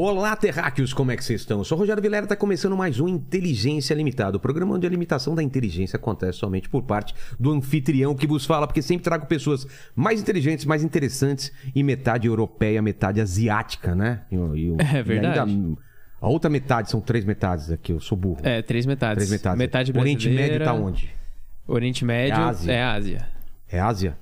[0.00, 1.58] Olá, terráqueos, como é que vocês estão?
[1.58, 4.90] Eu sou o Rogério Vilera, está começando mais um Inteligência Limitada, o programa onde a
[4.90, 9.26] limitação da inteligência acontece somente por parte do anfitrião que vos fala, porque sempre trago
[9.26, 9.66] pessoas
[9.96, 14.22] mais inteligentes, mais interessantes e metade europeia, metade asiática, né?
[14.30, 15.50] E, e, É verdade.
[15.50, 15.76] Ainda,
[16.20, 18.38] a outra metade, são três metades aqui, eu sou burro.
[18.44, 19.16] É, três metades.
[19.16, 19.58] Três metades.
[19.58, 20.52] Metade O Oriente brasileira.
[20.60, 21.10] Médio tá onde?
[21.66, 22.72] Oriente Médio É Ásia.
[22.72, 23.28] é Ásia.
[23.68, 24.18] É Ásia?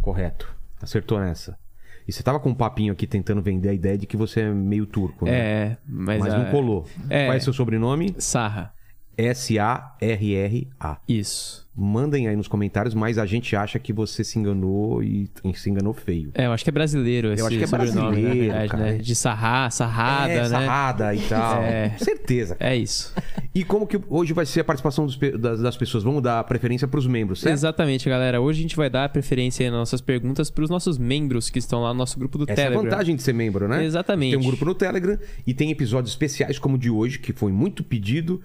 [0.00, 0.52] Correto.
[0.82, 1.56] Acertou nessa.
[2.06, 4.50] E você tava com um papinho aqui tentando vender a ideia de que você é
[4.50, 5.32] meio turco, né?
[5.32, 6.86] É, mas, Mas a- não colou.
[7.08, 7.26] É.
[7.26, 8.14] Qual é seu sobrenome?
[8.18, 8.72] Sarra.
[9.16, 10.98] S-A-R-R-A.
[11.08, 11.62] Isso.
[11.74, 15.94] Mandem aí nos comentários, mas a gente acha que você se enganou e se enganou
[15.94, 16.30] feio.
[16.34, 18.84] É, eu acho que é brasileiro esse acho que é sobrenome, brasileiro, na verdade, cara.
[18.84, 18.98] né?
[18.98, 20.48] De Sarra, Sarrada, é, né?
[20.48, 21.62] sarrada e tal.
[21.62, 21.96] É.
[21.96, 22.56] Certeza.
[22.60, 23.14] É isso.
[23.54, 26.04] E como que hoje vai ser a participação dos das, das pessoas?
[26.04, 27.54] Vamos dar preferência pros membros, certo?
[27.54, 28.38] Exatamente, galera.
[28.40, 31.58] Hoje a gente vai dar preferência aí nas nossas perguntas para os nossos membros que
[31.58, 32.90] estão lá no nosso grupo do Essa é a Telegram.
[32.90, 33.82] vantagem de ser membro, né?
[33.82, 34.36] Exatamente.
[34.36, 37.50] Tem um grupo no Telegram e tem episódios especiais como o de hoje, que foi
[37.50, 38.42] muito pedido.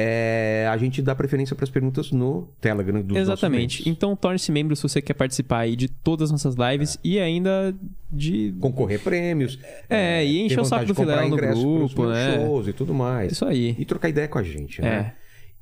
[0.00, 3.88] É, a gente dá preferência para as perguntas no Telegram dos Exatamente.
[3.88, 7.00] Então torne-se membro se você quer participar aí de todas as nossas lives É.
[7.02, 7.74] e ainda
[8.08, 8.54] de.
[8.60, 9.58] Concorrer prêmios.
[9.90, 12.36] É, e encher o saco do Vilela no grupo, né?
[12.36, 13.32] shows e tudo mais.
[13.32, 13.74] Isso aí.
[13.76, 14.84] E trocar ideia com a gente, É.
[14.84, 15.14] né?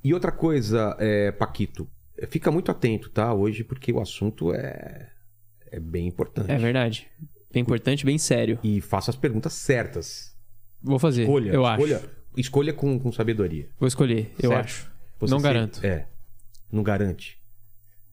[0.04, 1.88] E outra coisa, é, Paquito,
[2.28, 3.32] fica muito atento, tá?
[3.32, 5.08] Hoje, porque o assunto é,
[5.72, 6.52] é bem importante.
[6.52, 7.08] É verdade.
[7.50, 8.58] Bem importante, bem sério.
[8.62, 10.36] E faça as perguntas certas.
[10.82, 11.22] Vou fazer.
[11.22, 12.15] Escolha, eu escolha, acho.
[12.36, 13.66] Escolha com, com sabedoria.
[13.78, 14.64] Vou escolher, eu Certo.
[14.64, 14.90] acho.
[15.20, 15.80] Você Não se- garanto.
[15.84, 16.06] É.
[16.70, 17.36] Não garante.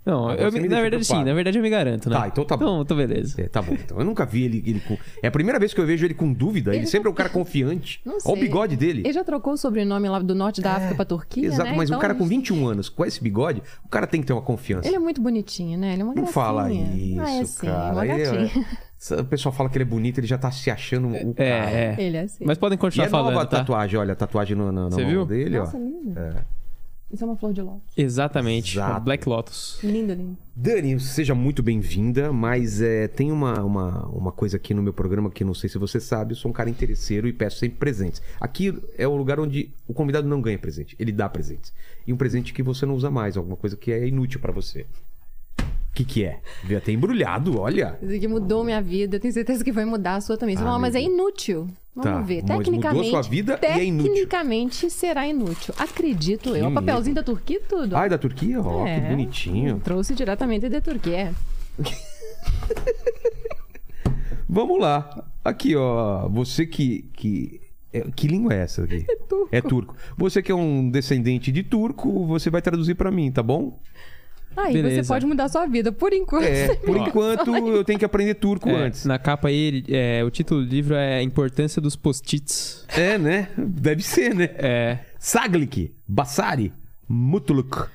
[0.05, 1.30] Não, Agora eu, me- me na verdade sim, preocupado.
[1.30, 2.17] na verdade eu me garanto, né?
[2.17, 2.65] Tá, então tá bom.
[2.65, 3.42] Então, então beleza.
[3.42, 3.98] É, tá bom, então.
[3.98, 4.98] Eu nunca vi ele, ele com.
[5.21, 6.71] É a primeira vez que eu vejo ele com dúvida.
[6.71, 8.02] Ele, Ele sempre é um cara confiante.
[8.03, 8.42] Não Olha o sei.
[8.42, 8.99] bigode dele.
[9.05, 11.75] Ele já trocou o sobrenome lá do norte da África pra Turquia, Exato, né?
[11.77, 14.33] mas um Então, cara com 21 anos, com esse bigode, o cara tem que ter
[14.33, 14.86] uma confiança.
[14.89, 15.93] Ele é muito bonitinho, né?
[15.93, 16.33] Ele é uma Não gracinha.
[16.33, 17.93] fala isso, Ah, é assim, cara.
[17.93, 18.65] uma Ele é- gatinha.
[19.19, 21.69] O pessoal fala que ele é bonito, ele já tá se achando o cara.
[21.69, 22.02] É, é.
[22.02, 22.45] Ele é assim.
[22.45, 23.58] Mas podem E continuar é nova falando, a tá?
[23.58, 25.25] tatuagem, olha, a tatuagem no, na, na Você mão viu?
[25.25, 25.80] dele, Nossa, ó.
[25.80, 26.17] lindo.
[26.19, 26.43] É.
[27.11, 27.93] Isso é uma flor de lótus.
[27.95, 28.73] Exatamente.
[28.75, 28.93] Exato.
[28.95, 29.77] a Black Lotus.
[29.83, 30.36] Lindo, lindo.
[30.55, 35.30] Dani, seja muito bem-vinda, mas é, tem uma, uma, uma coisa aqui no meu programa
[35.30, 38.19] que não sei se você sabe, eu sou um cara interesseiro e peço sempre presentes.
[38.42, 41.71] Aqui é o lugar onde o convidado não ganha presente, ele dá presentes.
[42.08, 44.87] E um presente que você não usa mais, alguma coisa que é inútil pra você.
[45.93, 46.39] O que, que é?
[46.64, 47.99] Veio até embrulhado, olha.
[48.02, 49.17] Isso aqui mudou minha vida.
[49.17, 50.55] Eu tenho certeza que vai mudar a sua também.
[50.55, 51.67] Você Ah, fala, mas é inútil.
[51.95, 52.42] Vamos Tá, ver.
[52.42, 53.09] mas mudou Tecnicamente.
[53.11, 54.11] sua vida e é inútil.
[54.11, 55.71] Tecnicamente será inútil.
[55.77, 56.65] Acredito eu.
[56.65, 57.95] Que O papelzinho da Turquia e tudo.
[57.95, 58.59] Ah, é da Turquia?
[58.59, 58.99] Ó, É.
[59.02, 59.80] que bonitinho.
[59.83, 61.31] Trouxe diretamente da Turquia.
[64.49, 65.25] Vamos lá.
[65.43, 66.27] Aqui, ó.
[66.30, 67.10] Você que.
[67.14, 67.61] que...
[67.92, 69.05] é, Que língua é essa aqui?
[69.08, 69.49] É turco.
[69.52, 69.95] É turco.
[70.17, 73.80] Você que é um descendente de turco, você vai traduzir pra mim, tá bom?
[74.55, 75.03] Aí Beleza.
[75.03, 75.91] você pode mudar a sua vida.
[75.91, 76.43] Por enquanto.
[76.45, 79.05] É, por enquanto eu tenho que aprender turco É, antes.
[79.05, 82.86] Na capa aí, é, o título do livro é A Importância dos Post-its.
[82.89, 83.49] É, né?
[83.58, 84.49] Deve ser, né?
[84.55, 84.99] É.
[85.19, 86.71] Saglik, Basari,
[87.08, 87.86] Mutluk.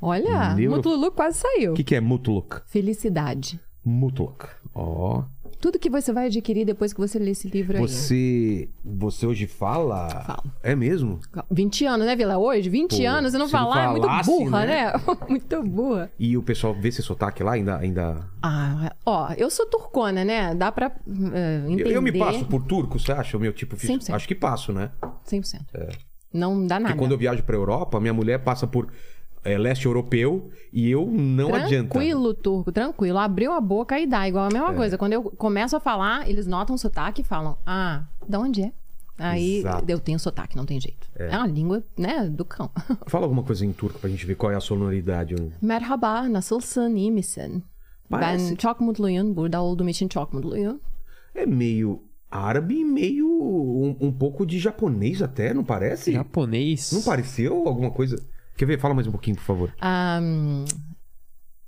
[0.00, 1.72] Olha, Neuro- Mutulu quase saiu.
[1.72, 2.60] O que, que é Mutluk?
[2.66, 3.58] Felicidade.
[3.84, 4.46] Mutluk.
[4.74, 5.24] Ó.
[5.60, 7.82] Tudo que você vai adquirir depois que você ler esse livro aí.
[7.82, 8.68] Você.
[8.84, 10.08] Você hoje fala?
[10.08, 10.52] Falo.
[10.62, 11.18] É mesmo?
[11.50, 12.38] 20 anos, né, Vila?
[12.38, 14.92] Hoje, 20 Pô, anos, você não se não falar, é muito burra, né?
[14.92, 15.00] né?
[15.28, 16.10] muito burra.
[16.18, 17.76] E o pessoal vê esse sotaque lá ainda.
[17.76, 18.24] ainda...
[18.42, 20.54] Ah, ó, eu sou turcona, né?
[20.54, 21.96] Dá pra eh, Eu, entender.
[21.96, 23.36] eu me passo por turco, você acha?
[23.36, 24.04] O meu tipo físico?
[24.04, 24.14] 100%.
[24.14, 24.90] Acho que passo, né?
[25.26, 25.60] 100%.
[26.32, 26.94] Não dá nada.
[26.94, 28.88] Porque quando eu viajo pra Europa, minha mulher passa por
[29.44, 31.90] é, leste europeu e eu não adianta.
[31.90, 33.18] Tranquilo, turco, tranquilo.
[33.18, 34.52] Abriu a boca e dá, igual a É.
[34.52, 34.98] mesma coisa.
[34.98, 38.72] Quando eu começo a falar, eles notam o sotaque e falam: Ah, de onde é?
[39.20, 39.84] Aí Exato.
[39.88, 41.08] eu tenho sotaque, não tem jeito.
[41.16, 42.70] É, uma língua, né, do cão.
[43.08, 45.34] Fala alguma coisa em turco pra gente ver qual é a sonoridade.
[45.60, 47.62] Merhaba, nasılsın, iyi misin?
[48.10, 49.36] Parece- Ben çok mutluyum.
[49.36, 50.80] Burada olduğum için çok mutluyum.
[51.34, 51.98] É meio
[52.30, 56.12] árabe e meio um, um pouco de japonês até, não parece?
[56.12, 56.92] Japonês.
[56.92, 58.16] Não pareceu alguma coisa?
[58.58, 58.78] Quer ver?
[58.80, 59.70] Fala mais um pouquinho, por favor.
[59.80, 60.64] Um,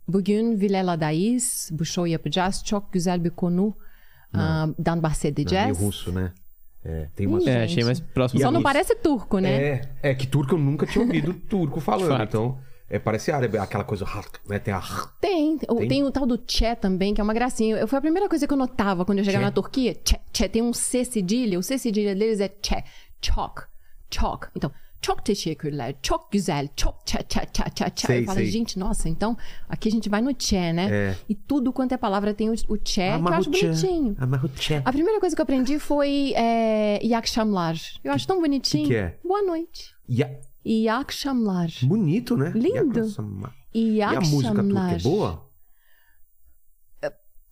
[0.08, 1.70] bugün Vilela'dayız.
[1.72, 2.64] Bu show yapacağız.
[2.64, 3.76] Çok güzel bir konu um,
[4.34, 5.80] dan É meio bahsedeceğiz.
[5.80, 6.32] russo, né?
[6.84, 7.46] É, tem umas...
[7.46, 8.42] É, achei mais próximo.
[8.42, 9.52] Só não parece turco, né?
[9.52, 12.58] É, é que turco eu nunca tinha ouvido turco falando, então...
[12.88, 14.04] É, parece árabe, aquela coisa...
[14.48, 14.58] Né?
[14.58, 14.80] Tem a...
[15.20, 15.58] Tem.
[15.68, 15.88] O- Tem?
[15.88, 16.02] Tem?
[16.02, 17.76] o tal do Tché também, que é uma gracinha.
[17.76, 19.48] Eu, foi a primeira coisa que eu notava quando eu chegava Tché?
[19.50, 19.94] na Turquia.
[19.94, 21.56] Tché, Tché tem um C cedilha.
[21.56, 22.82] O C cedilha deles é Tché.
[23.24, 23.62] Chok.
[24.12, 24.48] Chok.
[24.56, 28.06] Então, Çok teşekkürler, çok güzel, çok tchá, tchá.
[28.06, 28.50] Sei, Eu falo, sei.
[28.50, 29.36] gente, nossa, então
[29.68, 30.88] aqui a gente vai no tchê, né?
[30.90, 31.14] É.
[31.28, 34.16] E tudo quanto é palavra tem o, o tchê, que eu acho bonitinho.
[34.84, 37.76] A primeira coisa que eu aprendi foi é, iyi akşamlar.
[38.04, 38.88] Eu acho tão bonitinho.
[38.88, 39.18] que é?
[39.24, 39.94] Boa noite.
[40.22, 40.28] A...
[40.64, 41.80] İyi akşamlar.
[41.82, 42.52] Bonito, né?
[42.54, 43.00] Lindo.
[43.00, 45.49] A, e a música turca é boa?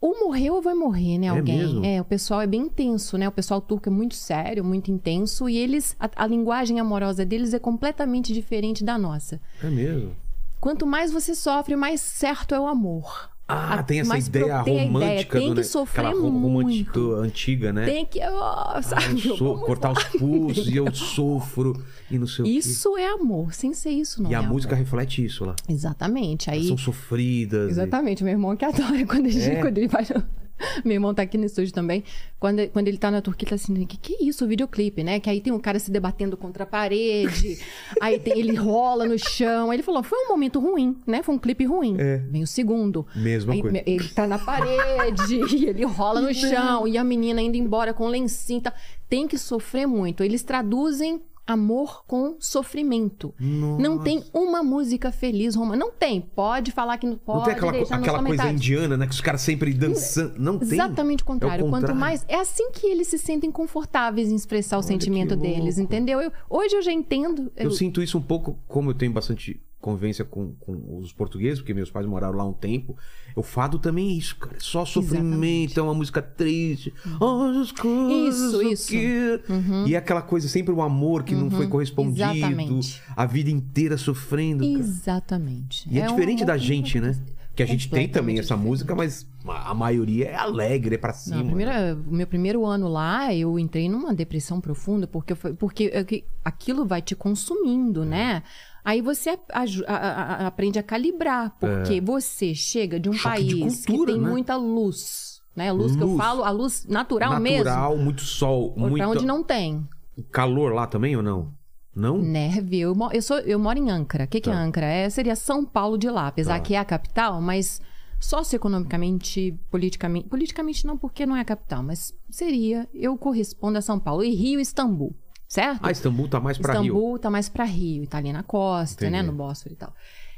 [0.01, 1.27] Ou morreu ou vai morrer, né?
[1.27, 1.59] É Alguém.
[1.59, 1.85] mesmo?
[1.85, 3.27] É, o pessoal é bem intenso, né?
[3.29, 5.49] O pessoal turco é muito sério, muito intenso.
[5.49, 9.41] E eles, a, a linguagem amorosa deles é completamente diferente da nossa.
[9.63, 10.15] É mesmo.
[10.61, 13.31] Quanto mais você sofre, mais certo é o amor.
[13.51, 15.63] Ah, A- tem essa ideia pro- tem a romântica ideia, tem do, que né?
[15.65, 17.15] sofrer Aquela ro- romântica muito.
[17.15, 17.87] antiga, né?
[17.87, 18.21] Tem que.
[18.21, 19.15] Oh, Ah, sabe?
[19.27, 21.73] eu sou, Vamos cortar os pulsos e eu sofro
[22.11, 22.45] e não sei.
[22.47, 23.55] Isso é amor.
[23.55, 24.85] Sem ser isso, não E é a música amor.
[24.85, 25.57] reflete isso lá.
[25.67, 26.51] Exatamente.
[26.51, 26.69] Aí.
[26.69, 27.69] São sofridas.
[27.69, 29.61] e- Exatamente, meu irmão que adora quando ele, É?
[29.63, 30.13] quando ele faz.
[30.85, 32.05] Meu irmão tá aqui no estúdio também.
[32.39, 35.03] Quando, quando ele tá na Turquia, ele tá assim, que que é isso, o videoclipe,
[35.03, 35.19] né?
[35.21, 37.59] Que aí tem um cara se debatendo contra a parede,
[38.01, 39.71] aí tem- ele rola no chão.
[39.71, 41.23] Aí ele falou, foi um momento ruim, né?
[41.23, 41.97] Foi um clipe ruim.
[41.99, 42.19] É.
[42.19, 43.07] Vem o segundo.
[43.15, 43.83] Mesma Aí, coisa.
[43.87, 48.07] Ele tá na parede, e ele rola no chão, e a menina indo embora com
[48.09, 48.63] lencinho.
[49.09, 50.23] Tem que sofrer muito.
[50.23, 53.35] Eles traduzem amor com sofrimento.
[53.41, 55.75] Não tem uma música feliz, Roma.
[55.75, 56.21] Não tem.
[56.21, 59.07] Pode falar que não pode Não tem aquela, aquela coisa indiana, né?
[59.07, 60.35] Que os caras sempre dançando.
[60.39, 60.69] Não tem.
[60.73, 61.65] Exatamente o contrário.
[61.65, 62.01] É o Quanto contrário.
[62.01, 62.25] mais.
[62.29, 66.21] É assim que eles se sentem confortáveis em expressar o Olha sentimento que deles, entendeu?
[66.21, 67.51] Eu- hoje eu já entendo.
[67.57, 71.73] Eu sinto isso um pouco, como eu tenho bastante convivência com, com os portugueses, porque
[71.73, 72.97] meus pais moraram lá um tempo.
[73.37, 74.57] O fado também é isso, cara.
[74.57, 76.93] É só sofrimento, é uma música triste.
[77.21, 78.73] Oh, as coisas Uhum.
[78.73, 79.53] Isso, que- isso.
[79.53, 79.87] Uhum.
[79.87, 82.29] E é aquela coisa, sempre o amor que não foi correspondido.
[82.31, 83.01] Exatamente.
[83.17, 84.65] A vida inteira sofrendo.
[84.65, 84.79] cara.
[84.79, 85.89] Exatamente.
[85.91, 87.17] E é, um diferente da amor gente, né?
[87.55, 91.39] Que a gente tem também essa música, mas a maioria é alegre, é pra cima.
[91.39, 92.01] Não, primeira- né?
[92.09, 97.03] o meu primeiro ano lá, eu entrei numa depressão profunda, porque, porque é aquilo vai
[97.03, 98.45] te consumindo, né?
[98.89, 103.17] Aí você a- a- a- aprende a calibrar, porque você chega de um É.
[103.17, 104.31] Choque de país cultura, que tem né?
[104.31, 105.71] muita luz, né?
[105.71, 106.17] Luz, que eu Luz.
[106.17, 107.65] falo, a luz natural, mesmo.
[107.65, 109.87] Natural, muito sol, Pra onde não tem.
[110.33, 111.53] calor lá também ou não?
[111.95, 112.17] Não?
[112.19, 114.25] Neve, eu, eu, sou, eu moro em Ankara.
[114.25, 114.59] O que, que é Tá.
[114.59, 114.87] Ankara?
[114.87, 116.61] É, seria São Paulo de lá, apesar Tá.
[116.61, 117.81] que é a capital, mas
[118.21, 120.29] socioeconomicamente, politicamente.
[120.29, 122.89] Politicamente não, porque não é a capital, mas seria.
[122.95, 124.25] Eu correspondo a São Paulo.
[124.25, 125.15] E Rio e Istambul,
[125.49, 125.81] certo?
[125.83, 127.19] Ah, Istambul tá mais pra Istambul Rio.
[127.19, 129.23] tá mais pra Rio, tá ali na costa, Entendi.
[129.23, 129.23] né?
[129.29, 129.93] No Bósforo e tal.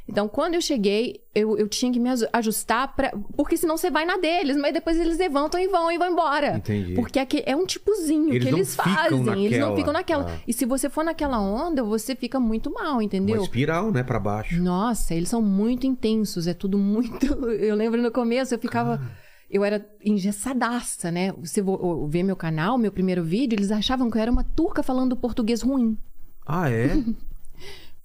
[0.08, 3.12] Então, quando eu cheguei, eu, eu tinha que me aju- ajustar pra.
[3.36, 6.56] Porque senão você vai na deles, mas depois eles levantam e vão e vão embora.
[6.56, 6.94] Entendi.
[6.94, 9.44] Porque aqui é um tipozinho Eles que eles fazem.
[9.44, 9.76] Eles não naquela.
[9.76, 10.26] ficam naquela.
[10.28, 10.38] Ah.
[10.48, 13.40] E se você for naquela onda, você fica muito mal, Uma entendeu?
[13.40, 14.60] espiral, né, pra baixo.
[14.60, 17.26] Nossa, eles são muito intensos, é tudo muito.
[17.60, 19.00] Eu lembro no começo, eu ficava.
[19.50, 21.32] Eu era engessadaça, né?
[21.32, 24.82] Você vo- ver meu canal, meu primeiro vídeo, eles achavam que eu era uma turca
[24.82, 25.98] falando português ruim.
[26.46, 26.90] Ah, é?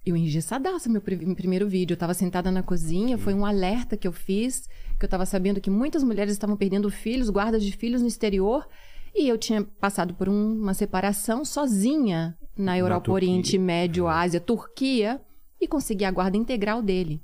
[0.04, 1.94] Eu engessadaça meu, pri- meu primeiro vídeo.
[1.94, 4.68] Eu tava sentada na cozinha, foi um alerta que eu fiz,
[5.00, 8.68] que eu tava sabendo que muitas mulheres estavam perdendo filhos, guardas de filhos no exterior.
[9.12, 13.14] E eu tinha passado por um- uma separação sozinha na Europa, Turquia.
[13.30, 15.20] Oriente Médio, Ásia, Turquia,
[15.60, 17.20] e consegui a guarda integral dele.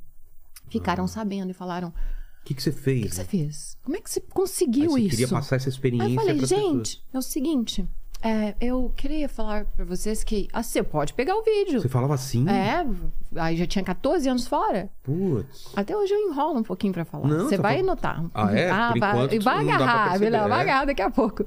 [0.68, 1.92] Ficaram sabendo e falaram:
[2.42, 3.10] O O que, que você fez?
[3.10, 3.76] que você fez?
[3.84, 5.10] Como é que você Aí conseguiu você isso?
[5.10, 7.02] queria passar essa Aí experiência eu falei, gente, pessoas.
[7.14, 7.88] é o seguinte,
[8.20, 11.80] é, eu queria falar pra vocês que ah, você pode pegar o vídeo.
[11.80, 12.44] Você falava assim?
[12.48, 12.84] É,
[13.40, 14.90] aí já tinha 14 anos fora.
[15.04, 15.72] Putz.
[15.76, 17.28] Até hoje eu enrolo um pouquinho pra falar.
[17.28, 18.24] Não, Você tá vai falando- notar.
[18.34, 18.68] Ah, é?
[18.92, 20.62] Por vai, enquanto, e vai agarrar, perceber, Vilela, vai é.
[20.62, 21.44] agarrar daqui a pouco.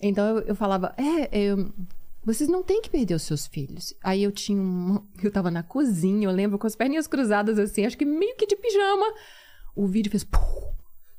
[0.00, 1.72] Então eu, eu falava, é, eu-
[2.24, 3.94] vocês não têm que perder os seus filhos.
[4.04, 5.02] Aí eu tinha um.
[5.22, 8.46] Eu tava na cozinha, eu lembro, com as perninhas cruzadas assim, acho que meio que
[8.46, 9.06] de pijama.
[9.74, 10.24] O vídeo fez.
[10.24, 10.38] pum,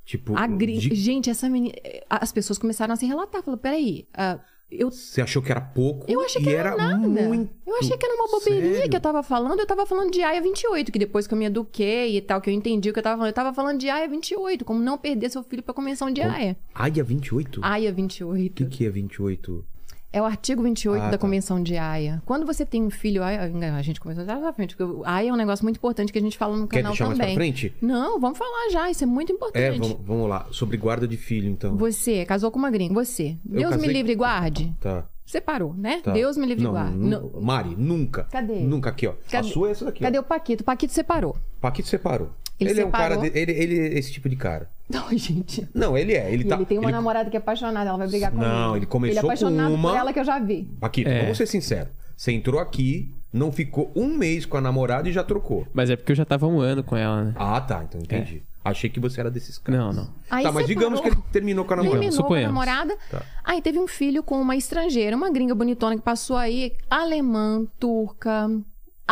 [0.05, 0.77] Tipo, gri...
[0.79, 1.75] de- Gente, essa menina.
[2.09, 3.43] As pessoas começaram a se relatar.
[3.43, 4.39] Falaram, peraí, ah,
[4.71, 6.97] eu você achou que era pouco eu achei que era, nada.
[6.97, 7.51] muito.
[7.65, 8.89] Eu achei que era uma bobeirinha Sério?
[8.89, 9.59] que eu tava falando.
[9.59, 12.49] Eu tava falando de AIA 28, que depois que eu me eduquei e tal, que
[12.49, 13.29] eu entendi o que eu tava falando.
[13.29, 16.57] Eu tava falando de AIA 28, como não perder seu filho pra convenção de AIA.
[16.73, 17.61] AIA 28?
[17.63, 18.53] AIA O 28.
[18.55, 19.65] que, que é 28?
[20.11, 21.17] É o artigo 28 Ah, da tá.
[21.19, 22.21] Convenção de AIA.
[22.25, 25.33] Quando você tem um filho, a gente começou já na frente, porque o AIA é
[25.33, 27.35] um negócio muito importante que a gente fala no Quer canal deixar mais também.
[27.35, 27.73] pra frente?
[27.79, 29.79] Não, vamos falar já, isso é muito É, importante.
[29.79, 30.47] vamos, vamos lá.
[30.51, 31.77] Sobre guarda de filho, então.
[31.77, 33.37] Você casou com uma gringa, você.
[33.45, 34.73] Deus casei- me livre e guarde.
[34.81, 35.05] Tá.
[35.25, 36.01] Separou, né?
[36.03, 36.11] tá.
[36.11, 36.97] Deus me livre não, e guarde.
[36.97, 38.23] Não- Mari, nunca.
[38.31, 38.61] Cadê?
[38.61, 39.13] Nunca aqui, ó.
[39.29, 39.47] Cadê?
[39.47, 39.99] A sua é essa daqui.
[40.01, 40.21] Cadê ó.
[40.21, 40.63] o Paquito?
[40.63, 41.37] O Paquito separou.
[41.61, 42.31] Paquito separou.
[42.59, 43.15] Ele é um cara.
[43.17, 44.69] de- ele, ele é esse tipo de cara.
[44.89, 45.67] Não, gente.
[45.73, 46.31] Não, ele é.
[46.33, 46.55] Ele tá.
[46.55, 48.47] ele tem uma ele- namorada que é apaixonada, ela vai brigar com ele.
[48.51, 50.67] Não, ele começou Ele é apaixonado com uma- por ela que eu já vi.
[50.79, 51.21] Paquito, É.
[51.21, 51.89] vamos ser sinceros.
[52.17, 55.65] Você entrou aqui, não ficou um mês com a namorada e já trocou.
[55.73, 57.33] Mas é porque eu já tava um ano com ela, né?
[57.37, 57.83] Ah, tá.
[57.87, 58.43] Então entendi.
[58.65, 59.79] Achei que você era desses caras.
[59.79, 60.09] Não, não.
[60.29, 61.99] Aí tá, mas digamos que ele terminou com a namorada.
[62.01, 62.53] Terminou com a suponhamos.
[62.53, 62.97] namorada.
[63.09, 63.21] Tá.
[63.45, 68.49] Aí teve um filho com uma estrangeira, uma gringa bonitona que passou aí, alemã, turca,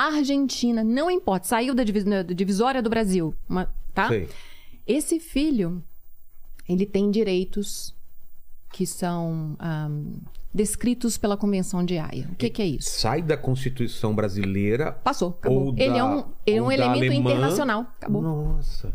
[0.02, 4.08] argentina, não importa, saiu da, divis- da divisória do Brasil, uma- tá?
[4.08, 4.30] Sei.
[4.86, 5.84] Esse filho,
[6.68, 7.94] ele tem direitos
[8.72, 10.14] que são ahm,
[10.54, 12.30] descritos pela Convenção de Haia.
[12.32, 12.90] O que, que é isso?
[13.00, 14.92] Sai da Constituição brasileira.
[14.92, 15.68] Passou, acabou.
[15.68, 17.32] Ou ele da- é um, ele é um elemento alemã.
[17.32, 17.82] internacional.
[18.00, 18.22] Acabou.
[18.22, 18.94] Nossa.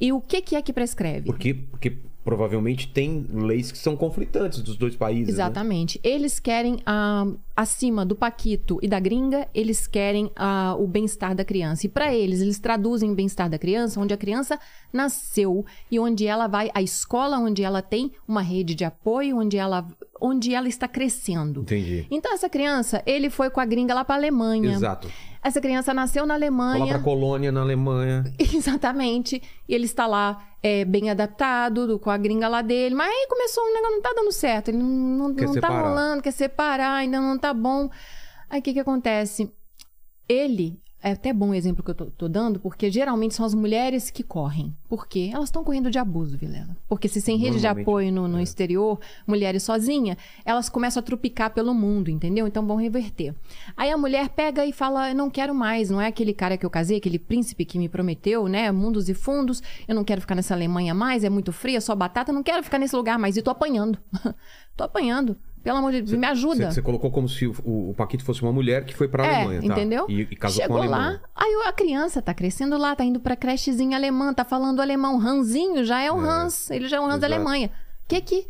[0.00, 1.26] E o que, que é que prescreve?
[1.26, 5.28] Porque, porque provavelmente tem leis que são conflitantes dos dois países.
[5.28, 5.32] né?
[5.32, 6.00] Exatamente.
[6.02, 11.44] Eles querem, ah, acima do Paquito e da gringa, eles querem ah, o bem-estar da
[11.44, 11.86] criança.
[11.86, 14.58] E para eles, eles traduzem o bem-estar da criança onde a criança
[14.92, 19.56] nasceu e onde ela vai, a escola onde ela tem uma rede de apoio, onde
[19.56, 19.86] ela,
[20.20, 21.60] onde ela está crescendo.
[21.60, 22.08] Entendi.
[22.10, 24.72] Então, essa criança, ele foi com a gringa lá para Alemanha.
[24.72, 25.08] Exato.
[25.46, 26.86] Essa criança nasceu na Foi lá Alemanha.
[26.94, 28.24] pra colônia na Alemanha.
[28.38, 29.40] Exatamente.
[29.68, 32.94] E ele está lá é, bem adaptado do- com a gringa lá dele.
[32.94, 34.68] Mas aí começou um negócio, não tá dando certo.
[34.68, 37.88] Ele não, não, não tá rolando, quer separar, ainda não tá bom.
[38.50, 39.52] Aí o que que acontece?
[40.28, 43.54] Ele, é até bom o exemplo que eu tô, tô dando, porque geralmente são as
[43.54, 44.74] mulheres que correm.
[44.88, 45.30] Por quê?
[45.32, 46.76] Elas estão correndo de abuso, Vilela.
[46.88, 48.42] Porque se sem rede de apoio no, no é.
[48.42, 52.46] exterior, mulheres sozinhas, elas começam a trupicar pelo mundo, entendeu?
[52.46, 53.34] Então vão reverter.
[53.76, 56.66] Aí a mulher pega e fala: Eu não quero mais, não é aquele cara que
[56.66, 58.72] eu casei, aquele príncipe que me prometeu, né?
[58.72, 62.32] Mundos e fundos, eu não quero ficar nessa Alemanha mais, é muito fria, só batata,
[62.32, 63.36] não quero ficar nesse lugar mais.
[63.36, 63.98] E tô apanhando.
[64.76, 65.36] tô apanhando.
[65.66, 66.70] Pelo amor de Deus, me ajuda.
[66.70, 69.34] Você, colocou como se o, o- o Paquito fosse uma mulher que foi pra É,
[69.34, 69.66] Alemanha, tá?
[69.66, 70.06] entendeu?
[70.08, 73.34] E, e casou Chegou com lá, aí a criança tá crescendo lá, tá indo pra
[73.34, 75.18] crechezinha alemã, tá falando alemão.
[75.18, 77.34] Ranzinho já é o É, Hans, ele já é o Hans da exato.
[77.34, 77.70] Alemanha.
[78.04, 78.46] O que que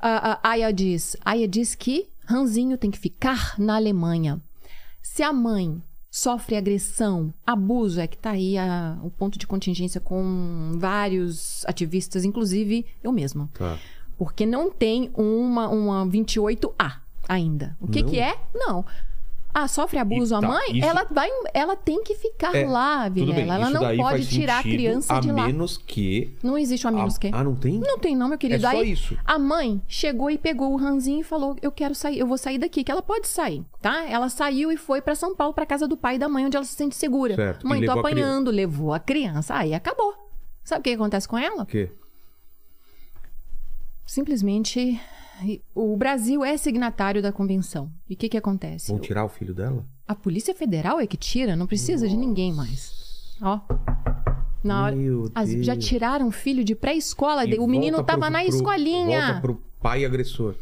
[0.00, 1.16] a, a Aya diz?
[1.22, 4.40] Aya diz que Ranzinho tem que ficar na Alemanha.
[5.02, 10.00] Se a mãe sofre agressão, abuso, é que tá aí a- o ponto de contingência
[10.00, 13.50] com vários ativistas, inclusive eu mesma.
[13.52, 13.76] Tá.
[14.18, 16.92] Porque não tem uma, uma 28A
[17.28, 17.76] ainda.
[17.80, 18.08] O que Não?
[18.10, 18.36] que é?
[18.54, 18.84] Não.
[19.56, 20.78] Ah, sofre abuso E a tá, mãe?
[20.78, 23.34] isso- Ela vai, ela tem que ficar É, lá, Vilela.
[23.36, 25.46] bem, ela não pode tirar a criança a de lá.
[25.46, 26.36] menos que...
[26.42, 27.30] Não existe um a menos a- que.
[27.32, 27.78] Ah, não tem?
[27.78, 28.66] Não tem não, meu querido.
[28.66, 29.16] É só Aí isso.
[29.24, 32.58] a mãe chegou e pegou o ranzinho e falou: "Eu quero sair, eu vou sair
[32.58, 34.04] daqui", que ela pode sair, tá?
[34.08, 36.56] Ela saiu e foi pra São Paulo, pra casa do pai e da mãe, onde
[36.56, 37.36] ela se sente segura.
[37.36, 37.64] Certo.
[37.68, 39.54] Mãe, E tô levou a apanhando, levou a criança.
[39.54, 40.14] Aí acabou.
[40.64, 41.62] Sabe o que acontece com ela?
[41.62, 41.92] O quê?
[44.14, 45.00] Simplesmente
[45.74, 47.90] o Brasil é signatário da convenção.
[48.08, 48.92] E o que que acontece?
[48.92, 49.84] Vão tirar o filho dela?
[50.06, 52.92] A Polícia Federal é que tira, não precisa de ninguém mais.
[53.42, 53.58] Ó.
[54.62, 54.96] Na hora,
[55.34, 57.42] as- já tiraram o filho de pré-escola.
[57.58, 59.20] O menino tava pro- na pro- escolinha.
[59.26, 60.54] Volta pro pai agressor.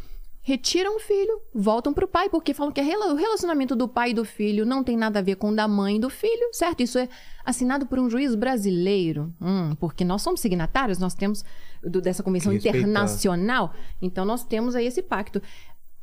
[0.45, 4.15] Retiram o filho, voltam pro pai, porque falam que rela- o relacionamento do pai e
[4.15, 6.83] do filho não tem nada a ver com o da mãe e do filho, certo?
[6.83, 7.09] Isso é
[7.45, 9.33] assinado por um juiz brasileiro.
[9.41, 11.45] Hum, porque nós somos signatários, nós temos
[11.83, 13.73] do- dessa convenção internacional.
[14.01, 15.41] Então nós temos aí esse pacto.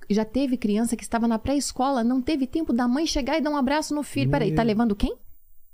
[0.10, 3.50] Já teve criança que estava na pré-escola, não teve tempo da mãe chegar e dar
[3.51, 4.31] um abraço no filho.
[4.31, 5.17] Peraí, tá levando quem?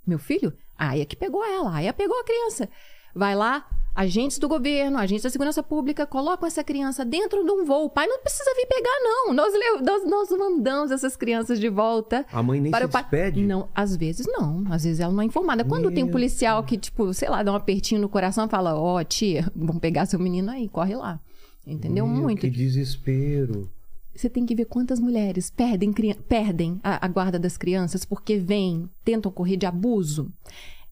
[0.07, 0.51] Meu filho?
[0.77, 2.67] A Aya que pegou ela, a Aya pegou a criança.
[3.13, 3.65] Vai lá,
[3.96, 7.86] agentes do governo, agentes da segurança pública, colocam essa criança dentro de um voo.
[7.86, 9.34] O pai não precisa vir pegar, não.
[9.34, 12.25] Nós, nós, nós mandamos essas crianças de volta.
[12.32, 13.02] A mãe nem para se o pai.
[13.04, 13.42] despede?
[13.44, 14.64] Não, às vezes não.
[14.70, 15.64] Às vezes ela não é informada.
[15.64, 18.50] Quando tem um Meu policial que, tipo, sei lá, dá um apertinho no coração e
[18.50, 21.20] fala: Ó, tia, vamos pegar seu menino aí, corre lá.
[21.66, 22.06] Entendeu?
[22.06, 22.42] Meu, Muito.
[22.42, 23.70] Que desespero.
[24.16, 25.92] Você tem que ver quantas mulheres perdem,
[26.28, 30.32] perdem a, a guarda das crianças porque vêm, tentam correr de abuso.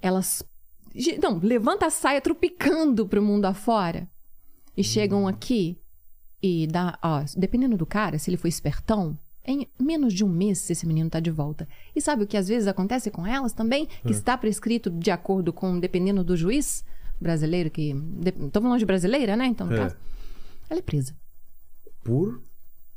[0.01, 0.43] Elas.
[1.21, 4.07] Não, levanta a saia tropicando pro mundo afora.
[4.75, 5.77] E chegam aqui
[6.41, 6.97] e dá.
[7.01, 11.09] Ó, dependendo do cara, se ele for espertão, em menos de um mês esse menino
[11.09, 11.67] tá de volta.
[11.95, 13.88] E sabe o que às vezes acontece com elas também?
[14.05, 16.83] Que está prescrito de acordo com, dependendo do juiz
[17.19, 17.93] brasileiro, que.
[18.51, 19.45] Tô falando de brasileira, né?
[19.45, 19.77] Então, no É.
[19.77, 19.95] caso.
[20.69, 21.15] Ela é presa.
[22.03, 22.41] Por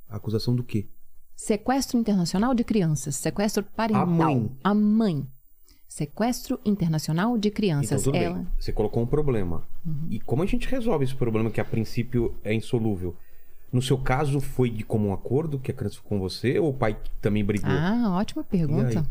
[0.09, 0.89] acusação do quê?
[1.37, 3.17] Sequestro internacional de crianças.
[3.17, 4.03] Sequestro parental.
[4.03, 4.57] A mãe.
[4.65, 5.27] A mãe.
[5.97, 8.03] Sequestro internacional de Então, crianças.
[8.03, 8.35] tudo Ela.
[8.35, 8.47] bem.
[8.61, 9.63] Você colocou um problema.
[9.87, 9.95] Uhum.
[10.11, 13.17] E como a gente resolve esse problema que a princípio é insolúvel?
[13.73, 16.59] No seu caso, foi de comum acordo que a criança ficou com você?
[16.59, 17.71] Ou o pai também brigou?
[17.71, 19.07] Ah, ótima pergunta.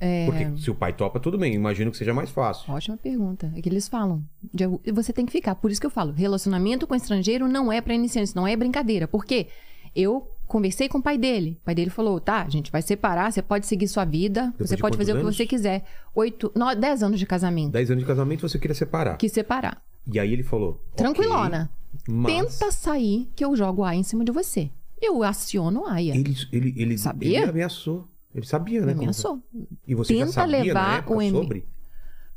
[0.00, 1.52] É, Porque se o pai topa, tudo bem.
[1.54, 2.72] Imagino que seja mais fácil.
[2.72, 3.52] Ótima pergunta.
[3.54, 4.24] É que eles falam.
[4.54, 5.56] de- você tem que ficar.
[5.56, 6.12] Por isso que eu falo.
[6.12, 9.06] Relacionamento com estrangeiro não é pra iniciantes, não é brincadeira.
[9.06, 9.48] Por quê?
[9.94, 11.58] Eu conversei com o pai dele.
[11.62, 14.70] O pai dele falou: tá, a gente vai separar, você pode seguir sua vida, Depois
[14.70, 15.50] você de pode fazer o que você anos?
[15.50, 15.84] quiser.
[16.14, 17.70] Oito, no, dez anos de casamento.
[17.72, 19.16] Dez anos de casamento você queria separar.
[19.18, 19.80] Quis separar.
[20.10, 20.70] E aí ele falou.
[20.92, 21.70] "Ok, Tranquilona.
[22.08, 24.70] mas Tenta sair que eu jogo a em cima de você.
[25.00, 26.02] Eu aciono a.
[26.02, 27.38] Ele, ele, ele, Sabia?
[27.42, 28.08] ele ameaçou.
[28.34, 28.88] Ele sabia, né?
[28.92, 29.40] Como- ameaçou.
[29.86, 31.30] E você já Tenta sabia na levar época o M.
[31.30, 31.66] sobre?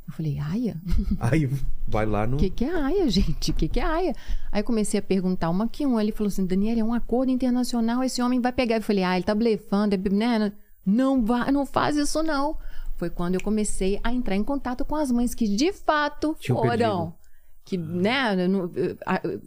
[0.08, 0.82] Eu falei, aia?
[1.20, 1.50] Aí
[1.88, 2.36] vai lá no.
[2.36, 3.52] O que, que é aia, gente?
[3.52, 4.16] O que, que é aia?
[4.52, 6.00] Aí comecei a perguntar uma que um.
[6.00, 8.78] Ele falou assim: Daniela, é um acordo internacional, esse homem vai pegar.
[8.78, 10.52] Eu falei, ah, ele tá blefando, é, né?
[10.86, 12.58] Não vai, não faz isso, não.
[12.98, 16.58] Foi quando eu comecei a entrar em contato com as mães que de fato Tinham
[16.58, 16.70] foram.
[16.78, 17.22] perdido.
[17.64, 18.36] Que, né,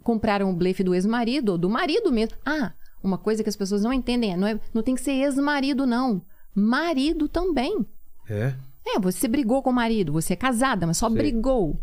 [0.01, 2.37] compraram o blefe do ex-marido, ou do marido mesmo.
[2.45, 2.71] Ah,
[3.03, 5.85] uma coisa que as pessoas não entendem é: não, é, não tem que ser ex-marido,
[5.85, 6.21] não.
[6.55, 7.85] Marido também.
[8.27, 8.55] É.
[8.85, 11.79] É, você brigou com o marido, você é casada, mas só brigou.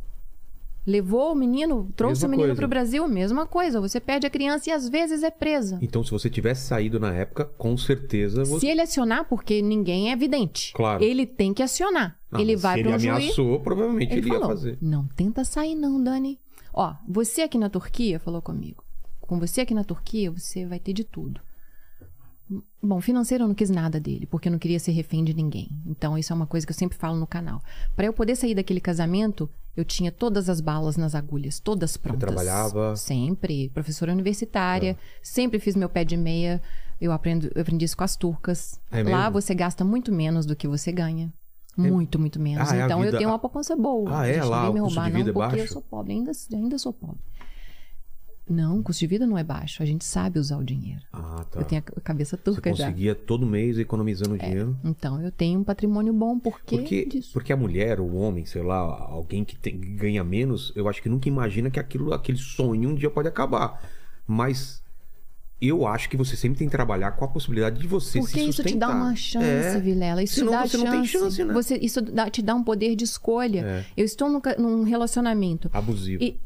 [0.85, 2.61] Levou o menino, trouxe Mesma o menino coisa.
[2.61, 3.80] pro Brasil, mesma coisa.
[3.80, 5.78] Você perde a criança e às vezes é presa.
[5.80, 8.61] Então, se você tivesse saído na época, com certeza você.
[8.61, 10.73] Se ele acionar, porque ninguém é evidente.
[10.73, 11.02] Claro.
[11.04, 12.18] Ele tem que acionar.
[12.28, 13.16] Não, ele vai se para ele um juiz.
[13.16, 14.78] ameaçou, provavelmente ele, Ele ia falou: fazer.
[14.80, 16.40] Não tenta sair, não, Dani.
[16.75, 18.82] Ó, você aqui na Turquia falou comigo.
[19.21, 21.40] Com você aqui na Turquia, você vai ter de tudo.
[22.82, 25.68] Bom, financeiro eu não quis nada dele, porque eu não queria ser refém de ninguém.
[25.87, 27.61] Então, isso é uma coisa que eu sempre falo no canal.
[27.94, 32.21] Para eu poder sair daquele casamento, eu tinha todas as balas nas agulhas, todas prontas.
[32.21, 32.97] trabalhava?
[32.97, 33.71] Sempre.
[33.71, 36.61] Professora universitária, sempre fiz meu pé de meia.
[37.00, 38.78] Eu, aprendo, eu aprendi isso com as turcas.
[38.90, 41.32] É Lá você gasta muito menos do que você ganha.
[41.76, 42.71] Muito, muito menos.
[42.71, 44.21] Ah, é então vida- eu tenho uma poupança boa.
[44.21, 44.44] Ah, é?
[44.44, 45.56] Lá me roubar, não, é porque baixo?
[45.59, 47.16] eu sou pobre, ainda, ainda sou pobre.
[48.52, 49.82] Não, o custo de vida não é baixo.
[49.82, 51.00] A gente sabe usar o dinheiro.
[51.12, 51.61] Ah, tá.
[51.61, 52.85] Eu tenho a cabeça Você turca já.
[52.85, 52.87] É.
[52.88, 54.76] conseguia todo mês economizando dinheiro.
[54.85, 57.30] Então, eu tenho um patrimônio bom porque, Porque, disso.
[57.32, 61.09] porque a mulher, o homem, sei lá, alguém que, tem- ganha menos, eu acho que
[61.09, 63.82] nunca imagina que aquilo, aquele sonho um dia pode acabar.
[64.26, 64.82] Mas
[65.61, 68.40] eu acho que você sempre tem que trabalhar com a possibilidade de você Porque se
[68.49, 68.88] isso te sustentar.
[68.88, 69.78] dá uma chance, É.
[69.80, 70.23] Vilela.
[70.23, 71.54] Isso Senão te dá você não tem chance, né?
[71.54, 73.61] Você, isso dá- te dá um poder de escolha.
[73.64, 73.85] É.
[73.97, 75.71] Eu estou num, num relacionamento.
[75.73, 76.23] Abusivo.
[76.23, 76.40] E,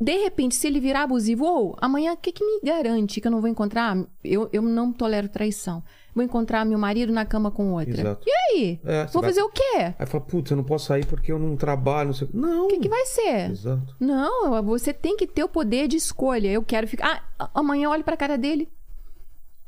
[0.00, 3.30] de repente, se ele virar abusivo, ou amanhã, o que, que me garante que eu
[3.32, 3.96] não vou encontrar?
[4.22, 5.82] Eu, eu não tolero traição.
[6.14, 7.90] Vou encontrar meu marido na cama com outra.
[8.00, 8.24] Exato.
[8.26, 8.80] E aí?
[8.84, 9.94] É, vou vai- fazer o quê?
[9.98, 12.28] Aí fala, putz, eu não posso sair porque eu não trabalho, não sei.
[12.32, 12.64] Não.
[12.66, 13.50] O que, que vai ser?
[13.50, 13.94] Exato.
[14.00, 16.48] Não, você tem que ter o poder de escolha.
[16.50, 17.30] Eu quero ficar.
[17.38, 18.68] Ah, amanhã eu olho pra cara dele.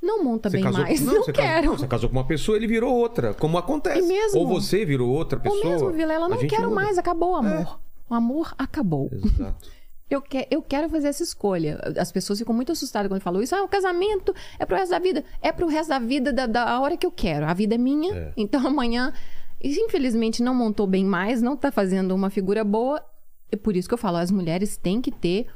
[0.00, 1.00] Não monta Você bem casou, mais.
[1.00, 1.70] Não, você casou- quero.
[1.76, 3.98] você casou com uma pessoa, ele virou outra, como acontece.
[3.98, 4.38] E mesmo?
[4.40, 5.64] Ou você virou outra Ou pessoa.
[5.72, 6.80] mesmo, Vilela, não quero muda.
[6.80, 6.84] É.
[6.84, 6.98] mais.
[6.98, 7.80] Acabou o amor.
[8.08, 9.10] O amor acabou.
[9.12, 9.68] Exato.
[10.10, 11.78] Eu, que, eu quero fazer essa escolha.
[11.98, 13.54] As pessoas ficam muito assustadas quando falam isso.
[13.54, 15.24] Ah, o casamento é pro resto da vida.
[15.42, 17.46] É pro resto da vida da, da hora que eu quero.
[17.46, 18.14] A vida é minha.
[18.14, 18.32] É.
[18.36, 19.12] Então amanhã.
[19.60, 23.02] E, infelizmente não montou bem mais, não tá fazendo uma figura boa.
[23.50, 25.46] É por isso que eu falo, as mulheres têm que ter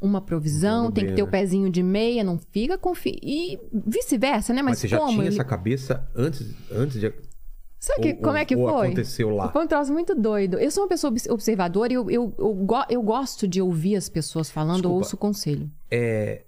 [0.00, 1.30] uma provisão, tem que ter o né?
[1.32, 3.18] pezinho de meia, não fica confi...
[3.22, 4.62] E vice-versa, né?
[4.62, 5.10] Mas, Mas, você já como?
[5.10, 7.12] tinha Ele- essa cabeça antes, antes de.
[7.80, 8.86] Sabe que- ou- como é que ou foi?
[8.88, 9.50] aconteceu lá?
[9.50, 10.58] Foi um troço muito doido.
[10.58, 13.94] Eu sou uma pessoa obs- observadora e eu, eu, eu, go- eu gosto de ouvir
[13.96, 14.96] as pessoas falando, Desculpa.
[14.96, 15.70] ouço o conselho.
[15.90, 16.42] É,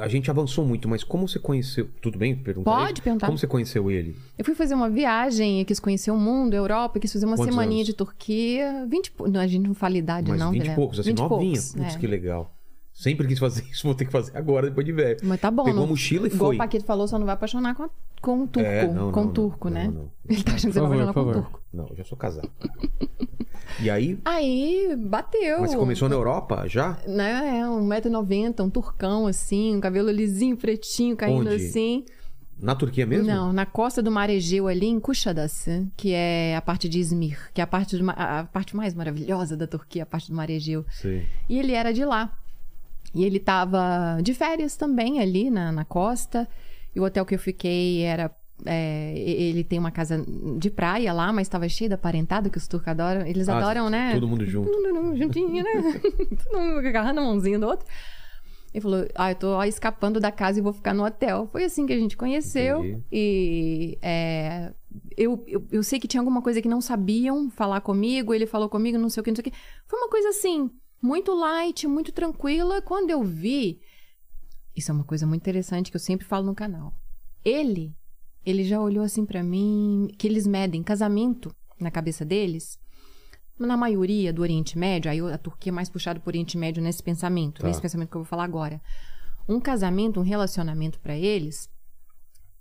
[0.00, 1.88] a gente avançou muito, mas como você conheceu.
[2.00, 2.70] Tudo bem perguntar?
[2.70, 3.02] Pode isso?
[3.02, 3.26] perguntar.
[3.26, 4.16] Como você conheceu ele?
[4.38, 7.26] Eu fui fazer uma viagem, eu quis conhecer o mundo, a Europa, eu quis fazer
[7.26, 7.86] uma Quantos semaninha anos?
[7.88, 8.86] de Turquia.
[8.88, 10.76] 20 e pou- não, A gente não fala idade, Mas não, 20 e Guilherme.
[10.80, 11.50] poucos, assim, 20 e novinha.
[11.52, 11.98] poucos, Putz, é.
[11.98, 12.52] que legal.
[12.92, 15.18] Sempre quis fazer isso, vou ter que fazer agora, depois de velho.
[15.24, 16.54] Mas tá bom, Pegou não- a mochila e Igual foi.
[16.54, 18.68] o Paquito falou, só não vai apaixonar com, a- com o turco.
[18.68, 19.84] É, não, com não, o turco, não, né?
[19.86, 20.10] não, não.
[20.28, 21.62] Ele tá achando que você vai apaixonar com o por turco.
[21.72, 22.50] Não, eu já sou casado.
[23.80, 25.60] e aí, Aí, bateu.
[25.60, 26.98] mas você começou na Europa já?
[27.06, 31.54] Né, é, 1,90m, um turcão assim, um cabelo lisinho, pretinho, caindo Onde?
[31.54, 32.04] assim.
[32.58, 33.26] Na Turquia mesmo?
[33.26, 37.50] Não, na costa do Mar Egeu ali em Kuşadası, que é a parte de Izmir,
[37.52, 40.36] que é a parte, do a a parte mais maravilhosa da Turquia, a parte do
[40.36, 40.84] Mar Egeu.
[40.90, 41.26] Sei.
[41.50, 42.34] E ele era de lá.
[43.14, 46.48] E ele tava de férias também ali na, na costa.
[46.96, 48.34] E o hotel que eu fiquei era.
[48.64, 50.24] é, ele tem uma casa
[50.58, 53.26] de praia lá, mas estava cheio da parentada, que os turcos adoram.
[53.26, 54.14] Eles Ah, adoram, né?
[54.14, 54.70] Todo mundo junto.
[54.70, 56.00] Todo mundo juntinho, né?
[56.42, 57.86] Todo mundo agarrando a mãozinha do outro.
[58.72, 61.46] Ele falou: Ah, eu tô ó, escapando da casa e vou ficar no hotel.
[61.52, 62.78] Foi assim que a gente conheceu.
[62.82, 63.02] Entendi.
[63.12, 64.72] E é,
[65.18, 68.32] eu, eu, eu sei que tinha alguma coisa que não sabiam falar comigo.
[68.32, 69.56] Ele falou comigo, não sei o que, não sei o que.
[69.86, 70.70] Foi uma coisa assim,
[71.02, 72.80] muito light, muito tranquila.
[72.80, 73.80] Quando eu vi.
[74.76, 76.92] Isso é uma coisa muito interessante que eu sempre falo no canal.
[77.44, 77.96] Ele,
[78.44, 82.78] ele já olhou assim pra mim, que eles medem casamento na cabeça deles.
[83.58, 87.02] Na maioria do Oriente Médio, aí a Turquia é mais puxada por Oriente Médio nesse
[87.02, 87.68] pensamento, Tá.
[87.68, 88.80] nesse pensamento que eu vou falar agora.
[89.48, 91.70] Um casamento, um relacionamento pra eles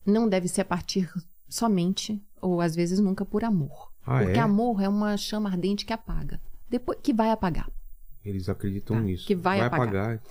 [0.06, 1.12] não deve ser a partir
[1.50, 3.92] somente ou às vezes nunca por amor.
[4.06, 4.42] Ah, Porque é?
[4.42, 6.40] amor é uma chama ardente que apaga.
[6.70, 7.70] Depois que vai apagar.
[8.24, 9.26] Eles acreditam Tá, nisso.
[9.28, 9.88] que vai apagar.
[10.14, 10.24] apagar.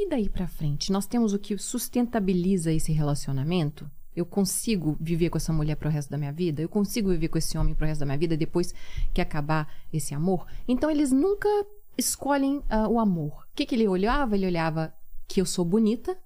[0.00, 3.90] E daí pra frente, nós temos o que sustentabiliza esse relacionamento?
[4.14, 6.62] Eu consigo viver com essa mulher pro resto da minha vida?
[6.62, 8.72] Eu consigo viver com esse homem pro resto da minha vida depois
[9.12, 10.46] que acabar esse amor?
[10.68, 11.48] Então eles nunca
[11.96, 13.46] escolhem ah, o amor.
[13.52, 14.36] O que, que ele olhava?
[14.36, 14.94] Ele olhava
[15.26, 16.16] que eu sou bonita,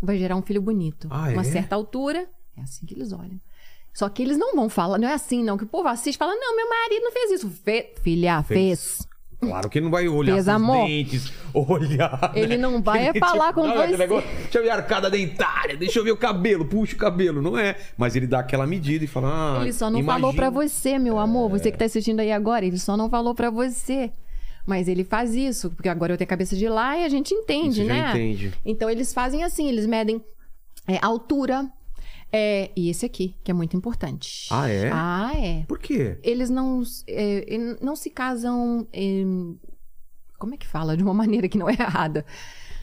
[0.00, 1.08] vai gerar um filho bonito.
[1.10, 1.44] Ah, Uma é?
[1.44, 3.40] certa altura, é assim que eles olham.
[3.92, 6.18] Só que eles não vão falar, não é assim não, que o povo assiste e
[6.18, 7.50] fala, não, meu marido não fez isso.
[7.50, 9.04] Fe- Filha, fez.
[9.40, 10.86] Claro que ele não vai olhar seus amor.
[10.86, 12.32] dentes, olhar.
[12.34, 13.96] Ele não vai é Ele, falar com não, você.
[13.96, 17.40] negócio, deixa eu ver a arcada dentária, deixa eu ver o cabelo, puxa o cabelo,
[17.40, 17.76] não é?
[17.96, 20.20] Mas ele dá aquela medida e fala, ah, Ele só não imagina.
[20.20, 21.48] falou pra você, meu amor.
[21.50, 24.10] Você que tá assistindo aí agora, ele só não falou pra você.
[24.66, 27.32] Mas ele faz isso, porque agora eu tenho a cabeça de lá e a gente
[27.32, 28.10] entende, Isso já né?
[28.10, 28.52] entende.
[28.64, 30.22] Então eles fazem assim, eles medem
[30.86, 31.66] é, altura.
[32.32, 34.46] É, e esse aqui, que é muito importante.
[34.50, 34.90] Ah, é?
[34.92, 35.64] Ah, é.
[35.66, 36.18] Por quê?
[36.22, 38.86] Eles não, é, não se casam.
[38.92, 39.22] é,
[40.38, 40.96] como é que fala?
[40.96, 42.24] De uma maneira que não é errada.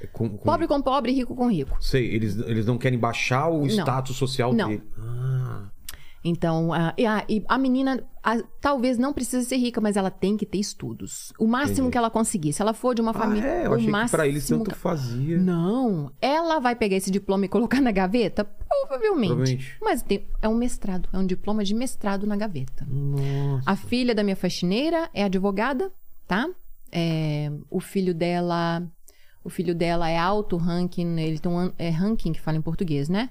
[0.02, 1.76] É com- com- Pobre com pobre, rico com rico.
[1.84, 4.70] Sei, eles, eles não querem baixar o status social Não.
[4.70, 4.84] dele.
[4.98, 5.70] Ah,
[6.28, 10.36] Então, a, e a, a menina a- talvez não precise ser rica, mas ela tem
[10.36, 11.32] que ter estudos.
[11.40, 11.92] O máximo Entendi.
[11.92, 12.52] que ela conseguir.
[12.54, 13.48] Se ela for de uma ah família.
[13.48, 13.66] é?
[13.66, 15.38] Eu o achei que máximo pra eles tanto que- fazia.
[15.38, 16.12] Não.
[16.22, 18.44] Ela vai pegar esse diploma e colocar na gaveta?
[18.44, 19.28] Provavelmente.
[19.30, 19.78] Provavelmente.
[19.82, 21.08] Mas tem- é um mestrado.
[21.14, 22.86] É um diploma de mestrado na gaveta.
[22.90, 23.64] Nossa.
[23.70, 25.92] A filha da minha faxineira é advogada,
[26.28, 26.48] tá?
[26.92, 28.84] É, o filho dela.
[29.44, 33.08] O filho dela é alto ranking, ele tem um é ranking que fala em português,
[33.08, 33.30] né?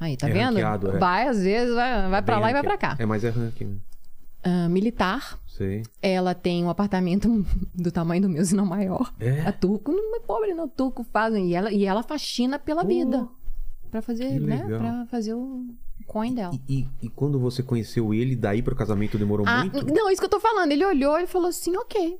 [0.00, 0.54] Aí, tá É vendo?
[0.54, 0.98] ranqueado, é.
[0.98, 2.96] Vai, às vezes, vai, vai pra Bem lá e vai pra cá.
[2.98, 3.80] É, mas é ranking.
[4.42, 5.82] Ah, militar, Sei.
[6.00, 9.12] ela tem um apartamento do tamanho do meu, se não maior.
[9.20, 9.42] É?
[9.42, 10.66] A turco não é pobre, não.
[10.66, 11.48] Turco fazem.
[11.50, 13.28] E ela, e ela faxina pela vida.
[13.90, 14.64] Pra fazer, né?
[14.66, 15.66] Pra fazer o
[16.06, 16.54] coin dela.
[16.66, 19.84] E, e- e quando você conheceu ele, daí pro casamento demorou Ah, muito?
[19.92, 20.72] não, isso que eu tô falando.
[20.72, 22.18] Ele olhou e falou assim, ok.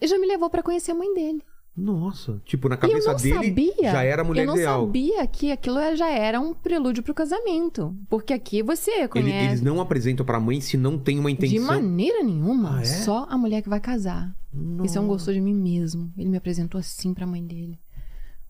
[0.00, 1.42] Ele já me levou pra conhecer a mãe dele.
[1.74, 3.90] Nossa, tipo, na cabeça dele sabia.
[3.92, 4.84] já era a mulher Eu não ideal.
[4.84, 7.96] sabia que aquilo já era um prelúdio pro casamento.
[8.10, 9.46] Porque aqui você Ele- conhece.
[9.46, 11.66] eles não apresentam pra mãe se não tem uma De intenção.
[11.66, 12.76] maneira nenhuma.
[12.76, 12.84] Ah, é?
[12.84, 14.36] Só a mulher que vai casar.
[14.84, 15.14] Isso é um Nossa.
[15.14, 16.12] gostou de mim mesmo.
[16.16, 17.78] Ele me apresentou assim pra mãe dele.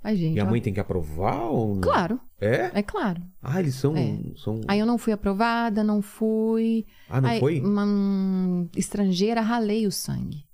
[0.03, 0.37] Ai, gente.
[0.37, 0.51] E a ó.
[0.51, 1.81] mãe tem que aprovar ou não?
[1.81, 2.73] Claro, É?
[2.75, 3.23] é claro.
[3.41, 3.97] Ah, eles são.
[3.97, 4.19] É.
[4.35, 4.61] são...
[4.67, 6.85] Aí eu não fui aprovada, não fui.
[7.09, 7.61] Ah, não Aí, foi?
[7.61, 10.45] Uma estrangeira ralei o sangue,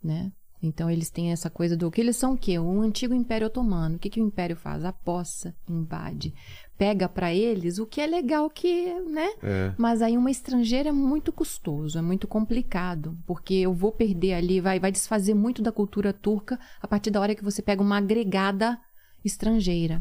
[0.00, 0.30] né?
[0.62, 2.58] Então eles têm essa coisa do que eles são o quê?
[2.58, 3.96] Um antigo império otomano.
[3.96, 4.84] O que, que o império faz?
[4.84, 6.34] Apossa, invade,
[6.76, 9.28] pega pra eles o que é legal que, né?
[9.42, 9.72] É.
[9.78, 14.60] Mas aí uma estrangeira é muito custoso, é muito complicado, porque eu vou perder ali,
[14.60, 17.98] vai, vai desfazer muito da cultura turca a partir da hora que você pega uma
[17.98, 18.78] agregada
[19.24, 20.00] estrangeira.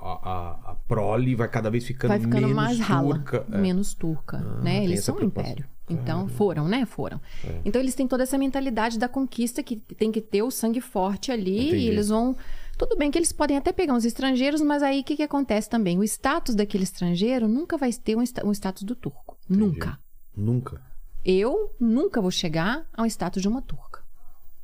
[0.00, 3.46] A, a, a prole vai cada vez ficando, vai ficando menos mais rala, turca.
[3.52, 3.58] É.
[3.58, 4.84] menos turca, Ah, né?
[4.84, 5.66] Eles são um império.
[5.88, 6.86] Então, foram, né?
[6.86, 7.20] Foram.
[7.44, 7.60] É.
[7.64, 11.30] Então, eles têm toda essa mentalidade da conquista que tem que ter o sangue forte
[11.30, 11.76] ali Entendi.
[11.76, 12.36] e eles vão...
[12.76, 15.68] Tudo bem que eles podem até pegar uns estrangeiros, mas aí o que, que acontece
[15.70, 15.98] também?
[15.98, 19.36] O status daquele estrangeiro nunca vai ter um, um status do turco.
[19.48, 19.98] Nunca.
[20.36, 20.82] Nunca.
[21.24, 24.02] Eu nunca vou chegar ao status de uma turca.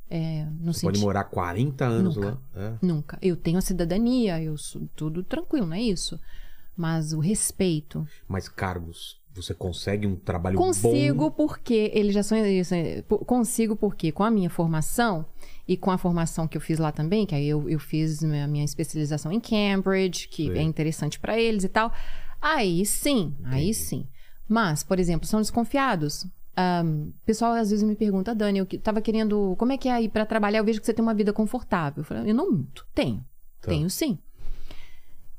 [0.09, 2.29] É, no Você pode morar 40 anos Nunca.
[2.29, 2.37] lá.
[2.53, 2.73] É.
[2.81, 3.17] Nunca.
[3.21, 6.19] Eu tenho a cidadania, eu sou tudo tranquilo, não é isso?
[6.75, 11.31] Mas o respeito, Mas cargos, você consegue um trabalho Consigo bom?
[11.31, 12.73] porque eles já são isso,
[13.25, 15.25] consigo porque com a minha formação
[15.67, 18.47] e com a formação que eu fiz lá também, que aí eu, eu fiz a
[18.47, 20.57] minha especialização em Cambridge, que Sei.
[20.57, 21.91] é interessante para eles e tal.
[22.41, 24.07] Aí sim, aí sim.
[24.49, 26.25] Mas, por exemplo, são desconfiados.
[26.57, 30.09] O pessoal às vezes me pergunta, Dani, eu tava querendo, como é que é ir
[30.09, 30.59] para trabalhar?
[30.59, 32.01] Eu vejo que você tem uma vida confortável.
[32.01, 33.23] Eu falei, eu não minto, tenho,
[33.61, 33.69] Tá.
[33.69, 34.17] tenho sim.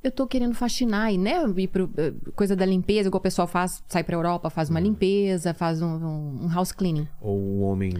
[0.02, 3.46] Eu tô querendo faxinar e, né, ir pro, eh, coisa da limpeza, igual o pessoal
[3.46, 4.74] faz, sai pra Europa, faz Uhum.
[4.74, 7.06] uma limpeza, faz um, um- um house cleaning.
[7.20, 7.94] Ou o homem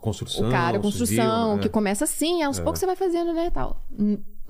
[0.00, 0.48] construção.
[0.48, 1.72] o cara, construção, civil, que né?
[1.72, 3.82] começa assim, aos poucos você vai fazendo, né, tal.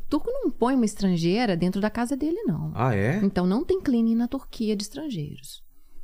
[0.08, 2.70] Turco não põe uma estrangeira dentro da casa dele, não.
[2.74, 3.20] Ah, é?
[3.22, 5.62] Então não tem cleaning na Turquia de estrangeiros.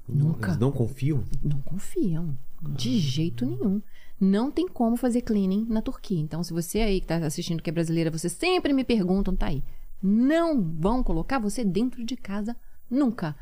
[0.09, 0.51] Nunca.
[0.51, 1.23] Eles não confiam?
[1.43, 2.37] Não confiam.
[2.63, 3.81] De jeito nenhum.
[4.21, 6.19] Não tem como fazer cleaning na Turquia.
[6.21, 9.47] Então, se você aí que tá assistindo que é brasileira, você sempre me perguntam, tá
[9.47, 9.63] aí.
[10.03, 12.57] Não vão colocar você dentro de casa
[12.91, 13.37] nunca.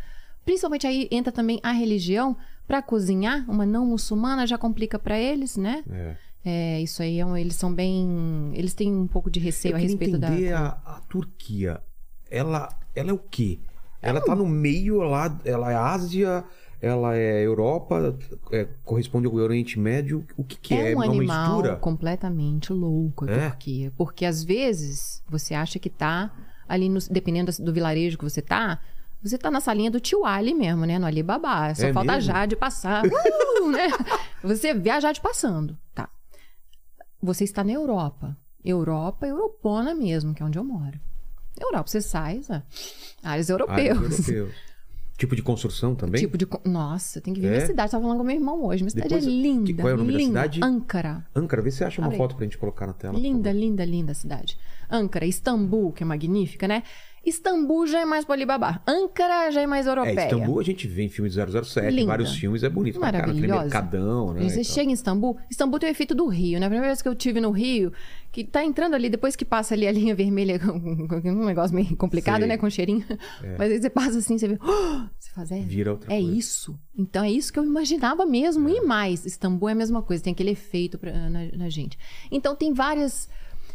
[0.45, 2.37] Principalmente aí entra também a religião.
[2.67, 5.83] Pra cozinhar, uma não muçulmana já complica pra eles, né?
[5.91, 6.17] É.
[6.45, 8.51] É, isso aí, é um- eles são bem.
[8.55, 10.29] Eles têm um pouco de receio a respeito da.
[10.29, 11.81] a, a Turquia.
[12.31, 13.59] Ela, ela é o quê?
[14.03, 16.45] É Ela tá no meio lá, ela é Ásia,
[16.81, 18.17] ela é Europa,
[18.53, 20.25] é, corresponde ao Oriente Médio.
[20.37, 20.93] O que, que é?
[20.93, 21.77] É um uma animal mistura?
[21.77, 23.49] completamente louco a É?
[23.49, 23.93] Turquia.
[23.97, 26.31] Porque às vezes você acha que tá
[26.69, 28.79] ali, no- dependendo do vilarejo que você tá,
[29.23, 30.99] você tá na salinha do tio Ali mesmo, né?
[30.99, 31.75] No Alibaba.
[31.75, 32.33] Só É falta a mesmo?
[32.33, 33.03] Jade passar.
[33.61, 33.89] Uh, né?
[34.45, 35.77] Você vê a Jade passando.
[35.95, 36.09] Tá.
[37.21, 38.37] Você está na Europa.
[38.65, 40.99] Europa, europona mesmo, que é onde eu moro.
[41.59, 42.63] Europa, você sai, sabe?
[43.23, 44.29] áreas Ah, europeus.
[44.29, 44.55] europeus.
[45.17, 46.21] Tipo de construção também?
[46.21, 46.47] Tipo de.
[46.65, 47.59] Nossa, tem que vir É?
[47.61, 47.91] na cidade.
[47.91, 48.85] Tava falando com meu irmão hoje.
[48.85, 49.67] Minha cidade Depois- é linda.
[49.67, 50.29] que- qual é o nome da linda.
[50.43, 50.61] cidade?
[50.63, 51.27] Ankara.
[51.35, 53.19] Ankara, vê se você acha uma Abre foto pra gente colocar na tela.
[53.19, 54.57] Linda, linda, linda a cidade.
[54.91, 56.83] Ankara, Istambul, que é magnífica, né?
[57.27, 58.81] Istambul já é mais pro Alibaba.
[58.87, 60.25] Ankara já é mais É, europeia.
[60.27, 62.07] Istambul a gente vê em filme de 007, Linda.
[62.07, 64.45] vários filmes, é bonito pra caramba, aquele mercadão, né?
[64.45, 66.67] E você e chega em Istambul, Istambul tem o efeito do Rio, né?
[66.67, 67.93] A primeira vez que eu tive no Rio,
[68.33, 72.45] que tá entrando ali, depois que passa ali a linha vermelha, um negócio meio complicado.
[72.45, 72.47] É.
[72.47, 72.57] né?
[72.57, 73.05] Com cheirinho.
[73.59, 74.59] Mas aí você passa assim, você vê.
[74.63, 76.37] "Oh!" Você faz, é, Vira outra é coisa.
[76.37, 76.79] isso.
[76.97, 78.69] Então é isso que eu imaginava mesmo.
[78.71, 81.99] E mais, Istambul é a mesma coisa, tem aquele efeito pra- na, na gente.
[82.31, 83.29] Então tem várias.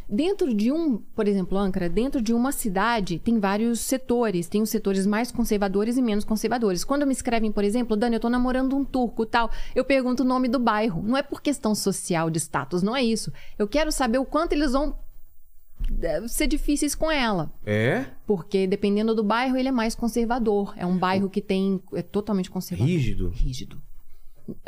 [0.08, 4.48] Dentro de um, por exemplo, Ankara, dentro de uma cidade, tem vários setores.
[4.48, 6.84] Tem os setores mais conservadores e menos conservadores.
[6.84, 10.26] Quando me escrevem, por exemplo, Dani, eu tô namorando um turco tal, eu pergunto o
[10.26, 11.02] nome do bairro.
[11.02, 13.32] Não é por questão social, de status, não é isso.
[13.58, 14.96] Eu quero saber o quanto eles vão
[16.02, 17.52] eh, ser difíceis com ela.
[17.66, 18.06] É?
[18.26, 20.74] Porque dependendo do bairro, ele é mais conservador.
[20.78, 21.82] É um bairro que tem.
[21.94, 22.92] É totalmente conservador.
[22.92, 23.30] Rígido?
[23.30, 23.82] Rígido.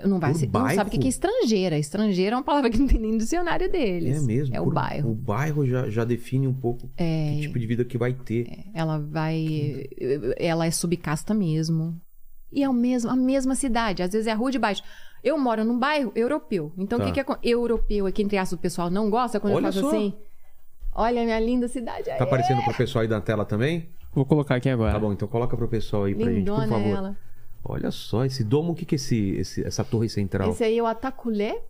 [0.06, 0.46] Não vai Por ser.
[0.46, 0.76] Não bairro?
[0.76, 1.78] sabe o que é estrangeira.
[1.78, 4.24] Estrangeira é uma palavra que não tem nem no dicionário deles.
[4.24, 4.56] É mesmo.
[4.56, 5.12] É o bairro.
[5.12, 8.66] O bairro já, já define um pouco que tipo de vida que vai ter.
[8.74, 9.86] Ela vai.
[10.38, 12.00] Ela é subcasta mesmo.
[12.52, 14.02] E é o mesmo, a mesma cidade.
[14.02, 14.82] Às vezes é a rua de baixo.
[15.24, 16.72] Eu moro num bairro europeu.
[16.78, 17.06] Então Tá.
[17.06, 18.08] o que, que é europeu?
[18.08, 19.90] É que entre aspas o pessoal não gosta quando Olha eu faço só.
[19.90, 20.14] assim.
[20.94, 22.06] Olha a minha linda cidade.
[22.18, 23.90] Tá aparecendo pro pessoal aí da tela também?
[24.14, 24.94] Vou colocar aqui agora.
[24.94, 26.88] Tá bom, então coloca pro pessoal aí pra gente, por Lindona favor.
[26.98, 27.18] ela.
[27.67, 30.51] Olha só, esse domo, o que que é esse, esse- essa torre central?
[30.51, 31.62] Esse aí é o Ataculé,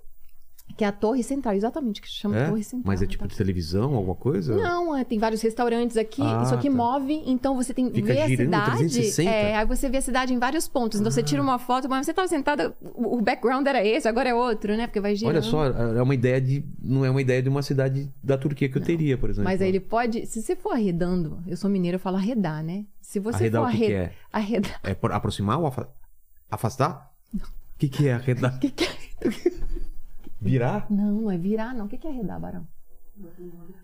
[0.77, 2.49] que é a torre central, exatamente, que se chama é?
[2.49, 2.83] torre central.
[2.85, 3.29] Mas é tipo tá?
[3.29, 4.55] de televisão, alguma coisa?
[4.57, 6.21] Não, é, tem vários restaurantes aqui.
[6.21, 6.75] Ah, isso aqui tá.
[6.75, 8.77] move, então você tem Fica vê a cidade.
[8.79, 9.29] 360?
[9.29, 10.99] É, aí você vê a cidade em vários pontos.
[10.99, 14.33] Então você tira uma foto, mas você estava sentada, o background era esse, agora é
[14.33, 14.87] outro, né?
[14.87, 15.35] Porque vai girando.
[15.35, 16.65] Olha só, é uma ideia de.
[16.81, 19.45] Não é uma ideia de uma cidade da Turquia que eu teria, por exemplo.
[19.49, 22.85] Mas aí ele pode, se você for arredando, eu sou mineira, eu falo arredar, né?
[23.05, 24.13] Se você Arredar for o que que é?
[24.33, 24.79] arredar.
[24.83, 25.87] É por- aproximar ou afa-
[26.49, 27.11] afastar?
[27.33, 27.39] O
[27.77, 28.57] que, que é arredar?
[28.59, 28.87] que, que é?
[30.41, 30.87] Virar?
[30.89, 31.85] Não, é virar, não.
[31.85, 32.67] O que, que é arredar, Barão?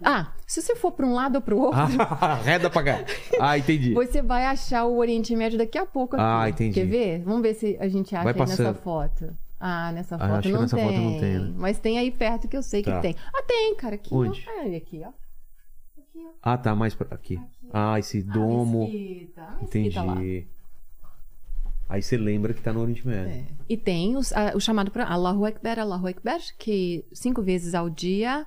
[0.03, 3.05] Ah, se você for para um lado ou para o outro, Ah, Arreda pra cá.
[3.39, 3.93] Ah, entendi.
[3.93, 6.25] Você vai achar o Oriente Médio daqui a pouco aqui.
[6.25, 6.73] Ah, entendi.
[6.73, 7.23] Quer ver?
[7.23, 9.37] Vamos ver se a gente acha nessa foto.
[9.59, 10.85] Ah, nessa Ah, foto acho que não nessa tem.
[10.87, 11.53] foto não tem, né?
[11.55, 12.95] Mas tem aí perto que eu sei Tá.
[12.95, 13.15] que tem.
[13.33, 13.95] Ah, tem, cara.
[13.95, 14.43] Aqui, Onde?
[14.49, 14.61] ó.
[14.75, 15.09] Aqui, ó.
[16.01, 16.29] Aqui, ó.
[16.41, 17.39] Ah, tá mais pra aqui.
[17.73, 18.85] Ah, esse domo.
[18.87, 19.95] Mesquita, a Entendi.
[19.97, 20.15] lá.
[21.89, 23.31] Aí você lembra que tá no Oriente Médio.
[23.33, 23.45] É.
[23.67, 27.89] E tem os- a- o chamado para Allahu Akbar, Allahu Akbar, que cinco vezes ao
[27.89, 28.45] dia,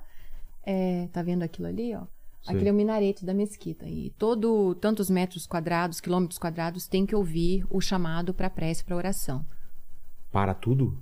[0.63, 2.03] é, tá vendo aquilo ali, ó?
[2.41, 2.55] Sei.
[2.55, 3.87] Aquele é o minarete da mesquita.
[3.87, 8.95] E todo, tantos metros quadrados, quilômetros quadrados, tem que ouvir o chamado para prece, para
[8.95, 9.45] oração.
[10.31, 10.97] Para tudo?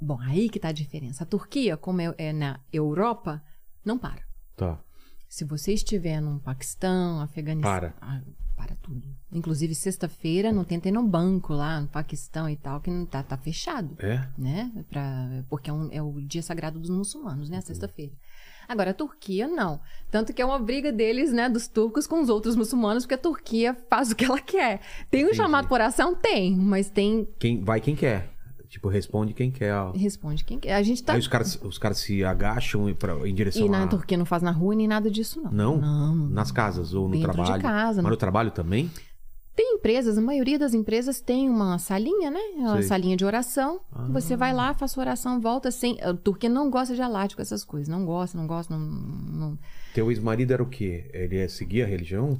[0.00, 1.24] Bom, aí que tá a diferença.
[1.24, 3.42] A Turquia, como é, é na Europa,
[3.84, 4.22] não para.
[4.56, 4.78] Tá.
[5.30, 7.70] Se você estiver num Paquistão, Afeganistão.
[7.72, 7.94] Para.
[8.00, 8.20] Ah,
[8.56, 9.06] para tudo.
[9.32, 13.22] Inclusive, sexta-feira não tenta ir no banco lá no Paquistão e tal, que não tá,
[13.22, 13.96] tá fechado.
[14.00, 14.26] É?
[14.36, 14.72] Né?
[14.90, 17.60] Pra, porque é, um- é o dia sagrado dos muçulmanos, né?
[17.60, 18.12] Sexta-feira.
[18.68, 19.80] Agora, a Turquia, não.
[20.10, 21.48] Tanto que é uma briga deles, né?
[21.48, 24.80] Dos turcos com os outros muçulmanos, porque a Turquia faz o que ela quer.
[25.10, 25.36] Tem um Entendi.
[25.36, 26.14] chamado por oração?
[26.14, 26.54] Tem.
[26.56, 27.26] Mas tem.
[27.38, 28.30] Quem, vai quem quer.
[28.70, 29.74] Tipo, responde quem quer.
[29.74, 29.90] ó.
[29.90, 30.74] Responde quem quer.
[30.74, 31.14] A gente tá.
[31.14, 33.86] Aí os caras, os caras se agacham pra- em direção E na a...
[33.88, 35.50] Turquia não faz na rua nem nada disso, não.
[35.50, 35.76] Não?
[35.78, 36.14] Não.
[36.28, 37.62] Nas casas ou no Dentro de trabalho?
[37.62, 38.88] casa, Mas no trabalho também?
[39.56, 42.38] Tem empresas, a maioria das empresas tem uma salinha, né?
[42.56, 42.82] Uma Sei.
[42.84, 43.80] salinha de oração.
[43.92, 44.06] Ah.
[44.12, 46.00] Você vai lá, faz sua oração, volta sem.
[46.00, 47.88] A Turquia não gosta de alático, essas coisas.
[47.88, 48.86] Não gosta, não gosta, não.
[48.86, 49.58] Não.
[49.92, 51.10] Teu ex-marido era o quê?
[51.12, 52.38] Ele é seguir a religião?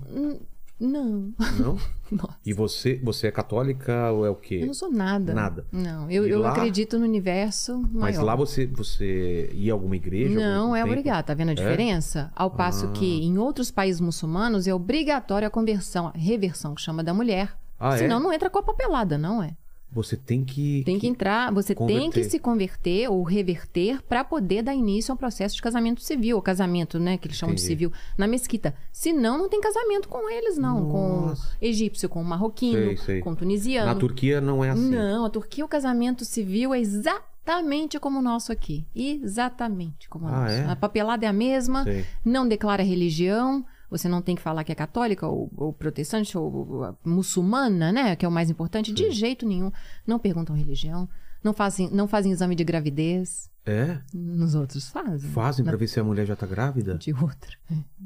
[0.80, 1.32] Não.
[1.58, 1.76] Não?
[2.10, 2.36] Nossa.
[2.44, 4.58] E você, você é católica ou é o quê?
[4.62, 5.32] Eu não sou nada.
[5.32, 5.64] Nada.
[5.70, 7.90] Não, eu, eu lá- acredito no universo maior.
[8.00, 10.34] Mas lá você, você ia a alguma igreja?
[10.38, 12.32] Não é obrigado, tá vendo a diferença?
[12.34, 12.92] Ao passo Ah.
[12.92, 17.52] que em outros países muçulmanos é obrigatória a conversão, a reversão, que chama da mulher.
[17.78, 17.98] Ah, é?
[17.98, 19.54] Senão não entra com a papelada, não é?
[19.92, 20.84] Você tem que...
[20.84, 22.10] Tem que entrar, você tem converter.
[22.12, 26.42] que se converter ou reverter para poder dar início ao processo de casamento civil, ou
[26.42, 27.72] casamento, né, que eles chamam de Entendi.
[27.74, 28.72] civil, na mesquita.
[28.92, 30.80] Senão, não tem casamento com eles, não.
[30.84, 31.42] Nossa.
[31.58, 33.20] Com egípcio, com marroquino, Sei, sei.
[33.20, 33.86] com tunisiano.
[33.92, 34.90] Na Turquia não é assim.
[34.90, 38.86] Não, a Turquia, o casamento civil é exatamente como o nosso aqui.
[38.94, 40.52] Exatamente como o Ah, nosso.
[40.54, 40.64] é?
[40.70, 42.04] A papelada é a mesma, Sei.
[42.24, 43.64] não declara religião.
[43.90, 46.52] Você não tem que falar que é católica ou, ou protestante ou,
[46.84, 48.14] ou muçulmana, né?
[48.16, 48.92] Que é o mais importante.
[48.92, 49.72] De jeito nenhum.
[50.06, 51.08] Não perguntam religião.
[51.42, 53.50] Não fazem, não fazem exame de gravidez.
[53.66, 53.98] É?
[54.14, 55.30] Nos outros fazem.
[55.30, 56.96] Fazem Na- pra ver se a mulher já tá grávida?
[56.98, 57.50] De outra.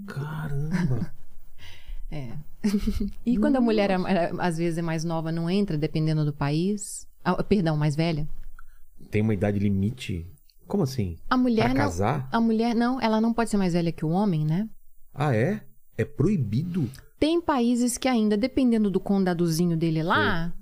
[0.06, 1.12] Caramba!
[2.10, 2.30] É.
[3.26, 6.32] E quando a mulher, é- é- às vezes, é mais nova, não entra, dependendo do
[6.32, 7.08] país.
[7.24, 8.28] Ah, perdão, mais velha.
[9.10, 10.24] Tem uma idade limite?
[10.68, 11.16] Como assim?
[11.28, 11.76] A mulher Pra não.
[11.76, 12.28] casar?
[12.30, 14.68] A mulher não, ela não pode ser mais velha que o homem, né?
[15.12, 15.60] Ah, é?
[15.96, 16.88] É proibido?
[17.18, 20.52] Tem países que ainda, dependendo do condadozinho dele lá,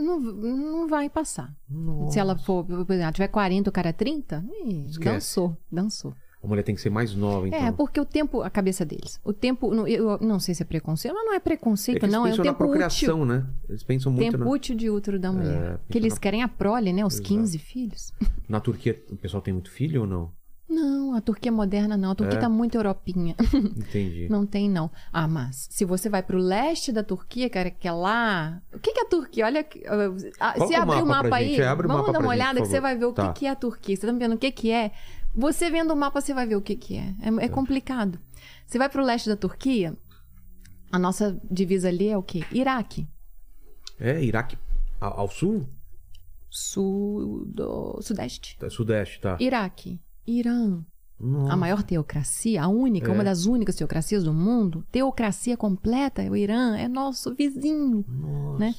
[0.00, 1.54] não, não vai passar.
[1.68, 2.12] Nossa.
[2.12, 4.98] Se ela for, por exemplo, tiver 40, o cara 30, ih, Esquece.
[5.14, 6.14] dançou, dançou.
[6.42, 7.58] A mulher tem que ser mais nova, então.
[7.58, 9.18] É, porque o tempo, a cabeça deles.
[9.24, 12.24] O tempo, eu não sei se é preconceito, mas não é É preconceito, eles não,
[12.26, 12.66] é o na tempo útil.
[12.66, 13.44] procriação, né?
[13.68, 14.50] Eles pensam muito Tempo na...
[14.50, 15.74] útil de útero da mulher.
[15.74, 17.04] É, que eles na- querem a prole, né?
[17.04, 18.12] Os 15 filhos.
[18.48, 20.30] Na Turquia, o pessoal tem muito filho ou não?
[20.68, 22.10] Não, a Turquia moderna não.
[22.10, 22.40] A Turquia É?
[22.40, 23.36] tá muito europinha.
[23.54, 24.28] Entendi.
[24.28, 24.90] Não tem, não.
[25.12, 28.60] Ah, mas se você vai pro leste da Turquia, cara, que é lá.
[28.74, 29.46] O que, que é a Turquia?
[29.46, 29.60] Olha.
[30.40, 32.20] ah, Coloca se abrir o mapa mapa aí, gente, é, abre o vamos dar uma
[32.20, 33.32] gente, olhada por que você vai ver o Tá.
[33.32, 33.96] que, que é a Turquia.
[33.96, 34.90] Você tá vendo o que, que é?
[35.34, 37.14] Você vendo o mapa, você vai ver o que, que é.
[37.22, 38.18] É, é complicado.
[38.66, 39.96] Você vai pro leste da Turquia,
[40.90, 42.44] a nossa divisa ali é o quê?
[42.50, 43.06] Iraque.
[44.00, 44.58] É, Iraque
[45.00, 45.68] ao, ao sul?
[46.50, 47.98] Sudo...
[48.02, 48.56] Sudeste.
[48.58, 49.36] Tá, Sudeste, tá.
[49.38, 50.00] Iraque.
[50.26, 50.82] Irã.
[51.18, 51.52] Nossa.
[51.52, 53.14] A maior teocracia, a única, É.
[53.14, 58.04] uma das únicas teocracias do mundo, teocracia completa, o Irã é nosso vizinho.
[58.06, 58.58] Nossa.
[58.58, 58.74] né?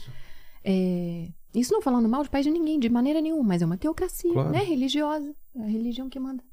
[0.64, 3.78] É, Isso não falando mal de país de ninguém, de maneira nenhuma, mas é uma
[3.78, 4.52] teocracia, Claro.
[4.52, 4.60] né?
[4.60, 5.34] Religiosa.
[5.56, 6.44] É a religião que manda.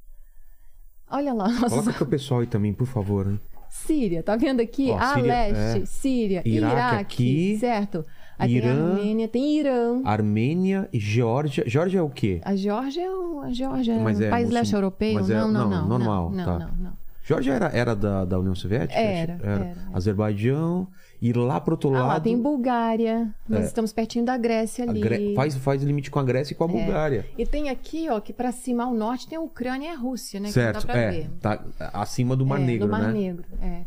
[1.11, 3.25] Olha lá, nossa, Coloca pro pessoal aí também, por favor.
[3.27, 3.37] Né?
[3.69, 4.89] Síria, tá vendo aqui?
[4.89, 5.85] Ó, a Síria, leste, é.
[5.85, 8.05] Síria, Iraque Iraque, aqui, certo?
[8.37, 8.73] Aí tem Irã.
[8.73, 10.01] a Armênia, tem Irã.
[10.03, 11.63] Armênia e Geórgia.
[11.67, 12.41] Geórgia é o quê?
[12.43, 15.13] A Geórgia é um, a Geórgia é Mas um é país muçul- leste europeu?
[15.13, 16.59] mas é- não, não, não, não, normal, não, tá.
[16.59, 17.05] não, não.
[17.27, 18.99] Geórgia era, era da, da União Soviética?
[18.99, 19.73] Era, era.
[19.93, 20.87] Azerbaijão.
[21.21, 22.07] E lá pro outro Ah, lado.
[22.09, 23.33] lá tem Bulgária.
[23.49, 23.65] Nós É.
[23.65, 24.99] estamos pertinho da Grécia ali.
[25.01, 27.25] Gré- faz, faz limite com a Grécia e com a Bulgária.
[27.35, 30.39] E tem aqui, ó, que pra cima ao norte tem a Ucrânia e a Rússia,
[30.39, 30.49] né?
[30.49, 31.11] certo, que não dá pra é.
[31.11, 31.29] ver.
[31.41, 33.13] Tá acima do Mar É, Negro, do Mar né?
[33.13, 33.81] Negro, é.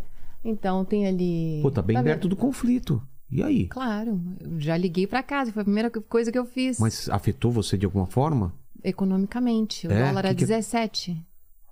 [0.45, 1.61] Então tem ali.
[1.63, 2.05] Pô, tá bem vendo?
[2.07, 3.01] perto do conflito.
[3.31, 3.67] E aí?
[3.69, 6.79] Claro, eu já liguei pra casa, foi a primeira co- coisa que eu fiz.
[6.79, 8.53] Mas afetou você de alguma forma?
[8.83, 10.07] Economicamente, o É?
[10.07, 11.27] dólar Que era que- 17.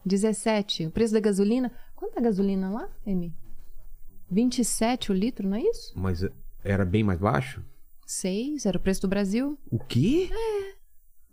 [0.04, 0.86] 17.
[0.86, 1.72] O preço da gasolina.
[1.94, 3.34] Quanto é a gasolina lá, Emi?
[4.30, 5.92] 27 o litro, não é isso?
[5.96, 6.24] Mas
[6.62, 7.62] era bem mais baixo?
[8.06, 9.58] 6, era o preço do Brasil.
[9.70, 10.28] O quê?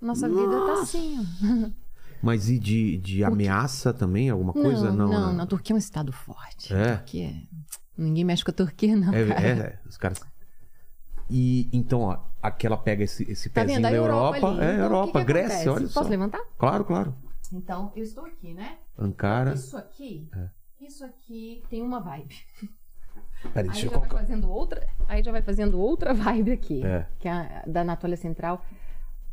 [0.02, 1.70] Nossa vida tá assim, ó.
[2.22, 4.30] Mas e de, de ameaça também?
[4.30, 4.90] Alguma coisa?
[4.92, 5.44] não, Não, não, não.
[5.44, 6.74] A Turquia é um estado forte.
[6.74, 6.92] É?
[6.94, 7.42] A Turquia é-
[7.98, 9.14] Ninguém mexe com a Turquia, não.
[9.14, 9.48] É, cara.
[9.48, 10.22] é, os caras.
[11.30, 14.48] E então, ó, aquela pega esse, esse Tá pezinho da Europa, Europa.
[14.48, 14.60] ali.
[14.60, 15.70] É, Então, o que Europa, que Grécia, acontece?
[15.70, 16.10] olha Posso só.
[16.10, 16.42] levantar?
[16.58, 17.16] Claro, claro.
[17.52, 18.78] Então, eu estou aqui, né?
[18.98, 19.54] Ankara.
[19.54, 20.50] Isso aqui, É.
[20.82, 22.36] isso aqui tem uma vibe.
[23.54, 24.18] Peraí, Aí já eu vai colocar.
[24.18, 27.06] fazendo outra, aí já vai fazendo outra vibe aqui, É.
[27.20, 28.66] que é a da Anatólia Central.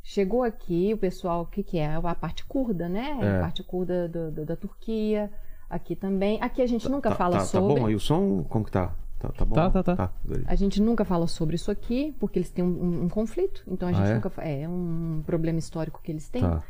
[0.03, 1.95] Chegou aqui o pessoal, o que que é?
[1.95, 3.19] A parte curda, né?
[3.21, 3.37] É.
[3.37, 5.31] A parte curda do- do- da Turquia.
[5.71, 6.37] Aqui também.
[6.43, 7.75] Aqui a gente nunca Tá, fala tá, sobre.
[7.75, 8.43] Tá bom aí o som?
[8.49, 8.93] Como que tá?
[9.21, 9.55] Tá, tá bom?
[9.55, 10.13] Tá, tá, tá.
[10.47, 13.63] A gente nunca fala sobre isso aqui, porque eles têm um, um- um conflito.
[13.69, 14.15] Então a Ah, gente é?
[14.15, 16.41] nunca fa- É um problema histórico que eles têm.
[16.43, 16.63] Tá.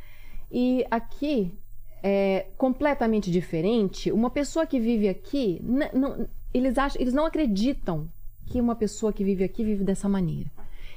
[0.52, 1.56] E aqui
[2.02, 4.10] é completamente diferente.
[4.12, 8.08] Uma pessoa que vive aqui, não- eles, acham, eles não acreditam
[8.46, 10.50] que uma pessoa que vive aqui vive dessa maneira.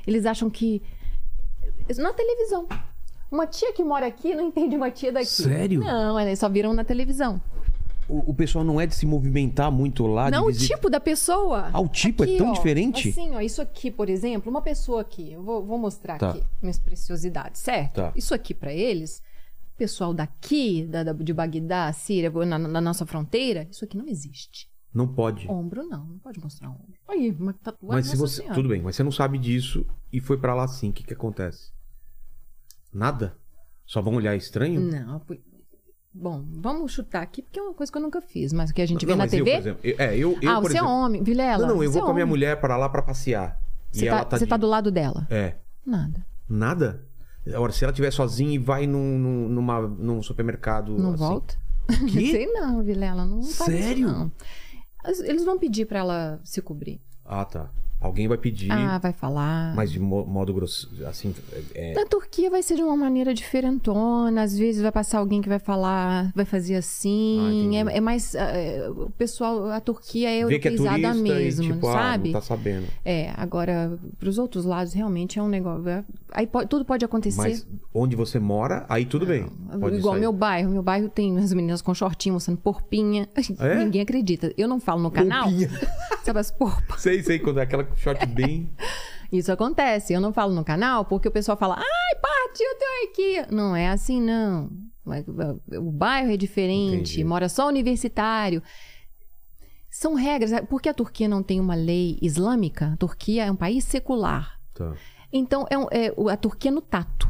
[0.05, 0.81] Eles acham que.
[1.97, 2.67] Na televisão.
[3.31, 5.25] Uma tia que mora aqui não entende uma tia daqui.
[5.27, 5.79] Sério?
[5.79, 7.41] Não, eles só viram na televisão.
[8.13, 10.29] O, o pessoal não é de se movimentar muito lá?
[10.29, 11.69] não o tipo da pessoa.
[11.73, 13.09] Ah, o tipo é Aqui, tão ó, diferente?
[13.09, 16.29] Assim, ó, isso aqui, por exemplo, uma pessoa aqui, eu vou, vou mostrar Tá.
[16.31, 17.95] aqui minhas preciosidades, certo?
[17.95, 18.13] Tá.
[18.15, 19.21] Isso aqui pra eles,
[19.73, 24.07] o pessoal daqui, da, da- de Bagdá, Síria, na, na nossa fronteira, isso aqui não
[24.07, 24.69] existe.
[24.93, 25.49] Não pode.
[25.49, 26.93] Ombro não, não pode mostrar ombro.
[27.07, 27.95] Aí, uma tatuagem.
[28.03, 28.37] Mas se você.
[28.41, 28.53] Senhora.
[28.53, 30.91] Tudo bem, mas você não sabe disso e foi pra lá assim.
[30.91, 31.71] O que que acontece?
[32.93, 33.35] Nada?
[33.87, 34.79] Só vão olhar estranho?
[34.79, 35.19] Não,
[36.13, 38.81] bom, vamos chutar aqui, porque é uma coisa que eu nunca fiz, mas o que
[38.81, 39.51] a gente vê Não, na mas eu, TV.
[39.51, 41.67] por exemplo, eu- é, eu, eu, ah, por você exemplo, é homem, Vilela.
[41.67, 43.59] Não, não, eu vou é com a minha mulher pra lá pra passear.
[43.91, 44.49] Você tá, tá você de...
[44.49, 45.27] tá do lado dela?
[45.29, 45.55] É.
[45.85, 46.25] Nada.
[46.47, 47.03] Nada?
[47.47, 50.97] Agora, se ela estiver sozinha e vai num, num, numa, num supermercado.
[50.97, 51.55] Não assim, volta?
[52.11, 52.31] Quê?
[52.31, 54.07] Sei não, Vilela, não Sério?
[54.07, 54.31] isso, não.
[55.25, 57.01] Eles vão pedir pra ela se cobrir.
[57.25, 57.69] Ah, tá.
[58.03, 59.73] Alguém vai pedir, Ah, vai falar.
[59.75, 61.33] mas de mo- modo grosso, assim.
[61.73, 64.41] É, Na Turquia vai ser de uma maneira diferentona.
[64.43, 67.69] Às vezes vai passar alguém que vai falar, vai fazer Ah, assim.
[67.69, 67.77] entendi.
[67.93, 68.35] é, é mais.
[68.35, 72.29] é, o pessoal, a Turquia é que é mesmo, e tipo, ah, sabe?
[72.31, 72.87] não tá sabendo.
[73.05, 76.03] É, agora, pros outros lados, realmente é um negócio.
[76.35, 77.37] É- Aí pode- tudo pode acontecer.
[77.37, 79.47] Mas onde você mora, aí tudo bem.
[79.79, 80.21] Pode Igual sair.
[80.21, 80.71] meu bairro.
[80.71, 83.27] Meu bairro tem as meninas com shortinho mostrando porpinha.
[83.59, 83.75] É?
[83.83, 84.53] Ninguém acredita.
[84.57, 85.45] Eu não falo no canal.
[85.49, 85.69] Roupinha.
[86.23, 87.01] Sabe as porpas?
[87.01, 88.69] Sei, sei, quando é aquela short bem.
[89.31, 90.13] Isso acontece.
[90.13, 93.09] Eu não falo no canal porque o pessoal fala, ai, partiu teu
[93.41, 93.53] aqui.
[93.55, 94.69] Não é assim, não.
[95.03, 95.25] Mas,
[95.77, 97.23] O bairro é diferente, Entendi.
[97.23, 98.61] mora só universitário.
[99.89, 100.51] São regras.
[100.69, 104.59] Porque a Turquia não tem uma lei islâmica, a Turquia é um país secular.
[104.73, 104.93] Tá.
[105.33, 107.27] Então, é, um- é o- a Turquia é no tato.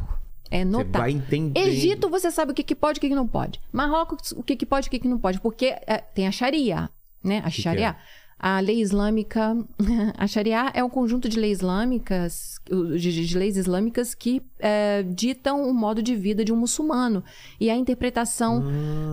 [0.50, 1.00] É no Você tato.
[1.02, 1.22] vai.
[1.56, 3.58] Egito, você sabe o que, que pode e o que, que não pode.
[3.72, 5.40] Marrocos, o que, que pode e o que, que não pode.
[5.40, 6.88] Porque é, tem a Sharia,
[7.22, 7.38] né?
[7.44, 7.88] A que Sharia.
[7.88, 7.96] é?
[8.38, 9.56] A lei islâmica,
[10.18, 12.56] a Sharia é um conjunto de leis islâmicas,
[12.98, 17.24] de, de leis islâmicas que é, ditam o modo de vida de um muçulmano
[17.58, 18.62] e a interpretação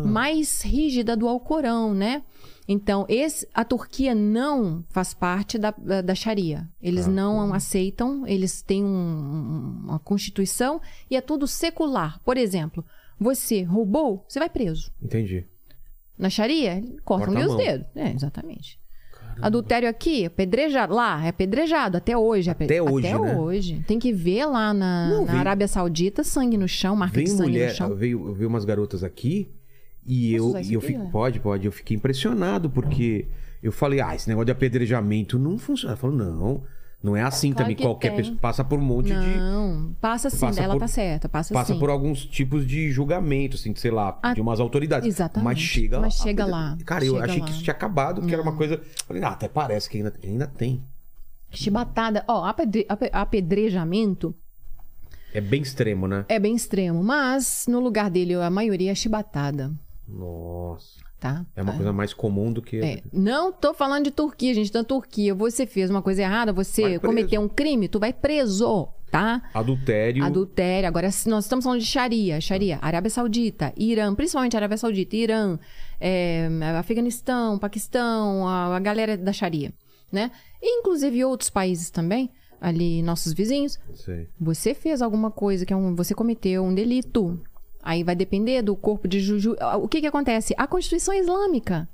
[0.06, 2.24] mais rígida do Alcorão, né?
[2.68, 6.70] Então, esse, a Turquia não faz parte da, da, da Sharia.
[6.82, 12.20] Eles não aceitam, eles têm um- uma constituição e é tudo secular.
[12.24, 12.86] Por exemplo,
[13.20, 14.92] você roubou, você vai preso.
[15.02, 15.46] Entendi.
[16.18, 17.88] Na Sharia, cortam Corta a os dedos.
[17.96, 18.80] É, exatamente.
[19.42, 20.94] Adultério aqui, apedrejado.
[20.94, 22.50] Lá, é apedrejado até hoje.
[22.50, 23.36] ape- Até hoje, Até né?
[23.38, 23.84] hoje.
[23.88, 27.44] Tem que ver lá na, Não, na Arábia Saudita, sangue no chão, marca de sangue
[27.52, 27.96] mulher, no chão.
[27.96, 29.50] veio, veio umas garotas aqui
[30.06, 31.10] e Posso eu, e eu fico, né?
[31.12, 33.28] pode, pode, eu fiquei impressionado porque
[33.62, 35.92] eu falei, ah, esse negócio de apedrejamento não funciona.
[35.94, 36.64] Ela falou, não,
[37.04, 37.76] não é assim Claro também.
[37.76, 38.18] que Qualquer tem.
[38.18, 39.14] pessoa passa por um monte de.
[39.38, 41.80] Não, passa sim, Passa ela por- tá certa, passa, Passa sim.
[41.80, 45.08] por alguns tipos de julgamento, assim, de, sei lá, Ah, de umas autoridades.
[45.08, 45.46] exatamente.
[45.46, 46.24] Mas chega Mas lá.
[46.24, 47.46] chega lá, Cara, eu chega achei lá.
[47.46, 48.82] que isso tinha acabado, porque era uma coisa.
[49.08, 50.84] Falei, ah, até parece que ainda, ainda tem.
[51.50, 52.24] Chibatada.
[52.28, 54.34] Ó, apedre- ape- apedrejamento
[55.34, 56.26] É bem extremo, né?
[56.30, 59.72] é bem extremo, mas no lugar dele a maioria é chibatada,
[60.12, 61.00] Nossa.
[61.20, 61.46] tá?
[61.56, 62.78] É uma coisa mais comum do que.
[62.78, 64.74] É, não tô falando de Turquia, gente.
[64.74, 69.42] Na Turquia, você fez uma coisa errada, você cometeu um crime, tu vai preso, tá?
[69.54, 70.24] Adultério.
[70.24, 70.88] Adultério.
[70.88, 72.42] Agora, nós estamos falando de Sharia.
[72.42, 75.60] Sharia, Arábia Saudita, Irã, principalmente Arábia Saudita, Irã,
[76.00, 79.74] é, Afeganistão, Paquistão, a, a galera da Sharia,
[80.12, 80.32] né?
[80.62, 83.80] E, inclusive outros países também, ali nossos vizinhos.
[83.94, 84.28] Sei.
[84.40, 87.40] Você fez alguma coisa que é um, você cometeu um delito.
[87.84, 89.56] Aí vai depender do corpo de juju.
[89.82, 90.54] O que que acontece?
[90.58, 91.90] A Constituição Islâmica.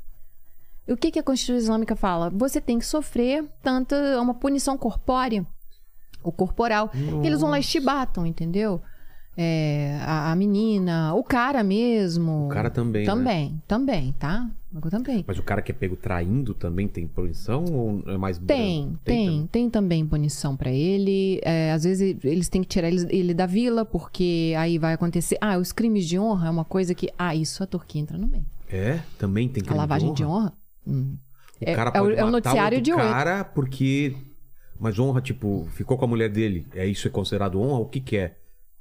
[0.88, 2.30] O que que a Constituição Islâmica fala?
[2.30, 5.46] Você tem que sofrer tanto uma punição corpórea,
[6.24, 6.90] o corporal.
[7.24, 8.82] Eles vão lá e chibatam, entendeu?
[9.40, 12.48] É, a, a menina, o cara mesmo.
[12.48, 13.12] O cara também, né?
[13.14, 14.50] Também, também, tá?
[14.74, 15.24] Eu também.
[15.28, 19.26] Mas o cara que é pego traindo também tem punição ou é mais Tem, tem,
[19.26, 19.48] também?
[19.52, 21.40] tem também punição pra ele.
[21.44, 25.38] É, às vezes eles têm que tirar ele, ele da vila, porque aí vai acontecer.
[25.40, 27.10] Ah, os crimes de honra é uma coisa que.
[27.18, 28.46] Ah, isso a Turquia entra no meio.
[28.70, 29.00] É?
[29.20, 30.36] Também tem A crime lavagem de honra?
[30.38, 30.54] honra?
[30.86, 31.16] hum.
[31.62, 34.16] O É- cara é o- pode é o matar noticiário de cara porque...
[34.80, 36.68] Mas honra, tipo, ficou com a mulher dele.
[36.76, 37.80] É isso é considerado honra?
[37.80, 38.36] O que que é?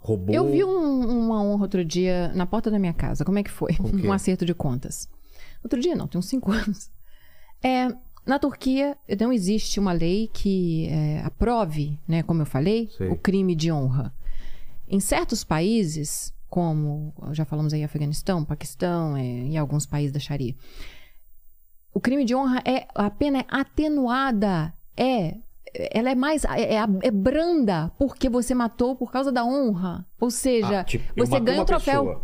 [0.07, 0.34] Roubou?
[0.34, 3.24] Eu vi um- uma honra outro dia na porta da minha casa.
[3.24, 3.72] Como é que foi?
[4.09, 5.09] Um acerto de contas.
[5.64, 6.90] Outro dia não, tem uns cinco anos.
[7.62, 7.88] É,
[8.24, 13.09] na Turquia não existe uma lei que é, aprove, né, como eu falei, Sei.
[13.09, 14.14] o crime de honra.
[14.88, 20.54] Em certos países, como já falamos aí Afeganistão, Paquistão é, e alguns países da Sharia,
[21.92, 25.36] o crime de honra é a pena é atenuada, é
[25.93, 30.07] ela é mais é, é- é branda porque você matou por causa da honra.
[30.20, 32.22] Ou seja, Ah, tipo, você ganha uma o troféu pessoa.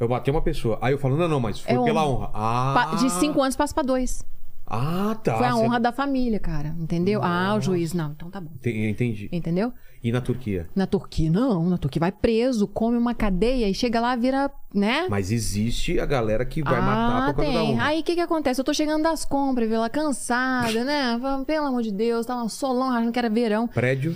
[0.00, 0.78] Eu matei uma pessoa.
[0.82, 2.26] Aí eu falo, não, não, mas foi É pela honra.
[2.28, 2.30] honra.
[2.34, 4.24] Ah, de cinco anos passa pra dois.
[4.66, 5.36] Ah, tá.
[5.36, 6.74] Foi a Você- honra da família, cara.
[6.78, 7.20] Entendeu?
[7.22, 7.92] Ah, o juiz.
[7.92, 8.50] Não, então tá bom.
[8.56, 9.28] Enten- Entendi.
[9.30, 9.72] Entendeu?
[10.02, 10.68] E na Turquia?
[10.76, 11.64] Na Turquia, não.
[11.68, 15.06] Na Turquia vai preso, come uma cadeia e chega lá, vira, né?
[15.08, 17.84] Mas existe a galera que vai matar por causa da Ah, honra.
[17.86, 18.60] Aí o que que acontece?
[18.60, 19.80] Eu tô chegando das compras, viu?
[19.80, 21.18] Lá cansada, né?
[21.20, 23.66] Falando, Pelo amor de Deus, tá um solão, achando que era verão.
[23.68, 24.14] Prédio.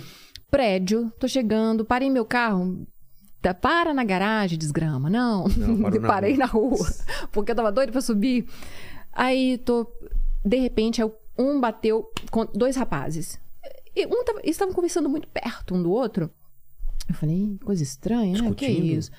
[0.51, 2.85] Prédio, tô chegando, parei meu carro.
[3.41, 5.09] Tá, Para na garagem, desgrama.
[5.09, 6.39] Não, Não, parou na parei rua.
[6.39, 6.87] na rua.
[7.31, 8.45] Porque eu tava doido pra subir.
[9.13, 9.87] Aí tô.
[10.43, 13.39] De repente, aí um bateu com dois rapazes.
[13.95, 16.29] E um tava, eles estavam conversando muito perto um do outro.
[17.07, 18.53] Eu falei, coisa estranha, né?
[18.53, 18.85] Que Discutindo?
[18.85, 19.11] isso?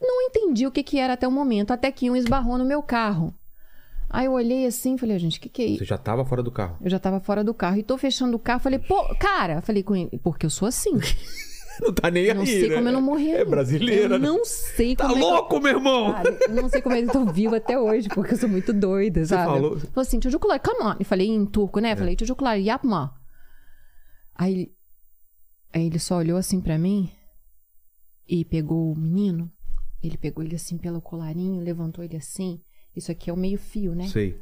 [0.00, 2.82] Não entendi o que, que era até o momento, até que um esbarrou no meu
[2.82, 3.34] carro.
[4.08, 5.78] Aí eu olhei assim e falei, gente, o que, que é isso?
[5.78, 6.76] Você já tava fora do carro.
[6.80, 8.60] Eu já tava fora do carro e tô fechando o carro.
[8.60, 10.92] Falei, pô, cara, falei com ele, porque eu sou assim.
[11.82, 12.74] Não tá nem Não aí, sei né?
[12.76, 13.30] como eu não morri.
[13.32, 14.26] É brasileira, Eu né?
[14.28, 16.12] não sei Tá como é que eu- louco, meu irmão?
[16.12, 19.24] Cara, eu não sei como eles estão vivos até hoje, porque eu sou muito doida,
[19.26, 19.44] sabe?
[19.52, 20.96] falou- Falou assim, çocuklar, come on.
[21.00, 21.94] E falei em turco, né?
[21.96, 23.14] Falei, çocuklar, yapma.
[24.34, 24.72] Aí, ele-
[25.72, 27.10] aí ele só olhou assim pra mim
[28.28, 29.50] e pegou o menino.
[30.02, 32.60] Ele pegou ele assim pelo colarinho, levantou ele assim.
[32.94, 34.06] Isso aqui é o meio fio, né?
[34.08, 34.38] Sei.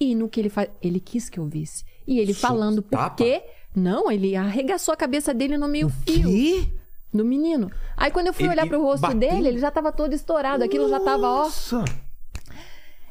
[0.00, 1.84] E no que ele faz, ele quis que eu visse.
[2.06, 3.10] E ele Só falando tapa?
[3.10, 3.42] porque
[3.74, 6.72] não, ele arregaçou a cabeça dele no meio fio Que?
[7.12, 7.70] do menino.
[7.96, 9.18] Aí quando eu fui Ele olhar pro rosto bateu?
[9.18, 11.38] dele, ele já tava todo estourado, aquilo já tava, ó.
[11.44, 11.84] Nossa!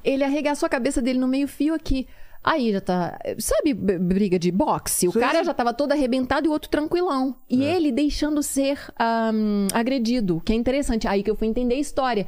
[0.03, 2.07] Ele arregaçou a cabeça dele no meio fio aqui.
[2.43, 3.17] Aí já tá.
[3.39, 5.07] Sabe briga de boxe?
[5.07, 5.21] O Sei.
[5.21, 7.37] cara já tava todo arrebentado e o outro tranquilão.
[7.49, 7.75] E É.
[7.77, 11.07] ele deixando ser ahm, agredido, que é interessante.
[11.07, 12.27] Aí que eu fui entender a história.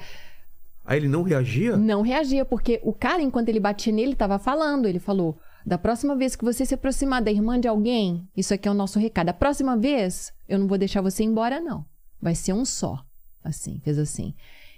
[0.85, 1.75] Aí ele não reagia?
[1.75, 4.85] Não reagia, porque o cara, enquanto ele batia nele, tava falando.
[4.87, 8.67] Ele falou: da próxima vez que você se aproximar da irmã de alguém, isso aqui
[8.67, 9.27] é o nosso recado.
[9.27, 11.85] Da próxima vez, eu não vou deixar você embora, não.
[12.21, 13.03] Vai ser um só.
[13.43, 14.33] Assim, fez assim.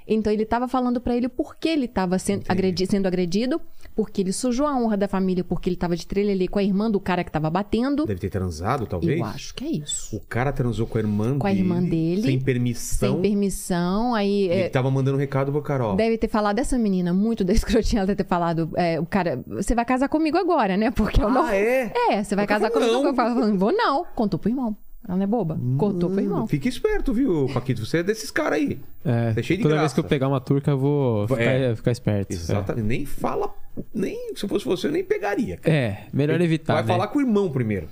[0.08, 3.62] Então ele tava falando pra ele por que ele tava sendo, agredi- sendo agredido,
[3.98, 6.90] porque ele sujou a honra da família, porque ele tava de trelelê com a irmã
[6.90, 8.06] do cara que tava batendo.
[8.06, 9.20] Deve ter transado, talvez?
[9.20, 10.16] Eu acho que é isso.
[10.16, 13.14] O cara transou com a irmã Com a irmã dele, Sem permissão.
[13.14, 15.96] Sem permissão, aí E é, tava mandando um recado pro Carol.
[15.96, 19.44] deve ter falado dessa menina, muito da escrotinha, ela deve ter falado, é, o cara,
[19.48, 20.92] você vai casar comigo agora, né?
[20.92, 21.46] Porque eu não...
[21.46, 21.92] Ah, é?
[22.12, 22.92] É, você vai cara casar comigo.
[22.92, 23.06] não.
[23.08, 24.06] Eu falo, vou não.
[24.16, 24.78] Contou pro irmão.
[25.08, 25.58] Ela não é boba.
[25.78, 26.44] Contou pro irmão.
[26.44, 27.86] Hum, Fica esperto, viu, Paquito?
[27.86, 28.78] Você é desses caras aí.
[29.06, 29.82] É, Você é cheio de toda graça.
[29.88, 31.76] vez que eu pegar uma turca, eu vou ficar, É.
[31.76, 32.34] ficar esperto.
[32.34, 32.86] Exatamente.
[32.86, 33.54] Nem fala.
[33.94, 35.54] Nem, se eu fosse você, eu nem pegaria.
[35.54, 35.76] É, cara.
[35.78, 36.88] É, melhor evitar, Vai né?
[36.90, 37.88] falar com o irmão primeiro.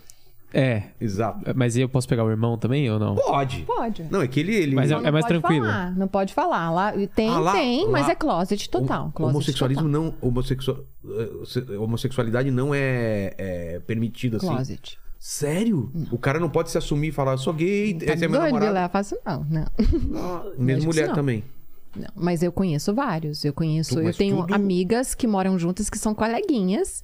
[0.54, 1.40] É, Exato.
[1.54, 3.16] mas eu posso pegar o irmão também ou não?
[3.16, 3.64] Pode.
[3.64, 4.06] Pode.
[4.10, 4.56] Não, é que ele.
[4.56, 5.66] ele Mas é- não mais pode tranquilo.
[5.66, 6.72] Falar, não pode falar.
[6.72, 9.12] Lá, tem, Ah, lá- tem, mas lá- é closet total.
[9.14, 10.02] Closet homossexualismo total.
[10.02, 10.14] não.
[10.22, 14.48] Homossexual, eh, se- homossexualidade não é, é permitido assim.
[14.48, 14.98] Closet.
[15.28, 15.92] Sério?
[16.12, 18.40] O cara não pode se assumir e falar, eu sou gay, Tá esse é meu
[18.40, 18.60] namorado.
[18.60, 18.90] Vilela?
[18.90, 19.66] Faço não, não.
[20.52, 21.16] Acho Mesmo mulher não.
[21.16, 21.44] também.
[21.96, 23.44] Não, Mas eu conheço vários.
[23.44, 27.02] Eu conheço, Tu- eu tenho tudo- amigas que moram juntas que são coleguinhas,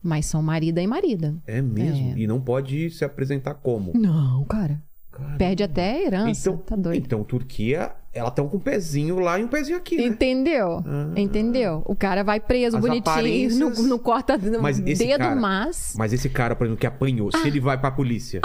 [0.00, 1.34] mas são marida e marida.
[1.48, 2.12] É mesmo.
[2.12, 2.18] É.
[2.20, 3.90] E não pode se apresentar como.
[3.92, 4.80] Não, cara.
[5.10, 6.48] Cara, Perde até a herança.
[6.50, 7.04] Então, tá doido.
[7.04, 10.04] então, Turquia, ela tá com um pezinho lá e um pezinho aqui, né?
[10.04, 10.82] Entendeu?
[11.16, 11.82] Entendeu?
[11.86, 15.94] O cara vai preso As bonitinho, aparências- não, não corta no Mas dedo, cara- mas.
[15.96, 17.38] Mas esse cara, por exemplo, que apanhou, Ah.
[17.38, 18.40] se ele vai pra polícia.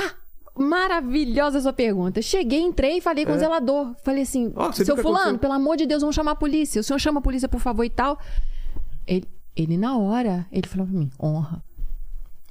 [0.55, 2.21] Maravilhosa sua pergunta.
[2.21, 3.95] Cheguei, entrei e falei com o zelador.
[4.03, 4.63] Falei assim: É.
[4.67, 6.79] Você seu fulano, aconteceu?" pelo amor de Deus, vamos chamar a polícia.
[6.79, 8.19] O senhor chama a polícia, por favor, e tal.
[9.07, 11.63] Ele, ele na hora, ele falou pra mim: honra.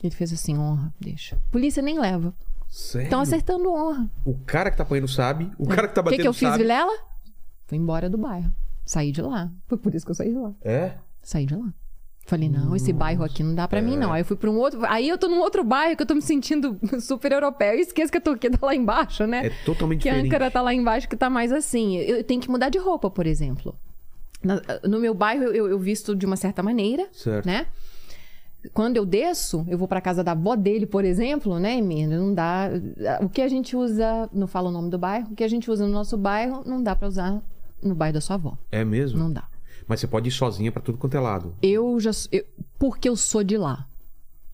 [0.03, 1.39] Ele fez assim: honra, deixa.
[1.53, 2.35] Polícia nem leva.
[2.69, 4.11] Estão acertando honra.
[4.25, 6.33] O cara que tá apanhando sabe, o cara que tá O que, batendo que eu
[6.33, 6.59] fiz, sabe.
[6.63, 6.93] Vilela?
[7.67, 8.51] Fui embora do bairro.
[8.85, 9.51] Saí de lá.
[9.67, 10.53] Foi por isso que eu saí de lá.
[10.63, 10.93] É?
[11.23, 11.73] Saí de lá.
[12.25, 13.99] Falei, não, esse bairro aqui não dá pra mim, É.
[13.99, 14.13] não.
[14.13, 14.81] Aí eu fui pra um outro.
[14.87, 17.73] Aí eu tô num outro bairro que eu tô me sentindo super europeu.
[17.73, 19.47] Eu esqueço que a Turquia tá lá embaixo, né?
[19.47, 20.29] É totalmente que a diferente.
[20.35, 21.97] Ankara tá lá embaixo, que tá mais assim.
[21.97, 23.77] Eu tenho que mudar de roupa, por exemplo.
[24.89, 27.47] No meu bairro, eu, eu visto de uma certa maneira, Certo.
[27.47, 27.67] né?
[28.73, 32.21] Quando eu desço, eu vou pra casa da avó dele, por exemplo, né, Emílio?
[32.21, 32.69] Não dá.
[33.21, 34.29] O que a gente usa.
[34.33, 35.29] Não falo o nome do bairro.
[35.33, 37.43] O que a gente usa no nosso bairro, não dá pra usar
[37.83, 38.57] no bairro da sua avó.
[38.71, 39.19] É mesmo?
[39.19, 39.45] Não dá.
[39.89, 41.55] Mas você pode ir sozinha pra tudo quanto é lado.
[41.61, 42.11] Eu já.
[42.31, 42.45] eu-
[42.79, 43.89] porque eu sou de lá.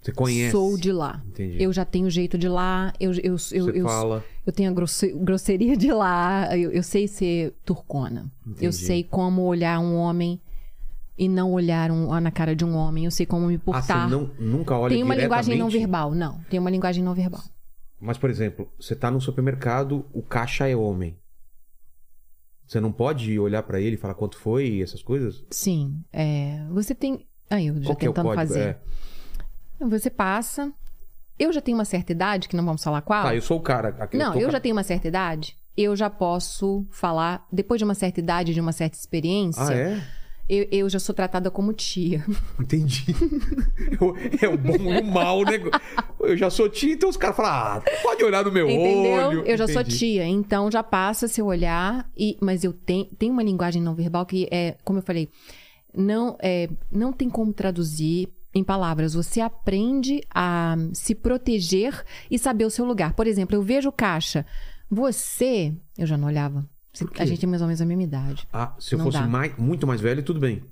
[0.00, 0.52] Você conhece.
[0.52, 1.20] Sou de lá.
[1.26, 1.62] Entendi.
[1.62, 2.92] Eu já tenho jeito de lá.
[2.98, 4.24] Eu, eu, eu, Você eu, fala.
[4.46, 6.56] eu tenho a grosse- grosseria de lá.
[6.56, 8.30] Eu, eu sei ser turcona.
[8.46, 8.64] Entendi.
[8.64, 10.40] Eu sei como olhar um homem
[11.18, 13.04] e não olhar um, na cara de um homem.
[13.04, 14.08] Eu sei como me Ah, portar.
[14.08, 16.14] você não, nunca olha Tem uma linguagem não verbal.
[16.14, 17.42] Não, tem uma linguagem não verbal.
[18.00, 21.18] Mas, por exemplo, você tá num supermercado, o caixa é homem.
[22.66, 25.42] Você não pode olhar pra ele e falar quanto foi e essas coisas?
[25.50, 26.02] Sim.
[26.12, 27.26] é, você tem.
[27.50, 28.34] Aí, eu já Qual é tentando código?
[28.36, 28.60] fazer.
[29.80, 29.84] É.
[29.86, 30.72] Você passa.
[31.38, 33.22] Eu já tenho uma certa idade, que não vamos falar qual.
[33.22, 33.88] Tá, eu sou o cara.
[34.00, 35.56] aqui, Não, eu ca- já tenho uma certa idade.
[35.76, 40.02] Eu já posso falar, depois de uma certa idade, de uma certa experiência, Ah, é?
[40.48, 42.24] Eu, eu já sou tratada como tia.
[42.58, 43.14] Entendi.
[44.00, 45.58] Eu- é o bom e o mal, né?
[46.20, 49.26] Eu já sou tia, então os caras falam, ah, pode olhar no meu Entendeu?
[49.28, 49.42] olho.
[49.46, 49.98] Eu já sou Entendi.
[49.98, 54.24] tia, então já passa seu olhar, e, mas eu tenho, tenho uma linguagem não verbal
[54.26, 55.28] que é, como eu falei,
[55.94, 59.14] não, é, não tem como traduzir em palavras.
[59.14, 63.12] Você aprende a se proteger e saber o seu lugar.
[63.14, 64.44] Por exemplo, eu vejo caixa.
[64.90, 65.72] Você.
[65.96, 66.64] Eu já não olhava.
[67.18, 68.48] A gente é mais ou menos a mesma idade.
[68.52, 69.26] Ah, se eu Não fosse dá.
[69.26, 70.62] mais, muito mais velho, tudo bem.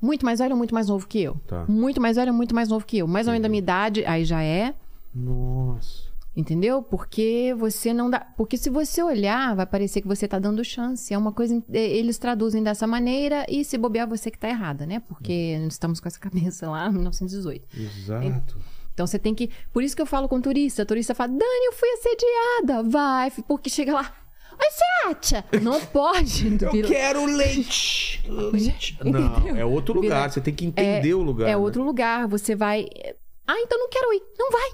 [0.00, 1.36] Muito mais velho ou muito mais novo que eu?
[1.46, 1.64] Tá.
[1.68, 3.06] Muito mais velho ou muito mais novo que eu?
[3.06, 4.74] Mais ou menos da minha idade, aí já é.
[5.14, 6.06] Nossa.
[6.36, 6.82] Entendeu?
[6.82, 8.20] Porque você não dá.
[8.36, 11.12] Porque se você olhar, vai parecer que você tá dando chance.
[11.14, 11.62] É uma coisa.
[11.72, 15.00] é, Eles traduzem dessa maneira e se bobear você que tá errada, né?
[15.08, 15.32] Porque
[15.66, 17.66] estamos com essa cabeça lá em 1918.
[17.80, 18.58] Exato.
[18.92, 19.50] Então você tem que.
[19.72, 20.82] Por isso que eu falo com turista.
[20.82, 22.82] O turista fala, Dani, eu fui assediada.
[22.86, 24.12] Vai, porque chega lá.
[24.58, 25.44] Oi, Sátia!
[25.62, 26.58] Não pode.
[26.62, 28.22] Eu Vira- quero leite.
[28.28, 28.98] leite.
[29.04, 30.20] Não, é outro lugar.
[30.22, 31.46] Vira- Você tem que entender o lugar.
[31.48, 31.56] É né?
[31.56, 32.26] outro lugar.
[32.28, 32.86] Você vai.
[33.46, 34.22] Ah, então não quero ir.
[34.38, 34.68] Não vai.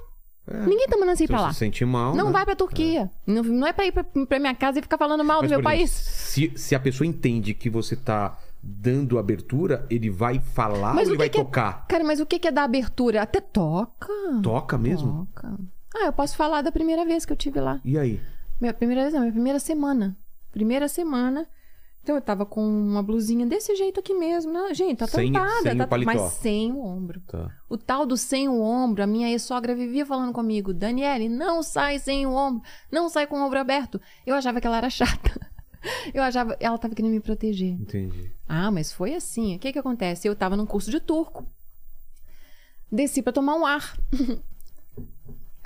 [0.50, 0.66] É.
[0.66, 1.52] Ninguém tá mandando você ir pra você lá.
[1.52, 2.14] se sentir mal.
[2.14, 2.32] Não né?
[2.32, 3.10] vai pra Turquia.
[3.26, 5.50] Não, não é pra ir pra, pra minha casa e ficar falando mal Mas, do
[5.50, 5.90] meu exemplo, país.
[5.90, 11.10] Se, se a pessoa entende que você tá dando abertura, ele vai falar Mas ou
[11.10, 11.86] o ele vai que que é- tocar?
[11.86, 13.22] Cara, mas o que que é dar abertura?
[13.22, 14.08] Até toca.
[14.42, 15.28] Toca mesmo?
[15.32, 15.56] Toca.
[15.94, 17.78] Ah, eu posso falar da primeira vez que eu tive lá.
[17.84, 18.20] E aí?
[18.62, 20.16] Minha primeira vez, não, minha primeira semana.
[20.52, 21.48] Primeira semana.
[22.00, 24.72] Então eu tava com uma blusinha desse jeito aqui mesmo, né?
[24.72, 27.20] Gente, tá Sem- tampada, sem tá, mas sem o ombro.
[27.22, 27.50] Tá.
[27.68, 31.98] O tal do sem o ombro, a minha ex-sogra vivia falando comigo, Daniele, não sai
[31.98, 34.00] sem o ombro, não sai com o ombro aberto.
[34.24, 35.40] Eu achava que ela era chata.
[36.14, 37.72] Eu achava, ela tava querendo me proteger.
[37.72, 38.30] Entendi.
[38.48, 39.56] Ah, mas foi assim.
[39.56, 40.28] O que que acontece?
[40.28, 41.44] Eu tava num curso de turco.
[42.90, 43.98] Desci pra tomar um ar.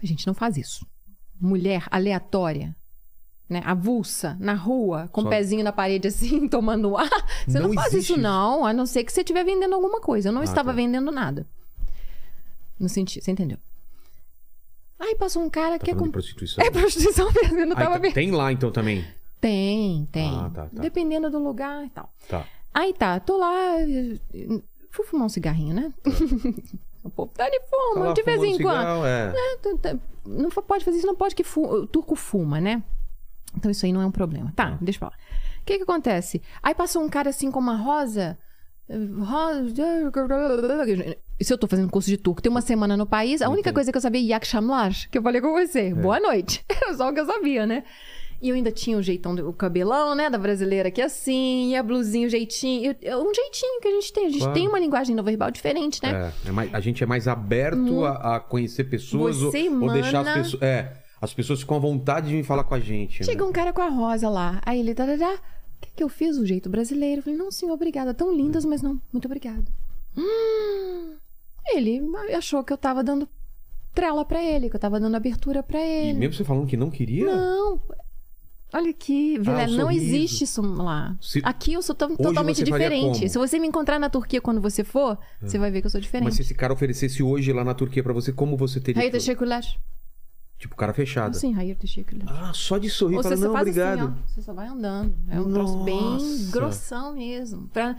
[0.02, 0.86] A gente não faz isso.
[1.38, 2.74] Mulher aleatória
[3.48, 7.08] né, avulsa, na rua, com Só- o pezinho na parede assim, tomando ar,
[7.46, 10.28] você não, Não faz isso não, a não ser que você estiver vendendo alguma coisa.
[10.28, 10.76] Eu não Ah, estava tá.
[10.76, 11.46] vendendo nada.
[12.78, 13.58] No sentido, você entendeu?
[14.98, 16.10] Aí passou um cara Tá que é com...
[16.10, 16.64] prostituição.
[16.64, 18.14] É prostituição mesmo, eu não tava então- vendo.
[18.14, 19.04] tem lá então também.
[19.40, 20.34] Tem, tem.
[20.34, 20.82] Ah, tá, tá.
[20.82, 22.10] Dependendo do lugar e tal.
[22.28, 22.46] Tá.
[22.74, 23.74] Aí tá, tô lá,
[24.90, 25.92] fui fumar um cigarrinho, né?
[27.04, 29.06] o povo tá de Tá fuma, lá de vez em quando.
[29.06, 29.32] é.
[29.34, 32.60] É, tá- tá- Não fa- pode fazer isso, não pode que fu- o turco fuma,
[32.60, 32.82] né?
[33.56, 34.52] Então isso aí não é um problema.
[34.54, 35.16] Tá, deixa eu falar.
[35.60, 36.42] O que que acontece?
[36.62, 38.38] Aí passou um cara assim com uma rosa.
[38.88, 39.84] eh, Rosa.
[41.38, 42.40] Isso eu tô fazendo curso de turco.
[42.40, 43.42] Tem uma semana no país.
[43.42, 45.92] A única coisa que eu sabia é Yak Shamlar, que eu falei com você.
[45.94, 46.64] Boa noite.
[46.68, 47.84] Era só o que eu sabia, né?
[48.40, 50.28] E eu ainda tinha o jeitão, do, o cabelão, né?
[50.28, 52.94] Da brasileira aqui assim, e a blusinha, o jeitinho.
[53.00, 54.26] Eu- um jeitinho que a gente tem.
[54.26, 54.54] A gente Claro.
[54.54, 56.32] tem uma linguagem não verbal diferente, né?
[56.44, 59.90] É, é mais- a gente é mais aberto a, a conhecer pessoas ou, Você ou
[59.90, 60.62] deixar as emana- pessoas.
[60.62, 63.24] É, as pessoas ficam à vontade de vir falar com a gente.
[63.24, 63.48] Chega né?
[63.48, 64.60] um cara com a rosa lá.
[64.64, 66.36] Aí ele, tarará, o que, que eu fiz?
[66.36, 67.20] O jeito brasileiro.
[67.20, 68.12] Eu falei, não, senhor, obrigada.
[68.14, 69.64] Tão lindas, mas não, muito obrigado.
[70.16, 71.14] Hum,
[71.74, 72.00] ele
[72.34, 73.28] achou que eu tava dando
[73.94, 76.18] trela pra ele, que eu tava dando abertura pra E ele.
[76.18, 77.24] mesmo você falando que não queria?
[77.26, 77.80] Não.
[78.74, 81.16] Olha aqui, Vilela, o não existe isso lá.
[81.20, 83.28] Se- Aqui eu sou tão- totalmente diferente.
[83.28, 86.00] Se você me encontrar na Turquia quando você for, você vai ver que eu sou
[86.00, 86.26] diferente.
[86.26, 89.00] Mas se esse cara oferecesse hoje lá na Turquia pra você, como você teria?
[89.02, 89.62] Hayır teşekkürler.
[90.58, 91.36] Tipo, cara fechado.
[91.36, 92.26] Sim, hayır teşekkürler.
[92.28, 93.98] Ah, só de sorrir Ou você só não, faz obrigado.
[93.98, 94.26] assim, ó.
[94.26, 95.14] Você só vai andando.
[95.30, 97.68] É um troço bem grossão mesmo.
[97.68, 97.96] Pra...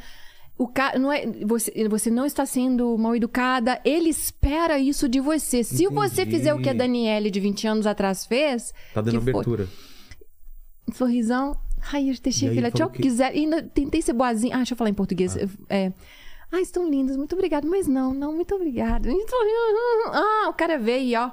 [0.57, 5.19] O cara não é você, você não está sendo mal educada, ele espera isso de
[5.19, 5.63] você.
[5.63, 6.37] Se você Entendi.
[6.37, 9.67] fizer o que a Daniele de 20 anos atrás fez, Tá dando que foi- abertura.
[10.93, 11.55] sorrisão,
[11.93, 12.71] Hayır teşekkürler.
[12.71, 13.31] falou Çok que- quiser.
[13.33, 14.55] Ainda tentei ser boazinha.
[14.55, 15.37] Ah, deixa eu falar em português.
[15.69, 15.91] É.
[16.51, 17.67] Ah, estão lindas, muito obrigada.
[17.67, 19.09] Mas não, não, muito obrigada.
[20.11, 21.31] Ah, o cara veio, ó.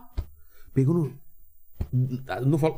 [0.75, 1.13] Pegou no.
[2.47, 2.77] Não falo.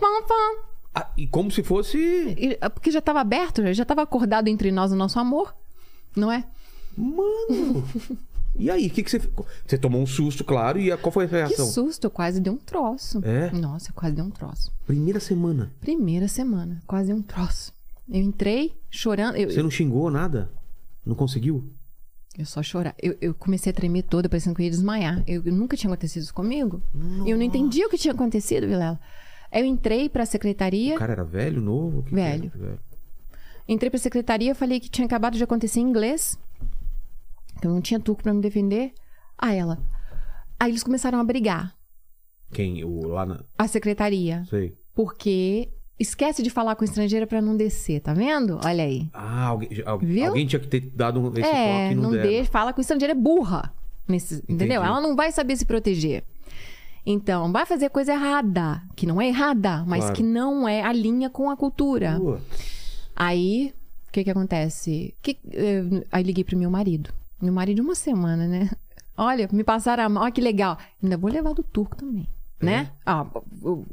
[0.95, 1.99] Ah, e como se fosse.
[1.99, 5.55] E- Porque já estava aberto, já estava acordado entre nós o nosso amor,
[6.17, 6.45] não é?
[6.97, 7.85] Mano!
[8.59, 9.21] E aí, o que, que você.
[9.67, 11.67] Você tomou um susto, claro, e qual foi a Que reação?
[11.67, 13.21] susto, eu quase dei um troço.
[13.23, 13.51] É?
[13.51, 14.73] Nossa, eu quase dei um troço.
[14.87, 15.71] Primeira semana.
[15.79, 17.71] Primeira semana, quase dei um troço.
[18.09, 20.51] Eu entrei chorando, eu, Você não xingou nada?
[21.05, 21.71] Não conseguiu?
[22.41, 22.95] Eu só chorar.
[23.03, 25.23] Eu, eu comecei a tremer toda, parecendo que eu ia desmaiar.
[25.27, 26.83] Eu, eu nunca tinha acontecido isso comigo.
[27.25, 28.99] E eu não entendi o que tinha acontecido, Vilela.
[29.51, 32.01] Aí Eu entrei pra secretaria, O cara era velho, novo?
[32.01, 32.39] O que que era?
[32.49, 32.81] Velho.
[33.69, 36.39] entrei pra secretaria, falei que tinha acabado de acontecer em inglês,
[37.61, 38.93] que eu não tinha turco pra me defender.
[39.39, 39.79] Aí ela.
[40.59, 41.75] Aí eles começaram a brigar.
[42.53, 42.85] Quem?
[42.85, 43.45] O lá na.
[43.59, 44.45] A secretaria.
[44.49, 44.77] Sei.
[44.95, 45.69] Porque
[45.99, 48.59] esquece de falar com estrangeira pra não descer, tá vendo?
[48.65, 49.09] Olha aí.
[49.13, 49.69] Ah, alguém,
[50.03, 50.27] Viu?
[50.27, 53.13] alguém tinha que ter dado um, esse é, toque não, não deixa, fala com estrangeira
[53.13, 53.73] é burra.
[54.09, 54.85] Nesse, entendeu?
[54.85, 56.23] Ela não vai saber se proteger.
[57.05, 60.15] Então, vai fazer coisa errada, que não é errada, mas Claro.
[60.17, 62.21] que não é a linha com a cultura.
[63.15, 63.73] Aí,
[64.09, 65.15] o que que acontece?
[65.23, 67.11] Que, eh, aí liguei pro meu marido.
[67.41, 68.71] Meu marido, uma semana, né?
[69.17, 70.79] Olha, me passaram a mão, olha que legal.
[71.03, 72.29] Ainda vou levar do turco também,
[72.61, 72.65] É?
[72.65, 72.91] né?
[73.05, 73.27] Ah,
[73.63, 73.87] eu-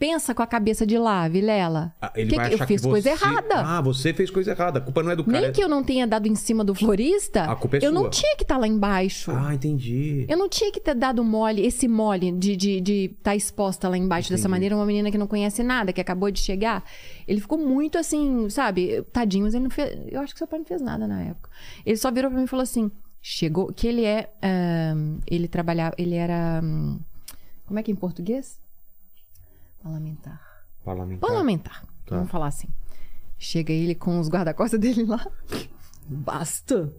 [0.00, 1.94] pensa com a cabeça de lá, Vilela.
[2.00, 3.54] ah, ele Que vai que- achar eu fiz que coisa você- errada.
[3.56, 4.78] Ah, você fez coisa errada.
[4.78, 5.40] A culpa não é do cara.
[5.42, 8.02] Nem que eu não tenha dado em cima do florista, A culpa é eu não
[8.02, 8.10] sua.
[8.10, 9.30] tinha que estar lá embaixo.
[9.30, 10.24] Ah, entendi.
[10.28, 13.88] Eu não tinha que ter dado mole, esse mole de estar de, de tá exposta
[13.88, 14.50] lá embaixo dessa Entendi.
[14.50, 16.82] maneira, uma menina que não conhece nada, que acabou de chegar.
[17.28, 19.02] Ele ficou muito assim, sabe?
[19.12, 19.98] Tadinho, mas ele não fez.
[20.10, 21.50] Eu acho que seu pai não fez nada na época.
[21.84, 22.90] Ele só virou pra mim e falou assim:
[23.20, 23.70] chegou.
[23.72, 24.30] Que ele é.
[24.42, 25.94] ahn, ele trabalhava.
[25.98, 26.60] Ele era.
[26.64, 26.98] hum,
[27.66, 28.58] como é que é em português?
[29.82, 30.40] Parlamentar.
[30.84, 31.28] Parlamentar.
[31.28, 31.86] Parlamentar.
[32.06, 32.16] Tá.
[32.16, 32.68] Vamos falar assim.
[33.38, 35.26] Chega ele com os guarda-costas dele lá.
[36.06, 36.92] Basta.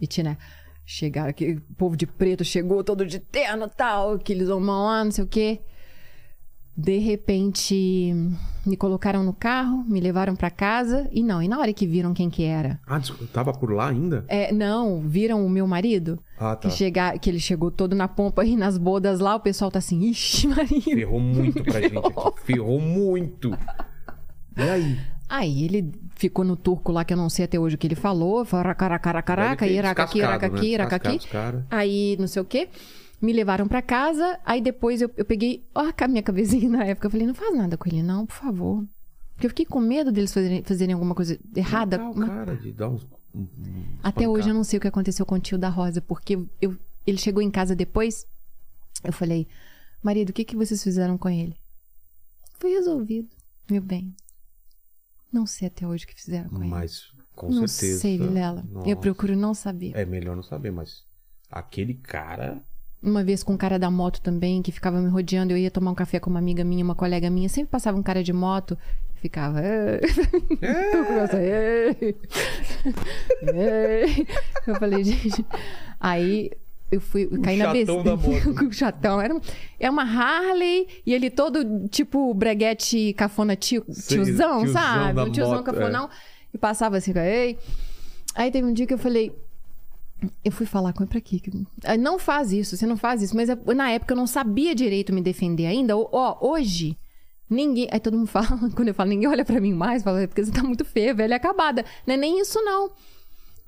[0.00, 0.38] E tinha, né?
[0.84, 5.24] Chegaram aqui, povo de preto chegou todo de terno tal, aqueles homão lá, não sei
[5.24, 5.60] o quê.
[6.76, 8.12] De repente,
[8.66, 11.08] me colocaram no carro, me levaram pra casa.
[11.10, 12.78] E não, e na hora que viram quem que era?
[12.86, 14.24] Ah, desculpa, tava por lá ainda?
[14.28, 16.18] É, não, viram o meu marido?
[16.38, 16.68] Ah, tá.
[16.68, 19.78] Que, chega, que ele chegou todo na pompa e nas bodas lá, o pessoal tá
[19.78, 20.82] assim, ixi, Maria.
[20.82, 22.40] Ferrou muito pra gente aqui.
[22.44, 23.56] Ferrou muito.
[24.56, 24.98] E aí?
[25.28, 27.94] Aí ele ficou no turco lá, que eu não sei até hoje o que ele
[27.94, 28.44] falou.
[28.44, 30.72] Falou caraca, caraca, ter iracaqui, descascado, iracaqui, né?
[30.72, 31.20] iracaqui.
[31.70, 32.68] Aí, não sei o quê.
[33.20, 34.38] Me levaram pra casa.
[34.44, 37.06] Aí depois eu, eu peguei ó, a minha cabecinha na época.
[37.06, 38.84] Eu falei, não faz nada com ele, não, por favor.
[39.34, 41.98] Porque eu fiquei com medo deles fazerem, fazerem alguma coisa errada.
[41.98, 43.06] Matar o Uma- cara de dar uns.
[43.34, 43.46] um-
[44.02, 44.28] Até espancar.
[44.30, 47.18] hoje eu não sei o que aconteceu com o tio da Rosa, porque eu, ele
[47.18, 48.26] chegou em casa depois.
[49.04, 49.46] Eu falei,
[50.02, 51.54] marido, o que, que vocês fizeram com ele?
[52.58, 53.28] Foi resolvido,
[53.70, 54.14] meu bem.
[55.30, 56.68] Não sei até hoje o que fizeram com ele.
[56.70, 58.00] Mas, com não certeza.
[58.00, 58.64] sei, Vilela.
[58.70, 58.88] Nossa.
[58.88, 59.92] Eu procuro não saber.
[59.94, 61.04] É melhor não saber, mas
[61.50, 62.64] aquele cara.
[63.02, 65.90] Uma vez com um cara da moto também, que ficava me rodeando, eu ia tomar
[65.90, 68.76] um café com uma amiga minha, uma colega minha, sempre passava um cara de moto.
[69.16, 69.60] Ficava.
[73.52, 74.26] Ei.
[74.66, 75.44] Eu falei, gente.
[76.00, 76.50] Aí
[76.90, 78.16] eu fui eu caí na da besteira.
[78.16, 78.64] moto.
[78.66, 79.20] o chatão.
[79.20, 79.40] Era, um-
[79.78, 85.12] era uma Harley e ele todo tipo breguete cafona tio, Sei, tiozão, tiozão sabe?
[85.14, 85.72] da Um tiozão moto, é.
[85.72, 86.08] cafonão.
[86.54, 87.58] E passava assim, ei.
[88.34, 89.32] Aí teve um dia que eu falei.
[90.44, 91.40] Eu fui falar com ele pra quê?
[91.84, 93.36] Ah, Não faz isso, você não faz isso.
[93.36, 95.96] Mas é- na época eu não sabia direito me defender ainda.
[95.96, 96.96] Ó, hoje,
[97.50, 97.86] ninguém.
[97.92, 100.44] Aí todo mundo fala, quando eu falo, ninguém olha pra mim mais, fala, é porque
[100.44, 101.84] você tá muito feia, velha e acabada.
[102.06, 102.90] Não é nem isso, não.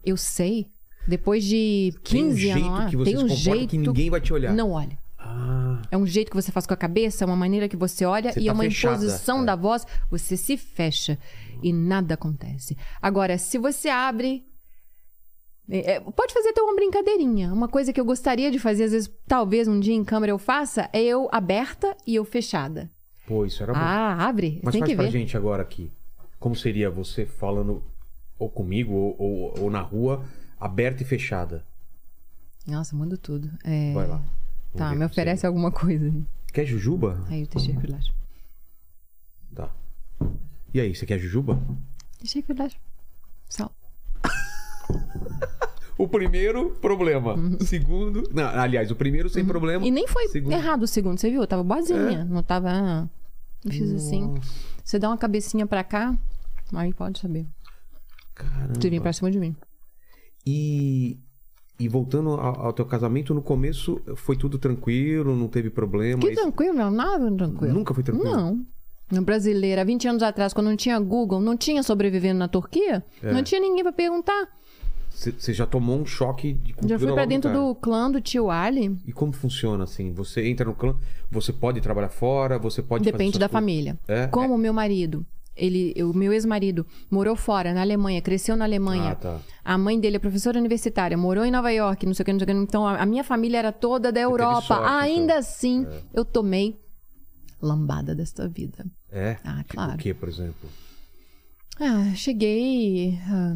[0.04, 0.66] Eu sei.
[1.06, 3.78] Depois de 15 Tem um jeito anos, que você tem se um comporta jeito que
[3.78, 4.52] ninguém vai te olhar.
[4.54, 4.98] Não olha.
[5.18, 8.04] Ah, É um jeito que você faz com a cabeça, é uma maneira que você
[8.04, 9.44] olha Você e tá é uma fechada, imposição é.
[9.44, 9.86] da voz.
[10.10, 11.18] Você se fecha
[11.62, 12.76] e nada acontece.
[13.02, 14.44] Agora, se você abre.
[15.70, 17.52] É, pode fazer até uma brincadeirinha.
[17.52, 20.38] Uma coisa que eu gostaria de fazer, às vezes, talvez um dia em câmera eu
[20.38, 22.90] faça, é eu aberta e eu fechada.
[23.26, 23.78] pô, isso era bom.
[23.78, 24.60] Ah, abre.
[24.62, 25.10] Mas tem faz que pra ver.
[25.10, 25.90] gente agora aqui.
[26.40, 27.82] Como seria você falando
[28.38, 30.24] ou comigo ou, ou- ou na rua,
[30.58, 31.64] aberta e fechada?
[32.66, 33.50] Nossa, muda tudo.
[33.64, 34.22] É, Vai lá.
[34.76, 35.48] Tá, me oferece seria.
[35.50, 36.12] alguma coisa.
[36.52, 37.24] Quer jujuba?
[37.28, 38.00] Aí eu deixei filar.
[39.54, 39.70] Tá.
[40.72, 41.60] E aí, você quer jujuba?
[42.20, 42.70] Deixei filar.
[43.48, 43.72] Sal.
[45.96, 47.34] O primeiro, problema.
[47.60, 48.22] Segundo.
[48.32, 49.80] Não, aliás, o primeiro sem problema.
[49.80, 49.88] Uhum.
[49.88, 50.52] E nem foi Segundo.
[50.52, 51.40] errado o segundo, você viu?
[51.40, 52.20] Eu tava boazinha.
[52.20, 52.24] É?
[52.24, 53.10] Não tava.
[53.64, 54.34] Eu fiz assim.
[54.84, 56.16] Você dá uma cabecinha pra cá,
[56.72, 57.46] aí pode saber.
[58.34, 58.74] Caramba.
[58.80, 59.56] Você vem pra cima de mim.
[60.46, 61.18] E,
[61.80, 66.20] e voltando ao, ao teu casamento, no começo foi tudo tranquilo, não teve problema.
[66.22, 67.74] Que tranquilo, não, nada tranquilo.
[67.74, 68.30] Nunca foi tranquilo?
[68.30, 68.64] Não.
[69.10, 73.32] No brasileira, 20 anos atrás, quando não tinha Google, não tinha sobrevivendo na Turquia, É.
[73.32, 74.48] não tinha ninguém pra perguntar.
[75.18, 78.50] Você já tomou um choque de cultura Já fui pra dentro do clã do tio
[78.50, 78.96] Ali.
[79.04, 80.12] E como funciona assim?
[80.12, 80.94] Você entra no clã,
[81.28, 83.98] você pode trabalhar fora, você pode Depende da coisas- família.
[84.06, 84.28] É?
[84.28, 89.10] Como o meu marido, ele, o meu ex-marido, morou fora, na Alemanha, cresceu na Alemanha.
[89.10, 89.40] Ah, tá.
[89.64, 92.38] A mãe dele é professora universitária, morou em Nova York, não sei o que, não
[92.38, 92.62] sei o que.
[92.62, 94.62] Então, a minha família era toda da Europa.
[94.68, 95.36] sorte, Ainda então.
[95.38, 96.78] assim, eu tomei
[97.60, 98.86] lambada desta vida.
[99.10, 99.36] É?
[99.42, 99.94] Ah, Tipo claro.
[99.94, 100.68] o que, por exemplo?
[101.80, 103.18] Ah, cheguei.
[103.28, 103.54] ah,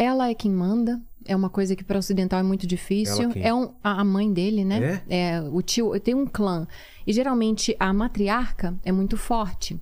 [0.00, 0.98] ela é quem manda.
[1.26, 3.30] É uma coisa que para ocidental é muito difícil.
[3.36, 5.02] É um, a a mãe dele, né?
[5.08, 5.42] É?
[5.52, 5.98] o tio.
[6.00, 6.66] Tem um clã.
[7.06, 9.78] E geralmente a matriarca é muito forte.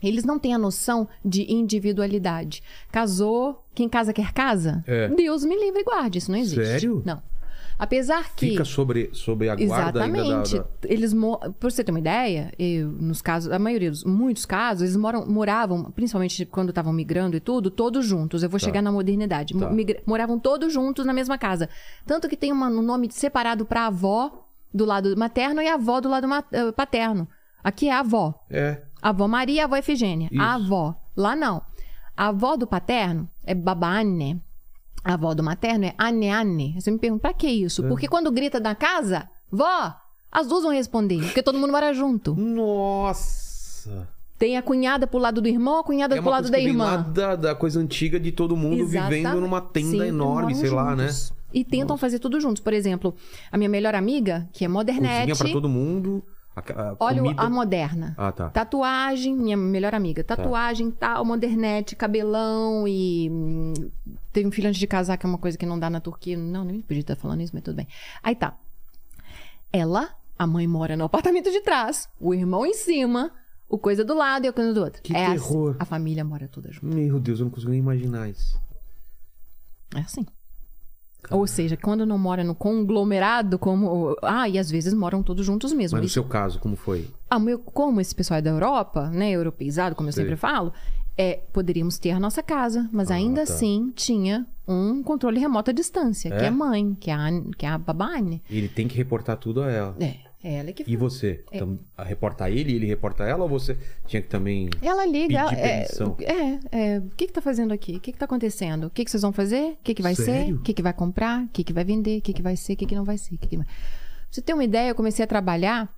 [0.00, 2.62] Eles não têm a noção de individualidade.
[2.92, 4.82] Casou, quem casa quer casa?
[4.86, 5.08] É.
[5.08, 6.64] Deus me livre e guarde, isso não existe.
[6.64, 7.02] Sério?
[7.04, 7.20] Não.
[7.82, 8.50] Apesar que.
[8.50, 10.58] Fica sobre, sobre a guarda ainda da, Exatamente.
[10.58, 10.64] da...
[10.84, 11.14] Eles,
[11.58, 15.24] por você ter uma ideia, eu, nos casos, a maioria dos, muitos casos, eles moram,
[15.26, 18.42] moravam, principalmente quando estavam migrando e tudo, todos juntos.
[18.42, 19.54] Eu vou chegar na modernidade.
[19.54, 19.70] Mo- Tá.
[19.70, 21.68] migra- moravam todos juntos na mesma casa.
[22.04, 26.08] Tanto que tem uma- um nome separado para avó do lado materno e avó do
[26.10, 27.26] lado eh, paterno.
[27.64, 28.34] Aqui é avó.
[28.50, 28.82] É.
[29.00, 30.28] A avó Maria e a avó Efigênia.
[30.30, 30.40] Isso.
[30.42, 30.94] A avó.
[31.16, 31.62] Lá não.
[32.16, 34.42] A avó do paterno é babane.
[35.04, 36.74] A avó do materno é aneane.
[36.78, 37.82] Você me pergunta, pra que isso?
[37.84, 39.94] Porque quando grita da casa, vó,
[40.30, 41.20] as duas vão responder.
[41.22, 42.34] Porque todo mundo mora junto.
[42.34, 44.08] Nossa!
[44.38, 47.02] Tem a cunhada pro lado do irmão, a cunhada É pro lado da lá irmã.
[47.12, 49.40] da, da coisa antiga de todo mundo vivendo Exatamente.
[49.40, 51.08] numa tenda Sempre enorme, sei lá, né?
[51.08, 51.32] juntos.
[51.52, 52.62] E tentam fazer tudo juntos.
[52.62, 53.14] Por exemplo,
[53.52, 55.28] a minha melhor amiga, que é modernete.
[55.30, 56.24] Cozinha pra todo mundo.
[56.54, 57.42] A, a Olha comida...
[57.42, 58.14] a moderna.
[58.18, 58.50] Ah, tá.
[58.50, 60.24] Tatuagem, minha melhor amiga.
[60.24, 63.28] Tatuagem, tal, modernete, cabelão e.
[63.30, 63.74] hum,
[64.32, 66.36] Teve um filho antes de casar, que é uma coisa que não dá na Turquia.
[66.36, 67.88] Não, nem podia estar falando isso, mas tudo bem.
[68.22, 68.56] Aí tá.
[69.72, 73.30] Ela, a mãe mora no apartamento de trás, o irmão em cima,
[73.68, 75.02] o coisa do lado e a coisa do outro.
[75.02, 75.34] Que é assim.
[75.34, 75.76] terror.
[75.78, 76.86] A família mora toda junto.
[76.86, 78.60] Meu Deus, eu não consigo nem imaginar isso.
[79.94, 80.26] É assim.
[81.30, 84.16] Ou seja, quando não mora no conglomerado, como.
[84.22, 85.96] Ah, e às vezes moram todos juntos mesmo.
[85.96, 87.08] Mas no seu caso, como foi?
[87.28, 90.24] Ah, meu, como esse pessoal é da Europa, né, europeizado, como eu Sei.
[90.24, 90.72] sempre falo,
[91.16, 93.52] é, poderíamos ter a nossa casa, mas Ah, ainda tá.
[93.52, 96.44] assim tinha um controle remoto à distância, que É?
[96.44, 98.42] é a mãe, que é a, que é a babane.
[98.48, 99.96] E ele tem que reportar tudo a ela.
[100.00, 101.44] É, é ela que E você?
[101.50, 101.58] É.
[101.58, 103.76] Tam- a reportar ele, ele reporta ela ou você
[104.06, 104.70] tinha que também.
[104.80, 105.86] Ela liga, ela, é,
[106.22, 106.60] é,
[106.94, 107.96] é, o que que tá fazendo aqui?
[107.96, 108.86] O que que tá acontecendo?
[108.86, 109.72] O que que vocês vão fazer?
[109.72, 110.24] O que que vai ser?
[110.24, 110.56] Sério?
[110.56, 111.44] O que que vai comprar?
[111.44, 112.18] O que que vai vender?
[112.18, 112.72] O que que vai ser?
[112.72, 113.34] O que que não vai ser?
[113.34, 113.66] O que que vai...
[113.66, 113.74] Pra
[114.30, 115.92] você ter uma ideia, eu comecei a trabalhar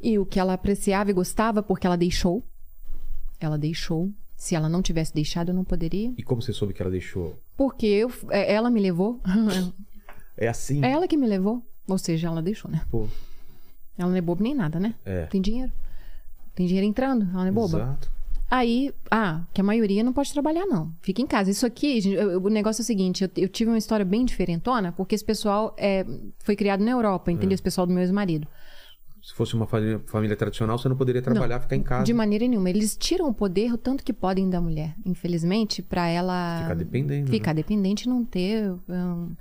[0.00, 2.44] e o que ela apreciava e gostava, porque ela deixou.
[3.38, 4.10] Ela deixou.
[4.36, 6.12] Se ela não tivesse deixado, eu não poderia.
[6.16, 7.38] E como você soube que ela deixou?
[7.56, 9.20] Porque eu, é, ela me levou.
[10.36, 10.82] É assim?
[10.84, 11.62] É ela que me levou.
[11.86, 12.82] Ou seja, ela deixou, né?
[12.90, 13.06] Pô,
[14.00, 14.94] Ela não é boba nem nada, né?
[15.04, 15.26] é.
[15.26, 15.70] Tem dinheiro.
[16.54, 17.78] Tem dinheiro entrando, ela não é boba.
[17.78, 18.10] Exato.
[18.50, 20.92] Aí, ah, que a maioria não pode trabalhar, não.
[21.02, 21.50] Fica em casa.
[21.50, 24.04] Isso aqui, gente, eu- eu- o negócio é o seguinte: eu, eu tive uma história
[24.04, 26.04] bem diferentona, porque esse pessoal é,
[26.40, 27.54] foi criado na Europa, entendeu?
[27.54, 28.48] Esse pessoal do meu ex-marido.
[29.22, 32.04] Se fosse uma família, família tradicional, você não poderia trabalhar, ficar em casa.
[32.04, 32.68] De maneira nenhuma.
[32.70, 37.30] Eles tiram o poder o tanto que podem da mulher, infelizmente, pra ela Ficar dependendo.
[37.30, 37.62] ficar né?
[37.62, 39.36] dependente e não ter um,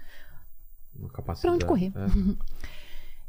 [0.99, 1.41] Uma capacidade.
[1.41, 1.91] Pra onde correr.
[1.95, 2.09] É.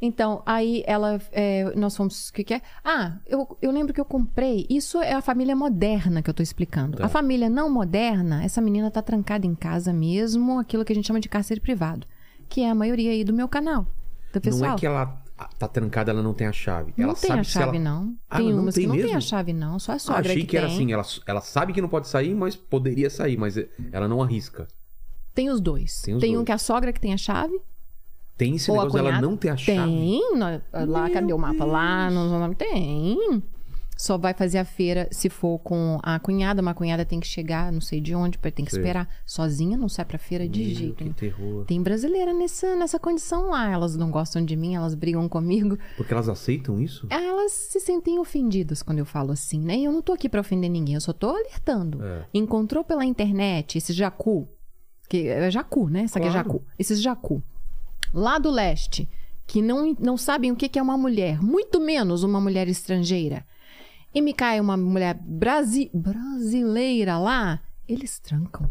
[0.02, 1.20] Então, aí ela.
[1.30, 2.28] é, nós fomos.
[2.30, 2.62] O que, que é?
[2.84, 4.66] Ah, eu, eu lembro que eu comprei.
[4.70, 6.96] Isso é a família moderna que eu tô explicando.
[6.98, 7.06] Tá.
[7.06, 11.06] A família não moderna, essa menina tá trancada em casa mesmo, aquilo que a gente
[11.06, 12.06] chama de cárcere privado.
[12.48, 13.86] Que é a maioria aí do meu canal.
[14.32, 14.70] Do pessoal.
[14.70, 15.22] Não é que ela
[15.58, 16.92] tá trancada, ela não tem a chave.
[16.96, 17.84] Não ela tem sabe a chave, ela...
[17.84, 18.14] não.
[18.28, 19.78] Ah, tem não umas tem que não tem a chave, não.
[19.78, 20.76] Só a Ah, sogra achei que, que, era tem.
[20.76, 23.56] assim, ela, ela sabe que não pode sair, mas poderia sair, mas
[23.92, 24.66] ela não arrisca.
[25.34, 26.02] Tem os dois.
[26.02, 26.46] Tem Tem, os um dois.
[26.46, 27.60] que é a sogra que tem a chave.
[28.40, 29.78] Tem esse ou negócio dela não ter a chave.
[29.78, 30.22] Tem.
[30.72, 31.62] lá, Meu cadê o mapa?
[31.62, 32.30] Lá Deus.
[32.32, 33.42] no Tem.
[33.98, 36.62] Só vai fazer a feira se for com a cunhada.
[36.62, 38.80] Uma cunhada tem que chegar, não sei de onde, tem que Sei.
[38.80, 39.06] esperar.
[39.26, 41.12] Sozinha não sai pra feira de Meu, jeito que nenhum.
[41.14, 41.64] terror.
[41.66, 43.70] Tem brasileira nessa, nessa condição lá.
[43.70, 45.78] Elas não gostam de mim, elas brigam comigo.
[45.98, 47.06] Porque elas aceitam isso?
[47.10, 49.76] Elas se sentem ofendidas quando eu falo assim, né?
[49.76, 52.02] E eu não tô aqui pra ofender ninguém, eu só tô alertando.
[52.02, 52.24] É.
[52.32, 54.48] Encontrou pela internet esse jacu,
[55.10, 56.04] que é jacu, né?
[56.04, 56.48] Isso aqui é Claro.
[56.48, 56.64] jacu.
[56.78, 57.42] Esses jacu.
[58.12, 59.08] Lá do leste,
[59.46, 63.44] que não, não sabem o que é uma mulher, muito menos uma mulher estrangeira.
[64.14, 68.68] E me cai uma mulher brasi brasileira lá, eles trancam.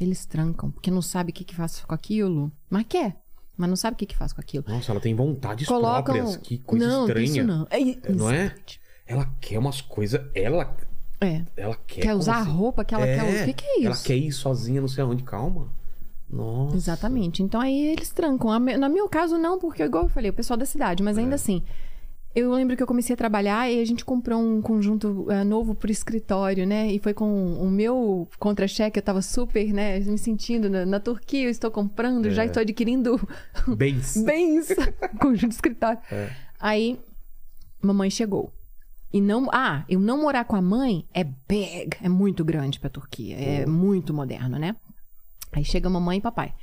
[0.00, 2.50] Eles trancam, porque não sabe o que que faz com aquilo.
[2.68, 3.16] Mas quer,
[3.56, 4.64] mas não sabe o que que faz com aquilo.
[4.66, 6.14] Nossa, ela tem vontades Colocam...
[6.14, 6.36] próprias.
[6.38, 7.44] Que coisa não, estranha.
[7.44, 7.66] não.
[7.70, 8.54] É, Não é?
[9.06, 10.20] Ela quer umas coisas.
[10.34, 10.74] Ela,
[11.20, 11.42] É.
[11.56, 12.00] ela quer.
[12.00, 12.50] Quer usar a assim?
[12.50, 13.42] roupa que ela quer usar.
[13.42, 13.86] O que, que é isso?
[13.88, 15.22] Ela quer ir sozinha, não sei aonde.
[15.22, 15.68] Calma.
[16.32, 16.76] Nossa.
[16.76, 17.42] Exatamente.
[17.42, 18.58] Então aí eles trancam.
[18.58, 21.20] No meu caso, não, porque, igual eu falei, o pessoal da cidade, mas É.
[21.20, 21.62] ainda assim.
[22.32, 25.74] Eu lembro que eu comecei a trabalhar e a gente comprou um conjunto eh, novo
[25.74, 26.86] pro escritório, né?
[26.92, 29.98] E foi com o meu contra-cheque, eu tava super, né?
[29.98, 32.46] Me sentindo na, na Turquia, eu estou comprando, já É.
[32.46, 33.18] estou adquirindo
[33.76, 34.22] Bens.
[34.24, 34.68] bens.
[35.20, 35.98] conjunto de escritório.
[36.12, 36.30] É.
[36.60, 37.00] Aí,
[37.82, 38.52] mamãe chegou.
[39.12, 39.48] E não.
[39.52, 43.34] Ah, eu não morar com a mãe é big, é muito grande pra Turquia.
[43.36, 44.76] É muito moderno, né?
[45.52, 46.54] Aí chega mamãe e papai.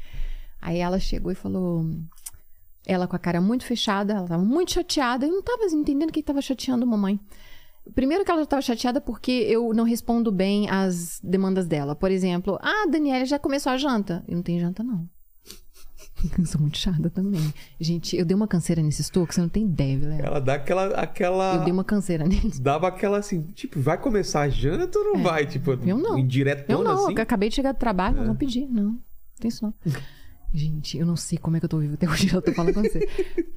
[0.62, 1.86] Aí ela chegou e falou.
[2.86, 5.26] Ela com a cara muito fechada, ela tava muito chateada.
[5.26, 7.20] Eu não tava entendendo o que tava chateando a mamãe.
[7.94, 11.96] Primeiro que ela estava chateada porque eu não respondo bem às demandas dela.
[11.96, 14.24] Por exemplo, ah, Daniela já começou a janta.
[14.28, 15.08] Eu não tenho janta, não.
[16.38, 17.54] Eu sou muito chata também.
[17.80, 20.22] Gente, eu dei uma canseira nesse estômago, você não tem ideia, Vilela.
[20.22, 20.88] Ela dá aquela.
[20.96, 21.56] aquela...
[21.56, 22.58] Eu dei uma canseira neles.
[22.60, 25.46] Dava aquela assim, tipo, vai começar a janta ou não vai?
[25.46, 25.78] Tipo, É.
[25.86, 26.18] Eu não.
[26.18, 27.16] indiretona Eu não, assim?
[27.16, 28.26] eu acabei de chegar do trabalho, É.
[28.26, 28.84] não pedi, não.
[28.84, 29.00] Não
[29.40, 29.74] tem isso não.
[30.54, 32.74] Gente, eu não sei como é que eu tô viva até hoje, eu tô falando
[32.74, 33.08] com você.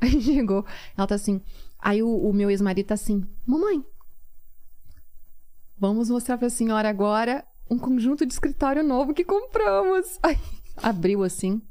[0.00, 0.64] Aí chegou,
[0.96, 1.40] ela tá assim.
[1.78, 3.82] Aí o, o meu ex-marido tá assim: Mamãe,
[5.78, 10.18] vamos mostrar pra senhora agora um conjunto de escritório novo que compramos.
[10.22, 10.36] Aí
[10.76, 11.62] abriu assim.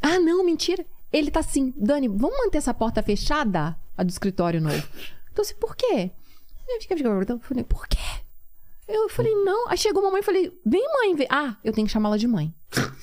[0.00, 0.84] Ah, não, mentira.
[1.12, 3.76] Ele tá assim, Dani, vamos manter essa porta fechada?
[3.96, 4.82] A do escritório novo.
[5.32, 6.10] Então, assim, por quê?
[6.68, 7.98] Eu fiquei- Eu falei, por quê?
[8.88, 9.68] Eu falei, não.
[9.68, 11.26] Aí chegou a mamãe e falei, vem mãe, vem.
[11.30, 12.54] Ah, eu tenho que chamá-la de mãe.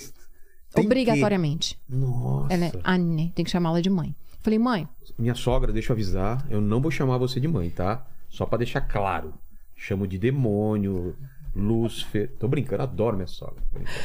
[0.73, 1.79] Tem Obrigatoriamente.
[1.87, 2.51] Nossa.
[2.53, 4.15] Ela é Anne, tem que chamá-la de mãe.
[4.41, 4.89] Falei, mãe,
[5.19, 8.03] Minha sogra, deixa eu avisar, eu não vou chamar você de mãe, tá?
[8.27, 9.35] Só pra deixar claro.
[9.75, 11.15] Chamo de demônio,
[11.55, 12.31] Lúcifer.
[12.39, 13.61] Tô brincando, adoro minha sogra.
[13.71, 13.99] Tô brincando.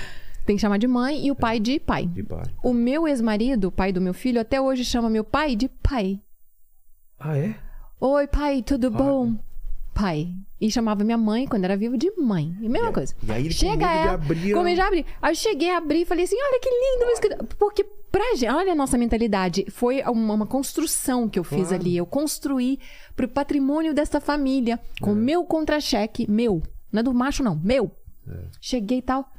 [0.48, 2.06] Tem que chamar de mãe e o pai de pai.
[2.06, 2.42] De pai.
[2.64, 6.18] O meu ex-marido, o pai do meu filho, até hoje chama meu pai de pai.
[7.20, 7.54] Ah, é?
[8.00, 9.02] Oi, pai, tudo Pai.
[9.02, 9.34] bom?
[9.92, 10.28] Pai.
[10.58, 12.56] E chamava minha mãe, quando era viva, de mãe.
[12.62, 13.14] E mesma coisa.
[13.22, 15.04] E aí ele Chega ela, abrir, como eu já abri.
[15.20, 17.46] Aí eu cheguei a abrir e falei assim: olha que lindo, meu escritório.
[17.58, 19.66] Porque pra gente, olha a nossa mentalidade.
[19.70, 21.74] Foi uma, uma construção que eu fiz Claro.
[21.82, 21.94] ali.
[21.94, 22.78] Eu construí
[23.14, 26.62] pro patrimônio dessa família, com meu contra-cheque, meu.
[26.90, 27.90] Não é do macho, não, meu.
[28.62, 29.30] Cheguei e tal.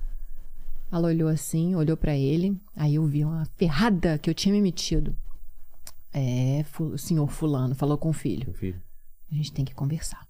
[0.92, 2.60] Ela olhou assim, olhou pra ele.
[2.76, 5.16] Aí eu vi uma ferrada que eu tinha me metido.
[6.12, 8.52] É, o senhor fulano falou com o filho.
[8.54, 8.82] Filho.
[9.32, 10.28] A gente tem que conversar.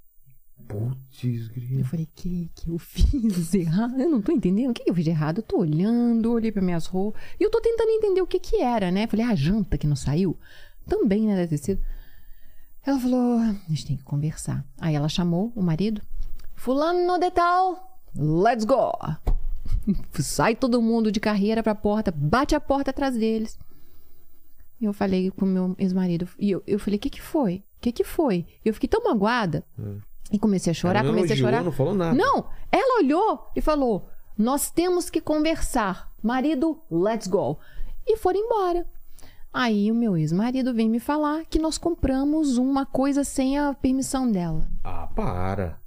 [0.67, 1.83] Putz, Eu grilo.
[1.85, 3.99] falei, que que eu fiz errado?
[3.99, 4.69] Eu não tô entendendo.
[4.69, 5.39] O que que eu fiz de errado?
[5.39, 7.21] Eu tô olhando, olhei pra minhas roupas.
[7.39, 9.07] E eu tô tentando entender o que que era, né?
[9.07, 10.37] Falei, ah, a janta que não saiu?
[10.85, 11.35] Também, né?
[11.35, 11.81] Deve ter sido.
[12.85, 14.63] Ela falou, a gente tem que conversar.
[14.79, 16.01] Aí ela chamou o marido.
[16.55, 18.91] Fulano de tal, let's go.
[20.19, 23.57] Sai todo mundo de carreira pra porta, bate a porta atrás deles.
[24.81, 26.27] E eu falei com meu ex-marido.
[26.37, 27.55] E eu, eu falei, o que que foi?
[27.77, 28.45] O que que foi?
[28.63, 29.63] E eu fiquei tão magoada.
[30.31, 31.63] E comecei a chorar, Ela comecei a elogiou, chorar.
[31.63, 32.15] não falou nada.
[32.15, 36.11] Não, ela olhou e falou: Nós temos que conversar.
[36.21, 37.57] Marido, let's go.
[38.05, 38.85] E foram embora.
[39.51, 44.31] Aí o meu ex-marido vem me falar que nós compramos uma coisa sem a permissão
[44.31, 44.69] dela.
[44.83, 45.79] Ah, para.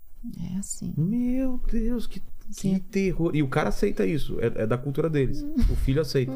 [0.52, 0.92] É assim.
[0.96, 2.20] Meu Deus, que,
[2.54, 2.78] que Sim.
[2.78, 3.34] terror.
[3.34, 4.38] E o cara aceita isso.
[4.40, 5.42] É, é da cultura deles.
[5.70, 6.32] O filho aceita.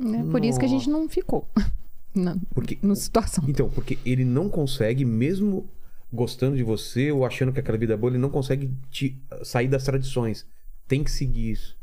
[0.00, 0.24] né?
[0.30, 1.48] Por isso que a gente não ficou.
[2.14, 3.44] na, Porque na situação.
[3.48, 5.68] Então, porque ele não consegue, mesmo
[6.12, 9.68] gostando de você ou achando que aquela vida é boa, ele não consegue te sair
[9.68, 10.46] das tradições.
[10.88, 11.76] Tem que seguir isso.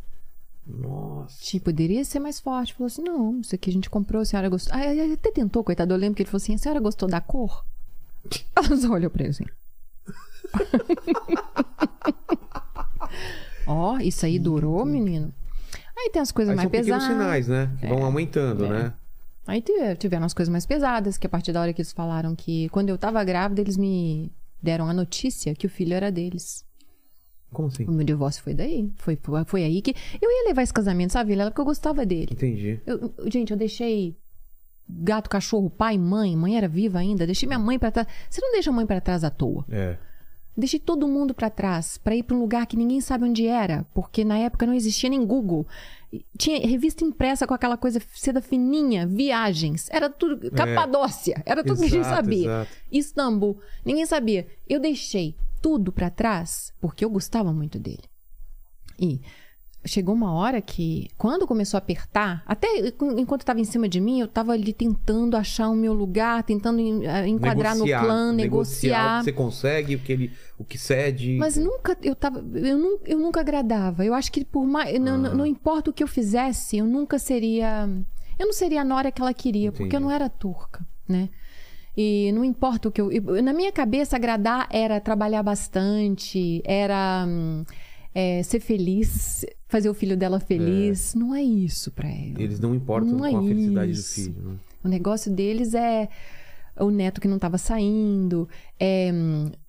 [0.65, 1.37] Nossa.
[1.41, 2.73] Tipo, poderia ser mais forte.
[2.73, 4.73] Falou assim: não, isso aqui a gente comprou, a senhora gostou.
[4.75, 5.93] Ah, ele até tentou, coitado.
[5.93, 7.65] Eu lembro que ele falou assim: a senhora gostou da cor?
[8.55, 9.45] Ela só olhou pra ele assim.
[13.67, 15.33] Ó, isso aí durou, menino.
[15.97, 17.03] Aí tem as coisas Aí mais são pesadas.
[17.03, 17.71] sinais, né?
[17.79, 18.69] Que vão aumentando, É.
[18.69, 18.93] né?
[19.45, 22.35] Aí tive- tiveram as coisas mais pesadas, que a partir da hora que eles falaram
[22.35, 26.65] que quando eu tava grávida, eles me deram a notícia que o filho era deles.
[27.51, 27.85] Como assim?
[27.85, 28.91] O meu divórcio foi daí.
[28.97, 29.95] Foi, foi aí que.
[30.21, 31.49] Eu ia levar esse casamento, sabe, Vilela?
[31.49, 32.29] Porque eu gostava dele.
[32.33, 32.81] Entendi.
[32.85, 34.17] Eu- gente, eu deixei
[34.89, 36.35] gato, cachorro, pai, mãe.
[36.35, 37.25] Mãe era viva ainda.
[37.25, 38.05] Deixei minha mãe pra trás.
[38.29, 39.65] Você não deixa a mãe pra trás à toa.
[39.69, 39.97] É.
[40.57, 43.85] Deixei todo mundo pra trás pra ir pra um lugar que ninguém sabe onde era,
[43.93, 45.67] porque na época não existia nem Google.
[46.35, 49.87] Tinha revista impressa com aquela coisa seda fininha, viagens.
[49.91, 50.49] Era tudo.
[50.51, 51.43] Capadócia.
[51.45, 52.45] Era tudo que a gente sabia.
[52.45, 52.71] exato.
[52.91, 53.59] Istambul.
[53.85, 54.47] Ninguém sabia.
[54.67, 58.03] Eu deixei tudo pra trás porque eu gostava muito dele.
[58.99, 59.21] E
[59.87, 62.67] chegou uma hora que, quando começou a apertar, até
[63.17, 66.79] enquanto estava em cima de mim, eu estava ali tentando achar o meu lugar, tentando
[67.03, 68.91] eh, enquadrar Negociar, no clã, negociar.
[68.91, 69.15] negociar.
[69.15, 71.37] o que você consegue, o que ele, o que cede.
[71.39, 72.43] Mas nunca eu tava.
[72.53, 74.05] Eu, eu nunca agradava.
[74.05, 74.99] Eu acho que por mais.
[74.99, 75.17] Não, Ah.
[75.17, 77.89] não- não importa o que eu fizesse, eu nunca seria.
[78.39, 80.03] Eu não seria a Nora que ela queria, porque eu Entendi.
[80.03, 81.29] não era turca, né?
[81.99, 83.11] E não importa o que eu.
[83.11, 87.63] eu- Na minha cabeça, agradar era trabalhar bastante, era hum,
[88.13, 91.13] é, ser feliz, fazer o filho dela feliz.
[91.15, 92.41] Não é isso pra ela.
[92.41, 94.19] Eles não importam Não é com a felicidade isso.
[94.21, 94.49] do filho.
[94.49, 94.55] Né?
[94.83, 96.07] O negócio deles é
[96.79, 98.47] o neto que não estava saindo,
[98.79, 99.11] é,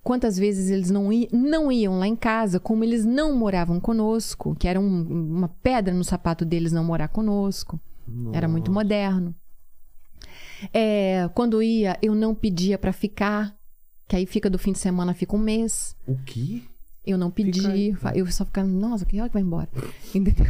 [0.03, 4.55] quantas vezes eles não, i- não iam lá em casa, como eles não moravam conosco,
[4.55, 5.01] que era um-
[5.37, 7.79] uma pedra no sapato deles não morar conosco.
[8.31, 9.33] Era muito moderno.
[10.73, 13.55] É, quando ia, eu não pedia para ficar,
[14.07, 15.95] que aí fica do fim de semana, fica um mês.
[16.07, 16.61] O quê?
[17.09, 19.67] Eu não pedi, eu só ficava, nossa, que hora que vai embora?
[20.13, 20.45] Entendeu?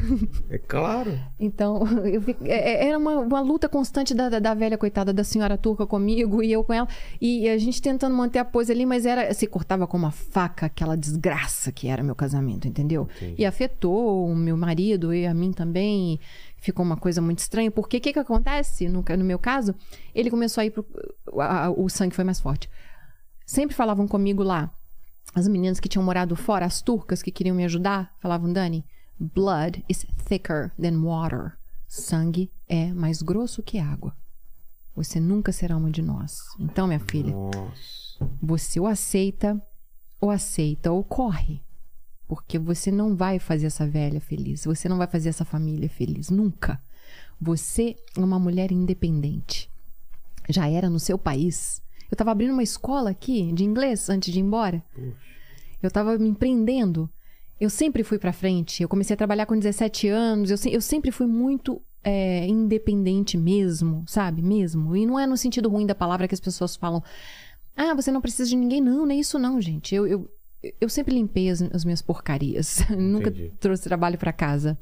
[0.50, 1.18] É claro.
[1.40, 1.82] Então,
[2.44, 5.88] é- é- era uma, uma luta constante da, da, da velha coitada da senhora turca
[5.88, 6.88] comigo e eu com ela.
[7.22, 10.66] E a gente tentando manter a pose ali, mas era se cortava com uma faca
[10.66, 13.08] aquela desgraça que era meu casamento, entendeu?
[13.16, 13.36] Entendi.
[13.42, 16.16] E afetou o meu marido e a mim também.
[16.16, 16.20] e
[16.62, 17.72] Ficou uma coisa muito estranha.
[17.72, 18.90] Porque o que, que acontece?
[18.90, 19.74] No, no meu caso,
[20.14, 20.86] ele começou a ir pro.
[21.40, 22.70] a- a- o sangue foi mais forte.
[23.46, 24.70] Sempre falavam comigo lá,
[25.34, 28.86] as meninas que tinham morado fora, as turcas que queriam me ajudar, falavam, Dani,
[29.20, 31.58] blood is thicker than water.
[31.88, 34.16] Sangue é mais grosso que água.
[34.96, 36.40] Você nunca será uma de nós.
[36.60, 38.30] Então, minha filha, Nossa.
[38.42, 39.62] você ou aceita,
[40.20, 41.62] ou aceita, ou corre.
[42.28, 44.66] Porque você não vai fazer essa velha feliz.
[44.66, 46.30] Você não vai fazer essa família feliz.
[46.30, 46.82] Nunca.
[47.42, 49.72] Você é uma mulher independente.
[50.48, 51.82] Já era no seu país.
[52.12, 54.84] Eu tava abrindo uma escola aqui de inglês antes de ir embora.
[55.82, 57.10] Eu tava me empreendendo.
[57.60, 58.82] Eu sempre fui pra frente.
[58.84, 60.50] Eu comecei a trabalhar com 17 anos.
[60.50, 64.42] Eu, se- eu sempre fui muito é, independente mesmo, sabe?
[64.42, 64.96] Mesmo.
[64.96, 67.04] E não é no sentido ruim da palavra que as pessoas falam.
[67.76, 68.82] Ah, você não precisa de ninguém.
[68.82, 69.94] Não, nem isso não, gente.
[69.94, 70.30] Eu, eu,
[70.82, 72.80] eu sempre limpei as, as minhas porcarias.
[72.98, 74.78] Nunca trouxe trabalho pra casa.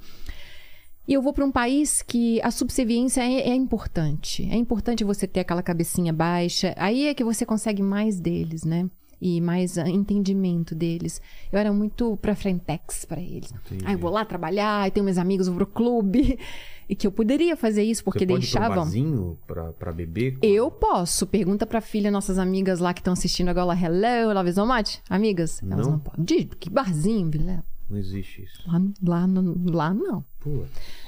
[1.08, 4.48] E eu vou para um país que a subserviência é, é importante.
[4.52, 6.74] É importante você ter aquela cabecinha baixa.
[6.78, 8.90] Aí é que você consegue mais deles, né?
[9.20, 11.20] E mais ah, entendimento deles.
[11.52, 13.52] Eu era muito pra frentex pra eles.
[13.66, 13.84] Entendi.
[13.88, 16.38] Ah, eu vou lá trabalhar, e tenho meus amigos, vou pro clube.
[16.90, 18.76] E que eu poderia fazer isso porque Você pode um deixavam.
[18.78, 20.38] barzinho pra, pra beber?
[20.42, 21.28] Eu posso.
[21.28, 23.78] Pergunta pra filha, nossas amigas lá que estão assistindo agora.
[23.78, 25.00] Hello, love is much?
[25.10, 25.62] Amigas?
[25.62, 25.96] Elas Não?
[25.96, 26.24] não podem.
[26.24, 27.62] De- Que barzinho, Vilela?
[27.90, 28.64] Não existe isso.
[28.66, 29.28] Lá, lá,
[29.66, 30.24] lá não.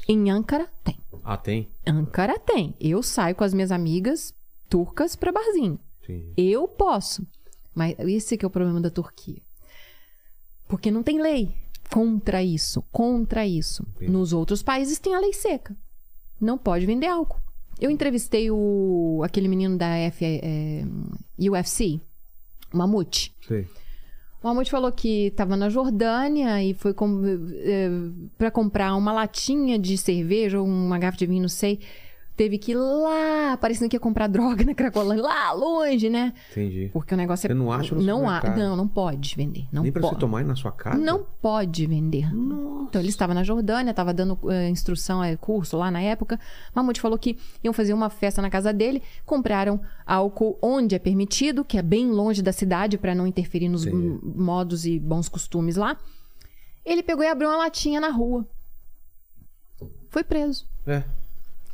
[0.07, 0.97] Em Ankara, tem.
[1.23, 1.69] Ah, tem?
[1.85, 2.73] Ankara tem.
[2.79, 4.33] Eu saio com as minhas amigas
[4.67, 5.79] turcas pra barzinho.
[6.03, 6.33] Entendi.
[6.35, 7.25] Eu posso.
[7.75, 9.41] Mas esse que é o problema da Turquia.
[10.67, 11.53] Porque não tem lei
[11.91, 13.83] contra isso, contra isso.
[13.95, 14.11] Entendi.
[14.11, 15.75] Nos outros países tem a lei seca.
[16.39, 17.41] Não pode vender álcool.
[17.79, 20.83] Eu entrevistei o aquele menino da F, é,
[21.39, 21.99] UFC,
[22.73, 23.33] o Mamute.
[23.47, 23.67] Sei.
[24.41, 27.21] O Mamute falou que estava na Jordânia e foi com,
[28.37, 31.79] para comprar uma latinha de cerveja ou uma garrafa de vinho, não sei.
[32.39, 36.33] Teve que ir lá, parecendo que ia comprar droga na Cracolândia, lá longe, né?
[36.51, 36.89] Entendi.
[36.93, 37.49] Porque o negócio é.
[37.49, 38.41] Você não acha no não há?
[38.55, 39.67] Não, não pode vender.
[39.73, 40.13] Não Nem pra pode.
[40.13, 40.97] você tomar aí na sua casa?
[40.97, 42.31] Não pode vender.
[42.87, 46.39] Então ele estava na Jordânia, estava dando eh, instrução, eh, curso lá na época.
[46.73, 51.65] Mamute falou que iam fazer uma festa na casa dele, compraram álcool onde é permitido,
[51.65, 55.97] que é bem longe da cidade para não interferir nos modos e bons costumes lá.
[56.85, 58.47] Ele pegou e abriu uma latinha na rua.
[60.09, 60.65] Foi preso.
[60.87, 61.03] É.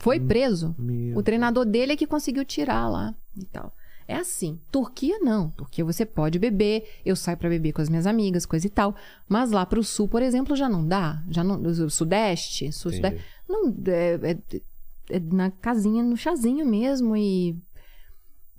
[0.06, 0.76] Foi preso.
[0.78, 3.74] Meu O treinador dele é que conseguiu tirar lá e tal.
[4.08, 4.60] É assim.
[4.72, 5.49] Turquia não.
[5.49, 6.88] Turquia você pode beber.
[7.03, 8.95] Eu saio pra beber com as minhas amigas, coisa e tal.
[9.28, 11.24] Mas lá pro sul, por exemplo, já não dá.
[11.32, 11.60] Já não.
[11.60, 13.18] o Sudeste, sul, Entendi.
[13.18, 13.30] sudeste.
[13.49, 14.62] Não, é, é-
[15.10, 17.18] é na casinha, no chazinho mesmo.
[17.18, 17.58] E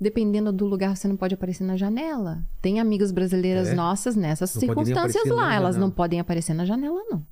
[0.00, 2.42] dependendo do lugar, você não pode aparecer na janela.
[2.60, 3.74] Tem amigas brasileiras É?
[3.74, 5.54] nossas nessas Não circunstâncias lá.
[5.54, 5.78] Elas janela.
[5.78, 7.24] não podem aparecer na janela, não.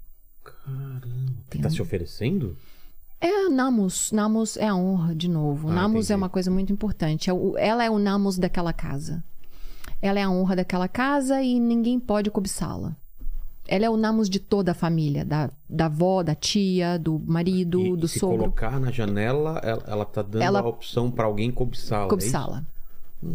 [0.45, 1.35] Caramba.
[1.63, 2.57] Tá se oferecendo?
[3.27, 4.13] É Namus.
[4.13, 5.69] Namus é a honra, de novo.
[5.71, 6.23] Ah, Namus é entendi.
[6.23, 7.31] uma coisa muito importante.
[7.31, 9.25] É Ela é o Namus daquela casa.
[10.03, 12.95] Ela é a honra daquela casa e ninguém pode cobiçá-la.
[13.67, 17.81] Ela é o Namus de toda a família, da, da avó, da tia, do marido,
[17.81, 18.37] e, do se sogro.
[18.41, 22.05] colocar na janela, ela, ela tá dando Ela- a opção pra alguém cobiçá-la.
[22.05, 22.59] é Cobiçá-la.
[22.59, 22.75] isso?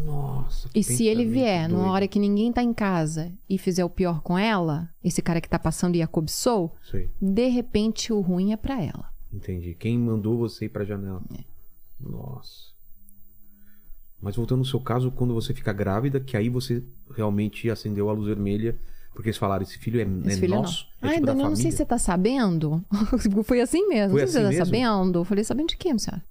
[0.06, 0.70] Nossa.
[0.70, 1.92] que E se ele vier numa doido.
[1.94, 5.50] hora que ninguém tá em casa e fizer o pior com ela, esse cara que
[5.50, 9.10] tá passando e a cobiçou, Sei, de repente o ruim é pra ela.
[9.34, 9.74] Entendi.
[9.74, 11.22] Quem mandou você ir pra janela?
[11.38, 11.44] É.
[12.00, 12.70] Nossa.
[14.22, 16.84] Mas voltando no seu caso, quando você fica grávida, que aí você
[17.16, 18.78] realmente acendeu a luz vermelha,
[19.14, 20.88] porque eles falaram, esse filho é, Esse é filho nosso?
[21.02, 21.10] É não.
[21.10, 22.84] Ai, tipo da Dani, eu não sei se você tá sabendo.
[23.44, 24.12] Foi assim mesmo.
[24.12, 24.66] Foi não sei se assim você tá mesmo?
[24.66, 25.20] sabendo.
[25.20, 26.24] Eu falei, sabendo de quê, minha senhora?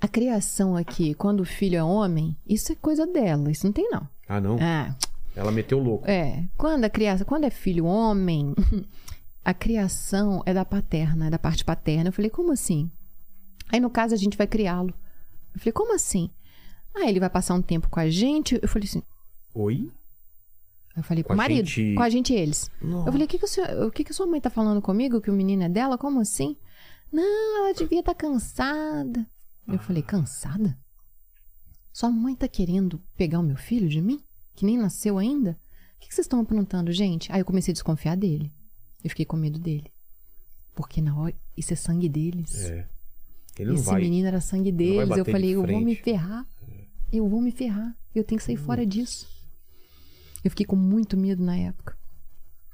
[0.00, 3.50] A criação aqui, quando o filho é homem, isso é coisa dela.
[3.50, 4.06] Isso não tem, não.
[4.28, 4.58] Ah, não?
[4.58, 4.94] É.
[5.34, 6.08] Ela meteu louco.
[6.08, 6.44] É.
[6.56, 8.54] Quando a criança, quando é filho homem,
[9.44, 12.08] a criação é da paterna, é da parte paterna.
[12.08, 12.90] Eu falei, como assim?
[13.68, 14.94] Aí, no caso, a gente vai criá-lo.
[15.54, 16.30] Eu falei, como assim?
[16.94, 18.58] Ah, ele vai passar um tempo com a gente.
[18.62, 19.02] Eu falei assim,
[19.54, 19.90] Oi?
[20.96, 22.70] eu falei Com o marido, gente- com a gente e eles.
[22.80, 24.80] Eu falei, o que, que, o senhor- o que, que a sua mãe tá falando
[24.80, 25.20] comigo?
[25.20, 25.98] Que o menino é dela?
[25.98, 26.56] Como assim?
[27.12, 29.26] Não, ela devia estar cansada.
[29.68, 30.76] Eu falei, cansada?
[31.92, 34.20] Sua mãe tá querendo pegar o meu filho de mim?
[34.54, 35.58] Que nem nasceu ainda?
[35.96, 37.30] O que, que vocês estão aprontando, gente?
[37.32, 38.52] Aí eu comecei a desconfiar dele.
[39.04, 39.92] Eu fiquei com medo dele.
[40.74, 42.70] Porque na hora, isso é sangue deles.
[42.70, 42.88] É.
[43.58, 44.00] Esse vai.
[44.00, 45.16] menino era sangue deles.
[45.16, 46.46] Eu falei, de eu vou me ferrar.
[47.12, 47.96] Eu vou me ferrar.
[48.14, 49.28] Eu tenho que sair fora disso.
[50.42, 51.96] Eu fiquei com muito medo na época.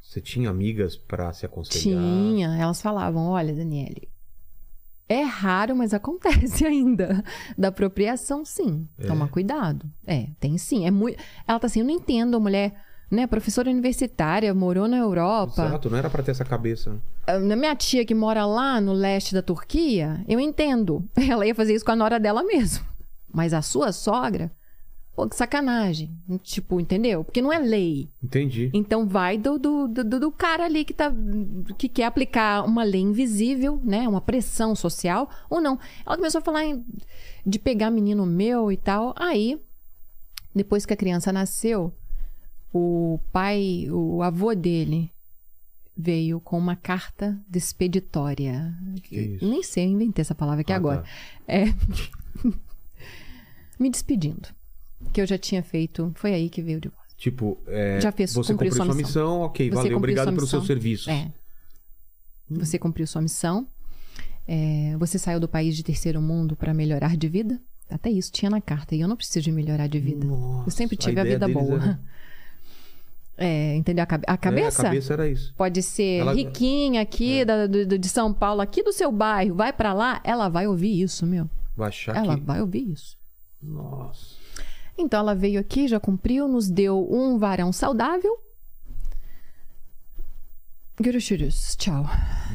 [0.00, 2.02] Você tinha amigas pra se aconselhar?
[2.02, 4.08] Tinha, elas falavam: olha, Daniele,
[5.08, 7.22] é raro, mas acontece ainda.
[7.58, 8.88] Da apropriação, sim.
[9.06, 9.88] Toma cuidado.
[10.06, 10.86] É, tem sim.
[10.86, 11.22] É muito.
[11.46, 12.74] Ela tá assim, eu não entendo a mulher,
[13.10, 13.26] né?
[13.26, 15.66] Professora universitária, morou na Europa.
[15.66, 16.96] Exato, não era pra ter essa cabeça.
[17.26, 21.04] A minha tia que mora lá no leste da Turquia, eu entendo.
[21.16, 22.84] Ela ia fazer isso com a nora dela mesmo.
[23.32, 24.50] Mas a sua sogra,
[25.14, 26.10] pô, que sacanagem.
[26.42, 27.22] Tipo, entendeu?
[27.24, 28.08] Porque não é lei.
[28.22, 28.70] Entendi.
[28.74, 31.12] Então vai do, do, do, do cara ali que, tá,
[31.78, 34.08] que quer aplicar uma lei invisível, né?
[34.08, 35.78] Uma pressão social, ou não.
[36.06, 36.84] Ela começou a falar em-
[37.46, 39.14] de pegar menino meu e tal.
[39.16, 39.60] Aí,
[40.54, 41.92] depois que a criança nasceu,
[42.72, 45.10] o pai, o avô dele
[45.96, 48.74] veio com uma carta despeditória.
[49.02, 49.44] Que isso?
[49.48, 51.02] Nem sei, eu inventei essa palavra aqui Ah, agora.
[51.02, 51.08] tá.
[51.48, 51.64] É.
[53.78, 54.48] Me despedindo.
[55.12, 56.12] Que eu já tinha feito.
[56.14, 57.00] Foi aí que veio o divórcio.
[57.16, 59.22] Tipo, é, Já fez, você cumpriu cumpriu sua missão.
[59.36, 60.64] missão, ok, Você valeu, obrigado seus missão.
[60.64, 61.08] serviços.
[61.08, 61.30] É.
[62.50, 63.66] Você cumpriu sua missão.
[64.46, 67.60] É, você saiu do país de terceiro mundo para melhorar de vida.
[67.88, 68.94] Até isso tinha na carta.
[68.94, 70.24] E eu não preciso de melhorar de vida.
[70.26, 71.74] Nossa, eu sempre a tive a, ideia vida boa.
[71.82, 72.00] era-
[73.42, 74.02] É, entendeu?
[74.02, 74.82] A, cabe- a cabeça?
[74.82, 75.54] É, a cabeça era isso.
[75.56, 76.34] Pode ser Ela- É.
[76.34, 80.50] riquinha aqui da- do- de São Paulo, aqui do seu bairro, vai para lá, ela
[80.50, 81.48] vai ouvir isso, meu.
[81.74, 82.44] Vai achar ela que...
[82.44, 83.16] vai ouvir isso.
[83.62, 84.36] Nossa.
[84.98, 88.36] Então ela veio aqui, já cumpriu, nos deu um varão saudável.
[91.02, 91.76] Görüşürüz.
[91.78, 92.04] Tchau.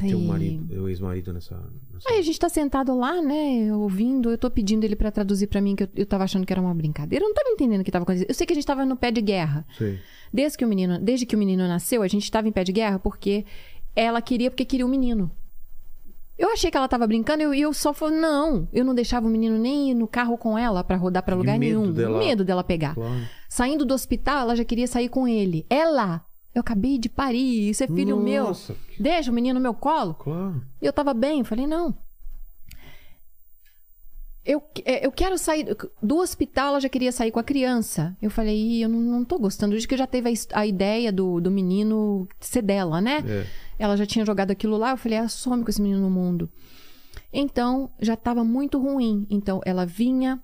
[0.00, 1.56] Teu E- marido, o ex-marido nessa...
[1.92, 2.08] nessa...
[2.08, 5.60] Aí a gente tá sentado lá, né, ouvindo, eu tô pedindo ele pra traduzir pra
[5.60, 7.24] mim, que eu, eu tava achando que era uma brincadeira.
[7.24, 8.28] Eu não tava entendendo o que tava acontecendo.
[8.28, 9.66] Eu sei que a gente tava no pé de guerra.
[9.76, 9.98] Sei.
[10.36, 12.70] Desde que o menino, desde que o menino nasceu, a gente tava em pé de
[12.72, 13.46] guerra porque
[13.94, 15.30] ela queria porque queria o menino.
[16.38, 19.26] Eu achei que ela tava brincando e eu, eu só falei, não, eu não deixava
[19.26, 21.92] o menino nem ir no carro com ela pra rodar De lugar medo nenhum.
[21.92, 22.94] dela- Medo dela pegar.
[22.94, 23.22] Claro.
[23.48, 25.64] Saindo do hospital, ela já queria sair com ele.
[25.70, 26.22] Ela!
[26.54, 28.44] Eu acabei de parir, isso é filho meu.
[28.44, 30.12] Nossa, que- Deixa o menino no meu colo.
[30.14, 30.62] Claro.
[30.82, 31.94] E eu tava bem, falei, não.
[34.46, 35.66] Eu, é, eu quero sair
[36.00, 38.16] do hospital, ela já queria sair com a criança.
[38.22, 41.10] Eu falei, Ih, eu não, não tô gostando disso, que já teve a, a ideia
[41.12, 43.24] do, do menino ser dela, né?
[43.26, 43.46] É.
[43.78, 46.48] Ela já tinha jogado aquilo lá, eu falei, ah, some com esse menino no mundo.
[47.32, 49.26] Então, já tava muito ruim.
[49.28, 50.40] Então, ela vinha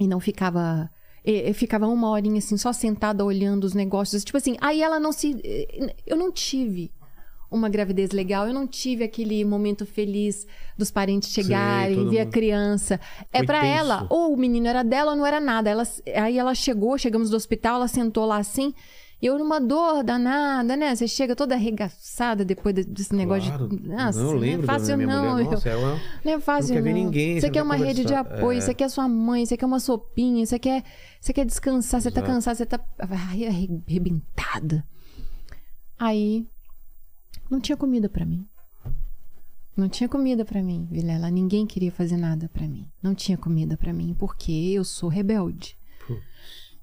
[0.00, 0.90] e não ficava.
[1.24, 4.24] e- e ficava uma horinha assim, só sentada olhando os negócios.
[4.24, 5.38] Tipo assim, aí ela não se.
[5.44, 6.90] eh, Eu não tive
[7.50, 10.46] uma gravidez legal, eu não tive aquele momento feliz
[10.76, 13.00] dos parentes chegarem, todo ver a criança.
[13.32, 13.72] É Foi pra tenso.
[13.78, 15.70] ela, ou o menino era dela ou não era nada.
[15.70, 15.82] Ela,
[16.16, 18.74] aí ela chegou, chegamos do hospital, ela sentou lá assim.
[19.20, 20.94] E eu numa dor danada, né?
[20.94, 23.68] Você chega toda arregaçada depois de- desse negócio Claro.
[23.68, 23.88] de.
[23.88, 25.32] Nossa, não, eu não lembro é fácil não.
[25.32, 25.44] mulher.
[25.46, 26.00] eu- Nossa, ela...
[26.24, 26.98] não é fácil, Não quer não.
[27.04, 28.34] ninguém, Você quer uma quer rede de conversar.
[28.36, 28.60] apoio, É.
[28.60, 30.84] você quer sua mãe, você quer uma sopinha, você quer,
[31.20, 32.32] você quer descansar, você tá Exato.
[32.32, 32.78] cansado, você tá
[33.48, 34.84] arrebentada.
[35.98, 36.46] Aí,
[37.50, 38.46] não tinha comida pra mim.
[39.76, 41.30] Não tinha comida pra mim, Vilela.
[41.30, 42.88] Ninguém queria fazer nada pra mim.
[43.02, 45.76] Não tinha comida pra mim, porque eu sou rebelde.
[46.06, 46.20] Putz.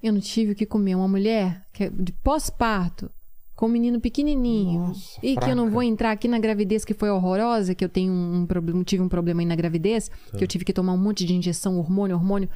[0.01, 0.95] Eu não tive o que comer.
[0.95, 3.11] Uma mulher que é de pós-parto,
[3.53, 4.87] com um menino pequenininho.
[4.87, 5.71] Nossa, e que eu não fraca.
[5.73, 9.09] vou entrar aqui na gravidez que foi horrorosa, que eu tenho um problema, tive um
[9.09, 10.37] problema aí na gravidez, Tá.
[10.37, 12.49] que eu tive que tomar um monte de injeção, hormônio, hormônio.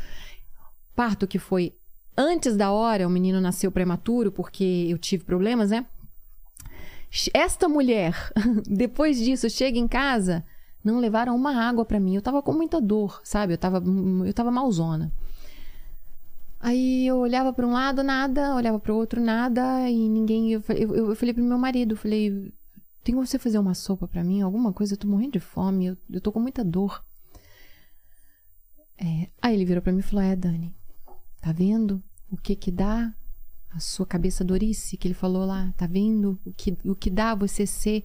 [0.95, 1.73] Parto que foi
[2.18, 5.86] antes da hora, o menino nasceu prematuro porque eu tive problemas, né?
[7.34, 8.31] Esta mulher,
[8.68, 10.45] depois disso, chega em casa,
[10.84, 12.15] não levaram uma água pra mim.
[12.15, 13.53] Eu tava com muita dor, sabe?
[13.53, 13.84] Eu tava,
[14.26, 15.11] eu tava malzona.
[16.60, 20.52] Aí eu olhava pra um lado, nada, olhava pro outro, nada, e ninguém.
[20.52, 22.53] Eu, eu, eu falei pro meu marido, falei,
[23.03, 24.41] tem como você fazer uma sopa pra mim?
[24.41, 24.94] Alguma coisa?
[24.94, 27.03] Eu tô morrendo de fome, eu, eu tô com muita dor.
[28.98, 30.76] É, aí ele virou pra mim e falou: É, Dani,
[31.41, 33.14] tá vendo o que que dá
[33.72, 35.74] a sua cabeça dorice que ele falou lá?
[35.78, 38.04] Tá vendo o que, o que dá você ser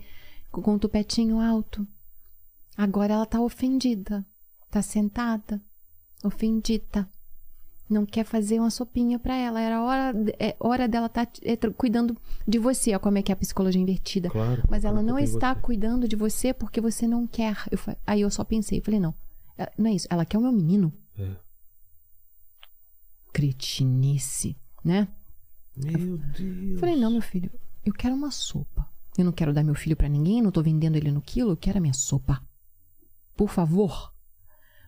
[0.50, 1.86] com o tupetinho alto?
[2.76, 4.26] Agora ela tá ofendida,
[4.70, 5.62] tá sentada,
[6.22, 7.08] ofendida.
[7.88, 9.60] Não quer fazer uma sopinha pra ela.
[9.60, 11.28] Era hora, é hora dela estar
[11.76, 12.16] cuidando
[12.48, 12.90] de você.
[12.90, 14.30] Olha como é que é a psicologia invertida.
[14.30, 14.62] Claro.
[14.70, 15.60] Mas ela não está você.
[15.60, 17.56] cuidando de você porque você não quer.
[17.70, 19.14] Eu aí eu só pensei, falei, não,
[19.76, 20.08] não é isso.
[20.10, 20.92] Ela quer o meu menino.
[21.16, 21.36] É.
[23.32, 25.08] Cretinice, né?
[25.76, 26.72] Meu Deus.
[26.72, 27.50] Eu falei, não, meu filho,
[27.84, 28.88] eu quero uma sopa.
[29.16, 31.56] Eu não quero dar meu filho pra ninguém, não tô vendendo ele no quilo, eu
[31.56, 32.42] quero a minha sopa.
[33.36, 34.12] Por favor,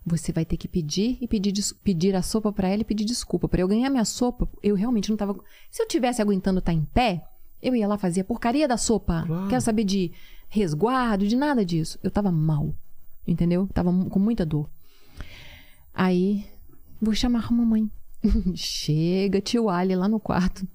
[0.05, 1.53] você vai ter que pedir e pedir,
[1.83, 3.49] pedir a sopa pra ela e pedir desculpa.
[3.49, 5.37] Pra eu ganhar minha sopa, eu realmente não tava.
[5.71, 7.25] Se eu tivesse aguentando estar em pé,
[7.63, 9.25] eu ia lá fazer a porcaria da sopa.
[9.27, 9.49] Claro.
[9.49, 10.13] Quero saber de
[10.49, 11.99] resguardo, de nada disso.
[12.03, 12.75] Eu tava mal,
[13.27, 13.69] entendeu?
[13.73, 14.71] Tava com muita dor.
[15.93, 16.47] Aí,
[17.01, 17.91] vou chamar a mamãe.
[18.55, 20.67] Chega, tio Ali lá no quarto.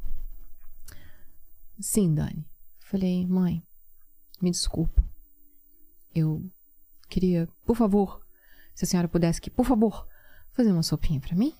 [1.81, 2.45] Sim, Dani.
[2.79, 3.63] Falei, mãe,
[4.41, 5.01] me desculpa.
[6.13, 6.43] Eu
[7.09, 8.21] queria, por favor,
[8.75, 10.07] se a senhora pudesse que, por favor,
[10.51, 11.53] fazer uma sopinha pra mim?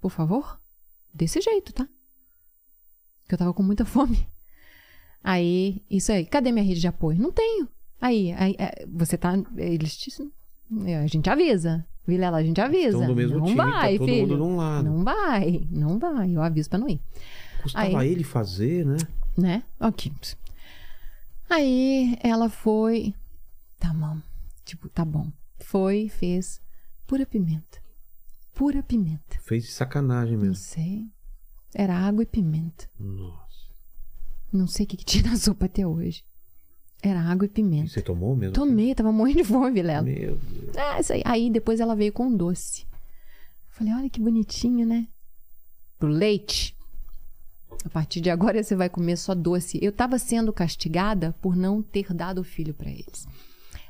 [0.00, 0.60] Por favor?
[1.12, 1.88] Desse jeito, tá?
[3.28, 4.26] Que eu tava com muita fome.
[5.22, 7.18] Aí, isso aí, cadê minha rede de apoio?
[7.20, 7.68] Não tenho.
[8.00, 9.34] Aí, aí é, você tá.
[9.56, 10.10] Eles te.
[10.86, 11.84] é, A gente avisa.
[12.06, 12.96] Vilela, a gente avisa.
[12.96, 14.22] Estão do mesmo não time, vai, tá todo filho.
[14.28, 14.84] mundo de um lado.
[14.88, 16.30] Não vai, não vai.
[16.34, 17.02] Eu aviso pra não ir.
[17.62, 18.96] Custava Aí- ele fazer, né?
[19.38, 19.62] Né?
[19.78, 20.12] Ok.
[21.48, 23.14] Aí ela foi.
[23.78, 24.20] Tá bom.
[24.64, 25.30] Tipo, tá bom.
[25.60, 26.60] Foi, fez.
[27.06, 27.78] Pura pimenta.
[28.52, 29.38] Pura pimenta.
[29.42, 30.56] Fez de sacanagem Não mesmo.
[30.56, 31.06] sei.
[31.74, 32.88] Era água e pimenta.
[32.98, 33.68] Nossa.
[34.52, 36.24] Não sei o que, que tinha na sopa até hoje.
[37.00, 37.88] Era água e E pimenta.
[37.92, 38.54] você tomou mesmo?
[38.54, 40.02] Tomei, tava morrendo de fome, Vilela.
[40.02, 40.76] Meu Deus.
[40.76, 41.22] Ah, isso aí.
[41.24, 42.84] Aí depois ela veio com um doce.
[43.68, 45.06] Falei, olha que bonitinho, né?
[45.98, 46.76] Pro leite.
[47.84, 49.78] A partir de agora você vai comer só doce.
[49.82, 53.26] Eu tava sendo castigada por não ter dado o filho pra eles.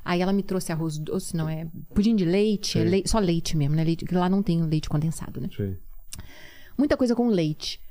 [0.05, 2.89] Aí ela me trouxe arroz doce, não é pudim de leite, é Sei.
[2.89, 3.83] lei- só leite mesmo, né?
[3.83, 5.49] Leite, lá não tem leite condensado, né?
[5.55, 5.77] Sei.
[6.77, 7.81] Muita coisa com leite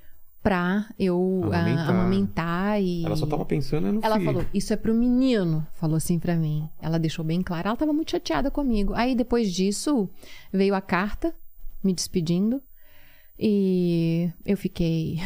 [0.43, 1.91] pra eu ah, Amamentar.
[1.91, 4.25] amamentar e Ela só tava pensando no ela filho.
[4.33, 6.67] falou, isso é pro menino, falou assim pra mim.
[6.81, 8.95] Ela deixou bem claro, ela tava muito chateada comigo.
[8.95, 10.09] Aí depois disso,
[10.53, 11.35] veio a carta
[11.85, 12.63] me despedindo
[13.39, 15.19] e eu fiquei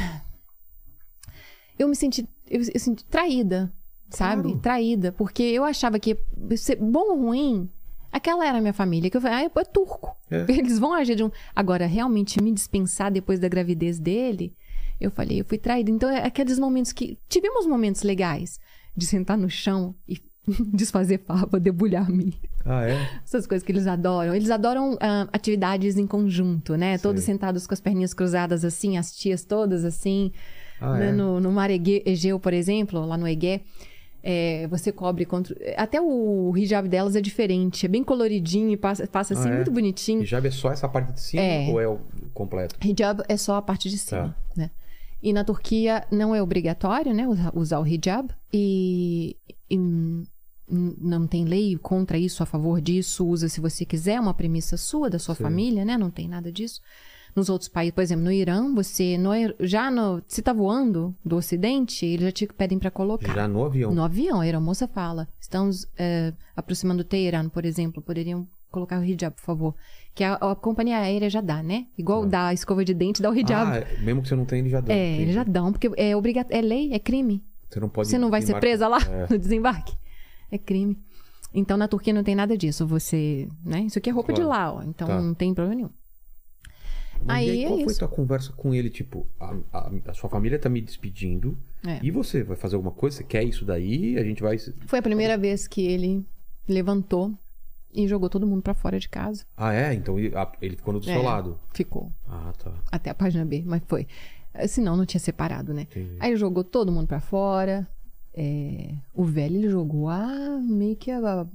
[1.82, 3.72] eu me senti eu, eu senti traída,
[4.10, 4.42] sabe?
[4.42, 4.58] Claro.
[4.58, 6.16] Traída, porque eu achava que
[6.56, 7.68] ser bom ou ruim,
[8.12, 10.14] aquela era a minha família, que eu falei, ah, é turco.
[10.30, 10.44] É.
[10.52, 11.30] Eles vão agir de um.
[11.56, 14.54] Agora, realmente me dispensar depois da gravidez dele,
[15.00, 15.90] eu falei, eu fui traída.
[15.90, 17.18] Então, é aqueles momentos que.
[17.28, 18.60] Tivemos momentos legais
[18.94, 20.18] de sentar no chão e
[20.74, 22.34] desfazer fava, debulhar milho.
[22.64, 22.98] Ah, é?
[23.24, 24.34] Essas coisas que eles adoram.
[24.34, 26.98] Eles adoram ah, atividades em conjunto, né?
[26.98, 27.02] Sei.
[27.02, 30.32] Todos sentados com as perninhas cruzadas assim, as tias todas assim.
[30.82, 31.08] Ah, né?
[31.08, 31.12] é?
[31.12, 33.60] no, no mar Ege- Egeu, por exemplo, lá no Egué.
[34.22, 35.54] é, você cobre contra.
[35.76, 39.56] Até o hijab delas é diferente, é bem coloridinho e passa, passa assim, Ah, é?
[39.56, 40.22] muito bonitinho.
[40.22, 41.68] Hijab é só essa parte de cima É.
[41.68, 41.98] ou é o
[42.32, 42.76] completo?
[42.86, 44.36] Hijab é só a parte de cima, Tá.
[44.56, 44.70] né?
[45.22, 49.36] E na Turquia não é obrigatório, né, usar, o hijab e,
[49.70, 49.76] e
[50.68, 54.76] não tem lei contra isso, a favor disso, usa se você quiser, é uma premissa
[54.76, 55.42] sua, da sua Sim.
[55.42, 55.96] família, né?
[55.98, 56.80] Não tem nada disso.
[57.34, 59.30] Nos outros países, por exemplo, no Irã, você no
[59.60, 63.34] já no, se tá voando do Ocidente, eles já te pedem para colocar.
[63.34, 63.94] Já no avião.
[63.94, 69.34] No avião, a aeromoça fala: estamos eh, aproximando Teherã, por exemplo, poderiam colocar o hijab,
[69.34, 69.74] por favor.
[70.14, 71.86] Que a, a companhia aérea já dá, né?
[71.96, 72.26] Igual Ah.
[72.26, 73.70] dá a escova de dente, dá o hijab.
[73.72, 74.92] Ah, é- mesmo que você não tenha, ele já dá.
[74.92, 75.22] é, Entendi.
[75.22, 77.42] eles já dão, porque é obrigatório, é lei, é crime.
[77.70, 78.08] Você não pode.
[78.08, 79.26] Você não vai ser presa lá É.
[79.32, 79.94] no desembarque.
[80.50, 80.98] É crime.
[81.54, 82.86] Então na Turquia não tem nada disso.
[82.86, 83.80] Você, né?
[83.80, 84.74] Isso aqui é roupa de Claro.
[84.76, 84.82] lá, ó.
[84.82, 85.18] Então Tá.
[85.20, 85.90] não tem problema nenhum.
[87.24, 87.98] Mas Aí aí, é qual foi isso.
[87.98, 88.90] tua conversa com ele?
[88.90, 91.56] Tipo, a, a- a sua família tá me despedindo.
[91.86, 91.98] É.
[92.02, 92.42] E você?
[92.42, 93.16] Vai fazer alguma coisa?
[93.18, 94.16] Você quer isso daí?
[94.18, 94.56] A gente vai.
[94.86, 96.24] Foi a primeira vez que ele
[96.68, 97.32] levantou
[97.92, 99.44] e jogou todo mundo pra fora de casa.
[99.56, 99.92] Ah, é?
[99.94, 101.22] Então ele, ah, ficou do seu É.
[101.22, 101.58] lado.
[101.74, 102.72] Ficou Ah, tá.
[102.90, 104.06] até a página B, mas foi.
[104.68, 105.82] Senão não tinha separado, né?
[105.90, 106.16] Entendi.
[106.20, 107.86] Aí jogou todo mundo pra fora.
[108.34, 110.26] É, O velho ele jogou a
[110.62, 111.46] meio que a,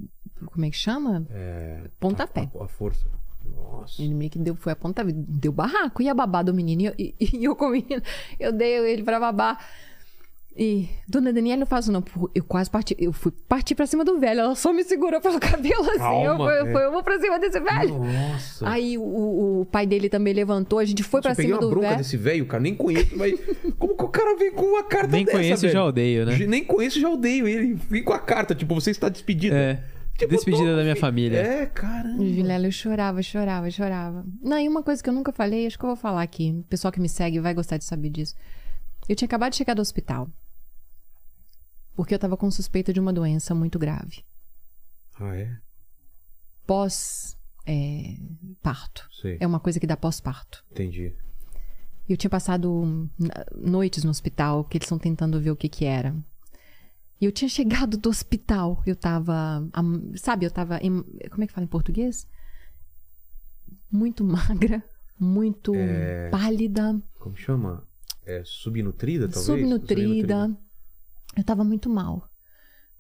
[0.46, 1.26] como é que chama?
[1.32, 2.50] É, Pontapé.
[2.60, 3.08] A, a força.
[3.56, 4.02] Nossa.
[4.02, 6.02] Ele meio que deu, foi a ponta, deu barraco.
[6.02, 8.02] E a babá do menino, e, e- e eu com o menino,
[8.40, 9.58] eu dei ele pra babar.
[10.60, 12.02] E, dona Daniela, não faço não.
[12.02, 14.40] Pô, Eu quase parti, eu fui partir pra cima do velho.
[14.40, 15.92] Ela só me segurou pelo cabelo assim.
[16.24, 16.72] eu, Calma, fui- é.
[16.72, 18.00] fui- eu vou pra cima desse velho.
[18.00, 18.68] Nossa.
[18.68, 21.58] Aí o, o pai dele também levantou, a gente foi Nossa, pra eu peguei cima
[21.58, 21.98] uma do bronca velho.
[22.00, 22.64] desse velho, cara.
[22.64, 23.40] Nem conheço, mas.
[23.78, 25.74] Como que o cara vem com uma carta Nem dessa, conheço e velho?
[25.80, 26.38] já odeio, né?
[26.48, 27.76] Nem conheço e já odeio ele.
[27.76, 29.56] Vem com a carta, tipo, você está despedido.
[29.56, 29.84] É.
[30.18, 31.38] Tipo, Despedida tô- da minha família.
[31.40, 32.24] É, caramba.
[32.24, 34.26] Vilela, eu chorava, chorava, chorava.
[34.42, 36.52] Não, e uma coisa que eu nunca falei, acho que eu vou falar aqui.
[36.60, 38.34] O pessoal que me segue vai gostar de saber disso.
[39.08, 40.28] Eu tinha acabado de chegar do hospital.
[41.96, 44.24] Porque eu tava com suspeita de uma doença muito grave.
[45.20, 45.56] Ah, é?
[46.66, 47.38] Pós-parto.
[49.22, 49.38] Sei.
[49.40, 50.64] É uma coisa que dá pós-parto.
[50.72, 51.14] Entendi.
[52.10, 53.10] Eu tinha passado hum,
[53.56, 56.16] noites no hospital, que eles estão tentando ver o que que era.
[57.20, 58.82] E eu tinha chegado do hospital.
[58.86, 59.68] Eu tava.
[60.16, 60.78] Sabe, eu tava.
[60.82, 62.28] em- como é que fala em português?
[63.92, 64.84] Muito magra,
[65.20, 66.30] muito É.
[66.30, 67.84] pálida, Como chama?
[68.26, 69.46] É subnutrida, talvez?
[69.46, 70.56] subnutrida.
[71.36, 72.30] Eu tava muito mal.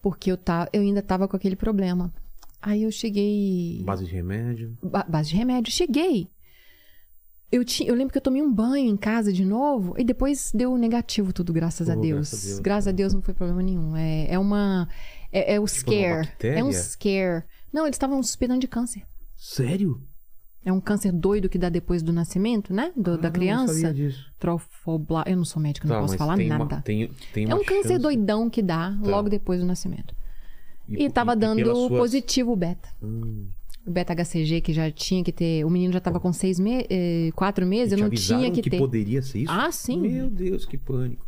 [0.01, 2.13] Porque eu, tá, eu ainda tava com aquele problema.
[2.61, 3.83] Aí eu cheguei.
[3.83, 4.77] Base de remédio.
[4.81, 5.71] ba- base de remédio.
[5.71, 6.29] Cheguei.
[7.51, 10.51] Eu, tinha, eu lembro que eu tomei um banho em casa de novo e depois
[10.53, 12.17] deu negativo tudo, graças, a, Oh, Deus.
[12.29, 12.59] graças a Deus.
[12.59, 13.95] Graças a Deus não foi problema nenhum.
[13.95, 14.89] É, é uma.
[15.31, 16.29] É, é o Tipo scare.
[16.41, 17.43] É um scare.
[17.71, 19.03] Não, eles estavam suspeitando de câncer.
[19.35, 20.01] Sério?
[20.65, 22.91] É um câncer doido que dá depois do nascimento, né?
[22.97, 23.71] Do- da Ah, criança.
[23.73, 24.25] Não sabia disso.
[24.37, 25.23] Trofobla...
[25.25, 26.63] Eu não sou médica, não Tá, posso falar tem nada.
[26.65, 29.09] Uma, tem, tem É uma um câncer chance- doidão que dá Tá.
[29.09, 30.13] logo depois do nascimento.
[30.89, 32.89] E, e tava pelas dando suas- positivo o beta.
[33.01, 33.47] Hum,
[33.87, 35.63] O beta HCG que já tinha que ter.
[35.65, 36.85] O menino já tava com seis me...
[36.89, 38.77] eh, quatro meses, eu não tinha que, ter.
[38.77, 39.51] poderia ser isso?
[39.51, 39.99] Ah, sim.
[40.01, 41.25] Meu Deus, que pânico.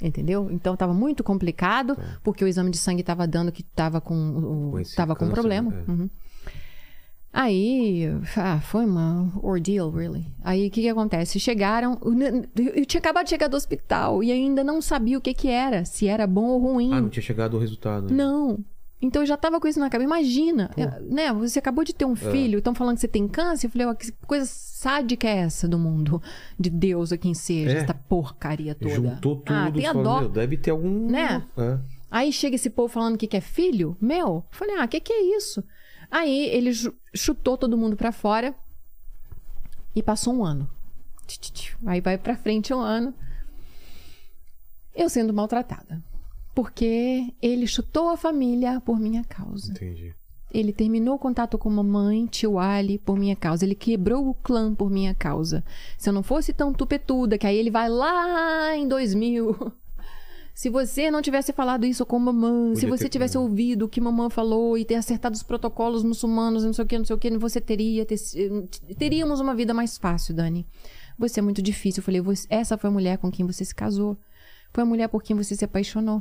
[0.00, 0.48] Entendeu?
[0.50, 2.18] Então tava muito complicado, Tá.
[2.22, 4.70] porque o exame de sangue tava dando que tava com, o,
[5.16, 5.74] Com problema.
[5.86, 5.90] é.
[5.90, 6.08] Uhum.
[7.32, 8.04] Aí,
[8.36, 10.26] ah, foi uma ordeal, really.
[10.42, 11.38] Aí, o que que acontece?
[11.38, 11.98] Chegaram,
[12.56, 15.84] eu tinha acabado de chegar do hospital e ainda não sabia o que que era,
[15.84, 16.90] se era bom ou ruim.
[16.92, 18.12] Ah, não tinha chegado o resultado.
[18.12, 18.58] Não.
[19.00, 20.06] Então eu já tava com isso na cabeça.
[20.08, 21.32] Imagina, é, né?
[21.32, 22.08] Você acabou de ter É.
[22.08, 23.66] um filho, estão falando que você tem câncer.
[23.66, 26.20] Eu falei, ó, que coisa sádica é essa do mundo?
[26.58, 27.82] De Deus a quem seja, É.
[27.82, 28.90] essa porcaria toda.
[28.94, 29.54] Juntou tudo.
[29.54, 30.20] Ah, tem a dó.
[30.22, 31.08] Meu, deve ter algum...
[31.10, 31.46] Né?
[31.56, 31.78] É.
[32.10, 34.26] Aí chega esse povo falando que quer filho, meu.
[34.26, 35.62] Eu falei, ah, o que, que é isso?
[36.10, 38.52] Aí ele chu- chutou todo mundo pra fora
[39.94, 40.68] e passou um ano.
[41.86, 43.14] Aí vai pra frente um ano.
[44.94, 46.02] Eu sendo maltratada.
[46.62, 49.70] Porque ele chutou a família por minha causa.
[49.70, 50.12] Entendi.
[50.52, 53.64] Ele terminou o contato com mamãe, tio Ali, por minha causa.
[53.64, 55.62] Ele quebrou o clã por minha causa.
[55.96, 59.54] Se eu não fosse tão tupetuda, que aí ele vai lá em 2000.
[60.52, 64.00] Se você não tivesse falado isso com mamãe, se você ter- tivesse ouvido o que
[64.00, 67.18] mamãe falou e ter acertado os protocolos muçulmanos, não sei o que, não sei o
[67.20, 68.04] que, você teria.
[68.04, 68.18] ter-
[68.98, 70.66] teríamos uma vida mais fácil, Dani.
[71.16, 72.00] Você é muito difícil.
[72.00, 74.18] Eu falei, "Você- essa foi a mulher com quem você se casou.
[74.74, 76.20] Foi a mulher por quem você se apaixonou.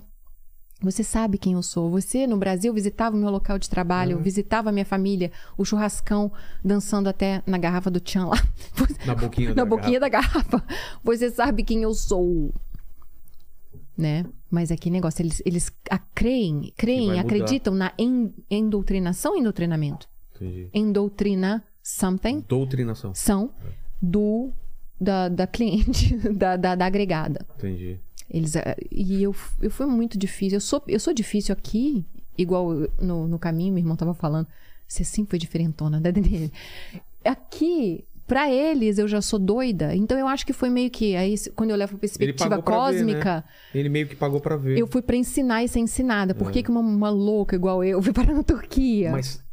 [0.81, 1.89] Você sabe quem eu sou.
[1.89, 6.31] Você, no Brasil, visitava o meu local de trabalho, visitava a minha família, o churrascão,
[6.63, 8.37] dançando até na garrafa do Tchan lá.
[9.05, 10.63] Na boquinha na da boquinha da garrafa.
[11.03, 12.53] Você sabe quem eu sou.
[13.97, 14.25] Né?
[14.51, 15.71] Mas aqui negócio, eles, eles
[16.13, 20.07] creem, creem, acreditam na en, endoutrinação ou endoctrinamento?
[20.35, 20.69] Entendi.
[20.71, 23.15] Endoutrina something Doutrinação.
[23.15, 23.51] são
[23.99, 24.51] do
[24.99, 27.45] da, da cliente, da, da, da agregada.
[27.55, 27.99] Entendi.
[28.29, 30.57] Eles, eh, e eu, eu fui muito difícil.
[30.57, 32.05] Eu sou, eu sou difícil aqui,
[32.37, 34.47] igual no, no caminho, meu irmão tava falando.
[34.87, 36.51] Você sempre foi diferentona, né, Daniele?
[37.23, 39.95] Aqui, pra eles, eu já sou doida.
[39.95, 41.15] Então eu acho que foi meio que.
[41.15, 43.13] Aí, quando eu levo a perspectiva pra ver, né?
[43.13, 44.77] cósmica, Ele meio que pagou pra ver.
[44.77, 46.35] eu fui pra ensinar e ser ensinada.
[46.35, 49.09] Por que, que uma, uma louca igual eu foi parar na Turquia?
[49.09, 49.11] É.
[49.11, 49.43] Mas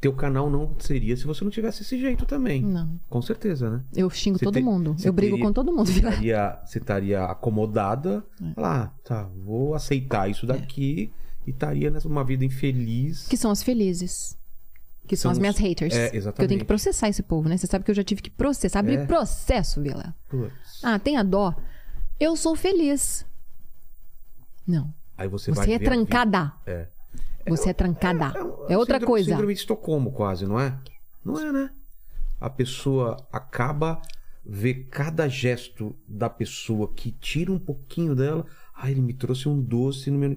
[0.00, 2.62] teu canal não seria se você não tivesse esse jeito também.
[2.62, 3.00] Não.
[3.08, 3.82] Com certeza, né?
[3.94, 4.94] Eu xingo Você todo te- mundo.
[5.02, 5.86] Eu brigo teria- com todo mundo.
[5.86, 8.24] Você estaria, você estaria acomodada.
[8.56, 8.60] É.
[8.60, 11.12] Lá, tá, vou aceitar isso daqui.
[11.46, 13.26] E estaria nessa uma vida infeliz.
[13.28, 14.36] que são as felizes.
[15.06, 15.94] Que são, São as os- minhas haters.
[15.94, 16.58] É, Que eu tenho exatamente.
[16.58, 17.56] que processar esse povo, né?
[17.56, 18.80] Você sabe que eu já tive que processar.
[18.80, 19.06] Abrir É.
[19.06, 20.12] processo, Vila.
[20.28, 20.80] Putz.
[20.82, 21.54] Ah, tenha dó.
[22.18, 23.24] Eu sou feliz.
[24.66, 24.92] Não.
[25.16, 25.90] Aí você, vai Você é a vida.
[25.90, 26.52] trancada.
[26.66, 26.88] É.
[27.48, 28.28] Você é trancada.
[28.42, 29.30] um- É outra síndrome- coisa.
[29.30, 30.76] Síndrome de Estocolmo, quase, não é?
[31.24, 31.70] Não é, né?
[32.40, 34.00] A pessoa acaba
[34.44, 38.46] ver cada gesto da pessoa que tira um pouquinho dela.
[38.74, 40.36] Ah, ele me trouxe um doce no meu.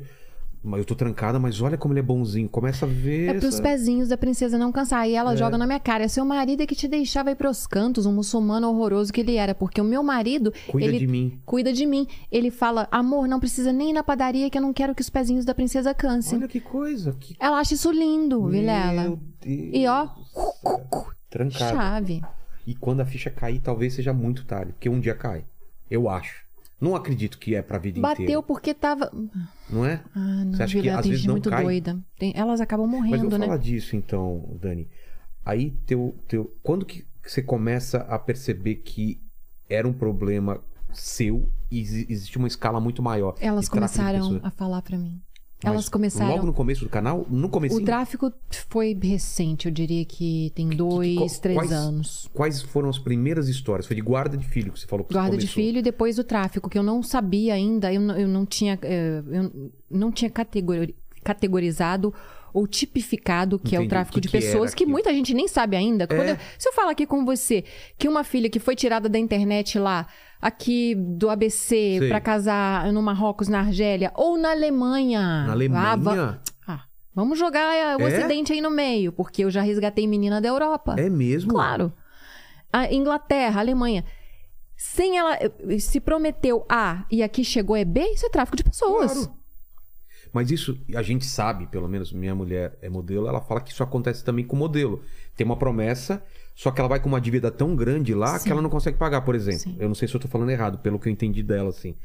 [0.61, 2.49] Mas eu tô trancada, mas olha como ele é bonzinho.
[2.49, 3.29] Começa a ver.
[3.29, 5.07] É pros essa- pezinhos da princesa não cansar.
[5.07, 5.15] E É.
[5.15, 6.03] ela joga na minha cara.
[6.03, 9.35] É seu marido é que te deixava ir pros cantos, um muçulmano horroroso que ele
[9.37, 9.55] era.
[9.55, 10.53] Porque o meu marido.
[10.67, 11.39] Cuida ele de mim.
[11.45, 12.05] Cuida de mim.
[12.29, 15.09] Ele fala: amor, não precisa nem ir na padaria que eu não quero que os
[15.09, 16.39] pezinhos da princesa cansem.
[16.39, 17.15] Olha que coisa.
[17.17, 17.35] Que...
[17.39, 19.03] Ela acha isso lindo, Vilela.
[19.03, 19.69] Meu Deus.
[19.73, 20.09] E ó.
[21.29, 21.73] Trancada.
[21.75, 22.21] chave.
[22.67, 24.73] E quando a ficha cair, talvez seja muito tarde.
[24.73, 25.45] Porque um dia cai.
[25.89, 26.43] Eu acho.
[26.79, 28.41] Não acredito que é pra vida Bateu inteira.
[28.43, 29.11] porque tava.
[29.69, 30.01] Não é?
[30.15, 31.63] Ah, não, Você acha que às tem vezes gente muito cai?
[31.63, 31.99] doida.
[32.17, 33.45] Tem- Elas acabam Mas morrendo, vamos né?
[33.45, 34.87] falar disso então, Dani.
[35.45, 39.19] Aí teu, teu, quando que você começa a perceber que
[39.69, 40.61] era um problema
[40.93, 43.35] seu e exi- existe uma escala muito maior?
[43.39, 45.21] Elas começaram a falar pra mim.
[45.61, 46.31] Mas Elas começaram.
[46.31, 47.25] Logo no começo do canal?
[47.29, 47.75] No começo.
[47.75, 48.31] O tráfico
[48.69, 52.29] foi recente, eu diria que tem que- dois, qual- três quais- anos.
[52.33, 53.85] Quais foram as primeiras histórias?
[53.85, 56.23] Foi de guarda de filho que você falou que Guarda de filho e depois o
[56.23, 60.29] tráfico, que eu não sabia ainda, eu não, eu não tinha, eh, eu não tinha
[60.31, 60.95] categori-
[61.25, 62.13] categorizado
[62.53, 63.89] ou tipificado que é o Entendi.
[63.89, 66.07] tráfico que de que pessoas, que muita gente nem sabe ainda.
[66.09, 66.31] É.
[66.31, 67.63] eu- se eu falar aqui com você
[67.97, 70.07] que uma filha que foi tirada da internet lá,
[70.41, 75.19] aqui do ABC, pra casar no Marrocos, na Argélia, ou na Alemanha.
[75.45, 75.95] Na Ah, Alemanha?
[75.97, 76.83] va- ah,
[77.13, 78.05] vamos jogar eh, o É?
[78.19, 80.95] Ocidente aí no meio, porque eu já resgatei menina da Europa.
[80.97, 81.51] É mesmo?
[81.51, 81.91] Claro.
[82.71, 84.05] A Inglaterra, a Alemanha.
[84.77, 85.37] Sem ela.
[85.79, 89.11] Se prometeu A e aqui chegou é B, isso é tráfico de pessoas.
[89.13, 89.39] Claro.
[90.31, 93.81] Mas isso a gente sabe, pelo menos minha mulher é modelo, ela fala que isso
[93.81, 95.01] acontece também com modelo.
[95.35, 96.23] Tem uma promessa,
[96.61, 98.43] só que ela vai com uma dívida tão grande lá Sim.
[98.45, 99.61] que ela não consegue pagar, por exemplo.
[99.61, 99.77] Sim.
[99.79, 101.95] Eu não sei se eu tô falando errado, pelo que eu entendi dela, assim.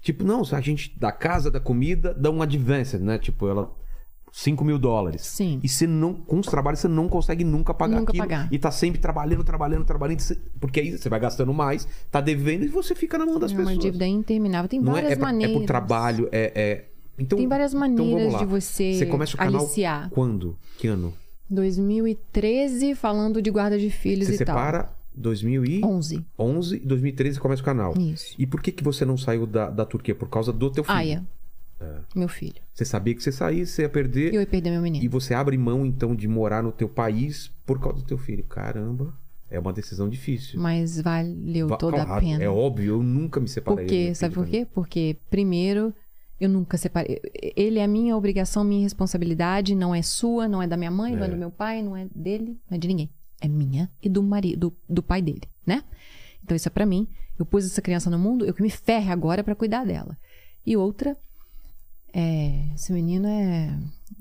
[0.00, 3.18] Tipo, não, a gente da casa, da comida, dá um advance, né?
[3.18, 3.74] Tipo, ela.
[4.30, 5.22] 5 mil dólares.
[5.26, 5.58] Sim.
[5.64, 8.22] E você não, com os trabalhos, você não consegue nunca pagar Nunca aquilo.
[8.24, 8.48] pagar.
[8.52, 10.22] E tá sempre trabalhando, trabalhando, trabalhando.
[10.60, 13.56] Porque aí você vai gastando mais, tá devendo e você fica na mão das é
[13.56, 13.74] pessoas.
[13.76, 14.68] uma dívida interminável.
[14.70, 15.56] Tem é, várias é, pra- é maneiras.
[15.58, 16.52] por trabalho, é.
[16.54, 16.84] é-
[17.18, 18.38] Então, Tem várias então maneiras lá.
[18.38, 20.08] de você Você começa o canal aliciar.
[20.10, 20.56] quando?
[20.78, 21.12] Que ano?
[21.52, 26.76] 2013, falando de guarda de filhos Você e separa 2011 11.
[26.76, 27.94] e 2013 começa o canal.
[27.98, 28.34] Isso.
[28.38, 30.14] E por que, que você não saiu da, da Turquia?
[30.14, 30.96] Por causa do teu filho.
[30.96, 31.24] Aya.
[32.14, 32.54] Meu filho.
[32.72, 34.32] Você sabia que você saísse, você ia perder.
[34.32, 35.10] E eu ia perder meu E menino.
[35.10, 38.44] você abre mão, então, de morar no teu país por causa do teu filho.
[38.44, 39.12] Caramba,
[39.50, 40.60] é uma decisão difícil.
[40.60, 42.42] Mas valeu Va- toda a claro, pena.
[42.44, 43.86] É óbvio, eu nunca me Por separaria.
[43.86, 44.14] do quê?
[44.14, 44.64] Sabe por quê?
[44.72, 45.92] Porque, primeiro,
[46.44, 47.20] eu nunca separei.
[47.56, 51.24] Ele é minha obrigação, minha responsabilidade, não é sua, não é da minha mãe, não
[51.24, 51.30] é É.
[51.30, 53.10] do meu pai, não é dele, não é de ninguém.
[53.40, 55.82] É minha e do marido, do, do pai dele, né?
[56.44, 57.08] Então isso é pra mim.
[57.38, 60.16] Eu pus essa criança no mundo, eu que me ferre agora pra cuidar dela.
[60.64, 61.16] E outra,
[62.12, 63.76] é, esse menino é,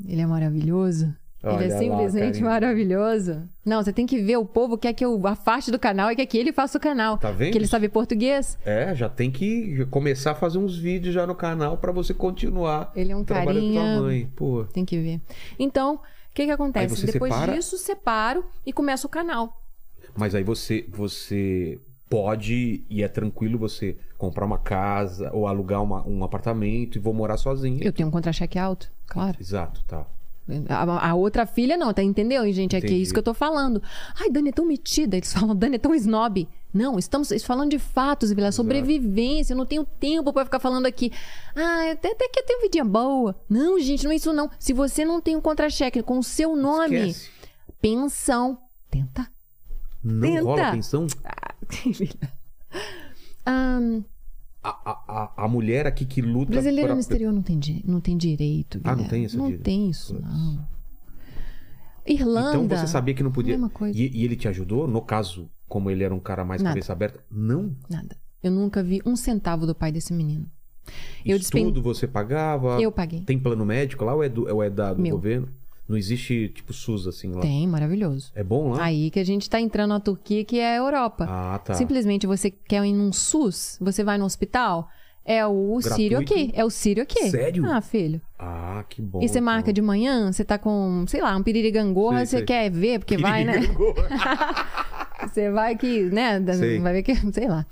[0.06, 1.14] ele é maravilhoso.
[1.44, 2.46] Ele Olha é lá, simplesmente carinha.
[2.46, 3.50] maravilhoso.
[3.66, 6.26] Não, você tem que ver o povo quer que eu afaste do canal e quer
[6.28, 7.18] que ele faça o canal.
[7.18, 7.52] Tá vendo?
[7.52, 8.58] Que ele sabe português.
[8.66, 12.92] É, já tem que começar a fazer uns vídeos já no canal pra você continuar
[12.96, 13.82] Ele é um carinha.
[13.96, 14.32] tua mãe.
[14.36, 15.20] Pô, Tem que ver.
[15.58, 16.00] Então, o
[16.34, 17.06] que que acontece?
[17.06, 19.58] Depois separa- disso, separo e começo o canal.
[20.16, 26.06] mas aí você você pode e é tranquilo você comprar uma casa ou alugar uma-
[26.08, 27.80] um apartamento e vou morar sozinho.
[27.82, 29.38] Eu tenho um contra-cheque alto, claro.
[29.40, 30.06] Exato, tá.
[30.70, 32.76] A, a outra filha não, tá entendeu, gente?
[32.76, 33.82] É que é isso que eu tô falando.
[34.20, 35.18] Ai, Dani é tão metida.
[35.18, 36.48] Eles falam, Dani é tão snob.
[36.74, 38.52] Não, estamos falando de fatos, Vila.
[38.52, 39.54] Sobrevivência.
[39.54, 41.12] Eu não tenho tempo pra ficar falando aqui.
[41.56, 43.36] Ah, até, até que eu tenho vidinha boa.
[43.50, 44.50] Não, gente, não é isso não.
[44.58, 47.30] Se você não tem um contra-cheque com o seu nome, Esquece.
[47.82, 48.58] pensão.
[48.90, 49.28] Tenta.
[50.04, 50.44] Não Tenta.
[50.44, 51.08] rola pensão?
[53.46, 54.11] Ahn, A,
[54.64, 56.52] a, a, a mulher aqui que luta.
[56.52, 58.80] brasileiro pra- no exterior não tem, não tem direito.
[58.84, 59.10] Ah, não Guilherme.
[59.10, 59.64] tem esse Não direito.
[59.64, 60.68] tem isso, não.
[62.06, 62.58] Irlanda.
[62.64, 63.58] Então você sabia que não podia.
[63.94, 64.88] E, e ele te ajudou?
[64.88, 66.74] No caso, como ele era um cara mais Nada.
[66.76, 67.20] cabeça aberta?
[67.30, 67.76] Não.
[67.90, 68.16] Nada.
[68.42, 70.48] Eu nunca vi um centavo do pai desse menino.
[71.24, 72.82] Eu despen- Estudo você pagava?
[72.82, 73.22] Eu paguei.
[73.22, 75.16] Tem plano médico lá ou é, do, ou é da, do Meu.
[75.16, 75.48] governo?
[75.92, 77.42] Não existe tipo SUS assim lá?
[77.42, 78.32] Tem, maravilhoso.
[78.34, 78.86] É bom lá?
[78.86, 81.28] Aí que a gente tá entrando na Turquia, que é a Europa.
[81.30, 81.74] Ah, tá.
[81.74, 84.88] Simplesmente você quer ir num SUS, você vai no hospital,
[85.26, 86.34] é o Sírio Gratuito?
[86.34, 86.52] aqui.
[86.56, 87.30] É o Sírio aqui.
[87.30, 87.66] Sério?
[87.66, 88.22] Ah, filho.
[88.40, 89.20] Ah, que bom.
[89.22, 92.46] E você marca de manhã, você tá com, sei lá, um piririgangorra, Sei, você sei.
[92.46, 93.56] quer ver, porque vai, né?
[95.28, 96.44] Você vai que, né?
[96.56, 96.80] Sei.
[96.80, 97.64] Vai ver que, sei lá.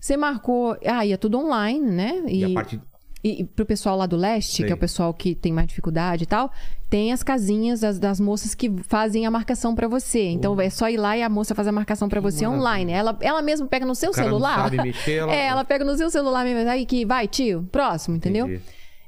[0.00, 0.76] Você marcou.
[0.84, 2.22] Ah, e é tudo online, né?
[2.26, 2.80] E a parte
[3.22, 4.66] E, e pro pessoal lá do leste, Sei.
[4.66, 6.52] que é o pessoal que tem mais dificuldade e tal,
[6.88, 10.22] tem as casinhas das, das moças que fazem a marcação pra você.
[10.28, 12.60] Então é só ir lá e a moça faz a marcação pra você maravilha.
[12.60, 12.92] online.
[12.92, 14.62] Ela, ela mesma pega no seu celular.
[14.70, 16.70] sabe mexer, ela- É, ela pega no seu celular mesmo.
[16.70, 18.46] Aí que vai, tio, próximo, entendeu?
[18.46, 18.62] Entendi.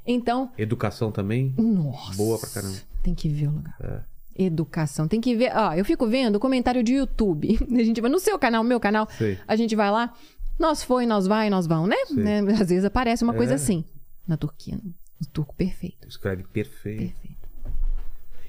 [0.05, 1.53] Então, Educação também?
[1.57, 2.13] nossa.
[2.17, 2.75] Boa pra caramba.
[3.01, 3.75] Tem que ver o lugar.
[3.81, 4.43] É.
[4.45, 5.07] Educação.
[5.07, 5.51] Tem que ver.
[5.55, 7.59] Ó, eu fico vendo comentário de YouTube.
[7.71, 9.07] A gente vai no seu canal, no meu canal.
[9.17, 9.37] Sei.
[9.47, 10.11] A gente vai lá.
[10.59, 11.95] Nós foi, nós vai, nós vão, né?
[12.11, 12.39] né?
[12.59, 13.55] Às vezes aparece uma coisa É.
[13.55, 13.83] assim.
[14.27, 14.77] Na Turquia.
[15.21, 16.07] O turco perfeito.
[16.07, 17.13] Escreve perfeito.
[17.13, 17.41] Perfeito.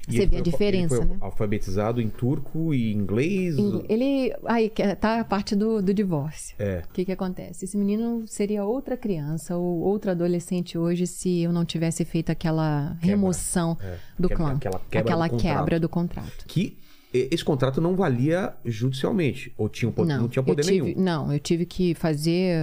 [0.05, 1.17] E Você vê a diferença, ele foi né?
[1.21, 3.57] alfabetizado em turco e inglês?
[3.57, 4.35] Ing- Ele.
[4.45, 6.57] Aí, é- tá a parte do, do divórcio.
[6.59, 6.83] É.
[6.85, 7.63] O que que acontece?
[7.63, 12.97] Esse menino seria outra criança ou outro adolescente hoje se eu não tivesse feito aquela
[12.99, 13.97] remoção É.
[14.19, 14.51] do Que- clã.
[14.55, 15.57] aquela quebra aquela do contrato.
[15.57, 16.45] quebra do contrato.
[16.47, 16.77] Que
[17.13, 19.53] esse contrato não valia judicialmente.
[19.57, 21.01] Ou tinha, um po- não, tinha poder tive, nenhum.
[21.01, 22.57] Não, eu tive que fazer,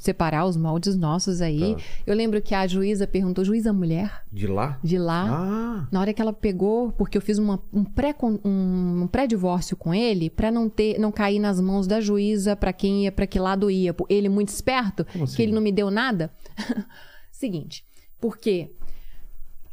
[0.00, 1.74] separar os moldes nossos aí.
[1.74, 1.80] Tá.
[2.06, 4.78] Eu lembro que a juíza perguntou, juíza mulher, De lá?
[4.82, 5.26] de lá.
[5.28, 9.76] Ah, Na hora que ela pegou, porque eu fiz uma- um pré um, um pré-divórcio
[9.76, 13.26] com ele pra não ter, não cair nas mãos da juíza pra quem ia, pra
[13.26, 13.94] que lado ia.
[14.08, 15.36] Ele muito esperto, assim?
[15.36, 16.30] que ele não me deu nada.
[17.32, 17.84] Seguinte,
[18.20, 18.70] porque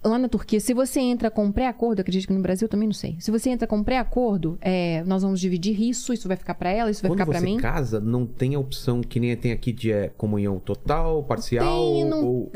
[0.04, 2.94] lá na Turquia, se você entra com um pré-acordo, acredito que no Brasil também não
[2.94, 3.18] sei.
[3.20, 6.70] Se você entra com um pré-acordo, é, nós vamos dividir isso, isso vai ficar pra
[6.70, 7.58] ela, isso vai quando ficar pra você mim.
[7.58, 12.06] casa, não tem a opção que nem tem aqui de é, comunhão total, parcial Tem,
[12.06, 12.52] não- ou,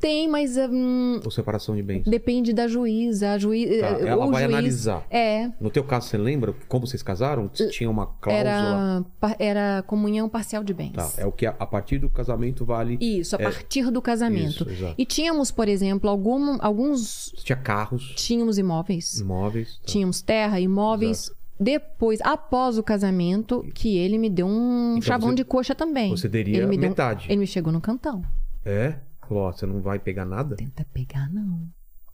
[0.00, 2.04] Tem, mas hum, ou separação de bens?
[2.04, 3.32] depende da juíza.
[3.32, 5.06] A juíza Tá, ela o vai juiz- analisar.
[5.10, 7.48] É, No teu caso, você lembra como vocês casaram?
[7.48, 9.04] Tinha uma cláusula?
[9.20, 10.92] era, era comunhão parcial de bens.
[10.92, 12.96] Tá, é o que a, a partir do casamento vale.
[13.00, 14.62] Isso, a É, partir do casamento.
[14.62, 14.94] isso, exato.
[14.96, 17.32] e tínhamos, por exemplo, algum, alguns.
[17.44, 19.18] Tinha carros, Tínhamos imóveis.
[19.20, 19.78] imóveis.
[19.78, 19.82] tá.
[19.86, 21.30] Tínhamos terra, imóveis.
[21.58, 26.10] Depois, após o casamento, que ele me deu um Então chavão você- de coxa também.
[26.10, 27.26] você teria ele me deu um- metade.
[27.28, 28.22] ele me chegou no cantão.
[28.64, 28.94] É?
[29.28, 30.56] Falou, ó, você não vai pegar nada?
[30.56, 31.68] Tenta pegar, não.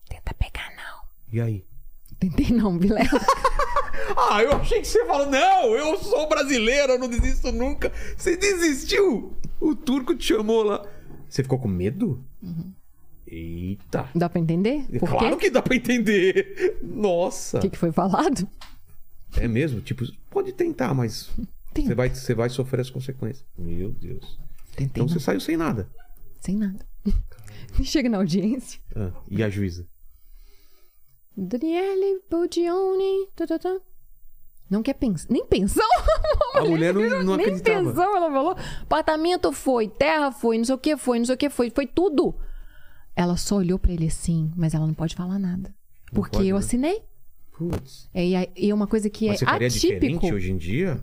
[0.08, 1.04] Tenta pegar, não.
[1.32, 1.64] E aí?
[2.18, 3.08] Tentei não, Vilela.
[4.16, 7.90] Ah, eu achei que você falou, não, eu sou brasileiro, eu não desisto nunca.
[8.16, 9.32] Você desistiu?
[9.60, 10.84] O turco te chamou lá.
[11.28, 12.22] Você ficou com medo?
[13.26, 14.08] Eita.
[14.14, 14.86] Dá pra entender?
[14.98, 15.46] Por claro quê?
[15.46, 16.78] que dá pra entender.
[16.82, 17.58] Nossa.
[17.58, 18.46] O que, que foi falado?
[19.36, 19.80] É mesmo?
[19.80, 21.30] Tipo, pode tentar, mas
[21.72, 21.88] Tenta.
[21.88, 23.44] você vai, você vai sofrer as consequências.
[23.56, 24.38] Meu Deus.
[24.72, 25.08] Tentei Então não.
[25.12, 25.88] você saiu sem nada.
[26.40, 26.84] Sem nada.
[27.84, 28.80] Chega na audiência.
[28.94, 29.86] Ah, e a juíza?
[31.36, 33.28] Daniele Bodioni.
[33.34, 33.76] tá, tá, tá.
[34.70, 35.26] Não quer pensar.
[35.30, 35.86] Nem pensão?
[36.54, 37.84] A mulher não, não Nem acreditava.
[37.90, 38.56] pensão, ela falou.
[38.82, 41.86] Apartamento foi, terra foi, não sei o que foi, não sei o que foi, foi
[41.86, 42.34] tudo.
[43.14, 45.74] Ela só olhou pra ele assim, mas ela não pode falar nada.
[46.12, 46.60] Porque pode, eu né?
[46.60, 47.02] assinei.
[47.56, 48.08] Putz.
[48.14, 48.24] É,
[48.56, 50.00] e é uma coisa que Mas você é faria atípico.
[50.00, 51.00] diferente hoje em dia?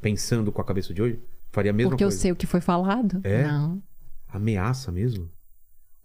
[0.00, 1.20] Pensando com a cabeça de hoje?
[1.50, 2.20] Faria a mesma Porque eu coisa?
[2.20, 3.20] sei o que foi falado?
[3.24, 3.44] É?
[3.44, 3.82] Não.
[4.28, 5.28] Ameaça mesmo?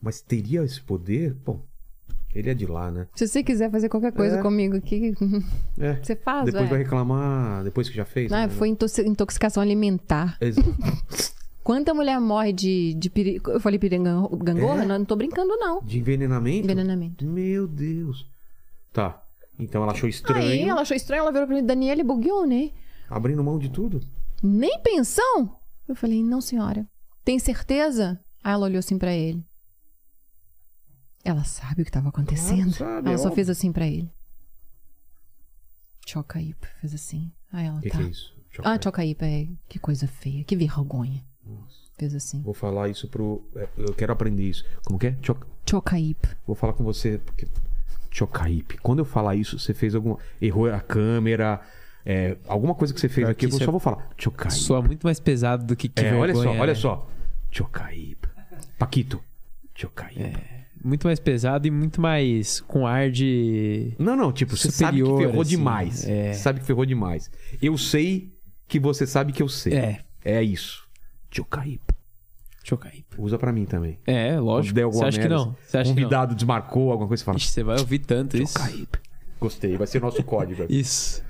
[0.03, 1.33] Mas teria esse poder?
[1.45, 1.61] Bom,
[2.35, 3.07] ele é de lá, né?
[3.15, 4.41] Se você quiser fazer qualquer coisa É.
[4.41, 5.13] comigo aqui,
[5.79, 5.93] É.
[6.03, 8.31] você faz, Depois vai reclamar, depois que já fez?
[8.33, 8.49] Ah, né?
[8.49, 10.37] foi intoxi- intoxicação alimentar.
[10.41, 10.67] Exato.
[11.63, 13.39] Quanta mulher morre de, de piri...
[13.47, 14.83] Eu falei pirangangorra?
[14.83, 14.85] É?
[14.85, 15.81] Não, não tô brincando, não.
[15.81, 16.65] De envenenamento?
[16.65, 17.25] Envenenamento.
[17.25, 18.27] Meu Deus.
[18.91, 19.23] Tá.
[19.57, 22.73] Então ela achou estranho, Aí ela achou estranho, ela virou pra mim, Daniele Buglione.
[23.09, 24.01] abrindo mão de tudo.
[24.43, 25.55] Nem pensão?
[25.87, 26.85] Eu falei, não, senhora.
[27.23, 28.19] Tem certeza?
[28.43, 29.41] Aí ela olhou assim pra ele.
[31.23, 32.75] Ela sabe o que estava acontecendo.
[32.75, 33.35] Claro, sabe, ela é só óbvio.
[33.35, 34.11] fez assim pra ele.
[36.05, 37.31] Chocaípa, fez assim.
[37.51, 37.97] Aí ela O que, tá.
[37.97, 38.35] que é isso?
[38.51, 39.47] Choca- Ah, Chocaípa, é.
[39.69, 41.23] Que coisa feia, que vergonha.
[41.45, 41.83] Nossa.
[41.97, 42.41] Fez assim.
[42.41, 43.47] Vou falar isso pro.
[43.55, 44.65] é, Eu quero aprender isso.
[44.85, 45.17] Como que é?
[45.21, 45.45] Choc...
[45.69, 46.29] Chocaípa.
[46.45, 47.47] Vou falar com você, porque.
[48.11, 48.77] Chocaípe.
[48.79, 50.17] Quando eu falar isso, você fez alguma.
[50.41, 51.61] Errou a câmera.
[52.05, 54.09] é, alguma coisa que você fez aqui, eu só é- vou falar.
[54.17, 54.53] Chocaípe.
[54.55, 56.79] Soa muito mais pesado do que que É, olha só, vergonha, olha né?
[56.79, 57.07] só.
[57.49, 58.27] Chocaípe.
[58.77, 59.23] Paquito.
[59.73, 60.52] Chocaípe.
[60.83, 63.93] Muito mais pesado e muito mais com ar de.
[63.97, 66.07] Não, não, tipo, você sabe Superior, que ferrou assim, demais.
[66.07, 66.33] é.
[66.33, 67.31] Sabe que ferrou demais.
[67.61, 68.33] Eu sei
[68.67, 69.73] que você sabe que eu sei.
[69.73, 69.99] É.
[70.25, 70.83] É isso.
[71.31, 71.93] Chocaípe.
[72.63, 73.15] Chocaípa.
[73.17, 73.99] Usa pra mim também.
[74.05, 74.73] É, lógico.
[74.73, 75.55] der Você alguma acha que merda, não?
[75.65, 76.03] Você acha que não?
[76.03, 77.37] Convidado desmarcou alguma coisa, você fala.
[77.37, 78.53] Ixi, você vai ouvir tanto isso.
[78.57, 78.99] Chocaípe.
[79.39, 80.65] Gostei, vai ser nosso código.
[80.69, 81.23] Isso.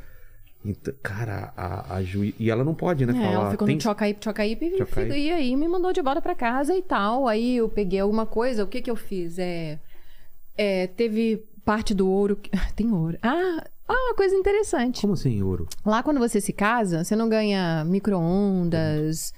[0.65, 2.33] Então, cara, a, a juiz.
[2.39, 3.11] E ela não pode, né?
[3.13, 3.33] É, falar.
[3.33, 3.75] ela ficou tem...
[3.75, 5.13] no Chocaípe, Chocaípe e, Chocaípe.
[5.17, 7.27] e aí me mandou de volta pra casa e tal.
[7.27, 9.37] Aí eu peguei alguma coisa, o que que eu fiz?
[9.37, 9.79] É,
[10.57, 12.35] é, teve parte do ouro...
[12.37, 13.17] que- Tem ouro.
[13.21, 15.01] Ah, ah, uma coisa interessante.
[15.01, 15.67] Como assim, ouro?
[15.85, 19.33] Lá quando você se casa, você não ganha micro-ondas,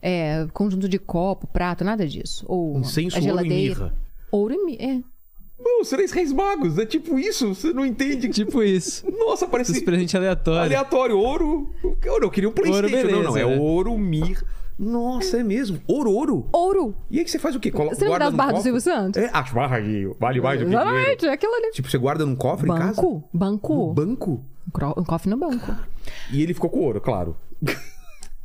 [0.00, 2.44] é, conjunto de copo, prato, nada disso.
[2.48, 3.94] Ou Incenso, ouro e mirra.
[4.32, 4.82] Ouro e mirra.
[4.82, 5.02] É.
[5.62, 6.78] Não, três reis magos.
[6.78, 7.54] É tipo isso.
[7.54, 8.28] Você não entende.
[8.40, 9.04] Tipo isso.
[9.10, 10.64] Nossa, parece Esses presentes aleatórios.
[10.64, 11.18] aleatório.
[11.18, 11.70] Ouro.
[11.84, 12.84] Ouro, eu queria um Playstation.
[12.86, 13.36] Ouro, beleza, não, não.
[13.36, 13.58] É né?
[13.58, 14.42] ouro, mir,
[14.78, 15.78] Nossa, é mesmo?
[15.86, 16.46] Ouro, ouro?
[16.52, 16.94] Ouro!
[17.10, 17.70] E aí que você faz o quê?
[17.70, 18.62] Colo- Você lembra guarda das num barras do?
[18.62, 19.22] Silvio Santos?
[19.22, 20.90] É, as barras aí, vale mais do que dinheiro.
[20.90, 21.70] Exatamente, é aquilo ali.
[21.72, 23.02] Tipo, você guarda num cofre em casa?
[23.02, 23.74] Banco, banco.
[23.74, 24.44] No banco?
[24.96, 25.76] Um cofre no banco.
[26.32, 27.36] E ele ficou com ouro, claro.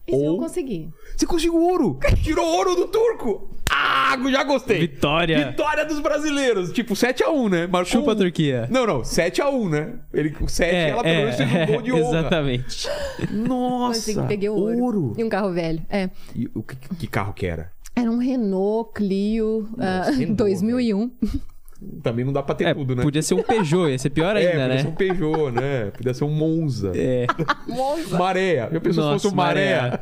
[0.08, 0.90] Isso eu Ou- consegui.
[1.18, 2.00] Você conseguiu ouro!
[2.24, 3.50] Tirou ouro do turco!
[3.72, 4.80] Ah, já gostei!
[4.80, 5.50] Vitória.
[5.50, 6.72] Vitória dos brasileiros!
[6.72, 7.68] Tipo, 7x1, né?
[7.68, 8.16] Marcou Chupa a.
[8.16, 8.68] Turquia.
[8.72, 9.94] Não, não, 7x1 né?
[10.14, 12.20] Ele, o 7, É, ela pelo menos fez um gol de honra.
[12.20, 12.88] exatamente.
[13.32, 14.00] Nossa!
[14.00, 14.84] Consegui, peguei o ouro.
[14.84, 15.14] ouro.
[15.18, 15.82] E um carro velho.
[15.90, 16.10] É.
[16.36, 17.72] E o que, que carro que era?
[17.96, 21.12] Era um Renault Clio ah, Renault, 2001.
[22.02, 23.04] Também não dá pra ter É, tudo, né?
[23.04, 24.78] podia ser um Peugeot, ia ser pior é, ainda, podia né?
[24.82, 25.92] ser um Peugeot, né?
[25.92, 26.92] Podia ser um Monza.
[26.96, 27.28] É.
[28.18, 28.70] Maré.
[28.72, 29.82] Já pensou se Nossa, fosse um maré?
[29.82, 30.00] maré.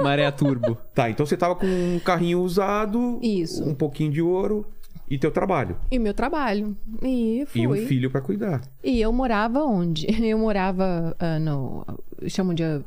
[0.00, 0.76] Maré turbo.
[0.94, 3.18] Tá, então você tava com um carrinho usado.
[3.22, 3.64] Isso.
[3.68, 4.64] Um pouquinho de ouro.
[5.10, 5.76] E teu trabalho.
[5.90, 6.74] E meu trabalho.
[7.02, 7.60] E fui.
[7.60, 8.62] E um filho pra cuidar.
[8.82, 10.06] E eu morava onde?
[10.26, 11.84] Eu morava ah, no.
[12.26, 12.62] Chamam de.
[12.64, 12.82] ah,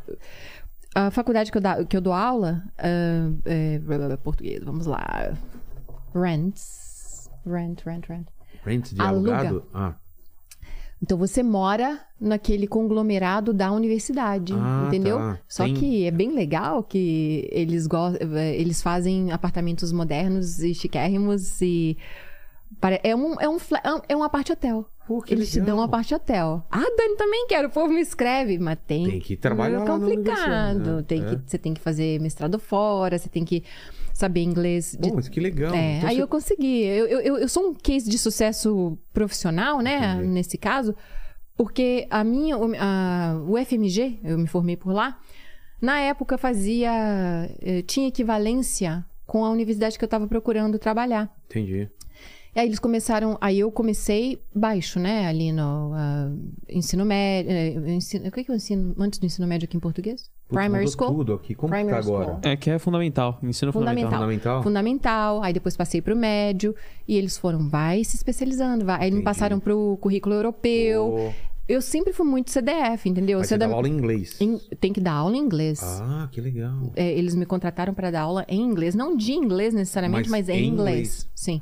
[0.96, 2.64] a faculdade que eu, da- que eu dou aula.
[2.78, 3.80] ah, é,
[4.24, 5.34] português, vamos lá.
[6.16, 6.87] Rents.
[7.48, 8.28] Rent, rent, rent.
[8.64, 9.38] Rent de Aluga.
[9.38, 9.64] alugado?
[9.74, 9.96] Ah.
[11.02, 15.18] Então você mora naquele conglomerado da universidade, Ah, entendeu?
[15.18, 15.40] tá.
[15.48, 20.74] Só Tem- que é bem legal que eles go- eh, eles fazem apartamentos modernos e
[20.74, 21.96] chiquérrimos e
[23.04, 23.58] é um é um
[24.10, 24.90] é uma parte hotel.
[25.08, 25.68] Pô, eles te legal.
[25.68, 26.66] dão uma parte hotel.
[26.70, 27.68] Ah, Dani também quero.
[27.70, 30.96] O povo me escreve, mas tem Tem que trabalhar é lá na complicado.
[30.98, 31.04] né?
[31.08, 31.36] Tem É.
[31.36, 33.64] que você tem que fazer mestrado fora, você tem que
[34.18, 35.74] saber inglês de mas que legal.
[35.74, 36.84] é, Então aí você- eu consegui.
[36.84, 40.14] Eu, eu, eu- sou um case de sucesso profissional, né?
[40.16, 40.28] Entendi.
[40.30, 40.96] Nesse caso,
[41.56, 45.20] porque a minha, o- a, o FMG, eu me formei por lá,
[45.82, 46.90] na época fazia.
[47.62, 51.30] eh, tinha equivalência com a universidade que eu estava procurando trabalhar.
[51.46, 51.90] Entendi.
[52.58, 53.38] E aí eles começaram.
[53.40, 55.28] Aí eu comecei baixo, né?
[55.28, 56.32] Ali no ah,
[56.68, 57.52] ensino médio.
[57.52, 60.24] eh, ensino- o que, que eu ensino antes do ensino médio aqui em português?
[60.50, 61.14] Putz, Primary School.
[61.18, 61.54] tudo aqui.
[61.54, 62.26] Como Primary que tá agora?
[62.32, 62.40] school.
[62.52, 63.38] É que é fundamental.
[63.44, 64.10] Ensino fundamental.
[64.12, 64.64] Fundamental.
[64.64, 64.64] Fundamental?
[64.64, 65.44] Fundamental.
[65.44, 66.74] Aí depois passei pro médio.
[67.08, 68.84] E eles foram, vai se especializando.
[68.86, 68.96] Vai.
[68.96, 69.24] Aí me Entendi.
[69.24, 71.12] passaram pro currículo europeu.
[71.16, 71.34] Pô,
[71.70, 73.38] Eu sempre fui muito CDF, entendeu?
[73.38, 74.36] Mas você dava aula em inglês.
[74.42, 75.80] em- Tem que dar aula em inglês.
[75.84, 76.92] Ah, que legal.
[76.96, 78.96] É, eles me contrataram para dar aula em inglês.
[78.96, 80.98] Não de inglês necessariamente, Mas mas, em em inglês.
[80.98, 81.30] inglês.
[81.36, 81.62] Sim.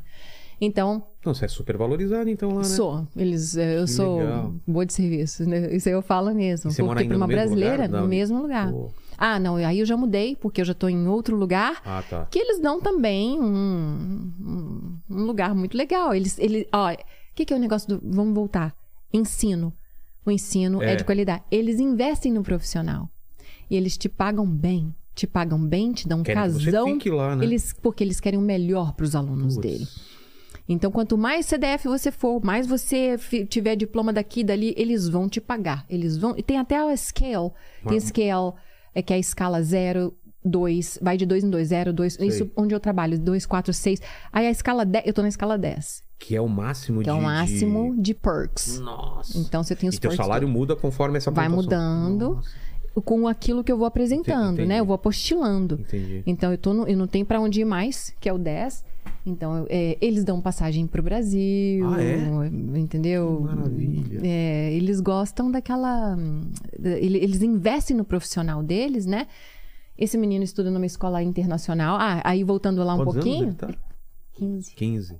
[0.59, 2.63] Então, Então, você é super valorizado, então, lá, né?
[2.63, 3.07] sou.
[3.15, 4.53] Eles, é, eu Que sou legal.
[4.67, 5.43] boa de serviço.
[5.47, 5.75] né?
[5.75, 6.69] Isso aí eu falo mesmo.
[6.69, 8.01] E você porque para uma brasileira, lugar?
[8.01, 8.71] no mesmo lugar.
[8.71, 8.89] Pô.
[9.17, 9.55] Ah, não.
[9.55, 11.81] Aí eu já mudei, porque eu já tô em outro lugar.
[11.85, 12.25] Ah, tá.
[12.29, 16.13] que eles dão também um, um, um lugar muito legal.
[16.13, 16.97] Eles, ele, ó, o
[17.33, 18.01] que, que é o negócio do.
[18.15, 18.73] Vamos voltar.
[19.13, 19.73] Ensino.
[20.25, 20.93] O ensino é.
[20.93, 20.95] É.
[20.95, 21.43] de qualidade.
[21.51, 23.09] Eles investem no profissional.
[23.69, 24.93] E eles te pagam bem.
[25.13, 26.99] Te pagam bem, te dão um Querem casão.
[27.13, 27.45] lá, né?
[27.45, 29.65] Eles, porque eles querem o melhor para os alunos Putz.
[29.71, 29.87] dele.
[30.67, 33.17] Então, quanto mais CDF você for, mais você
[33.49, 35.85] tiver diploma daqui e dali, eles vão te pagar.
[35.89, 36.33] Eles vão.
[36.37, 37.51] E tem até a scale.
[37.87, 38.53] Tem scale,
[38.93, 40.11] é que é a escala 0,
[40.43, 42.13] 2, vai de 2 em 2, 0, 2.
[42.13, 42.27] Sei.
[42.27, 44.01] Isso onde eu trabalho, 2, 4, 6.
[44.33, 47.09] Aí a escala 10, eu tô na escala 10, Que é o máximo que de...
[47.09, 48.79] é o máximo de- de perks.
[48.79, 49.37] Nossa.
[49.37, 50.25] Então você tem os E teu perks.
[50.25, 52.49] salário muda conforme essa Vai mudando Nossa,
[53.03, 54.67] com aquilo que eu vou apresentando, Entendi.
[54.67, 54.79] né?
[54.79, 55.75] Eu vou apostilando.
[55.81, 56.23] entendi.
[56.25, 58.83] Então eu, tô no- eu não tenho pra onde ir mais, que é o 10.
[59.25, 61.87] Então é, eles dão passagem pro Brasil.
[61.89, 62.17] Ah, é?
[62.79, 63.37] Entendeu?
[63.37, 64.19] Que maravilha.
[64.23, 66.15] É, eles gostam daquela.
[66.83, 69.27] ele- Eles investem no profissional deles, né?
[69.97, 71.97] Esse menino estuda numa escola internacional.
[71.99, 73.43] Ah, aí voltando lá um Quantos pouquinho.
[73.43, 73.79] anos ele tá?
[74.33, 74.75] 15.
[74.75, 75.15] 15.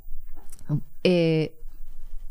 [1.04, 1.52] É,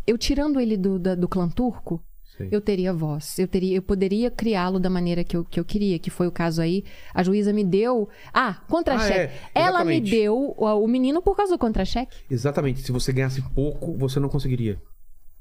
[0.06, 2.02] eu tirando ele do, da- do clã turco,
[2.36, 2.48] Sei.
[2.51, 3.39] eu teria voz.
[3.39, 6.32] Eu, teria, eu poderia criá-lo da maneira que eu, que eu queria, que foi o
[6.32, 6.82] caso aí.
[7.15, 8.09] A juíza me deu.
[8.32, 9.32] Ah, contra-cheque.
[9.55, 12.16] Ah, é, Ela me deu o, o menino por causa do contra-cheque.
[12.31, 12.81] Exatamente.
[12.82, 14.81] Se você ganhasse pouco, você não conseguiria.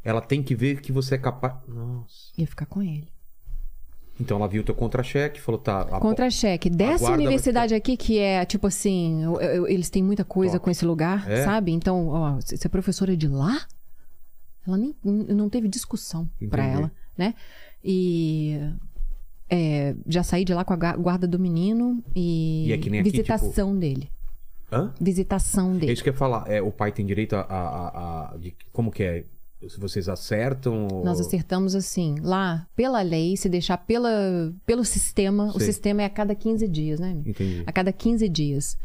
[0.03, 1.55] Ela tem que ver que você é capaz...
[1.67, 2.13] Nossa.
[2.37, 3.07] Ia ficar com ele.
[4.19, 5.85] Então ela viu o teu contra-cheque falou, tá...
[5.99, 6.69] Contra-cheque.
[6.69, 10.65] Dessa universidade aqui, que é tipo assim, eu- eu- eles têm muita coisa Top.
[10.65, 11.43] com esse lugar, É?
[11.43, 11.71] sabe?
[11.71, 13.65] Então, ó, se a professora é de lá,
[14.65, 16.77] ela nem não teve discussão pra Entendi.
[16.79, 17.33] ela, né?
[17.83, 18.59] E
[19.49, 22.89] é, já saí de lá com a gua- guarda do menino e, E é que
[22.89, 24.09] nem aqui, visitação dele.
[24.71, 24.93] Hã?
[24.99, 25.91] Visitação É dele.
[25.93, 26.49] isso que eu ia falar.
[26.49, 27.41] É, o pai tem direito a...
[27.41, 29.25] a- a- de, como que é?
[29.69, 30.87] Se vocês acertam...
[30.91, 34.09] ou- Nós acertamos assim, lá, pela lei, se deixar pela,
[34.65, 35.67] pelo sistema, o Sei.
[35.67, 37.11] sistema é a cada 15 dias, né?
[37.25, 37.63] Entendi.
[37.65, 38.77] a cada 15 dias.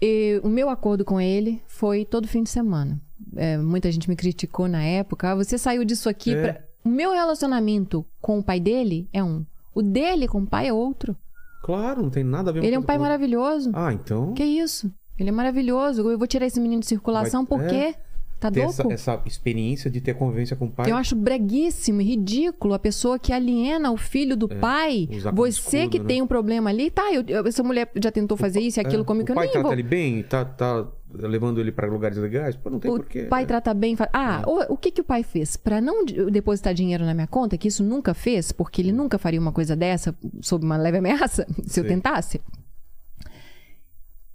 [0.00, 3.00] E o meu acordo com ele foi todo fim de semana.
[3.36, 5.30] É, muita gente me criticou na época.
[5.30, 6.34] "Ah, você saiu disso aqui.
[6.34, 6.42] É.
[6.52, 9.44] pra-" O meu relacionamento com o pai dele é um.
[9.74, 11.16] O dele com o pai é outro.
[11.62, 13.70] Claro, não tem nada a ver Ele é um pai com maravilhoso.
[13.74, 14.32] Ah, então...
[14.32, 14.90] Que isso?
[15.18, 16.08] Ele é maravilhoso.
[16.08, 17.94] Eu vou tirar esse menino de circulação Vai- porque
[18.40, 20.88] Tá ter essa, essa experiência de ter convivência com o pai.
[20.90, 25.08] Eu acho breguíssimo e ridículo a pessoa que aliena o filho do pai.
[25.10, 25.48] É, como Você
[25.78, 26.04] escudo, que né?
[26.04, 29.02] tem um problema ali, tá, eu- eu- essa mulher já tentou fazer isso e aquilo
[29.02, 29.72] É, comigo, que o eu pai nem trata vou.
[29.72, 32.54] ele bem, tá, tá levando ele pra lugares legais?
[32.54, 33.22] Pô, não tem O porquê.
[33.24, 33.46] pai É.
[33.46, 33.96] trata bem.
[33.96, 35.56] fa- Ah, o, o que, que o pai fez?
[35.56, 39.18] Pra não de- depositar dinheiro na minha conta, que isso nunca fez, porque ele nunca
[39.18, 41.88] faria uma coisa dessa sob uma leve ameaça, se eu Sim.
[41.88, 42.40] tentasse.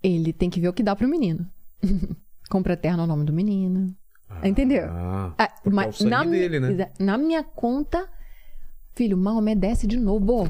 [0.01, 1.47] Ele tem que ver o que dá pro menino.
[2.53, 3.95] Compra terno o nome do menino.
[4.43, 4.85] Entendeu?
[4.87, 6.91] Ah, Ah, porque é mas na, dele, né?
[6.99, 8.07] na minha conta,
[8.93, 10.47] filho, Maomé desce de novo.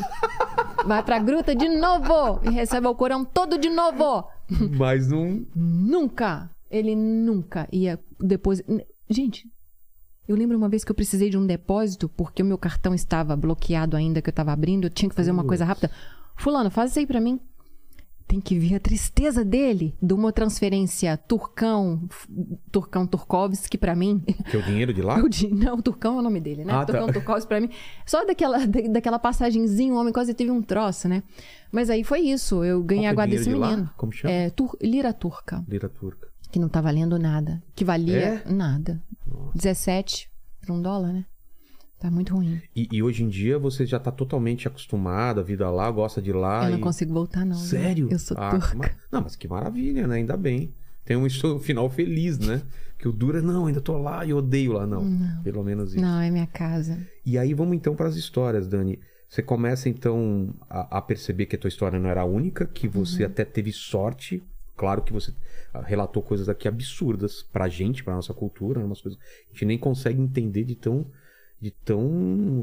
[0.86, 4.26] Vai pra gruta de novo e recebe o corão todo de novo.
[4.78, 5.44] Mas não...
[5.54, 6.50] Nunca.
[6.70, 8.62] Ele nunca ia depois.
[9.06, 9.46] Gente,
[10.26, 13.36] eu lembro uma vez que eu precisei de um depósito porque o meu cartão estava
[13.36, 15.90] bloqueado ainda, que eu estava abrindo, eu tinha que fazer uma coisa rápida.
[16.34, 17.38] Fulano, faz isso aí pra mim.
[18.30, 22.08] Tem que ver a tristeza dele de uma transferência Turcão,
[22.70, 24.20] Turcão Turkovski pra mim.
[24.48, 25.20] Que é o dinheiro de lá?
[25.28, 26.72] Di- Não, o Turcão é o nome dele, né?
[26.72, 26.92] Ah, tá.
[26.92, 27.68] Turcão Turkovski pra mim.
[28.06, 31.24] Só daquela, da- daquela passagenzinha, o homem quase teve um troço, né?
[31.72, 32.62] Mas aí foi isso.
[32.62, 33.70] Eu ganhei a é guarda desse de lá?
[33.70, 33.90] menino.
[33.96, 34.32] Como chama?
[34.32, 36.28] É, tur- lira turca Lira turca.
[36.52, 37.60] que não tá valendo nada.
[37.74, 38.16] Que valia
[38.46, 38.48] É?
[38.48, 39.02] nada.
[39.56, 40.30] 17
[40.60, 41.24] para um dólar, né?
[42.00, 42.60] Tá muito ruim.
[42.74, 46.32] E, e hoje em dia você já tá totalmente acostumado, a vida lá, gosta de
[46.32, 46.64] lá.
[46.64, 47.54] eu não e- consigo voltar, não.
[47.56, 48.08] Sério?
[48.10, 48.74] Eu sou Ah, turca.
[48.74, 50.16] ma- Não, mas que maravilha, né?
[50.16, 50.72] Ainda bem.
[51.04, 51.28] Tem um
[51.60, 52.62] final feliz, né?
[52.98, 54.86] Que o Dura, não, ainda tô lá e odeio lá.
[54.86, 55.04] Não,
[55.42, 56.00] pelo menos isso.
[56.02, 56.98] Não, é minha casa.
[57.24, 58.98] E aí vamos então para as histórias, Dani.
[59.28, 62.88] Você começa então a, a perceber que a tua história não era a única, que
[62.88, 63.30] você Uhum.
[63.30, 64.42] até teve sorte.
[64.76, 65.32] Claro que você
[65.74, 68.86] ah, relatou coisas aqui absurdas pra gente, pra nossa cultura, né?
[68.86, 71.06] umas coisas que a gente nem consegue entender de tão
[71.60, 72.60] de tão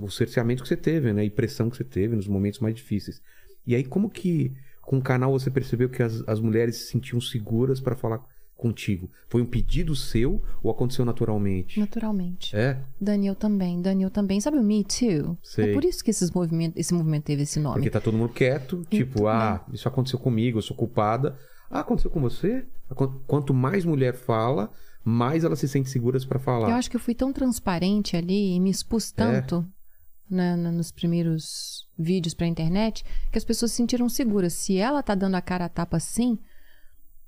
[0.00, 1.24] o cerceamento que você teve, né?
[1.24, 3.20] E pressão que você teve nos momentos mais difíceis.
[3.66, 4.52] E aí como que
[4.82, 8.20] com o canal você percebeu que as, as mulheres se sentiam seguras para falar
[8.56, 9.10] contigo?
[9.28, 11.80] Foi um pedido seu ou aconteceu naturalmente?
[11.80, 12.54] Naturalmente.
[12.56, 12.80] É?
[13.00, 14.40] Daniel também, Daniel também.
[14.40, 15.36] Sabe o Me Too?
[15.42, 15.70] Sei.
[15.70, 17.74] É por isso que esses movimentos, esse movimento teve esse nome.
[17.76, 21.36] Porque tá todo mundo quieto, tipo, ah, isso aconteceu comigo, eu sou culpada.
[21.68, 22.64] Ah, aconteceu com você?
[22.94, 24.70] Qu- Quanto mais mulher fala,
[25.08, 26.68] mais elas se sentem seguras pra falar.
[26.70, 29.14] Eu acho que eu fui tão transparente ali e me expus É.
[29.14, 29.64] tanto
[30.28, 34.52] na- na- nos primeiros vídeos pra internet que as pessoas se sentiram seguras.
[34.54, 36.36] Se ela tá dando a cara a tapa assim,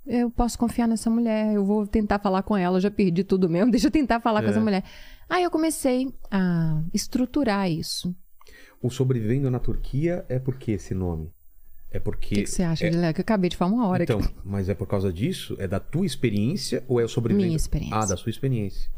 [0.05, 3.49] eu posso confiar nessa mulher, eu vou tentar falar com ela, eu já perdi tudo
[3.49, 4.51] mesmo, deixa eu tentar falar com É.
[4.51, 4.83] essa mulher.
[5.29, 8.13] Aí eu comecei a estruturar isso.
[8.83, 11.31] O sobrevivendo na Turquia é por que esse nome?
[11.91, 12.35] É O porque.
[12.35, 13.15] que, que você acha, Guilherme?
[13.15, 14.35] Que eu acabei de falar uma hora Então, aqui.
[14.45, 15.57] mas é por causa disso?
[15.59, 17.47] É da tua experiência ou é o sobrevivendo?
[17.47, 17.97] Minha experiência.
[17.97, 18.91] Ah, da sua experiência.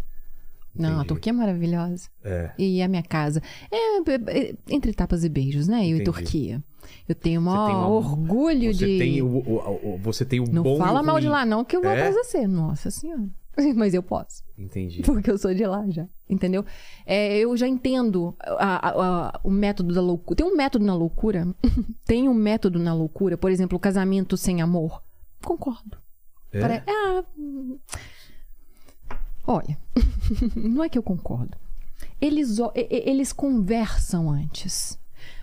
[0.74, 1.08] Não, a entendi.
[1.08, 2.08] Turquia é maravilhosa.
[2.24, 2.50] É.
[2.58, 3.42] E a minha casa.
[3.72, 4.02] É, é,
[4.50, 5.78] é, entre tapas e beijos, né?
[5.78, 6.04] Eu e Entendi.
[6.04, 6.62] Turquia.
[7.08, 8.98] Eu tenho o maior uma- orgulho Você de.
[8.98, 11.44] tem o, o- o- você tem o Não bom e o fala mal de lá,
[11.44, 11.94] não, que eu vou É?
[11.94, 12.46] atrás de você.
[12.46, 13.24] Nossa Senhora.
[13.76, 14.42] Mas eu posso.
[14.58, 15.02] Entendi.
[15.02, 16.06] Porque eu sou de lá já.
[16.28, 16.64] Entendeu?
[17.06, 20.36] É, eu já entendo a- a- a- o método da loucura.
[20.36, 21.48] Tem um método na loucura.
[22.06, 23.36] Tem um método na loucura.
[23.38, 25.02] Por exemplo, o casamento sem amor.
[25.42, 25.96] Concordo.
[26.52, 26.60] É?
[26.60, 27.78] Pare- Ah, hum.
[29.46, 29.76] Olha,
[30.54, 31.56] não é que eu concordo.
[32.20, 34.98] Eles, eles conversam antes.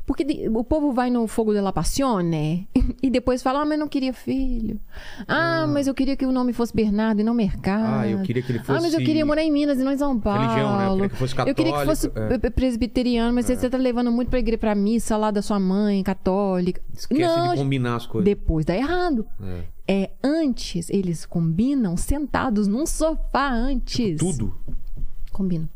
[0.08, 2.66] Porque o povo vai no fogo della passione
[3.04, 4.80] e depois fala: Ah, mas eu não queria filho.
[5.28, 8.00] Ah, mas eu queria que o nome fosse Bernardo e não Mercado.
[8.00, 9.92] Ah, eu queria que ele Ah, mas eu fosse queria morar em Minas e não
[9.92, 10.40] em São Paulo.
[10.40, 10.86] religião, né?
[10.88, 12.38] Eu queria que fosse Eu queria que fosse católico, é.
[12.40, 16.02] pre- presbiteriano, mas você tá levando muito pra igreja, pra missa lá da sua mãe,
[16.02, 16.82] católica.
[16.94, 18.24] Esquece não, de combinar as coisas.
[18.26, 19.28] depois dá errado.
[19.44, 19.64] É.
[19.90, 24.18] É antes, eles combinam sentados num sofá antes.
[24.20, 24.56] Tudo.
[25.34, 25.68] Combinam.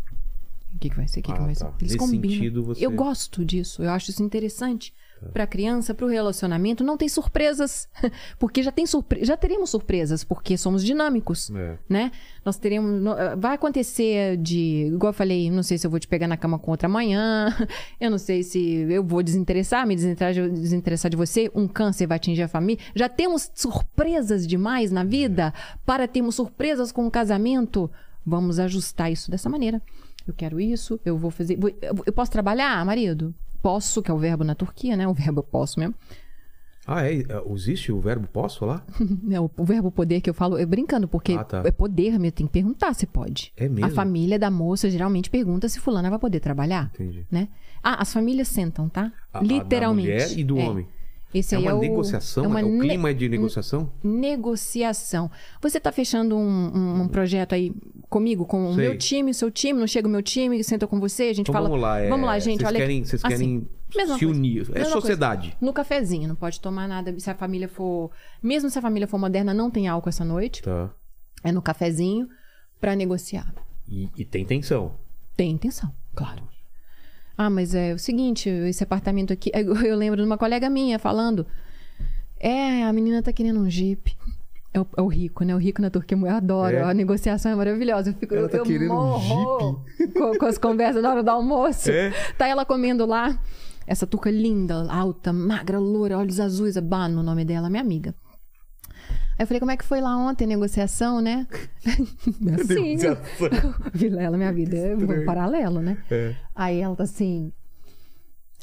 [0.75, 1.19] O que, que vai ser?
[1.19, 1.59] O que, que Ah, vai tá.
[1.59, 1.65] ser?
[1.79, 2.29] Eles Nesse combinam.
[2.35, 2.85] sentido, você- Tá.
[2.85, 3.83] Eu gosto disso.
[3.83, 4.93] Eu acho isso interessante.
[5.33, 7.87] Pra criança, pro relacionamento, não tem surpresas.
[8.39, 9.23] Porque já tem surpre...
[9.23, 11.51] já teremos surpresas, porque somos dinâmicos.
[11.51, 11.77] É.
[11.87, 12.11] Né?
[12.43, 12.99] Nós teremos.
[12.99, 14.87] no- Vai acontecer de.
[14.91, 17.55] Igual eu falei, não sei se eu vou te pegar na cama com outra amanhã.
[18.01, 21.51] Eu não sei se eu vou desinteressar, me desinteressar de, desinteressar de você.
[21.53, 22.83] Um câncer vai atingir a família.
[22.95, 25.53] Já temos surpresas demais na vida
[25.85, 27.91] para termos surpresas com o casamento.
[28.25, 29.79] Vamos ajustar isso dessa maneira.
[30.27, 31.57] Eu quero isso, eu vou fazer.
[31.57, 31.71] vou-
[32.05, 33.33] Eu posso trabalhar, marido?
[33.61, 35.07] Posso, que é o verbo na Turquia, né?
[35.07, 35.93] O verbo eu posso mesmo.
[36.85, 37.17] Ah, é?
[37.19, 38.83] É, Existe o verbo posso lá?
[39.31, 41.61] É, o, verbo poder que eu falo, é brincando, porque Ah, tá.
[41.63, 43.53] é poder, meu, tem que perguntar se pode.
[43.55, 43.85] É mesmo?
[43.85, 46.89] A família da moça geralmente pergunta se fulana vai poder trabalhar.
[46.95, 47.25] Entendi.
[47.31, 47.49] Né?
[47.83, 49.11] Ah, as famílias sentam, tá?
[49.31, 50.07] A- a Literalmente.
[50.07, 50.67] da mulher e do É.
[50.69, 50.87] homem.
[51.33, 52.43] Esse É uma é o, negociação?
[52.43, 53.91] É uma É o ne- clima é de negociação?
[54.03, 55.29] negociação.
[55.61, 56.41] Você está fechando um,
[56.77, 57.71] um- um projeto aí
[58.09, 60.99] comigo, com o meu time, o seu time, não chega o meu time, senta com
[60.99, 61.67] você, a gente Então fala.
[61.69, 61.99] vamos lá.
[61.99, 62.79] é, vamos lá, gente, vocês olha.
[62.79, 64.39] Querem, vocês assim, querem mesma se coisa.
[64.39, 64.67] unir.
[64.73, 65.57] É Mesma sociedade.
[65.61, 67.17] No cafezinho, não pode tomar nada.
[67.19, 68.11] Se a família for.
[68.43, 70.61] Mesmo se a família for moderna, não tem álcool essa noite.
[70.63, 70.89] Tá.
[71.43, 72.27] É no cafezinho
[72.79, 73.53] pra negociar.
[73.87, 74.95] E, e tem tensão.
[75.35, 76.43] Tem intenção, claro.
[77.41, 79.51] Ah, mas é o seguinte, esse apartamento aqui.
[79.55, 81.45] Eu lembro de uma colega minha falando.
[82.39, 84.15] É, a menina tá querendo um jeep.
[84.73, 85.53] É o, é o rico, né?
[85.53, 86.77] O rico na Turquia, eu adoro.
[86.77, 86.83] É?
[86.83, 88.11] A negociação é maravilhosa.
[88.11, 91.29] Eu fico Ela tá eu querendo um morro com, com as conversas na hora do
[91.29, 91.91] almoço.
[91.91, 92.11] É?
[92.37, 93.37] Tá ela comendo lá.
[93.85, 98.15] Essa turca linda, alta, magra, loura, olhos azuis, é Bano o nome dela, minha amiga.
[99.41, 101.47] Aí eu falei, como é que foi lá ontem, negociação, né?
[102.61, 102.95] assim.
[103.91, 105.97] Vilela, minha vida é um paralelo, né?
[106.11, 106.35] É.
[106.53, 107.51] Aí ela tá assim.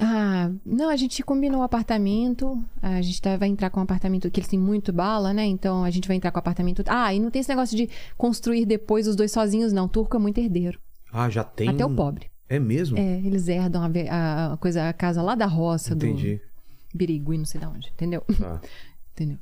[0.00, 2.62] Ah, não, a gente combinou o apartamento.
[2.80, 5.44] A gente tá- vai entrar com um apartamento que eles têm muito bala, né?
[5.46, 6.84] Então a gente vai entrar com o apartamento.
[6.86, 9.88] Ah, e não tem esse negócio de construir depois os dois sozinhos, não.
[9.88, 10.78] Turco é muito herdeiro.
[11.12, 11.70] Ah, já tem.
[11.70, 12.30] Até o pobre.
[12.48, 12.96] É mesmo?
[12.96, 16.36] É, eles herdam a, a- coisa, a casa lá da roça Entendi.
[16.36, 18.22] do Birigui, não sei de onde, entendeu?
[18.38, 18.60] Tá.
[19.12, 19.38] Entendeu?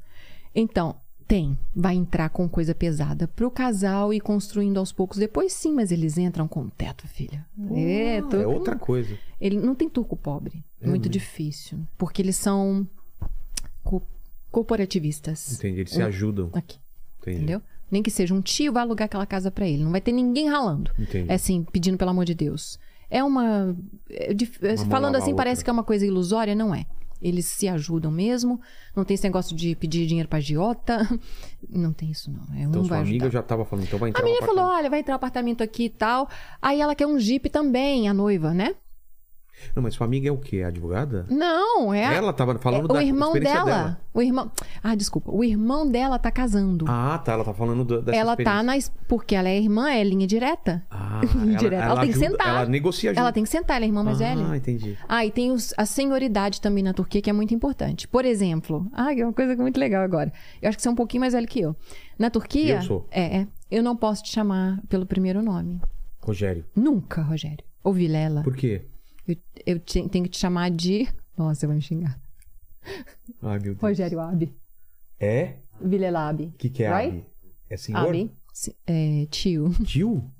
[0.55, 0.97] Então,
[1.27, 1.59] tem.
[1.75, 5.19] Vai entrar com coisa pesada pro casal e construindo aos poucos.
[5.19, 7.45] Depois sim, mas eles entram com teto, filha.
[7.75, 9.17] é, Ah, turco é outra coisa.
[9.41, 10.65] Ele não tem turco pobre.
[10.81, 11.13] É muito mesmo?
[11.13, 11.79] difícil.
[11.99, 12.87] Porque eles são
[13.85, 14.03] co-
[14.51, 15.53] corporativistas.
[15.59, 15.81] Entendi.
[15.81, 16.51] Eles se ajudam.
[16.53, 16.79] Aqui,
[17.21, 17.37] Entendi.
[17.39, 17.63] entendeu?
[17.91, 19.85] Nem que seja um tio vai alugar aquela casa pra ele.
[19.85, 20.91] Não vai ter ninguém ralando.
[20.99, 21.31] Entendi.
[21.31, 22.79] É assim, pedindo pelo amor de Deus.
[23.09, 23.77] É uma.
[24.11, 26.85] é dif- Uma mão falando assim, parece que é uma coisa ilusória, não é.
[27.21, 28.61] Eles se ajudam mesmo.
[28.95, 30.99] Não tem esse negócio de pedir dinheiro pra agiota.
[31.69, 32.55] Não tem isso, não.
[32.57, 33.31] É Então um sua vai amiga ajudar.
[33.31, 35.85] já tava falando, então vai entrar A menina falou: olha, vai entrar um apartamento aqui
[35.85, 36.29] e tal.
[36.63, 38.75] Aí ela quer um Jeep também, a noiva, né?
[39.75, 40.63] Não, mas sua amiga é o quê?
[40.63, 41.27] Advogada?
[41.31, 42.05] Não, é.
[42.05, 44.01] a- Ela tava falando é da o irmão dela, dela.
[44.13, 44.51] O irmão.
[44.83, 45.31] Ah, desculpa.
[45.33, 46.85] O irmão dela tá casando.
[46.89, 47.33] Ah, tá.
[47.33, 48.75] Ela tá falando do, dessa ela tá na.
[49.09, 50.83] Porque ela é irmã, é linha direta.
[50.91, 51.21] Ah,
[51.59, 51.85] Direta.
[51.85, 52.49] Ela tem que ajuda- sentar.
[52.49, 53.19] Ela negocia junto.
[53.21, 54.57] Ela tem que sentar, ela é irmã mais ah, velha.
[54.57, 54.97] entendi.
[55.09, 58.07] Ah, e tem os- a senhoridade também na Turquia, que é muito importante.
[58.09, 60.33] Por exemplo, ah, que é uma coisa muito legal agora.
[60.61, 61.75] Eu acho que você é um pouquinho mais velho que eu.
[62.19, 62.77] Na Turquia.
[62.77, 63.07] Eu sou.
[63.11, 63.47] É, é.
[63.71, 65.81] Eu não posso te chamar pelo primeiro nome.
[66.21, 66.65] Rogério.
[66.75, 67.65] Nunca, Rogério.
[67.83, 68.43] Ou Vilela.
[68.43, 68.83] Por quê?
[69.27, 69.37] Eu,
[69.67, 71.09] eu te- tenho que te chamar de.
[71.37, 72.19] Nossa, você vai me xingar.
[73.43, 73.81] Ai, meu Deus.
[73.81, 74.55] Rogério Abi.
[75.19, 75.57] É?
[75.81, 76.45] Vilela Abi.
[76.45, 77.17] O que, que é Right?
[77.19, 77.27] Abi?
[77.69, 78.09] É senhor?
[78.09, 78.31] Abi.
[78.87, 79.71] É, tio.
[79.85, 80.31] Tio?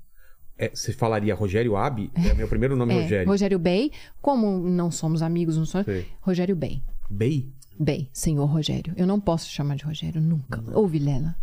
[0.57, 2.09] É, você falaria Rogério Abi?
[2.15, 3.27] É meu primeiro nome, É, Rogério.
[3.27, 3.91] Rogério Bey.
[4.21, 5.85] Como não somos amigos, não somos.
[5.85, 6.07] Sei.
[6.21, 6.81] Rogério Bey.
[7.09, 7.51] Bey?
[7.79, 8.93] Bey, senhor Rogério.
[8.97, 10.63] Eu não posso te chamar de Rogério, nunca.
[10.73, 11.35] Ou Vilela.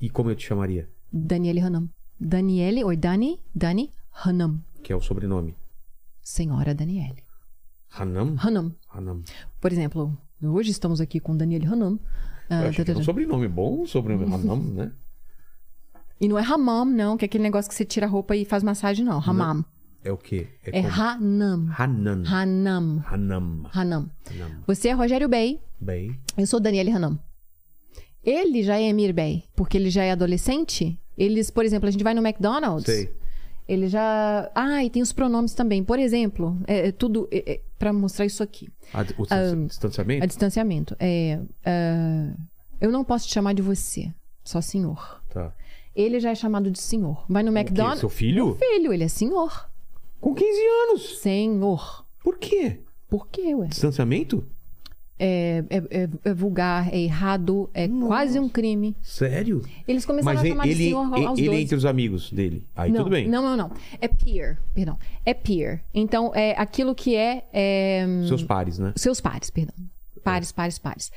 [0.00, 0.88] E como eu te chamaria?
[1.12, 1.88] Daniele Hanam.
[2.18, 3.90] Daniele, oi, Dani, Dani
[4.24, 4.58] Hanam.
[4.82, 5.54] Que é o sobrenome.
[6.24, 7.22] Senhora Daniele.
[7.90, 8.34] Hanam?
[8.42, 8.74] Hanam.
[8.92, 9.22] Hanam.
[9.60, 12.00] Por exemplo, hoje estamos aqui com Daniele Hanam.
[12.48, 14.92] Ah, achei que era um sobrenome bom, sobrenome Hanam, né?
[16.18, 18.46] E não é Hamam, não, que é aquele negócio que você tira a roupa e
[18.46, 19.18] faz massagem, não.
[19.18, 19.64] Hamam.
[20.02, 20.48] É o quê?
[20.64, 20.88] É como?
[20.88, 21.74] Hanam.
[21.78, 22.22] Hanan.
[22.26, 23.04] Hanam.
[23.10, 23.70] Hanam.
[23.74, 24.10] Hanam.
[24.30, 24.62] Hanam.
[24.66, 25.60] Você é Rogério Bey.
[25.78, 26.18] Bey.
[26.36, 27.18] Eu sou Daniele Hanam.
[28.22, 30.98] Ele já é Emir Bey, porque ele já é adolescente.
[31.16, 32.86] Eles, por exemplo, a gente vai no McDonald's.
[32.86, 33.14] Sei.
[33.66, 34.50] Ele já.
[34.54, 35.82] Ah, e tem os pronomes também.
[35.82, 37.28] Por exemplo, é, é tudo.
[37.32, 38.68] É, para mostrar isso aqui.
[38.92, 40.22] A, o Ah, distanciamento?
[40.22, 40.96] A distanciamento.
[41.00, 42.34] É, ah,
[42.80, 44.12] eu não posso te chamar de você,
[44.44, 45.22] só senhor.
[45.30, 45.52] Tá.
[45.96, 47.24] Ele já é chamado de senhor.
[47.28, 47.56] Vai no?
[47.56, 48.00] McDonald's.
[48.00, 48.56] Seu filho?
[48.58, 49.70] Filho, ele é senhor.
[50.20, 50.48] Com 15
[50.88, 51.18] anos.
[51.20, 52.04] Senhor.
[52.22, 52.80] Por quê?
[53.08, 53.68] Por quê, ué?
[53.68, 54.44] Distanciamento?
[55.16, 58.96] É, é- é- é vulgar, é errado, é quase um crime.
[59.00, 59.62] Sério?
[59.86, 61.62] Eles começaram Mas a chamar ele, de senhor ele, aos ele 12.
[61.62, 62.66] entre os amigos dele.
[62.74, 63.28] Aí não, tudo bem.
[63.28, 63.70] Não, não, não.
[64.00, 64.98] É peer, perdão.
[65.24, 65.84] É peer.
[65.94, 68.92] Então, é aquilo que é, é, Seus pares, né?
[68.96, 69.74] seus pares, perdão.
[70.24, 71.12] Pares, pares, pares.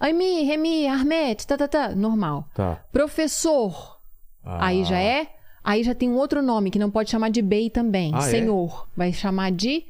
[0.00, 1.94] Ami, Remi, Armet, tá, tá, tá.
[1.94, 2.48] Normal.
[2.54, 2.82] Tá.
[2.92, 3.98] Professor.
[4.44, 4.66] Ah.
[4.66, 5.28] Aí já é.
[5.62, 8.10] Aí já tem um outro nome que não pode chamar de bey também.
[8.14, 8.30] Ah, é?
[8.30, 8.88] Senhor.
[8.96, 9.84] Vai chamar de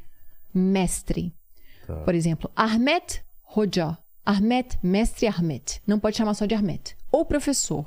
[0.55, 1.33] mestre.
[1.87, 1.95] Tá.
[1.97, 3.23] Por exemplo, Ahmet
[3.55, 3.99] Hoca.
[4.25, 5.81] Ahmet, mestre Ahmet.
[5.87, 6.97] Não pode chamar só de Ahmet.
[7.13, 7.87] Ou professor.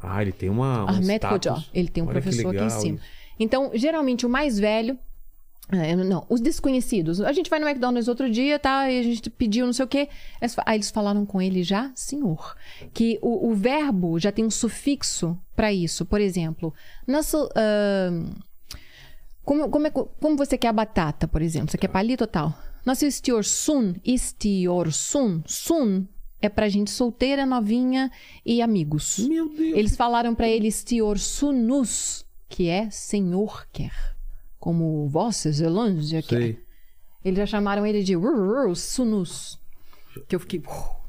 [0.00, 0.84] Ah, ele tem uma.
[0.84, 1.70] Um Ahmet status.
[1.74, 2.98] Ele tem um Olha professor aqui em cima.
[3.38, 4.96] Então, geralmente, o mais velho.
[5.72, 7.20] é, Não, os desconhecidos.
[7.20, 8.90] A gente vai no McDonald's outro dia, tá?
[8.90, 10.08] E a gente pediu não sei o quê.
[10.64, 12.54] Aí eles falaram com ele já, senhor.
[12.94, 16.06] Que o, o verbo já tem um sufixo para isso.
[16.06, 16.72] Por exemplo,
[17.06, 17.48] nosso.
[17.56, 18.30] ahn,
[19.44, 21.70] como, como, é, co- como você quer a batata, por exemplo?
[21.70, 22.56] Você quer palito ou tal?
[22.84, 26.06] Nosso istior sun, istior sun, sun
[26.42, 28.10] é pra gente solteira, novinha
[28.44, 29.18] e amigos.
[29.18, 29.76] Meu Deus.
[29.76, 33.92] Eles falaram pra ele Stior Sunus, que é Senhor quer.
[34.58, 36.40] Como Vossa Zelândia quer.
[36.40, 36.58] Sei.
[37.22, 38.14] Eles já chamaram ele de
[38.74, 39.60] Sunus.
[40.26, 40.62] Que eu fiquei.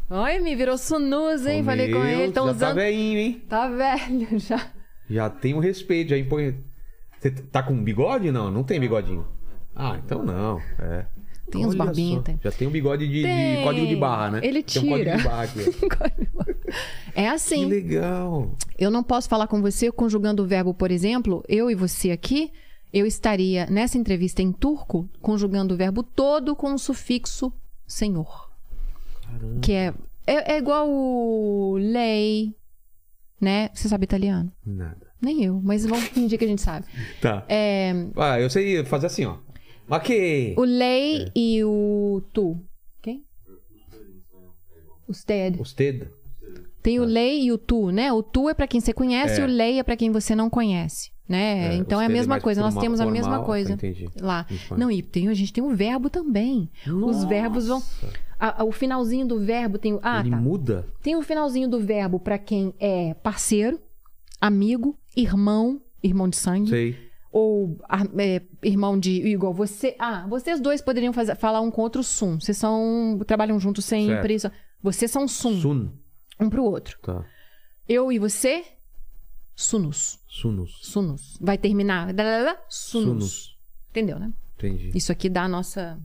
[0.09, 1.61] Ai, me virou Sunus, hein?
[1.61, 2.23] Oh, Falei com meu, ele.
[2.23, 2.67] Estão já usando.
[2.67, 3.41] tá velhinho, hein?
[3.47, 4.71] Tá velho já.
[5.09, 6.61] Já tem um respeito, já impõe.
[7.19, 8.31] Você tá com bigode?
[8.31, 9.25] Não, não tem bigodinho.
[9.73, 10.59] Ah, então não.
[10.77, 11.05] É.
[11.51, 12.39] Tem uns barbinhos, tem.
[12.43, 14.39] Já tem um bigode de, de código de barra, né?
[14.43, 15.17] Ele Tem um código tira.
[15.17, 15.49] de barra.
[17.13, 17.65] É Que assim.
[17.65, 18.55] legal.
[18.77, 22.51] Eu não posso falar com você conjugando o verbo, por exemplo, eu e você aqui.
[22.93, 27.51] Eu estaria nessa entrevista em turco conjugando o verbo todo com o sufixo
[27.87, 28.49] senhor.
[29.61, 29.93] Que é,
[30.27, 32.53] é, é igual o lei,
[33.39, 33.69] né?
[33.73, 34.51] Você sabe italiano?
[34.65, 35.07] Nada.
[35.21, 36.85] Nem eu, mas vamos fingir que a gente sabe.
[37.21, 37.45] Tá.
[37.47, 39.35] É, Ah, eu sei fazer assim, ó.
[39.99, 40.53] Que...
[40.57, 42.57] o lei e o tu.
[43.01, 43.23] Quem?
[45.07, 45.59] Usted.
[45.59, 46.07] Usted.
[46.81, 48.11] Tem o lei e o tu, né?
[48.11, 49.43] O tu é pra quem você conhece É.
[49.43, 51.73] e o lei é pra quem você não conhece, né?
[51.73, 54.09] É, então é a é mesma coisa, nós temos a mesma formal, coisa entendi.
[54.19, 54.47] lá.
[54.75, 56.69] Não, e tem, a gente tem o verbo também.
[56.87, 57.83] Os verbos vão.
[58.39, 59.99] a- a- o finalzinho do verbo tem.
[60.01, 60.37] Ah, Ele tá.
[60.37, 60.87] muda?
[61.03, 63.79] Tem o finalzinho do verbo pra quem é parceiro,
[64.39, 66.69] amigo, irmão, irmão de sangue.
[66.69, 66.97] Sei.
[67.31, 67.79] Ou
[68.17, 69.11] é, irmão de.
[69.27, 69.95] Igual você.
[69.97, 72.39] Ah, vocês dois poderiam fazer- falar um com outro sum.
[72.39, 73.19] Vocês são.
[73.25, 74.37] Trabalham juntos sempre.
[74.39, 74.51] só-
[74.83, 75.89] Vocês são sum, Sun.
[76.39, 76.97] um pro outro.
[77.01, 77.23] Tá.
[77.87, 78.63] Eu e você,
[79.55, 80.19] sunus.
[80.27, 80.79] Sunus.
[80.81, 81.37] Sunus.
[81.39, 82.07] Vai terminar.
[82.67, 83.05] Sunus.
[83.05, 83.57] Sunus.
[83.91, 84.31] Entendeu, né?
[84.57, 84.91] Entendi.
[84.93, 85.99] Isso aqui dá a nossa.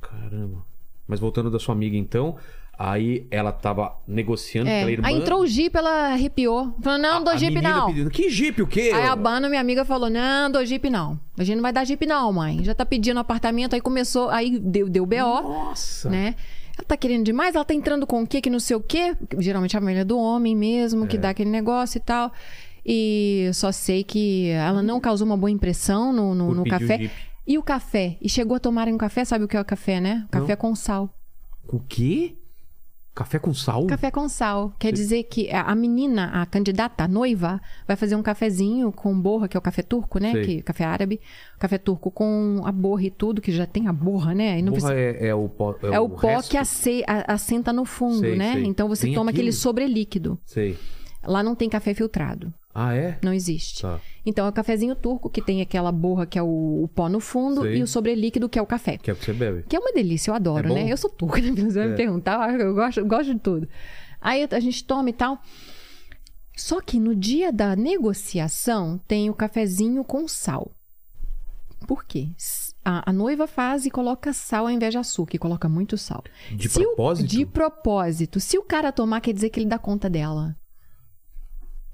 [0.00, 0.64] Caramba.
[1.06, 2.38] Mas voltando da sua amiga, então,
[2.78, 4.82] aí ela tava negociando É.
[4.82, 5.08] com a irmã.
[5.08, 6.74] Aí entrou o Jeep, ela arrepiou.
[6.80, 7.86] Falou: não, não dou Jeep não.
[7.86, 8.90] pedindo, que Jeep o quê?
[8.94, 11.18] Aí a Bana, minha amiga, falou: não, dou Jeep não.
[11.38, 12.62] A gente não vai dar Jeep não, mãe.
[12.64, 13.74] Já tá pedindo apartamento.
[13.74, 16.08] Aí começou, aí deu, deu BO, Nossa.
[16.10, 16.34] né?
[16.78, 19.14] Ela tá querendo demais, ela tá entrando com o quê, que não sei o quê.
[19.38, 21.06] Geralmente a família do homem mesmo, É.
[21.06, 22.32] que dá aquele negócio e tal.
[22.84, 26.98] E só sei que ela não causou uma boa impressão no, no, no o café.
[26.98, 27.14] Jeep.
[27.46, 28.16] E o café?
[28.20, 30.26] E chegou a tomar um café, sabe o que é o café, né?
[30.30, 31.10] Café com sal.
[31.68, 32.36] O quê?
[33.14, 33.86] Café com sal?
[33.86, 34.72] Café com sal.
[34.78, 39.48] Quer dizer que a menina, a candidata, a noiva, vai fazer um cafezinho com borra,
[39.48, 40.32] que é o café turco, né?
[40.42, 41.20] Que, café árabe.
[41.58, 44.58] Café turco com a borra e tudo, que já tem a borra, né?
[44.58, 45.74] E não Porra, precisa- é, é o pó.
[45.82, 46.50] É, É o o pó resto?
[46.50, 48.58] que ace- a- assenta no fundo, Sei, né?
[48.64, 49.42] Então você Tem toma aquilo?
[49.42, 50.38] aquele sobrelíquido.
[50.46, 50.78] Sei.
[51.22, 52.52] Lá não tem café filtrado.
[52.74, 53.18] Ah, é?
[53.22, 53.82] Não existe.
[53.82, 54.00] Tá.
[54.24, 57.20] Então é o cafezinho turco, que tem aquela borra que é o, o pó no
[57.20, 57.76] fundo, Sei.
[57.76, 58.96] e o sobrelíquido, que é o café.
[58.96, 59.64] Que é o que você bebe.
[59.68, 60.90] Que é uma delícia, eu adoro, É né?
[60.92, 61.50] Eu sou turca, né?
[61.54, 63.68] Você vai me perguntar, eu gosto, eu gosto de tudo.
[64.20, 65.38] Aí a gente toma e tal.
[66.56, 70.70] Só que no dia da negociação tem o cafezinho com sal.
[71.86, 72.28] Por quê?
[72.84, 76.22] A, a noiva faz e coloca sal ao invés de açúcar, e coloca muito sal.
[76.54, 77.28] De Se o- propósito?
[77.28, 78.40] de propósito.
[78.40, 80.56] Se o cara tomar, quer dizer que ele dá conta dela.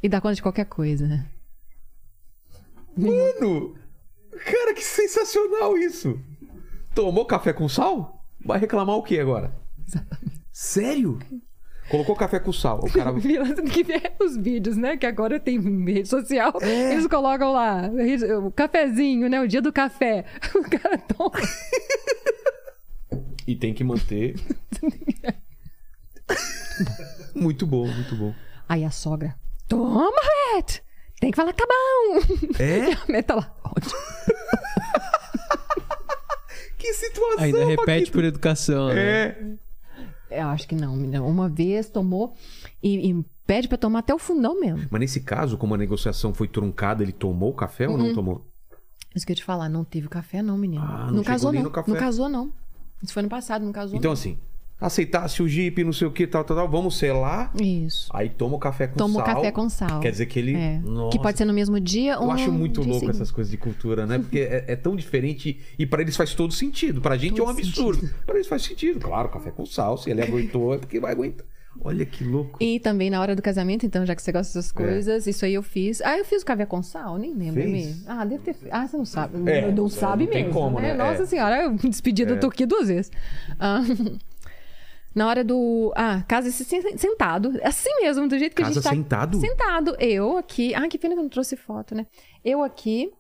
[0.03, 1.27] E dá conta de qualquer coisa, né?
[2.97, 3.77] Mano!
[4.45, 6.19] Cara, que sensacional isso!
[6.95, 8.25] Tomou café com sal?
[8.45, 9.55] Vai reclamar o que agora?
[9.87, 10.43] Exatamente.
[10.53, 11.19] Sério?
[11.89, 12.81] Colocou café com sal.
[12.81, 13.13] O cara.
[13.19, 14.97] que os vídeos, né?
[14.97, 16.53] Que agora tem rede social.
[16.61, 16.93] É.
[16.93, 17.91] Eles colocam lá
[18.45, 19.41] o cafezinho, né?
[19.41, 20.25] O dia do café.
[20.55, 21.33] O cara toma.
[23.47, 24.35] E tem que manter.
[27.35, 28.35] muito bom, muito bom.
[28.69, 29.35] Aí a sogra.
[29.69, 30.11] Toma,
[30.57, 30.81] Beth!
[31.21, 32.63] Tem que falar que tá bom.
[32.63, 32.93] É?
[32.93, 33.55] A Beth tá lá.
[33.65, 33.93] Ótimo.
[36.79, 37.41] Que situação!
[37.45, 38.13] Ainda repete Paquito.
[38.13, 39.01] por educação, né?
[40.31, 40.41] É.
[40.43, 41.23] Eu acho que não, menina.
[41.23, 42.35] Uma vez tomou
[42.83, 44.87] e, e pede pra tomar até o fundão mesmo.
[44.91, 48.07] Mas nesse caso, como a negociação foi truncada, ele tomou o café ou Uhum.
[48.09, 48.47] não tomou?
[49.15, 50.85] Isso que eu ia te falar, não teve café, não, menino.
[50.85, 51.69] Ah, não não casou, nem não.
[51.69, 51.91] no café.
[51.91, 52.53] Não casou, não.
[53.03, 53.99] Isso foi no passado, não casou.
[53.99, 54.39] Então, assim,
[54.81, 57.53] aceitasse o Jeep, não sei o que, tal, tal, tal, vamos selar.
[57.61, 58.09] Isso.
[58.13, 59.35] Aí toma o café com Toma o sal.
[59.35, 60.01] café com sal.
[60.01, 60.55] Quer dizer que ele.
[60.55, 60.79] É.
[60.85, 61.11] Nossa.
[61.17, 63.11] Que pode ser no mesmo dia ou Eu acho muito louco seguinte.
[63.11, 64.19] essas coisas de cultura, né?
[64.19, 67.01] Porque é, é tão diferente e pra eles faz todo sentido.
[67.01, 68.09] Pra gente é um Todo absurdo.
[68.25, 69.01] Pra eles faz sentido.
[69.01, 71.45] Claro, café com sal, se ele aguentou é porque vai aguentar.
[71.81, 72.59] Olha que louco.
[72.61, 75.55] E também na hora do casamento, então, já que você gosta dessas coisas, isso aí
[75.55, 76.01] eu fiz.
[76.01, 77.61] Ah, eu fiz o café com sal, nem lembro.
[77.61, 77.65] É.
[77.65, 78.05] Fez?
[78.09, 78.73] Ah, deve ter feito.
[78.73, 79.49] Ah, você não sabe.
[79.49, 80.59] É, não sabe não tem mesmo.
[80.59, 80.93] como, né?
[80.95, 81.27] Nossa É.
[81.27, 83.13] senhora, eu me despedi da Turquia duas vezes.
[83.61, 83.81] Ah,
[85.19, 85.93] na hora do.
[85.95, 86.65] Ah, casa se-
[86.97, 87.53] sentado.
[87.63, 88.91] Assim mesmo, do jeito que a Casa gente tá.
[88.91, 89.41] sentado?
[89.41, 89.97] Sentado.
[90.01, 90.75] Eu aqui.
[90.75, 92.07] Ah, que pena que eu não trouxe foto, né?
[92.45, 93.11] Eu aqui.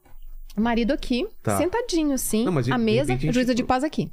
[0.56, 1.56] Marido aqui, Tá.
[1.56, 4.10] sentadinho assim, Não, mas a mesa, a a juíza gente- de paz aqui.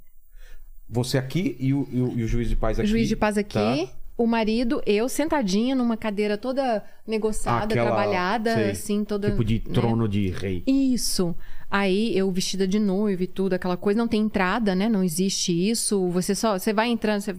[0.88, 2.88] Você aqui e o, e o- e o juiz de paz aqui.
[2.88, 3.54] Juiz de paz aqui,
[3.88, 3.94] Tá.
[4.18, 8.72] O marido, eu sentadinha numa cadeira toda negociada, Aquela- trabalhada, sei.
[8.72, 9.32] assim, toda.
[9.32, 9.74] Tipo de né?
[9.74, 10.64] trono de rei.
[10.66, 11.36] Isso.
[11.70, 13.98] Aí eu vestida de noiva e tudo, aquela coisa.
[13.98, 14.88] Não tem entrada, né?
[14.88, 16.10] Não existe isso.
[16.12, 16.58] Você só.
[16.58, 17.36] Você vai entrando, você.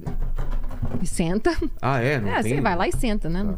[1.03, 1.51] E senta.
[1.81, 2.19] Ah, é?
[2.20, 2.55] Não é, tem...
[2.55, 3.44] você vai lá e senta, né?
[3.44, 3.57] Tá.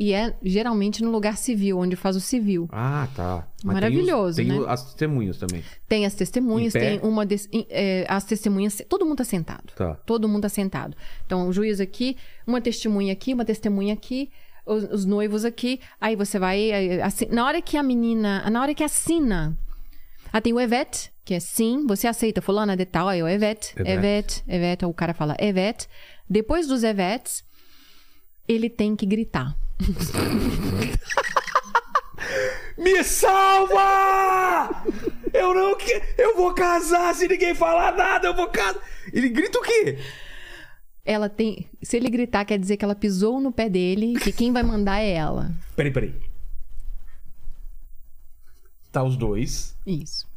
[0.00, 2.68] E é geralmente no lugar civil, onde faz o civil.
[2.70, 3.48] Ah, tá.
[3.64, 4.64] Mas Maravilhoso, tem, os, tem né?
[4.66, 5.64] o- as testemunhas também.
[5.88, 7.24] Tem as testemunhas, tem uma.
[7.52, 8.80] em- é, as testemunhas.
[8.88, 9.72] Todo mundo tá sentado.
[9.74, 9.94] Tá.
[10.06, 10.96] Todo mundo tá sentado.
[11.26, 12.16] Então, o juiz aqui,
[12.46, 14.30] uma testemunha aqui, uma testemunha aqui,
[14.64, 15.80] os, os noivos aqui.
[16.00, 16.70] Aí você vai.
[16.70, 18.48] aí, assi- na hora que a menina.
[18.50, 19.58] Na hora que assina.
[20.32, 23.72] Ah, tem o Evet, que é sim, você aceita fulana de tal, aí o Evet,
[23.76, 23.88] Evet.
[23.98, 25.88] Evet, Evet, o cara fala Evet.
[26.30, 27.42] Depois dos Evets,
[28.46, 29.56] Ele tem que gritar.
[32.76, 34.84] Me salva!
[35.32, 36.02] Eu não que...
[36.16, 38.80] Eu vou casar se ninguém falar nada, eu vou casar.
[39.12, 39.98] Ele grita o quê?
[41.04, 41.66] Ela tem.
[41.82, 45.00] Se ele gritar, quer dizer que ela pisou no pé dele, que quem vai mandar
[45.00, 45.52] é ela.
[45.74, 46.14] Peraí, peraí.
[48.92, 49.74] Tá os dois.
[49.86, 50.28] Isso.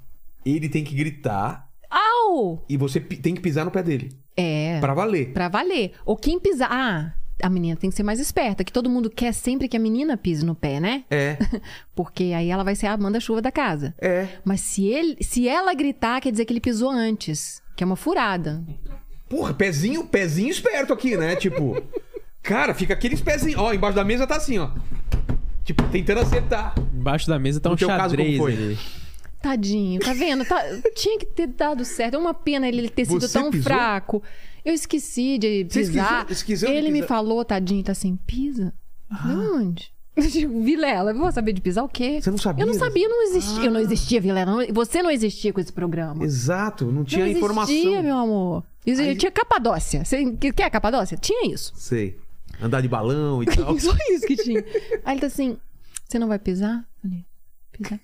[0.46, 2.66] Ele tem que gritar Au!
[2.70, 4.18] e você tem que pisar no pé dele.
[4.36, 4.80] É.
[4.80, 5.34] Pra valer.
[5.34, 5.94] Pra valer.
[6.06, 6.70] Ou quem pisar.
[6.72, 9.80] Ah, a menina tem que ser mais esperta, que todo mundo quer sempre que a
[9.80, 11.04] menina pise no pé, né?
[11.10, 11.38] É,
[11.96, 13.94] Porque aí ela vai ser a manda-chuva da casa.
[14.00, 14.28] é.
[14.46, 17.62] Mas se, ele, se ela gritar, quer dizer que ele pisou antes.
[17.76, 18.64] Que é uma furada.
[19.30, 21.36] Porra, pezinho, pezinho esperto aqui, né?
[21.36, 21.82] Tipo,
[22.44, 23.60] cara, fica aqueles pezinhos.
[23.60, 24.70] Ó, embaixo da mesa tá assim, ó.
[25.64, 26.76] Tipo, tentando acertar.
[26.94, 28.54] Embaixo da mesa tá No um teu caso, como xadrez foi?
[28.54, 28.80] ali.
[29.42, 30.46] Tadinho, tá vendo?
[30.46, 30.64] Tá-
[30.96, 32.16] tinha que ter dado certo.
[32.16, 33.64] É uma pena ele ter sido Você tão pisou?
[33.64, 34.24] fraco.
[34.64, 36.30] Eu esqueci de pisar.
[36.30, 37.08] esqueceu de ele me pisar?
[37.08, 38.74] falou, tadinho, tá assim, pisa?
[39.26, 39.92] De onde?
[40.16, 42.20] Vilela, eu vou saber de pisar o quê?
[42.22, 42.64] Você não sabia?
[42.64, 43.66] Eu não sabia, não existia.
[43.66, 44.46] Eu não existia, Vilela.
[44.66, 46.24] não- Você não existia com esse programa.
[46.24, 47.74] Exato, não tinha não informação.
[47.74, 48.64] existia, meu amor.
[48.86, 50.04] Exi- Aí- Tinha Capadócia.
[50.06, 51.18] Você que- quer Capadócia?
[51.18, 51.72] Tinha isso.
[51.76, 52.18] Sei.
[52.62, 53.78] Andar de balão e tal.
[53.80, 54.64] Só isso que tinha.
[55.06, 55.58] Aí ele tá assim,
[56.08, 56.86] você não vai pisar?
[57.04, 57.26] Eu falei,
[57.72, 58.00] pisar?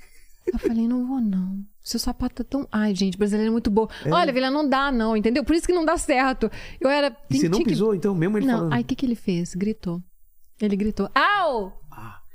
[0.52, 1.60] Eu falei, não vou não.
[1.84, 2.68] Seu sapato tá tão...
[2.72, 3.88] Ai, gente, brasileiro é muito bom.
[4.12, 5.44] Olha, Vila, não dá não, entendeu?
[5.44, 6.50] Por isso que não dá certo.
[6.82, 7.16] Eu era...
[7.30, 8.74] E você não tinha que- pisou, então, mesmo ele Não, falando?
[8.74, 9.54] aí o que que ele fez?
[9.56, 10.02] Gritou.
[10.62, 11.82] Ele gritou, au!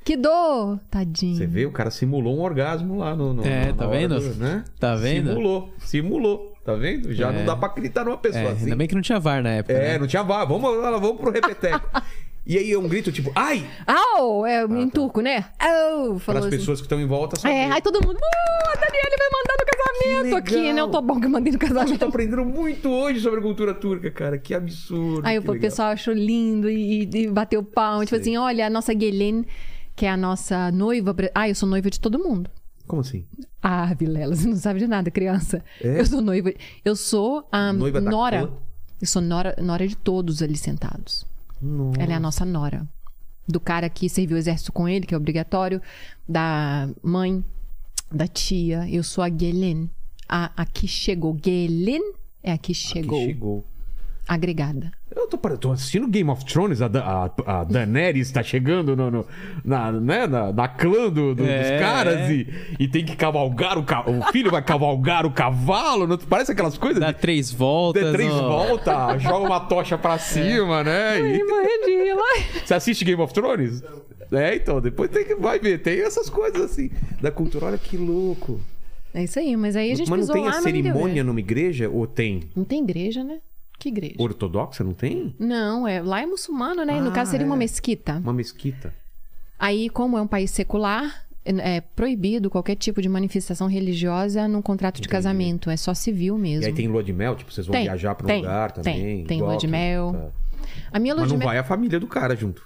[0.05, 0.81] Que dor!
[0.91, 1.35] Tadinho.
[1.35, 1.39] Ah.
[1.39, 3.33] Você vê, o cara simulou um orgasmo lá no.
[3.35, 4.19] no É, na tá vendo?
[4.19, 4.65] do- né?
[4.81, 5.29] Tá vendo?
[5.29, 6.53] Simulou, simulou.
[6.65, 7.13] Tá vendo?
[7.13, 7.39] Já É.
[7.39, 8.65] não dá pra acreditar numa pessoa É, assim.
[8.65, 9.75] ainda bem que não tinha VAR na época.
[9.75, 9.99] É, né?
[9.99, 10.45] não tinha vá.
[10.45, 10.63] Vamos,
[11.01, 11.89] vamos pro repeteco.
[12.45, 13.65] e aí é um grito tipo, ai!
[13.87, 14.45] Au!
[14.45, 15.45] É em turco, né?
[15.59, 16.21] Au!
[16.21, 16.57] Para as assim.
[16.57, 17.55] pessoas que estão em volta saber.
[17.55, 20.81] É, aí todo mundo, uh, a Daniele vai mandar no casamento aqui, né?
[20.81, 22.05] Eu tô bom que eu mandei no Nossa, eu tô casamento.
[22.05, 24.39] aprendendo muito hoje sobre a cultura turca, cara.
[24.39, 25.27] Que absurdo.
[25.27, 25.71] Aí que o legal.
[25.71, 27.63] pessoal achou lindo e, e bateu.
[27.63, 28.19] Tipo Sei.
[28.19, 29.47] assim, olha, a nossa Guelene,
[29.95, 31.15] que é a nossa noiva.
[31.35, 32.51] Ah, eu sou noiva de todo mundo.
[32.87, 33.25] Como assim?
[33.63, 35.65] Ah, Vilela, você não sabe de nada, criança.
[35.81, 36.01] É?
[36.01, 36.53] Eu sou noiva.
[36.85, 38.51] Eu sou a Noiva Nora.
[39.01, 41.25] Eu sou Nora, Nora de todos ali sentados.
[41.63, 42.03] Nossa.
[42.03, 42.87] Ela é a nossa Nora.
[43.47, 45.81] Do cara que serviu o exército com ele, que é obrigatório.
[46.29, 47.45] Da mãe,
[48.11, 48.89] da tia.
[48.91, 49.89] Eu sou a Guelen.
[50.29, 51.33] A, a que chegou.
[51.35, 53.19] Guelen é a que chegou.
[53.21, 53.65] Que chegou.
[54.29, 54.93] Agregada.
[55.15, 59.11] Eu tô, tô assistindo Game of Thrones, a, Da- a, a Daenerys tá chegando no,
[59.11, 59.27] no-
[59.65, 62.33] na, né, na, na clã do- do- É, dos caras é.
[62.33, 66.53] e, e tem que cavalgar o, ca- o filho vai cavalgar o cavalo, não, parece
[66.53, 68.03] aquelas coisas Dá de três voltas.
[68.03, 71.21] ter três voltas, joga uma tocha pra cima, né?
[71.21, 71.43] E-
[72.65, 73.83] você assiste Game of Thrones?
[74.31, 76.91] É, então, depois tem que vai ver, tem essas coisas assim
[77.21, 77.67] da cultura.
[77.67, 78.61] Olha que louco.
[79.13, 80.73] É isso aí, mas aí a gente Mas não pisou tem lá, a mas não
[80.73, 82.45] deu cerimônia numa igreja ou tem?
[82.57, 83.41] Não tem igreja, né?
[83.83, 84.15] Que igreja?
[84.19, 85.35] Ortodoxa, não tem?
[85.41, 87.01] Não, é, lá é muçulmano, né?
[87.01, 87.59] no Ah, caso seria uma é.
[87.59, 88.19] mesquita.
[88.19, 88.95] Uma mesquita.
[89.59, 94.95] Aí, como é um país secular, é proibido qualquer tipo de manifestação religiosa num contrato
[94.95, 95.09] de Entendi.
[95.11, 95.69] casamento.
[95.69, 96.63] É só civil mesmo.
[96.63, 98.71] E aí tem lua de mel, tipo, vocês vão Tem, viajar pra um tem, lugar
[98.71, 98.85] tem.
[98.85, 99.25] também.
[99.25, 100.13] Tem igual lua de mel.
[100.13, 100.69] Tá.
[100.93, 101.49] A minha lua Mas de não mel.
[101.49, 102.63] vai a família do cara junto.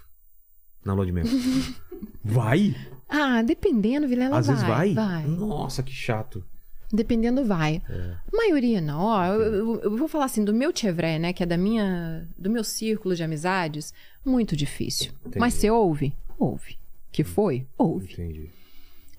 [0.85, 1.25] Na lua de mel.
[2.23, 2.75] vai?
[3.09, 4.55] Ah, dependendo, Vilela Às vai.
[4.57, 4.93] vezes vai?
[4.95, 5.25] Vai.
[5.25, 6.45] Nossa, que chato.
[6.93, 7.83] Dependendo, vai.
[7.89, 8.15] É.
[8.33, 9.01] A maioria não.
[9.01, 11.33] Ó, eu, eu- eu vou falar assim, do meu chevré, né?
[11.33, 13.93] Que é da minha, do meu círculo de amizades,
[14.25, 15.13] muito difícil.
[15.21, 15.39] Entendi.
[15.39, 16.15] Mas você ouve?
[16.39, 16.79] Ouve.
[17.11, 17.67] Que foi?
[17.77, 18.13] Ouve.
[18.13, 18.51] Entendi.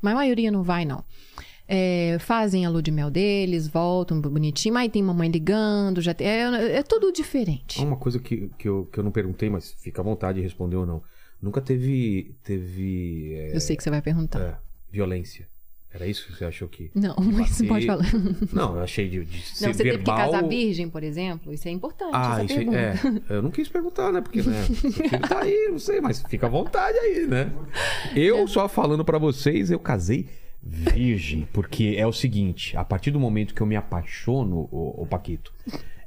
[0.01, 1.03] Mas a maioria não vai, não.
[1.69, 4.73] É, fazem a lua de mel deles, voltam bonitinho.
[4.73, 7.81] Mas tem mamãe ligando, já tem, é, é tudo diferente.
[7.81, 10.77] Uma coisa que, que, eu, que eu não perguntei, mas fica à vontade de responder
[10.77, 11.03] ou não.
[11.41, 12.33] Nunca teve.
[12.43, 13.33] Teve.
[13.33, 14.39] é, Eu sei que você vai perguntar.
[14.39, 14.57] é,
[14.91, 15.47] violência.
[15.99, 16.91] Era isso que você achou que.
[16.93, 18.05] Não, mas pode falar.
[18.53, 20.31] Não, eu achei de, de ser Não, você teve que verbal.
[20.31, 21.51] casar virgem, por exemplo?
[21.51, 22.11] Isso é importante.
[22.13, 22.77] Ah, isso pergunta.
[22.77, 22.93] é.
[23.35, 24.21] Eu não quis perguntar, né?
[24.21, 24.65] Porque, né?
[25.27, 27.51] Tá aí, não sei, mas fica à vontade aí, né?
[28.15, 30.27] Eu só falando pra vocês, eu casei
[30.61, 35.51] virgem, porque é o seguinte: a partir do momento que eu me apaixono, o, Paquito,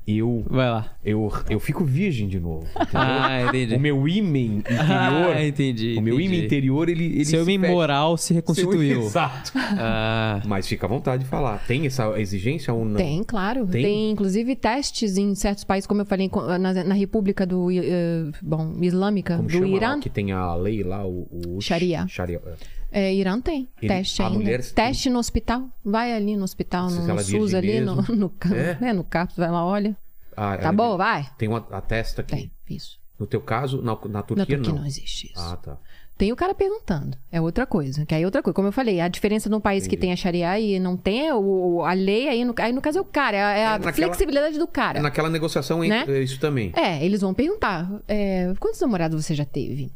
[0.07, 0.93] eu, Vai lá.
[1.05, 2.67] eu, eu fico virgem de novo.
[2.75, 2.89] entendeu?
[3.01, 3.75] Ah, entendi.
[3.77, 4.81] O meu ímen interior.
[5.37, 5.95] Ah, entendi.
[5.99, 7.05] O meu ímen interior, ele.
[7.05, 7.75] ele Seu se ímã fecha.
[7.75, 9.03] moral se Seu- reconstituiu.
[9.03, 9.53] Exato.
[9.57, 11.59] Ah, Mas fica à vontade de falar.
[11.67, 12.97] Tem essa exigência ou não?
[12.97, 13.67] Tem, claro.
[13.67, 13.83] Tem?
[13.83, 14.11] Tem?
[14.11, 16.29] inclusive, testes em certos países, como eu falei,
[16.59, 20.01] na, na República do, eh, bom, Islâmica Como do chama lá, Irã.
[20.01, 21.29] que tem a lei lá, o.
[21.49, 22.07] o Sharia.
[22.09, 22.41] Sharia.
[22.45, 22.80] é.
[22.93, 24.35] É, Irã tem Ele- teste ainda.
[24.39, 25.69] mulher- Teste no hospital.
[25.85, 28.79] Vai ali no hospital, no, no é SUS ali, no, no, ca- É?
[28.81, 29.97] né, no CAPS, vai lá, olha.
[30.37, 31.29] Ah, Tá bom, vai.
[31.39, 32.35] Tem uma a testa aqui.
[32.37, 32.99] Tem, isso.
[33.19, 34.81] No teu caso, na, na Turquia, Na Turquia não.
[34.81, 35.39] não existe isso.
[35.43, 35.77] Ah, tá.
[36.17, 37.17] Tem o cara perguntando.
[37.33, 38.05] É outra coisa.
[38.05, 38.55] Que aí é outra coisa.
[38.55, 40.01] Como eu falei, a diferença de um país que Entendi.
[40.03, 42.99] tem a Sharia e não tem é o, a lei, aí no, aí no caso
[42.99, 43.37] é o cara.
[43.37, 45.01] É, a- é naquela- flexibilidade do cara.
[45.01, 46.05] Naquela negociação Né?
[46.23, 46.73] isso também.
[46.77, 49.93] É, eles vão perguntar: é, quantos namorados você já teve?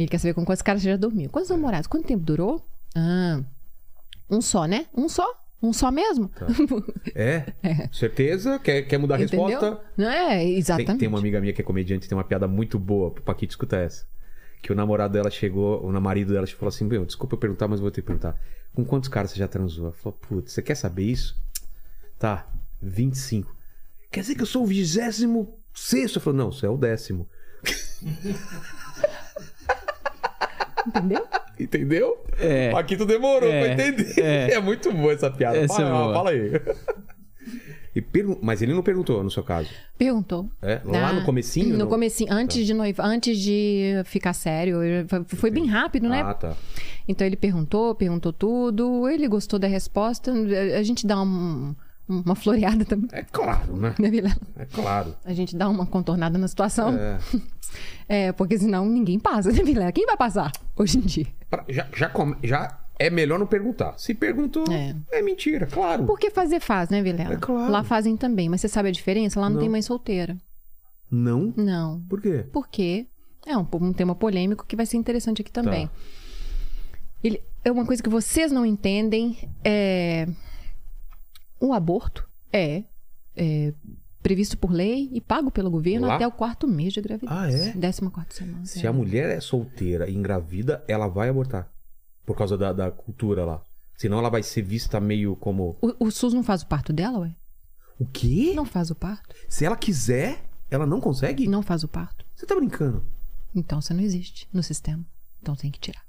[0.00, 1.28] Ele quer saber com quantos caras você já dormiu.
[1.28, 1.86] Quantos namorados?
[1.86, 2.64] Quanto tempo durou?
[2.96, 3.42] Ah,
[4.30, 4.86] um só, né?
[4.96, 5.26] Um só?
[5.62, 6.30] Um só mesmo?
[7.14, 7.52] É?
[7.92, 8.58] Certeza?
[8.58, 9.46] Quer, quer mudar a Entendeu?
[9.46, 9.84] resposta?
[9.98, 10.38] Não é?
[10.38, 10.98] Tem, Exatamente.
[11.00, 13.80] tem uma amiga minha que é comediante, tem uma piada muito boa pro Paquito escutar
[13.80, 14.06] essa.
[14.62, 17.78] Que o namorado dela chegou, o marido dela falou assim: Meu, desculpa eu perguntar, mas
[17.78, 18.40] vou ter que perguntar.
[18.74, 19.86] Com quantos caras você já transou?
[19.86, 21.36] Ela falou: Putz, você quer saber isso?
[22.18, 22.50] Tá,
[22.80, 23.54] 25.
[24.10, 26.16] Quer dizer que eu sou o vigésimo sexto?
[26.16, 27.28] Eu falei: Não, você é o décimo.
[30.86, 31.26] Entendeu?
[31.58, 32.24] Entendeu?
[32.38, 32.70] É.
[32.70, 34.14] Paquito demorou É, pra entender.
[34.20, 34.52] É.
[34.54, 34.60] é.
[34.60, 35.58] muito boa essa piada.
[35.58, 36.14] Essa fala, é boa.
[36.14, 36.50] fala aí.
[37.92, 39.68] E pergun- Mas ele não perguntou no seu caso.
[39.98, 40.48] Perguntou.
[40.62, 40.80] É?
[40.84, 41.70] Lá Ah, no comecinho?
[41.70, 41.86] No não?
[41.88, 44.78] comecinho, antes de noiva, antes de ficar sério,
[45.26, 46.22] foi bem rápido, né?
[46.24, 46.56] Ah, tá.
[47.08, 51.74] Então ele perguntou, perguntou tudo, ele gostou da resposta, a gente dá um-
[52.10, 53.94] uma floreada também, É claro, né?
[53.98, 54.10] né?
[54.56, 55.14] É claro.
[55.24, 57.18] A gente dá uma contornada na situação, É.
[58.28, 59.92] é, porque senão ninguém passa, né, Vilela?
[59.92, 61.26] Quem vai passar hoje em dia?
[61.48, 63.94] Pra- Já, já, come- já é melhor não perguntar.
[63.98, 64.94] Se perguntou, É.
[65.12, 66.04] é, mentira, claro.
[66.04, 67.34] Porque fazer faz, né, Vilela?
[67.34, 67.70] É claro.
[67.72, 69.40] Lá fazem também, mas você sabe a diferença?
[69.40, 69.60] Lá não, Não.
[69.62, 70.36] tem mãe solteira.
[71.10, 71.52] Não?
[71.56, 72.00] Não.
[72.08, 72.44] Por quê?
[72.52, 73.06] Porque
[73.46, 75.86] é um, um tema polêmico que vai ser interessante aqui também.
[75.86, 75.92] Tá.
[77.22, 79.36] Ele, é uma coisa que vocês não entendem.
[79.64, 80.26] É,
[81.60, 82.84] o aborto é,
[83.36, 83.72] é
[84.22, 86.16] previsto por lei e pago pelo governo Lá?
[86.16, 87.30] até o quarto mês de gravidez.
[87.30, 87.72] Ah, é?
[87.72, 88.64] Décima quarta semana.
[88.64, 88.88] Se é.
[88.88, 91.70] a mulher é solteira e engravida, ela vai abortar.
[92.24, 93.62] Por causa da, da cultura lá.
[93.96, 95.76] Senão ela vai ser vista meio como.
[95.80, 97.34] O, o SUS não faz o parto dela, ué?
[97.98, 98.52] O quê?
[98.54, 99.34] Não faz o parto.
[99.48, 101.46] Se ela quiser, ela não consegue?
[101.46, 102.24] Não faz o parto.
[102.34, 103.04] Você tá brincando?
[103.54, 105.04] Então você não existe no sistema.
[105.42, 106.02] Então tem que tirar.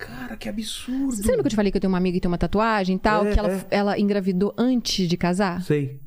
[0.00, 1.12] Cara, que absurdo.
[1.14, 2.96] Você lembra que eu te falei que eu tenho uma amiga que tem uma tatuagem
[2.96, 3.26] e tal?
[3.26, 3.66] É, que ela, é.
[3.70, 5.62] ela engravidou antes de casar?
[5.62, 6.00] Sei.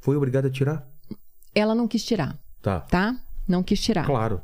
[0.00, 0.88] Foi obrigada a tirar?
[1.54, 2.80] Ela não quis tirar, Tá.
[2.80, 3.16] tá?
[3.46, 4.04] Não quis tirar.
[4.04, 4.40] Claro.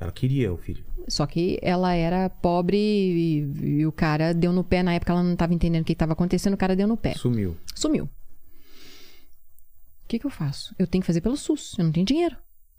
[0.00, 0.84] Ela queria o filho.
[1.08, 4.82] Só que ela era pobre e, e o cara deu no pé.
[4.82, 7.14] Na época ela não estava entendendo o que estava acontecendo, o cara deu no pé.
[7.14, 7.56] Sumiu.
[7.74, 8.04] Sumiu.
[8.04, 8.08] O
[10.08, 10.74] que, que eu faço?
[10.78, 11.74] Eu tenho que fazer pelo SUS.
[11.78, 12.36] Eu não tenho dinheiro.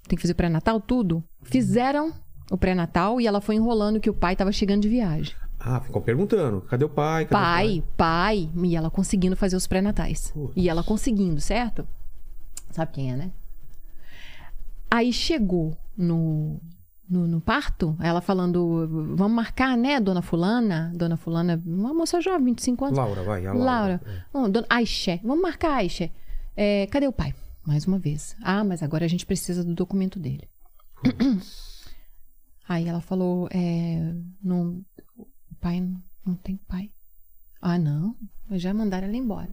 [0.08, 1.24] Tem que fazer pré-natal, tudo.
[1.44, 2.14] Fizeram
[2.50, 5.36] o pré-natal e ela foi enrolando que o pai estava chegando de viagem.
[5.60, 6.62] Ah, ficou perguntando.
[6.62, 7.26] Cadê o pai?
[7.26, 8.50] Cadê Pai, pai.
[8.64, 10.32] E ela conseguindo fazer os pré-natais.
[10.32, 10.54] Putz.
[10.56, 11.88] E ela conseguindo, certo?
[12.72, 13.32] Sabe quem é, né?
[14.90, 16.62] Aí chegou no,
[17.10, 20.92] no, no parto, ela falando: vamos marcar, né, dona Fulana?
[20.96, 22.98] Dona Fulana, uma moça jovem, 25 o anos.
[23.00, 23.06] pai?
[23.08, 23.46] Laura, vai.
[23.46, 23.66] A Laura.
[23.66, 24.02] Laura.
[24.32, 26.12] Oh, dona Aixe, vamos marcar, Aixe.
[26.56, 27.34] É, cadê o pai?
[27.66, 28.36] Mais uma vez.
[28.42, 30.48] Ah, mas agora a gente precisa do documento dele.
[32.68, 34.14] Aí ela falou: é,
[34.44, 34.82] não,
[35.18, 36.90] o pai não, não tem pai.
[37.62, 38.16] Ah, não.
[38.52, 39.50] Já mandaram ela embora.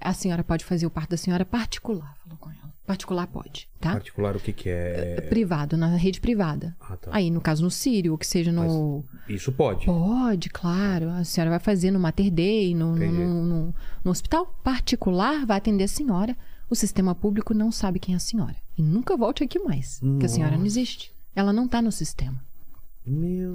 [0.00, 2.72] A senhora pode fazer o parto da senhora particular, falou com ela.
[2.86, 3.92] Particular pode, tá?
[3.94, 5.20] Particular, o que que é?
[5.28, 6.74] Privado, na rede privada.
[6.80, 7.10] Ah, tá.
[7.12, 9.04] Aí, no caso, no Sírio, ou que seja no.
[9.28, 9.84] Isso pode.
[9.86, 11.10] Pode, claro.
[11.10, 13.74] A senhora vai fazer no Mater Dei, no, no, no- no-
[14.04, 16.36] no hospital particular, vai atender a senhora.
[16.70, 18.56] O sistema público não sabe quem é a senhora.
[18.76, 19.98] E nunca volte aqui mais.
[20.00, 21.12] Porque a senhora não existe.
[21.38, 22.42] Ela não tá no sistema.
[23.06, 23.54] Meu.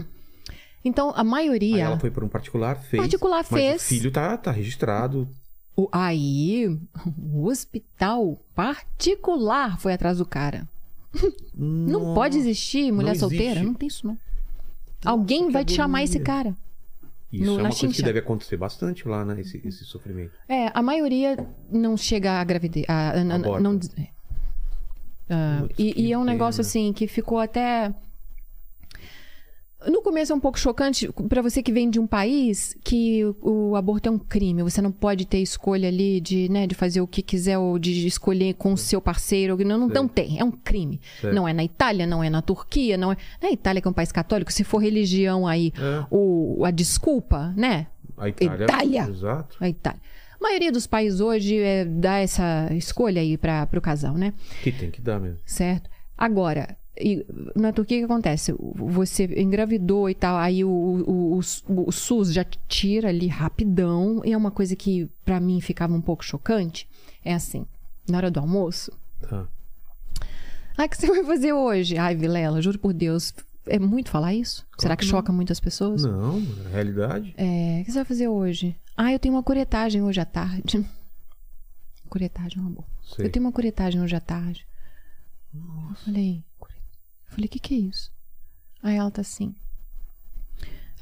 [0.85, 1.83] Então, a Aí maioria.
[1.83, 3.03] ela foi por um particular, fez.
[3.03, 3.81] Particular mas fez.
[3.81, 5.27] o filho tá, tá registrado.
[5.75, 6.79] o- aí,
[7.17, 10.65] o hospital particular foi atrás do cara.
[11.53, 13.45] Não pode existir mulher Não solteira.
[13.51, 13.65] existe.
[13.65, 14.17] Não tem isso, não.
[15.03, 16.55] Alguém vai te chamar esse cara.
[17.31, 18.03] Isso No- é uma coisa que chincha.
[18.03, 19.41] deve acontecer bastante lá, né?
[19.41, 20.31] Esse, esse sofrimento.
[20.47, 21.35] É, a maioria
[21.69, 22.85] não chega a gravidez.
[22.87, 23.23] A, a-
[23.59, 23.77] não,
[25.33, 25.63] é.
[25.63, 27.93] Ah, e, e é um negócio assim que ficou até.
[29.85, 33.71] No começo é um pouco chocante pra você que vem de um país que o,
[33.71, 34.63] o aborto é um crime.
[34.63, 38.07] Você não pode ter escolha ali de, né, de fazer o que quiser ou de
[38.07, 39.57] escolher com o seu parceiro.
[39.65, 40.39] Não, não, não tem.
[40.39, 41.01] É um crime.
[41.19, 41.33] Certo.
[41.35, 43.17] Não é na Itália, não é na Turquia, não é.
[43.41, 46.05] Na Itália, que é um país católico, se for religião aí, É.
[46.09, 47.87] o, a desculpa, né?
[48.17, 48.63] A Itália.
[48.63, 49.09] Itália.
[49.09, 49.57] Exato.
[49.59, 49.99] A Itália.
[50.43, 54.33] A maioria dos países hoje é, dá essa escolha aí para o casal, né?
[54.61, 55.39] Que tem que dar mesmo.
[55.45, 55.89] Certo?
[56.17, 57.25] Agora, e
[57.55, 58.53] na Turquia o que acontece?
[58.59, 64.21] Você engravidou e tal, aí o, o, o, o SUS já tira ali rapidão.
[64.25, 66.89] E é uma coisa que para mim ficava um pouco chocante.
[67.23, 67.65] É assim,
[68.05, 68.91] na hora do almoço.
[69.21, 69.47] Tá.
[70.77, 71.97] Ah, o que você vai fazer hoje?
[71.97, 73.33] Ai, Vilela, juro por Deus.
[73.65, 74.65] É muito falar isso?
[74.77, 76.03] Será que, que choca muitas pessoas?
[76.03, 77.33] Não, na realidade.
[77.37, 78.75] É, o que você vai fazer hoje?
[78.95, 80.85] Ah, eu tenho uma curetagem hoje à tarde.
[82.09, 82.87] Curetagem é uma boa.
[83.01, 83.25] Sei.
[83.25, 84.67] Eu tenho uma curetagem hoje à tarde.
[85.53, 88.11] Eu falei, eu falei, o que, que é isso?
[88.83, 89.55] Aí ela tá assim.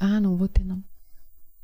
[0.00, 0.82] Ah, não vou ter, não.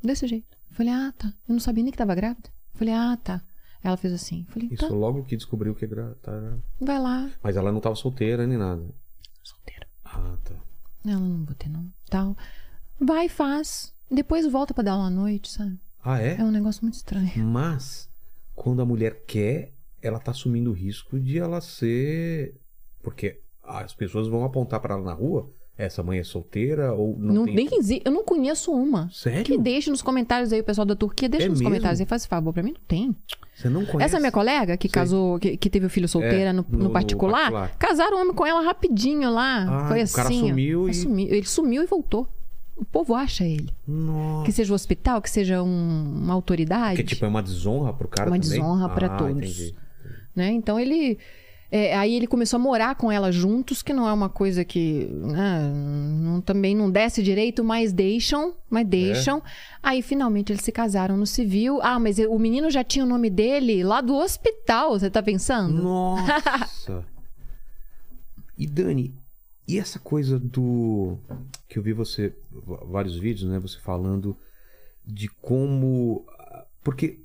[0.03, 0.57] Desse jeito.
[0.71, 1.29] Falei, ah, tá.
[1.49, 2.51] Eu não sabia nem que tava grávida.
[2.75, 3.43] Falei, ah, tá.
[3.83, 4.45] Ela fez assim.
[4.51, 4.95] Falei, Isso tá.
[4.95, 6.15] logo que descobriu que gra...
[6.17, 6.33] tá...
[6.81, 7.31] Vai lá.
[7.43, 8.85] Mas ela não tava solteira nem nada.
[9.43, 9.87] Solteira.
[10.05, 10.55] Ah, tá.
[11.07, 11.91] Ela não vou ter, não.
[12.11, 12.37] Tal.
[13.01, 13.95] Vai faz.
[14.11, 15.79] Depois volta pra dar à noite, sabe?
[16.11, 16.37] Ah, é?
[16.39, 17.31] É um negócio muito estranho.
[17.45, 18.09] Mas,
[18.55, 22.55] quando a mulher quer, ela tá assumindo o risco de ela ser.
[23.03, 25.51] Porque as pessoas vão apontar pra ela na rua.
[25.77, 27.55] Essa mãe é solteira ou não, Não, tem.
[27.55, 27.69] nem
[28.05, 29.09] Eu não conheço uma.
[29.13, 29.45] Sério?
[29.45, 31.71] Que deixe nos comentários aí, o pessoal da Turquia, deixa É nos mesmo?
[31.71, 32.53] comentários aí, faz esse favor.
[32.53, 33.15] Pra mim não tem.
[33.55, 34.05] Você não conhece?
[34.07, 34.93] Essa é minha colega que Sei.
[34.95, 37.77] casou, que, que teve o filho solteira É, no, no- no no particular, particular.
[37.79, 39.85] casaram o homem com ela rapidinho lá.
[39.85, 40.17] Ah, Foi o assim.
[40.17, 40.33] cara ó.
[40.33, 41.29] sumiu e- Sumiu.
[41.29, 42.29] Ele sumiu e voltou.
[42.79, 43.71] O povo acha ele.
[43.87, 44.47] Nossa.
[44.47, 46.97] Que seja o hospital, que seja um- uma autoridade.
[47.03, 48.51] Que tipo, é uma desonra pro cara Uma também?
[48.61, 49.37] desonra pra ah, todos.
[49.37, 49.75] Entendi.
[50.35, 50.51] né?
[50.53, 51.19] Então ele.
[51.71, 55.07] é, aí ele começou a morar com ela juntos, que não é uma coisa que
[55.13, 55.71] né,
[56.23, 59.43] não- também não desce direito, mas deixam, mas deixam.
[59.83, 61.81] Aí finalmente eles se casaram no civil.
[61.83, 65.83] Ah, mas o menino já tinha o nome dele lá do hospital, você tá pensando?
[65.83, 67.05] Nossa.
[68.57, 69.15] e Dani,
[69.69, 71.19] e essa coisa do
[71.69, 72.35] que eu vi você
[72.91, 74.35] vários vídeos, né, você falando
[75.05, 76.25] de como
[76.83, 77.19] porque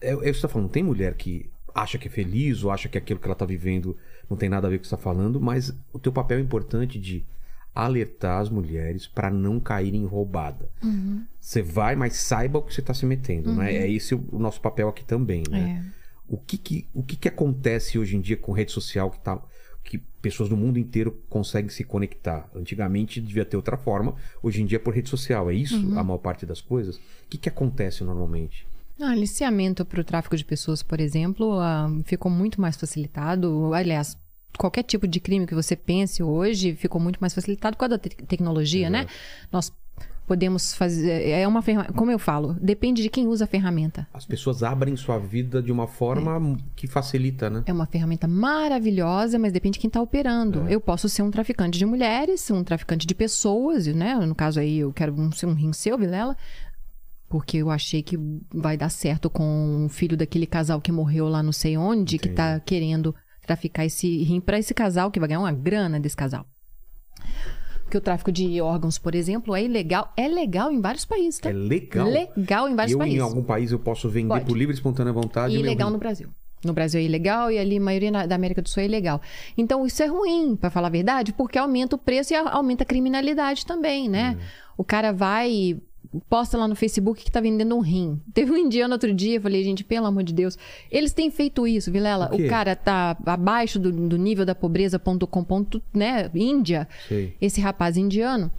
[0.00, 2.98] é, é você tá falando, tem mulher que acha que é feliz ou acha que
[2.98, 3.96] aquilo que ela tá vivendo
[4.28, 6.38] não tem nada a ver com o que você tá falando, mas o teu papel
[6.38, 7.24] é importante de
[7.72, 10.68] alertar as mulheres para não caírem em roubada.
[11.38, 13.72] Você vai, mas saiba o que você está se metendo, né?
[13.72, 15.84] É esse o, o nosso papel aqui também, né?
[15.84, 15.98] É.
[16.26, 19.40] O que que, o que que acontece hoje em dia com rede social que tá
[19.84, 22.48] que pessoas do mundo inteiro conseguem se conectar?
[22.54, 25.50] Antigamente devia ter outra forma, hoje em dia é por rede social.
[25.50, 26.96] É isso a maior parte das coisas?
[26.96, 27.00] O
[27.30, 28.66] que que acontece normalmente?
[29.00, 33.72] Ah, aliciamento para o tráfico de pessoas, por exemplo, ah, ficou muito mais facilitado.
[33.72, 34.18] Aliás,
[34.58, 37.98] qualquer tipo de crime que você pense hoje ficou muito mais facilitado por causa da
[37.98, 39.06] te- tecnologia, né?
[39.52, 39.72] Nós
[40.28, 41.26] podemos fazer.
[41.28, 41.92] É uma ferramenta.
[41.94, 44.06] Como eu falo, depende de quem usa a ferramenta.
[44.12, 47.62] As pessoas abrem sua vida de uma forma que facilita, né?
[47.66, 50.68] É uma ferramenta maravilhosa, mas depende de quem está operando.
[50.68, 54.14] Eu posso ser um traficante de mulheres, um traficante de pessoas, né?
[54.14, 56.36] No caso aí, eu quero um- ser um rim seu, Vilela,
[57.28, 58.18] porque eu achei que
[58.54, 62.28] vai dar certo com o filho daquele casal que morreu lá não sei onde, que
[62.28, 63.14] tá querendo
[63.46, 66.44] traficar esse rim para esse casal, que vai ganhar uma grana desse casal.
[67.88, 70.12] Porque o tráfico de órgãos, por exemplo, é ilegal.
[70.14, 71.48] É legal em vários países, tá?
[71.48, 72.06] É legal.
[72.06, 73.18] Legal em vários eu, países.
[73.18, 74.44] em algum país, eu posso vender Pode.
[74.44, 75.56] por livre e espontânea vontade.
[75.56, 76.28] E ilegal no Brasil.
[76.62, 79.22] No Brasil é ilegal e ali a maioria da América do Sul é ilegal.
[79.56, 82.86] Então isso é ruim, pra falar a verdade, porque aumenta o preço e aumenta a
[82.86, 84.32] criminalidade também, né?
[84.32, 84.46] Uhum.
[84.76, 85.80] O cara vai
[86.28, 88.20] posta lá no Facebook que tá vendendo um rim.
[88.34, 90.56] Teve um indiano outro dia, eu falei, gente, pelo amor de Deus.
[90.90, 92.30] Eles têm feito isso, Vilela.
[92.32, 92.36] O?
[92.36, 96.30] O cara tá abaixo do, do nível da pobreza.com, ponto, né?
[96.34, 96.88] Índia.
[97.08, 97.34] Sei.
[97.40, 98.50] Esse rapaz indiano,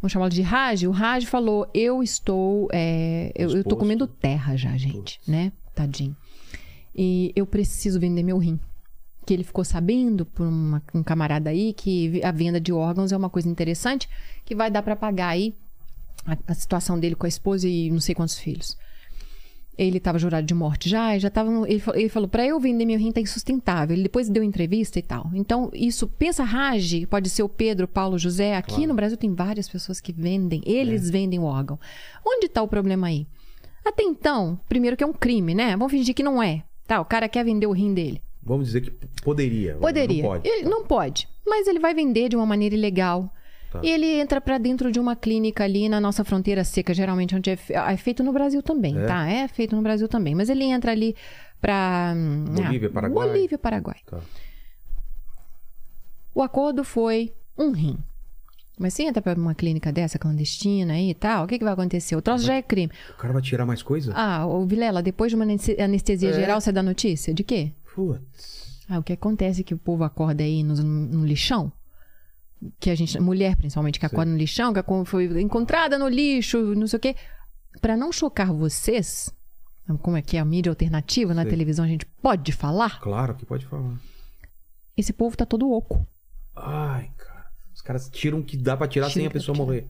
[0.00, 2.68] vamos chamá-lo de Raj, o Raj falou: Eu estou.
[2.72, 5.52] é, eu, eu tô comendo terra já, gente, né?
[5.74, 6.16] Tadinho.
[6.94, 8.58] E eu preciso vender meu rim.
[9.24, 13.16] Que ele ficou sabendo por uma- um camarada aí que a venda de órgãos é
[13.16, 14.08] uma coisa interessante
[14.44, 15.54] que vai dar para pagar aí
[16.26, 18.76] a, a situação dele com a esposa e não sei quantos filhos.
[19.76, 21.50] Ele estava jurado de morte já, já tava.
[21.68, 23.94] Ele, ele falou: para eu vender meu rim tá insustentável.
[23.94, 25.30] Ele depois deu entrevista e tal.
[25.32, 28.54] Então, isso, pensa Raj, pode ser o Pedro, Paulo, José.
[28.54, 31.80] Aqui no Brasil tem várias pessoas que vendem, eles vendem o órgão.
[32.24, 33.26] Onde está o problema aí?
[33.84, 35.72] Até então, primeiro que é um crime, né?
[35.72, 36.62] Vamos fingir que não é.
[36.86, 38.22] Tá, o cara quer vender o rim dele.
[38.42, 38.90] Vamos dizer que
[39.22, 39.76] poderia.
[39.76, 40.22] Poderia.
[40.22, 40.48] Não pode.
[40.48, 43.32] Ele não pode, mas ele vai vender de uma maneira ilegal.
[43.72, 43.80] Tá.
[43.82, 47.48] E ele entra pra dentro de uma clínica ali na nossa fronteira seca, geralmente onde
[47.50, 49.06] é, fe- é feito no Brasil também, É?
[49.06, 49.26] tá?
[49.26, 51.16] É feito no Brasil também, mas ele entra ali
[51.60, 53.28] pra hum, Bolívia, ah, Paraguai.
[53.28, 53.96] Bolívia, Paraguai.
[54.06, 54.18] Tá.
[56.34, 57.98] O acordo foi um rim.
[58.78, 61.74] Mas se entra pra uma clínica dessa clandestina aí e tal, o que, que vai
[61.74, 62.16] acontecer?
[62.16, 62.90] O troço já é crime.
[63.10, 64.12] O cara vai tirar mais coisa?
[64.16, 66.32] Ah, o Vilela, depois de uma aneste- anestesia É.
[66.32, 67.32] geral, você dá notícia?
[67.34, 67.72] De quê?
[67.94, 68.82] Putz.
[68.88, 71.70] Ah, o que acontece é que o povo acorda aí no, no lixão.
[72.78, 76.74] Que a gente, mulher principalmente, que acorda no lixão, que a- foi encontrada no lixo,
[76.74, 77.16] não sei o quê.
[77.80, 79.32] Pra não chocar vocês,
[80.00, 81.50] como é que é a mídia alternativa na Sei.
[81.50, 83.94] televisão, a gente pode falar, Claro que pode falar.
[84.96, 86.06] esse povo tá todo oco.
[86.54, 87.46] Ai, cara.
[87.74, 89.88] Os caras tiram o que dá pra tirar Tira sem a pessoa morrer.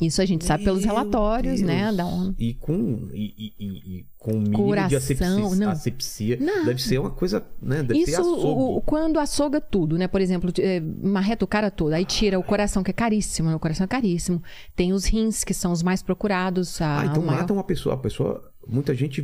[0.00, 1.96] Isso a gente sabe pelos Meu relatórios, né, Deus.
[1.96, 2.34] da ONU.
[2.38, 3.54] E com, e, e-
[4.00, 5.56] e- com o mínimo de Coração, asepsia.
[5.56, 5.70] não.
[5.70, 6.64] asepsia Não.
[6.64, 7.82] deve ser uma coisa, né?
[7.82, 10.08] Deve ser Isso o- quando açouga tudo, né?
[10.08, 13.54] Por exemplo, é, marreta o cara todo, aí tira o coração, que é caríssimo, né?
[13.56, 14.42] O coração é caríssimo.
[14.74, 16.80] Tem os rins, que são os mais procurados.
[16.82, 17.94] A, Ah, então maior- mata uma pessoa.
[17.94, 18.50] A pessoa.
[18.66, 19.22] Muita gente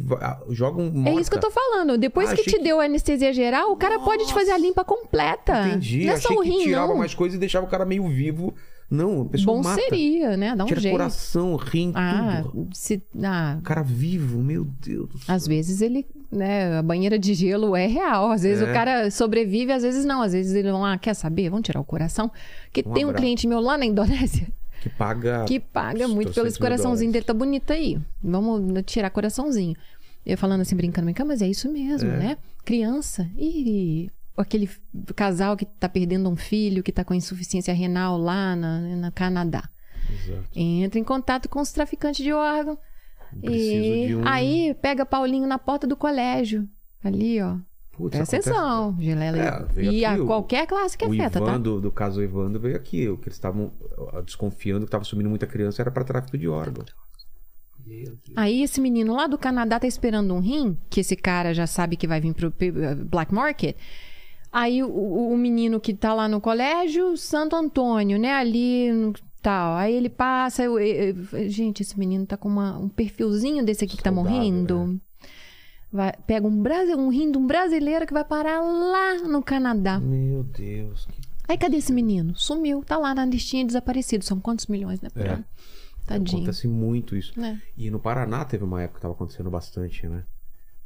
[0.51, 1.07] joga um.
[1.07, 1.97] É isso que eu tô falando.
[1.97, 4.59] Depois Ah, que te que- deu a anestesia geral, o cara pode te fazer a
[4.59, 5.67] limpa completa.
[5.67, 6.05] Entendi.
[6.05, 6.99] Não é só Achei o que rim, tirava não.
[6.99, 8.55] mais coisa e deixava o cara meio vivo
[8.91, 9.81] Não, a pessoa Bom mata.
[9.81, 10.57] seria, né?
[10.57, 10.93] Dá um Tira jeito.
[10.95, 12.69] coração, rim, Ah, tudo.
[12.75, 15.33] se, ah, O cara vivo, meu Deus do céu.
[15.35, 18.33] às vezes ele, né, a banheira de gelo é real.
[18.33, 18.69] Às vezes É.
[18.69, 20.21] o cara sobrevive, às vezes não.
[20.23, 21.49] Às vezes ele vão lá, quer saber?
[21.51, 22.33] Vamos tirar o coração.
[22.73, 23.23] Que Um tem um abraço.
[23.23, 24.49] cliente meu lá na Indonésia
[24.83, 25.45] Que paga.
[25.47, 27.13] que paga muito pelo esse 300 mil coraçãozinho dólares.
[27.13, 27.99] dele, tá bonito aí.
[28.23, 29.77] Vamos tirar coraçãozinho.
[30.27, 32.17] Eu falando assim, brincando, brincando, mas é isso mesmo, É.
[32.17, 32.37] né?
[32.65, 33.27] Criança.
[33.39, 34.11] E
[34.41, 34.69] aquele
[35.15, 39.69] casal que tá perdendo um filho, que tá com insuficiência renal lá na, no Canadá.
[40.11, 40.49] Exato.
[40.55, 42.79] Entra em contato com os traficantes de órgão.
[43.41, 44.27] Preciso e de um.
[44.27, 46.69] aí pega Paulinho na porta do colégio.
[47.05, 47.57] Ali, ó.
[47.93, 49.69] Putz, Presta acontece- atenção, Gilela.
[49.77, 51.59] É, e a o- qualquer classe que o afeta, Ivan tá?
[51.59, 53.09] do, do caso Evandro veio aqui.
[53.09, 53.73] O que eles estavam
[54.25, 56.87] desconfiando que estava sumindo muita criança era para tráfico de Deus.
[58.37, 61.97] Aí esse menino lá do Canadá tá esperando um rim, que esse cara já sabe
[61.97, 63.77] que vai vir pro pe- black market.
[64.53, 69.77] Aí o, o- menino que tá lá no colégio, Santo Antônio, né, ali no tal.
[69.77, 73.85] Aí ele passa, eu- eu- eu- gente, esse menino tá com uma- um perfilzinho desse
[73.85, 75.01] aqui que tá morrendo.
[75.93, 79.99] Vai- pega um, brasi- um rim de um brasileiro que vai parar lá no Canadá.
[79.99, 81.07] Meu Deus.
[81.07, 81.21] Que...
[81.49, 82.33] Aí cadê esse menino?
[82.37, 84.25] Sumiu, tá lá na listinha desaparecido.
[84.25, 85.09] São quantos milhões, né?
[85.17, 85.39] É.
[86.07, 86.39] Tadinho.
[86.43, 87.33] Acontece muito isso.
[87.39, 87.61] né?
[87.77, 90.23] E no Paraná teve uma época que estava acontecendo bastante, né?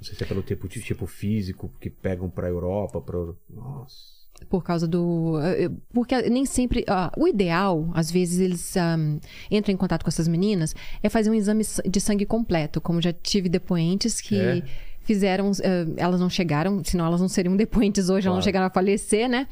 [0.05, 3.19] Não sei se é pelo tipo, tipo físico, que pegam pra Europa, pra.
[3.49, 4.13] Nossa.
[4.51, 5.39] Por causa do.
[5.43, 6.85] eh, Porque nem sempre.
[6.89, 9.19] ah, o ideal, às vezes, eles ahm,
[9.51, 12.81] entram em contato com essas meninas, é fazer um exame de sangue completo.
[12.81, 14.63] Como já tive depoentes que É.
[15.05, 15.53] fizeram.
[15.63, 18.35] eh, elas não chegaram, senão elas não seriam depoentes hoje, elas Claro.
[18.37, 19.47] não chegaram a falecer, né?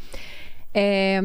[0.75, 1.23] É,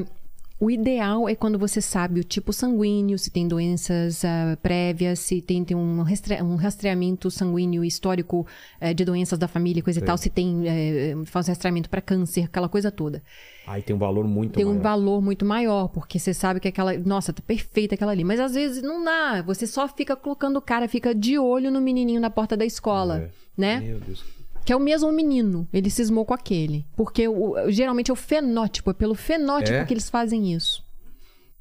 [0.60, 5.42] o ideal é quando você sabe o tipo sanguíneo, se tem doenças ah, prévias, se
[5.42, 8.46] tem, tem um, restre- um rastreamento sanguíneo histórico
[8.82, 10.68] eh, de doenças da família, coisa e tal, se tem.
[10.68, 13.22] eh, faz rastreamento para câncer, aquela coisa toda
[13.68, 14.82] Aí tem um valor muito tem um maior.
[14.82, 16.98] valor muito maior, porque você sabe que aquela.
[16.98, 18.24] Nossa, tá perfeita aquela ali.
[18.24, 19.42] Mas às vezes não dá.
[19.42, 23.24] Você só fica colocando o cara, fica de olho no menininho na porta da escola,
[23.24, 23.30] É.
[23.58, 23.82] né?
[23.82, 24.24] Meu Deus.
[24.68, 25.65] Que é o mesmo menino.
[25.72, 26.85] Ele cismou com aquele.
[26.94, 29.85] Porque o- geralmente é o fenótipo, é pelo fenótipo É?
[29.85, 30.84] que eles fazem isso.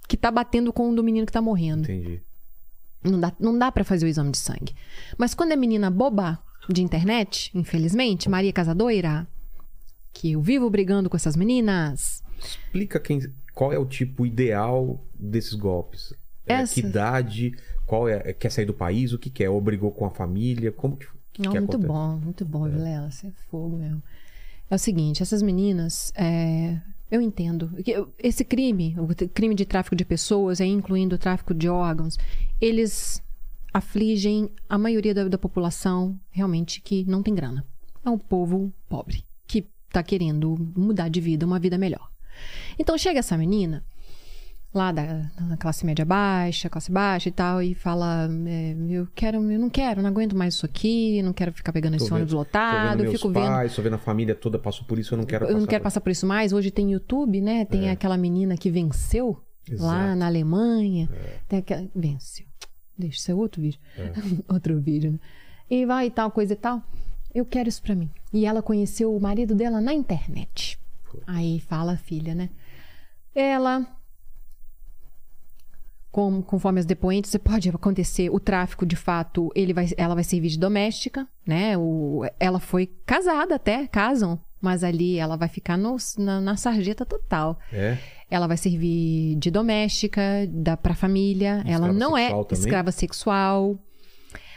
[0.09, 1.85] Que tá batendo com o do menino que tá morrendo.
[1.85, 2.21] Entendi.
[3.05, 4.75] Não dá, não dá para fazer o exame de sangue.
[5.17, 9.25] Mas quando é menina boba de internet, infelizmente, Maria Casadoira,
[10.13, 12.25] que eu vivo brigando com essas meninas.
[12.41, 13.21] Explica quem,
[13.55, 16.13] qual é o tipo ideal desses golpes.
[16.45, 17.55] É, Essa- Que idade?
[17.87, 18.33] Qual é?
[18.33, 19.13] Quer sair do país?
[19.13, 19.49] O que quer?
[19.49, 20.73] Obrigou com a família?
[20.73, 21.07] Como que,
[21.39, 21.87] Não, muito acontece?
[21.87, 23.11] bom, muito bom, Vilela.
[23.11, 24.03] Você é fogo mesmo.
[24.71, 26.81] É o seguinte, essas meninas, é,
[27.11, 27.71] eu entendo.
[28.19, 32.19] Esse crime, o crime de tráfico de pessoas, aí incluindo o tráfico de órgãos,
[32.61, 33.23] eles
[33.73, 37.65] afligem a maioria da, da população realmente que não tem grana.
[38.05, 42.11] É um povo pobre, que tá querendo mudar de vida, uma vida melhor.
[42.79, 43.85] Então chega essa menina,
[44.77, 49.39] lá da, da classe média baixa, classe baixa e tal, e fala: é, Eu quero,
[49.51, 52.33] eu não quero, não aguento mais isso aqui, não quero ficar pegando esse Tô ônibus
[52.33, 53.47] vendo- lotado, tô vendo eu fico vendo.
[53.47, 55.69] pais, tô vendo a família toda passou por isso, eu não quero Eu não passar
[55.71, 56.53] quero por passar por isso mais.
[56.53, 57.65] Hoje tem YouTube, né?
[57.65, 59.43] Tem aquela menina que venceu
[59.79, 60.17] lá Exato.
[60.19, 61.09] na Alemanha.
[61.49, 61.89] Tem aquela...
[61.95, 62.47] Venceu.
[62.99, 63.81] Deixa isso é outro vídeo.
[64.49, 65.19] outro vídeo, né?
[65.69, 66.83] E vai e tal, coisa e tal.
[67.35, 68.09] Eu quero isso pra mim.
[68.33, 70.79] E ela conheceu o marido dela na internet.
[71.27, 72.49] Aí fala a filha, né?
[73.35, 73.87] Ela
[76.17, 80.49] com- conforme as depoentes, pode acontecer o tráfico, de fato, ele vai, ela vai servir
[80.49, 81.77] de doméstica, né?
[81.77, 87.05] O, ela foi casada até, casam, mas ali ela vai ficar no- na, na sarjeta
[87.05, 87.59] total.
[87.71, 87.99] É?
[88.31, 91.63] Ela vai servir de doméstica, dá pra família.
[91.67, 92.47] ela Escrava não é também?
[92.53, 93.79] escrava sexual.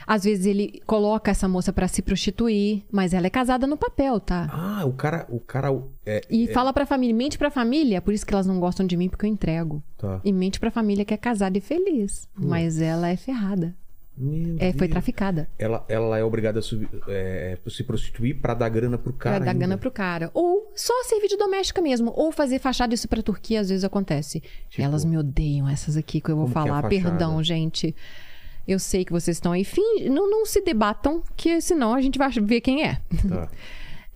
[0.06, 4.18] Às vezes ele coloca essa moça pra se prostituir, mas ela é casada no papel,
[4.20, 4.48] tá?
[4.52, 5.26] Ah, o cara.
[5.28, 5.68] O cara
[6.06, 8.96] é, E fala pra família, mente pra família, por isso que elas não gostam de
[8.96, 9.82] mim, porque eu entrego.
[9.98, 10.20] tá.
[10.24, 12.28] E mente pra família que é casada e feliz.
[12.34, 13.74] Mas ela é ferrada.
[14.22, 14.90] Meu É, foi Deus.
[14.90, 15.48] traficada.
[15.58, 19.36] Ela, ela é obrigada a subir- é, se prostituir pra dar grana pro cara.
[19.36, 19.58] Pra dar ainda.
[19.66, 20.30] grana pro cara.
[20.34, 22.12] Ou só servir de doméstica mesmo.
[22.14, 22.92] Ou fazer fachada.
[22.94, 24.42] Isso pra Turquia às vezes acontece.
[24.68, 26.82] Tipo, Elas me odeiam, essas aqui que eu vou é falar.
[26.82, 26.88] fachada?
[26.90, 27.94] Perdão, gente.
[28.72, 29.64] Eu sei que vocês estão aí.
[29.64, 33.00] Fim, não, não se debatam, que senão a gente vai ver quem é.
[33.28, 33.48] Tá.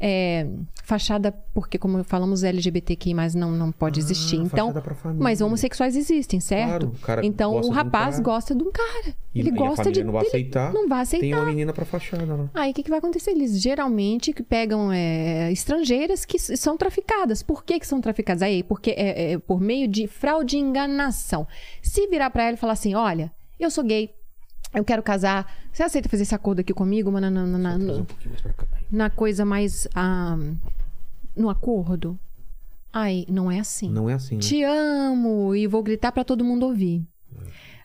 [0.06, 0.46] É,
[0.82, 4.36] fachada, porque, como falamos, LGBTQI mas não, não pode existir.
[4.36, 5.22] Então, Ah, pra família.
[5.22, 6.68] mas homossexuais existem, certo?
[6.68, 8.22] Claro, o cara então gosta o de um rapaz cara.
[8.24, 9.14] gosta de um cara.
[9.34, 10.04] E- ele e gosta de.
[10.04, 10.72] não vai aceitar.
[10.74, 11.22] Não vai aceitar.
[11.24, 12.50] Tem uma menina pra fachada lá.
[12.52, 13.30] Aí o que, que vai acontecer?
[13.30, 17.42] Eles geralmente pegam é, estrangeiras que são traficadas.
[17.42, 18.42] Por que, que são traficadas?
[18.42, 21.46] Aí, porque é, é por meio de fraude e enganação.
[21.80, 24.10] Se virar pra ela e falar assim: olha, eu sou gay,
[24.74, 27.10] eu quero casar, você aceita fazer esse acordo aqui comigo?
[27.10, 28.66] Na, na, na, na, um pouquinho mais pra cá.
[28.90, 29.88] na coisa mais.
[29.94, 30.36] ah,
[31.36, 32.18] no acordo.
[32.92, 33.90] Ai, não é assim.
[33.90, 34.40] Não é assim, né?
[34.40, 37.02] Te amo e vou gritar pra todo mundo ouvir.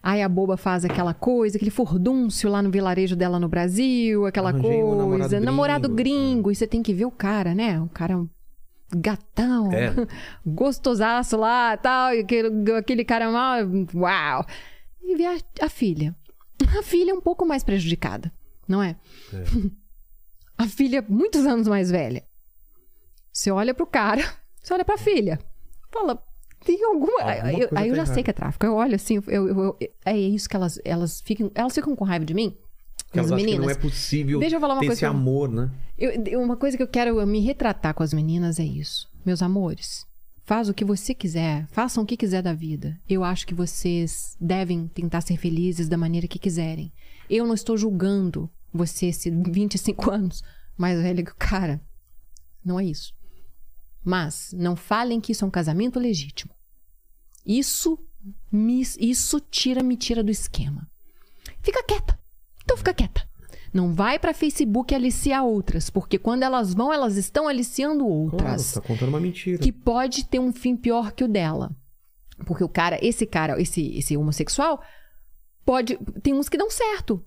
[0.02, 4.50] Aí a boba faz aquela coisa, aquele furdúncio lá no vilarejo dela no Brasil, aquela
[4.50, 4.98] Arranjei um coisa.
[5.04, 6.20] namorado namorado gringo.
[6.22, 6.52] gringo.
[6.52, 7.82] E você tem que ver o cara, né?
[7.82, 8.24] O cara
[8.96, 9.94] gatão, É.
[10.46, 12.14] gostosaço lá tal.
[12.14, 13.58] E aquele, aquele cara mal.
[13.94, 14.46] Uau!
[15.04, 16.16] E ver a, a filha.
[16.78, 18.32] A filha é um pouco mais prejudicada,
[18.68, 18.96] não é?
[20.58, 22.24] A filha, muitos anos mais velha.
[23.32, 24.22] Você olha pro cara,
[24.62, 25.40] você olha pra filha.
[25.92, 26.22] Fala,
[26.66, 27.22] tem alguma.
[27.22, 28.24] Alguma aí eu, aí eu tá já sei errada.
[28.24, 28.66] que é tráfico.
[28.66, 31.50] Eu olho assim, eu, eu- eu- é isso que elas, elas ficam.
[31.56, 32.58] Elas ficam com raiva de mim.
[33.06, 33.62] Porque as meninas.
[33.66, 35.72] não é possível Deixa eu falar uma ter coisa esse amor, né?
[35.98, 39.10] Eu- uma coisa que eu quero me retratar com as meninas é isso.
[39.26, 40.06] Meus amores,
[40.50, 43.00] faz o que você quiser, façam o que quiser da vida.
[43.08, 46.92] Eu acho que vocês devem tentar ser felizes da maneira que quiserem.
[47.30, 50.42] Eu não estou julgando você, se 25 anos
[50.76, 51.80] mais velha que o cara.
[52.66, 53.14] Não é isso.
[54.04, 56.52] Mas não falem que isso é um casamento legítimo.
[57.46, 58.00] Isso
[58.52, 60.90] me, isso tira me tira do esquema.
[61.62, 62.20] Fica quieta.
[62.64, 63.29] Então fica quieta.
[63.74, 68.74] Não vai pra Facebook aliciar outras, porque quando elas vão, elas estão aliciando Claro, outras.
[68.74, 69.60] tá contando uma mentira.
[69.60, 71.72] Que pode ter um fim pior que o dela.
[72.46, 74.82] Porque o cara, esse cara, esse, esse homossexual,
[75.66, 75.98] pode.
[76.24, 77.24] Tem uns que dão certo.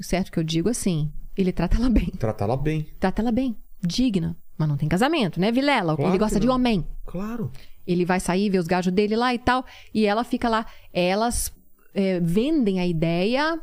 [0.00, 1.10] Certo que eu digo assim.
[1.36, 2.06] Ele trata ela bem.
[2.18, 2.86] Trata ela bem.
[3.00, 3.56] Trata ela bem.
[3.82, 4.36] Digna.
[4.56, 5.96] Mas não tem casamento, né, Vilela?
[5.96, 6.86] Claro ele gosta de homem.
[7.04, 7.50] Claro.
[7.86, 9.64] Ele vai sair, ver os gajos dele lá e tal.
[9.92, 10.64] E ela fica lá.
[10.92, 11.52] Elas
[11.92, 13.60] é, vendem a ideia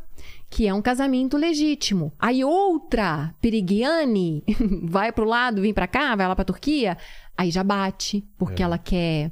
[0.51, 2.11] que é um casamento legítimo.
[2.19, 4.43] Aí outra, Perigiani,
[4.83, 6.97] vai pro lado, vem pra cá, vai lá pra Turquia.
[7.37, 8.65] Aí já bate, porque É.
[8.65, 9.31] ela quer.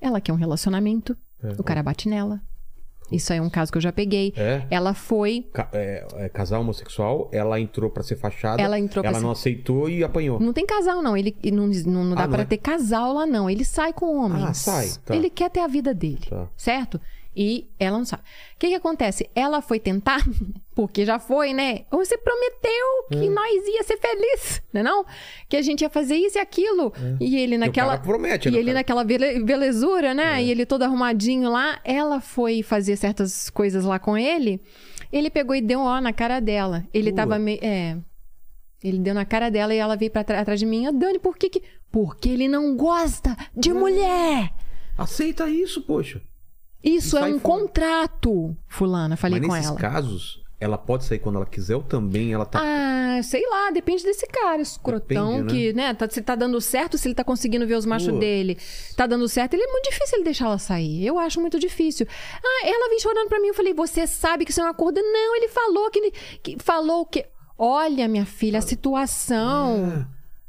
[0.00, 1.16] Ela quer um relacionamento.
[1.42, 1.48] É.
[1.58, 2.40] O cara bate nela.
[3.12, 4.32] Isso aí é um caso que eu já peguei.
[4.36, 4.66] É.
[4.70, 5.46] Ela foi.
[5.52, 8.62] Ca- é, é, casal homossexual, ela entrou pra ser fachada.
[8.62, 10.38] Ela entrou pra Ela ser- não aceitou e apanhou.
[10.40, 11.16] Não tem casal, não.
[11.16, 12.44] Ele não, não, não dá Ah, pra é?
[12.46, 13.50] ter casal lá, não.
[13.50, 14.44] Ele sai com homens.
[14.44, 15.14] Ah, sai, tá.
[15.14, 16.24] Ele quer ter a vida dele.
[16.30, 16.48] Tá.
[16.56, 16.98] Certo?
[17.36, 18.22] E ela não sabe.
[18.54, 19.28] O que, que acontece?
[19.34, 20.18] Ela foi tentar,
[20.74, 21.80] porque já foi, né?
[21.90, 23.34] Você prometeu que Hum.
[23.34, 25.04] nós ia ser feliz, não é não?
[25.48, 26.92] Que a gente ia fazer isso e aquilo.
[27.20, 27.94] E ele naquela.
[27.94, 27.96] É.
[27.96, 28.78] cara promete, e né, ele cara?
[28.78, 28.80] É.
[28.80, 30.42] naquela bele- belezura, né?
[30.42, 31.80] E ele todo arrumadinho lá.
[31.84, 34.60] Ela foi fazer certas coisas lá com ele.
[35.12, 36.84] Ele pegou e deu um ó na cara dela.
[36.94, 37.16] Ele Pua.
[37.16, 37.58] tava meio.
[37.62, 37.96] É.
[38.82, 40.86] Ele deu na cara dela e ela veio pra trás atrás de mim.
[40.86, 41.62] "Ah, Dani, por que que.
[41.90, 44.50] Porque ele não gosta de mulher!
[44.98, 46.20] Aceita isso, poxa.
[46.84, 47.58] Isso é um fora.
[47.58, 49.16] contrato, fulana.
[49.16, 49.78] Falei Mas com nesses ela.
[49.80, 52.60] casos, ela pode sair quando ela quiser ou também ela tá.
[52.62, 55.48] Ah, sei lá, depende desse cara, escrotão, Depende, né?
[55.52, 58.20] que, né, tá, se tá dando certo, se ele tá conseguindo ver os machos Putz.
[58.20, 58.58] dele,
[58.96, 61.06] tá dando certo, ele é muito difícil ele deixar ela sair.
[61.06, 62.06] Eu acho muito difícil.
[62.44, 65.00] Ah, ela vem chorando pra mim, eu falei, você sabe que isso é um acordo?
[65.00, 66.12] Não, ele falou que ele
[66.42, 67.24] que falou que.
[67.56, 70.04] Olha, minha filha, a situação.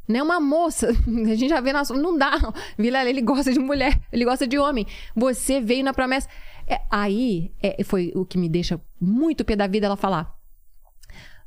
[0.07, 2.53] Né, uma moça, a gente já vê na não dá.
[2.77, 4.85] Vilela, ele gosta de mulher, ele gosta de homem.
[5.15, 6.29] Você veio na promessa.
[6.67, 10.35] É, aí é, foi o que me deixa muito pé da vida ela falar.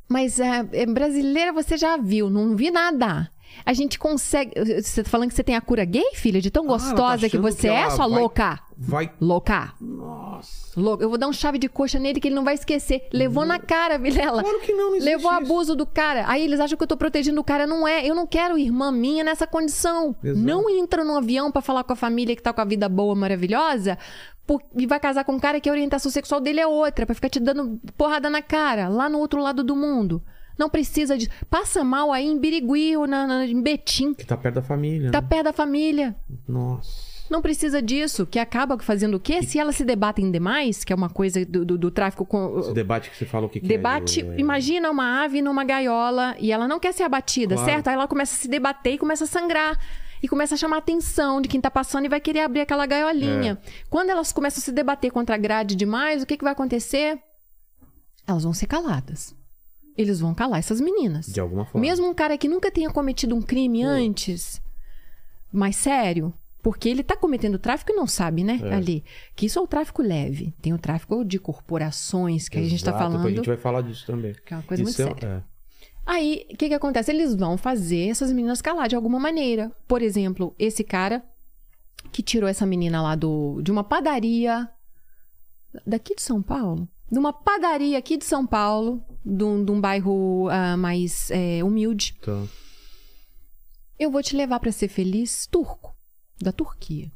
[0.09, 3.31] Mas é, é, brasileira você já viu, não vi nada.
[3.65, 4.53] A gente consegue.
[4.83, 6.41] Você tá falando que você tem a cura gay, filha?
[6.41, 8.61] De tão Ah, tá gostosa que achando você que é, sua vai- louca?
[8.77, 9.11] Vai.
[9.21, 9.73] Louca.
[9.81, 10.81] Nossa.
[10.81, 11.03] Louca.
[11.05, 13.09] Eu vou dar um chave de coxa nele que ele não vai esquecer.
[13.13, 14.43] Levou na cara, Vilela.
[14.43, 15.41] Claro que não, não Levou isso.
[15.43, 16.25] abuso do cara.
[16.29, 17.67] Aí eles acham que eu tô protegendo o cara.
[17.67, 18.07] Não é.
[18.07, 20.15] Eu não quero irmã minha nessa condição.
[20.23, 20.39] Exato.
[20.47, 23.15] Não entra no avião pra falar com a família que tá com a vida boa,
[23.15, 23.99] maravilhosa.
[24.47, 27.05] por- E vai casar com um cara que a orientação sexual dele é outra.
[27.05, 28.89] Pra ficar te dando porrada na cara.
[28.89, 30.23] Lá no outro lado do mundo.
[30.59, 31.31] Não precisa de.
[31.49, 34.13] Passa mal aí em Birigui ou na, na- em Betim.
[34.15, 35.11] Que tá perto da família.
[35.11, 35.27] Tá né?
[35.29, 36.17] perto da família.
[36.49, 37.07] Nossa.
[37.31, 39.43] Não precisa disso, que acaba fazendo o quê?
[39.43, 42.59] Se elas se debatem demais, que é uma coisa do, do- do tráfico com.
[42.59, 44.25] Esse debate que você fala o que, que Debate, é.
[44.25, 47.71] eu- imagina uma ave numa gaiola e ela não quer ser abatida, Claro.
[47.71, 47.89] certo?
[47.89, 49.79] Aí ela começa a se debater e começa a sangrar.
[50.21, 52.87] E começa a chamar a atenção de quem tá passando e vai querer abrir aquela
[52.87, 53.57] gaiolinha.
[53.65, 53.71] É.
[53.89, 57.17] Quando elas começam a se debater contra a grade demais, o que, que vai acontecer?
[58.27, 59.33] Elas vão ser caladas.
[59.99, 61.27] Eles vão calar essas meninas.
[61.27, 61.81] De alguma forma.
[61.81, 64.63] Mesmo um cara que nunca tenha cometido um crime antes,
[65.53, 68.61] mais sério, porque ele tá cometendo tráfico e não sabe, né?
[68.63, 68.75] É.
[68.75, 69.03] Ali.
[69.35, 70.55] Que isso é o tráfico leve.
[70.63, 73.27] Tem o tráfico de corporações, que a gente tá Exato, falando.
[73.27, 74.35] A gente vai falar disso também.
[74.47, 75.35] Que é uma coisa Isso muito é- séria.
[75.45, 75.59] é.
[76.07, 77.11] Aí, o que que acontece?
[77.11, 79.71] Eles vão fazer essas meninas calar de alguma maneira.
[79.87, 81.23] Por exemplo, esse cara
[82.11, 84.69] que tirou essa menina lá do, de uma padaria
[85.87, 86.89] daqui de São Paulo.
[87.11, 89.03] De uma padaria aqui de São Paulo,
[89.37, 92.17] de um, de um bairro ah, mais é, humilde.
[92.23, 92.45] Tá.
[93.99, 95.95] Eu vou te levar pra ser feliz, turco,
[96.41, 97.11] da Turquia.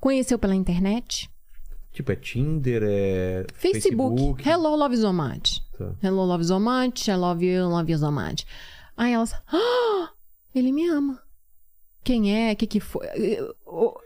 [0.00, 1.28] Conheceu pela internet,
[1.92, 3.46] Tipo, é Tinder, é.
[3.52, 5.60] Facebook, Hello Love much.
[5.76, 5.92] Tá.
[6.02, 8.46] Hello Love much, I love you, love you much.
[8.96, 10.10] Aí elas, ah,
[10.54, 11.20] ele me ama.
[12.02, 12.52] Quem é?
[12.52, 13.06] O que, que foi?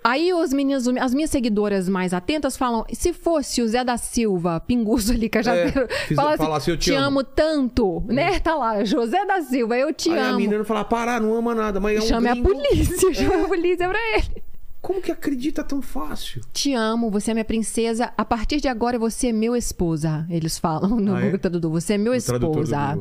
[0.03, 4.59] Aí os meninos, as minhas seguidoras mais atentas falam: se fosse o Zé da Silva,
[4.61, 5.69] pinguço ali, que eu já É,
[6.07, 8.41] fiz- falar fala assim, eu te te amo." amo tanto, né?
[8.41, 10.39] Tá lá, José da Silva, eu te Aí a amo.
[10.39, 12.49] menina fala, para, não ama nada, mas é um Chame a gringo.
[12.49, 14.43] polícia, chame a polícia pra ele.
[14.83, 16.43] Como que acredita tão fácil?
[16.53, 18.13] Te amo, você é minha princesa.
[18.19, 20.27] A partir de agora você é meu esposa.
[20.29, 21.23] Eles falam no Ah, é?
[21.23, 21.71] Google Tradutor.
[21.71, 22.99] Você é meu O esposa.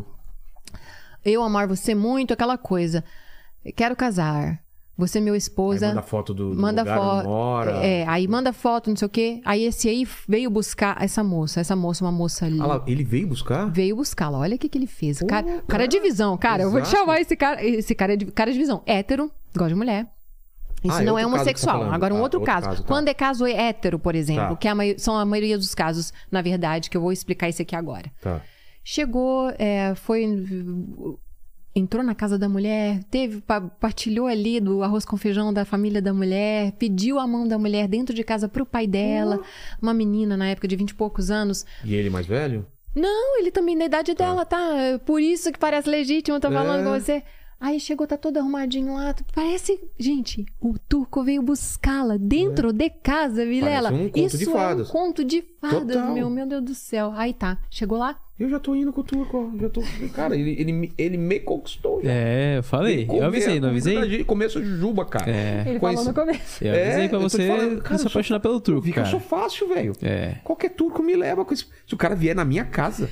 [1.26, 3.03] Eu amar você muito, aquela coisa.
[3.76, 4.61] Quero casar.
[4.95, 5.88] Você é meu Aí esposa.
[5.88, 7.72] manda foto do, do Manda lugar mora.
[7.84, 9.41] É, aí manda foto, não sei o quê.
[9.44, 11.60] Aí esse aí veio buscar essa moça.
[11.60, 12.61] Essa moça, uma moça ali.
[12.61, 13.65] Ah lá, ele veio buscar?
[13.72, 14.38] Veio buscá-la.
[14.38, 15.20] Olha o que, que ele fez.
[15.20, 15.61] Pô, cara, cara.
[15.68, 16.61] cara é de visão, cara.
[16.64, 16.98] Eu vou te Exato.
[16.98, 17.65] chamar esse cara.
[17.65, 18.84] Esse cara é de, cara de visão.
[18.86, 20.07] Hétero, gosta de mulher.
[20.84, 21.78] Isso Ah, é não é tá homossexual.
[21.80, 21.94] falando.
[21.95, 22.68] Agora, um Ah, outro, outro caso.
[22.70, 22.88] caso, tá.
[22.88, 24.56] Quando é caso hétero, por exemplo, Tá.
[24.57, 27.61] que é a são a maioria dos casos, na verdade, que eu vou explicar isso
[27.64, 28.11] aqui agora.
[28.22, 28.41] Tá.
[28.84, 30.26] Chegou, é, foi.
[31.76, 36.00] Entrou na casa da mulher, teve, pa- partilhou ali do arroz com feijão da família
[36.02, 39.41] da mulher, pediu a mão da mulher dentro de casa pro pai dela,
[39.82, 41.66] uma menina na época de vinte e poucos anos.
[41.84, 42.68] E ele mais velho?
[42.95, 44.60] Não, ele também na idade dela, tá?
[44.78, 46.84] É Por isso que parece legítimo, tô falando É.
[46.84, 47.24] com você.
[47.60, 49.16] Aí chegou, tá todo arrumadinho lá.
[49.34, 49.80] Parece.
[49.98, 53.90] Gente, o turco veio buscá-la dentro de casa, Vilela.
[53.90, 54.90] Parece um conto isso de é fadas.
[54.90, 56.14] um conto de fadas, Total.
[56.14, 57.14] meu, meu Deus do céu.
[57.16, 58.20] Aí tá, chegou lá.
[58.44, 59.57] Eu já tô indo com o turco, ó.
[59.57, 59.82] Já tô...
[60.14, 62.02] Cara, ele, ele, me- ele me conquistou.
[62.03, 62.11] já.
[62.11, 63.07] É, eu falei.
[63.10, 64.24] Eu avisei, não avisei?
[64.26, 65.32] Começo Juba, cara.
[65.32, 65.64] É.
[65.68, 66.64] Ele Conheci- falou no começo.
[66.64, 69.07] Eu avisei É, pra você falando, cara, se sou- apaixonar pelo turco, eu cara.
[69.07, 69.94] sou fácil, velho.
[70.02, 70.36] É.
[70.44, 71.70] Qualquer turco me leva com isso.
[71.88, 73.10] Se o cara vier na minha casa.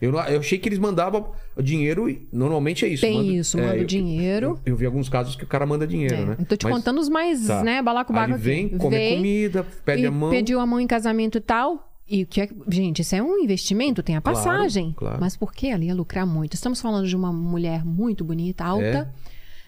[0.00, 3.00] Eu, eu achei que eles mandavam dinheiro e normalmente é isso.
[3.00, 4.46] Tem manda- isso, é, manda eu- dinheiro.
[4.64, 6.36] Eu, eu vi alguns casos que o cara manda dinheiro, É, né?
[6.48, 7.64] Tô te Mas- contando os mais, tá.
[7.64, 8.76] né, balacobaco Aí vem, aqui.
[8.78, 10.30] come Vem, comida, pede a mão.
[10.30, 11.84] Pediu a mão em casamento e tal.
[12.08, 12.48] E o que é.
[12.68, 14.92] Gente, isso é um investimento, tem a Claro, passagem.
[14.96, 15.18] claro.
[15.20, 16.54] Mas por que ela ia lucrar muito?
[16.54, 18.66] Estamos falando de uma mulher muito bonita, É.
[18.66, 19.14] alta,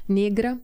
[0.09, 0.59] negra,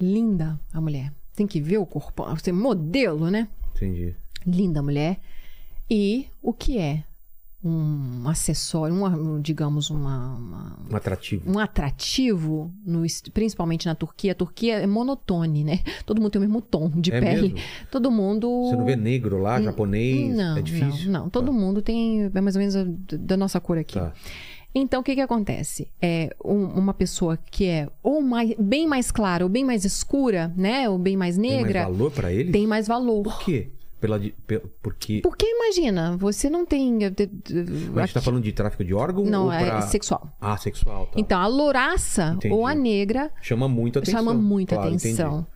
[0.00, 1.12] linda a mulher.
[1.34, 2.24] Tem que ver o corpo.
[2.34, 3.48] Você é modelo, né?
[3.74, 4.14] Entendi.
[4.46, 5.20] Linda mulher.
[5.88, 7.04] E o que é?
[7.64, 11.48] Um acessório, uma, digamos, uma- uma, Um atrativo.
[11.48, 13.02] um atrativo, no
[13.32, 14.32] principalmente na Turquia.
[14.32, 15.80] A Turquia é monotone, né?
[16.04, 17.52] Todo mundo tem o mesmo tom de É pele.
[17.52, 17.58] mesmo?
[17.90, 18.48] Todo mundo.
[18.68, 20.36] Você não vê negro lá, japonês?
[20.36, 21.10] Não, é difícil.
[21.12, 21.30] não, não.
[21.30, 22.84] Todo mundo tem é mais ou menos a-
[23.16, 23.94] da nossa cor aqui.
[23.94, 24.12] Tá.
[24.74, 25.86] Então, o que que acontece?
[26.00, 30.52] É um- uma pessoa que é ou mais, bem mais clara ou bem mais escura,
[30.56, 30.88] né?
[30.88, 32.50] Ou bem mais Tem negra, mais valor pra ele?
[32.50, 33.22] tem mais valor.
[33.22, 33.70] Por quê?
[34.02, 36.98] Pela, di- pe- porque Porque imagina, você não tem.
[36.98, 37.30] de-
[37.96, 40.36] a gente tá falando de tráfico de órgão Não, é sexual.
[40.40, 41.12] Ah, sexual, tá.
[41.16, 42.52] Então, a louraça Entendi.
[42.52, 44.18] ou a negra Chama muito atenção.
[44.18, 45.32] chama muita Claro, atenção.
[45.32, 45.46] entendi.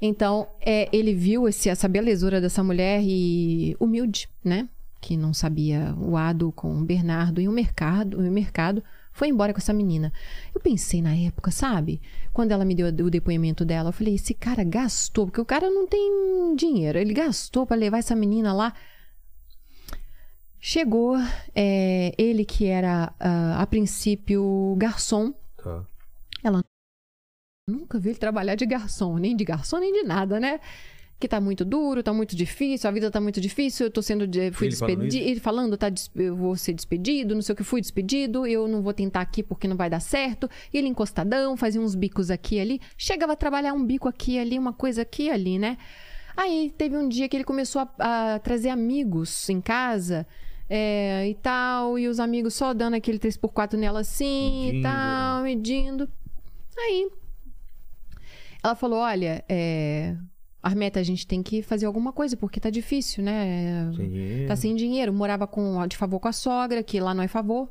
[0.00, 4.68] Então, é, ele viu esse, essa belezura dessa mulher e humilde, né?
[5.00, 8.82] Que não sabia o ado com o Bernardo e o mercado, e o mercado
[9.16, 10.12] foi embora com essa menina.
[10.54, 12.00] Eu pensei na época, sabe?
[12.32, 15.70] Quando ela me deu o depoimento dela, eu falei: esse cara gastou, porque o cara
[15.70, 18.74] não tem dinheiro, ele gastou para levar essa menina lá.
[20.60, 21.16] Chegou
[21.54, 25.32] é, ele que era, ah, a princípio, garçom,
[25.62, 25.84] Tá.
[27.68, 30.60] Nunca vi ele trabalhar de garçom, nem de garçom, nem de nada, né?
[31.18, 34.26] Que tá muito duro, tá muito difícil, a vida tá muito difícil, eu tô sendo.
[34.26, 35.24] de- Fui despedido.
[35.30, 38.82] Ele falando, tá, eu vou ser despedido, não sei o que, fui despedido, eu não
[38.82, 40.48] vou tentar aqui porque não vai dar certo.
[40.72, 42.80] E ele encostadão, fazia uns bicos aqui e ali.
[42.98, 45.78] Chegava a trabalhar um bico aqui e ali, uma coisa aqui e ali, né?
[46.36, 50.26] Aí teve um dia que ele começou a, a trazer amigos em casa.
[50.68, 54.78] é, e tal, e os amigos só dando aquele 3x4 nela assim Medindo.
[54.78, 56.08] e tal, medindo.
[56.76, 57.08] Aí
[58.62, 60.14] ela falou: Olha, é...
[60.66, 63.88] Armeta, a gente tem que fazer alguma coisa, porque tá difícil, né?
[63.92, 64.48] Dinheiro.
[64.48, 65.12] Tá sem dinheiro.
[65.12, 67.70] Morava com, de favor com a sogra, que lá não é favor.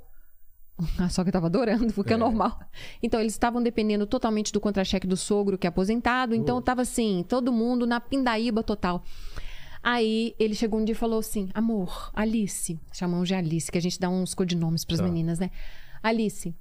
[0.99, 2.17] A sogra tava adorando, porque é, É.
[2.17, 2.59] normal.
[3.01, 6.33] Então, eles estavam dependendo totalmente do contra-cheque do sogro, que é aposentado.
[6.35, 9.03] Então, tava assim, todo mundo na pindaíba total.
[9.83, 12.79] Aí, ele chegou um dia e falou assim: Amor, Alice.
[12.91, 15.05] Chamamos de Alice, que a gente dá uns codinomes pras Tá.
[15.05, 15.51] meninas, né?
[16.01, 16.55] Alice,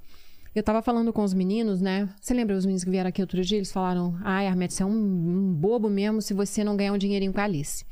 [0.54, 2.08] eu tava falando com os meninos, né?
[2.20, 3.58] Você lembra os meninos que vieram aqui outro dia?
[3.58, 6.98] Eles falaram: Ai, Armete, você é um, um bobo mesmo se você não ganhar um
[6.98, 7.84] dinheirinho com a Alice.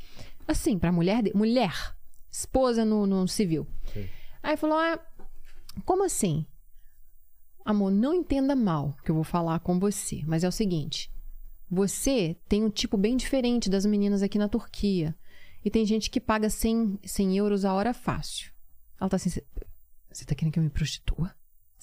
[0.47, 1.73] Assim, pra mulher, de- mulher,
[2.31, 3.67] esposa no, no civil.
[3.93, 4.07] Sim.
[4.43, 4.99] Aí falou: ah,
[5.85, 6.47] como assim?
[7.65, 11.11] Amor, não entenda mal que eu vou falar com você, mas é o seguinte:
[11.71, 15.15] você tem um tipo bem diferente das meninas aqui na Turquia.
[15.65, 18.53] E tem gente que paga 100, 100 euros a hora fácil.
[19.01, 19.45] Ela tá assim: "Cê-
[20.13, 21.33] você tá querendo que eu me prostitua?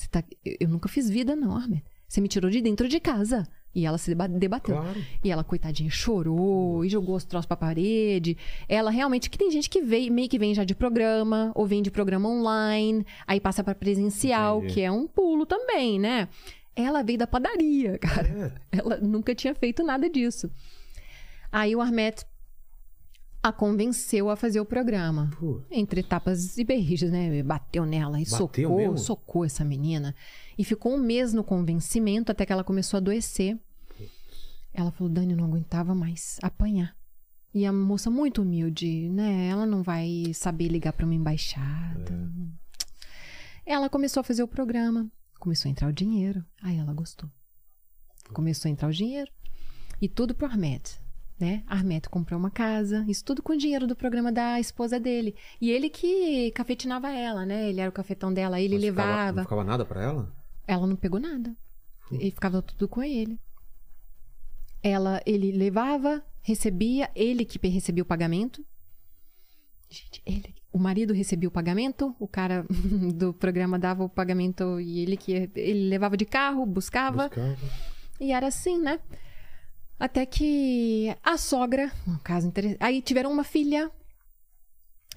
[0.07, 0.23] Tá...
[0.45, 1.83] eu, nunca fiz vida, não, Ahmed.
[2.07, 3.47] Você me tirou de dentro de casa.
[3.75, 4.75] E ela se deba- debateu.
[4.77, 4.99] Claro.
[5.23, 8.35] E ela, coitadinha, chorou e jogou os troços pra parede.
[8.67, 9.29] Ela realmente.
[9.29, 12.27] Que tem gente que vem, meio que vem já de programa, ou vem de programa
[12.27, 14.73] online, aí passa pra presencial, Entendi.
[14.73, 16.27] que é um pulo também, né?
[16.75, 18.55] Ela veio da padaria, cara.
[18.71, 20.49] Ela nunca tinha feito nada disso.
[21.51, 22.25] Aí o Armet
[23.41, 25.29] a convenceu a fazer o programa.
[25.71, 27.41] Entre tapas e beijos, né?
[27.41, 28.97] Bateu nela e Bateu socou, mesmo?
[28.97, 30.13] socou essa menina.
[30.57, 33.57] E ficou um mês no convencimento até que ela começou a adoecer.
[34.73, 36.95] Ela falou, Dani, eu não aguentava mais apanhar.
[37.53, 39.47] E a moça muito humilde, né?
[39.47, 42.31] Ela não vai saber ligar para uma embaixada.
[43.65, 45.09] Ela começou a fazer o programa.
[45.39, 46.45] Começou a entrar o dinheiro.
[46.61, 47.29] Aí ela gostou.
[48.33, 49.31] Começou a entrar o dinheiro.
[50.01, 50.99] E tudo pro Armet,
[51.39, 51.63] né?
[51.67, 53.05] Armet comprou uma casa.
[53.07, 55.35] Isso tudo com o dinheiro do programa da esposa dele.
[55.61, 57.69] E ele que cafetinava ela, né?
[57.69, 58.59] Ele era o cafetão dela.
[58.59, 59.35] Ele Mas ficava- levava.
[59.37, 60.35] não ficava nada pra ela?
[60.67, 61.55] Ela não pegou nada.
[62.11, 63.39] E ficava tudo com ele.
[64.81, 68.65] Ela, ele levava, recebia, ele que recebia o pagamento.
[69.89, 72.65] Gente, ele, o marido recebia o pagamento, o cara
[73.15, 77.27] do programa dava o pagamento e ele que ele levava de carro, buscava.
[77.27, 77.57] Buscava.
[78.19, 78.99] E era assim, né?
[79.99, 82.77] Até que a sogra, um caso interessante.
[82.81, 83.91] Aí tiveram uma filha.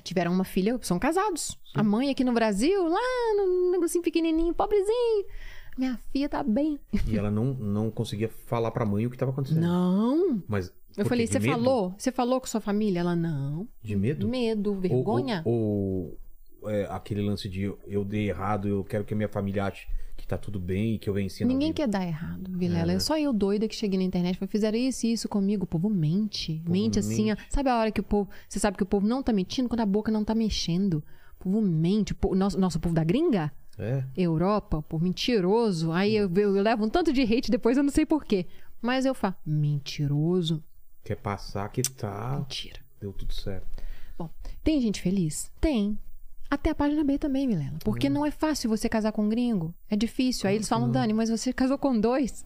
[0.02, 1.56] Tiveram uma filha, são casados.
[1.74, 3.00] A mãe aqui no Brasil, lá
[3.36, 5.24] no negocinho pequenininho, pobrezinho.
[5.78, 6.78] Minha filha tá bem.
[7.06, 9.60] E ela não, não conseguia falar pra mãe o que tava acontecendo.
[9.60, 10.42] Não.
[10.48, 10.72] Mas.
[10.96, 11.94] Eu falei, você falou?
[11.96, 13.00] Você falou com sua família?
[13.00, 13.66] Ela, não.
[13.80, 14.28] De medo?
[14.28, 15.40] Medo, vergonha.
[15.46, 16.18] Ou,
[16.60, 19.86] ou, é, aquele lance de eu- dei errado, eu quero que a minha família ache
[20.32, 22.92] tá tudo bem, que eu venci Ninguém quer dar errado, Vilela.
[22.92, 25.64] É, só eu doida que cheguei na internet e fizeram isso e isso comigo.
[25.64, 26.54] O povo mente.
[26.60, 27.34] povo mente assim, ó.
[27.36, 27.46] mente.
[27.50, 28.30] Sabe a hora que o povo.
[28.48, 31.02] Você sabe que o povo não tá mentindo quando a boca não tá mexendo.
[31.38, 32.12] O povo mente.
[32.12, 33.52] O povo- nosso, nosso povo da gringa?
[33.78, 34.04] É.
[34.16, 35.92] Europa, por mentiroso.
[35.92, 38.46] Aí eu, eu, eu levo um tanto de hate depois, eu não sei porquê.
[38.80, 40.62] Mas eu falo, mentiroso.
[41.04, 42.36] Quer passar que tá.
[42.38, 42.80] Mentira.
[43.00, 43.66] Deu tudo certo.
[44.16, 44.30] Bom,
[44.62, 45.50] tem gente feliz?
[45.60, 45.98] Tem.
[46.54, 47.78] Até a página B também, Vilela.
[47.82, 49.74] Porque não é fácil você casar com um gringo.
[49.88, 50.46] É difícil.
[50.46, 52.44] Aí eles falam, Dani, mas você casou com dois.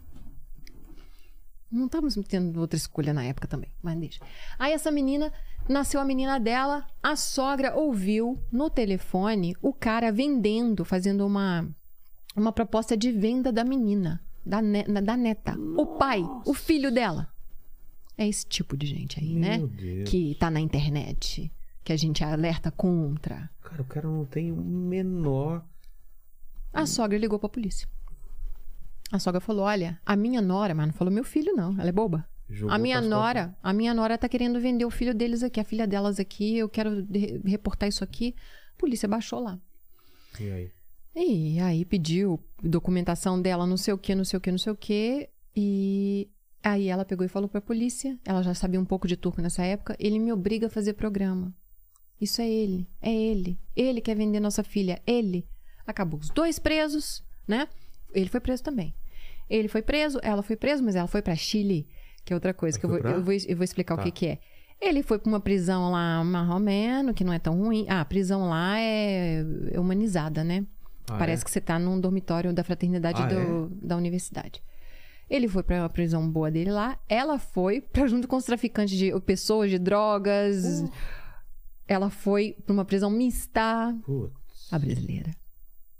[1.70, 4.20] Não estávamos tendo outra escolha na época também, mas deixa.
[4.60, 5.32] Aí essa menina,
[5.68, 11.68] nasceu a menina dela, a sogra ouviu no telefone o cara vendendo, fazendo uma,
[12.36, 15.56] uma proposta de venda da menina, da, ne- da neta.
[15.76, 17.28] O pai, o filho dela.
[18.16, 19.58] É esse tipo de gente aí, né?
[19.58, 20.08] Meu Deus.
[20.08, 21.50] Que tá na internet,
[21.86, 23.48] que a gente alerta contra.
[23.62, 25.64] Cara, o cara não tem o menor.
[26.72, 27.86] A sogra ligou pra polícia.
[29.12, 31.78] A sogra falou: Olha, a minha nora, mas não falou meu filho, não.
[31.78, 32.28] Ela é boba.
[32.50, 35.64] Jogou a minha nora, a minha nora tá querendo vender o filho deles aqui, a
[35.64, 36.58] filha delas aqui.
[36.58, 37.06] Eu quero
[37.44, 38.34] reportar isso aqui.
[38.74, 39.56] A polícia baixou lá.
[40.40, 40.72] E aí?
[41.14, 44.72] E aí pediu documentação dela, não sei o que, não sei o que, não sei
[44.72, 45.30] o que.
[45.54, 46.28] E
[46.64, 48.18] aí ela pegou e falou pra polícia.
[48.24, 49.96] Ela já sabia um pouco de turco nessa época.
[50.00, 51.54] Ele me obriga a fazer programa.
[52.20, 52.88] Isso é ele.
[53.02, 53.58] É ele.
[53.74, 55.00] Ele quer vender nossa filha.
[55.06, 55.46] Ele.
[55.86, 56.18] Acabou.
[56.20, 57.68] Os dois presos, né?
[58.14, 58.94] Ele foi preso também.
[59.48, 61.86] Ele foi preso, ela foi presa, mas ela foi pra Chile,
[62.24, 64.00] que é outra coisa, Ela que eu vou, pra- eu vou, eu vou explicar Tá.
[64.02, 64.38] o que, que é.
[64.80, 67.86] Ele foi pra uma prisão lá marromeno, que não é tão ruim.
[67.88, 70.66] Ah, a prisão lá é é humanizada, né?
[71.08, 71.44] Ah, Parece é?
[71.44, 74.60] que você tá num dormitório da fraternidade Ah, do- da universidade.
[75.30, 76.98] Ele foi pra uma prisão boa dele lá.
[77.08, 80.82] Ela foi pra junto com os traficantes de pessoas de drogas.
[80.82, 80.92] Uh.
[81.88, 83.96] Ela foi pra uma prisão mista.
[84.04, 85.30] Putz, A brasileira.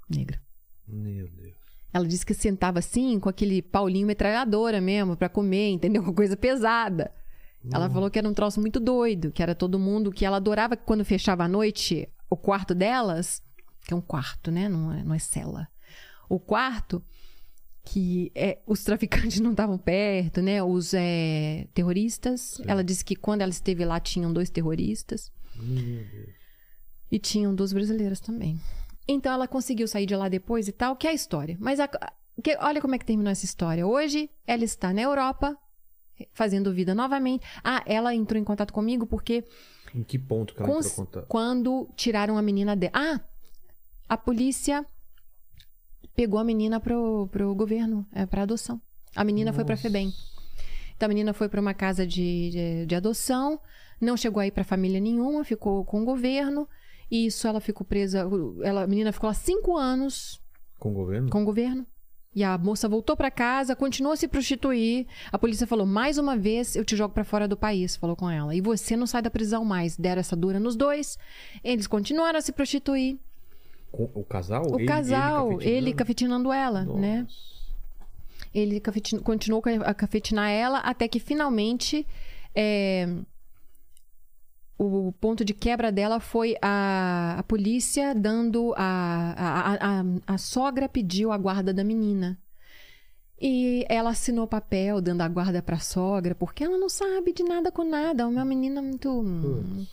[0.08, 0.40] Negra.
[0.86, 1.56] meu Deus.
[1.92, 6.02] Ela disse que sentava assim, com aquele paulinho metralhadora mesmo, pra comer, entendeu?
[6.04, 7.10] Com coisa pesada.
[7.72, 10.76] Ela falou que era um troço muito doido, que era todo mundo, que ela adorava
[10.76, 13.42] que quando fechava à noite o quarto delas,
[13.84, 14.68] que é um quarto, né?
[14.68, 15.66] Não é, não é cela.
[16.28, 17.02] O quarto,
[17.84, 20.62] que é, os traficantes não estavam perto, né?
[20.62, 22.60] Os é, terroristas.
[22.66, 25.32] Ela disse que quando ela esteve lá tinham dois terroristas.
[25.58, 26.34] Meu Deus.
[27.10, 28.60] E tinham duas brasileiras também.
[29.08, 31.56] Então ela conseguiu sair de lá depois e tal, que é a história.
[31.60, 31.88] Mas a-
[32.42, 33.86] que- olha como é que terminou essa história.
[33.86, 35.56] Hoje ela está na Europa,
[36.32, 37.46] fazendo vida novamente.
[37.62, 39.44] Ah, ela entrou em contato comigo porque
[39.94, 41.22] Em que ponto que ela cons- entrou conta?
[41.28, 42.92] quando tiraram a menina dela.
[42.94, 43.20] Ah,
[44.08, 44.84] a polícia
[46.14, 48.80] pegou a menina pro, pro governo, é, para adoção.
[49.14, 49.82] A menina foi para Nossa.
[49.82, 50.12] FEBEM.
[50.96, 53.60] Então a menina foi para uma casa de, de, de adoção,
[54.00, 56.68] não chegou aí para família nenhuma, ficou com o governo.
[57.10, 58.28] E isso ela ficou presa.
[58.62, 60.40] Ela, a menina ficou lá cinco anos
[60.78, 61.30] Com o governo?
[61.30, 61.86] com o governo.
[62.34, 65.06] E a moça voltou para casa, continuou a se prostituir.
[65.32, 68.28] A polícia falou: mais uma vez eu te jogo para fora do país, falou com
[68.28, 68.54] ela.
[68.54, 69.96] E você não sai da prisão mais.
[69.96, 71.16] Deram essa dura nos dois.
[71.64, 73.18] Eles continuaram a se prostituir.
[73.92, 74.70] O casal?
[74.70, 75.96] O Ele- casal, ele, cafetinando?
[75.96, 77.00] cafetinando ela, Nossa.
[77.00, 77.26] né?
[78.52, 82.06] Ele cafetin- continuou a cafetinar ela até que finalmente
[82.54, 83.08] é,
[84.78, 90.38] o ponto de quebra dela foi a, a polícia dando a, a, a, a, a
[90.38, 92.38] sogra pediu a guarda da menina.
[93.40, 97.70] E ela assinou papel dando a guarda pra sogra, porque ela não sabe de nada
[97.70, 98.22] com nada.
[98.22, 99.10] É uma menina muito.
[99.10, 99.86] hum,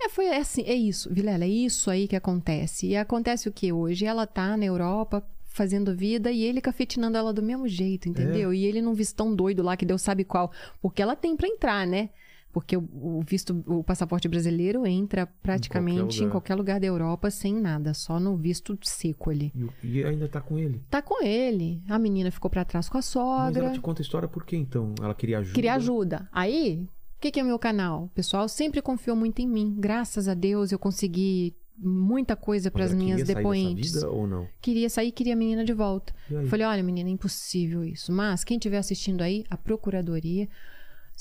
[0.00, 2.88] É, foi assim, é isso, Vilela, é isso aí que acontece.
[2.88, 4.04] E acontece o que hoje?
[4.04, 8.52] Ela tá na Europa fazendo vida e ele cafetinando ela do mesmo jeito, entendeu?
[8.54, 10.50] E ele num vistão doido lá que Deus sabe qual.
[10.80, 12.10] Porque ela tem pra entrar, né?
[12.52, 16.32] Porque o, o visto, o passaporte brasileiro entra praticamente em lugar.
[16.32, 19.50] qualquer lugar da Europa sem nada, só no visto seco ali.
[19.54, 20.82] E, o- e ainda tá com ele.
[20.90, 21.82] Tá com ele.
[21.88, 23.64] A menina ficou pra trás com a Mas sogra.
[23.64, 24.94] ela te conta a história por quê, então?
[25.00, 25.54] Ela queria ajuda?
[25.54, 26.28] Queria ajuda.
[26.30, 28.04] Aí, o que, que é meu canal?
[28.04, 29.74] O pessoal sempre confiou muito em mim.
[29.78, 33.94] Graças a Deus eu consegui muita coisa Mas para as minhas queria sair dessa depoentes.
[33.94, 34.46] vida ou não?
[34.60, 36.12] Queria sair, queria a menina de volta.
[36.48, 38.12] Falei, olha, menina, é impossível isso.
[38.12, 40.48] Mas quem estiver assistindo aí, a Procuradoria,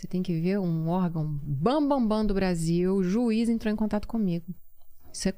[0.02, 3.76] você tem que ver um órgão bam, bam, bam do Brasil, o juiz entrou em
[3.76, 4.46] contato comigo.
[5.14, 5.36] Isso é...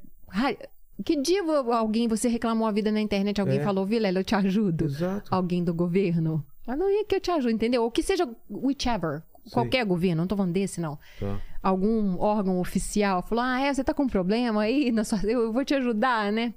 [1.04, 3.62] Que dia alguém, você reclamou a vida na internet, alguém É.
[3.62, 4.86] falou, Vilela, eu te ajudo?
[4.86, 5.34] Exato.
[5.34, 6.42] alguém do governo.
[6.66, 7.82] Mas não é que eu te ajudo, entendeu?
[7.82, 9.22] Ou que seja whichever.
[9.42, 9.52] Sei.
[9.52, 10.98] Qualquer governo, não tô falando desse, não.
[11.20, 11.38] Tá.
[11.62, 14.90] Algum órgão oficial falou: Ah, é, você tá com um problema aí?
[14.90, 15.20] Na sua...
[15.24, 16.54] Eu vou te ajudar, né?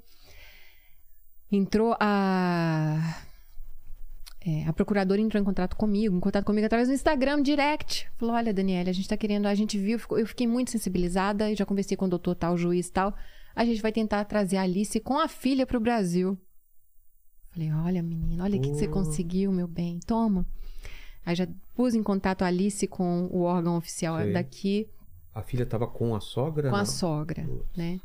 [1.51, 3.23] Entrou a.
[4.49, 8.09] é, a procuradora entrou em contato comigo, em contato comigo através do Instagram direct.
[8.17, 11.65] Falou: Olha, Daniela, a gente tá querendo, a gente viu, eu fiquei muito sensibilizada, já
[11.65, 13.13] conversei com o doutor tal, juiz tal.
[13.55, 16.37] A gente vai tentar trazer a Alice com a filha pro Brasil.
[17.51, 18.91] Falei: Olha, menina, olha o que, que você Oh.
[18.91, 20.45] conseguiu, meu bem, toma.
[21.25, 24.31] Aí já pus em contato a Alice com o órgão oficial Sei.
[24.31, 24.87] daqui,
[25.33, 26.69] A filha tava com a sogra?
[26.69, 26.85] com a não?
[26.85, 27.75] sogra, Putz.
[27.75, 27.99] né?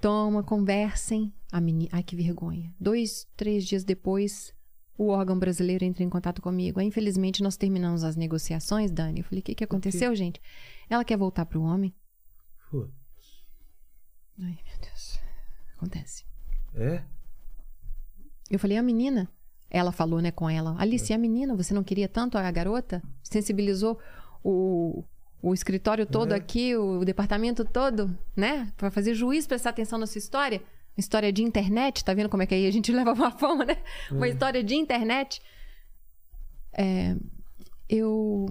[0.00, 1.32] Toma, conversem.
[1.50, 2.72] A menina, ai que vergonha.
[2.78, 4.52] Dois, três dias depois,
[4.98, 6.80] o órgão brasileiro entra em contato comigo.
[6.80, 9.20] Aí, infelizmente, nós terminamos as negociações, Dani.
[9.20, 10.42] Eu falei, o que, que aconteceu, gente?
[10.90, 11.94] Ela quer voltar pro homem.
[12.68, 12.92] Putz.
[14.40, 15.20] Ai, meu Deus.
[15.76, 16.24] Acontece.
[16.74, 17.02] É?
[18.50, 19.28] Eu falei, a menina.
[19.70, 20.74] Ela falou, né, com ela.
[20.78, 21.54] Alice, e a menina?
[21.54, 23.02] Você não queria tanto a garota?
[23.22, 24.00] Sensibilizou
[24.42, 25.04] o,
[25.42, 26.36] o escritório todo É.
[26.36, 28.72] aqui, o departamento todo, né?
[28.76, 30.62] Pra fazer juiz prestar atenção nessa história.
[30.98, 33.76] História de internet, tá vendo como é que aí a gente leva uma fama, né?
[34.10, 35.40] Uma história de internet.
[36.72, 37.16] É,
[37.88, 38.46] eu,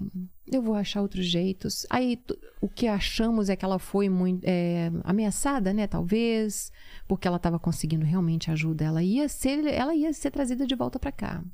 [0.46, 1.86] eu vou achar outros jeitos.
[1.90, 2.20] Aí
[2.60, 5.86] o que achamos é que ela foi muito é, ameaçada, né?
[5.86, 6.72] Talvez,
[7.06, 8.84] porque ela estava conseguindo realmente ajuda.
[8.84, 11.44] Ela ia ser, ela ia ser trazida de volta para cá.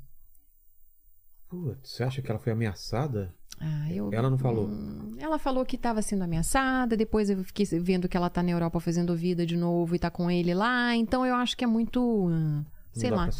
[1.47, 3.33] Putz, você acha que ela foi ameaçada?
[3.59, 4.67] Ah, eu- Ela não falou?
[4.67, 8.51] Hum, Ela falou que estava sendo ameaçada, depois eu fiquei vendo que ela tá na
[8.51, 11.67] Europa fazendo vida de novo e tá com ele lá, então eu acho que é
[11.67, 12.01] muito.
[12.27, 13.25] hum, sei lá.
[13.27, 13.31] né?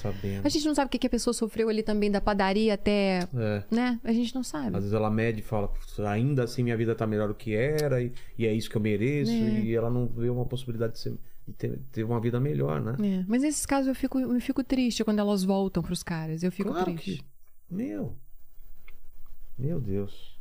[0.44, 3.20] A gente não sabe o que, que a pessoa sofreu ali também da padaria até.
[3.34, 3.64] É.
[3.72, 4.00] Né?
[4.04, 4.68] A gente não sabe.
[4.76, 7.54] Às vezes ela mede e fala, "Putz, ainda assim minha vida tá melhor do que
[7.56, 9.32] era e, e é isso que eu mereço.
[9.32, 9.36] É.
[9.62, 11.18] E ela não vê uma possibilidade de, ser-
[11.58, 12.96] ter, ter uma vida melhor, né?
[13.02, 16.44] É, Mas nesses casos eu fico, eu fico triste quando elas voltam pros caras.
[16.44, 17.24] Eu fico Claro triste.
[17.24, 18.14] que- Meu.
[19.58, 20.36] Meu Deus.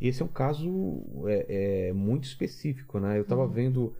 [0.00, 3.18] E esse é um caso é, é, muito específico, né?
[3.18, 3.48] Eu tava Uhum.
[3.50, 3.94] vendo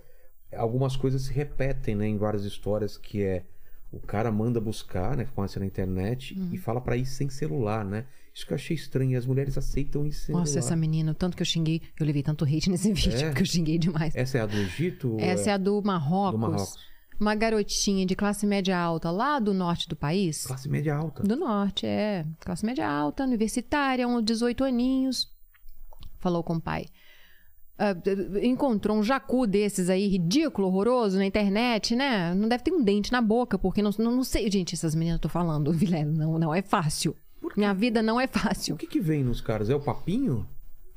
[0.54, 3.44] algumas coisas se repetem, né, em várias histórias que é
[3.92, 6.50] o cara manda buscar, né, conhece na internet Uhum.
[6.52, 8.04] e fala pra ir sem celular, né?
[8.34, 10.40] Isso que eu achei estranho, e as mulheres aceitam ir sem celular.
[10.40, 13.26] Nossa, essa menina, tanto que eu xinguei, eu levei tanto hate nesse vídeo, É?
[13.28, 14.14] porque eu xinguei demais.
[14.14, 15.16] Essa é a do Egito?
[15.18, 16.78] Essa é a do Marrocos, do Marrocos.
[17.18, 20.46] Uma garotinha de classe média alta lá do norte do país.
[20.46, 21.22] Classe média alta.
[21.22, 22.26] Do norte, é.
[22.40, 25.32] Classe média alta, universitária, uns 18 aninhos.
[26.18, 26.86] Falou com o pai.
[27.78, 27.94] Ah,
[28.42, 32.34] encontrou um jacu desses aí, ridículo, horroroso, na internet, né?
[32.34, 34.50] Não deve ter um dente na boca, porque não, não, não sei.
[34.50, 37.14] Gente, essas meninas eu tô falando, Vilela, não, não é fácil.
[37.56, 38.76] Minha vida não é O fácil.
[38.76, 39.70] que que vem nos caras?
[39.70, 40.46] É o papinho?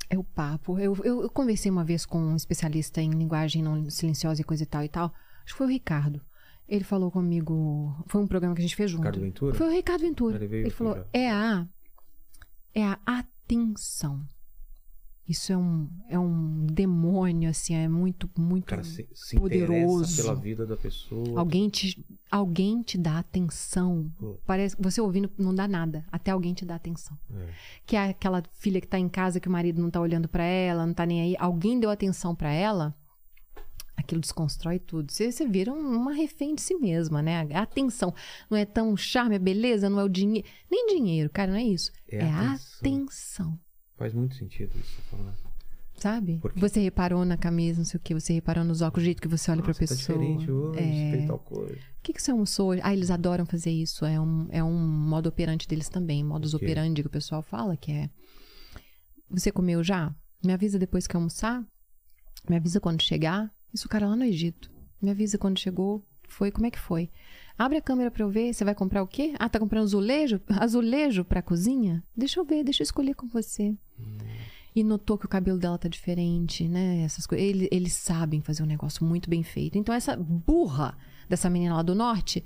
[0.09, 0.79] É o papo.
[0.79, 4.63] Eu, eu, eu conversei uma vez com um especialista em linguagem não silenciosa e coisa
[4.63, 5.13] e tal e tal.
[5.49, 6.21] Acho que foi o Ricardo.
[6.67, 7.95] Ele falou comigo.
[8.05, 9.01] Foi um programa que a gente fez junto.
[9.01, 9.55] Ricardo Ventura?
[9.55, 10.43] Foi o Ricardo Ventura.
[10.43, 11.05] Ele Ele falou: já.
[11.11, 11.67] é a.
[12.75, 14.23] É a atenção.
[15.27, 18.65] Isso é um, é um demônio, assim, é muito, muito.
[18.65, 20.21] Cara se, se Poderoso.
[20.23, 21.39] pela vida da pessoa.
[21.39, 24.11] Alguém te, alguém te dá atenção.
[24.19, 24.39] Pô.
[24.45, 27.17] Parece você ouvindo não dá nada, até alguém te dá atenção.
[27.31, 27.49] É.
[27.85, 30.43] Que é aquela filha que tá em casa que o marido não tá olhando pra
[30.43, 32.95] ela, não tá nem aí, alguém deu atenção pra ela,
[33.99, 35.11] aquilo desconstrói tudo.
[35.11, 37.47] Você, você vira um- uma refém de si mesma, né?
[37.53, 38.13] A atenção
[38.49, 41.63] não é tão charme, é beleza, não é o dinheiro, nem dinheiro, cara, não é
[41.63, 41.91] isso.
[42.07, 42.79] É É, atenção.
[42.79, 43.59] atenção.
[43.97, 45.49] Faz muito sentido isso você falando.
[45.97, 46.37] Sabe?
[46.37, 46.59] Por quê?
[46.61, 49.27] Você reparou na camisa, não sei o que, você reparou nos óculos, o jeito que
[49.27, 50.17] você olha pra Nossa, tá pessoa.
[50.17, 51.25] diferente hoje, É.
[51.27, 51.73] tal coisa.
[51.75, 52.81] O que, que você almoçou hoje?
[52.85, 54.05] Ah, eles adoram fazer isso.
[54.05, 56.23] É um, é um modo operante deles também.
[56.23, 58.09] Modus operandi que o pessoal fala, que é...
[59.29, 60.15] Você comeu já?
[60.41, 61.61] Me avisa depois que almoçar.
[62.49, 63.53] Me avisa quando chegar.
[63.73, 64.69] Isso o cara lá no Egito.
[65.01, 66.03] Me avisa quando chegou.
[66.27, 67.09] Foi, como é que foi?
[67.57, 68.53] Abre a câmera pra eu ver.
[68.53, 69.33] Você vai comprar o quê?
[69.39, 70.39] Ah, tá comprando azulejo?
[70.47, 72.03] Azulejo pra cozinha?
[72.15, 73.75] Deixa eu ver, deixa eu escolher com você.
[74.75, 77.01] E notou que o cabelo dela tá diferente, né?
[77.01, 77.45] Essas coisas.
[77.45, 79.77] Eles, eles sabem fazer um negócio muito bem feito.
[79.77, 80.95] Então, essa burra
[81.27, 82.43] dessa menina lá do norte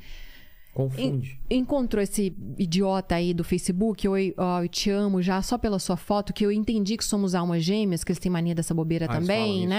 [0.74, 1.40] Confunde.
[1.52, 5.96] encontrou esse idiota aí do Facebook, oi, ó, eu te amo já só pela sua
[5.96, 9.20] foto, que eu entendi que somos almas gêmeas, que eles têm mania dessa bobeira Ah,
[9.20, 9.70] também, isso.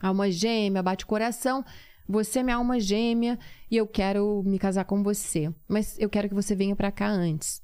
[0.00, 1.64] Alma gêmea, bate coração.
[2.08, 3.38] Você é minha alma gêmea
[3.70, 5.52] e eu quero me casar com você.
[5.68, 7.62] Mas eu quero que você venha pra cá antes.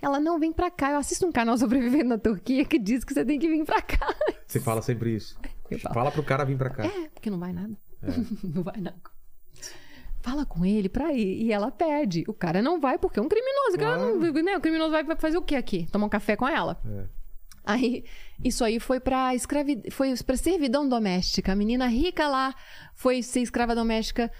[0.00, 0.92] Ela não vem pra cá.
[0.92, 3.80] Eu assisto um canal sobrevivendo na Turquia que diz que você tem que vir pra
[3.82, 4.14] cá.
[4.46, 5.36] Você fala sempre isso.
[5.68, 5.94] Eu falo.
[5.94, 6.84] Fala pro cara vir pra cá.
[6.86, 7.76] É, porque não vai nada.
[8.02, 8.08] É.
[8.46, 8.92] não vai não.
[10.20, 11.42] Fala com ele pra ir.
[11.42, 12.24] E ela pede.
[12.28, 13.76] O cara não vai porque é um criminoso.
[13.76, 15.88] O, não- né, o criminoso vai fazer o quê aqui?
[15.90, 16.80] Tomar um café com ela.
[16.84, 17.04] É.
[17.66, 18.04] Aí,
[18.44, 19.82] isso aí foi pra escravi...
[19.90, 21.52] foi pra servidão doméstica.
[21.52, 22.54] A menina rica lá
[22.94, 24.30] foi ser escrava doméstica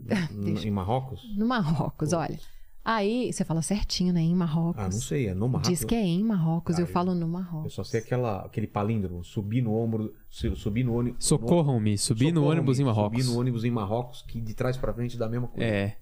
[0.00, 1.22] N- Em Marrocos?
[1.36, 2.38] no Marrocos, olha.
[2.82, 4.22] Aí, você fala certinho, né?
[4.22, 4.82] Em Marrocos.
[4.82, 5.28] Ah, não sei.
[5.28, 5.68] É no Marrocos.
[5.68, 7.74] Diz que é em Marrocos, eu Cara, falo no Eu Marrocos.
[7.74, 9.22] só sei aquela, aquele palíndromo.
[9.22, 10.14] Subir no ombro.
[10.30, 11.22] su- Subir no ônibus.
[11.26, 13.22] Socorram-me, subi no ônibus em Marrocos.
[13.22, 15.62] Subir no ônibus em Marrocos, que de trás pra frente dá a mesma coisa.
[15.70, 15.96] É.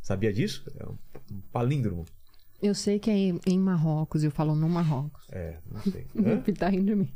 [0.00, 0.64] Sabia disso?
[0.80, 0.96] É um
[1.52, 2.06] palíndromo.
[2.62, 3.14] Eu sei que é
[3.46, 5.26] em, Marrocos, eu falo no Marrocos.
[5.30, 6.06] É, não sei.
[6.58, 7.12] Tá rindo de mim.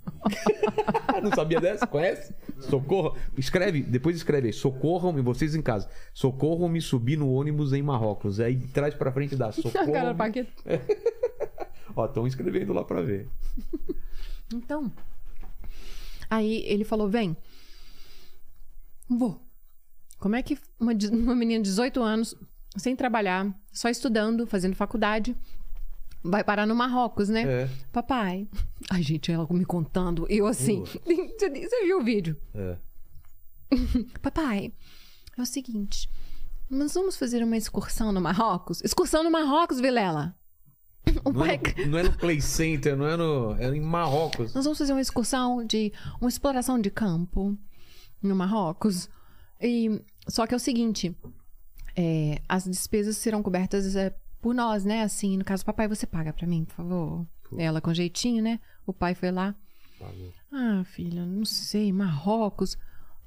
[1.22, 1.86] não sabia dessa?
[1.86, 2.34] Conhece?
[2.60, 3.16] Socorro.
[3.36, 4.52] Escreve, depois escreve aí.
[4.52, 5.88] Socorram-me, vocês em casa.
[6.12, 8.40] Socorram-me subir no ônibus em Marrocos.
[8.40, 9.48] Aí trás pra frente dá.
[9.50, 10.14] A cara.
[10.14, 10.52] Paquito.
[11.96, 13.28] Ó, estão escrevendo lá pra ver.
[14.52, 14.92] Então.
[16.28, 17.36] Aí ele falou: vem.
[19.08, 19.40] Vou.
[20.18, 22.34] Como é que uma, uma menina de 18 anos,
[22.76, 25.36] sem trabalhar, só estudando, fazendo faculdade,
[26.22, 27.42] vai parar no Marrocos, né?
[27.42, 27.70] É.
[27.92, 28.48] Papai.
[28.90, 30.26] Ai, gente, ela me contando.
[30.28, 30.84] Eu assim.
[31.38, 32.36] Você viu o vídeo?
[32.54, 32.76] É.
[34.20, 34.72] Papai,
[35.36, 36.08] é o seguinte.
[36.70, 38.82] Nós vamos fazer uma excursão no Marrocos?
[38.84, 40.34] Excursão no Marrocos, Vilela.
[41.24, 41.58] O Não, pai.
[41.76, 43.56] é no, não é no Play Center, não é no.
[43.58, 44.52] É em Marrocos.
[44.52, 45.90] Nós vamos fazer uma excursão de
[46.20, 47.56] uma exploração de campo
[48.22, 49.08] no Marrocos.
[49.58, 51.16] E só que é o seguinte,
[52.00, 55.02] é, as despesas serão cobertas é, por nós, né?
[55.02, 57.26] Assim, no caso, papai, você paga pra mim, por favor.
[57.58, 58.60] Ela com jeitinho, né?
[58.86, 59.52] O pai foi lá.
[60.52, 62.76] Ah, filha, não sei, Marrocos.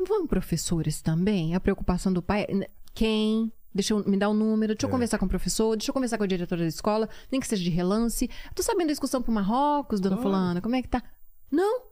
[0.08, 1.54] Vão professores também?
[1.54, 2.46] A preocupação do pai.
[2.50, 3.52] é, Quem?
[3.74, 6.18] Deixa eu me dar o número, deixa eu conversar com o professor, deixa eu conversar
[6.18, 8.30] com a diretora da escola, nem que seja de relance.
[8.54, 10.30] Tô sabendo da excursão pro Marrocos, dona Claro.
[10.30, 11.02] Fulana, como é que tá?
[11.50, 11.84] Não.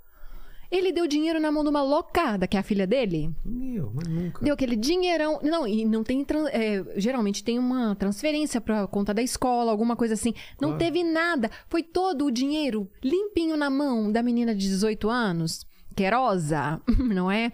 [0.72, 3.34] Ele deu dinheiro na mão de uma loucada, que é a filha dele.
[3.44, 4.44] Meu, mas nunca.
[4.46, 5.40] Deu aquele dinheirão.
[5.42, 6.24] Não, e não tem.
[6.52, 10.34] é, geralmente tem uma transferência pra conta da escola, alguma coisa assim.
[10.62, 10.78] Não Claro.
[10.78, 11.50] teve nada.
[11.68, 15.66] Foi todo o dinheiro limpinho na mão da menina de 18 anos,
[15.96, 16.80] querosa,
[17.14, 17.52] não é?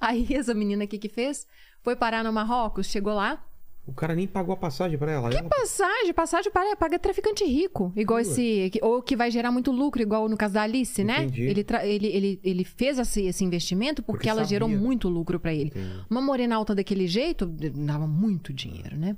[0.00, 1.46] Aí essa menina aqui que fez
[1.82, 3.44] foi parar no Marrocos, chegou lá.
[3.86, 5.30] O cara nem pagou a passagem pra ela.
[5.30, 5.46] ela...
[5.48, 7.92] Passagem, passagem para, paga traficante rico.
[7.94, 8.70] Igual esse.
[8.72, 11.24] que- Ou que vai gerar muito lucro, igual no caso da Alice, né?
[11.24, 11.42] Entendi.
[11.42, 14.48] Ele, tra- ele, ele, ele fez esse, esse investimento porque, Porque ela sabia.
[14.48, 15.66] gerou muito lucro pra ele.
[15.66, 16.00] Entendi.
[16.08, 19.16] Uma morena alta daquele jeito dava muito dinheiro, né?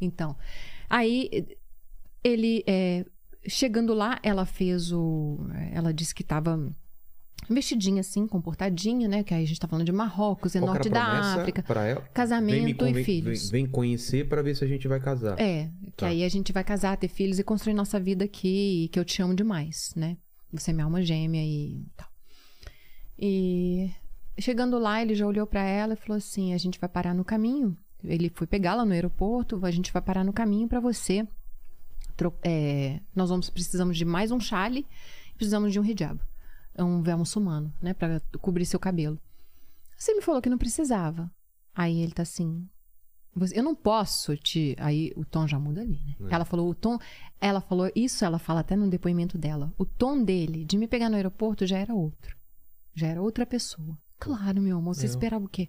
[0.00, 0.36] Então,
[0.90, 1.46] aí
[2.24, 3.04] ele é,
[3.46, 5.38] chegando lá, ela fez o.
[5.72, 6.58] Ela disse que tava
[7.48, 9.22] vestidinha assim, comportadinha, né?
[9.22, 11.62] Que aí a gente tá falando de Marrocos, é Qual norte da África.
[11.62, 12.00] pra ela?
[12.14, 13.50] Casamento e filhos.
[13.50, 15.38] Vem, vem conhecer pra ver se a gente vai casar.
[15.40, 16.06] É, que Tá.
[16.08, 19.04] aí a gente vai casar, ter filhos e construir nossa vida aqui, e que eu
[19.04, 20.16] te amo demais, né?
[20.52, 22.08] Você é minha alma gêmea e tal.
[23.18, 23.90] E
[24.38, 27.24] chegando lá, ele já olhou pra ela e falou assim: a gente vai parar no
[27.24, 27.76] caminho.
[28.04, 31.26] Ele foi pegá-la no aeroporto, a gente vai parar no caminho pra você.
[32.42, 34.86] É, nós vamos precisamos de mais um chale,
[35.36, 36.20] precisamos de um hijab,
[36.78, 39.18] um véu muçulmano, né, Pra cobrir seu cabelo.
[39.96, 41.30] Você me falou que não precisava.
[41.74, 42.68] Aí ele tá assim,
[43.54, 44.76] eu não posso te.
[44.78, 46.16] Aí o tom já muda ali, né?
[46.30, 46.98] Ela falou, o tom.
[47.40, 49.72] Ela falou, isso ela fala até no depoimento dela.
[49.78, 52.36] O tom dele de me pegar no aeroporto já era outro.
[52.94, 53.98] Já era outra pessoa.
[54.18, 55.10] Claro, meu amor, você Eu.
[55.10, 55.68] esperava o quê?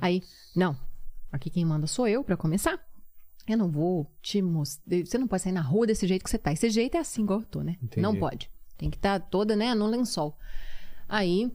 [0.00, 0.22] Aí,
[0.56, 0.76] não.
[1.30, 2.80] Aqui quem manda sou eu, pra começar.
[3.46, 5.04] Eu não vou te mostrar.
[5.04, 6.52] Você não pode sair na rua desse jeito que você tá.
[6.52, 7.76] Esse jeito é assim, igual eu tô, né?
[7.82, 8.00] Entendi.
[8.00, 8.50] Não pode.
[8.78, 10.34] Tem que estar toda, né, no lençol.
[11.08, 11.50] Aí,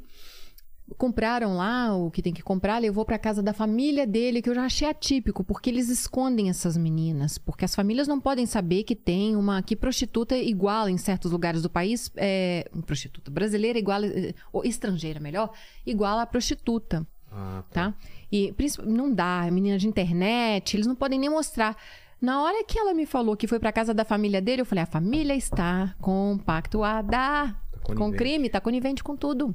[0.98, 4.56] compraram lá o que tem que comprar, levou pra casa da família dele, que eu
[4.56, 8.96] já achei atípico, porque eles escondem essas meninas, porque as famílias não podem saber que
[8.96, 14.34] tem uma que prostituta igual em certos lugares do país, é, prostituta brasileira igual eh,
[14.52, 15.52] ou estrangeira melhor,
[15.86, 17.92] igual a prostituta, Ah, tá.
[17.92, 17.98] tá?
[18.32, 18.54] E
[18.86, 21.78] não dá, menina de internet, eles não podem nem mostrar.
[22.24, 24.86] Na hora que ela me falou que foi pra casa da família dele, eu falei:
[24.86, 29.54] a família está compactuada Tá com crime, tá conivente com tudo.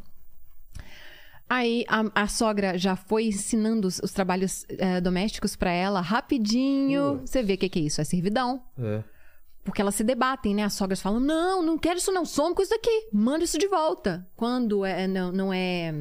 [1.49, 7.23] Aí a, a sogra já foi ensinando os, os trabalhos eh, domésticos pra ela rapidinho.
[7.25, 8.03] Você vê o que, que é isso?
[8.03, 8.63] É servidão.
[8.79, 9.03] É.
[9.65, 10.65] Porque elas se debatem, né?
[10.65, 13.67] As sogras falam: não, não quero isso, não, some com isso daqui, manda isso de
[13.67, 14.29] volta.
[14.37, 15.95] Quando é, não, não é.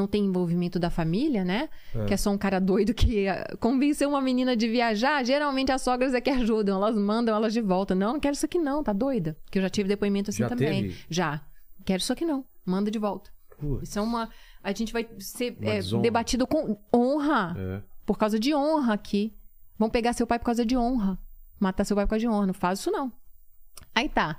[0.00, 1.68] Não tem envolvimento da família, né?
[2.06, 5.22] Que é só um cara doido que eh, convenceu uma menina de viajar.
[5.22, 7.94] Geralmente as sogras é que ajudam, elas mandam elas de volta.
[7.94, 9.36] Não, não quero isso aqui não, tá doida?
[9.50, 10.84] Que eu já tive depoimento assim Já também.
[10.84, 11.04] teve?
[11.10, 11.42] Já.
[11.84, 13.30] Quero isso aqui não, manda de volta.
[13.58, 13.90] Putz.
[13.90, 14.30] Isso é uma.
[14.62, 17.54] A gente vai ser é, debatido com honra.
[17.58, 17.82] É.
[18.06, 19.36] Por causa de honra aqui.
[19.78, 21.18] Vão pegar seu pai por causa de honra.
[21.58, 22.46] Matar seu pai por causa de honra.
[22.46, 23.12] Não faz isso, não.
[23.94, 24.36] Aí tá.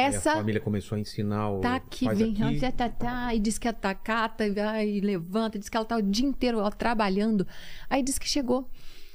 [0.00, 0.32] Essa.
[0.32, 1.60] a família começou a ensinar o.
[1.60, 2.60] Tá aqui, faz vem, aqui.
[2.60, 5.76] tá, tá, tá, e diz que ela tá cata, e vai, e levanta, diz que
[5.76, 7.46] ela tá o dia inteiro ó, trabalhando.
[7.90, 8.68] Aí diz que chegou.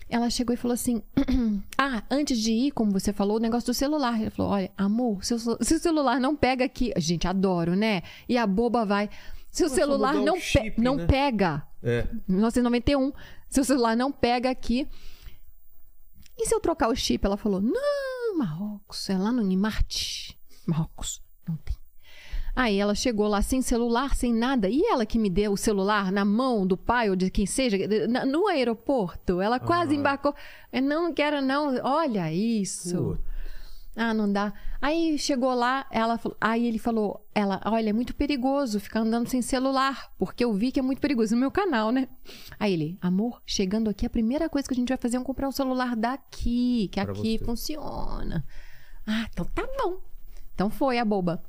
[0.10, 1.02] Ela chegou e falou assim:
[1.78, 4.20] Ah, antes de ir, como você falou, o negócio do celular.
[4.20, 6.94] Ele falou: Olha, amor, seu, ce- se o celular não pega aqui.
[6.98, 8.02] Gente, adoro, né?
[8.28, 9.10] E a boba vai.
[9.50, 11.06] Se o celular não, pe- chip, não né?
[11.06, 11.66] pega.
[11.82, 12.08] É.
[12.28, 13.12] 1991.
[13.50, 14.88] Seu celular não pega aqui.
[16.38, 17.26] E se eu trocar o chip?
[17.26, 20.38] Ela falou: Não, Marrocos, é lá no Nimarte.
[20.66, 21.75] Marrocos, não tem.
[22.56, 24.69] Aí ela chegou lá sem celular, sem nada.
[24.69, 27.77] E ela que me deu o celular na mão do pai ou de quem seja,
[28.27, 29.42] no aeroporto.
[29.42, 29.98] Ela quase Ah.
[29.98, 30.35] embarcou.
[30.72, 31.75] Eu não, não quero, não.
[31.83, 33.17] Olha isso.
[33.95, 34.53] Ah, não dá.
[34.82, 39.30] Aí chegou lá, ela falou, aí ele falou, ela, olha, é muito perigoso ficar andando
[39.30, 42.08] sem celular, porque eu vi que é muito perigoso no meu canal, né?
[42.59, 45.48] Aí ele, amor, chegando aqui, a primeira coisa que a gente vai fazer é comprar
[45.48, 47.45] um celular daqui, que Pra aqui você.
[47.45, 48.43] funciona.
[49.08, 50.00] Ah, então tá bom.
[50.64, 51.43] Então foi a boba.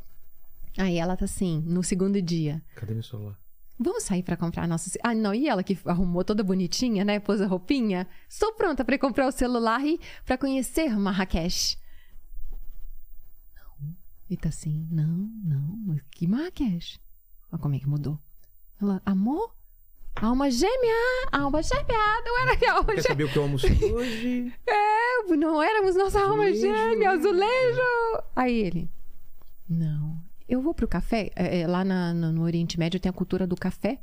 [0.77, 2.61] Aí ela tá assim, no segundo dia.
[2.75, 3.39] Cadê meu celular?
[3.79, 4.91] Vamos sair pra comprar nosso.
[5.05, 7.21] Ah, não, e ela que arrumou toda bonitinha, né?
[7.21, 8.09] Pôs a roupinha.
[8.29, 11.79] Estou pronta pra ir comprar o celular e pra conhecer Marrakech.
[13.55, 13.95] Não.
[14.29, 16.99] E tá assim, não, não, mas que Marrakech?
[17.53, 18.19] Olha como é que mudou.
[18.83, 19.55] Ela, amor?
[20.17, 21.29] Alma gêmea!
[21.31, 22.23] Alma gêmea!
[22.25, 23.09] Não era que alma Quer gêmea!
[23.09, 24.53] saber o que eu almocei hoje?
[24.67, 26.61] É, não éramos nossa alma Azulejo.
[26.61, 28.23] gêmea, azulejo!
[28.37, 28.91] Aí ele,
[29.69, 31.31] não, eu vou pro café.
[31.35, 34.01] É, é, lá na- no, Oriente Médio tem a cultura do café,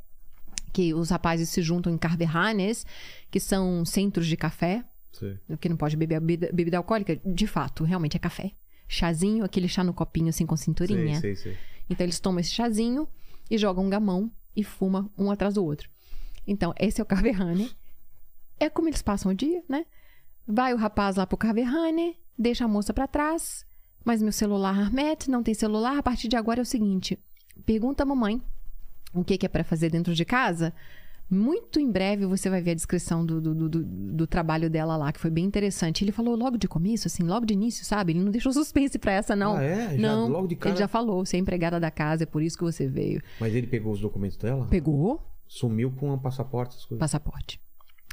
[0.73, 2.85] que os rapazes se juntam em carverranes,
[3.30, 5.38] que são centros de café, Sei.
[5.59, 7.15] que não pode beber bebida, bebida alcoólica.
[7.25, 8.51] De fato, realmente é café.
[8.88, 11.19] Chazinho, aquele chá no copinho assim com cinturinha.
[11.19, 11.57] Sei, sei, sei.
[11.90, 13.07] Então eles tomam esse chazinho
[13.49, 15.90] e jogam um gamão e fumam um atrás do outro.
[16.48, 17.69] Então, esse é o Carverrane.
[18.59, 19.85] É como eles passam o dia, né?
[20.48, 23.65] Vai o rapaz lá pro Carverrane, deixa a moça pra trás.
[24.03, 25.97] Mas meu celular Armet não tem celular.
[25.97, 27.17] A partir de agora é o seguinte:
[27.65, 28.41] pergunta a mamãe
[29.13, 30.73] o que, que é pra fazer dentro de casa.
[31.30, 35.13] Muito em breve você vai ver a descrição do, do, do, do- trabalho dela lá,
[35.13, 36.03] que foi bem interessante.
[36.03, 38.11] Ele falou logo de começo, assim, logo de início, sabe?
[38.11, 39.55] Ele não deixou suspense pra essa, não.
[39.55, 39.97] Ah, é?
[39.97, 40.73] Já não, logo de cara?
[40.75, 43.21] ele já falou, você é empregada da casa, é por isso que você veio.
[43.39, 44.67] Mas ele pegou os documentos dela?
[44.69, 46.99] Pegou Sumiu com o passaporte, essas coisas.
[46.99, 47.61] passaporte.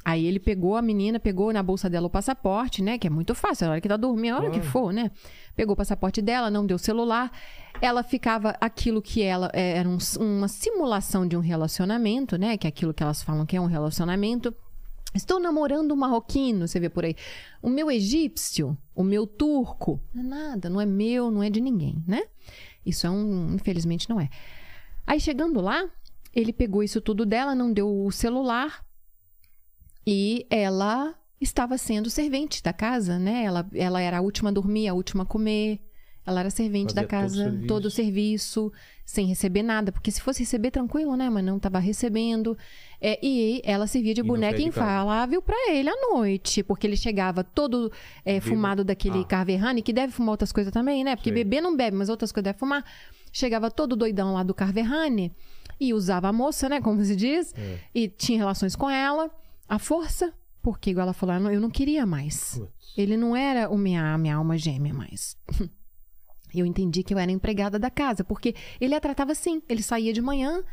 [0.09, 2.97] Aí ele pegou a menina, pegou na bolsa dela o passaporte, né?
[2.97, 5.11] Que é muito fácil, a hora que tá dormindo, a hora que for, né?
[5.55, 7.31] Pegou o passaporte dela, não deu celular.
[7.79, 12.57] Ela ficava aquilo que ela é, era um- uma simulação de um relacionamento, né?
[12.57, 14.55] Que é aquilo que elas falam que é um relacionamento.
[15.15, 17.15] Estou namorando um marroquino, você vê por aí.
[17.61, 21.61] O meu egípcio, o meu turco, não é nada, não é meu, não é de
[21.61, 22.23] ninguém, né?
[22.87, 24.31] Isso é um, infelizmente não é.
[25.07, 25.85] Aí chegando lá,
[26.35, 28.83] ele pegou isso tudo dela, não deu o celular
[30.11, 33.45] e ela estava sendo servente da casa, né?
[33.45, 35.81] Ela, ela era a última a dormir, a última a comer.
[36.27, 38.73] Ela era servente Fazia da todo o casa, todo o serviço,
[39.05, 39.93] sem receber nada.
[39.93, 41.29] Porque se fosse receber, tranquilo, né?
[41.29, 42.57] Mas não estava recebendo.
[43.01, 44.67] É, e ela servia de E boneca casa.
[44.69, 46.63] infalável para ele à noite.
[46.63, 47.93] Porque ele chegava todo
[48.25, 49.25] é, fumado daquele Ah.
[49.25, 51.17] Carverrane, que deve fumar outras coisas também, né?
[51.17, 51.45] Porque Sei.
[51.45, 52.83] beber não bebe, mas outras coisas deve fumar.
[53.33, 55.33] Chegava todo doidão lá do Carverrane
[55.81, 56.81] e usava a moça, né?
[56.81, 57.55] Como se diz.
[57.57, 57.79] É.
[57.95, 59.31] E tinha relações com ela,
[59.69, 60.33] à força.
[60.63, 62.61] Porque, igual ela falou, "Ah, não, eu não queria mais.
[62.97, 65.37] Ele não era o minha, a minha alma gêmea mais.
[66.55, 69.63] Eu entendi que eu era empregada da casa, porque ele a tratava assim.
[69.69, 70.65] Ele saía de manhã,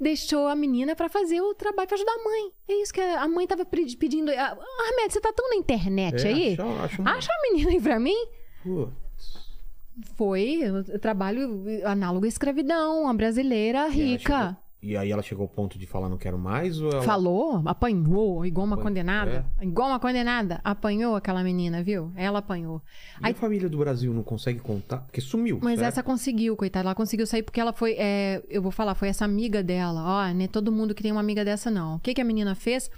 [0.00, 2.50] deixou a menina pra fazer o trabalho pra ajudar a mãe.
[2.66, 4.30] É isso que a a mãe tava pedi- pedindo.
[4.30, 4.56] Ah,
[4.88, 6.52] Ahmed, você tá tão na internet É, aí?
[6.54, 8.16] acha- acha uma- Acha a menina aí pra mim?
[8.62, 9.48] Putz.
[10.16, 10.60] Foi
[11.00, 14.56] trabalho análogo à escravidão, uma brasileira rica.
[14.80, 16.80] E aí ela chegou ao ponto de falar não quero mais?
[16.80, 17.02] Ou ela...
[17.02, 19.44] Falou, apanhou, igual uma Apan- condenada.
[19.60, 20.60] Igual uma condenada.
[20.62, 22.12] Apanhou aquela menina, viu?
[22.14, 22.80] Ela apanhou.
[23.20, 24.98] E a família do Brasil não consegue contar?
[24.98, 25.58] Porque sumiu.
[25.60, 25.88] Mas certo?
[25.88, 26.86] essa conseguiu, coitada.
[26.86, 27.96] Ela conseguiu sair porque ela foi.
[27.98, 30.00] é, eu vou falar, foi essa amiga dela.
[30.00, 31.96] Ó, não é todo mundo que tem uma amiga dessa, não.
[31.96, 32.88] O que, que a menina fez?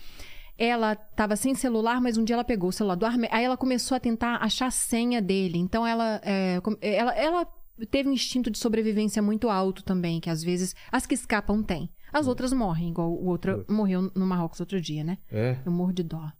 [0.58, 3.26] Ela tava sem celular, mas um dia ela pegou o celular do Arme...
[3.30, 5.56] Aí ela começou a tentar achar a senha dele.
[5.56, 7.46] Então ela, é, com- ela, ela
[7.86, 11.90] teve um instinto de sobrevivência muito alto também, que às vezes as que escapam têm.
[12.12, 15.18] As outras morrem, igual o outro morreu no Marrocos outro dia, né?
[15.30, 15.56] É?
[15.64, 16.30] Eu morro de dó.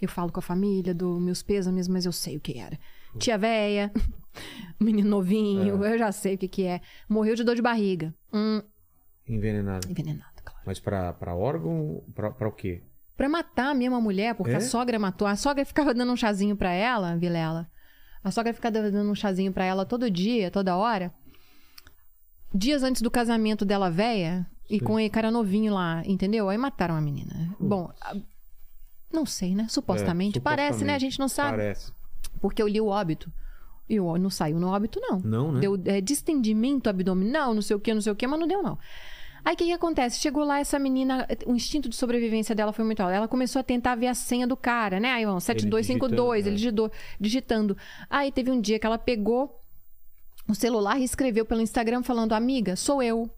[0.00, 2.78] Eu falo com a família, dou meus pêsames, mas eu sei o que era.
[3.18, 3.92] Tia véia,
[4.80, 6.80] menino novinho, eu já sei o que que é.
[7.08, 8.14] Morreu de dor de barriga.
[8.32, 8.62] Hum,
[9.28, 9.88] Envenenado.
[9.88, 10.62] envenenado, claro.
[10.66, 12.82] Mas pra, pra órgão, pra, pra o quê?
[13.16, 14.56] Pra matar a mulher, porque É?
[14.56, 15.28] a sogra matou.
[15.28, 17.70] A sogra ficava dando um chazinho pra ela, Vilela.
[18.22, 21.12] A sogra ficava dando um chazinho pra ela todo dia, toda hora.
[22.52, 24.84] Dias antes do casamento dela véia, e Sim.
[24.84, 26.48] com o cara novinho lá, entendeu?
[26.48, 27.54] Aí mataram a menina.
[27.58, 27.90] Bom,
[29.12, 29.66] não sei, né?
[29.68, 30.38] Supostamente.
[30.38, 30.94] É, Parece, né?
[30.94, 31.00] A supostamente.
[31.00, 31.50] gente não sabe.
[31.56, 31.92] Parece.
[32.40, 33.32] Porque eu li o óbito.
[33.88, 35.18] E o não saiu no óbito, não.
[35.18, 35.60] Não, né?
[35.60, 38.62] Deu é, distendimento abdominal, não sei o que, não sei o que, mas não deu,
[38.62, 38.78] não.
[39.44, 40.18] Aí o que, que acontece?
[40.20, 43.12] Chegou lá, essa menina, o instinto de sobrevivência dela foi muito alto.
[43.12, 45.10] Ela começou a tentar ver a senha do cara, né?
[45.12, 47.76] Aí, ó, 7252, ele digitando, digitou, digitando.
[48.08, 49.58] Aí teve um dia que ela pegou
[50.48, 53.30] o celular e escreveu pelo Instagram falando: Amiga, sou eu.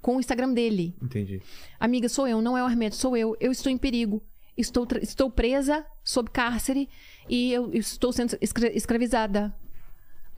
[0.00, 0.94] Com o Instagram dele.
[1.02, 1.42] Entendi.
[1.80, 3.36] Amiga, sou eu, não é o Armedo, sou eu.
[3.40, 4.22] Eu estou em perigo.
[4.56, 6.88] Estou, estou presa sob cárcere
[7.28, 9.52] e eu estou sendo escra- escravizada.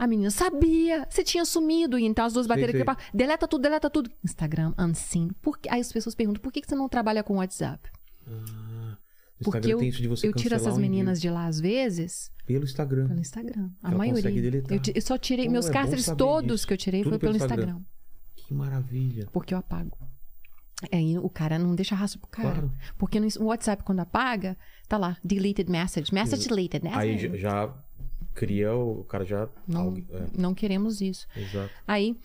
[0.01, 1.99] A menina sabia, você tinha sumido.
[1.99, 3.03] E então as duas bateram aqui.
[3.13, 4.11] Deleta tudo, deleta tudo.
[4.25, 5.29] Instagram, unseen.
[5.43, 7.87] Por que- Aí as pessoas perguntam, por que você não trabalha com WhatsApp?
[8.27, 11.61] O Porque eu, tem isso de você eu tiro essas um meninas de lá às
[11.61, 13.09] vezes Pelo Instagram.
[13.09, 13.71] pelo Instagram.
[13.83, 14.31] A Ela maioria.
[14.71, 16.67] Eu, eu só tirei, Pô, meus é cárceres todos disso.
[16.67, 17.77] que eu tirei Tudo foi pelo pelo Instagram.
[17.77, 17.85] Instagram.
[18.37, 19.29] Que maravilha.
[19.33, 19.99] Porque eu apago.
[20.91, 22.53] Aí o cara não deixa rastro pro cara.
[22.53, 22.73] Claro.
[22.97, 24.57] Porque no o WhatsApp, quando apaga,
[24.89, 26.13] tá lá, deleted message.
[26.13, 26.91] Message deleted, né?
[26.95, 27.67] Aí já
[28.41, 29.49] cria, o cara já.
[29.69, 31.27] não, alguém- é, não queremos isso.
[31.37, 31.71] exato.
[31.87, 32.17] Aí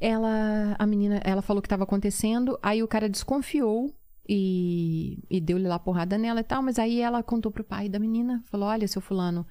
[0.00, 3.94] ela, a menina, ela falou que estava acontecendo, aí o cara desconfiou
[4.28, 7.98] e, e deu-lhe lá porrada nela e tal, mas aí ela contou pro pai da
[7.98, 9.46] menina, falou: "Olha, seu fulano,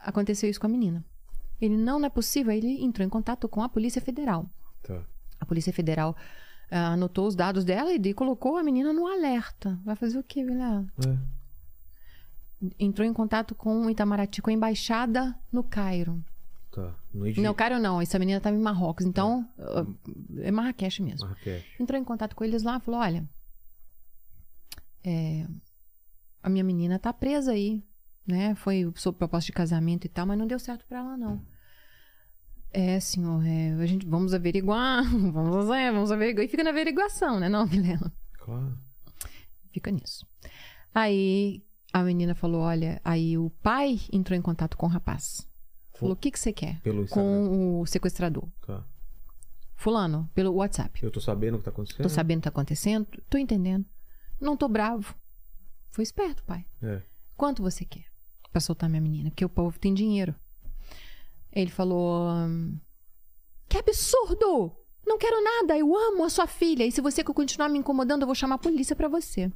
[0.00, 1.04] aconteceu isso com a menina".
[1.60, 4.44] Ele não, não é possível, aí ele entrou em contato com a Polícia Federal.
[4.82, 5.00] Tá.
[5.40, 6.14] A Polícia Federal
[6.70, 9.78] ah, anotou os dados dela e colocou a menina no alerta.
[9.84, 10.84] Vai fazer o quê, Vilela?
[11.06, 11.16] É.
[12.78, 16.22] Entrou em contato com o Itamaraty, com a embaixada no Cairo.
[16.70, 16.94] Tá.
[17.12, 17.42] No Egito.
[17.42, 19.86] Não, Cairo não, essa menina estava em Marrocos, então ah,
[20.38, 21.26] é Marrakech mesmo.
[21.26, 21.64] Marrakech.
[21.80, 23.26] Entrou em contato com eles lá, falou: olha,
[25.02, 25.46] é,
[26.42, 27.82] a minha menina tá presa aí,
[28.26, 28.54] né?
[28.56, 31.42] Foi sob proposta de casamento e tal, mas não deu certo pra ela, não.
[32.72, 36.44] É, senhor, é, a gente vamos averiguar, vamos, é, vamos averiguar.
[36.44, 38.12] E fica na averiguação, né, não, Vilela?
[38.34, 38.78] Claro.
[39.72, 40.26] Fica nisso.
[40.94, 41.65] Aí
[42.00, 45.48] a menina falou: olha, aí o pai entrou em contato com o rapaz.
[45.94, 46.80] Falou: o que, que você quer?
[47.10, 48.46] Com o sequestrador.
[48.66, 48.84] Tá.
[49.74, 51.02] Fulano, pelo WhatsApp.
[51.02, 52.02] Eu tô sabendo o que tá acontecendo.
[52.02, 53.84] Tô sabendo o que tá acontecendo, tô entendendo.
[54.40, 55.14] Não tô bravo.
[55.90, 56.66] Foi esperto, pai.
[56.82, 57.02] É.
[57.36, 58.04] Quanto você quer
[58.50, 59.30] pra soltar minha menina?
[59.30, 60.34] Porque o povo tem dinheiro.
[61.52, 62.78] Ele falou: hum,
[63.68, 64.76] Que absurdo!
[65.06, 66.84] Não quero nada, eu amo a sua filha.
[66.84, 69.50] E se você continuar me incomodando, eu vou chamar a polícia pra você.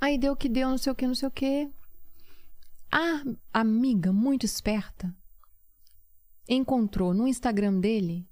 [0.00, 1.68] Aí deu o que deu, não sei o que, não sei o que.
[2.90, 5.14] A amiga, muito esperta,
[6.48, 8.26] encontrou no Instagram dele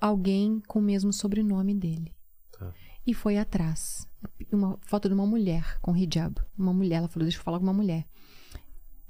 [0.00, 2.14] alguém com o mesmo sobrenome dele
[2.52, 2.72] Tá.
[3.06, 4.08] e foi atrás.
[4.50, 6.40] Uma foto de uma mulher com hijab.
[6.56, 8.06] Uma mulher, ela falou, deixa eu falar com uma mulher.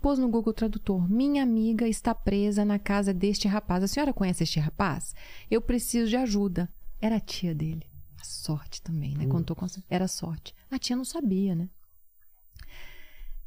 [0.00, 3.84] Pôs no Google Tradutor, minha amiga está presa na casa deste rapaz.
[3.84, 5.14] A senhora conhece este rapaz?
[5.50, 6.72] Eu preciso de ajuda.
[7.00, 7.86] Era a tia dele.
[8.18, 9.26] A sorte também, né?
[9.26, 9.68] Contou com a...
[9.88, 10.54] Era sorte.
[10.70, 11.68] A tia não sabia, né?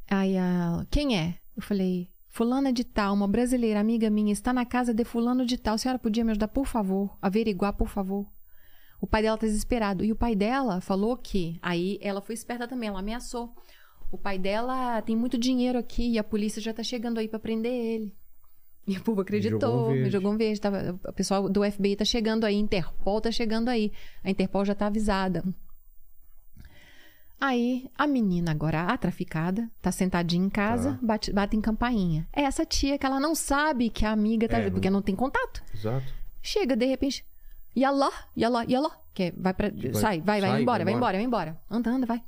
[0.10, 1.36] Aí ela, quem é?
[1.56, 5.58] Eu falei, fulana de tal, uma brasileira amiga minha, está na casa de fulano de
[5.58, 5.76] tal.
[5.76, 7.18] A senhora podia me ajudar, por favor?
[7.22, 8.28] Averiguar, por favor?
[9.00, 10.04] O pai dela tá desesperado.
[10.04, 11.58] E o pai dela falou que.
[11.62, 13.54] Aí ela foi esperta também, ela ameaçou.
[14.12, 17.40] O pai dela tem muito dinheiro aqui e a polícia já tá chegando aí pra
[17.40, 18.16] prender ele.
[18.86, 20.12] E o povo acreditou, Jogou um me verde.
[20.12, 20.60] jogou um verde.
[20.60, 23.94] Tava, o pessoal do FBI tá chegando aí, Interpol tá chegando aí.
[24.22, 25.42] A Interpol já tá avisada.
[27.46, 31.00] Aí a menina agora, a traficada, tá sentadinha em casa, Tá.
[31.02, 32.26] bate, bate em campainha.
[32.32, 34.60] É essa tia que ela não sabe que a amiga tá.
[34.60, 35.62] É, não- porque não tem contato.
[35.74, 36.06] Exato.
[36.42, 37.26] Chega, de repente.
[37.76, 38.98] Yalá, yalá, yalá.
[39.14, 39.68] Que é, vai pra.
[39.94, 41.62] sai, vai, vai, sai, embora, vai vai embora, vai embora.
[41.70, 42.24] Anda, anda, vai.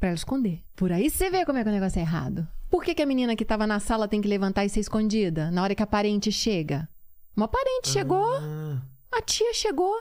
[0.00, 0.62] Pra ela esconder.
[0.74, 2.46] Por aí você vê como é que o negócio é errado.
[2.68, 5.50] Por que, que a menina que tava na sala tem que levantar e ser escondida
[5.52, 6.88] na hora que a parente chega?
[7.36, 8.82] Uma parente chegou, Ah,
[9.12, 9.94] a tia chegou.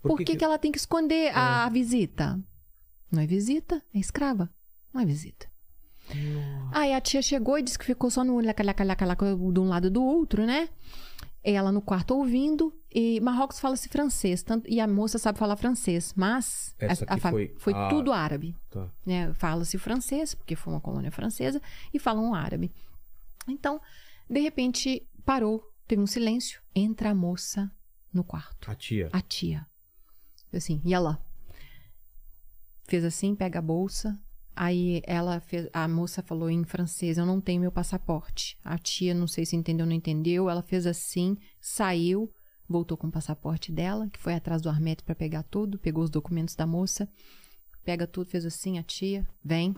[0.00, 0.42] Por, que, que...
[0.44, 2.40] ela tem que esconder a visita?
[3.12, 4.50] Não é visita, é escrava.
[4.92, 5.46] Não é visita.
[6.72, 9.60] Aí a tia chegou e disse que ficou só no laca, laca, laca, laca, de
[9.60, 10.68] um lado do outro, né?
[11.44, 12.72] Ela no quarto ouvindo.
[12.90, 14.42] E Marrocos fala-se francês.
[14.42, 16.12] Tanto, e a moça sabe falar francês.
[16.16, 18.56] Mas Essa a, a fam- foi a- tudo árabe.
[18.70, 18.88] Tá.
[19.04, 19.32] Né?
[19.34, 21.60] Fala-se francês, porque foi uma colônia francesa.
[21.92, 22.72] E falam árabe.
[23.48, 23.80] Então,
[24.28, 25.62] de repente, parou.
[25.88, 26.60] Teve um silêncio.
[26.74, 27.70] Entra a moça
[28.12, 28.70] no quarto.
[28.70, 29.08] A tia.
[29.12, 29.66] A tia.
[30.52, 31.20] Assim, e ela
[32.92, 34.20] fez assim, pega a bolsa.
[34.54, 38.58] Aí ela fez, a moça falou em francês, eu não tenho meu passaporte.
[38.62, 42.30] A tia, não sei se entendeu ou não entendeu, ela fez assim, saiu,
[42.68, 46.10] voltou com o passaporte dela, que foi atrás do Armete para pegar tudo, pegou os
[46.10, 47.08] documentos da moça,
[47.82, 49.74] pega tudo, fez assim, a tia, vem,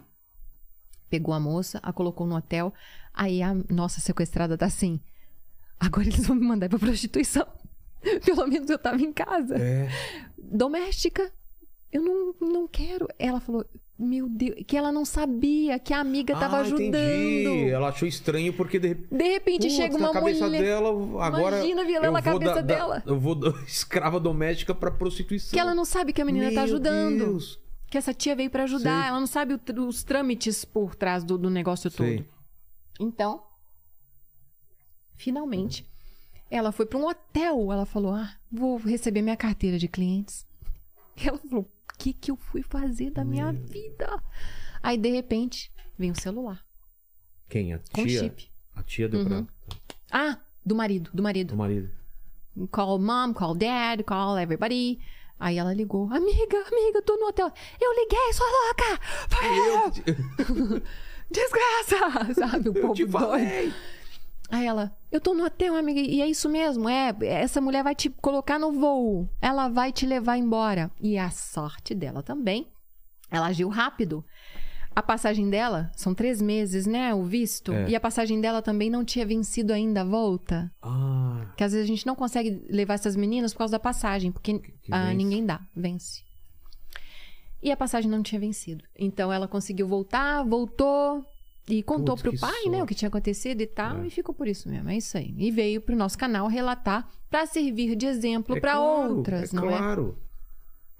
[1.09, 2.75] pegou a moça, a colocou no hotel.
[3.13, 5.01] Aí a nossa sequestrada tá assim,
[5.79, 7.47] agora eles vão me mandar pra prostituição.
[8.27, 9.55] Pelo menos eu tava em casa.
[9.57, 9.89] É.
[10.37, 11.33] Doméstica,
[11.95, 13.07] eu não, não quero.
[13.19, 13.65] Ela falou,
[13.97, 16.83] meu Deus, que ela não sabia que a amiga tava ah, ajudando.
[16.97, 17.71] Entendi.
[17.71, 19.15] Ela achou estranho porque de, repente.
[19.17, 20.63] De repente chega uma na cabeça mulher.
[20.63, 20.89] dela,
[21.25, 21.59] agora.
[21.59, 23.03] Imagina violando eu a vou cabeça da- da- dela.
[23.07, 25.53] eu vou da escrava doméstica pra prostituição.
[25.53, 27.19] Que ela não sabe que a menina tá Meu ajudando.
[27.19, 27.61] Deus.
[27.89, 29.03] Que essa tia veio pra ajudar.
[29.03, 29.09] Sei.
[29.11, 32.17] Ela não sabe o os trâmites por trás do, do negócio Sei.
[32.19, 32.29] todo.
[32.99, 33.45] Então,
[35.17, 35.87] finalmente,
[36.51, 37.71] ela foi pra um hotel.
[37.73, 40.45] Ela falou: Ah, vou receber minha carteira de clientes.
[41.25, 44.23] Ela falou: que, que eu fui fazer da minha vida?
[44.83, 46.65] Aí, de repente, vem o celular
[47.49, 47.73] Quem?
[47.73, 48.21] A com tia?
[48.21, 48.51] chip.
[48.75, 49.45] A tia deu Uhum.
[49.45, 49.77] pra.
[50.11, 51.55] Ah, do marido, do marido.
[51.55, 51.91] O marido.
[52.71, 55.01] Call mom, call dad, call everybody.
[55.39, 56.05] Aí ela ligou.
[56.13, 57.51] Amiga, amiga, tô no hotel.
[57.81, 59.01] Eu liguei, sua louca!
[59.29, 60.83] Foi eu!
[61.31, 62.35] Desgraça!
[62.35, 63.75] Sabe, o povo doido.
[64.51, 67.95] Aí ela, eu tô no hotel, amiga, e é isso mesmo, é, essa mulher vai
[67.95, 70.91] te colocar no voo, ela vai te levar embora.
[71.01, 72.67] E a sorte dela também,
[73.31, 74.25] ela agiu rápido.
[74.97, 77.89] A passagem dela, são três meses, né, o visto, É.
[77.91, 80.71] e a passagem dela também não tinha vencido ainda a volta.
[80.83, 84.31] Ah, Que às vezes a gente não consegue levar essas meninas por causa da passagem,
[84.31, 85.15] porque que ah, vence.
[85.17, 86.23] ninguém dá, vence.
[87.63, 88.85] E a passagem não tinha vencido.
[88.97, 91.25] Então ela conseguiu voltar, voltou
[91.69, 94.07] e contou Putz, pro pai, né, o que tinha acontecido e tal, É.
[94.07, 94.89] e ficou por isso mesmo.
[94.91, 95.35] É isso aí.
[95.39, 99.57] E veio pro nosso canal relatar pra servir de exemplo é pra claro, outras, é
[99.57, 100.19] não claro.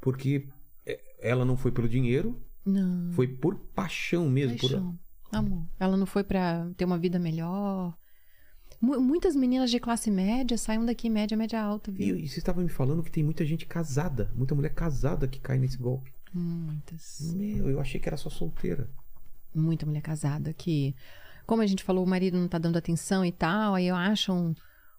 [0.01, 0.47] Porque
[0.87, 2.71] é, ela não foi pelo dinheiro, é?
[2.71, 3.13] Não.
[3.13, 4.57] foi por paixão mesmo.
[4.59, 4.71] Por...
[4.71, 4.99] Paixão,
[5.33, 5.67] amor.
[5.79, 7.95] Ela não foi pra ter uma vida melhor.
[8.81, 12.17] Mu- Muitas meninas de classe média saem daqui média, média alta, E, viu?
[12.17, 15.59] e você estava me falando que tem muita gente casada, muita mulher casada que cai
[15.59, 16.11] nesse golpe.
[16.33, 17.33] Muitas.
[17.35, 18.89] Meu, eu achei que era só solteira.
[19.55, 20.95] Muita mulher casada que,
[21.47, 24.33] como a gente falou, o marido não tá dando atenção e tal, aí eu acho
[24.33, 24.55] um,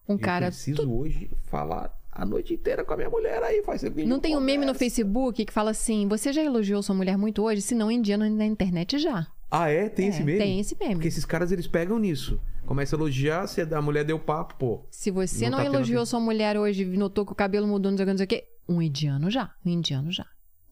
[0.07, 0.47] um eu cara.
[0.47, 4.07] preciso hoje falar a noite inteira com a minha mulher aí, faz vídeo.
[4.07, 4.79] Não tem um meme no conversa.
[4.79, 7.61] Facebook que fala assim: você já elogiou sua mulher muito hoje?
[7.61, 9.27] Se não, em dia na internet já.
[9.51, 9.89] Ah, é?
[9.89, 10.37] Tem É, esse meme?
[10.39, 10.95] Tem esse meme.
[10.95, 12.39] Porque esses caras, eles pegam nisso.
[12.65, 14.85] Começa a elogiar, se a mulher deu papo, pô.
[14.89, 16.19] Se você Não não, tá tendo elogiou atenção.
[16.19, 18.27] sua mulher hoje, notou que o cabelo mudou, não sei o que, não sei o
[18.29, 19.53] que, um indiano já.
[19.63, 20.25] Um indiano já.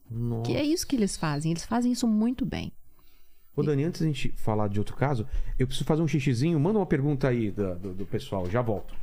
[0.09, 0.43] Nossa.
[0.43, 1.51] Que é isso que eles fazem.
[1.51, 2.73] Eles fazem isso muito bem.
[3.55, 5.27] Ô, Dani, antes da gente falar de outro caso,
[5.59, 6.59] eu preciso fazer um xixizinho.
[6.59, 8.93] Manda uma pergunta aí da- do, do pessoal, já volto.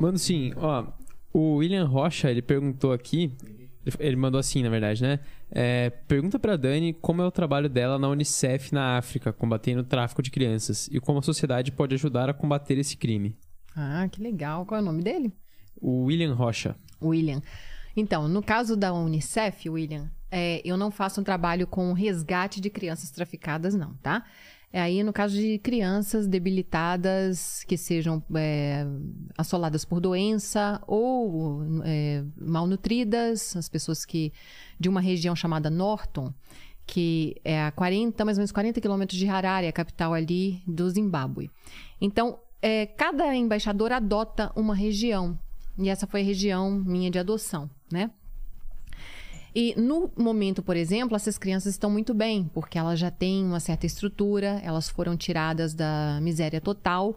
[0.00, 0.86] Mano, sim, ó.
[1.32, 3.32] O William Rocha, ele perguntou aqui.
[3.84, 5.18] ele- Ele mandou assim, na verdade, né?
[5.50, 9.84] É, pergunta pra Dani como é o trabalho dela na Unicef na África, combatendo o
[9.84, 13.34] tráfico de crianças, e como a sociedade pode ajudar a combater esse crime.
[13.74, 14.64] Ah, que legal.
[14.64, 15.32] Qual é o nome dele?
[15.80, 16.76] O William Rocha.
[17.02, 17.42] William.
[17.96, 22.70] Então, no caso da Unicef, William, é, eu não faço um trabalho com resgate de
[22.70, 24.24] crianças traficadas, não, tá?
[24.72, 28.86] É aí no caso de crianças debilitadas que sejam é,
[29.36, 34.32] assoladas por doença ou é, malnutridas, as pessoas que
[34.80, 36.32] de uma região chamada Norton,
[36.86, 40.88] que é a 40, mais ou menos 40 quilômetros de Harare, a capital ali do
[40.88, 41.50] Zimbábue.
[42.00, 45.38] Então, é, cada embaixador adota uma região.
[45.78, 48.10] E essa foi a região minha de adoção, né?
[49.54, 53.60] E no momento, por exemplo, essas crianças estão muito bem, porque elas já têm uma
[53.60, 57.16] certa estrutura, elas foram tiradas da miséria total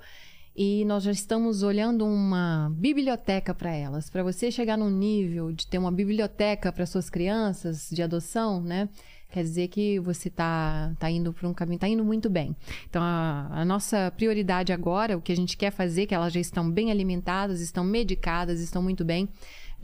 [0.56, 4.10] e nós já estamos olhando uma biblioteca para elas.
[4.10, 8.88] Para você chegar num nível de ter uma biblioteca para suas crianças de adoção, né?
[9.30, 12.56] Quer dizer que você tá, tá indo para um caminho, tá indo muito bem.
[12.90, 16.40] Então, a, a nossa prioridade agora, o que a gente quer fazer, que elas já
[16.40, 19.28] estão bem alimentadas, estão medicadas, estão muito bem,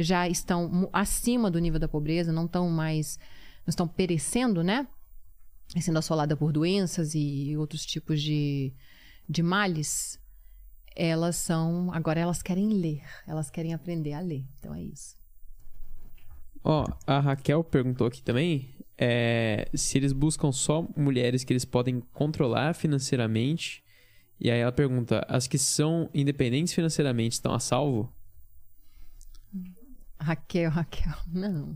[0.01, 3.17] já estão acima do nível da pobreza, não estão mais,
[3.65, 4.87] não estão perecendo, né?
[5.79, 8.73] Sendo assolada por doenças e outros tipos de,
[9.27, 10.19] de males.
[10.95, 14.45] Elas são, agora elas querem ler, elas querem aprender a ler.
[14.59, 15.15] Então é isso.
[16.63, 22.01] Ó, a Raquel perguntou aqui também é, se eles buscam só mulheres que eles podem
[22.13, 23.83] controlar financeiramente.
[24.39, 28.13] E aí ela pergunta: as que são independentes financeiramente estão a salvo?
[30.21, 31.75] Raquel, Raquel, não.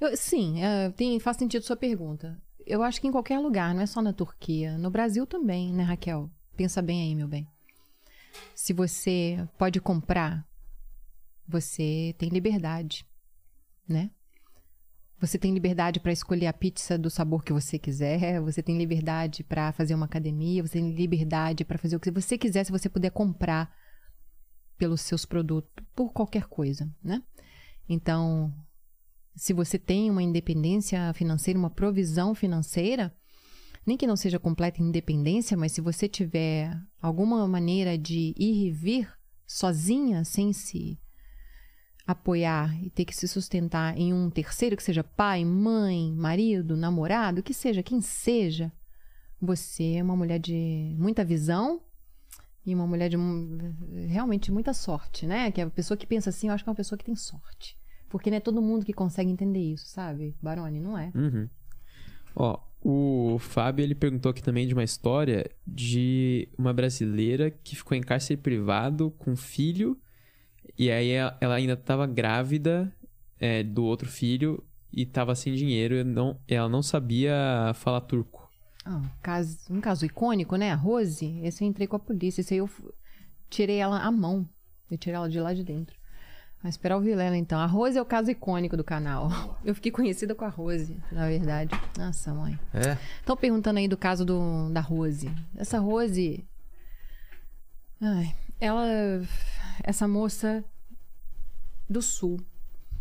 [0.00, 2.40] Eu- sim, é, tem, faz sentido sua pergunta.
[2.66, 4.76] Eu acho que em qualquer lugar, não é só na Turquia.
[4.78, 6.30] No Brasil também, né, Raquel?
[6.56, 7.48] Pensa bem aí, meu bem.
[8.54, 10.46] Se você pode comprar,
[11.46, 13.06] você tem liberdade,
[13.88, 14.10] né?
[15.20, 19.42] Você tem liberdade para escolher a pizza do sabor que você quiser, você tem liberdade
[19.42, 22.88] para fazer uma academia, você tem liberdade para fazer o que você quiser se você
[22.88, 23.74] puder comprar
[24.78, 27.22] pelos seus produtos, por qualquer coisa, né?
[27.88, 28.54] Então,
[29.34, 33.12] se você tem uma independência financeira, uma provisão financeira,
[33.86, 38.70] nem que não seja completa independência, mas se você tiver alguma maneira de ir e
[38.70, 39.10] vir
[39.46, 40.98] sozinha, sem se
[42.06, 47.42] apoiar e ter que se sustentar em um terceiro, que seja pai, mãe, marido, namorado,
[47.42, 48.72] que seja, quem seja,
[49.40, 51.80] você é uma mulher de muita visão
[52.68, 53.16] e uma mulher de
[54.06, 55.50] realmente muita sorte, né?
[55.50, 57.16] Que é a pessoa que pensa assim, eu acho que é uma pessoa que tem
[57.16, 57.78] sorte.
[58.10, 60.36] Porque não é todo mundo que consegue entender isso, sabe?
[60.42, 61.10] Baroni, não é.
[61.14, 61.48] Uhum.
[62.36, 67.96] Ó, o Fábio ele perguntou aqui também de uma história de uma brasileira que ficou
[67.96, 69.98] em cárcere privado com filho
[70.76, 72.92] e aí ela ainda estava grávida
[73.40, 78.47] é, do outro filho e estava sem dinheiro e não, ela não sabia falar turco.
[78.90, 80.72] Ah, um, caso, um caso icônico, né?
[80.72, 82.40] A Rose, esse eu entrei com a polícia.
[82.40, 82.70] Esse aí eu
[83.50, 84.48] tirei ela à mão.
[84.90, 85.94] Eu tirei ela de lá de dentro.
[86.62, 87.60] Vai esperar o Vilela, então.
[87.60, 89.28] A Rose é o caso icônico do canal.
[89.62, 91.70] Eu fiquei conhecida com a Rose, na verdade.
[91.96, 92.58] Nossa, mãe.
[92.72, 92.96] É?
[93.20, 95.30] Estão perguntando aí do caso do, da Rose.
[95.54, 96.44] Essa Rose...
[98.00, 98.86] Ai, ela
[99.84, 100.64] essa moça
[101.88, 102.40] do sul.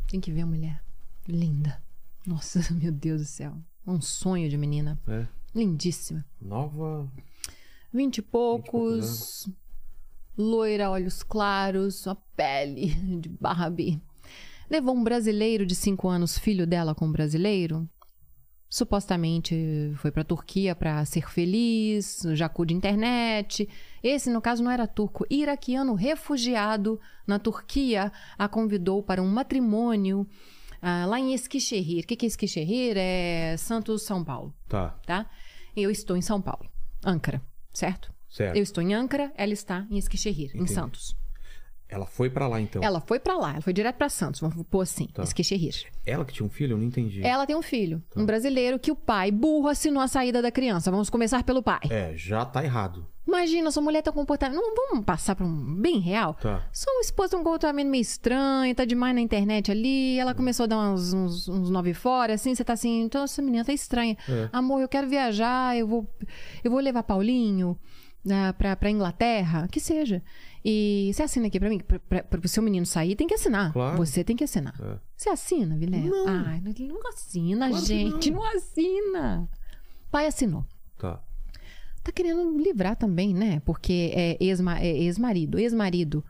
[0.08, 0.84] Tem que ver a mulher.
[1.28, 1.82] Linda.
[2.26, 3.58] Nossa, meu Deus do céu.
[3.86, 5.00] Um sonho de menina.
[5.08, 5.37] É.
[5.58, 6.24] Lindíssima.
[6.40, 7.12] Nova.
[7.92, 9.50] Vinte e poucos.
[10.38, 12.88] loira, olhos claros, uma pele
[13.20, 14.00] de Barbie.
[14.70, 17.90] Levou um brasileiro de cinco anos, filho dela com um brasileiro,
[18.70, 23.68] supostamente foi para a Turquia para ser feliz, jacu de internet.
[24.04, 30.28] Esse, no caso, não era turco, iraquiano refugiado na Turquia, a convidou para um matrimônio
[30.82, 32.04] ah, lá em Esquixerrir.
[32.04, 32.96] O que, que é Esquixerrir?
[32.98, 34.54] É Santos, São Paulo.
[34.68, 34.90] Tá.
[35.06, 35.30] Tá?
[35.78, 36.68] Eu estou em São Paulo,
[37.06, 37.40] Âncara,
[37.72, 38.12] certo?
[38.28, 38.58] Certo.
[38.58, 41.16] Eu estou em Âncara, ela está em Esquixerrir, em Santos.
[41.90, 42.84] Ela foi para lá, então?
[42.84, 45.24] Ela foi para lá, ela foi direto para Santos, vamos pôr assim, Tá.
[45.24, 45.86] Esquixerrir.
[46.06, 46.74] Ela que tinha um filho?
[46.74, 47.26] Eu não entendi.
[47.26, 48.20] Ela tem um filho, Tá.
[48.20, 50.92] um brasileiro, que o pai, burro, assinou a saída da criança.
[50.92, 51.80] Vamos começar pelo pai.
[51.90, 53.08] É, já tá errado.
[53.28, 54.56] Imagina, sua mulher tá comportando.
[54.56, 56.34] Não vamos passar pra um bem real?
[56.36, 56.66] Tá.
[56.72, 60.18] Sua esposa tem um comportamento meio estranho, tá demais na internet ali.
[60.18, 62.56] Ela começou a dar uns, uns, uns nove fora, assim.
[62.56, 64.16] Você tá assim, então essa menina tá estranha.
[64.30, 64.50] É.
[64.54, 66.10] Amor, eu quero viajar, eu vou,
[66.64, 67.78] eu vou levar Paulinho
[68.32, 70.24] ah, pra, pra Inglaterra, que seja.
[70.70, 73.34] E você assina aqui pra mim, pra, pra, pra o seu menino sair, tem que
[73.34, 73.72] assinar.
[73.72, 73.96] Claro.
[73.98, 74.76] Você tem que assinar.
[74.82, 75.00] É.
[75.16, 76.06] Você assina, Vilela?
[76.10, 76.28] Não.
[76.28, 78.30] Ai, não, não assina, Claro gente.
[78.32, 78.40] não.
[78.42, 79.50] não assina.
[80.12, 80.66] Pai assinou
[80.98, 81.22] Tá.
[82.04, 83.62] tá querendo livrar também, né?
[83.62, 85.58] Porque é é ex-marido.
[85.58, 86.22] Ex-marido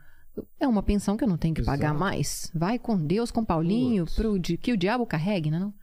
[0.60, 1.98] é uma pensão que eu não tenho que pagar Exato.
[1.98, 2.50] mais.
[2.54, 4.14] Vai com Deus, com Paulinho, Putz.
[4.14, 5.58] pro, di- que o diabo carregue, né?
[5.58, 5.74] Não?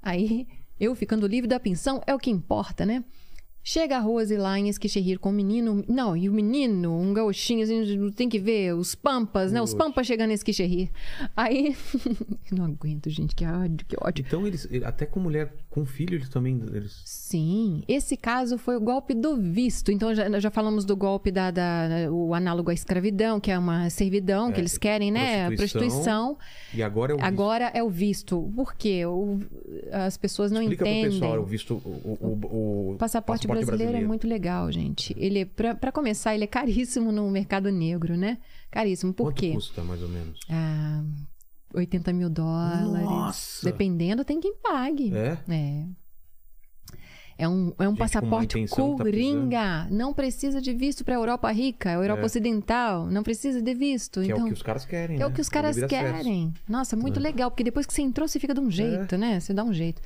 [0.00, 0.46] Aí,
[0.80, 3.04] eu ficando livre da pensão é o que importa, né?
[3.66, 5.82] Chega a Rose lá em Esquixerrir com o menino.
[5.88, 9.62] Não, e o menino, um gauchinho, assim, tem que ver os pampas, né?
[9.62, 10.90] Os pampas chegando em Esquixerrir.
[11.34, 11.74] Aí.
[12.52, 14.22] não aguento, gente, que ódio, que ódio.
[14.26, 16.62] Então eles, até com mulher com filho, eles também.
[16.74, 17.00] Eles...
[17.06, 19.90] Sim, esse caso foi o golpe do visto.
[19.90, 23.88] Então já, já falamos do golpe da, da- o análogo à escravidão, que é uma
[23.88, 25.46] servidão que É, eles querem, né?
[25.56, 26.36] prostituição.
[26.36, 26.38] Prostituição.
[26.74, 27.26] E agora é o visto.
[27.26, 28.52] Agora é o visto.
[28.54, 29.06] Por quê?
[29.06, 29.40] O-
[29.90, 31.02] as pessoas não Explica entendem.
[31.04, 31.74] pro pessoal o visto.
[31.74, 35.14] O, o, o- O passaporte, brasileiro, é muito legal, gente.
[35.18, 38.38] Ele, é- pra, pra começar, ele é caríssimo no mercado negro, né?
[38.70, 39.12] Caríssimo.
[39.12, 39.52] Por Quanto quê?
[39.52, 40.40] custa, mais ou menos?
[40.50, 41.02] Ah,
[41.74, 43.04] 80 mil dólares.
[43.04, 43.66] Nossa!
[43.66, 45.12] Dependendo, tem quem pague.
[45.14, 45.38] É?
[45.48, 45.84] É.
[47.36, 49.88] É um, é um Gente passaporte intenção tá coringa.
[49.90, 52.24] não precisa de visto para a Europa rica, a Europa É.
[52.26, 53.06] Ocidental.
[53.10, 54.20] Não precisa de visto.
[54.22, 55.16] Que é então, o que os caras querem.
[55.16, 55.26] é né?
[55.26, 56.14] o que os caras Livre acesso.
[56.14, 56.54] querem.
[56.68, 57.22] Nossa, muito É.
[57.22, 59.40] legal, porque depois que você entrou, você fica de um jeito, né?
[59.40, 60.00] Você dá um jeito.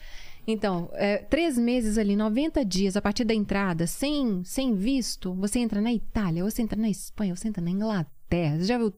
[0.50, 5.58] Então, é, três meses ali, 90 dias a partir da entrada, sem, sem visto, você
[5.58, 8.56] entra na Itália, você entra na Espanha, você entra na Inglaterra.
[8.56, 8.88] Você já viu.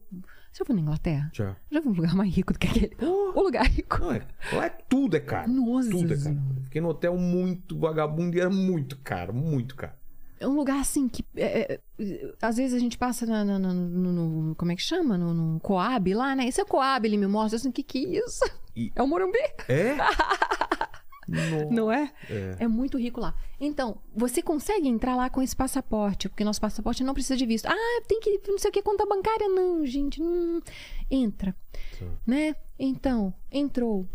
[0.51, 1.29] Você já foi na Inglaterra?
[1.33, 1.55] Já.
[1.69, 2.95] Já viu um lugar mais rico do que aquele?
[3.05, 3.99] O lugar rico.
[3.99, 5.51] Não, é, lá é tudo é caro.
[5.51, 6.37] Nossa Tudo é caro.
[6.63, 9.93] Fiquei no hotel muito vagabundo e era muito caro, muito caro.
[10.39, 11.23] É um lugar assim que.
[11.35, 14.11] é, é, às vezes a gente passa na- na- na- no,
[14.47, 15.17] no- Como é que chama?
[15.17, 16.47] No, no Coab lá, né?
[16.47, 18.43] Esse é o Coab, ele me mostra assim: o que, que é isso?
[18.75, 19.97] E- É o Morumbi, É?
[21.31, 21.65] Nossa.
[21.71, 22.11] não é?
[22.29, 22.55] É.
[22.59, 23.33] É muito rico lá.
[23.59, 27.65] Então, você consegue entrar lá com esse passaporte, porque nosso passaporte não precisa de visto.
[27.67, 29.47] Ah, tem que, não sei o que, conta bancária.
[29.47, 30.61] Não, gente, não.
[31.09, 31.55] Entra.
[31.99, 32.05] Tá.
[32.27, 32.55] Né?
[32.77, 34.05] Então, entrou.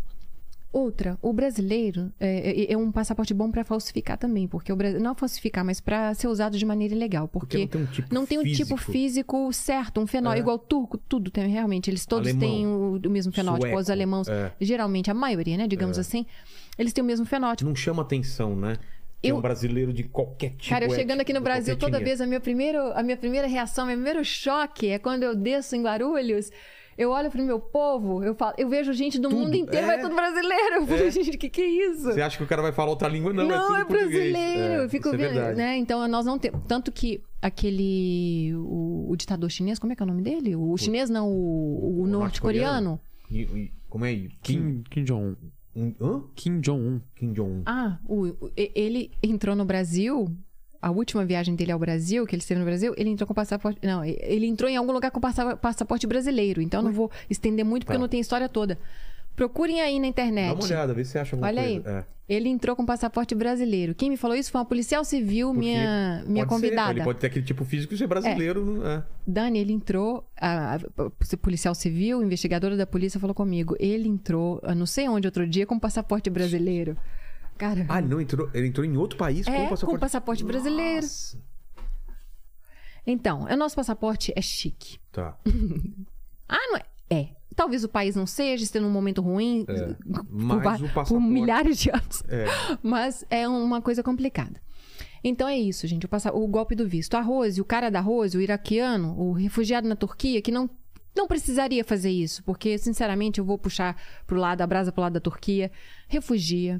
[0.73, 4.99] Outra, o brasileiro é, é- é um passaporte bom pra falsificar também, porque o Brasil
[4.99, 8.13] não falsificar, mas pra ser usado de maneira ilegal, porque, Porque não tem um tipo
[8.13, 8.75] não tem um físico.
[8.77, 10.41] tipo físico certo, um fenótipo É.
[10.41, 12.39] igual turco, tudo tem realmente, eles todos Alemão.
[12.49, 14.51] têm o, o mesmo fenótipo, Sueco, os alemãos, é.
[14.59, 16.25] geralmente a maioria, né, digamos assim,
[16.77, 17.67] eles têm o mesmo fenótipo.
[17.67, 18.77] Não chama atenção, né?
[19.23, 20.69] Eu- um brasileiro de qualquer tipo.
[20.69, 23.47] Cara, eu é, chegando aqui no Brasil, toda vez, a minha, primeiro, a minha primeira
[23.47, 26.51] reação, meu primeiro choque é quando eu desço em Guarulhos.
[26.95, 29.87] Eu olho pro meu povo, eu falo, eu vejo gente do Tudo, mundo inteiro, é.
[29.87, 30.75] vai tudo brasileiro.
[30.77, 31.11] Eu falo, É.
[31.11, 32.03] gente, o que, que é isso?
[32.05, 33.31] Você acha que o cara vai falar outra língua?
[33.31, 34.73] Não, Não, é, é, brasileiro.
[34.73, 35.77] É, eu fico é vendo, né?
[35.77, 36.59] Então nós não temos.
[36.67, 38.51] Tanto que aquele.
[38.55, 40.55] O, o ditador chinês, como é que é o nome dele?
[40.55, 42.99] O chinês, não, o, o O norte-coreano.
[43.29, 44.13] E- e- como é?
[44.13, 45.35] Kim, Kim, Kim Jong-un.
[46.01, 46.23] Hã?
[46.35, 47.01] Kim Jong-un.
[47.15, 47.63] Kim Jong-un.
[47.65, 50.27] Ah, o- o- e- ele entrou no Brasil.
[50.81, 53.79] A última viagem dele ao Brasil, que ele esteve no Brasil, ele entrou com passaporte.
[53.83, 56.61] Não, ele entrou em algum lugar com passa- passaporte brasileiro.
[56.61, 58.01] Então eu não vou estender muito porque Tá.
[58.01, 58.77] não tem história toda.
[59.37, 60.47] Procurem aí na internet.
[60.49, 61.79] Dá uma olhada, vê se você acha alguma Olha aí.
[61.81, 61.99] coisa.
[61.99, 62.17] É.
[62.35, 63.95] Ele entrou com passaporte brasileiro.
[63.95, 66.91] Quem me falou isso foi uma policial civil, Porque minha, minha pode ser, convidada.
[66.91, 68.65] ele pode ter aquele tipo físico e ser brasileiro.
[68.65, 69.03] não é?
[69.25, 73.75] Dani, ele entrou, a, a policial civil, investigadora da polícia, falou comigo.
[73.79, 76.97] Ele entrou, não sei onde, outro dia, com passaporte brasileiro.
[77.57, 78.49] Cara, Ah, não entrou.
[78.53, 79.85] Ele entrou em outro país é, com o passaporte.
[79.85, 81.01] com passaporte brasileiro.
[81.03, 81.37] Nossa.
[83.05, 84.97] Então, o nosso passaporte é chique.
[85.11, 85.37] Tá.
[86.49, 86.83] Ah, não é?
[87.09, 87.27] É.
[87.57, 89.95] Talvez o país não seja, esteja num momento ruim, É.
[90.87, 92.23] por, por milhares de anos.
[92.29, 92.45] É.
[92.81, 94.61] Mas é uma coisa complicada.
[95.23, 96.05] Então é isso, gente.
[96.05, 97.15] O, passa- o golpe do visto.
[97.15, 100.69] A Rose, o cara da Rose, o iraquiano, o refugiado na Turquia, que não,
[101.17, 105.13] não precisaria fazer isso, porque, sinceramente, eu vou puxar pro lado, a brasa pro lado
[105.13, 105.71] da Turquia.
[106.07, 106.79] Refugia.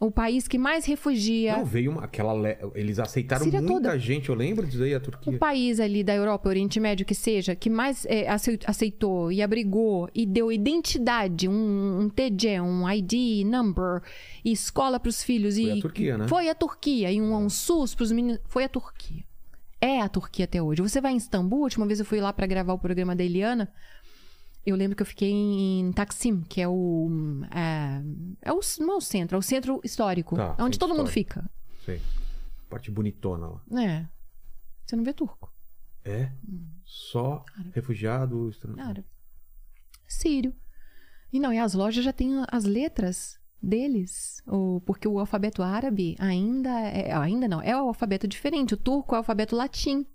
[0.00, 1.56] O país que mais refugia.
[1.56, 2.32] Não, veio uma, aquela.
[2.32, 3.98] le- Eles aceitaram Síria muita toda.
[3.98, 5.36] gente, eu lembro disso aí, a O Turquia.
[5.38, 10.08] país ali da Europa, Oriente Médio, que seja, que mais é, acei- aceitou e abrigou
[10.14, 14.00] e deu identidade, um, um TG, um ID, number,
[14.44, 15.56] e escola para os filhos.
[15.56, 16.28] Foi e a Turquia, né?
[16.28, 17.10] Foi a Turquia.
[17.10, 18.40] E um, um SUS para os meninos.
[18.46, 19.24] Foi a Turquia.
[19.80, 20.80] É a Turquia até hoje.
[20.82, 23.24] Você vai em Istambul, a última vez eu fui lá para gravar o programa da
[23.24, 23.68] Eliana.
[24.68, 27.08] Eu lembro que eu fiquei em Taksim, que é o.
[27.50, 28.02] É,
[28.50, 30.36] é o não é o centro, é o centro histórico.
[30.36, 31.40] Tá, onde centro todo mundo histórico.
[31.40, 31.50] fica.
[31.84, 32.00] Sei.
[32.68, 33.82] Parte bonitona lá.
[33.82, 34.06] É.
[34.84, 35.50] Você não vê turco.
[36.04, 36.30] É?
[36.84, 38.48] Só refugiado.
[38.50, 39.06] estran- Árabe.
[40.06, 40.54] Sírio.
[41.32, 44.42] E não, e as lojas já têm as letras deles.
[44.46, 47.12] O, porque o alfabeto árabe ainda é.
[47.12, 48.74] Ainda não, é o alfabeto diferente.
[48.74, 50.06] O turco é o alfabeto latim.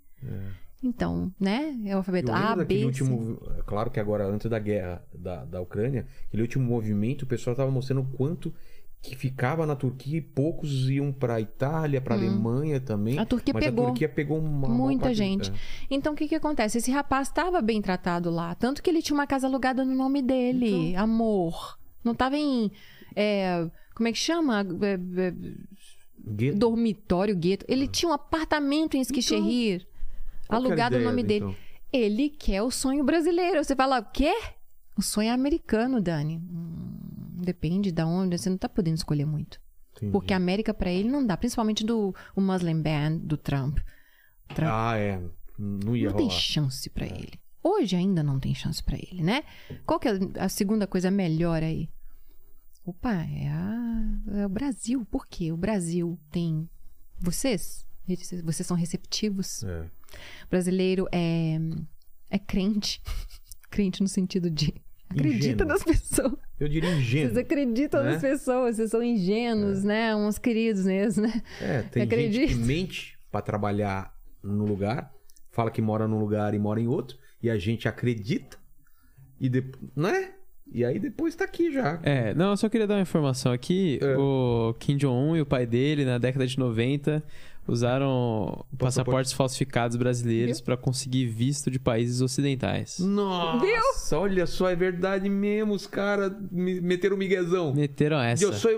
[0.84, 1.74] Então, né?
[1.86, 3.38] É o alfabeto Eu A, B, último.
[3.58, 7.56] é Claro que agora, antes da guerra da, da Ucrânia, aquele último movimento, o pessoal
[7.56, 8.52] tava mostrando o quanto
[9.00, 13.18] que ficava na Turquia e poucos iam pra Itália, pra Alemanha também.
[13.18, 13.22] Hum.
[13.22, 15.50] A Turquia pegou a Turquia pegou uma Muita parte- gente.
[15.50, 15.54] é.
[15.90, 16.78] Então, o que que acontece?
[16.78, 18.54] Esse rapaz estava bem tratado lá.
[18.54, 20.90] Tanto que ele tinha uma casa alugada no nome dele.
[20.90, 21.02] Então.
[21.02, 21.78] Amor.
[22.02, 22.70] Não estava em...
[23.16, 24.60] é, como é que chama?
[24.82, 24.98] É,
[26.26, 26.58] Gueto.
[26.58, 27.64] dormitório, gueto.
[27.68, 29.86] Ele tinha um apartamento em Esquicherir,
[30.48, 31.44] Qual a alugado no ideia, nome dele.
[31.44, 31.56] então?
[31.92, 33.62] Ele quer o sonho brasileiro.
[33.62, 34.32] Você fala, o quê?
[34.96, 36.38] O sonho é americano, Dani.
[36.38, 38.36] Hum, depende de onde.
[38.38, 39.60] Você não tá podendo escolher muito.
[39.96, 40.10] Entendi.
[40.12, 41.36] Porque a América pra ele não dá.
[41.36, 43.78] Principalmente do o Muslim Ban, do Trump.
[44.54, 45.22] Trump Ah, é.
[45.58, 46.38] Não ia não tem rolar.
[46.40, 47.32] chance pra ele.
[47.62, 49.42] Hoje ainda não tem chance pra ele, né?
[49.86, 51.88] Qual que é a segunda coisa melhor aí?
[52.84, 55.06] Opa, é, a- é o Brasil.
[55.10, 55.50] Por quê?
[55.52, 56.68] O Brasil tem
[57.18, 57.86] vocês,
[58.44, 59.62] vocês são receptivos.
[59.64, 59.88] É.
[60.46, 61.58] O brasileiro é
[62.30, 63.00] é crente.
[63.70, 64.74] crente no sentido de
[65.08, 65.66] acredita Ingênuo.
[65.66, 66.32] nas pessoas.
[66.58, 67.38] Eu diria Vocês ingênuo.
[67.40, 68.12] acreditam né?
[68.12, 70.14] nas pessoas, vocês são ingênuos, né?
[70.14, 71.42] Uns queridos mesmo, né?
[71.60, 72.48] É, tem gente Acredito.
[72.48, 75.12] que mente pra trabalhar no lugar,
[75.50, 78.56] fala que mora num lugar e mora em outro, e a gente acredita,
[79.40, 79.82] e depois.
[79.96, 80.32] Né?
[80.72, 82.00] E aí depois tá aqui já.
[82.02, 83.98] É, não, eu só queria dar uma informação aqui.
[84.00, 84.16] É.
[84.16, 87.22] O Kim Jong-un e o pai dele, na década de 90,
[87.66, 92.98] usaram passaportes falsificados brasileiros para conseguir visto de países ocidentais.
[92.98, 95.74] Nossa, olha só, é verdade mesmo.
[95.74, 97.74] Os caras me meteram o miguezão.
[97.74, 98.44] Meteram essa.
[98.44, 98.70] Eu sou.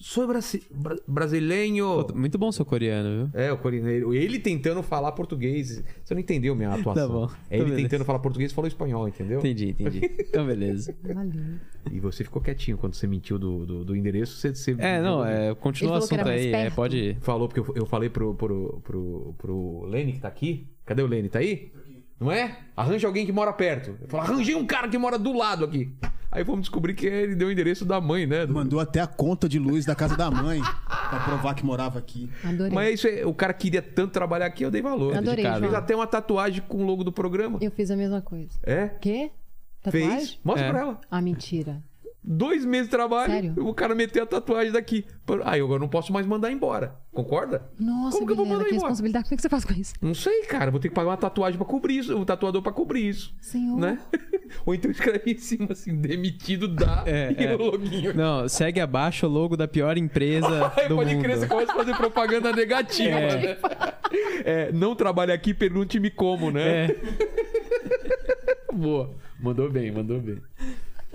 [0.00, 0.62] Sou brasi...
[0.70, 0.96] bra...
[1.06, 2.04] brasileiro.
[2.06, 3.40] Pô, Muito bom seu coreano, viu?
[3.40, 4.14] É, o coreano.
[4.14, 5.84] Ele tentando falar português.
[6.02, 7.08] Você não entendeu minha atuação.
[7.08, 7.24] Tá bom.
[7.50, 7.88] É ele Então, beleza.
[7.88, 9.38] tentando falar português e falou espanhol, entendeu?
[9.38, 10.00] Entendi, entendi.
[10.18, 10.94] Então, beleza.
[11.90, 14.36] E você ficou quietinho quando você mentiu do, do, do endereço.
[14.36, 16.52] Você, você É, não, é, continua o assunto aí.
[16.52, 17.16] É, pode.
[17.22, 20.68] Falou porque eu, eu falei pro, pro, pro, pro Lene que tá aqui.
[20.84, 21.28] Cadê o Lene?
[21.30, 21.72] Tá aí?
[22.20, 22.58] Não é?
[22.76, 23.96] Arranja alguém que mora perto.
[24.00, 25.90] Eu falo, arranjei um cara que mora do lado aqui.
[26.32, 28.46] Aí vamos descobrir que ele deu o endereço da mãe, né?
[28.46, 31.98] Do- Mandou até a conta de luz da casa da mãe pra provar que morava
[31.98, 32.30] aqui.
[32.44, 32.72] Adorei.
[32.72, 35.16] Mas é isso aí, o cara queria tanto trabalhar aqui, eu dei valor.
[35.16, 35.60] Adorei, Dedicado.
[35.60, 37.58] Fez até uma tatuagem com o logo do programa.
[37.60, 38.50] Eu fiz a mesma coisa.
[38.62, 38.88] É?
[39.00, 39.32] Quê?
[39.82, 40.10] Tatuagem?
[40.10, 40.38] Fez?
[40.44, 40.70] Mostra É.
[40.70, 41.00] pra ela.
[41.10, 41.82] Ah, mentira.
[42.22, 43.66] Dois meses de trabalho, Sério?
[43.66, 45.06] o cara meteu a tatuagem daqui.
[45.44, 46.94] Aí eu agora não posso mais mandar embora.
[47.12, 47.62] Concorda?
[47.78, 48.88] Nossa, Como que eu vou mandar que embora?
[48.88, 49.24] responsabilidade.
[49.24, 49.94] Como é que você faz com isso?
[50.02, 50.70] Não sei, cara.
[50.70, 52.14] Vou ter que pagar uma tatuagem pra cobrir isso.
[52.16, 53.34] Um tatuador pra cobrir isso.
[53.40, 53.78] Senhor.
[53.80, 53.98] Né?
[54.66, 57.54] Ou então escreve em cima assim, demitido da É, e é.
[57.54, 58.14] o loginho.
[58.14, 61.22] Não, segue abaixo o logo da pior empresa do pode mundo.
[61.24, 63.36] crer, você começa a fazer propaganda negativa, É.
[63.36, 63.56] né?
[64.44, 66.84] É, não trabalha aqui, pergunte-me como, né?
[66.86, 66.96] É.
[68.72, 69.10] Boa.
[69.40, 70.38] Mandou bem, mandou bem.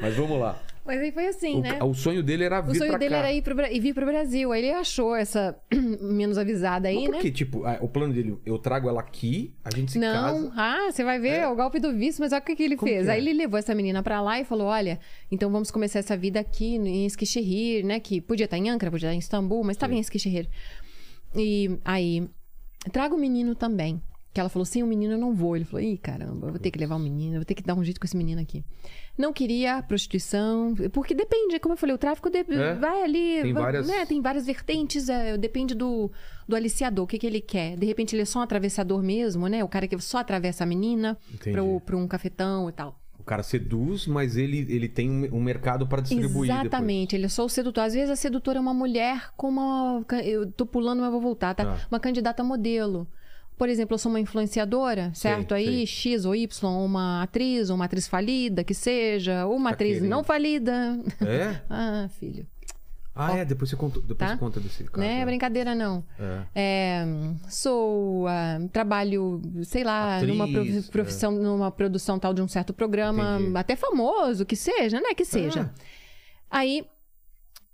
[0.02, 0.58] Mas vamos lá.
[0.86, 1.80] Mas aí foi assim, O, né?
[1.84, 3.18] o sonho dele era vir O sonho pra dele cá.
[3.18, 4.52] era ir pro, e vir pro Brasil.
[4.52, 5.58] Aí ele achou essa
[6.00, 7.20] menos avisada aí, Mas por né?
[7.22, 7.32] quê?
[7.32, 10.54] Tipo, o plano dele, eu trago ela aqui, a gente se Não, casa.
[10.56, 12.76] ah, você vai ver, é o golpe do vício, mas olha o que, que ele
[12.78, 13.06] Como fez.
[13.06, 13.14] que é?
[13.16, 15.00] Aí ele levou essa menina pra lá e falou: olha,
[15.32, 18.00] então vamos começar essa vida aqui em Eskişehir, né?
[18.00, 20.48] Que podia estar em Ankara, podia estar em Istambul, mas estava em Eskişehir.
[21.36, 22.30] E aí,
[22.92, 24.00] traga o menino também.
[24.36, 25.56] Que ela falou, sem o menino eu não vou.
[25.56, 27.64] Ele falou, ih, caramba, eu vou ter que levar o menino, eu vou ter que
[27.64, 28.66] dar um jeito com esse menino aqui.
[29.18, 32.74] Não queria prostituição, porque depende, como eu falei, o tráfico de- É.
[32.76, 33.42] vai ali.
[33.44, 36.12] Tem vai- várias- né, tem várias vertentes, é, depende do,
[36.46, 37.78] do aliciador, o que, que ele quer.
[37.78, 39.64] De repente ele é só um atravessador mesmo, né?
[39.64, 41.18] O cara que só atravessa a menina
[41.86, 43.00] pra um cafetão e tal.
[43.18, 47.30] O cara seduz, mas ele, ele tem um, um mercado para distribuir Exatamente, ele é
[47.30, 47.86] só o sedutor.
[47.86, 50.04] Às vezes a sedutora é uma mulher com uma.
[50.26, 51.64] Eu tô pulando, mas vou voltar, tá?
[51.64, 51.88] Tá.
[51.90, 53.08] Uma candidata modelo.
[53.58, 55.50] Por exemplo, eu sou uma influenciadora, certo?
[55.56, 55.68] sei.
[55.68, 56.50] Aí, X ou Y,
[56.86, 60.10] uma atriz, ou uma atriz falida, que seja, ou uma Tá atriz querendo.
[60.10, 61.00] não falida.
[61.22, 61.62] É?
[61.70, 62.46] ah, filho.
[63.18, 64.28] Ah, é, depois você conta, depois Tá?
[64.34, 64.98] você conta desse caso.
[64.98, 65.26] Não é né?
[65.26, 66.04] brincadeira, não.
[66.20, 66.42] É.
[66.54, 67.06] É,
[67.50, 72.74] sou, ah, trabalho, sei lá, Atriz, numa prof- profissão, numa produção tal de um certo
[72.74, 73.58] programa, Entendi.
[73.58, 75.14] até famoso, que seja, né?
[75.16, 75.74] Que seja.
[76.52, 76.82] Aí,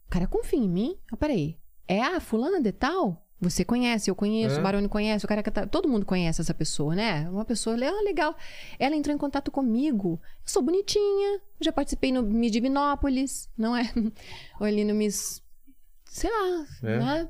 [0.08, 0.96] o cara confia em mim.
[1.12, 3.26] Ah, peraí, é a fulana de tal?
[3.42, 4.60] Você conhece, eu conheço, É.
[4.60, 5.66] o Barone conhece, o cara que tá...
[5.66, 7.28] Todo mundo conhece essa pessoa, né?
[7.30, 8.36] Uma pessoa ah, legal.
[8.78, 10.20] Ela entrou em contato comigo.
[10.24, 13.92] Eu sou bonitinha, já participei no Miss de Binópolis, não é?
[14.60, 15.42] Ou ali no Miss...
[16.06, 17.00] Sei lá, É.
[17.00, 17.30] né?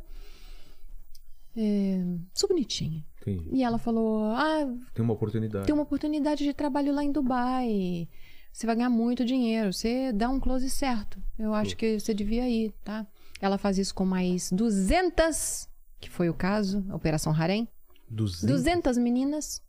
[1.55, 2.01] É,
[2.33, 3.05] sou bonitinha.
[3.21, 3.49] Entendi.
[3.51, 5.65] E ela falou: Ah, Tem uma oportunidade.
[5.65, 8.07] tem uma oportunidade de trabalho lá em Dubai.
[8.51, 9.71] Você vai ganhar muito dinheiro.
[9.73, 11.21] Você dá um close certo.
[11.37, 13.05] Eu acho que você devia ir, tá?
[13.39, 15.67] Ela faz isso com mais 200,
[16.01, 17.69] que foi o caso, a Operação Harém.
[18.09, 18.43] 200?
[18.43, 19.63] 200 meninas.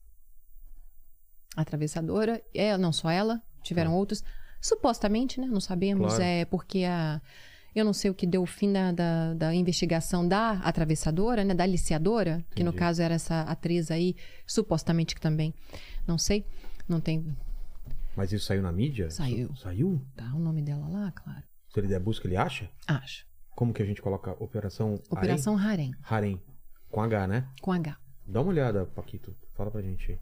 [1.55, 2.43] Atravessadora.
[2.55, 4.25] É, não só ela, tiveram outros.
[4.61, 5.47] Supostamente, né?
[5.47, 6.15] Não sabemos.
[6.15, 6.23] Claro.
[6.23, 7.21] É porque a.
[7.75, 11.55] Eu não sei o que deu o fim da, da, da investigação da atravessadora, né?
[11.55, 12.79] Da aliciadora, que no Entendi.
[12.79, 14.15] caso era essa atriz aí,
[14.47, 15.55] supostamente que também.
[16.07, 16.45] Não sei.
[16.89, 17.25] Não tem.
[18.15, 19.11] Mas isso saiu na mídia?
[19.11, 19.55] Saiu.
[19.57, 20.05] Saiu?
[20.15, 21.43] Tá o nome dela lá, claro.
[21.73, 22.69] Se ele der busca, ele acha?
[22.87, 23.25] Acho.
[23.55, 25.95] Como que a gente coloca Operação Operação Harém, Harem?
[26.37, 26.41] Harem.
[26.91, 27.47] Com H, né?
[27.61, 27.97] com H.
[28.27, 29.35] Dá uma olhada, Paquito.
[29.55, 30.19] Fala pra gente.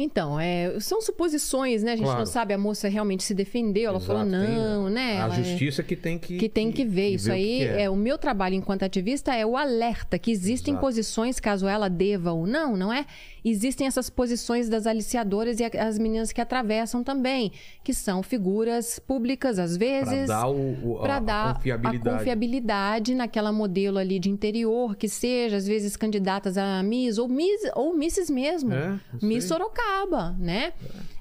[0.00, 1.92] Então, é, são suposições, né?
[1.92, 2.20] A gente Claro.
[2.20, 5.20] não sabe, a moça realmente se defendeu, ela falou Exato, tem- não, né?
[5.20, 6.36] A Ela é- justiça que tem que...
[6.38, 7.08] que tem que ver.
[7.14, 7.90] Isso o aí que é.
[7.90, 10.86] o meu trabalho enquanto ativista é o alerta que existem Exato.
[10.86, 13.06] posições, caso ela deva ou não, não é?
[13.44, 17.52] Existem essas posições das aliciadoras e as meninas que atravessam também,
[17.84, 20.28] que são figuras públicas às vezes.
[20.28, 22.08] dar, o, a, Para a dar confiabilidade.
[22.08, 27.28] a confiabilidade naquela modelo ali de interior, que seja, às vezes candidatas a Miss ou
[27.28, 28.72] Miss ou Misses mesmo.
[28.72, 29.44] É, Miss.
[29.44, 30.72] Sorocaba, né?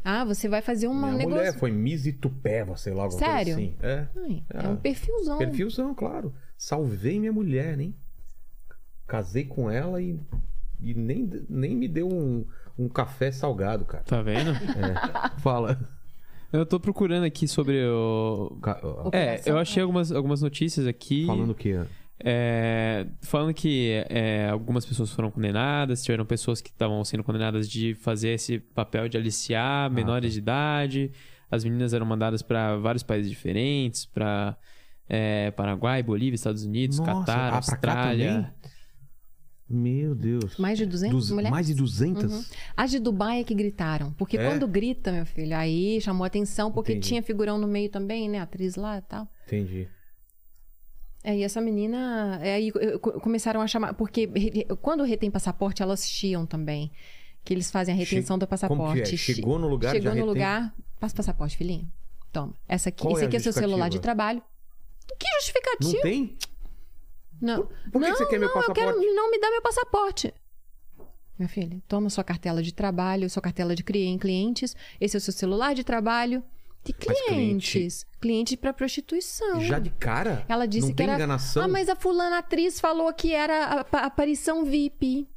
[0.03, 1.29] Ah, você vai fazer um Minha negócio.
[1.37, 3.55] mulher foi Miss Itupeva, sei lá, alguma Sério?
[3.55, 3.75] coisa assim.
[3.81, 4.07] É.
[4.15, 4.69] Ai, é É.
[4.69, 5.37] um perfilzão.
[5.37, 6.33] Perfilzão, claro.
[6.57, 7.93] Salvei minha mulher, hein?
[9.05, 10.19] Casei com ela e,
[10.81, 12.45] e nem, nem me deu um,
[12.77, 14.03] um café salgado, cara.
[14.03, 14.51] Tá vendo?
[14.77, 15.39] É.
[15.39, 15.79] Fala.
[16.51, 18.57] Eu tô procurando aqui sobre o.
[18.61, 18.79] Ca-
[19.11, 21.25] É, eu achei algumas, algumas notícias aqui.
[21.25, 21.81] Falando o quê?
[22.19, 27.93] É, falando que é, algumas pessoas foram condenadas, tiveram pessoas que estavam sendo condenadas de
[27.95, 31.11] fazer esse papel de aliciar menores de idade.
[31.51, 34.57] As meninas eram mandadas para vários países diferentes, para
[35.55, 38.53] Paraguai, Bolívia, Estados Unidos, Nossa, Catar, ah, Austrália.
[39.69, 40.57] Meu Deus.
[40.57, 41.51] Mais de 200 Duze- mulheres?
[41.51, 42.23] Mais de 200?
[42.31, 42.43] Uhum.
[42.75, 44.13] As de Dubai é que gritaram.
[44.13, 44.47] Porque É?
[44.49, 47.07] quando grita, meu filho, aí chamou atenção, porque Entendi.
[47.09, 48.39] tinha figurão no meio também, né?
[48.39, 49.27] Atriz lá e tal.
[49.45, 49.87] Entendi.
[51.23, 52.39] É, e essa menina.
[52.41, 53.93] é, Aí co- começaram a chamar.
[53.95, 54.27] Porque
[54.81, 56.89] quando retém passaporte, elas chiam também.
[57.43, 59.01] Que eles fazem a retenção Che- do passaporte.
[59.15, 59.17] é?
[59.17, 60.29] Chegou no lugar, Chegou no retém?
[60.29, 60.73] lugar.
[60.99, 61.89] Passa o passaporte, filhinho.
[62.31, 62.53] Toma.
[62.67, 64.01] Essa aqui, Qual esse é aqui é seu celular de justificativa?
[64.01, 64.41] trabalho.
[65.19, 65.93] Que justificativo?
[65.93, 66.37] Não tem?
[67.41, 67.65] Não.
[67.65, 69.13] Por- por que não, que você quer meu não, eu quero, passaporte?
[69.15, 70.33] não me dá meu passaporte.
[71.39, 74.75] Meu filho, toma sua cartela de trabalho, sua cartela de cli- clientes.
[74.99, 76.43] Esse é o seu celular de trabalho.
[76.83, 78.05] De Mas cliente- clientes.
[78.19, 79.59] Cliente para prostituição.
[79.59, 80.45] Já de cara?
[80.47, 81.15] Ela disse não que tem era.
[81.15, 81.63] enganação?
[81.63, 85.27] Ah, mas a fulana atriz falou que era a- a- aparição VIP.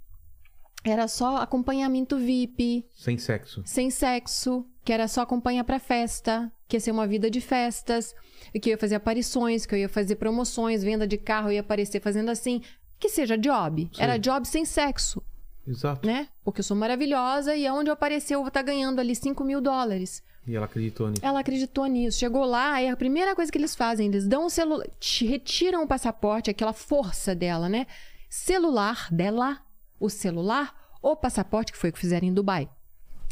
[0.83, 3.63] era só acompanhamento VIP, Sem sexo.
[3.67, 8.15] sem sexo, que era só acompanhar pra festa, que ia ser uma vida de festas,
[8.61, 11.61] que eu ia fazer aparições, que eu ia fazer promoções, venda de carro, eu ia
[11.61, 12.63] aparecer fazendo assim.
[12.99, 13.89] Que seja job.
[13.93, 14.03] Sim.
[14.03, 15.23] Era job sem sexo,
[15.67, 16.07] Exato.
[16.07, 16.29] né?
[16.45, 19.61] Porque eu sou maravilhosa e aonde eu aparecer eu vou estar ganhando ali 5 mil
[19.61, 20.23] dólares.
[20.47, 21.25] E ela acreditou nisso.
[21.25, 22.19] Ela acreditou nisso.
[22.19, 24.87] Chegou lá, e a primeira coisa que eles fazem, eles dão o celular,
[25.21, 27.87] retiram o passaporte, aquela força dela, né?
[28.29, 29.61] Celular dela,
[29.99, 32.69] o celular, o passaporte, que foi o que fizeram em Dubai.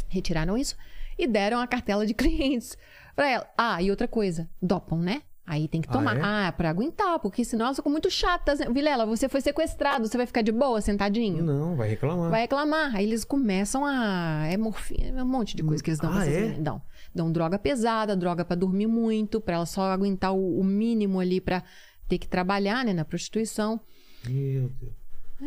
[0.08, 0.76] Retiraram isso
[1.18, 2.76] e deram a cartela de clientes
[3.16, 3.47] pra ela.
[3.56, 5.22] Ah, e outra coisa, dopam, né?
[5.47, 6.16] Aí tem que Ah, tomar.
[6.18, 6.20] é?
[6.22, 8.58] Ah, pra aguentar, porque senão elas ficam muito chatas.
[8.58, 8.66] né?
[8.70, 11.42] Vilela, você foi sequestrado, você vai ficar de boa, sentadinho?
[11.42, 12.30] Não, vai reclamar.
[12.30, 12.94] Vai reclamar.
[12.94, 14.47] Aí eles começam a.
[14.47, 16.40] É morfina, é um monte de coisa que eles dão Ah, pra essas é?
[16.42, 16.62] meninas.
[16.62, 16.82] Dão.
[17.14, 21.40] Dão droga pesada, droga pra dormir muito, pra ela só aguentar o, o mínimo ali
[21.40, 21.62] pra
[22.06, 23.80] ter que trabalhar, né, na prostituição.
[24.28, 24.92] Meu Deus.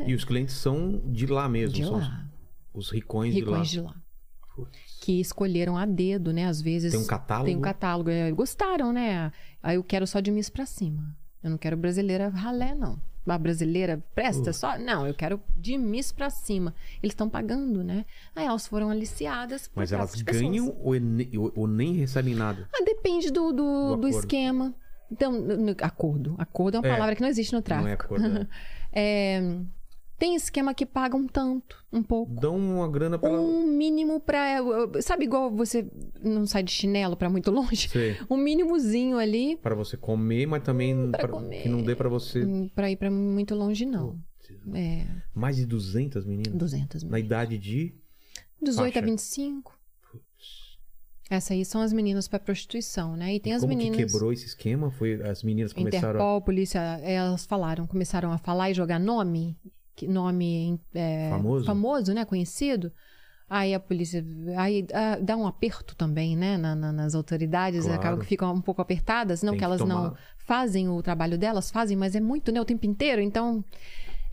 [0.07, 1.75] E os clientes são de lá mesmo.
[1.75, 1.79] É.
[1.79, 2.25] De são lá.
[2.73, 3.91] Os, os ricões, Ricões de de lá.
[3.91, 3.95] lá.
[4.55, 4.90] Putz.
[5.11, 6.45] Que escolheram a dedo, né?
[6.45, 6.91] Às vezes.
[6.93, 7.45] Tem um catálogo?
[7.47, 8.09] Tem um catálogo.
[8.09, 9.31] é, Gostaram, né?
[9.61, 11.15] Aí eu quero só de Miss pra cima.
[11.43, 12.97] Eu não quero brasileira ralé, não.
[13.27, 14.79] A brasileira presta só?
[14.79, 16.73] Não, eu quero de Miss pra cima.
[17.03, 18.05] Eles estão pagando, né?
[18.35, 19.67] Aí elas foram aliciadas.
[19.67, 20.99] por Mas elas ganham ou, é
[21.37, 22.67] ou- ou nem recebem nada?
[22.73, 24.73] Ah, depende do, do, Do do esquema.
[25.11, 26.35] Então, no- acordo.
[26.37, 26.91] Acordo é uma É.
[26.93, 28.15] palavra que não existe no Não é tráfico.
[28.15, 28.25] acordo.
[28.37, 28.47] é.
[28.93, 29.57] É,
[30.21, 32.31] tem esquema que paga um tanto, um pouco.
[32.39, 33.31] Dão uma grana pra.
[33.31, 34.57] Um mínimo pra.
[35.01, 35.89] Sabe igual você
[36.23, 37.89] não sai de chinelo pra muito longe?
[37.89, 38.15] Sei.
[38.29, 41.63] Um mínimozinho ali Pra você comer, mas também pra pra- comer.
[41.63, 42.45] que não dê pra você.
[42.45, 44.19] hum, pra ir pra muito longe, não.
[44.75, 46.53] É, Mais de 200 meninas?
[46.53, 47.11] 200 mil.
[47.11, 47.95] Na idade de.
[48.61, 49.05] 18 a faixa.
[49.07, 49.79] 25.
[51.31, 53.33] Essas aí são as meninas pra prostituição, né?
[53.33, 53.97] E tem as Como meninas.
[53.97, 54.91] que quebrou esse esquema?
[54.91, 56.11] Foi as meninas começaram a.
[56.11, 59.57] Interpol, polícia, elas falaram, começaram a falar e jogar nome,
[60.07, 61.65] nome é, Famoso?
[61.65, 62.91] famoso, né, conhecido.
[63.49, 64.25] Aí a polícia,
[64.57, 67.99] aí ah, dá um aperto também, né, na- na- nas autoridades, Claro.
[67.99, 70.19] acaba que ficam um pouco apertadas, não Tem que elas não tomar.
[70.37, 73.63] fazem o trabalho delas, fazem, mas é muito, né, o tempo inteiro, então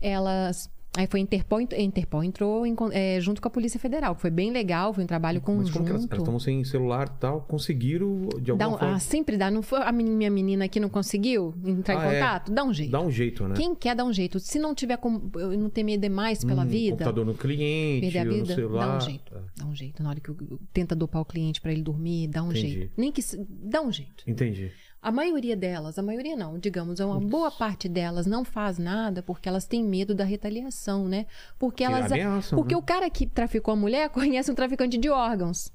[0.01, 0.69] elas
[0.99, 4.51] Aí foi Interpol, Interpol entrou em é, junto com a Polícia Federal, que foi bem
[4.51, 5.71] legal, foi um trabalho Mas conjunto.
[5.71, 7.39] como que elas estão sem celular e tal?
[7.43, 8.95] Conseguiram de Dá alguma um- forma.
[8.95, 9.49] ah, sempre dá.
[9.49, 12.19] Não foi a minha menina que não conseguiu entrar Ah, em é?
[12.19, 12.51] contato?
[12.51, 12.91] Dá um jeito.
[12.91, 13.55] Dá um jeito, né?
[13.55, 14.41] Quem quer dar um jeito?
[14.41, 18.19] Se não tiver como eu não temer demais pela Hum, vida, Computador no cliente, perder
[18.19, 18.87] a no vida, celular.
[18.87, 19.33] dá um jeito.
[19.55, 20.03] Dá um jeito.
[20.03, 20.31] Na hora que
[20.73, 22.71] tenta dopar o cliente pra ele dormir, dá um Entendi.
[22.71, 22.91] jeito.
[22.97, 24.25] Nem que dá um jeito.
[24.27, 24.69] Entendi.
[25.01, 29.47] A maioria delas, a maioria não, digamos, uma boa parte delas não faz nada porque
[29.47, 31.25] elas têm medo da retaliação, né?
[31.57, 32.79] Porque elas ameaçam, porque né?
[32.79, 35.71] o cara que traficou a mulher conhece um traficante de órgãos.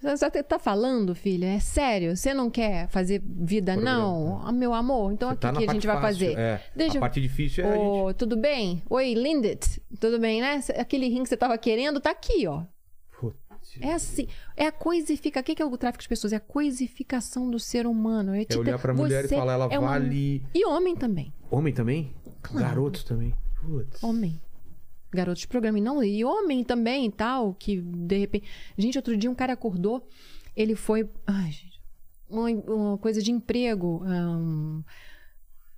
[0.00, 1.46] Você você tá falando, filha?
[1.46, 2.16] É sério?
[2.16, 4.42] Você não quer fazer vida, Programa, não?
[4.44, 6.38] Ah, meu amor, então o tá que, a gente vai fácil, fazer?
[6.38, 6.60] É.
[6.74, 7.84] Deixa A eu- parte difícil é a gente.
[7.84, 8.82] Ô, tudo bem?
[8.90, 10.60] Oi, Lindet, tudo bem, né?
[10.76, 12.62] Aquele rim que você tava querendo tá aqui, ó.
[13.80, 14.26] É assim,
[14.56, 15.42] é a coisificação.
[15.42, 16.32] O que é o tráfico de pessoas?
[16.32, 18.34] É a coisificação do ser humano.
[18.34, 20.42] É, É olhar pra mulher e falar, ela é uma- vale.
[20.54, 21.32] E homem também.
[21.50, 22.14] Homem também?
[22.42, 22.66] Claro.
[22.66, 23.34] Garotos também.
[23.60, 24.02] Putz.
[24.02, 24.40] Homem.
[25.12, 25.78] Garotos de programa.
[25.78, 28.48] E, não, e homem também e tal, que de repente.
[28.78, 30.08] Gente, outro dia um cara acordou,
[30.56, 31.08] ele foi.
[31.26, 31.80] Ai, gente.
[32.28, 34.02] Uma, uma coisa de emprego.
[34.04, 34.82] ahn,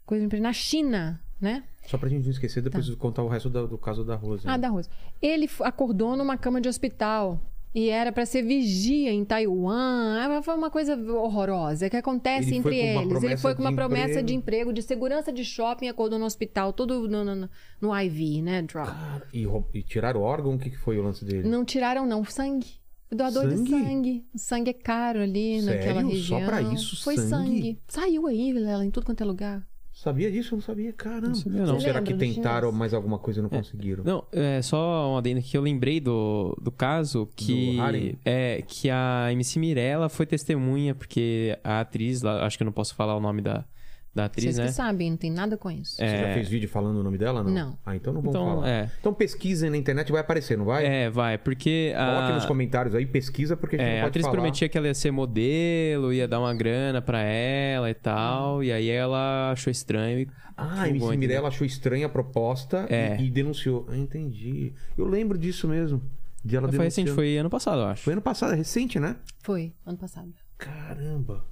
[0.06, 1.64] coisa de emprego na China, né?
[1.86, 4.44] Só pra gente não esquecer, depois eu contar o resto do, do caso da Rose.
[4.44, 4.50] Tá.
[4.52, 4.62] Ah, né?
[4.62, 4.88] da Rosa.
[5.20, 7.40] Ele acordou numa cama de hospital.
[7.74, 10.16] E era pra ser vigia em Taiwan.
[10.20, 13.22] Ah, Foi uma coisa horrorosa que acontece Ele entre eles.
[13.22, 14.26] Ele foi com uma de promessa emprego.
[14.26, 17.48] de emprego, de segurança de shopping, acordou no hospital, todo no, no,
[17.80, 18.62] no- IV, né?
[18.62, 18.86] Drop.
[18.88, 19.44] Cara, e,
[19.74, 20.54] e tiraram o órgão?
[20.54, 21.48] O que, que foi o lance dele?
[21.48, 22.24] Não tiraram, não.
[22.24, 22.74] Sangue.
[23.10, 23.70] Doador de Sangue?
[23.70, 24.24] sangue.
[24.36, 25.78] Sangue é caro ali Sério?
[25.78, 26.46] naquela Só região.
[26.46, 27.28] pra isso, Foi sangue?
[27.28, 27.78] sangue.
[27.88, 29.66] Saiu aí, Vilela, em tudo quanto é lugar.
[30.04, 30.52] Sabia disso?
[30.52, 30.92] Eu não sabia.
[30.92, 31.28] Caramba.
[31.28, 31.80] Não sabia, não.
[31.80, 34.04] Será que tentaram mais alguma coisa e não conseguiram?
[34.04, 38.90] Não, é só uma adenda que eu lembrei do, do caso que Do é que
[38.90, 43.16] a MC Mirella foi testemunha porque a atriz, lá, acho que eu não posso falar
[43.16, 43.64] o nome da,
[44.14, 44.66] da atriz, Vocês né?
[44.66, 45.96] que sabem, não tem nada com isso.
[45.96, 47.42] Você já fez vídeo falando o nome dela?
[47.42, 47.50] Não.
[47.50, 47.78] Não.
[47.84, 48.68] Ah, então não vamos Então, falar.
[48.68, 48.90] é.
[49.00, 50.86] Então pesquisem na internet, vai aparecer, não vai?
[50.86, 54.02] É, vai, porque Coloque a, nos comentários aí, pesquisa, porque a gente é, não a
[54.02, 54.34] pode atriz falar.
[54.36, 58.70] prometia que ela ia ser modelo, ia dar uma grana pra ela e tal, e
[58.72, 61.18] aí ela achou estranho e Ah, a MC entendeu?
[61.18, 63.16] Mirella achou estranha a proposta É.
[63.20, 63.86] e, e denunciou.
[63.90, 64.72] Ah, entendi.
[64.96, 66.00] Eu lembro disso mesmo.
[66.44, 67.14] De ela Foi recente, denunciando.
[67.16, 68.02] foi ano passado, eu acho.
[68.04, 69.16] Foi ano passado, é recente, né?
[69.42, 70.32] Foi, ano passado.
[70.58, 71.44] Caramba.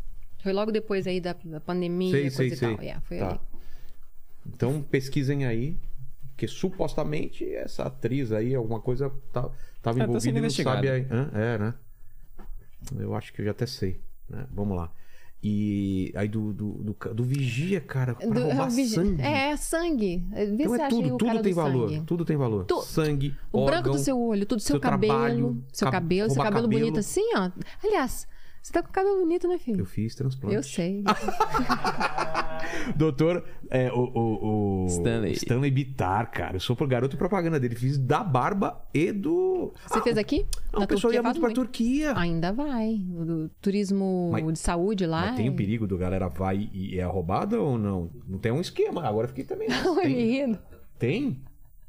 [0.43, 2.69] Foi logo depois aí da pandemia, Sei, coisa sei, e sei.
[2.77, 2.83] tal.
[2.85, 3.29] Yeah, foi Tá.
[3.31, 3.41] ali.
[4.47, 5.77] Então pesquisem aí,
[6.37, 9.43] que supostamente essa atriz aí, alguma coisa tá,
[9.81, 11.07] tava tá envolvida e não sabe aí.
[11.11, 11.31] Hã?
[11.33, 11.75] É, né?
[12.99, 14.01] Eu acho que eu já até sei.
[14.29, 14.47] né?
[14.51, 14.91] Vamos lá.
[15.45, 19.23] E aí do, do, do, do vigia, cara, pra Do- roubar é o vigi- sangue.
[19.23, 20.25] É, sangue.
[20.31, 21.89] Vê então se é tudo, o tudo tem valor.
[21.91, 22.07] sangue.
[22.07, 22.65] Tudo tem valor.
[22.65, 25.13] Tu- Sangue, O órgão, branco do seu olho, tudo seu, seu cabelo.
[25.13, 26.81] trabalho, seu cab- cabelo, seu roubar cabelo, cabelo.
[26.91, 27.51] bonito assim, ó.
[27.85, 28.29] Aliás,
[28.63, 29.81] você tá com cabelo bonito, né, filho?
[29.81, 30.55] Eu fiz transplante.
[30.55, 31.03] Eu sei.
[32.97, 35.33] Doutor, é, o, o, o Stanley.
[35.33, 36.57] Stanley Bitar, cara.
[36.57, 37.75] Eu sou pro garoto propaganda dele.
[37.75, 39.73] Fiz da barba e do.
[39.87, 40.47] Você fez aqui?
[40.73, 42.17] Não, o pessoal ia muito pra faz Turquia.
[42.17, 43.01] Ainda vai.
[43.17, 45.27] O do turismo Mas- de saúde lá.
[45.27, 48.11] Mas tem o é- perigo do galera vai e é roubada ou não?
[48.27, 49.07] Não tem um esquema.
[49.07, 49.69] Agora eu fiquei também.
[49.83, 50.31] Não, me tem?
[50.31, 50.59] rindo.
[50.99, 51.43] tem?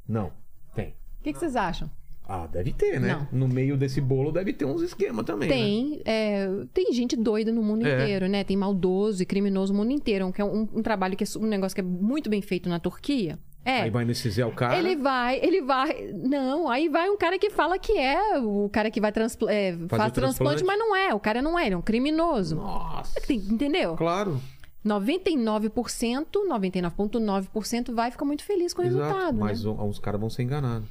[0.08, 0.32] Não.
[0.76, 0.90] Tem.
[1.20, 1.90] O que, que vocês acham?
[2.26, 3.28] Ah, deve ter, né?
[3.32, 5.50] No meio desse bolo deve ter uns esquemas também.
[5.50, 5.56] né?
[5.56, 7.94] Tem, é, tem gente doida no mundo É.
[8.02, 8.44] inteiro, né?
[8.46, 10.32] Tem maldoso e criminoso no mundo inteiro.
[10.32, 12.80] Que é um, um trabalho que é um negócio que é muito bem feito na
[12.80, 13.38] Turquia.
[13.66, 13.82] É.
[13.82, 14.78] Aí vai anestesiar o cara.
[14.78, 16.12] Ele vai, ele vai.
[16.14, 19.72] Não, aí vai um cara que fala que é o cara que vai transpla- é,
[19.72, 20.64] faz transplante, transplante.
[20.66, 21.14] mas não é.
[21.14, 22.56] O cara não é, ele é um criminoso.
[22.58, 23.20] Nossa.
[23.22, 23.96] Tem- Entendeu?
[23.96, 24.40] Claro.
[24.86, 29.04] 99%, 99,9% vai ficar muito feliz com o Exato.
[29.04, 29.34] resultado.
[29.36, 29.40] né?
[29.44, 30.90] Mas um- uns caras vão ser enganados.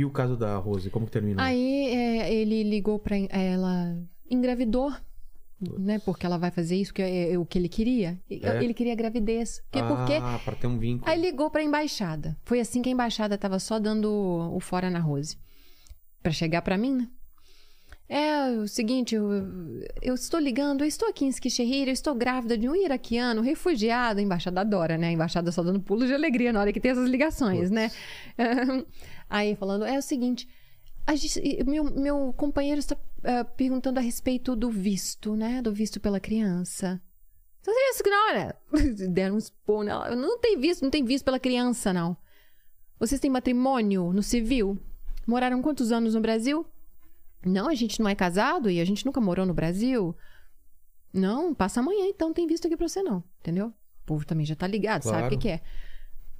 [0.00, 1.44] E o caso da Rose, como que terminou?
[1.44, 3.98] Aí é, ele ligou pra ela,
[4.30, 4.90] engravidou,
[5.78, 5.98] né?
[5.98, 8.18] Porque ela vai fazer isso, que é, é o que ele queria.
[8.30, 8.64] É?
[8.64, 9.62] Ele queria gravidez.
[9.70, 11.06] Que, ah, Porque pra ter um vínculo.
[11.06, 12.34] Aí ligou pra embaixada.
[12.44, 15.36] Foi assim que a embaixada tava só dando o fora na Rose.
[16.22, 17.08] Pra chegar pra mim, né?
[18.08, 19.30] É o seguinte, eu,
[20.00, 24.18] eu estou ligando, eu estou aqui em Esquixerrir, eu estou grávida de um iraquiano refugiado.
[24.18, 25.08] A embaixada adora, né?
[25.08, 27.90] A embaixada só dando pulo de alegria na hora que tem essas ligações, né?
[29.30, 30.48] Aí falando, é o seguinte,
[31.06, 35.62] a gente- meu, meu companheiro está eh, perguntando a respeito do visto, né?
[35.62, 37.00] Do visto pela criança.
[37.60, 38.56] Então, que na hora?
[39.10, 40.16] Deram um expor nela.
[40.16, 42.16] Não tem visto, não tem visto pela criança, não.
[42.98, 44.78] Vocês têm matrimônio no civil?
[45.26, 46.66] Moraram quantos anos no Brasil?
[47.44, 50.14] Não, a gente não é casado e a gente nunca morou no Brasil.
[51.12, 53.22] Não, passa amanhã, então não tem visto aqui pra você, não.
[53.40, 53.68] Entendeu?
[53.68, 55.30] O povo também já tá ligado, sabe o Claro.
[55.36, 55.60] que, que é.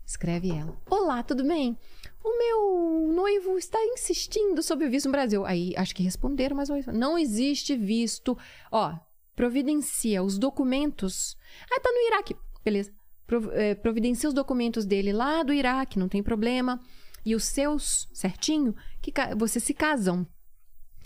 [0.07, 0.77] Escreve ela.
[0.91, 1.77] Olá, tudo bem?
[2.23, 5.45] O meu noivo está insistindo sobre o visto no Brasil.
[5.47, 8.37] Aí acho que responderam, mas não existe visto.
[8.71, 8.95] Ó,
[9.35, 11.37] providencia os documentos.
[11.71, 12.37] Ah, tá no Iraque.
[12.65, 12.93] Beleza.
[13.27, 16.81] Prov- eh, providencia os documentos dele lá do Iraque, não tem problema.
[17.25, 20.27] E os seus, certinho, que vocês se casam.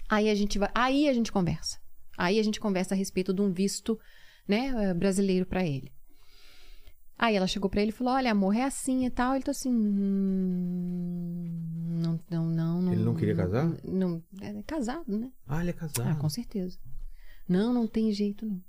[0.08, 1.78] Aí a gente vai, aí a gente conversa.
[2.18, 3.98] Aí a gente conversa a respeito de um visto,
[4.48, 5.92] né, eh, brasileiro pra ele.
[7.18, 9.34] Aí ela chegou pra ele e falou: "Olha, amor, é assim e tal".
[9.34, 11.50] Ele tá assim, "Hum,
[12.02, 12.92] não, não, não, não.
[12.92, 13.70] Ele não queria casar?
[13.84, 15.30] Não, é casado, né?
[15.46, 16.08] Ah, ele é casado.
[16.08, 16.78] Ah, com certeza.
[17.48, 18.60] Não, não tem jeito, não.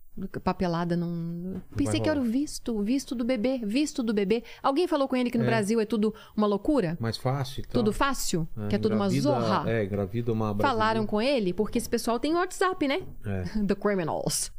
[0.41, 1.61] Papelada não.
[1.75, 4.45] Pensei que era o visto, o visto do bebê, visto do bebê.
[4.63, 5.47] Alguém falou com ele que no É.
[5.47, 6.97] Brasil é tudo uma loucura?
[7.01, 7.73] Mais fácil e tal.
[7.73, 8.47] Tudo fácil?
[8.57, 9.69] É, que é tudo uma zorra?
[9.69, 10.69] É, engravida uma brasileira.
[10.73, 13.01] Falaram com ele porque esse pessoal tem WhatsApp, né?
[13.25, 13.43] É.
[13.67, 14.53] The criminals.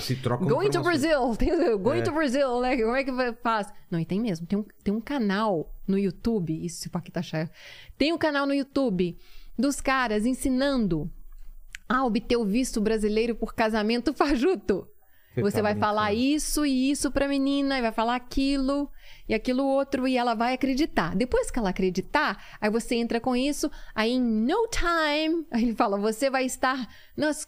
[0.00, 1.34] Se troca Going to Brazil.
[1.38, 2.02] Tem, going É.
[2.02, 2.76] to Brazil, né?
[2.76, 3.72] Como é que faz?
[3.90, 4.46] Não, e tem mesmo.
[4.46, 6.64] Tem um, tem um canal no YouTube.
[6.64, 7.50] Isso, se o Paquita achar.
[7.96, 9.16] Tem um canal no YouTube
[9.58, 11.10] dos caras ensinando
[11.88, 14.86] a obter o visto brasileiro por casamento fajuto.
[15.42, 16.26] Você tá vai falar brincando.
[16.28, 18.90] isso e isso pra menina, e vai falar aquilo
[19.28, 21.14] e aquilo outro, e ela vai acreditar.
[21.16, 25.74] Depois que ela acreditar, aí você entra com isso, aí em no time, aí ele
[25.74, 26.88] fala, você vai estar.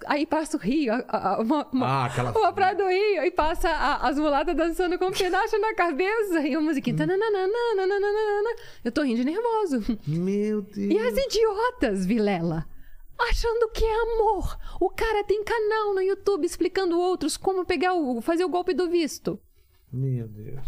[0.07, 0.93] Aí passa o Rio,
[1.41, 5.07] uma, uma, Ah, aquela- uma praia do Rio, aí passa a- as mulatas dançando com
[5.07, 6.97] um pedaço na cabeça, e a musiquinha.
[6.97, 7.09] Hum.
[8.85, 9.99] Eu tô rindo de nervoso.
[10.07, 10.77] Meu Deus.
[10.77, 12.67] E as idiotas, Vilela?
[13.19, 14.57] Achando que é amor.
[14.81, 18.89] O cara tem canal no YouTube explicando outros como pegar o, fazer o golpe do
[18.89, 19.41] visto.
[19.93, 20.67] Meu Deus.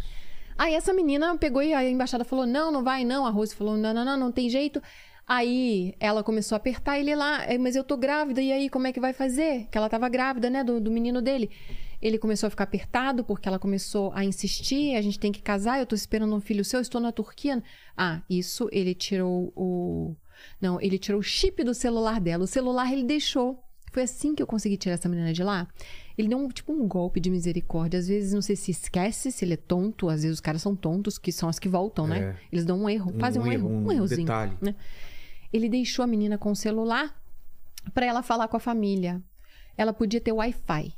[0.58, 3.24] Aí essa menina pegou e a embaixada falou: não, não vai, não.
[3.24, 4.82] A Rose falou: não, não, não, não tem jeito.
[5.26, 8.88] Aí ela começou a apertar ele lá, "É, mas eu tô grávida, e aí como
[8.88, 9.68] é que vai fazer?
[9.70, 11.50] Que ela tava grávida, né, do, do menino dele.
[12.02, 15.78] Ele começou a ficar apertado porque ela começou a insistir: a gente tem que casar,
[15.78, 17.62] eu tô esperando um filho seu, estou na Turquia.
[17.96, 20.16] Ah, isso ele tirou o.
[20.60, 22.44] Não, ele tirou o chip do celular dela.
[22.44, 23.62] O celular ele deixou.
[23.92, 25.66] Foi assim que eu consegui tirar essa menina de lá.
[26.16, 27.98] Ele deu um, tipo um golpe de misericórdia.
[27.98, 30.08] Às vezes, não sei se esquece, se ele é tonto.
[30.08, 32.18] Às vezes os caras são tontos, que são as que voltam, né?
[32.20, 32.36] É.
[32.52, 34.20] Eles dão um erro, fazem um, Um erro, um, um errozinho.
[34.20, 34.56] detalhe.
[34.60, 34.74] né?
[35.52, 37.12] Ele deixou a menina com o celular
[37.92, 39.20] pra ela falar com a família.
[39.76, 40.94] Ela podia ter Wi-Fi.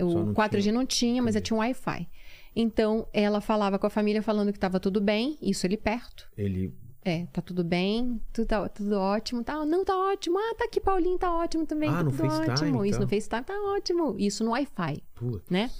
[0.00, 0.72] O não 4G tinha.
[0.74, 2.08] não tinha, mas ela tinha um Wi-Fi.
[2.56, 6.28] Então, ela falava com a família falando que estava tudo bem, isso ele perto.
[6.36, 6.74] Ele.
[7.04, 9.62] É, tá tudo bem, tudo, tá, tudo ótimo, tá?
[9.66, 10.38] Não, tá ótimo.
[10.38, 11.90] Ah, tá aqui, Paulinho, tá ótimo também.
[11.90, 12.84] Ah, tá tudo FaceTime, ótimo.
[12.86, 13.00] Isso então.
[13.00, 14.16] no FaceTime tá ótimo.
[14.18, 15.50] Isso no Wi-Fi, Putz.
[15.50, 15.70] né?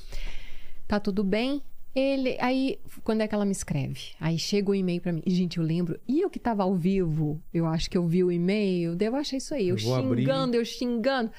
[0.87, 1.63] Tá tudo bem.
[1.95, 4.01] Ele, aí, quando é que ela me escreve?
[4.21, 5.23] Aí chega o e-mail pra mim.
[5.27, 5.99] Gente, eu lembro.
[6.07, 9.37] E eu que tava ao vivo, eu acho que eu vi o e-mail, devo achar
[9.39, 9.69] isso aí.
[9.69, 10.23] Eu, Eu vou abrir.
[10.23, 11.31] xingando, eu xingando.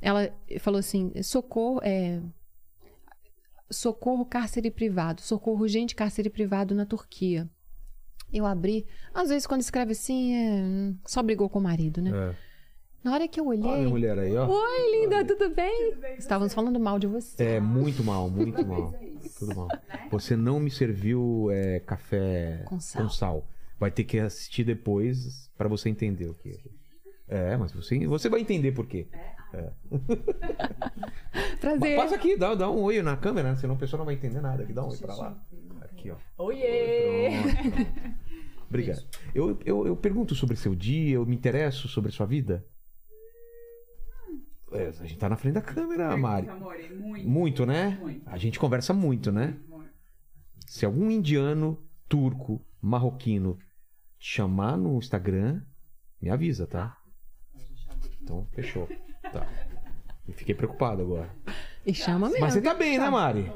[0.00, 2.22] Ela falou assim: socorro, é.
[3.70, 7.50] socorro cárcere privado, socorro urgente cárcere privado na Turquia.
[8.32, 12.32] Eu abri, às vezes quando escreve assim, é, só brigou com o marido, né?
[12.32, 12.46] É.
[13.02, 14.48] Na hora que eu Olha a olhei, mulher aí, ó.
[14.48, 15.94] oi linda, tudo bem?
[16.18, 17.40] Estávamos falando mal de você.
[17.40, 18.92] É, muito mal, muito mal.
[19.38, 19.68] Tudo mal.
[20.10, 23.46] Você não me serviu é, café Com sal.
[23.78, 26.58] Vai ter que assistir depois pra você entender o que
[27.28, 27.52] é.
[27.52, 29.06] É, mas você, você vai entender por quê.
[31.60, 31.96] Prazer.
[31.96, 33.56] Passa aqui, dá, dá um oi na câmera, né?
[33.56, 34.62] senão a pessoa não vai entender nada.
[34.62, 35.36] Aqui, dá um oi pra lá.
[35.96, 36.16] Aqui, ó.
[36.44, 37.30] Oiê!
[37.42, 38.66] Pronto.
[38.68, 39.02] Obrigado.
[39.34, 42.66] Eu, eu, eu pergunto sobre seu dia, eu me interesso sobre sua vida.
[44.72, 46.48] É, a gente tá na frente da câmera, Mari.
[46.50, 47.28] Amor, é muito.
[47.28, 47.96] Muito, né?
[48.00, 48.28] Muito.
[48.28, 49.56] A gente conversa muito, né?
[49.68, 49.90] Muito.
[50.66, 53.56] Se algum indiano, turco, marroquino
[54.18, 55.62] te chamar no Instagram,
[56.20, 56.98] me avisa, tá?
[58.20, 58.88] Então, fechou.
[59.22, 59.46] Tá.
[60.28, 61.30] E fiquei preocupado agora.
[61.86, 62.40] E chama mesmo.
[62.40, 63.50] Mas você tá bem, né, Mari?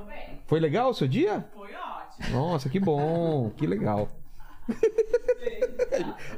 [0.47, 1.49] Foi legal o seu dia?
[1.52, 1.60] Foi.
[2.31, 4.08] Nossa, que bom, que legal.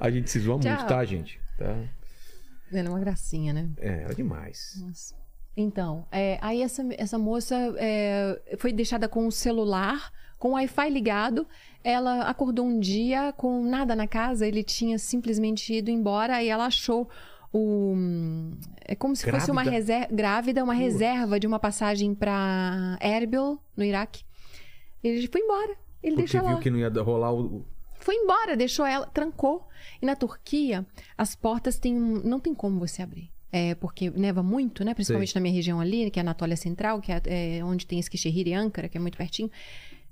[0.01, 1.41] A gente se zoa muito, tá, gente?
[1.59, 1.77] Tá?
[2.73, 3.69] É uma gracinha, né?
[3.79, 4.77] É, é demais.
[4.81, 5.15] Nossa.
[5.57, 10.89] Então, é, aí essa, essa moça é, foi deixada com o celular, com o Wi-Fi
[10.89, 11.47] ligado.
[11.85, 16.37] Ela acordou um dia com nada na casa, ele tinha simplesmente ido embora.
[16.37, 17.09] Aí ela achou
[17.53, 17.95] o.
[18.81, 19.77] É como se fosse uma Grávida?
[19.77, 20.09] reserva.
[20.15, 24.25] Grávida, uma reserva de uma passagem para Erbil, no Iraque.
[25.03, 25.77] Ele foi embora.
[26.03, 26.49] Ele Porque deixou ela.
[26.51, 27.65] viu que não ia rolar o.
[28.01, 29.69] Foi embora, deixou ela, trancou.
[30.01, 30.85] E na Turquia,
[31.17, 31.97] as portas têm.
[31.97, 33.31] um- Não tem como você abrir.
[33.55, 34.95] É, porque neva muito, né?
[34.95, 35.39] Principalmente Sei.
[35.39, 37.21] na minha região ali, que é a Anatólia Central, que é,
[37.59, 39.51] é onde tem Eskişehir e Ankara, que é muito pertinho.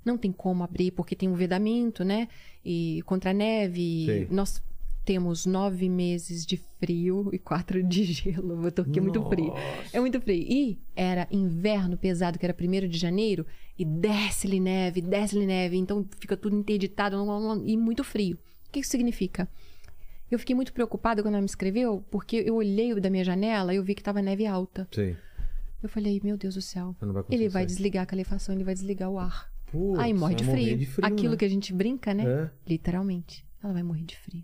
[0.05, 2.27] Não tem como abrir, porque tem um vedamento, né?
[2.63, 4.05] E contra a neve.
[4.05, 4.27] Sei.
[4.29, 4.61] Nós
[5.03, 8.65] temos nove meses de frio e quatro de gelo.
[8.65, 9.53] A Turquia é muito frio.
[9.91, 10.43] É muito frio.
[10.47, 13.45] E era inverno pesado, que era 1 de janeiro,
[13.77, 17.17] e desce-lhe neve, desce-lhe neve, então fica tudo interditado
[17.65, 18.37] e muito frio.
[18.67, 19.49] O que isso significa?
[20.29, 23.77] Eu fiquei muito preocupada quando ela me escreveu, porque eu olhei da minha janela e
[23.77, 24.87] eu vi que estava neve alta.
[24.91, 25.17] Sei.
[25.83, 26.95] Eu falei, meu Deus do céu.
[27.01, 29.51] Vai Ele vai desligar a calefação, ele vai desligar o ar.
[29.71, 30.77] Putz, Aí morre de frio.
[30.77, 31.37] de frio, Aquilo né?
[31.37, 32.23] que a gente brinca, né?
[32.23, 32.51] É.
[32.67, 33.45] Literalmente.
[33.63, 34.43] Ela vai morrer de frio.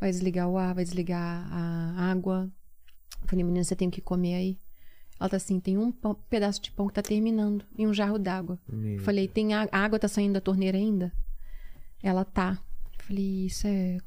[0.00, 2.50] Vai desligar o ar, vai desligar a água.
[3.22, 4.58] Eu falei, menina, você tem o que comer aí?
[5.20, 8.18] Ela tá assim, tem um pão- pedaço de pão que tá terminando e um jarro
[8.18, 8.58] d'água.
[9.04, 11.12] Falei, tem a, a água tá saindo da torneira ainda?
[12.02, 12.58] Ela tá.
[13.00, 13.98] Falei, isso é.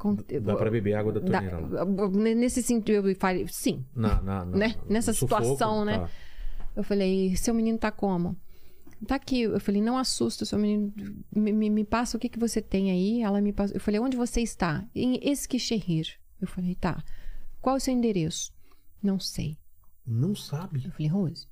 [0.42, 2.10] Dá pra beber água da Dá- torneira lá.
[2.36, 3.86] Nesse sentido, eu falei, sim.
[3.96, 4.76] Na, na, na- né?
[4.90, 6.00] Nessa sufoco, situação, né?
[6.00, 6.10] tá.
[6.76, 8.36] Eu falei, seu menino tá como?
[9.07, 9.41] Tá aqui.
[9.41, 10.93] Eu falei, não assusta, seu menino.
[11.32, 13.22] Me, me, me passa o que, que você tem aí.
[13.22, 13.75] Ela me passou.
[13.75, 14.85] Eu falei, onde você está?
[14.95, 16.17] Em Eskişehir.
[16.40, 17.03] Eu falei, tá.
[17.61, 18.53] Qual é o seu endereço?
[19.01, 19.57] Não sei.
[20.06, 20.83] Não sabe.
[20.85, 21.48] Eu falei, Rose,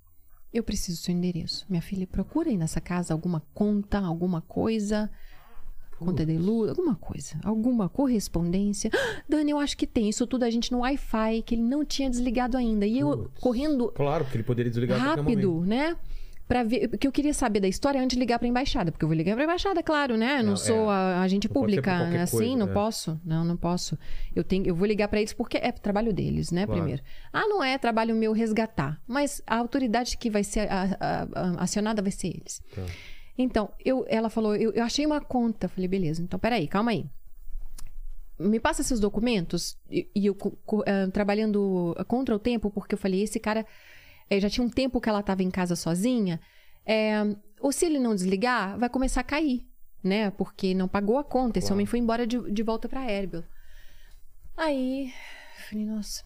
[0.53, 1.65] eu preciso do seu endereço.
[1.69, 5.09] Minha filha, procura aí nessa casa alguma conta, alguma coisa.
[5.97, 7.39] Conta de luz, alguma coisa.
[7.43, 8.89] Alguma correspondência.
[8.93, 10.09] Ah, Dani, eu acho que tem.
[10.09, 12.87] Isso tudo a gente no Wi-Fi, que ele não tinha desligado ainda.
[12.87, 13.39] E eu Putz.
[13.39, 15.95] correndo Claro, porque ele poderia desligar rápido, né?
[16.51, 19.07] Pra ver, porque eu queria saber da história antes de ligar pra embaixada, porque eu
[19.07, 20.41] vou ligar pra embaixada, claro, né?
[20.43, 20.93] Não, Não, sou é.
[20.93, 22.23] a agente pública, né?
[22.23, 22.73] assim, coisa, não é.
[22.73, 23.21] posso.
[23.23, 23.97] Não, não posso.
[24.35, 26.81] Eu tenho, eu vou ligar pra eles porque é trabalho deles, né, Claro.
[26.81, 27.01] primeiro.
[27.31, 31.63] Ah, não é trabalho meu resgatar, mas a autoridade que vai ser a- a- a-
[31.63, 32.61] acionada vai ser eles.
[32.75, 32.81] Tá.
[33.37, 35.69] Então, eu, ela falou, eu, eu achei uma conta.
[35.69, 37.05] Falei, beleza, então peraí, calma aí.
[38.37, 39.77] Me passa seus documentos.
[39.89, 40.35] E, eu
[40.85, 43.65] eh, trabalhando contra o tempo, porque eu falei, esse cara
[44.29, 46.39] eh, já tinha um tempo que ela estava em casa sozinha.
[46.85, 47.23] eh,
[47.59, 49.67] ou se ele não desligar, vai começar a cair,
[50.03, 50.31] né?
[50.31, 51.59] Porque não pagou a conta.
[51.59, 51.75] Esse Claro.
[51.75, 53.43] homem foi embora de, de volta para Erbil.
[54.57, 55.13] Aí,
[55.69, 56.23] falei, nossa.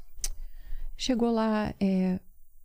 [0.98, 2.20] Chegou lá, eh,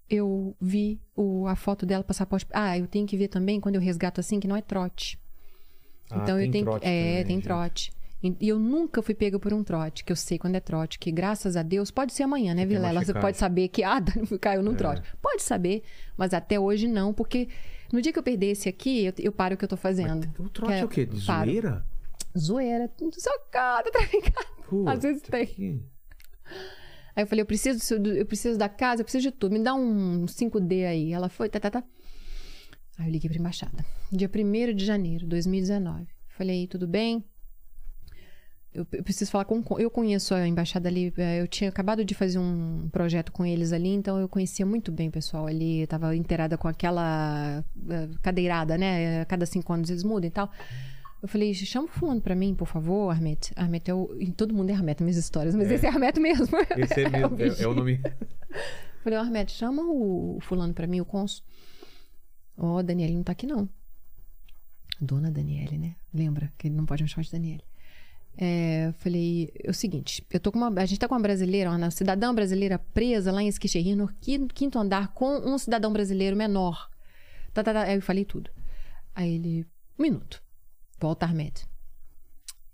[0.08, 2.46] eu vi o- a foto dela, passaporte.
[2.52, 5.18] Ah, eu tenho que ver também quando eu resgato assim, que não é trote.
[6.10, 6.86] Ah, Então tem eu tenho trote que.
[6.88, 7.44] É, também, tem gente.
[7.44, 7.92] trote.
[8.22, 11.10] E eu nunca fui pega por um trote, que eu sei quando é trote, que
[11.10, 13.02] graças a Deus, pode ser amanhã, né, Vilela?
[13.02, 13.98] Você pode saber que, ah,
[14.40, 14.76] caiu num É.
[14.76, 15.02] trote.
[15.22, 15.82] Pode saber,
[16.18, 17.48] mas até hoje não, porque
[17.90, 20.28] no dia que eu perder esse aqui, eu, eu paro o que eu tô fazendo.
[20.38, 21.06] O trote Que é o quê?
[21.06, 21.50] De paro.
[21.50, 21.86] zoeira?
[22.38, 24.46] Zoeira, socada, traficada.
[24.68, 25.46] Putz, Às vezes tem.
[25.46, 25.82] que-
[27.16, 29.52] Aí eu falei, eu preciso, eu preciso da casa, eu preciso de tudo.
[29.52, 31.12] Me dá um 5D aí.
[31.12, 31.82] Ela foi, tá, tá, tá.
[32.98, 33.84] Aí eu liguei pra embaixada.
[34.12, 36.06] Dia 1 de janeiro de 2019.
[36.28, 37.24] Falei, tudo bem?
[38.72, 39.62] Eu, eu preciso falar com...
[39.78, 41.12] Eu conheço a embaixada ali.
[41.16, 44.92] eh, Eu tinha acabado de fazer um projeto com eles ali, então eu conhecia muito
[44.92, 45.80] bem o pessoal ali.
[45.80, 49.24] Eu tava inteirada com aquela eh, cadeirada, né?
[49.24, 50.50] Cada cinco anos eles mudam e tal.
[51.20, 53.52] Eu falei, chama o fulano pra mim, por favor, Armet.
[53.56, 54.08] Armet é o...
[54.36, 56.46] Todo mundo é Armet, minhas histórias, mas esse é Armet mesmo.
[56.78, 58.00] Esse é mesmo, o é, é o nome.
[59.02, 61.44] Falei, ô Armet, chama o fulano pra mim, o cônsul.
[62.56, 63.68] Ó, oh, Daniele não tá aqui não.
[65.00, 65.96] Dona Daniele, né?
[66.14, 67.64] Lembra que ele não pode me chamar de Daniele.
[68.42, 71.70] É, falei, é o seguinte, eu tô com uma, a gente tá com uma brasileira,
[71.70, 76.88] uma cidadã brasileira presa lá em Esquicheri, no quinto andar, com um cidadão brasileiro menor.
[77.52, 77.82] Tá, tá, tá.
[77.82, 78.50] Aí eu falei tudo.
[79.14, 79.66] Aí ele,
[79.98, 80.42] um minuto.
[80.98, 81.66] Volta Armed.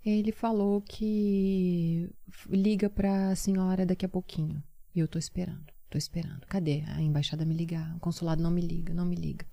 [0.05, 2.09] Ele falou que
[2.49, 4.63] liga pra senhora daqui a pouquinho.
[4.95, 6.45] E eu tô esperando, tô esperando.
[6.47, 7.93] Cadê a embaixada me ligar?
[7.97, 9.45] O consulado não me liga, não me liga.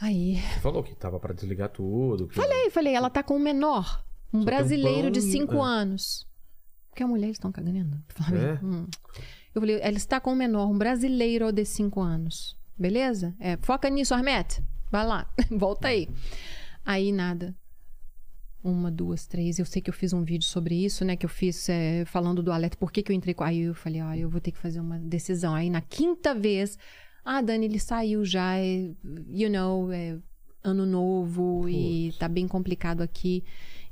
[0.00, 0.36] Aí.
[0.36, 2.28] Você falou que tava para desligar tudo.
[2.28, 2.36] Que...
[2.36, 4.04] Falei, falei, ela tá com um menor.
[4.32, 5.60] Um Só brasileiro um de 5 é.
[5.60, 6.26] anos.
[6.90, 8.02] Porque a mulher eles estão cagando.
[8.34, 8.64] É?
[8.64, 8.86] Hum.
[9.54, 12.56] Eu falei, ela está com um menor, um brasileiro de 5 anos.
[12.78, 13.34] Beleza?
[13.38, 14.62] É, foca nisso, Armete.
[14.90, 16.08] Vai lá, volta aí.
[16.84, 17.54] Aí nada.
[18.62, 19.58] Uma, duas, três.
[19.58, 21.16] Eu sei que eu fiz um vídeo sobre isso, né?
[21.16, 22.76] Que eu fiz é, falando do alerta.
[22.76, 23.42] Por que, que eu entrei com.
[23.42, 25.54] Aí eu falei, olha, eu vou ter que fazer uma decisão.
[25.54, 26.78] Aí na quinta vez,
[27.24, 28.90] ah, Dani, ele saiu já, é,
[29.28, 30.18] you know, é
[30.62, 31.74] ano novo Putz.
[31.74, 33.44] e tá bem complicado aqui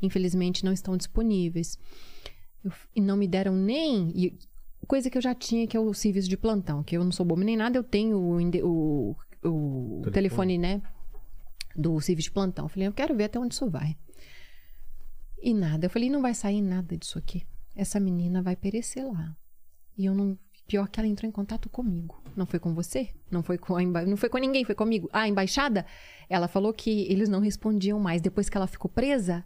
[0.03, 1.79] infelizmente não estão disponíveis.
[2.65, 4.11] Eu, e não me deram nem.
[4.15, 4.39] E,
[4.87, 7.25] coisa que eu já tinha, que é o serviço de plantão, que eu não sou
[7.25, 9.17] boba nem nada, eu tenho o, o,
[9.49, 10.13] o telefone.
[10.13, 10.83] telefone, né?
[11.77, 12.65] Do serviço de plantão.
[12.65, 13.97] Eu falei, eu quero ver até onde isso vai.
[15.41, 15.87] E nada.
[15.87, 17.47] Eu falei, não vai sair nada disso aqui.
[17.75, 19.37] Essa menina vai perecer lá.
[19.97, 20.39] E eu não.
[20.71, 22.23] Pior que ela entrou em contato comigo.
[22.37, 23.09] Não foi com você?
[23.29, 24.07] Não foi com emba...
[24.07, 25.11] não foi com ninguém, foi comigo.
[25.13, 25.85] Ah, a embaixada?
[26.29, 28.23] Ela falou que eles não respondiam mais.
[28.23, 29.45] Depois que ela ficou presa,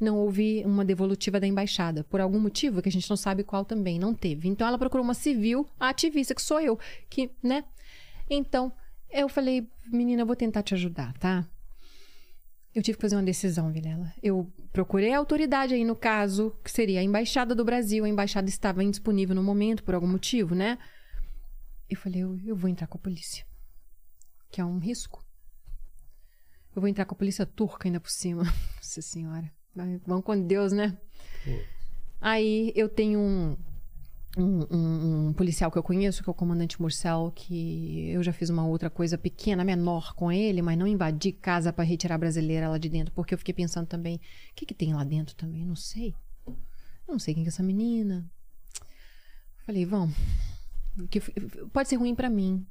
[0.00, 2.04] não houve uma devolutiva da embaixada.
[2.04, 4.48] Por algum motivo, que a gente não sabe qual também, não teve.
[4.48, 6.78] Então ela procurou uma civil, a ativista, que sou eu,
[7.10, 7.66] que, né?
[8.30, 8.72] Então,
[9.10, 11.46] eu falei, menina, eu vou tentar te ajudar, tá?
[12.74, 14.12] Eu tive que fazer uma decisão, Vilela.
[14.22, 18.04] Eu procurei a autoridade aí no caso, que seria a embaixada do Brasil.
[18.04, 20.78] A embaixada estava indisponível no momento, por algum motivo, né?
[21.88, 23.44] Eu falei, eu, eu vou entrar com a polícia.
[24.50, 25.22] Que é um risco.
[26.74, 28.44] Eu vou entrar com a polícia turca ainda por cima.
[28.76, 29.52] Nossa senhora.
[30.06, 30.96] Vão com Deus, né?
[32.20, 33.56] Aí eu tenho um,
[34.36, 38.48] um, um, policial que eu conheço, que é o comandante Murcel, que eu já fiz
[38.48, 42.68] uma outra coisa pequena, menor com ele, mas não invadi casa para retirar a brasileira
[42.68, 44.20] lá de dentro, porque eu fiquei pensando também, o
[44.54, 45.64] que, que tem lá dentro também?
[45.66, 46.14] Não sei.
[47.06, 48.30] Não sei quem é essa menina.
[49.66, 50.16] Falei, vamos.
[51.10, 51.20] Que
[51.72, 52.66] pode ser ruim para mim.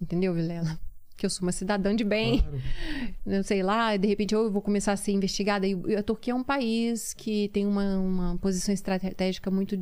[0.00, 0.78] Entendeu, Vilela?
[1.20, 2.62] Que eu sou uma cidadã de bem, claro.
[3.26, 5.66] não sei lá, de repente eu vou começar a ser investigada.
[5.66, 9.76] E a Turquia é um país que tem uma, uma posição estratégica muito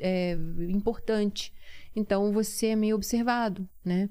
[0.00, 1.52] é, importante.
[1.94, 4.08] Então você é meio observado, né?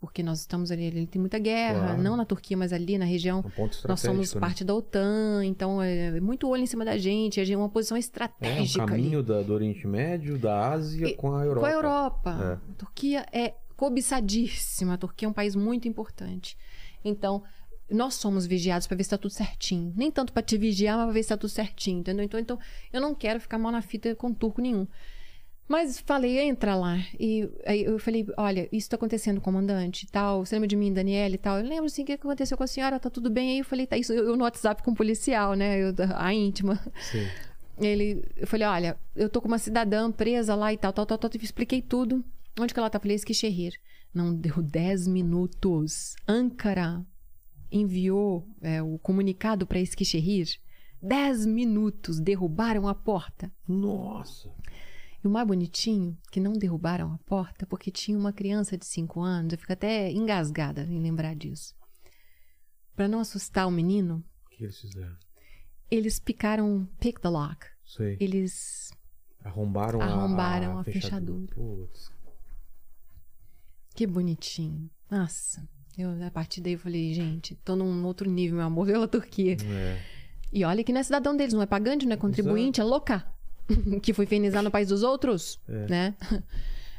[0.00, 2.02] Porque nós estamos ali, ele tem muita guerra, claro.
[2.02, 3.44] não na Turquia, mas ali na região.
[3.56, 4.40] Um nós somos né?
[4.40, 8.80] parte da OTAN, então é muito olho em cima da gente, é uma posição estratégica.
[8.80, 9.28] É um caminho ali.
[9.28, 11.60] Da, do Oriente Médio, da Ásia e, com a Europa.
[11.60, 12.30] Com a Europa.
[12.40, 12.72] É.
[12.72, 14.94] A Turquia é cobiçadíssima.
[14.94, 16.56] A Turquia é um país muito importante.
[17.04, 17.42] Então,
[17.90, 19.92] nós somos vigiados para ver se está tudo certinho.
[19.96, 22.24] Nem tanto para te vigiar, mas para ver se está tudo certinho, entendeu?
[22.24, 22.58] Então, então,
[22.92, 24.86] eu não quero ficar mal na fita com turco nenhum.
[25.66, 26.96] Mas falei, entra lá.
[27.18, 30.46] E aí eu falei, olha, isso está acontecendo, comandante, tal.
[30.46, 31.58] Você lembra de mim, Daniela e tal?
[31.58, 33.00] Eu lembro, assim, o que aconteceu com a senhora?
[33.00, 33.50] Tá tudo bem?
[33.50, 35.80] Aí eu falei, tá, isso eu, eu no WhatsApp com o policial, né?
[35.80, 36.80] Eu, a íntima.
[37.00, 37.26] Sim.
[37.80, 41.18] Ele, eu falei, olha, eu tô com uma cidadã presa lá e tal, tal, tal,
[41.18, 41.30] tal.
[41.42, 42.24] Expliquei tudo.
[42.58, 43.00] Onde que ela tá?
[43.00, 43.74] Falei, Esquichehir.
[44.12, 46.14] Não deu 10 minutos.
[46.28, 47.04] Ankara
[47.70, 50.60] enviou é, o comunicado para Esquichehir.
[51.00, 53.50] 10 minutos derrubaram a porta.
[53.66, 54.54] Nossa!
[55.22, 59.20] E o mais bonitinho, que não derrubaram a porta porque tinha uma criança de 5
[59.20, 59.52] anos.
[59.52, 61.74] Eu fico até engasgada em lembrar disso.
[62.94, 64.22] Para não assustar o menino.
[64.46, 65.16] O que eles fizeram?
[65.90, 67.66] Eles picaram pick the lock.
[67.84, 68.16] Sei.
[68.20, 68.90] Eles
[69.44, 71.46] arrombaram, arrombaram a, a, a fechadura.
[71.46, 71.54] fechadura.
[71.54, 72.11] Putz.
[73.94, 74.90] Que bonitinho.
[75.10, 75.62] Nossa.
[75.96, 79.56] Eu, a partir daí eu falei, gente, tô num outro nível, meu amor, pela Turquia.
[79.64, 79.98] É.
[80.52, 82.88] E olha que não é cidadão deles, não é pagante, não é contribuinte, Exato.
[82.88, 83.26] é louca.
[84.02, 85.86] que foi infernizar no país dos outros, é.
[85.88, 86.14] né?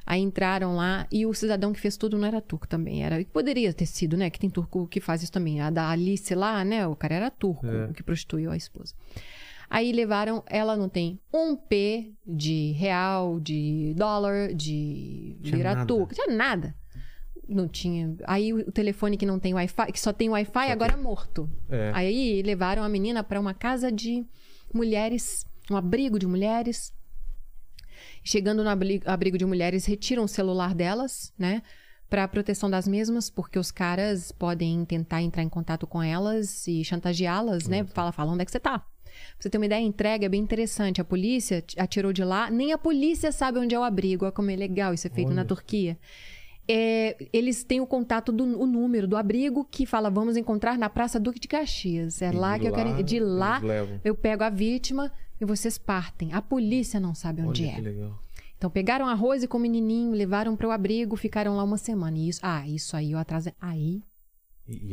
[0.06, 3.06] Aí entraram lá e o cidadão que fez tudo não era turco também.
[3.06, 4.30] Era, poderia ter sido, né?
[4.30, 5.62] Que tem turco que faz isso também.
[5.62, 6.86] A da Alice lá, né?
[6.86, 7.86] O cara era turco, é.
[7.86, 8.94] o que prostituiu a esposa.
[9.70, 16.36] Aí levaram, ela não tem um P de real, de dólar, de lira turca, tinha
[16.36, 16.76] nada.
[17.54, 18.16] Não tinha.
[18.26, 21.50] Aí o telefone que não tem Wi-Fi, que só tem Wi-Fi, agora é morto.
[21.70, 21.92] É.
[21.94, 24.26] Aí levaram a menina para uma casa de
[24.74, 26.92] mulheres, um abrigo de mulheres.
[28.24, 31.62] Chegando no abrigo de mulheres, retiram o celular delas, né?
[32.10, 36.84] Para proteção das mesmas, porque os caras podem tentar entrar em contato com elas e
[36.84, 37.84] chantageá-las, né?
[37.86, 38.80] Fala, fala onde é que você tá.
[38.80, 38.88] Pra
[39.40, 41.02] você ter uma ideia, a entrega é bem interessante.
[41.02, 44.26] A polícia atirou de lá, nem a polícia sabe onde é o abrigo.
[44.26, 45.36] Olha como é legal isso é feito Olha.
[45.36, 45.98] na Turquia.
[46.68, 50.90] É, eles têm o contato do o número do abrigo que fala vamos encontrar na
[50.90, 52.22] Praça Duque de Caxias.
[52.22, 53.04] É lá que eu quero.
[53.04, 53.60] De lá
[54.04, 55.12] eu pego a vítima
[55.42, 56.32] e vocês partem.
[56.34, 57.76] A polícia não sabe onde Olha é.
[57.76, 58.20] que legal.
[58.58, 62.18] Então pegaram a Rose com o menininho, levaram para o abrigo, ficaram lá uma semana.
[62.18, 63.52] E isso, ah, isso aí eu atrasei.
[63.60, 64.02] Aí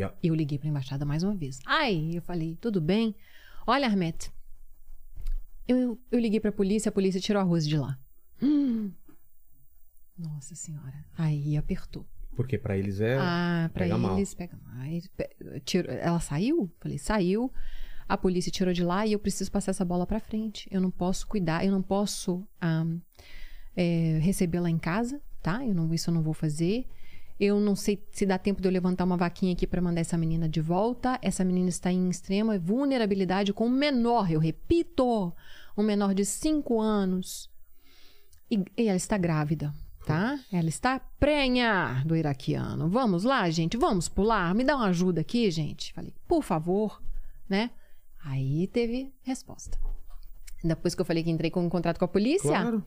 [0.03, 1.61] a- eu liguei para a embaixada mais uma vez.
[1.65, 3.15] Aí eu falei, tudo bem?
[3.65, 4.33] Olha, Armete,
[5.69, 7.97] eu, eu liguei para a polícia, a polícia tirou a Rose de lá.
[8.43, 8.91] Hum.
[10.21, 11.05] Nossa senhora.
[11.17, 12.07] Aí apertou.
[12.37, 13.17] porque pra eles é.
[13.19, 14.17] ah, para pega mal.
[14.17, 14.81] eles pega mal.
[14.83, 16.71] Aí, pe- tirou- ela saiu?
[16.81, 17.53] Falei, saiu.
[18.09, 20.69] A polícia tirou de lá e eu preciso passar essa bola para frente.
[20.71, 22.85] Eu não posso cuidar, eu não posso ah,
[23.77, 25.65] é, recebê-la em casa, tá?
[25.65, 26.87] Eu não, isso eu não vou fazer.
[27.39, 30.19] Eu não sei se dá tempo de eu levantar uma vaquinha aqui para mandar essa
[30.19, 31.19] menina de volta.
[31.23, 35.33] Essa menina está em extrema vulnerabilidade com um menor, eu repito,
[35.77, 37.49] um menor de 5 anos.
[38.51, 39.73] E, e ela está grávida,
[40.07, 40.39] tá?
[40.53, 42.89] Ela está prenha do iraquiano.
[42.89, 44.55] Vamos lá, gente, vamos pular.
[44.55, 45.93] Me dá uma ajuda aqui, gente.
[45.93, 47.01] Falei, por favor,
[47.49, 47.71] né?
[48.25, 49.79] Aí teve resposta.
[50.63, 52.85] Depois que eu falei que entrei com um contrato com a polícia, Claro.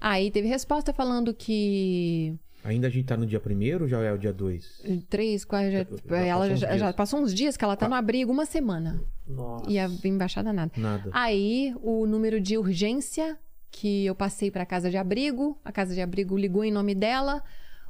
[0.00, 4.12] aí teve resposta falando que Ainda a gente tá no dia primeiro ou já é
[4.12, 4.82] o dia dois?
[5.08, 8.30] três, quatro, já, Já ela já, já passou uns dias que ela tá no abrigo,
[8.30, 9.02] uma semana.
[9.26, 9.64] Nossa.
[9.70, 10.70] E a embaixada nada.
[10.76, 11.08] Nada.
[11.14, 13.38] Aí o número de urgência
[13.70, 16.94] que eu passei para a casa de abrigo, a casa de abrigo ligou em nome
[16.94, 17.42] dela,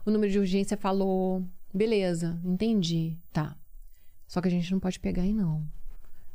[0.04, 3.56] o número de urgência falou: beleza, entendi, tá.
[4.26, 5.66] Só que a gente não pode pegar aí não.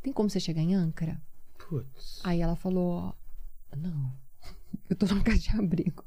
[0.02, 1.22] Tem como você chegar em Âncara?
[1.58, 2.20] Putz.
[2.24, 3.16] Aí ela falou:
[3.76, 4.12] não,
[4.90, 6.04] eu tô na casa de abrigo.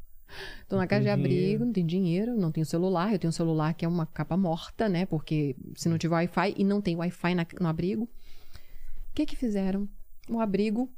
[0.69, 1.65] Tô na casa de abrigo, dinheiro.
[1.65, 3.13] não tenho dinheiro, não tenho celular.
[3.13, 5.07] Eu tenho um celular que é uma capa morta, né?
[5.07, 8.05] Porque se não tiver Wi-Fi e não tem Wi-Fi na- no abrigo.
[8.05, 9.89] O que que fizeram?
[10.29, 10.89] O abrigo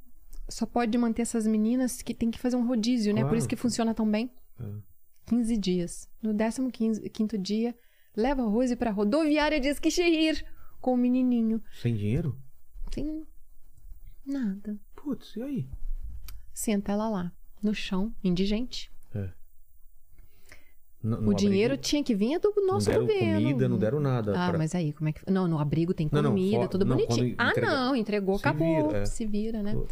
[0.51, 3.25] só pode manter essas meninas que tem que fazer um rodízio, né?
[3.25, 4.31] Por isso que funciona tão bem.
[4.61, 4.65] É.
[5.27, 6.09] 15 dias.
[6.23, 6.35] No
[6.71, 7.75] 15 quinto dia,
[8.17, 10.45] leva a Rose pra rodoviária de Esquixerir
[10.81, 11.63] com o menininho.
[11.81, 12.37] Sem dinheiro?
[12.93, 13.25] Sem
[14.27, 14.79] nada.
[14.97, 15.69] Putz, e aí?
[16.53, 18.91] Senta ela lá, no chão, indigente.
[21.03, 23.41] No o dinheiro abrigo tinha que vir do nosso não deram governo.
[23.41, 24.33] comida, não deram nada.
[24.39, 25.31] Ah, pra- mas aí, como é que.
[25.31, 27.35] Não, no abrigo tem Não, não, comida, fora- tudo não, bonitinho.
[27.39, 28.89] Ah, entrega- não, entregou, Se acabou.
[28.89, 29.07] vira, é.
[29.07, 29.73] Se vira, né?
[29.73, 29.87] Pô.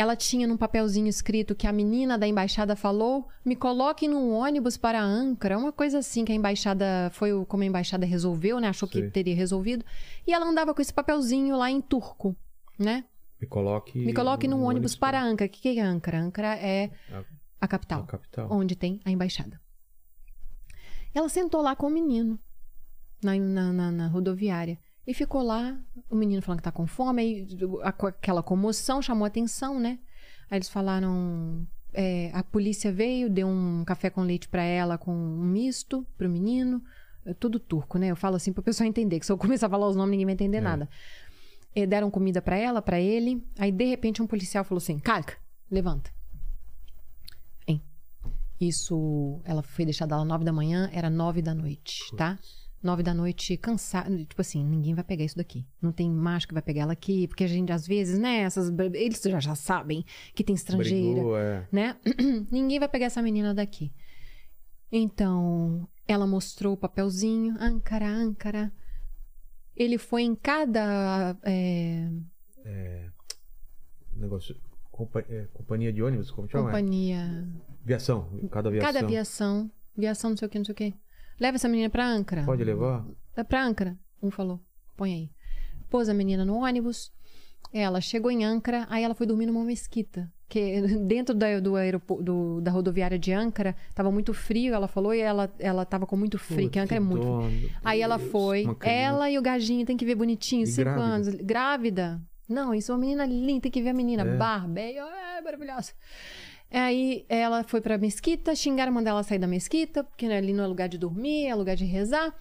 [0.00, 4.78] Ela tinha num papelzinho escrito que a menina da embaixada falou: me coloquem num ônibus
[4.78, 5.58] para Ankara.
[5.58, 7.10] Uma coisa assim que a embaixada.
[7.12, 8.68] Foi como a embaixada resolveu, né?
[8.68, 9.84] Achou que teria resolvido.
[10.26, 12.34] E ela andava com esse papelzinho lá em turco,
[12.78, 13.04] né?
[13.38, 13.98] Me coloque.
[13.98, 15.48] Me coloque num no ônibus para Ankara.
[15.50, 16.18] O que que é Ankara?
[16.18, 17.22] Ankara é A-
[17.60, 18.48] a capital a capital.
[18.50, 19.60] onde tem a embaixada.
[21.14, 22.38] Ela sentou lá com o menino
[23.22, 25.78] na, na, na- na rodoviária e ficou lá.
[26.08, 27.46] O menino falando que tá com fome, aí
[27.82, 29.98] aquela comoção chamou atenção, né?
[30.50, 31.66] Aí eles falaram.
[31.92, 36.28] é, a polícia veio, deu um café com leite pra ela com um misto pro
[36.28, 36.82] menino.
[37.24, 38.08] É tudo turco, né?
[38.08, 40.26] Eu falo assim pro pessoal entender, que se eu começar a falar os nomes, ninguém
[40.26, 40.88] vai entender nada.
[41.74, 43.44] E deram comida pra ela, pra ele.
[43.58, 45.36] Aí, de repente, um policial falou assim: Calca,
[45.70, 46.10] levanta.
[47.66, 47.82] Hein?
[48.60, 52.38] Isso, ela foi deixada lá nove da manhã, era nove da noite, tá?
[52.82, 54.08] Nove da noite, cansada.
[54.24, 55.66] Tipo assim, ninguém vai pegar isso daqui.
[55.82, 58.38] Não tem macho que vai pegar ela aqui, porque a gente, às vezes, né?
[58.38, 60.02] Essas, eles já, já sabem
[60.34, 61.68] que tem estrangeira Brigou, é.
[61.70, 61.96] né?
[62.50, 63.92] Ninguém vai pegar essa menina daqui.
[64.90, 68.72] Então, ela mostrou o papelzinho, Ankara, Ankara.
[69.76, 71.36] Ele foi em cada.
[71.44, 72.08] é,
[74.14, 74.56] Negócio.
[74.90, 76.64] compa- é, companhia de ônibus, como chama?
[76.64, 77.46] companhia.
[77.84, 78.28] Viação.
[78.50, 78.92] Cada aviação.
[78.92, 79.70] Cada aviação.
[79.96, 80.94] Aviação, não sei o que, não sei o que.
[81.40, 82.44] Leva essa menina pra Ankara.
[82.44, 83.04] Pode levar?
[83.36, 83.96] É pra Ankara.
[84.22, 84.60] Um falou.
[84.96, 85.30] Põe aí.
[85.88, 87.10] Pôs a menina no ônibus.
[87.72, 90.30] Ela chegou em Ankara, aí ela foi dormir numa mesquita.
[90.48, 91.72] Que dentro da, do
[92.22, 96.16] do- da rodoviária de Ankara, tava muito frio, ela falou, e ela, ela tava com
[96.16, 97.70] muito frio, Pô, que Ankara é muito frio.
[97.84, 98.64] Aí ela foi.
[98.82, 101.04] Ela e o gajinho tem que ver bonitinho, E cinco grávida?
[101.06, 101.28] anos.
[101.36, 102.20] Grávida.
[102.48, 104.24] Não, isso é uma menina linda, tem que ver a menina.
[104.24, 104.36] É.
[104.36, 105.02] Barbeia,
[105.38, 105.92] é maravilhosa.
[106.70, 110.62] Aí ela foi pra mesquita, xingaram, mandaram ela sair da mesquita, porque né, ali não
[110.62, 112.32] é lugar de dormir, é lugar de rezar.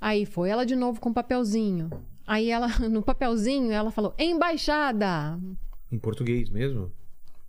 [0.00, 1.90] Aí foi ela de novo com o papelzinho.
[2.26, 5.38] Aí ela, no papelzinho, ela falou, embaixada.
[5.92, 6.90] Em português mesmo?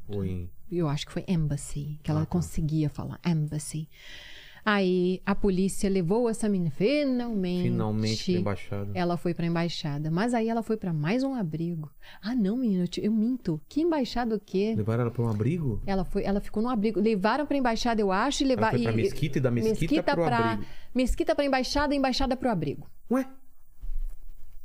[0.08, 0.50] Ou em.
[0.72, 2.32] Eu acho que foi embassy, que ela Ah, tá.
[2.32, 3.88] conseguia falar, embassy.
[4.70, 7.70] Aí a polícia levou essa menina, finalmente.
[7.70, 8.92] Finalmente pra embaixada.
[8.94, 10.12] Ela foi pra embaixada.
[10.12, 11.90] Mas aí ela foi pra mais um abrigo.
[12.22, 13.62] Ah, não, menina, eu, te- eu minto.
[13.70, 14.74] Que embaixada o quê?
[14.76, 15.82] Levaram ela pra um abrigo?
[15.86, 17.00] Ela, foi, ela ficou no abrigo.
[17.00, 18.78] Levaram pra embaixada, eu acho, e levaram.
[18.84, 20.70] pra mesquita e da mesquita, pro pra, abrigo.
[20.94, 22.90] Mesquita pra embaixada, embaixada pro abrigo.
[23.10, 23.26] Ué?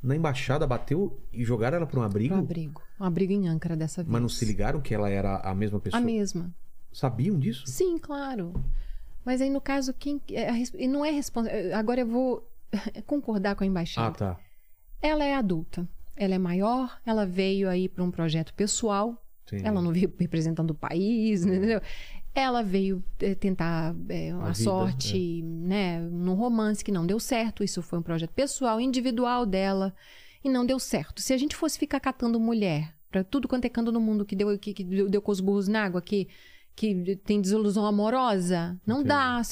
[0.03, 2.35] Na embaixada bateu e jogaram ela pra um abrigo?
[2.35, 2.83] Pro abrigo.
[2.99, 4.11] Um abrigo em Âncara dessa vez.
[4.13, 6.03] Mas não se ligaram que ela era a mesma pessoa?
[6.03, 6.53] A mesma.
[6.93, 7.63] Sabiam disso?
[7.69, 8.53] Sim, claro.
[9.25, 10.21] Mas aí, no caso, quem.
[10.31, 11.77] é e não é responsável.
[11.77, 12.49] Agora eu vou
[13.07, 14.09] concordar com a embaixada.
[14.09, 14.41] Ah, tá.
[15.01, 15.89] Ela é adulta.
[16.17, 19.17] Ela é maior, ela veio aí para um projeto pessoal.
[19.47, 19.67] Entendi.
[19.67, 21.81] Ela não veio representando o país, entendeu?
[22.35, 27.19] Ela veio eh, tentar eh, A a, vida, sorte, né, num romance que não deu
[27.19, 27.65] certo.
[27.65, 29.95] Isso foi um projeto pessoal, individual dela,
[30.45, 31.21] e não deu certo.
[31.21, 34.35] Se a gente fosse ficar catando mulher para tudo quanto é canto no mundo que
[34.35, 36.27] deu, que, que deu, deu com os burros na água, que,
[36.75, 39.09] que tem desilusão amorosa, não Entendi.
[39.09, 39.43] dá.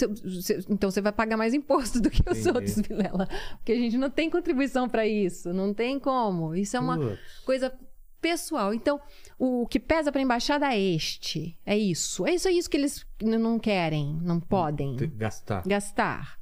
[0.68, 2.49] Então você vai pagar mais imposto do que os Entendi.
[2.57, 3.28] outros, Vilela.
[3.58, 6.55] Porque a gente não tem contribuição para isso, não tem como.
[6.55, 6.99] Isso é uma
[7.44, 7.73] coisa
[8.20, 8.73] pessoal.
[8.74, 9.00] Então,
[9.39, 11.58] o que pesa para a embaixada é este.
[11.65, 12.26] É isso.
[12.26, 15.62] É isso, é isso que eles não querem, não podem Tem que Gastar.
[15.66, 16.39] gastar.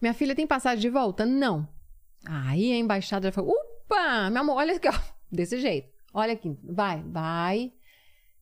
[0.00, 1.24] Minha filha tem passagem de volta?
[1.24, 1.66] Não.
[2.26, 4.92] Aí a embaixada já falou: opa, meu amor, olha aqui, ó.
[5.30, 5.88] Desse jeito.
[6.12, 7.72] Olha aqui, vai, vai.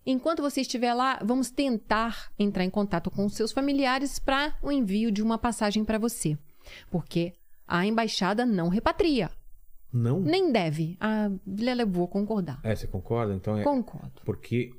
[0.04, 4.70] Enquanto você estiver lá, vamos tentar entrar em contato com os seus familiares para o
[4.72, 6.36] envio de uma passagem para você.
[6.90, 7.32] Porque
[7.66, 9.30] a embaixada não repatria.
[9.92, 10.18] Não?
[10.20, 10.96] Nem deve.
[10.98, 12.58] A Vilela, vou concordar.
[12.64, 13.34] É, você concorda?
[13.34, 13.62] Então é.
[13.62, 14.22] Concordo.
[14.24, 14.70] Porque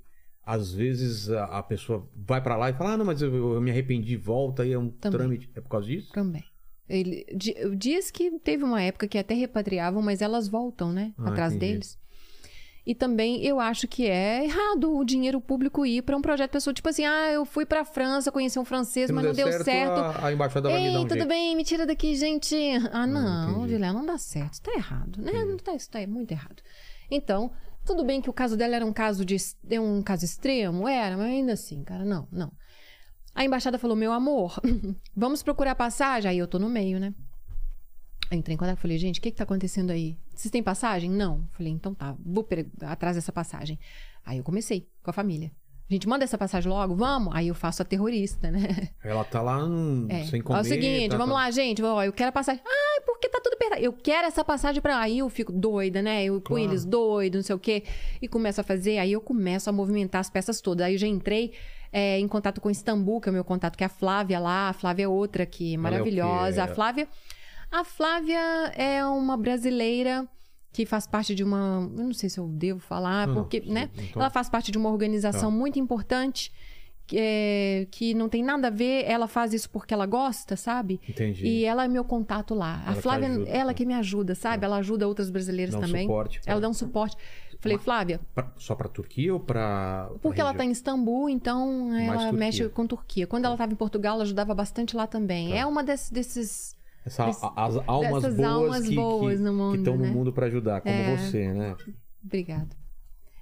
[0.45, 3.61] às vezes a, a pessoa vai pra lá e fala: Ah, não, mas eu, eu
[3.61, 5.17] me arrependi, volta aí, é um Também.
[5.19, 5.51] trâmite.
[5.55, 6.11] É por causa disso?
[6.11, 6.43] Também.
[6.89, 11.13] Ele, di- diz que teve uma época que até repatriavam, mas elas voltam, né?
[11.17, 11.71] Ah, atrás entendi.
[11.73, 11.97] deles.
[12.85, 16.73] E também eu acho que é errado o dinheiro público ir para um projeto pessoal.
[16.73, 19.99] Tipo assim, ah, eu fui pra França, conheci um francês, Se mas não deu certo.
[19.99, 21.27] A, a embaixada vai me dar Ei, um tudo jeito.
[21.29, 22.55] bem, me tira daqui, gente.
[22.91, 23.73] Ah, não, entendi.
[23.73, 24.53] Vilela, não dá certo.
[24.53, 25.31] Isso tá errado, né?
[25.45, 26.61] Não tá, isso tá muito errado.
[27.09, 27.51] Então,
[27.85, 29.37] tudo bem que o caso dela era um caso de
[29.79, 32.51] um caso extremo, era, mas ainda assim, cara, não, não.
[33.33, 34.59] A embaixada falou: "Meu amor,
[35.15, 36.29] vamos procurar passagem".
[36.29, 37.13] Aí eu tô no meio, né?
[38.31, 40.17] Entrei em contato e falei: "Gente, o que que tá acontecendo aí?
[40.33, 41.09] Vocês têm passagem?".
[41.09, 41.47] Não.
[41.51, 42.47] Falei: "Então tá, vou
[42.81, 43.77] atrás dessa passagem".
[44.25, 45.51] Aí eu comecei com a família.
[45.89, 47.35] Gente, manda essa passagem logo, vamos?
[47.35, 48.89] Aí eu faço a terrorista, né?
[49.03, 50.23] Ela tá lá hum, É.
[50.23, 50.59] sem comer.
[50.59, 51.83] É o seguinte, tá- vamos tá- lá, gente.
[51.83, 52.61] Ó, eu quero a passagem.
[52.65, 53.81] Ai, porque tá tudo apertado.
[53.81, 54.97] Eu quero essa passagem pra.
[54.97, 56.23] Aí eu fico doida, né?
[56.23, 56.63] Eu com Claro.
[56.63, 57.83] eles doido, não sei o quê.
[58.21, 58.97] E começo a fazer.
[58.97, 60.85] Aí eu começo a movimentar as peças todas.
[60.85, 61.51] Aí eu já entrei
[61.91, 64.69] é, em contato com Istambul, que é o meu contato, que é a Flávia lá.
[64.69, 66.63] A Flávia é outra que é é maravilhosa.
[66.63, 67.07] A Flávia.
[67.73, 68.39] A Flávia
[68.75, 70.27] é uma brasileira
[70.71, 71.89] que faz parte de uma.
[71.97, 73.89] Eu não sei se eu devo falar, Não, porque, né?
[73.97, 75.57] então- Ela faz parte de uma organização Tá.
[75.57, 76.51] muito importante.
[77.05, 81.01] Que, é, que não tem nada a ver, ela faz isso porque ela gosta, sabe?
[81.07, 81.45] Entendi.
[81.45, 82.81] E ela é meu contato lá.
[82.87, 83.73] Ela a Flávia, ajuda, ela tá.
[83.73, 84.63] que me ajuda, sabe?
[84.63, 86.03] Ela ajuda outras brasileiras Dá um também.
[86.07, 87.17] suporte pra- Ela dá um suporte.
[87.59, 90.05] Falei, Flávia, Pra- só pra Turquia ou pra.
[90.11, 90.69] pra porque ela tá região?
[90.69, 93.27] em Istambul, então ela mexe com Turquia.
[93.27, 95.49] Quando ela estava em Portugal, ela ajudava bastante lá também.
[95.49, 95.55] Tá.
[95.57, 96.73] É uma desses
[97.05, 97.25] Essa,
[97.55, 100.09] as almas boas almas que, boas que, no mundo, que estão no né?
[100.11, 101.17] mundo pra ajudar, como É.
[101.17, 101.75] você, né?
[102.23, 102.69] Obrigada.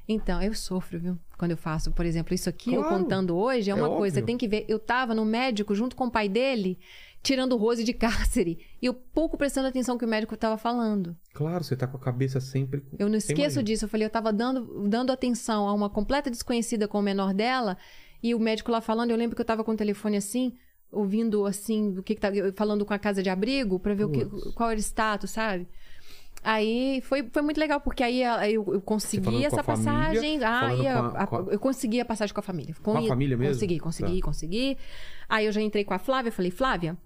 [0.07, 1.17] Então, eu sofro, viu?
[1.37, 2.97] Quando eu faço, por exemplo, isso aqui, eu Claro.
[3.03, 4.15] contando hoje, é É uma coisa.
[4.15, 4.25] óbvio.
[4.25, 4.65] Tem que ver.
[4.67, 6.79] Eu tava no médico junto com o pai dele,
[7.23, 7.93] tirando o Rose de
[8.39, 8.59] cárcere.
[8.81, 11.15] E eu pouco prestando atenção no que o médico tava falando.
[11.33, 12.83] Claro, você tá com a cabeça sempre.
[12.97, 13.63] Eu não esqueço imagina.
[13.63, 13.85] disso.
[13.85, 17.77] Eu falei, eu tava dando, dando atenção a uma completa desconhecida com o menor dela,
[18.21, 20.53] e o médico lá falando, eu lembro que eu tava com o telefone assim,
[20.91, 24.09] ouvindo assim, o que, que tá falando com a casa de abrigo, pra ver o
[24.11, 25.67] que, qual era o status, sabe?
[26.43, 29.91] Aí foi, foi muito legal, porque aí a- eu, eu consegui com essa a família,
[29.93, 30.39] passagem.
[30.39, 32.75] falando Aí com a- a- a- com eu consegui a passagem com a família.
[32.81, 33.53] Com a família mesmo?
[33.53, 34.25] Consegui, consegui, Tá.
[34.25, 34.77] consegui.
[35.29, 36.97] Aí eu já entrei com a Flávia, falei, Flávia.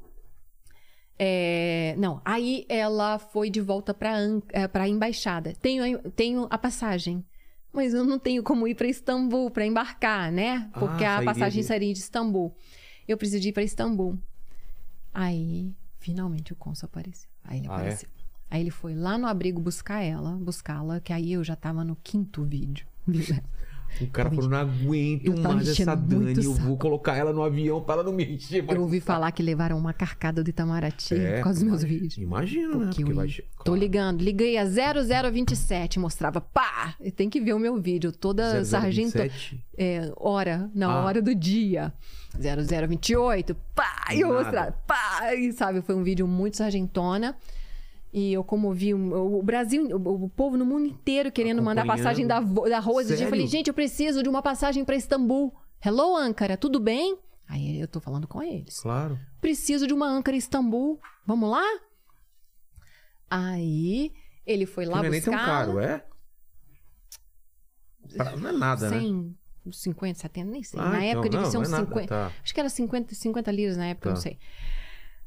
[1.17, 4.17] é, Não, aí ela foi de volta pra,
[4.51, 5.53] é, pra embaixada.
[5.61, 7.23] Tenho, a- tenho a passagem.
[7.73, 10.69] Mas eu não tenho como ir pra Istambul pra embarcar, né?
[10.79, 12.55] Porque Ah, a passagem de- seria de Istambul.
[13.07, 14.17] Eu preciso de ir pra Istambul.
[15.13, 17.29] Aí, finalmente, o cônsul apareceu.
[17.43, 17.75] Aí ele Ah, é?
[17.75, 18.09] apareceu.
[18.49, 21.95] Aí ele foi lá no abrigo buscar ela, buscá-la, que aí eu já tava no
[21.95, 22.87] quinto vídeo.
[24.01, 27.81] O cara falou: não aguento Eu mais essa Dani, eu vou colocar ela no avião
[27.81, 28.61] pra ela não me encher.
[28.63, 31.59] mais Eu ouvi o saco." falar que levaram uma carcada do Itamaraty É, por causa
[31.59, 32.17] dos meus vídeos.
[32.17, 32.85] Imagino, né?
[32.87, 33.79] Porque eu vai che- Tô claro.
[33.79, 36.95] ligando, liguei a 0027, mostrava, pá!
[37.15, 38.69] Tem que ver o meu vídeo, toda 0027.
[39.31, 39.63] sargento.
[39.77, 41.05] É, hora, não, Ah.
[41.05, 41.93] hora do dia.
[42.37, 44.05] 0028, pá!
[44.13, 45.33] E eu mostrava, pá!
[45.35, 47.35] E sabe, foi um vídeo muito sargentona.
[48.17, 52.05] E eu comovi o, o Brasil, o, o povo no mundo inteiro querendo mandar Acompanhando.
[52.05, 53.11] passagem da, da Rose.
[53.11, 53.29] Eu Sério?
[53.29, 55.53] falei, gente, eu preciso de uma passagem pra Istambul.
[55.83, 57.17] Hello, Ankara, tudo bem?
[57.45, 59.19] Aí eu tô falando com eles Claro.
[59.41, 60.97] preciso de uma âncora em Istambul.
[61.27, 61.61] Vamos lá?
[63.29, 64.13] Aí
[64.45, 65.45] ele foi lá não é nem tão buscar.
[65.45, 66.05] caro, é?
[68.15, 68.99] Pra- Não é nada, né?
[68.99, 69.35] 100,
[69.71, 70.79] 50, 70, nem sei.
[70.79, 72.07] Ah, na então, época devia ser uns é nada, 50.
[72.07, 72.31] tá.
[72.41, 74.15] Acho que era 50, 50 liras na época, Tá.
[74.15, 74.39] não sei.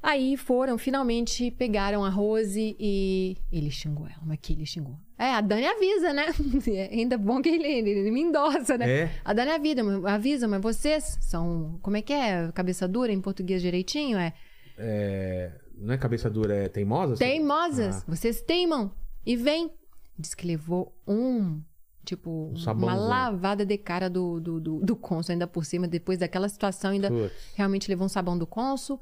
[0.02, 4.96] Aí foram, finalmente pegaram a Rose e ele xingou ela, mas que ele xingou.
[5.18, 6.26] É, a Dani avisa, né?
[6.92, 8.88] Ainda bom que ele, ele, me endossa, né?
[8.88, 9.10] É.
[9.24, 11.78] A Dani avisa, avisa, mas vocês são.
[11.82, 12.52] Como é que é?
[12.52, 14.16] Cabeça dura em português direitinho?
[14.16, 14.32] É.
[14.78, 17.16] É, Não é cabeça dura, é teimosa?
[17.16, 17.96] Teimosas.
[17.96, 18.04] Ah.
[18.06, 18.92] Vocês teimam.
[19.26, 19.72] E vem.
[20.16, 21.60] Diz que levou um.
[22.04, 23.08] Tipo, uma sabãozão.
[23.08, 27.10] lavada de cara do, do, do, do cônsul, ainda por cima, depois daquela situação, ainda
[27.10, 27.34] Putz.
[27.54, 28.98] realmente levou um sabão do cônsul.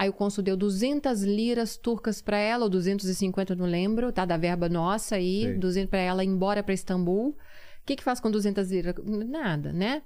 [0.00, 4.24] Aí o cônsul deu 200 liras turcas pra ela, ou 250, eu não lembro, tá?
[4.24, 5.58] Da verba nossa aí, Sei.
[5.58, 7.28] 200 pra ela ir embora pra Istambul.
[7.30, 7.36] O
[7.84, 8.94] que que faz com 200 liras?
[9.04, 10.00] Nada, né?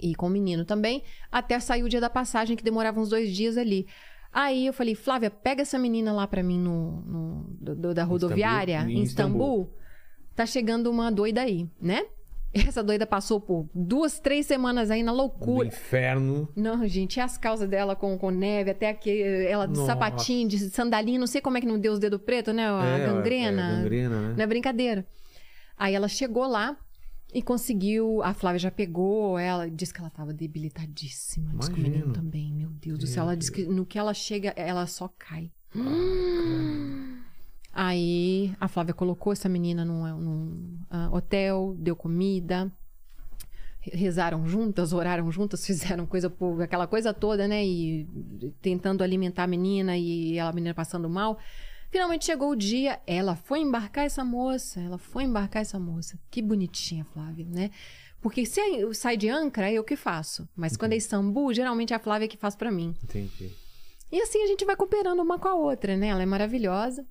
[0.00, 3.34] E com o menino também, até sair o dia da passagem, que demorava uns dois
[3.34, 3.84] dias ali.
[4.32, 8.04] Aí eu falei, Flávia, pega essa menina lá pra mim no, no- do- do- da
[8.04, 9.74] rodoviária, Istambul, em em Istambul.
[10.36, 12.04] Tá chegando uma doida aí, né?
[12.54, 15.66] Essa doida passou por duas, três semanas aí na loucura.
[15.66, 16.48] inferno.
[16.54, 19.86] Não, gente, e as calças dela com, com neve, até aqui, ela de Nossa.
[19.92, 22.68] sapatinho, de sandalinho, não sei como é que não deu os dedos pretos, né?
[22.70, 23.72] A É, gangrena.
[23.72, 24.34] é, gangrena, né?
[24.36, 25.06] Não é brincadeira.
[25.76, 26.76] Aí ela chegou lá
[27.32, 28.22] e conseguiu.
[28.22, 31.50] A Flávia já pegou ela, disse que ela tava debilitadíssima.
[31.58, 33.24] Disse que o menino também, meu Deus do céu.
[33.24, 35.50] Ela disse que no que ela chega, ela só cai.
[37.76, 42.70] Aí a Flávia colocou essa menina num, num, ah, hotel, deu comida,
[43.80, 47.64] re- rezaram juntas, oraram juntas, fizeram coisa por aquela coisa toda, né?
[47.66, 48.06] E
[48.62, 51.36] tentando alimentar a menina e ela, a menina passando mal.
[51.90, 56.18] Finalmente chegou o dia, ela foi embarcar essa moça, ela foi embarcar essa moça.
[56.30, 57.70] Que bonitinha, Flávia, né?
[58.20, 60.48] Porque se eu sai de Ankara, eu que faço.
[60.56, 62.94] Mas quando é Istambul, geralmente é a Flávia que faz pra mim.
[63.02, 63.50] Entendi.
[64.10, 66.08] E assim a gente vai cooperando uma com a outra, né?
[66.08, 67.04] Ela é maravilhosa.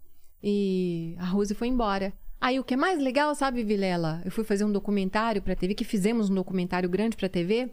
[0.44, 2.12] E a Rose foi embora.
[2.42, 4.22] Aí o que é mais legal, sabe, Vilela?
[4.26, 7.72] Eu fui fazer um documentário pra TV, que fizemos um documentário grande pra TV.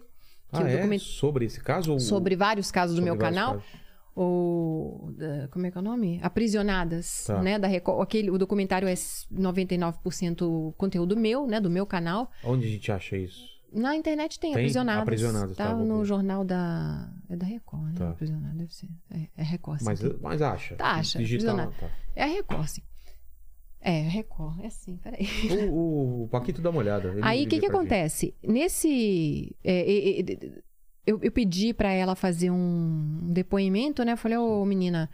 [0.53, 0.77] Ah, é?
[0.77, 1.93] document- Sobre esse caso?
[1.93, 3.55] ou- Sobre vários casos do sobre meu vários canal.
[3.55, 3.81] casos?
[4.17, 6.21] O, da- como é que é o nome?
[6.23, 7.41] Aprisionadas, Tá.
[7.43, 7.59] né?
[7.59, 8.01] Da Record.
[8.03, 8.95] Aquele, o documentário é
[9.33, 11.61] 99% conteúdo meu, né?
[11.61, 12.31] Do meu canal.
[12.45, 13.60] Onde a gente acha isso?
[13.73, 14.63] Na internet tem, Tem?
[14.63, 15.03] Aprisionadas.
[15.03, 16.05] Aprisionadas, tá tá, no ver.
[16.05, 17.09] jornal da...
[17.29, 17.95] É da Record, né?
[17.97, 18.11] Tá.
[18.11, 18.89] Aprisionadas, deve ser.
[19.11, 19.85] É, é Record, sim.
[19.85, 20.75] Mas, mas acha.
[20.75, 21.81] Tá, acha, Digital, aprisionado.
[21.81, 21.97] tá.
[22.17, 22.83] É a Record, sim.
[23.81, 24.61] É, Record.
[24.61, 25.27] É assim, peraí.
[25.69, 27.09] O, o, o Paquito dá uma olhada.
[27.09, 27.77] ele Aí, o que que pra gente.
[27.77, 28.35] acontece?
[28.43, 29.57] Nesse...
[29.65, 30.63] é, é,
[31.07, 34.13] eu, eu pedi pra ela fazer um depoimento, né?
[34.13, 35.09] Eu falei, ô, menina,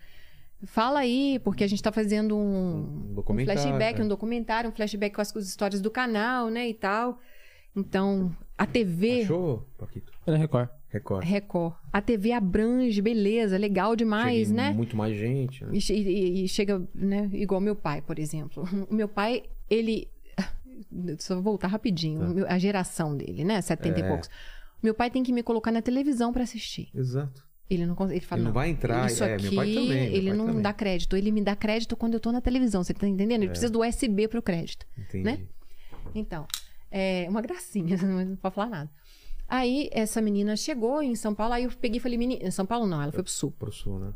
[0.64, 4.04] fala aí, porque a gente tá fazendo um, Um um flashback, é.
[4.04, 6.68] um documentário, um flashback com as, com as histórias do canal, né?
[6.68, 7.20] E tal.
[7.74, 9.22] Então, a TV...
[9.22, 10.12] Achou, Paquito?
[10.26, 10.68] É na Record.
[10.88, 11.24] Record.
[11.24, 11.74] Record.
[11.92, 14.70] A TV abrange, beleza, legal demais, né?
[14.72, 15.64] Muito mais gente.
[15.64, 15.72] Né?
[15.74, 18.64] E, e- e chega, né, igual meu pai, por exemplo.
[18.88, 20.08] O meu pai, ele.
[21.18, 22.42] Só vou voltar rapidinho.
[22.44, 22.54] Tá.
[22.54, 23.60] A geração dele, né?
[23.60, 24.04] 70 É.
[24.04, 24.30] e poucos.
[24.82, 26.88] Meu pai tem que me colocar na televisão pra assistir.
[26.94, 27.44] Exato.
[27.68, 28.18] Ele não consegue.
[28.20, 30.36] Ele fala, Ele não vai entrar, Isso é, aqui, meu pai também, meu ele pai
[30.38, 30.62] não também.
[30.62, 31.16] dá crédito.
[31.16, 32.82] Ele me dá crédito quando eu tô na televisão.
[32.84, 33.42] Você tá entendendo?
[33.42, 34.86] Ele precisa do USB pro crédito.
[34.96, 35.24] Entendi.
[35.24, 35.40] Né?
[36.14, 36.46] Então,
[36.90, 38.90] é uma gracinha, não pode falar nada.
[39.48, 42.86] Aí, essa menina chegou em São Paulo, aí eu peguei e falei, menina, São Paulo
[42.86, 43.52] não, ela foi pro Sul.
[43.52, 44.12] Pro sul, né?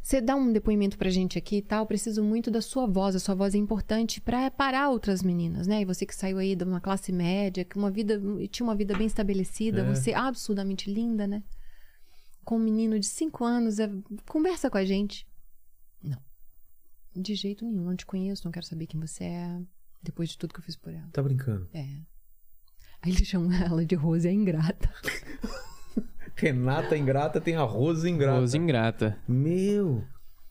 [0.00, 3.16] Você dá um depoimento pra gente aqui e tal, preciso muito da sua voz.
[3.16, 5.80] A sua voz é importante pra parar outras meninas, né?
[5.80, 8.96] E você que saiu aí de uma classe média, que uma vida, tinha uma vida
[8.96, 9.84] bem estabelecida, É.
[9.94, 11.42] você é absurdamente linda, né?
[12.44, 13.90] Com um menino de 5 anos, é,
[14.28, 15.26] conversa com a gente.
[16.00, 16.20] Não.
[17.16, 19.60] De jeito nenhum, não te conheço, não quero saber quem você é,
[20.06, 21.08] depois de tudo que eu fiz por ela.
[21.12, 21.68] Tá brincando.
[21.74, 21.84] É.
[23.02, 24.90] Aí ele chama ela de Rose a ingrata.
[26.34, 28.40] Renata ingrata tem a Rose ingrata.
[28.40, 29.18] Rose ingrata.
[29.26, 30.04] Meu.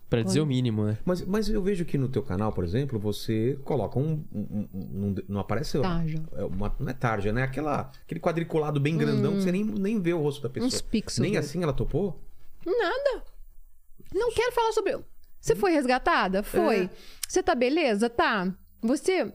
[0.09, 0.97] Pra dizer o mínimo, né?
[1.03, 4.23] Mas, mas eu vejo que no teu canal, por exemplo, você coloca um.
[4.31, 5.79] um- um- um- não aparece.
[5.81, 6.23] Tarja.
[6.33, 7.43] É uma, não é tarja, né?
[7.43, 10.67] Aquela, aquele quadriculado bem grandão que você nem, nem vê o rosto da pessoa.
[10.67, 11.19] Uns pixels.
[11.19, 12.23] Nem assim ela topou?
[12.65, 13.23] Nada.
[14.13, 14.97] Não quero falar sobre.
[15.39, 16.41] Você foi resgatada?
[16.43, 16.85] Foi.
[16.85, 16.89] É.
[17.27, 18.09] Você tá beleza?
[18.09, 18.51] Tá.
[18.81, 19.33] Você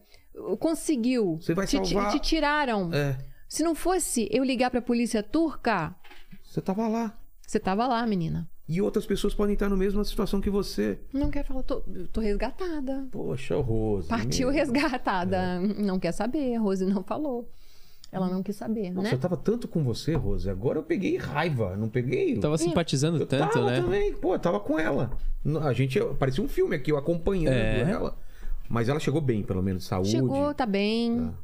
[0.58, 1.38] conseguiu.
[1.40, 2.90] Você vai te, salvar- te tiraram.
[2.92, 3.18] É.
[3.48, 5.94] Se não fosse eu ligar pra polícia turca,
[6.44, 7.16] Você tava lá.
[7.46, 8.48] você tava lá, menina.
[8.68, 11.00] E outras pessoas podem estar na mesma situação que você.
[11.12, 13.08] Não quero falar, tô, tô resgatada.
[13.10, 14.08] Poxa, Rose.
[14.08, 15.58] Partiu resgatada.
[15.60, 16.54] Não quer saber.
[16.54, 17.50] A Rose não falou.
[18.12, 19.14] Ela não quis saber, Nossa, né?
[19.14, 20.48] eu tava tanto com você, Rose.
[20.50, 21.76] Agora eu peguei raiva.
[21.76, 22.36] Não peguei.
[22.38, 23.80] Tava simpatizando eu tanto, tava né?
[23.80, 24.14] também.
[24.14, 25.16] Pô, eu tava com ela.
[25.62, 25.98] A gente.
[26.18, 27.80] Parecia um filme aqui, eu acompanhando É.
[27.90, 28.16] ela.
[28.70, 30.10] Mas ela chegou bem, pelo menos, de saúde.
[30.10, 31.16] Chegou, tá bem.
[31.26, 31.34] Tá.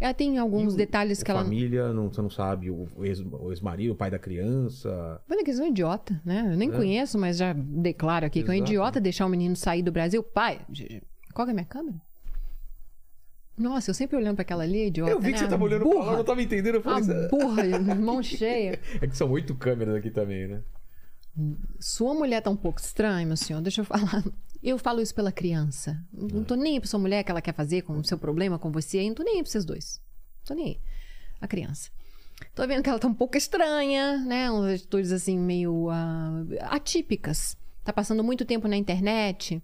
[0.00, 1.42] Ela tem alguns o- detalhes que ela.
[1.42, 4.88] família, não, você não sabe, o o ex- o ex-marido, o pai da criança.
[5.28, 6.46] Olha que eles são idiota, né?
[6.52, 8.56] Eu nem conheço, mas já declaro aqui que é um É.
[8.58, 8.70] Exato.
[8.70, 10.22] idiota deixar o menino sair do Brasil.
[10.22, 10.60] Pai,
[11.34, 11.96] qual que é a minha câmera?
[13.56, 15.10] Nossa, eu sempre olhando pra aquela ali, idiota.
[15.10, 15.38] eu vi que né?
[15.38, 16.16] você tava olhando pra lá, eu burra.
[16.18, 16.76] não tava entendendo.
[16.76, 18.78] Eu falei, burra, mão cheia.
[19.00, 20.60] é que são oito câmeras aqui também, né?
[21.78, 24.24] Sua mulher tá um pouco estranha, meu senhor, deixa eu falar.
[24.62, 26.02] Eu falo isso pela criança.
[26.12, 28.58] Não tô nem aí pra sua mulher que ela quer fazer com o seu problema
[28.58, 30.00] com você, não tô nem aí pra vocês dois.
[30.44, 30.80] Tô nem aí.
[31.40, 31.90] A criança.
[32.54, 34.50] Tô vendo que ela tá um pouco estranha, né?
[34.50, 37.56] Umas atitudes assim meio ah, atípicas.
[37.84, 39.62] Tá passando muito tempo na internet.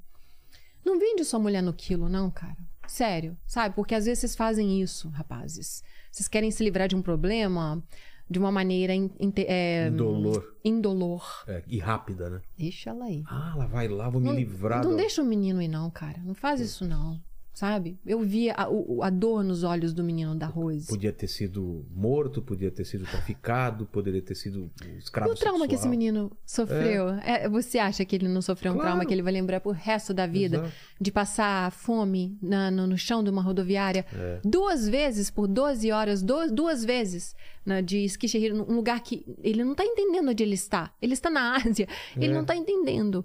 [0.85, 2.57] Não vende sua mulher no quilo, não, cara.
[2.87, 3.75] Sério, sabe?
[3.75, 5.83] Porque às vezes vocês fazem isso, rapazes.
[6.11, 7.83] Vocês querem se livrar de um problema
[8.29, 10.57] de uma maneira in- inte- é, Indolor.
[10.65, 11.45] indolor.
[11.47, 12.41] É, e rápida, né?
[12.59, 13.23] Deixa ela aí.
[13.27, 14.83] Ah, ela vai lá, vou me Não, livrar.
[14.83, 16.19] não do- deixa o menino ir, não, cara.
[16.25, 17.21] Não faz isso, não.
[17.55, 17.97] Sabe?
[18.05, 18.67] Eu vi a,
[19.03, 20.89] a dor nos olhos do menino da Rose.
[20.89, 24.69] Podia ter sido morto, podia ter sido traficado, poderia ter sido
[24.99, 25.91] escravo E o trauma que esse sexual.
[25.91, 27.11] menino sofreu?
[27.25, 28.89] É, você acha que ele não sofreu um Claro.
[28.91, 30.57] trauma que ele vai lembrar pro resto da vida?
[30.57, 30.73] Exato.
[31.01, 34.41] De passar fome na- no, no chão de uma rodoviária É.
[34.45, 39.63] duas vezes por 12 horas, do- duas vezes na, de Skishihiro, num lugar que ele
[39.63, 40.93] não tá entendendo onde ele está.
[41.01, 41.87] Ele está na Ásia.
[42.17, 42.35] Ele É.
[42.35, 43.25] não tá entendendo.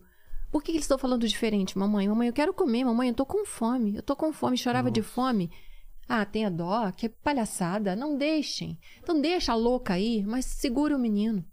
[0.51, 2.07] Por que, eles estão falando diferente, mamãe?
[2.07, 3.95] Mamãe, eu quero comer, mamãe, eu tô com fome.
[3.95, 5.51] Eu tô com fome, chorava de fome.
[6.07, 7.95] Ah, tenha dó, que palhaçada.
[7.95, 8.77] Não deixem.
[9.01, 11.45] Então deixa a louca aí, mas segura o menino.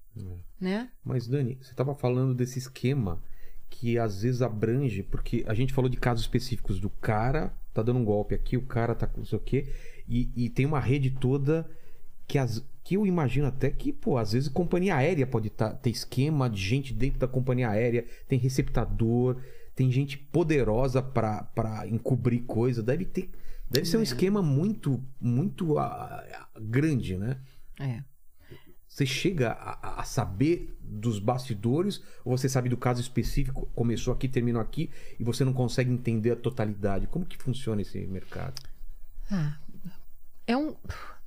[0.58, 0.90] Né?
[1.04, 3.22] Mas, Dani, você estava falando desse esquema
[3.68, 7.98] que às vezes abrange, porque a gente falou de casos específicos do cara tá dando
[7.98, 9.70] um golpe aqui, o cara tá com não sei o quê,
[10.08, 11.68] e, e tem uma rede toda
[12.26, 15.90] que, as, que eu imagino até que, pô, às vezes companhia aérea pode tá, ter
[15.90, 19.42] esquema de gente dentro da companhia aérea, tem receptador,
[19.74, 23.28] tem gente poderosa pra encobrir coisa, deve ter.
[23.68, 27.40] Deve ser um esquema muito, muito ah, ah, grande, né?
[27.80, 28.04] É.
[28.86, 34.28] Você chega a, a saber dos bastidores ou você sabe do caso específico, começou aqui,
[34.28, 37.08] terminou aqui e você não consegue entender a totalidade?
[37.08, 38.62] Como que funciona esse mercado?
[39.28, 39.58] Ah,
[40.46, 40.76] é um.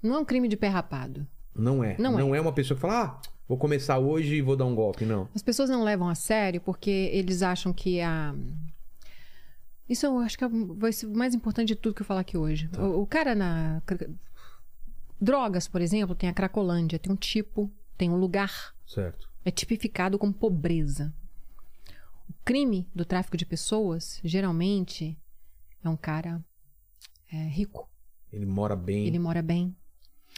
[0.01, 1.27] Não é um crime de pé rapado.
[1.55, 1.95] Não é.
[1.99, 2.39] Não Não, é.
[2.41, 5.05] uma pessoa que fala, ah, vou começar hoje e vou dar um golpe.
[5.05, 5.27] Não.
[5.35, 8.33] As pessoas não levam a sério porque eles acham que a.
[9.87, 12.21] Isso eu acho que é- vai ser o mais importante de tudo que eu falar
[12.21, 12.69] aqui hoje.
[12.77, 13.81] O, o cara na.
[15.21, 18.73] Drogas, por exemplo, tem a Cracolândia, tem um tipo, tem um lugar.
[18.87, 19.29] Certo.
[19.43, 21.13] É tipificado como pobreza.
[22.29, 25.17] O crime do tráfico de pessoas, geralmente,
[25.83, 26.43] é um cara
[27.31, 27.89] é, rico.
[28.31, 29.07] Ele mora bem.
[29.07, 29.75] Ele mora bem.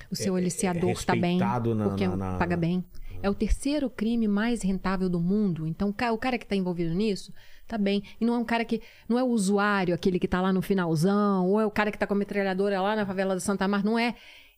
[0.09, 1.33] O seu É- é aliciador está bem.
[1.37, 2.83] respeitado na- porque na- na- paga bem.
[3.23, 5.67] É o terceiro crime mais rentável do mundo.
[5.67, 7.31] Então, o ca- o cara que está envolvido nisso
[7.67, 8.01] tá bem.
[8.19, 8.81] E não é um cara que.
[9.07, 11.97] Não é o usuário, aquele que tá lá no finalzão, ou é o cara que
[11.99, 13.87] tá com a metralhadora lá na favela da Santa Marta.
[13.87, 14.15] Não é.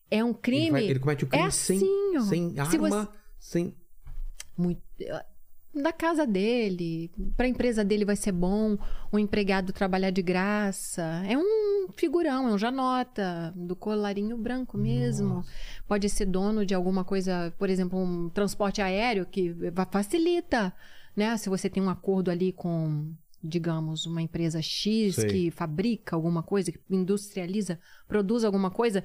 [0.10, 0.72] É um Ele, crime.
[0.72, 1.78] vai- ele comete o crime é sem,
[2.16, 3.76] assim, sem Se arma, você- sem.
[4.58, 4.82] muito
[5.74, 8.77] da casa dele, para a empresa dele vai ser bom,
[9.11, 11.24] um empregado trabalhar de graça.
[11.27, 15.43] É um figurão, é um janota do colarinho branco mesmo.
[15.88, 19.56] Pode ser dono de alguma coisa, por exemplo, um transporte aéreo que
[19.92, 20.72] facilita,
[21.16, 21.35] né?
[21.38, 23.11] Se você tem um acordo ali com
[23.45, 25.27] digamos, uma empresa X Sei.
[25.27, 27.77] que fabrica alguma coisa, que industrializa,
[28.08, 29.03] produz alguma coisa,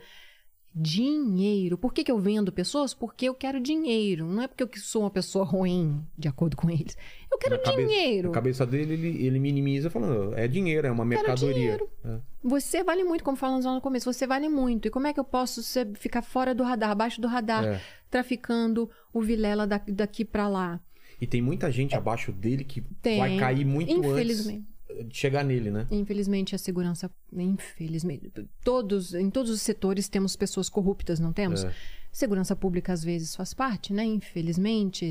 [0.81, 1.77] dinheiro.
[1.77, 2.95] Por que, que eu vendo pessoas?
[2.95, 4.27] Porque eu quero dinheiro.
[4.27, 6.97] Não é porque eu sou uma pessoa ruim, de acordo com eles.
[7.31, 8.29] Eu quero na cabeça- dinheiro.
[8.29, 11.79] Na cabeça dele, ele, ele minimiza falando, é dinheiro, é uma mercadoria.
[12.05, 12.19] É.
[12.43, 14.89] Você vale muito, como falamos lá no começo, você vale muito.
[14.89, 17.81] E como é que eu posso ser- ficar fora do radar, abaixo do radar, É.
[18.11, 20.81] traficando o Vilela da- daqui pra lá?
[21.21, 23.19] E tem muita gente abaixo dele que Tem.
[23.19, 24.59] vai cair muito Infelizmente.
[24.59, 24.78] antes
[25.11, 25.87] chegar nele, né?
[25.91, 27.11] Infelizmente, a segurança.
[27.33, 28.31] Infelizmente.
[28.65, 31.65] Todos, em todos os setores temos pessoas corruptas, não temos?
[31.65, 31.73] É.
[32.11, 34.05] Segurança pública às vezes faz parte, né?
[34.05, 35.07] Infelizmente.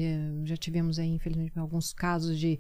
[0.46, 2.60] Já tivemos aí, infelizmente, alguns casos de.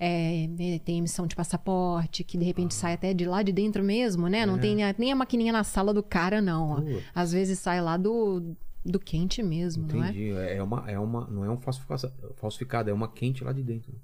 [0.00, 3.84] eh, eh, tem emissão de passaporte, que de repente sai até de lá de dentro
[3.84, 4.44] mesmo, né?
[4.44, 6.84] Não tem a- nem a maquininha na sala do cara, não.
[7.14, 10.08] Às vezes sai lá do, do quente mesmo, não é?
[10.10, 10.30] Entendi.
[10.32, 13.94] É uma, é uma, não é um falsifica- falsificado, é uma quente lá de dentro.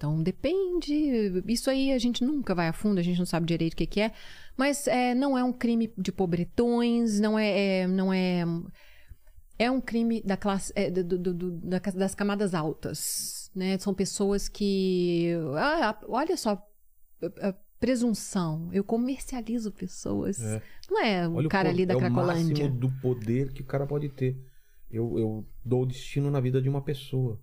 [0.00, 1.42] Então depende.
[1.46, 3.84] Isso aí a gente nunca vai a fundo, a gente não sabe direito o que,
[3.86, 4.12] que é.
[4.56, 7.80] Mas é, não é um crime de pobretões, não é.
[7.82, 8.42] é- não é.
[9.58, 13.50] É um crime da classe, é, do- do- do- da- das camadas altas.
[13.54, 13.76] Né?
[13.76, 15.32] São pessoas que.
[15.58, 16.66] ah, olha só.
[17.42, 18.68] a- Presunção.
[18.72, 20.38] Eu comercializo pessoas.
[20.40, 20.62] É.
[20.90, 22.64] Não é o Olha cara po- ali da é o Cracolândia.
[22.64, 24.36] máximo do poder que o cara pode ter.
[24.90, 27.40] Eu, eu dou o destino na vida de uma pessoa.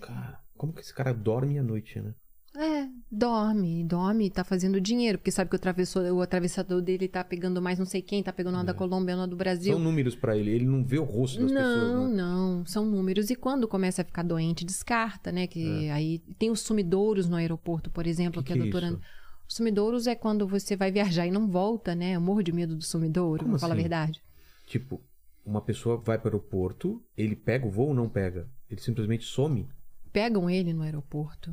[0.00, 2.14] Cara, como que esse cara dorme à noite, né?
[2.56, 7.60] É, dorme, dorme, tá fazendo dinheiro, porque sabe que o, o atravessador dele tá pegando
[7.60, 9.72] mais não sei quem, tá pegando uma da Colômbia, uma do Brasil.
[9.72, 9.74] É.
[9.74, 12.16] São números pra ele, ele não vê o rosto das não, pessoas, né?
[12.16, 13.28] não, são números.
[13.28, 15.48] E quando começa a ficar doente, descarta, né?
[15.48, 18.86] Que aí tem os sumidouros no aeroporto, por exemplo, Que que, que a é doutora.
[18.92, 19.00] isso?
[19.48, 22.12] Os sumidouros é quando você vai viajar e não volta, né?
[22.12, 23.82] Eu morro de medo do sumidouro, Como pra falar a assim?
[23.82, 24.22] verdade.
[24.68, 25.02] Tipo,
[25.44, 28.48] uma pessoa vai para o aeroporto, ele pega o voo ou não pega?
[28.70, 29.66] Ele simplesmente some.
[30.14, 31.50] Pegam ele no aeroporto.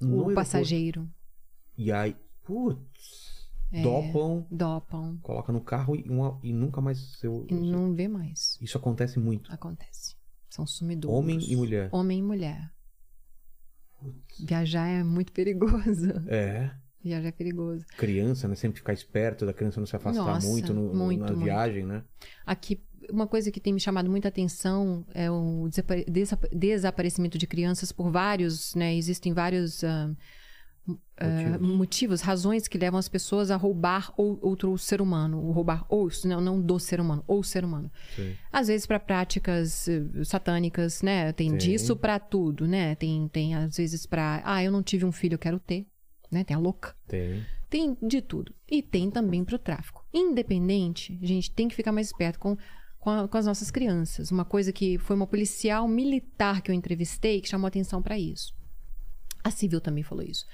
[0.00, 0.34] No o aeroporto.
[0.34, 1.08] passageiro.
[1.76, 5.18] E aí, putz, É, dopam, Dopam.
[5.22, 8.58] coloca no carro e, uma- e nunca mais seu, E não vê mais.
[8.60, 9.52] Isso acontece muito.
[9.52, 10.16] Acontece.
[10.48, 11.16] São sumidouros.
[11.20, 11.88] Homem e mulher.
[11.92, 12.72] Homem e mulher.
[14.40, 16.08] Viajar é muito perigoso.
[16.28, 16.74] É.
[17.02, 17.84] Viajar é perigoso.
[17.96, 18.54] Criança, né?
[18.54, 21.44] Sempre ficar esperto da criança não se afastar Nossa, muito, no, muito, na muito.
[21.44, 22.04] viagem, né?
[22.44, 22.82] Aqui,
[23.12, 27.92] uma coisa que tem me chamado muita atenção é o desapa- desapa- desaparecimento de crianças
[27.92, 28.94] por vários, né?
[28.96, 30.10] Existem vários ah,
[31.20, 31.76] Motivos.
[31.76, 35.40] motivos, razões que levam as pessoas a roubar ou- outro ser humano.
[35.44, 37.92] Ou roubar ou, não, não do ser humano, ou ser humano.
[38.16, 38.34] Sim.
[38.50, 41.32] Às vezes para práticas eh, satânicas, né?
[41.32, 41.56] Tem Sim.
[41.58, 42.94] disso pra tudo, né?
[42.94, 45.86] Tem, tem às vezes pra, ah, eu não tive um filho, eu quero ter,
[46.30, 46.42] né?
[46.42, 46.94] Tem a louca.
[47.06, 47.44] Tem.
[47.68, 48.52] Tem de tudo.
[48.68, 50.04] E tem também pro tráfico.
[50.12, 52.56] Independente, a gente tem que ficar mais esperto com,
[53.00, 54.30] com, a- com as nossas crianças.
[54.30, 58.54] Uma coisa que foi uma policial militar que eu entrevistei que chamou atenção para isso.
[59.42, 60.46] A civil também falou isso.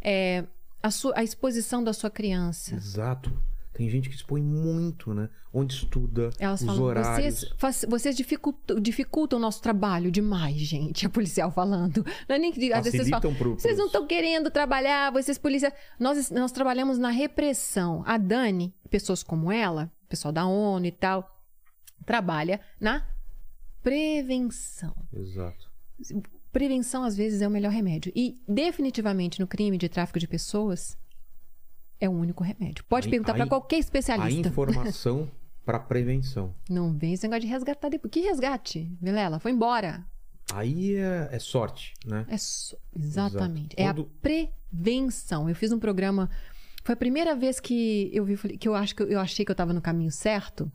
[0.00, 0.44] É,
[0.82, 2.74] a, sua, a exposição da sua criança.
[2.74, 3.30] Exato.
[3.74, 5.28] Tem gente que expõe muito, né?
[5.52, 7.40] Onde estuda, Elas os falam, horários.
[7.40, 11.04] vocês, faz- vocês dificultam, dificultam o nosso trabalho demais, gente.
[11.04, 12.06] A policial falando.
[12.28, 15.36] Não é nem que às vezes vocês falam, pro, vocês não estão querendo trabalhar, vocês
[15.38, 15.72] polícia.
[15.98, 18.04] Nós, nós trabalhamos na repressão.
[18.06, 21.33] A Dani, pessoas como ela, pessoal da ONU e tal,
[22.04, 23.04] trabalha na
[23.82, 24.94] prevenção.
[25.12, 25.70] Exato.
[26.52, 28.12] Prevenção, às vezes, é o melhor remédio.
[28.14, 30.96] E, definitivamente, no crime de tráfico de pessoas,
[32.00, 32.84] é o único remédio.
[32.84, 34.48] Pode A perguntar a para qualquer A especialista.
[34.48, 35.30] informação
[35.64, 36.54] para prevenção.
[36.68, 38.10] Não vem esse negócio de resgatar depois.
[38.12, 39.38] Que resgate, Vilela?
[39.38, 40.04] Foi embora.
[40.52, 42.24] Aí é, é sorte, né?
[42.28, 43.74] É só- Exatamente.
[43.78, 43.80] Exato.
[43.80, 45.48] É a Quando- prevenção.
[45.48, 46.30] Eu fiz um programa.
[46.84, 49.54] Foi a primeira vez que eu vi que eu acho que eu achei que eu
[49.54, 50.70] estava no caminho certo.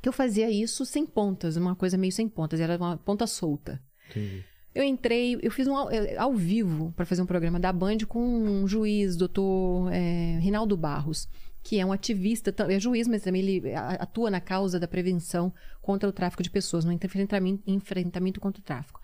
[0.00, 3.80] Que eu fazia isso sem pontas, uma coisa meio sem pontas, era uma ponta solta.
[4.10, 4.44] Entendi.
[4.74, 7.98] Eu entrei, eu fiz um ao, eh, ao vivo para fazer um programa da Band
[8.06, 11.28] com um juiz, doutor eh, Rinaldo Barros,
[11.64, 15.52] que é um ativista, é juiz, mas também ele a- atua na causa da prevenção
[15.82, 19.00] contra o tráfico de pessoas, no enfrentamento, enfrentamento contra o tráfico.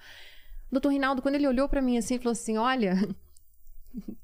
[0.71, 2.95] Doutor Rinaldo, quando ele olhou para mim assim, falou assim: Olha.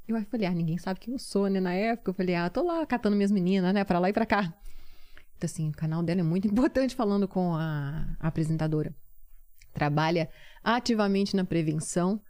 [0.08, 1.60] Eu falei, ah, ninguém sabe quem eu sou, né?
[1.60, 3.84] Na época, eu falei, ah, tô lá catando minhas meninas, né?
[3.84, 4.52] Pra lá e pra cá.
[5.46, 8.94] Assim, o canal dela é muito importante falando com a, a apresentadora.
[9.72, 10.28] Trabalha
[10.62, 12.20] ativamente na prevenção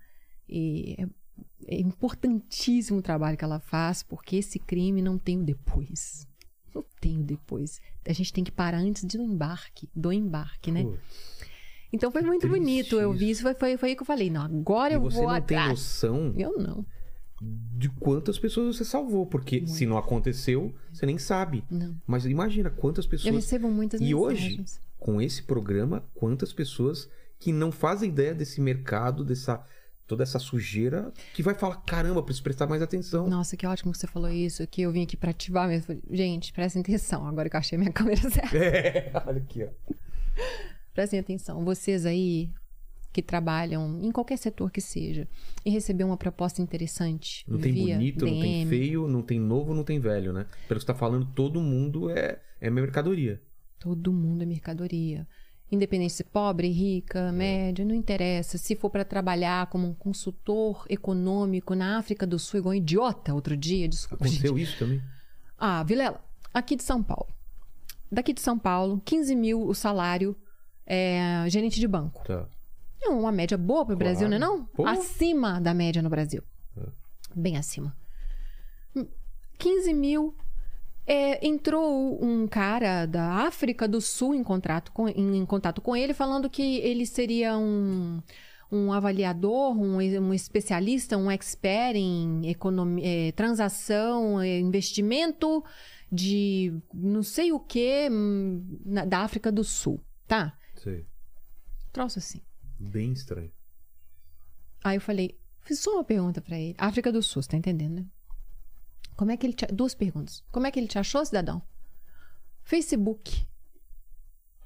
[0.48, 5.44] e é, é importantíssimo o trabalho que ela faz, porque esse crime não tem o
[5.44, 6.26] depois.
[6.74, 7.80] Não tem o depois.
[8.06, 10.84] A gente tem que parar antes do embarque, do embarque, né?
[10.84, 10.98] Pô,
[11.92, 13.00] Então foi muito bonito.
[13.00, 15.18] Eu vi isso, foi, foi, foi aí que eu falei, não, agora E eu você
[15.18, 16.86] vou não tem noção Eu não,
[17.40, 21.64] de quantas pessoas você salvou, porque se não aconteceu, você nem sabe.
[21.70, 21.96] não.
[22.06, 23.34] Mas imagina quantas Eu pessoas.
[23.34, 24.80] recebo muitas E hoje, mensagens.
[24.98, 29.64] com esse programa, quantas pessoas que não fazem ideia desse mercado, dessa
[30.06, 33.26] toda essa sujeira, que vai falar: caramba, preciso prestar mais atenção.
[33.28, 35.86] Nossa, que ótimo que você falou isso, que eu vim aqui pra ativar mesmo.
[35.86, 38.56] Falei, Gente, prestem atenção, agora que eu achei minha câmera certa.
[38.56, 39.68] É, olha aqui, ó.
[40.92, 41.64] Prestem atenção.
[41.64, 42.50] Vocês aí
[43.12, 45.28] que trabalham em qualquer setor que seja
[45.64, 49.74] e receber uma proposta interessante Não tem bonito, não tem DM, feio, não tem novo,
[49.74, 50.46] não tem velho, né?
[50.68, 53.40] Pelo que você tá falando, todo mundo é, é mercadoria.
[53.78, 55.26] Todo mundo é mercadoria.
[55.72, 56.70] Independente se pobre, É.
[56.70, 58.58] rica, média, não interessa.
[58.58, 63.32] Se for para trabalhar como um consultor econômico na África do Sul, igual um idiota
[63.32, 64.38] outro dia, desculpa, gente.
[64.38, 65.00] Aconteceu isso também?
[65.56, 66.20] Ah, Vilela,
[66.52, 67.28] aqui de São Paulo.
[68.10, 70.36] Daqui de São Paulo, 15 mil o salário
[70.84, 72.24] é, gerente de banco.
[72.24, 72.48] Tá.
[73.02, 74.10] É uma média boa para o Claro.
[74.12, 74.64] Brasil, não é não?
[74.66, 74.86] Pô.
[74.86, 76.42] Acima da média no Brasil.
[76.76, 76.82] É.
[77.34, 77.96] Bem acima.
[78.94, 79.06] Hum,
[79.58, 80.34] 15 mil.
[81.06, 85.96] É, entrou um cara da África do Sul em, contrato com, em, em contato com
[85.96, 88.22] ele, falando que ele seria um,
[88.70, 95.64] um avaliador, um, um especialista, um expert em economia, é, transação, é, investimento
[96.12, 98.08] de não sei o que
[99.08, 100.56] da África do Sul, tá?
[100.76, 101.06] Sei.
[101.92, 102.40] Troço assim.
[102.80, 103.52] Bem estranho.
[104.82, 106.74] Aí eu falei, fiz só uma pergunta pra ele.
[106.78, 108.06] África do Sul, você tá entendendo, né?
[109.16, 109.66] Como é que ele te...
[109.66, 110.42] Duas perguntas.
[110.50, 111.62] Como é que ele te achou, cidadão?
[112.62, 113.46] Facebook.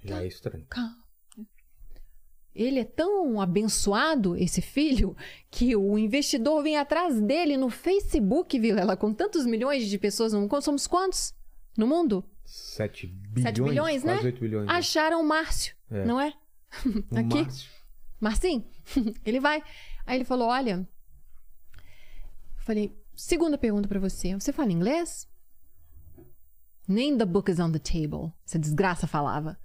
[0.04, 0.64] Já é estranho.
[0.68, 1.02] Calma.
[2.54, 5.16] Ele é tão abençoado, esse filho,
[5.50, 10.40] que o investidor vem atrás dele no Facebook, Vilela, com tantos milhões de pessoas no
[10.42, 10.62] mundo.
[10.62, 11.34] Somos quantos
[11.76, 12.24] no mundo?
[12.44, 14.20] 7 bilhões, Sete bilhões, né?
[14.22, 14.66] 8 bilhões.
[14.68, 14.72] né?
[14.72, 16.04] Acharam o Márcio, É.
[16.04, 16.32] não é?
[17.10, 17.42] O aqui.
[17.42, 17.70] Márcio.
[18.24, 18.64] Marcinho,
[19.24, 19.62] ele vai.
[20.06, 20.88] Aí ele falou: Olha.
[22.56, 24.34] Eu falei: Segunda pergunta pra você.
[24.34, 25.28] Você fala inglês?
[26.88, 28.32] Nem the book is on the table.
[28.46, 29.58] Essa desgraça falava.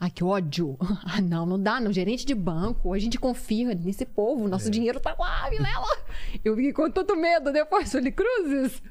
[0.00, 0.76] Ai, que ódio.
[1.06, 1.92] Ah, não, não dá, não.
[1.92, 5.86] Gerente de banco, a gente confia nesse povo, nosso dinheiro tá lá, Vilela.
[6.44, 8.82] Eu fiquei com tanto medo depois, Sueli Cruzes.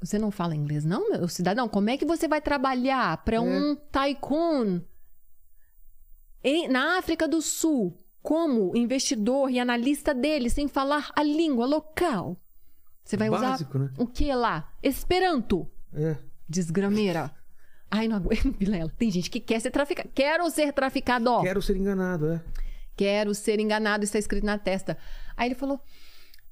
[0.00, 1.68] Você não fala inglês, não, meu cidadão?
[1.68, 4.80] Como é que você vai trabalhar para um tycoon
[6.44, 12.36] em- na África do Sul como investidor e analista dele sem falar a língua local?
[13.04, 13.90] Você vai Básico, usar né?
[13.98, 14.72] o que lá?
[14.82, 15.68] Esperanto.
[15.92, 16.16] É.
[16.48, 17.34] Desgrameira.
[17.90, 18.90] Ai, não aguento, Vilela.
[18.96, 20.08] Tem gente que quer ser traficado.
[20.14, 21.42] Quero ser traficado, ó.
[21.42, 22.42] Quero ser enganado, é.
[22.96, 24.96] Quero ser enganado, está escrito na testa.
[25.36, 25.80] Aí ele falou: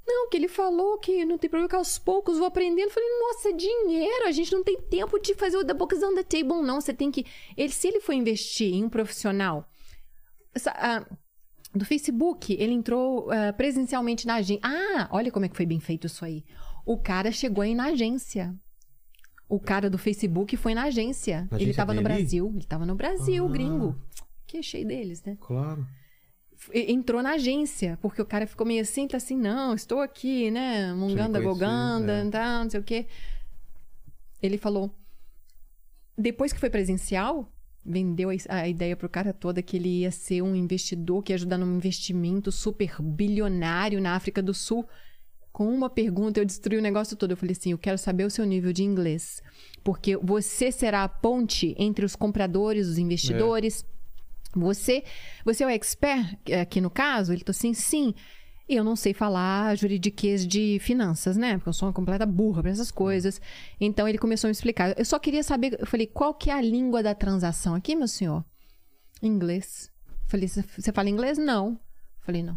[0.06, 2.88] Não, que ele falou que não tem problema, que aos poucos vou aprendendo.
[2.88, 6.02] Eu falei: Nossa, é dinheiro, a gente não tem tempo de fazer o The Books
[6.02, 6.80] on the Table, não.
[6.80, 7.24] Você tem que.
[7.56, 9.66] Ele, se ele for investir em um profissional.
[10.66, 11.06] Ah,
[11.74, 14.60] do Facebook, ele entrou ah, presencialmente na agência.
[14.62, 16.44] Ah, olha como é que foi bem feito isso aí.
[16.84, 18.54] O cara chegou aí na agência.
[19.48, 21.42] O cara do Facebook foi na agência.
[21.42, 22.02] Na ele agência estava no?
[22.02, 22.48] Brasil.
[22.50, 23.48] Ele estava no Brasil, Ah.
[23.50, 23.96] gringo.
[24.46, 25.36] Que é cheio deles, né?
[25.40, 25.86] Claro.
[26.74, 30.92] Entrou na agência, porque o cara ficou meio assim, tá assim, não, estou aqui, né,
[30.92, 32.28] munganda, goganda, é.
[32.28, 33.06] tal, não sei o quê.
[34.42, 34.94] Ele falou,
[36.18, 37.50] depois que foi presencial,
[37.84, 41.58] vendeu a, ideia pro cara toda que ele ia ser um investidor que ia ajudar
[41.58, 44.86] num investimento super bilionário na África do Sul.
[45.52, 47.32] Com uma pergunta, eu destruí o negócio todo.
[47.32, 49.42] Eu falei assim: eu quero saber o seu nível de inglês.
[49.82, 53.84] Porque você será a ponte entre os compradores, os investidores.
[54.54, 55.04] Você,
[55.44, 57.32] você é o expert aqui no caso?
[57.32, 58.14] Ele falou assim, sim.
[58.72, 61.56] Eu não sei falar juridiquês de finanças, né?
[61.56, 63.40] Porque eu sou uma completa burra para essas coisas.
[63.80, 64.96] Então ele começou a me explicar.
[64.96, 68.06] Eu só queria saber, eu falei, qual que é a língua da transação aqui, meu
[68.06, 68.44] senhor?
[69.20, 69.90] Inglês.
[70.28, 71.36] Falei, "Você- fala inglês?
[71.36, 71.78] Não.
[72.20, 72.56] Falei, não.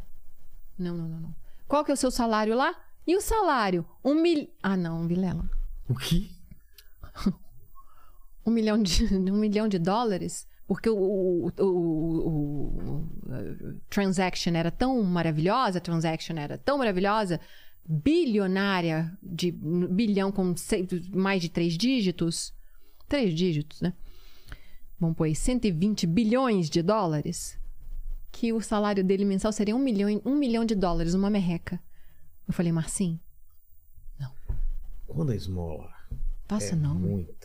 [0.78, 1.36] Não, não, não, não.
[1.68, 2.76] Qual que é o seu salário lá?
[3.08, 3.84] E o salário?
[4.04, 4.48] Um mil...
[4.62, 5.50] Ah, não, Vilela.
[5.90, 6.28] O quê?
[8.46, 10.46] Um milhão de, um milhão de dólares?
[10.68, 17.40] Porque o, o, o, o- transaction era tão maravilhosa, a transaction era tão maravilhosa,
[17.86, 22.54] bilionária, de bilhão com seis- mais de três dígitos,
[23.08, 23.94] três dígitos, né?
[25.00, 27.60] Vamos pôr aí, 120 bilhões de dólares,
[28.32, 31.80] que o salário dele mensal seria um milhão, um milhão de dólares, uma merreca.
[32.48, 33.20] Eu falei, Marcinho,
[35.08, 35.92] Quando a esmola
[36.48, 36.96] faça é não.
[36.96, 37.43] muita.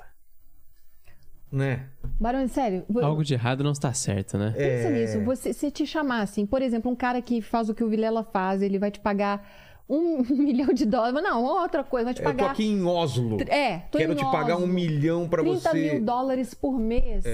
[1.50, 1.86] Né?
[2.20, 2.84] Barão, sério.
[2.88, 4.50] vo- Algo de errado não está certo, né?
[4.56, 4.90] Pensa É.
[4.90, 5.20] nisso.
[5.24, 8.22] Você, se te chamar assim, por exemplo, um cara que faz o que o Vilela
[8.22, 9.48] faz, ele vai te pagar
[9.88, 11.22] um milhão de dólares.
[11.22, 12.50] Não, outra coisa, vai te Eu tô pagar.
[12.50, 13.38] aqui em Oslo.
[13.48, 14.66] É, tô Quero em te pagar um Oslo.
[14.74, 15.92] milhão pra 30 você.
[15.92, 17.24] mil dólares por mês.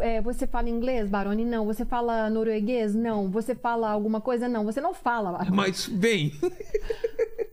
[0.00, 1.44] É, você fala inglês, Baroni?
[1.44, 1.64] Não.
[1.66, 2.94] Você fala norueguês?
[2.96, 3.30] Não.
[3.30, 4.48] Você fala alguma coisa?
[4.48, 4.64] Não.
[4.64, 5.56] Você não fala, Baroni.
[5.56, 6.32] Mas vem.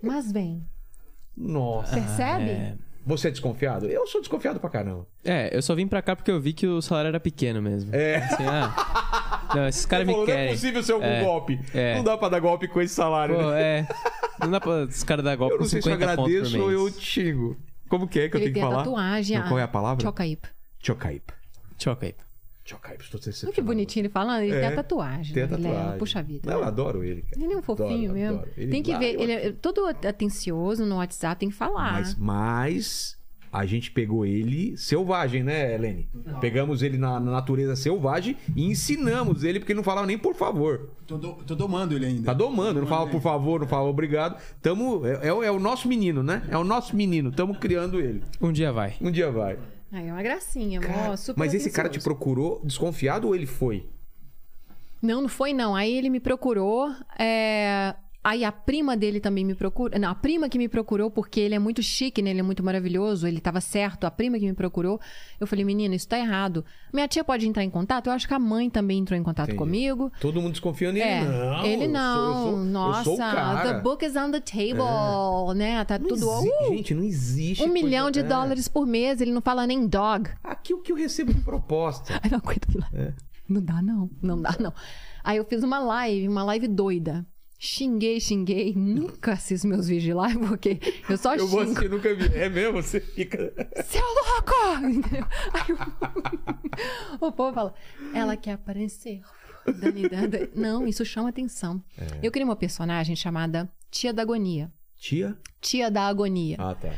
[0.02, 0.66] Mas vem.
[1.38, 1.94] Nossa.
[1.96, 2.50] Percebe?
[2.50, 3.88] É, Você é desconfiado?
[3.88, 5.08] Eu sou desconfiado pra caramba.
[5.24, 7.94] É, eu só vim pra cá porque eu vi que o salário era pequeno mesmo.
[7.96, 8.18] É.
[8.18, 10.54] Assim, ah, não, esses caras Ele me falou, não é querem.
[10.54, 11.60] possível ser algum É, golpe.
[11.74, 11.96] é.
[11.96, 13.36] Não dá pra dar golpe com esse salário.
[13.36, 13.62] Pô, né?
[13.80, 13.88] é.
[14.42, 16.62] Não dá pra os caras dar golpe Eu com não sei se eu 50 agradeço
[16.62, 17.58] ou eu te xingo.
[17.90, 18.84] Como que é que eu Ele tenho que falar?
[18.84, 19.40] tatuagem.
[19.40, 20.04] Não, qual é a palavra?
[20.04, 20.48] Chocaíp.
[20.80, 21.34] Chocaip.
[21.78, 22.14] Choca
[23.00, 24.44] Estou Olha que bonitinho ele falando.
[24.44, 25.34] Ele É, tem a tatuagem.
[25.34, 25.98] Tem a né, tatuagem.
[26.00, 26.52] Puxa vida.
[26.52, 27.44] Não, eu adoro ele, cara.
[27.44, 28.38] Ele é um fofinho Adoro, mesmo.
[28.38, 28.52] adoro.
[28.58, 29.16] Ele Tem que ver.
[29.16, 31.94] eu Ele é todo atencioso no WhatsApp, tem que falar.
[31.94, 33.20] Mas, mas
[33.52, 36.08] a gente pegou ele selvagem, né, Helene?
[36.40, 40.36] Pegamos ele na, na natureza selvagem e ensinamos ele, porque ele não falava nem por
[40.36, 40.92] favor.
[41.08, 42.26] Tô, do- tô domando ele ainda.
[42.26, 44.40] Tá domando, não fala por favor, não fala obrigado.
[44.62, 46.44] Tamo, é, é o- é o nosso menino, né?
[46.50, 47.32] É o nosso menino.
[47.32, 48.22] Tamo criando ele.
[48.40, 48.94] Um dia vai.
[49.02, 49.58] Um dia vai.
[49.92, 53.88] Ai, é uma gracinha, Cara, super mas esse cara te procurou desconfiado ou ele foi?
[55.02, 55.76] Não, não foi não.
[55.76, 56.94] Aí ele me procurou.
[57.18, 59.98] é, Aí a prima dele também me procurou.
[59.98, 62.32] Não, a prima que me procurou, porque ele é muito chique, né?
[62.32, 64.04] Ele é muito maravilhoso, ele tava certo.
[64.06, 65.00] A prima que me procurou,
[65.40, 66.66] eu falei, menina, isso tá errado.
[66.94, 68.08] Minha tia pode entrar em contato?
[68.08, 69.58] Eu acho que a mãe também entrou em contato Entendi.
[69.58, 70.12] comigo.
[70.20, 71.66] Todo mundo desconfiando e É, ele não.
[71.66, 72.28] ele não.
[72.28, 73.74] eu sou- eu Nossa, sou o cara.
[73.74, 75.84] the book is on the table, né?
[75.86, 76.16] Tá Não tudo.
[76.40, 77.64] exi- Uh, Gente, não existe.
[77.64, 78.24] um milhão de é.
[78.24, 80.30] dólares por mês, ele não fala nem dog.
[80.44, 82.20] Aqui o que eu recebo de proposta.
[82.22, 82.90] Ai, não aguento, Pilar.
[82.94, 83.14] É.
[83.48, 84.10] Não dá, não.
[84.22, 84.74] Não dá, não.
[85.24, 87.26] Aí eu fiz uma live, uma live doida.
[87.62, 88.74] Xinguei, xinguei.
[88.74, 90.80] Nunca assisto meus vídeos de live, porque
[91.10, 91.72] eu só Eu vou xingo.
[91.72, 92.34] assistir, nunca vi.
[92.34, 92.82] É mesmo?
[92.82, 93.54] Você fica.
[93.86, 94.54] Seu louco!
[95.54, 95.74] Aí
[97.22, 97.26] o...
[97.28, 97.74] o povo fala,
[98.14, 99.22] ela quer aparecer.
[99.66, 100.50] Dani, Dani.
[100.56, 101.84] Não, isso chama atenção.
[101.98, 102.20] É.
[102.24, 104.72] Eu criei uma personagem chamada Tia da Agonia.
[104.98, 105.38] Tia?
[105.60, 106.56] Tia da Agonia.
[106.58, 106.94] Ah, tá.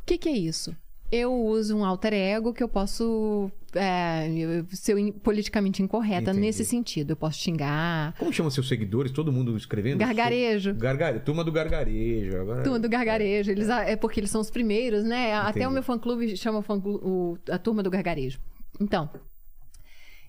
[0.00, 0.76] O que, que é isso?
[1.12, 4.28] Eu uso um alter ego que eu posso é,
[4.70, 6.40] ser in- politicamente incorreta Entendi.
[6.40, 7.10] nesse sentido.
[7.10, 8.14] Eu posso xingar.
[8.16, 9.10] Como chama seus seguidores?
[9.10, 9.98] Todo mundo escrevendo?
[9.98, 10.72] Gargarejo.
[10.74, 11.24] Gargarejo.
[11.24, 12.36] Turma do gargarejo.
[12.40, 12.62] Agora...
[12.62, 13.50] Turma do gargarejo.
[13.50, 15.34] Eles, é porque eles são os primeiros, né?
[15.34, 15.66] Até Entendi.
[15.66, 18.38] o meu fã-clube chama o fã-clu- o- a turma do gargarejo.
[18.80, 19.10] Então,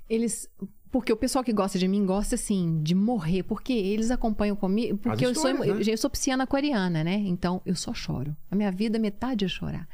[0.10, 0.50] Eles.
[0.92, 3.44] Porque o pessoal que gosta de mim gosta, assim, de morrer.
[3.44, 4.98] Porque eles acompanham comigo.
[4.98, 5.60] Porque eu sou, né?
[5.88, 7.14] eu sou pisciana aquariana, né?
[7.26, 8.36] Então eu só choro.
[8.50, 9.88] A minha vida, metade é chorar.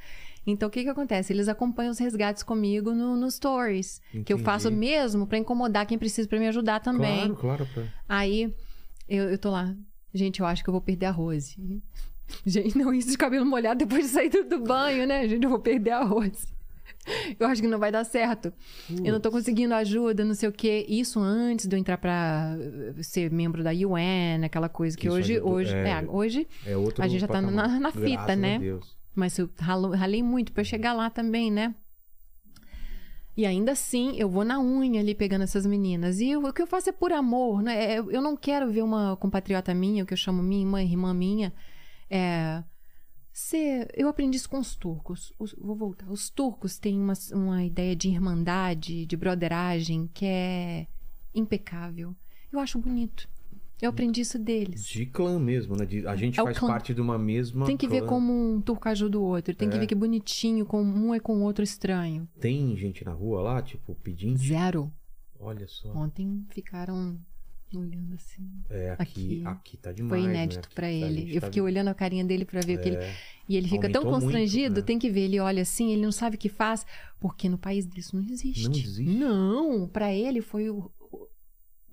[0.47, 1.33] Então o que que acontece?
[1.33, 4.01] Eles acompanham os resgates comigo no, no stories.
[4.11, 4.43] Que eu Entendi.
[4.43, 7.33] faço mesmo pra incomodar quem precisa pra me ajudar também.
[7.35, 7.67] Claro, claro.
[7.75, 7.81] pô.
[8.07, 8.53] Aí
[9.09, 9.75] eu, eu tô lá.
[10.13, 11.57] Gente, eu acho que eu vou perder a Rose.
[12.45, 15.27] Gente, não, isso de cabelo molhado depois de sair do, banho, né?
[15.27, 16.47] Gente, eu vou perder a Rose.
[17.39, 18.51] Eu acho que não vai dar certo.
[19.03, 20.85] Eu não tô conseguindo ajuda, não sei o quê.
[20.89, 25.09] Isso antes de eu entrar pra eh, ser membro da UN, aquela coisa que, Que
[25.09, 25.89] hoje, hoje, é.
[25.89, 28.59] é, hoje, É outro a gente já tá na, na fita, né?
[28.59, 28.96] Deus.
[29.17, 31.73] Mas eu ralei muito eu chegar lá também, né?
[33.35, 36.19] E ainda assim, eu vou na unha ali pegando essas meninas.
[36.19, 37.93] E eu- o que eu faço é por amor, né?
[37.95, 41.13] É, Eu não quero ver uma compatriota minha, o que eu chamo minha irmã, irmã
[41.15, 41.51] minha,
[42.09, 42.63] é,
[43.33, 43.91] ser...
[43.95, 45.33] Eu aprendi isso com os turcos.
[45.39, 46.09] Os- vou voltar.
[46.11, 50.87] Os turcos têm uma, uma ideia de irmandade, de broderagem, que é
[51.33, 52.15] impecável.
[52.51, 53.27] Eu acho bonito.
[53.81, 54.83] Eu aprendi isso deles.
[54.85, 55.85] De clã mesmo, né?
[55.85, 57.65] De- a gente É faz parte de uma mesma.
[57.65, 58.07] Tem que ver clã.
[58.09, 59.53] como um turco ajuda o outro.
[59.55, 59.79] Tem que É.
[59.79, 62.27] ver que bonitinho, como um é com o outro estranho.
[62.39, 64.37] Tem gente na rua lá, tipo, pedindo.
[64.39, 64.91] Zero.
[65.39, 65.91] Olha só.
[65.93, 67.19] Ontem ficaram
[67.75, 68.49] olhando assim.
[68.69, 69.43] É, aqui, Aqui.
[69.45, 70.09] aqui tá demais.
[70.09, 70.33] Foi né?
[70.33, 71.35] inédito Aqui pra tá- ele.
[71.35, 72.95] Eu tá fiquei olhando a carinha dele pra ver o que ele.
[72.97, 73.15] É.
[73.47, 74.81] E ele fica tão Aumentou muito, constrangido, né?
[74.81, 75.21] tem que ver.
[75.25, 76.83] Ele olha assim, ele não sabe o que faz,
[77.19, 78.63] porque no país dele isso não existe.
[78.63, 79.03] Não existe?
[79.03, 80.65] Não, pra ele foi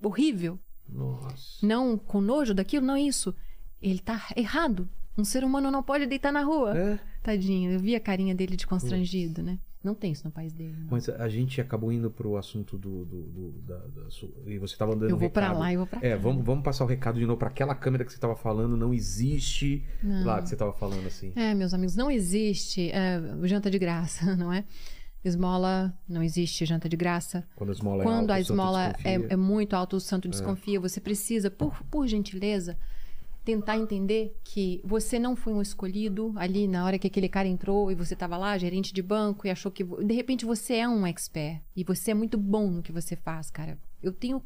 [0.01, 0.59] horrível.
[0.89, 1.65] Nossa.
[1.65, 3.33] Não com nojo daquilo, não é isso.
[3.81, 4.87] Ele tá errado.
[5.17, 6.77] Um ser humano não pode deitar na rua.
[6.77, 9.57] É, Tadinho, eu vi a carinha dele de constrangido, né?
[9.81, 10.73] Não tem isso no país dele.
[10.79, 10.87] não.
[10.89, 13.05] mas a gente acabou indo pro assunto do.
[13.05, 14.01] do, do- da, da
[14.47, 15.59] e você tava dando Eu vou pra recado.
[15.59, 16.07] lá e vou pra cá.
[16.07, 18.75] É, vamos, vamos passar o recado de novo pra aquela câmera que você tava falando,
[18.75, 19.83] não existe.
[20.01, 20.25] Não.
[20.25, 21.31] Lá que você tava falando assim.
[21.35, 24.65] É, meus amigos, não existe é, janta de graça, não é?
[25.27, 27.47] Esmola, não existe janta de graça.
[27.55, 29.99] Quando a esmola é Quando alta, a o santo esmola é, é muito alta, o
[29.99, 30.79] santo desconfia.
[30.79, 32.77] Você precisa, por, por gentileza,
[33.43, 37.91] tentar entender que você não foi um escolhido ali na hora que aquele cara entrou
[37.91, 39.83] e você estava lá, gerente de banco, e achou que.
[39.83, 41.61] De repente você é um expert.
[41.75, 43.77] E você é muito bom no que você faz, cara.
[44.01, 44.41] Eu tenho.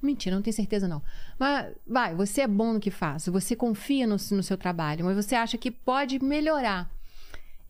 [0.00, 1.02] Mentira, não tenho certeza não.
[1.38, 3.26] Mas, vai, você é bom no que faz.
[3.26, 6.90] Você confia no, no seu trabalho, mas você acha que pode melhorar.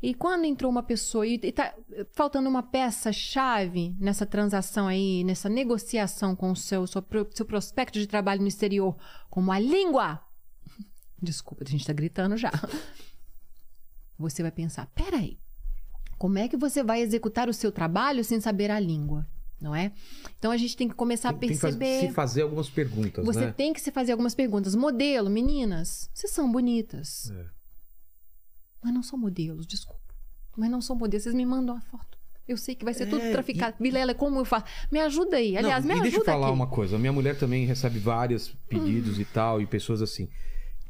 [0.03, 1.73] E quando entrou uma pessoa e, e tá
[2.13, 8.07] faltando uma peça-chave nessa transação aí, nessa negociação com o seu, seu, seu prospecto de
[8.09, 8.97] trabalho no exterior,
[9.31, 10.21] como a língua.
[11.23, 12.51] Desculpa, a gente tá gritando já.
[14.19, 15.39] Você vai pensar: peraí,
[16.19, 19.27] como é que você vai executar o seu trabalho sem saber a língua?
[19.61, 19.93] Não é?
[20.37, 22.01] Então a gente tem que começar Tem- a tem que perceber.
[22.09, 23.53] se fazer algumas perguntas, Você né?
[23.53, 24.75] tem que se fazer algumas perguntas.
[24.75, 27.31] Modelo, meninas, vocês são bonitas.
[27.31, 27.62] É.
[28.83, 30.01] Mas não são modelos, desculpa.
[30.57, 31.23] Mas não são modelos.
[31.25, 32.19] Vocês me mandam a foto.
[32.49, 33.77] Eu sei que vai ser tudo É, traficado.
[33.79, 34.67] Vilela, como eu faço?
[34.91, 35.57] Me ajuda aí.
[35.57, 36.55] Aliás, Não, me e ajuda deixa eu falar aqui.
[36.57, 36.99] uma coisa.
[36.99, 40.29] Minha mulher também recebe vários pedidos e tal, e pessoas assim.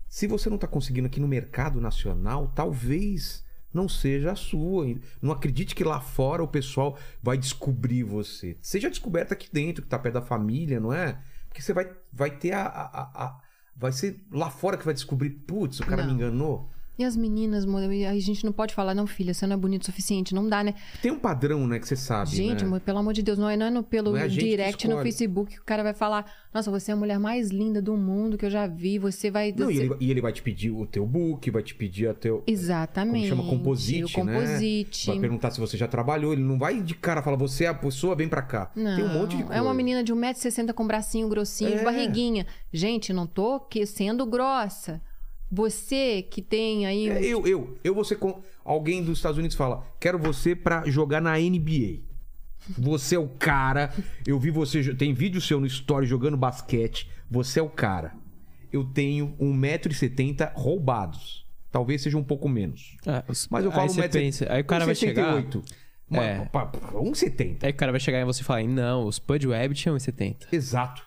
[0.08, 4.86] Se você não tá conseguindo aqui no mercado nacional, talvez não seja a sua.
[5.20, 8.56] Não acredite que lá fora o pessoal vai descobrir você.
[8.62, 11.18] Seja descoberta aqui dentro, que tá perto da família, não é?
[11.48, 13.40] Porque você vai, vai ter a, a- a- a-
[13.74, 16.14] Vai ser lá fora que vai descobrir, putz, o cara me Não.
[16.16, 16.70] enganou.
[16.98, 19.86] E as meninas, a gente não pode falar, não, filha, você não é bonito o
[19.86, 20.34] suficiente.
[20.34, 20.74] Não dá, né?
[21.00, 22.30] Tem um padrão, né, que você sabe.
[22.30, 22.80] Gente, né?
[22.84, 25.00] pelo amor de Deus, não é, não é no, pelo Não é direct no.
[25.02, 28.36] Facebook que o cara vai falar: Nossa, você é a mulher mais linda do mundo
[28.36, 28.98] que eu já vi.
[28.98, 29.54] Você vai.
[29.56, 32.08] Não, e você- ele, e ele vai te pedir o teu book, vai te pedir
[32.08, 32.42] a teu.
[32.46, 33.30] Exatamente.
[33.30, 34.34] Como chama composite, o né?
[34.34, 35.06] composite.
[35.06, 36.32] Vai perguntar se você já trabalhou.
[36.34, 38.70] Ele não vai de cara falar, você é a pessoa, vem pra cá.
[38.76, 39.58] Não, Tem um monte de coisa.
[39.58, 41.82] É uma menina de 1,60m com bracinho grossinho, É.
[41.84, 42.46] barriguinha.
[42.72, 45.00] Gente, não tô que sendo grossa.
[45.52, 47.10] Você que tem aí.
[47.10, 48.40] um- É, eu, eu, eu vou ser com.
[48.64, 52.00] Alguém dos Estados Unidos fala, quero você pra jogar na NBA.
[52.78, 53.92] Você é o cara.
[54.26, 54.94] Eu vi você.
[54.94, 57.08] Tem vídeo seu no story jogando basquete.
[57.30, 58.14] Você é o cara.
[58.72, 61.44] Eu tenho 1,70m roubados.
[61.70, 62.96] Talvez seja um pouco menos.
[63.06, 64.12] Ah, os- Mas eu falo aí você 1,70m.
[64.12, 65.34] pensa, aí o cara vai chegar.
[65.42, 65.62] 1,68m.
[66.08, 66.44] Uma- É.
[66.46, 67.58] pa- pa- 1,70m.
[67.62, 70.46] Aí o cara vai chegar em você e falar, não, os Pud Web tinham 1,70.
[70.52, 71.02] Exato.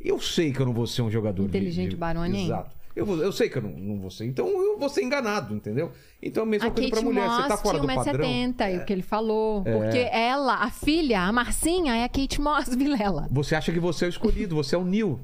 [0.00, 2.44] Eu sei que eu não vou ser um jogador de- Inteligente de, Baroni, hein?
[2.46, 2.76] Exato.
[2.94, 4.24] Eu, eu sei que eu não, não vou ser.
[4.26, 5.92] Então eu vou ser enganado, entendeu?
[6.20, 7.28] Então a mesma A coisa pra mulher.
[7.28, 8.28] Você tá Moss fora tinha do padrão.
[8.28, 9.62] 1,70m, é o que ele falou.
[9.62, 13.28] Porque ela, a filha, a Marcinha, é a Kate Moss, Vilela.
[13.30, 15.20] Você acha que você é o escolhido, você é o Neil.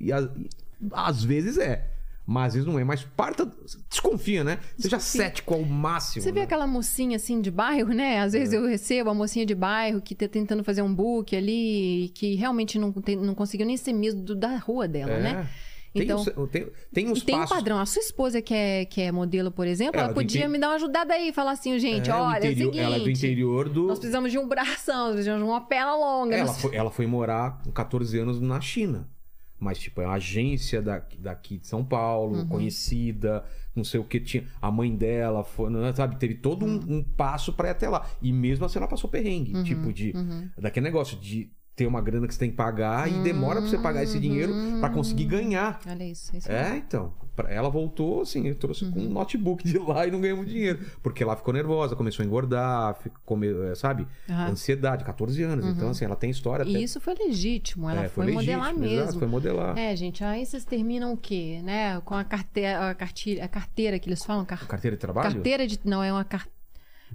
[0.00, 0.48] E, a- e
[0.92, 1.90] às vezes é.
[2.26, 2.84] Mas às vezes não é.
[2.84, 3.48] Mas parta.
[3.88, 4.58] Desconfia, né?
[4.78, 6.22] Seja cético ao máximo.
[6.22, 6.44] Você vê né?
[6.46, 8.18] aquela mocinha assim de bairro, né?
[8.20, 12.10] Às vezes eu recebo a mocinha de bairro que tá tentando fazer um book ali,
[12.14, 15.22] que realmente não, tem- não conseguiu nem ser mesmo do- da rua dela, É.
[15.22, 15.48] né?
[15.94, 17.78] Então, tem, os- tem, tem uns tem um padrão.
[17.78, 20.58] A sua esposa que é, que é modelo, por exemplo, Ela ela podia inte- me
[20.58, 21.32] dar uma ajudada aí.
[21.32, 22.78] Falar assim, gente, É, olha, interior- é o seguinte...
[22.80, 23.86] ela é do interior do.
[23.86, 26.34] Nós precisamos de um bração, nós precisamos de uma perna longa.
[26.36, 29.08] Ela nós- foi, ela foi morar com 14 anos na China.
[29.56, 32.46] Mas, tipo, é uma agência daqui, daqui de São Paulo, Uhum.
[32.48, 34.44] conhecida, não sei o que tinha.
[34.60, 37.88] A mãe dela foi, não é, sabe, teve todo um, um passo pra ir até
[37.88, 38.04] lá.
[38.20, 39.54] E mesmo assim ela passou perrengue.
[39.54, 40.12] Uhum, Tipo, de.
[40.58, 43.76] Daquele negócio de ter uma grana que você tem que pagar e demora pra você
[43.78, 45.80] pagar esse dinheiro pra conseguir ganhar.
[45.88, 47.12] Olha isso, isso É, então.
[47.34, 50.78] Pra- Ela voltou, assim, trouxe com um notebook de lá e não ganhamos dinheiro.
[51.02, 54.06] Porque ela ficou nervosa, começou a engordar, ficou, come- é, sabe?
[54.30, 54.50] Aham.
[54.52, 55.66] Ansiedade, 14 anos.
[55.66, 56.70] Então, assim, ela tem história até.
[56.70, 59.18] E isso foi legítimo, ela É, foi, legítimo, modelar exato, mesmo.
[59.18, 59.76] foi modelar.
[59.76, 62.00] É, gente, aí vocês terminam o quê, né?
[62.02, 65.32] Com a carteira, a cartilha, a carteira que eles falam, car- Carteira de trabalho?
[65.34, 66.46] carteira de, não é uma car...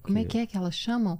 [0.01, 1.19] Como é que é que elas chamam?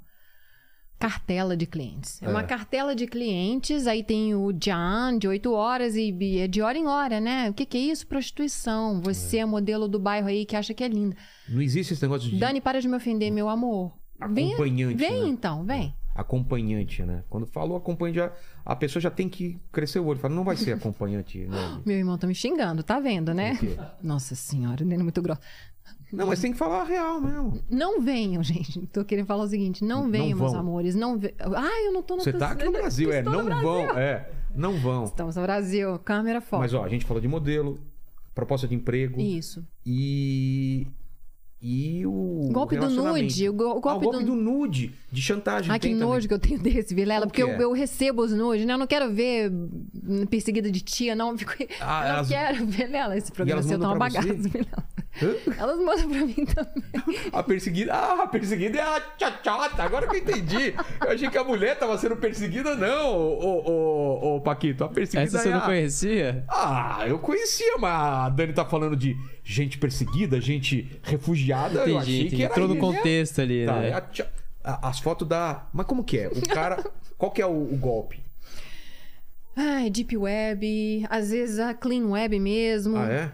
[1.00, 2.22] Cartela de clientes.
[2.22, 2.30] É, É.
[2.30, 6.78] uma cartela de clientes, aí tem o John de 8 horas e é de hora
[6.78, 7.50] em hora, né?
[7.50, 8.06] O que, que é isso?
[8.06, 9.00] Prostituição.
[9.02, 9.46] Você é.
[9.46, 11.16] modelo do bairro aí que acha que é linda.
[11.48, 13.94] Não existe esse negócio de Dani, para de me ofender, meu amor.
[14.32, 14.96] Vem, acompanhante.
[14.96, 15.28] vem né?
[15.30, 15.96] então, vem.
[16.14, 17.24] Acompanhante, né?
[17.30, 18.34] Quando falou acompanhante, já-
[18.66, 20.20] a pessoa já tem que crescer o olho.
[20.20, 21.82] Fala, não vai ser acompanhante, né?
[21.86, 23.58] Meu irmão tá me xingando, tá vendo, né?
[24.04, 25.40] Nossa senhora, ele é muito grosso.
[26.12, 27.62] Não, mas tem que falar a real mesmo.
[27.70, 28.86] Não venham, gente.
[28.88, 30.60] Tô querendo falar o seguinte: não venham, meus vão.
[30.62, 30.96] amores.
[30.96, 31.34] Não ve...
[31.40, 33.22] Ah, eu não tô no Você tá aqui no Brasil, é.
[33.22, 33.68] Não Brasil.
[33.68, 34.30] vão, é.
[34.56, 35.04] Não vão.
[35.06, 36.00] Estamos no Brasil.
[36.00, 36.62] Câmera forte.
[36.62, 37.80] Mas, ó, a gente falou de modelo,
[38.34, 39.66] proposta de emprego Isso.
[39.86, 40.88] e.
[41.62, 42.50] E o.
[42.54, 43.50] Golpe do nude.
[43.50, 44.26] O, go- o Ah, o golpe, golpe do...
[44.28, 45.70] do nude, de chantagem.
[45.70, 46.02] Ai, que também.
[46.02, 47.28] nojo que eu tenho desse, Vilela.
[47.28, 47.64] Porque que eu, é?
[47.64, 48.74] eu recebo os nudes, né?
[48.74, 49.52] Eu não quero ver
[50.30, 51.32] perseguida de tia, não.
[51.32, 51.52] Eu Fico...
[51.82, 53.18] Ah, eu não elas- quero, Vilela.
[53.18, 54.84] Esse programa seu tá uma bagaça, Vilela.
[55.58, 57.20] Elas mandam pra mim também.
[57.34, 57.94] A perseguida.
[57.94, 59.84] Ah, a perseguida é a tchachata.
[59.84, 60.74] Agora que eu entendi.
[61.02, 64.84] Eu achei que a mulher tava sendo perseguida, não, ô, ô, ô, Paquito.
[64.84, 65.66] A perseguida Essa você é não a...
[65.66, 66.46] conhecia?
[66.48, 71.49] Ah, eu conhecia, mas a Dani tá falando de gente perseguida, gente refugiada.
[71.52, 72.36] Eu Entendi, achei entendi.
[72.36, 72.80] que era Entrou no né?
[72.80, 73.90] contexto ali, Tá, né?
[73.90, 73.94] é
[74.64, 75.68] a as fotos da.
[75.74, 76.28] Mas como que é?
[76.28, 76.84] O cara.
[77.18, 78.24] Qual que é o, o golpe?
[79.56, 82.96] Ai, Deep Web, às vezes a Clean Web mesmo.
[82.98, 83.32] Ah, é?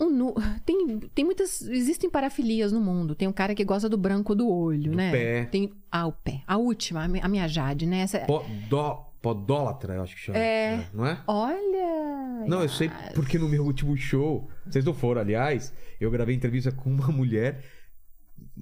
[0.00, 0.34] Um nu...
[0.64, 1.62] tem, tem muitas.
[1.62, 3.14] Existem parafilias no mundo.
[3.16, 5.10] Tem um cara que gosta do branco do olho, Do né?
[5.10, 5.44] pé.
[5.46, 5.72] Tem.
[5.90, 6.42] Ah, o pé.
[6.46, 8.00] A última, a mi- a minha Jade, né?
[8.02, 8.20] Essa...
[8.20, 10.38] Podó, podólatra, eu acho que chama.
[10.38, 10.86] É.
[10.92, 11.18] Não é?
[11.26, 12.44] Olha!
[12.46, 16.70] Não, eu sei porque no meu último show, vocês não foram, aliás, eu gravei entrevista
[16.72, 17.64] com uma mulher.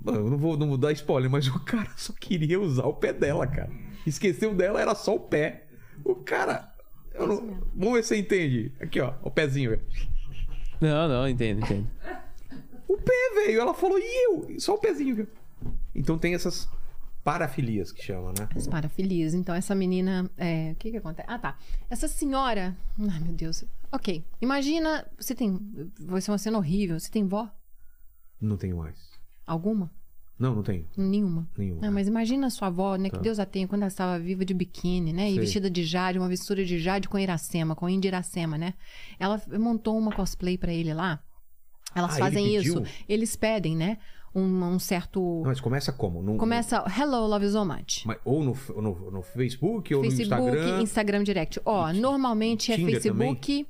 [0.07, 3.13] Eu não vou, não vou dar spoiler, mas o cara só queria usar o pé
[3.13, 3.71] dela, cara.
[4.07, 5.67] Esqueceu dela, era só o pé.
[6.05, 6.73] O cara.
[7.15, 8.73] eu não- Vamos ver se você entende.
[8.81, 9.83] Aqui, ó, o pezinho, velho.
[10.81, 11.87] Não, não, entendo, entendo.
[12.89, 13.61] O pé, velho.
[13.61, 14.61] Ela falou, e eu?
[14.61, 15.29] Só o pezinho, velho.
[15.95, 16.69] Então tem essas
[17.27, 18.49] parafilias que chama, né?
[18.55, 19.35] As parafilias.
[19.35, 20.31] Então, essa menina.
[20.39, 21.29] é, O que que acontece?
[21.29, 21.59] Ah, tá.
[21.91, 22.77] Essa senhora.
[22.99, 23.65] Ai, meu Deus.
[23.91, 24.25] Ok.
[24.41, 25.05] Imagina.
[25.19, 25.59] Você tem.
[26.01, 26.99] Vai ser uma cena horrível.
[27.01, 27.51] Você tem vó?
[28.41, 28.97] Não tenho mais.
[29.45, 29.91] Alguma?
[30.39, 30.87] Não, não tenho.
[30.97, 31.49] Nenhuma.
[31.59, 31.81] Nenhuma.
[31.83, 33.09] Não, mas imagina a sua avó, né?
[33.11, 33.17] Tá.
[33.17, 35.29] Que Deus a tenha, quando ela estava viva de biquíni, né?
[35.29, 35.41] E Sei.
[35.41, 38.75] vestida de jade, uma mistura de jade com Iracema, com Indiracema, né?
[39.19, 41.21] Ela montou uma cosplay pra ele lá.
[41.95, 42.83] Elas Ah, ele fazem pediu?
[42.83, 42.95] isso.
[43.09, 43.97] Eles pedem, né?
[44.37, 45.19] Um, um certo.
[45.21, 46.23] Não, mas começa como?
[46.23, 46.85] No- Começa.
[46.95, 48.05] Hello, love so much.
[48.05, 50.83] Mas ou no, no, no Facebook, ou Facebook, no Instagram.
[50.83, 51.61] Instagram Direct.
[51.65, 53.67] Ó, normalmente é Tinder Facebook.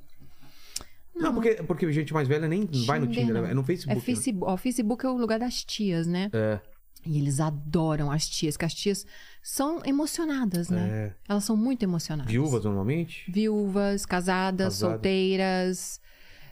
[1.15, 3.41] Não, porque, porque gente mais velha nem vai no Tinder, não.
[3.43, 3.51] né?
[3.51, 3.97] é no Facebook.
[3.97, 4.51] É Facebook.
[4.51, 6.25] Ó, o Facebook é o lugar das tias, né?
[6.25, 6.29] né?
[6.33, 6.59] É,
[7.05, 9.05] E eles adoram as tias, que as tias
[9.41, 10.89] são emocionadas, né?
[10.89, 11.13] é.
[11.29, 12.31] Elas são muito emocionadas.
[12.31, 13.31] Viúvas normalmente?
[13.31, 14.93] Viúvas, casadas, Casada.
[14.93, 15.99] solteiras,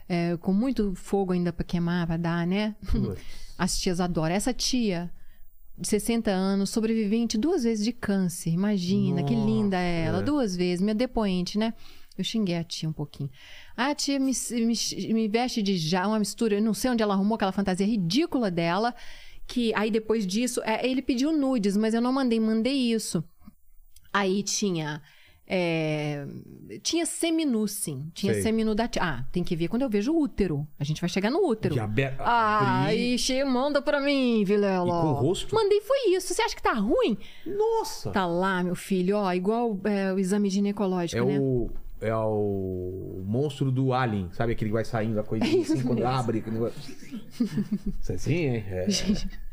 [0.08, 2.74] é, com muito fogo ainda pra queimar, pra dar, né?
[3.58, 4.34] As tias adoram.
[4.34, 5.10] Essa tia
[5.78, 8.50] de 60 anos, sobrevivente duas vezes de câncer.
[8.50, 10.18] Imagina, que Nossa, linda é ela.
[10.18, 10.22] é.
[10.22, 11.74] Duas vezes, minha depoente, né?
[12.16, 13.30] Eu xinguei a tia um pouquinho.
[13.76, 16.54] A tia me, me, me veste de já, uma mistura.
[16.54, 18.94] Eu não sei onde ela arrumou aquela fantasia ridícula dela.
[19.46, 23.22] Que aí depois disso, é, ele pediu nudes, mas eu não mandei, mandei isso.
[24.12, 25.02] Aí tinha.
[25.46, 26.26] É,
[26.82, 28.10] tinha seminu, sim.
[28.12, 28.42] Tinha Sei.
[28.42, 29.02] seminu da tia.
[29.02, 30.66] Ah, tem que ver quando eu vejo o útero.
[30.78, 31.74] A gente vai chegar no útero.
[31.74, 33.14] De abe- Ah, abrir.
[33.14, 34.86] ixi, manda pra mim, Vilela.
[34.86, 35.54] E com o rosto?
[35.54, 36.34] Mandei, foi isso.
[36.34, 37.16] Você acha que tá ruim?
[37.46, 38.10] Nossa!
[38.10, 41.38] Tá lá, meu filho, ó, igual é, o exame ginecológico, é né?
[41.40, 41.70] o.
[41.98, 46.40] É o monstro do Alien, sabe aquele que vai saindo da coisinha assim quando abre.
[46.40, 46.78] aquele negócio.
[48.00, 48.64] Isso é assim, hein?
[48.68, 48.86] É.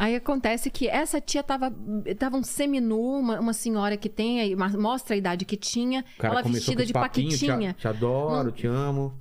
[0.00, 1.70] Aí acontece que essa tia tava,
[2.18, 6.42] tava um seminu, uma, uma senhora que tem, mostra a idade que tinha, cara ela
[6.42, 7.74] vestida de os papinhos, te, paquitinha.
[7.74, 9.12] te adoro, te amo.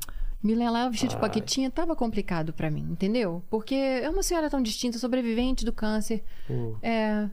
[0.41, 3.43] Vilela, ela vestida de paquitinha, tava complicado pra mim, entendeu?
[3.49, 6.23] Porque é uma senhora tão distinta, sobrevivente do câncer.
[6.47, 6.77] Pô.
[6.81, 7.29] É.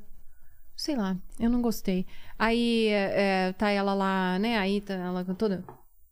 [0.77, 2.05] Sei lá, eu não gostei.
[2.37, 4.59] Aí é, tá ela lá, né?
[4.59, 5.63] Aí tá ela toda.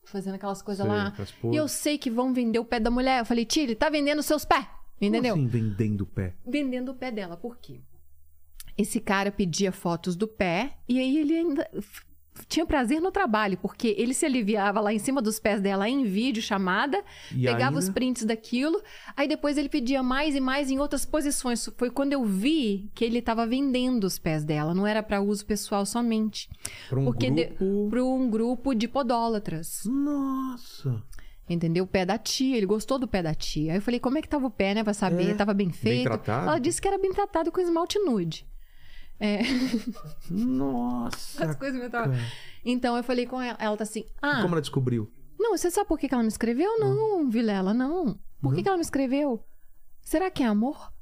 [0.04, 1.12] fazendo aquelas coisas Sei, lá.
[1.52, 3.18] E eu sei que vão vender o pé da mulher.
[3.18, 4.64] Eu falei, tia, ele tá vendendo seus pés.
[5.08, 5.34] Entendeu?
[5.34, 6.34] Como assim vendendo o pé?
[6.46, 7.36] vendendo o pé dela.
[7.36, 7.80] Por quê?
[8.76, 11.68] Esse cara pedia fotos do pé e aí ele ainda
[12.48, 16.02] tinha prazer no trabalho, porque ele se aliviava lá em cima dos pés dela em
[16.02, 17.00] vídeo, chamada,
[17.30, 17.78] E pegava ainda?
[17.78, 18.82] os prints daquilo,
[19.16, 21.64] aí depois ele pedia mais e mais em outras posições.
[21.76, 25.46] Foi quando eu vi que ele estava vendendo os pés dela, não era para uso
[25.46, 26.50] pessoal somente.
[26.88, 27.86] Pra um porque de- grupo...
[27.90, 29.82] para um grupo de podólatras.
[29.84, 31.00] Nossa!
[31.48, 31.84] Entendeu?
[31.84, 33.72] O pé da tia, ele gostou do pé da tia.
[33.72, 34.82] Aí eu falei, como é que tava o pé, né?
[34.82, 35.30] Pra saber.
[35.30, 36.04] É, Tava bem feito.
[36.04, 36.48] tratado?
[36.48, 38.46] Ela disse que era bem tratado com esmalte nude.
[39.20, 39.40] É,
[40.30, 41.44] Nossa!
[41.44, 41.88] as coisas me.
[42.64, 45.10] Então eu falei com ela, ela tá assim, ah, Como ela descobriu?
[45.38, 46.78] não, você sabe por que que ela me escreveu?
[46.78, 48.18] Não, Vilela, não.
[48.40, 49.44] Por que, que ela me escreveu?
[50.02, 50.92] Será que é amor?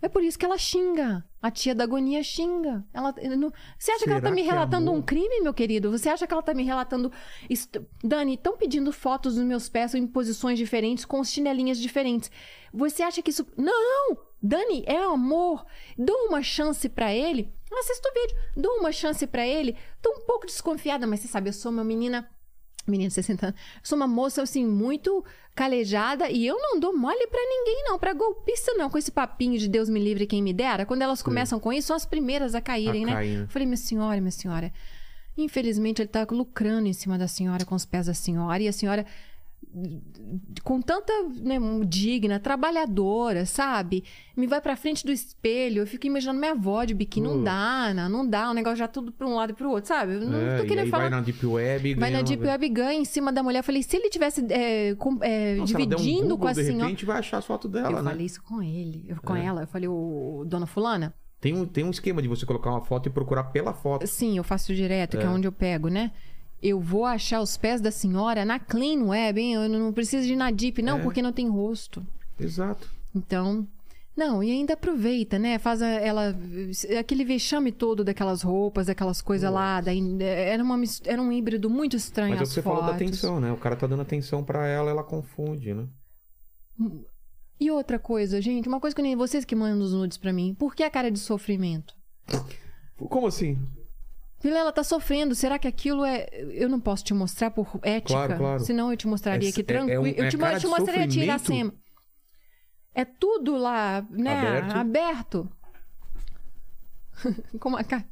[0.00, 1.24] É por isso que ela xinga.
[1.46, 2.84] A tia da agonia xinga.
[2.92, 4.98] Ela, não- Você acha que ela Será tá me é relatando amor?
[4.98, 5.92] um crime, meu querido?
[5.92, 7.12] Você acha que ela tá me relatando.
[7.48, 12.32] Est- Dani, estão pedindo fotos dos meus pés em posições diferentes, com chinelinhas diferentes.
[12.74, 13.46] Você acha que isso.
[13.56, 14.18] Não!
[14.42, 15.64] Dani, é amor.
[15.96, 17.52] Dou uma chance pra ele.
[17.72, 18.36] Assista o vídeo.
[18.56, 19.76] Dou uma chance pra ele.
[20.02, 22.28] Tô um pouco desconfiada, mas você sabe, eu sou uma menina
[22.86, 23.60] menina de 60 anos.
[23.82, 25.24] Sou uma moça, assim, muito
[25.54, 27.98] calejada e eu não dou mole pra ninguém, não.
[27.98, 28.88] Pra golpista, não.
[28.90, 30.84] Com esse papinho de Deus me livre quem me dera.
[30.86, 33.12] Quando elas começam com isso, são as primeiras a caírem, A né?
[33.14, 33.42] cair, né?
[33.44, 34.72] Eu falei, minha senhora, minha senhora.
[35.36, 38.62] Infelizmente, ele tá lucrando em cima da senhora, com os pés da senhora.
[38.62, 39.04] E a senhora,
[40.62, 41.56] com tanta né,
[41.86, 44.04] digna, trabalhadora, sabe?
[44.36, 45.82] Me vai pra frente do espelho.
[45.82, 47.26] Eu fico imaginando minha avó de biquíni.
[47.28, 47.44] Não Uh.
[47.44, 48.50] dá, não, não dá.
[48.50, 50.14] O negócio já tudo pra um lado e pro outro, sabe?
[50.14, 51.02] Eu não É, tô querendo falar.
[51.04, 52.42] vai na Deep Web Vai ganha na Deep.
[52.46, 53.60] Web ganha em cima da mulher.
[53.60, 56.64] Eu falei, se ele tivesse é, com- é, der um dividindo Google, com a de
[56.64, 56.84] senhora.
[56.84, 58.10] repente vai achar as fotos dela, eu né?
[58.10, 59.44] falei isso com ele, eu- com É.
[59.44, 59.62] ela.
[59.62, 61.14] Eu falei, o dona Fulana?
[61.40, 64.06] Tem, um, tem um esquema de você colocar uma foto e procurar pela foto.
[64.06, 65.30] Sim, eu faço direto, que é É.
[65.30, 66.10] onde eu pego, né?
[66.62, 69.54] Eu vou achar os pés da senhora na Clean Web, hein?
[69.54, 71.02] Eu não preciso de ir na Deep, não, É.
[71.02, 72.04] porque não tem rosto.
[72.40, 72.88] Exato.
[73.14, 73.66] Então.
[74.16, 75.58] Não, e ainda aproveita, né?
[75.58, 76.34] Faz a- ela.
[76.98, 79.78] Aquele vexame todo daquelas roupas, daquelas coisas lá.
[79.82, 82.30] Da, era, uma, era um híbrido muito estranho.
[82.30, 83.02] Mas é o que você falou da fotos.
[83.02, 83.52] atenção, né?
[83.52, 85.86] O cara tá dando atenção pra ela, ela confunde, né?
[87.60, 90.54] E outra coisa, gente, uma coisa que nem vocês que mandam os nudes pra mim,
[90.58, 91.94] por que a cara de sofrimento?
[92.96, 93.58] Como assim?
[94.42, 96.28] Vilela tá sofrendo, será que aquilo é.
[96.32, 98.12] Eu não posso te mostrar por ética?
[98.14, 98.60] Claro, claro.
[98.64, 100.02] Senão eu te mostraria É- aqui é- é tranquilo.
[100.02, 101.74] um- eu é te, eu te mostraria a cima.
[102.94, 104.60] É tudo lá, né?
[104.74, 105.50] Aberto?
[107.58, 108.04] Como a cara.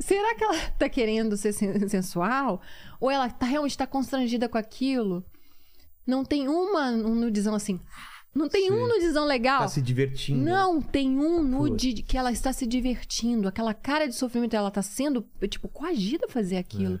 [0.00, 2.60] Será que ela tá querendo ser sen- sensual?
[3.00, 5.24] Ou ela tá, realmente tá constrangida com aquilo?
[6.06, 7.80] Não tem uma um nudizão assim.
[8.34, 8.88] Não tem um Sim.
[8.88, 9.60] nudizão legal.
[9.60, 10.42] Tá se divertindo.
[10.42, 13.46] Não, tem um nude que ela está se divertindo.
[13.46, 17.00] Aquela cara de sofrimento, ela está sendo, tipo, coagida a fazer aquilo.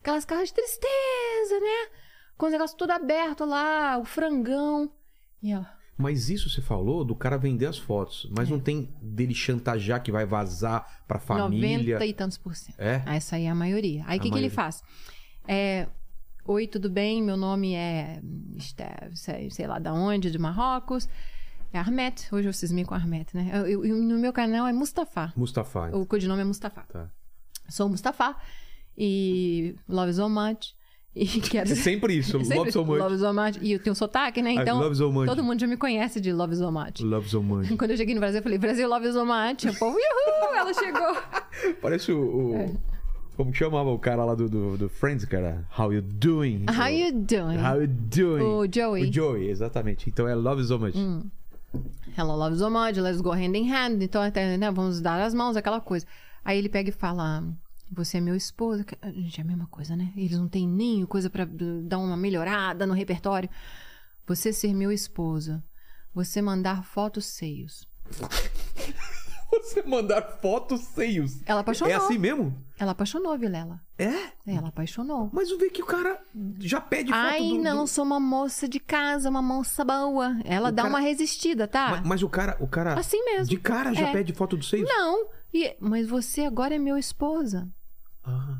[0.00, 1.88] Aquelas caras de tristeza, né?
[2.36, 4.90] Com os negócios tudo aberto lá, o frangão.
[5.42, 8.28] E ela, Mas isso você falou do cara vender as fotos.
[8.36, 11.96] Mas não tem dele chantagear que vai vazar pra família.
[11.98, 12.78] 90 e tantos por cento.
[12.78, 13.02] É?
[13.06, 14.04] Essa aí é a maioria.
[14.06, 14.82] Aí o que, que ele faz?
[15.48, 15.88] É,
[16.46, 17.22] Oi, tudo bem?
[17.22, 18.20] Meu nome é.
[19.50, 21.08] Sei, lá da onde, de Marrocos.
[21.72, 22.28] É Armet.
[22.32, 23.50] Hoje eu cismei com Armet, né?
[23.66, 25.32] Eu- eu- no meu canal é Mustafa.
[25.36, 25.90] Mustafa.
[25.96, 26.82] O codinome é Mustafa.
[26.82, 27.08] Tá.
[27.68, 28.36] Sou Mustafa
[28.96, 30.74] e love so much.
[31.16, 32.38] E quero É sempre isso.
[32.44, 32.98] Sempre Love so much.
[32.98, 33.58] Love so much.
[33.62, 34.52] E eu tenho sotaque, né?
[34.52, 35.26] I Então, love so much.
[35.26, 37.00] todo mundo já me conhece de love so much.
[37.00, 37.68] Love so much.
[37.78, 39.64] Quando eu cheguei no Brasil, eu falei, Brasil, love so much.
[39.64, 41.16] O povo, uhul, ela chegou.
[41.80, 42.18] Parece o.
[42.50, 42.93] o- É.
[43.36, 45.66] Como que chamava o cara lá do, do, do Friends, cara?
[45.76, 46.66] How you doing?
[46.68, 47.58] How you doing?
[47.58, 48.42] How you doing?
[48.42, 49.08] O Joey.
[49.08, 50.08] O Joey, exatamente.
[50.08, 50.94] Então é Love so much.
[52.16, 54.00] Hello, love so much, let's go hand in hand.
[54.00, 56.06] Então, até, né, vamos dar as mãos, aquela coisa.
[56.44, 57.42] Aí ele pega e fala,
[57.90, 58.84] você é meu esposo.
[59.02, 60.12] Gente, é a mesma coisa, né?
[60.16, 63.50] Eles não têm nem coisa pra uh, dar uma melhorada no repertório.
[64.26, 65.62] Você ser meu esposo.
[66.14, 67.88] Você mandar fotos seios.
[69.62, 71.40] Você mandar fotos seios.
[71.46, 71.92] Ela apaixonou.
[71.92, 72.56] É assim mesmo?
[72.78, 73.80] Ela apaixonou, Vilela.
[73.98, 74.12] É?
[74.46, 75.30] Ela apaixonou.
[75.32, 76.20] Mas vê que o cara
[76.58, 80.36] já pede foto Ai, do, não, do- sou uma moça de casa, uma moça boa.
[80.44, 81.90] Ela O dá cara- uma resistida, tá?
[81.92, 83.46] Mas, mas o cara, o cara Assim mesmo.
[83.46, 84.12] de cara já É.
[84.12, 84.88] pede foto dos seios?
[84.88, 87.68] Não, e- mas você agora é meu esposa.
[88.24, 88.58] Ah.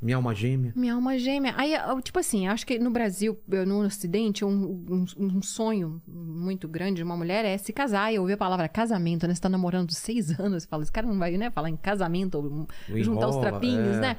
[0.00, 0.72] Minha alma gêmea.
[0.76, 1.54] Minha alma gêmea.
[1.56, 6.96] Aí, tipo assim, acho que no Brasil, no Ocidente, um, um, um sonho muito grande
[6.96, 8.12] de uma mulher é se casar.
[8.12, 9.34] E eu ouvi a palavra casamento, né?
[9.34, 11.50] Você tá namorando seis anos, você fala, esse cara não vai, né?
[11.50, 12.68] Falar em casamento, ou
[13.02, 14.00] juntar os Enrola, trapinhos, é.
[14.00, 14.16] né?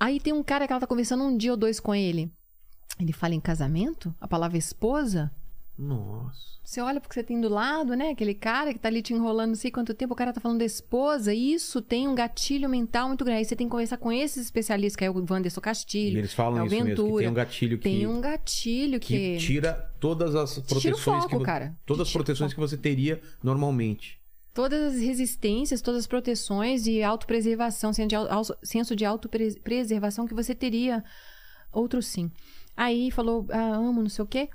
[0.00, 2.32] Aí tem um cara que ela tá conversando um dia ou dois com ele.
[2.98, 4.14] Ele fala em casamento?
[4.20, 5.30] A palavra esposa?
[5.78, 6.58] Nossa.
[6.64, 8.10] Você olha porque você tem do lado, né?
[8.10, 10.58] Aquele cara que tá ali te enrolando não sei quanto tempo, o cara tá falando
[10.58, 11.32] da esposa.
[11.32, 13.38] Isso tem um gatilho mental muito grande.
[13.38, 16.18] Aí você tem que conversar com esses especialistas, que é o Wanderson E Castilho.
[16.18, 19.36] eles falam é isso mesmo, que tem um gatilho que, Tem um gatilho que que.
[19.38, 21.74] tira todas as proteções foco, que vo- cara.
[21.86, 24.18] todas as proteções que você teria normalmente.
[24.52, 27.92] Todas as resistências, todas as proteções e autopreservação,
[28.62, 31.04] senso de autopreservação que você teria.
[31.72, 32.30] Outro sim.
[32.76, 34.48] Aí falou, ah, amo, não sei o quê.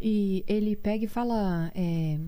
[0.00, 1.70] E ele pega e fala.
[1.74, 2.18] é,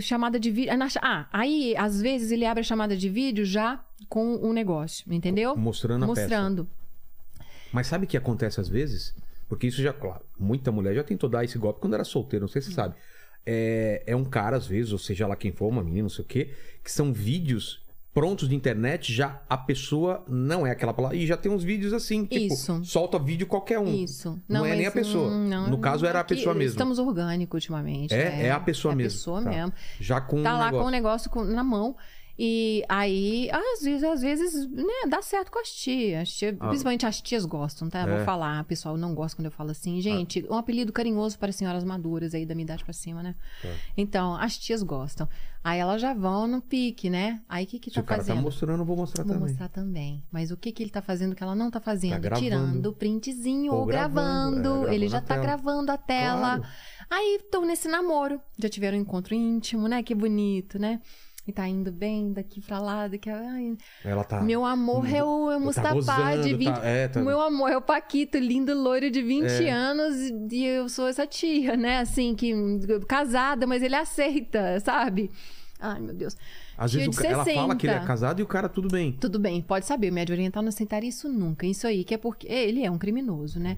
[0.00, 0.72] chamada de vídeo.
[1.00, 5.56] Ah, aí às vezes ele abre a chamada de vídeo já com o negócio, entendeu?
[5.56, 6.20] Mostrando a peça.
[6.20, 6.68] Mostrando.
[7.72, 9.14] Mas sabe o que acontece às vezes?
[9.48, 12.48] Porque isso já, claro, muita mulher já tentou dar esse golpe quando era solteira, não
[12.48, 12.94] sei se você sabe.
[13.44, 16.24] É, é um cara, às vezes, ou seja lá quem for, uma menina, não sei
[16.24, 17.82] o quê, que são vídeos
[18.14, 21.16] prontos de internet, já a pessoa não é aquela palavra.
[21.16, 22.84] E já tem uns vídeos assim, tipo, Isso.
[22.84, 23.86] solta vídeo qualquer um.
[23.94, 24.38] Isso.
[24.48, 25.30] Não, é nem a pessoa.
[25.30, 26.72] não, no caso, era a aqui pessoa mesmo.
[26.72, 28.12] Estamos orgânicos ultimamente.
[28.14, 29.16] É, é a pessoa é mesmo.
[29.16, 29.50] A pessoa Tá.
[29.50, 29.72] mesmo.
[30.00, 30.82] Já com tá um lá negócio.
[30.82, 31.96] com o negócio com- na mão.
[32.38, 36.22] E aí, às vezes, às vezes, né, dá certo com as tias.
[36.22, 36.68] As tias- Ah.
[36.68, 38.00] Principalmente as tias gostam, tá?
[38.00, 38.16] É.
[38.16, 40.00] Vou falar, pessoal não gosta quando eu falo assim.
[40.00, 43.34] Gente, um apelido carinhoso para senhoras maduras aí da minha idade pra cima, né?
[43.60, 43.68] Tá.
[43.96, 45.28] Então, as tias gostam.
[45.64, 47.40] Aí elas já vão no pique, né?
[47.48, 48.36] Aí o que que Se tá o cara fazendo?
[48.36, 49.48] tá mostrando, eu vou mostrar Vou também.
[49.48, 50.24] mostrar também.
[50.30, 52.12] Mas o que que ele tá fazendo que ela não tá fazendo?
[52.12, 52.44] Tá gravando.
[52.44, 54.68] Tirando printzinho Ou ou, gravando, gravando.
[54.68, 55.42] é, gravando ele já tá tela.
[55.42, 56.56] gravando a tela.
[56.58, 56.64] Claro.
[57.08, 58.40] Aí estão nesse namoro.
[58.58, 60.02] Já tiveram um encontro íntimo, né?
[60.02, 61.00] Que bonito, né?
[61.46, 63.36] E tá indo bem daqui pra lá, daqui a...
[63.36, 64.40] Ai, Ela tá.
[64.40, 66.68] Meu amor é o é o tá Mustafa gozando, de 20...
[66.74, 69.70] tá- é, tá- Meu amor é o Paquito, lindo loiro de 20 É.
[69.70, 70.14] anos.
[70.52, 71.98] E eu sou essa tia, né?
[71.98, 72.54] Assim, que
[73.08, 75.32] casada, mas ele aceita, sabe?
[75.80, 76.36] Ai, meu Deus.
[76.78, 78.06] Às tia vezes o ela fala que ele é 60.
[78.06, 79.10] casado e o cara tudo bem.
[79.20, 81.66] Tudo bem, pode saber, o médio oriental não aceitaria isso nunca.
[81.66, 83.76] Isso aí, que é porque ele é um criminoso, né?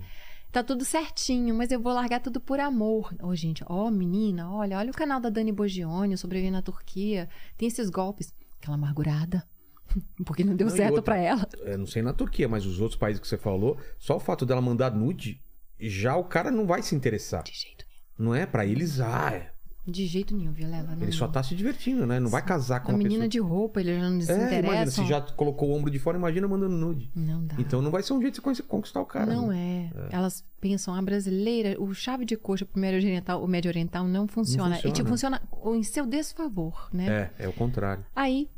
[0.55, 3.12] Tá tudo certinho, mas eu vou largar tudo por amor.
[3.20, 7.28] Ô, gente, ó, menina, olha, olha o canal da Dani Bogione, sobreviver na Turquia.
[7.58, 8.33] Tem esses golpes.
[8.60, 9.42] Aquela amargurada.
[10.24, 11.44] Porque não deu Não, certo pra ela.
[11.65, 14.47] é, não sei na Turquia, mas os outros países que você falou, só o fato
[14.47, 15.42] dela mandar nude,
[15.76, 17.42] já o cara não vai se interessar.
[17.42, 18.31] De jeito nenhum.
[18.31, 18.47] Não é?
[18.47, 19.52] Pra eles, ah, é.
[19.86, 20.94] De jeito nenhum, Vilela.
[20.96, 22.18] Não, ele só tá se divertindo, né?
[22.18, 23.28] Não vai casar com A uma menina pessoa.
[23.28, 26.16] de roupa, ele já não se É, imagina, se já colocou o ombro de fora,
[26.16, 27.10] imagina mandando nude.
[27.14, 27.56] Não dá.
[27.58, 29.26] Então não vai ser um jeito de você conquistar o cara.
[29.26, 29.90] não né?
[29.94, 30.16] é.
[30.16, 34.26] Elas pensam, a brasileira, o chave de coxa pro médio oriental, o médio oriental não
[34.26, 34.80] funciona.
[34.82, 37.30] E tipo, funciona em seu desfavor, né?
[37.38, 38.02] É, é o contrário.
[38.16, 38.48] Aí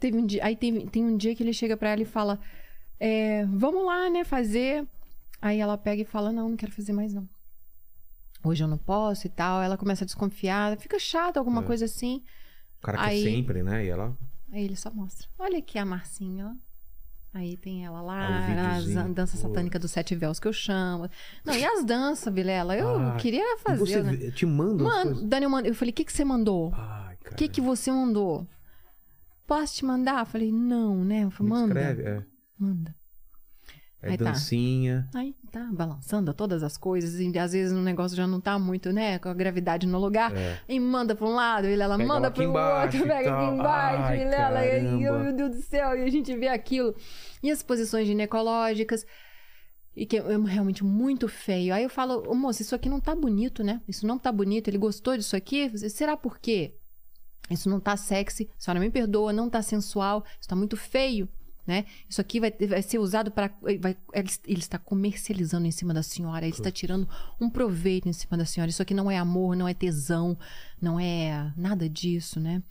[0.00, 2.40] teve um dia, aí tem, tem um dia que ele chega pra ela e fala:
[2.98, 4.84] é, "Vamos lá, né, fazer".
[5.40, 7.28] Aí ela pega e fala: "Não, não quero fazer mais não.
[8.42, 9.62] Hoje eu não posso e tal".
[9.62, 11.64] Ela começa a desconfiar, fica chato alguma É.
[11.64, 12.22] coisa assim.
[12.78, 13.84] O cara Aí- quer sempre, né?
[13.84, 14.16] E ela.
[14.52, 16.70] Aí ele só mostra: "Olha aqui a Marcinha, ó".
[17.32, 18.38] Aí tem ela lá,
[18.74, 19.14] as videozinho.
[19.14, 19.42] dança Pô.
[19.46, 21.08] satânica dos sete véus que eu chamo.
[21.44, 22.76] Não, e as danças, Vilela?
[22.76, 24.30] Eu Ah, queria fazer, você né?
[24.32, 25.28] te manda as Mano.
[25.28, 26.72] Dani, eu, mando- eu falei: "O que que você mandou?"
[27.30, 28.48] O que, que você mandou?
[29.46, 30.20] Posso te mandar?
[30.20, 31.22] Eu falei, não, né?
[31.24, 31.66] Eu falei, manda.
[31.80, 32.24] escreve, é.
[32.58, 32.94] Manda.
[34.02, 34.24] É Aí tá.
[34.24, 35.08] dancinha.
[35.14, 38.92] Aí tá balançando todas as coisas, e às vezes o negócio já não tá muito,
[38.92, 40.34] né, com a gravidade no lugar.
[40.36, 40.58] É.
[40.68, 44.02] E manda pra um lado, e ela Pega manda pro embaixo outro, pega aqui embaixo,
[44.02, 46.94] Ai, e ela, e, meu Deus do céu, e a gente vê aquilo.
[47.42, 49.04] E as posições ginecológicas.
[49.96, 51.74] E que é realmente muito feio.
[51.74, 53.82] Aí eu falo, ô moça, isso aqui não tá bonito, né?
[53.88, 54.68] Isso não tá bonito.
[54.68, 55.76] Ele gostou disso aqui?
[55.90, 56.76] Será por quê?
[57.50, 58.48] Isso não tá sexy.
[58.56, 60.24] A senhora me perdoa, não tá sensual.
[60.38, 61.28] Isso tá muito feio,
[61.66, 61.84] né?
[62.08, 63.50] Isso aqui vai, vai ser usado para.
[63.62, 66.44] Vai, ele, ele está comercializando em cima da senhora.
[66.44, 67.08] Ele está tirando
[67.40, 68.70] um proveito em cima da senhora.
[68.70, 70.36] Isso aqui não é amor, não é tesão,
[70.80, 72.62] não é nada disso, né?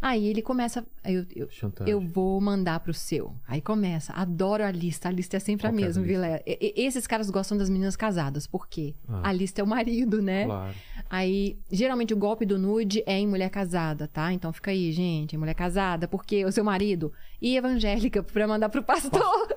[0.00, 0.84] Aí ele começa.
[1.04, 1.48] Eu, eu,
[1.86, 3.34] eu vou mandar pro seu.
[3.48, 4.12] Aí começa.
[4.12, 5.08] Adoro a lista.
[5.08, 6.14] A lista é sempre Qual a é mesma, lista?
[6.14, 6.40] Vilela.
[6.46, 8.46] E- Esses caras gostam das meninas casadas.
[8.46, 8.94] Por quê?
[9.08, 9.28] Ah.
[9.30, 10.44] A lista é o marido, né?
[10.44, 10.74] Claro.
[11.08, 14.32] Aí, geralmente o golpe do nude é em mulher casada, tá?
[14.32, 18.68] Então fica aí, gente, em mulher casada, porque o seu marido e evangélica pra mandar
[18.68, 19.56] pro pastor.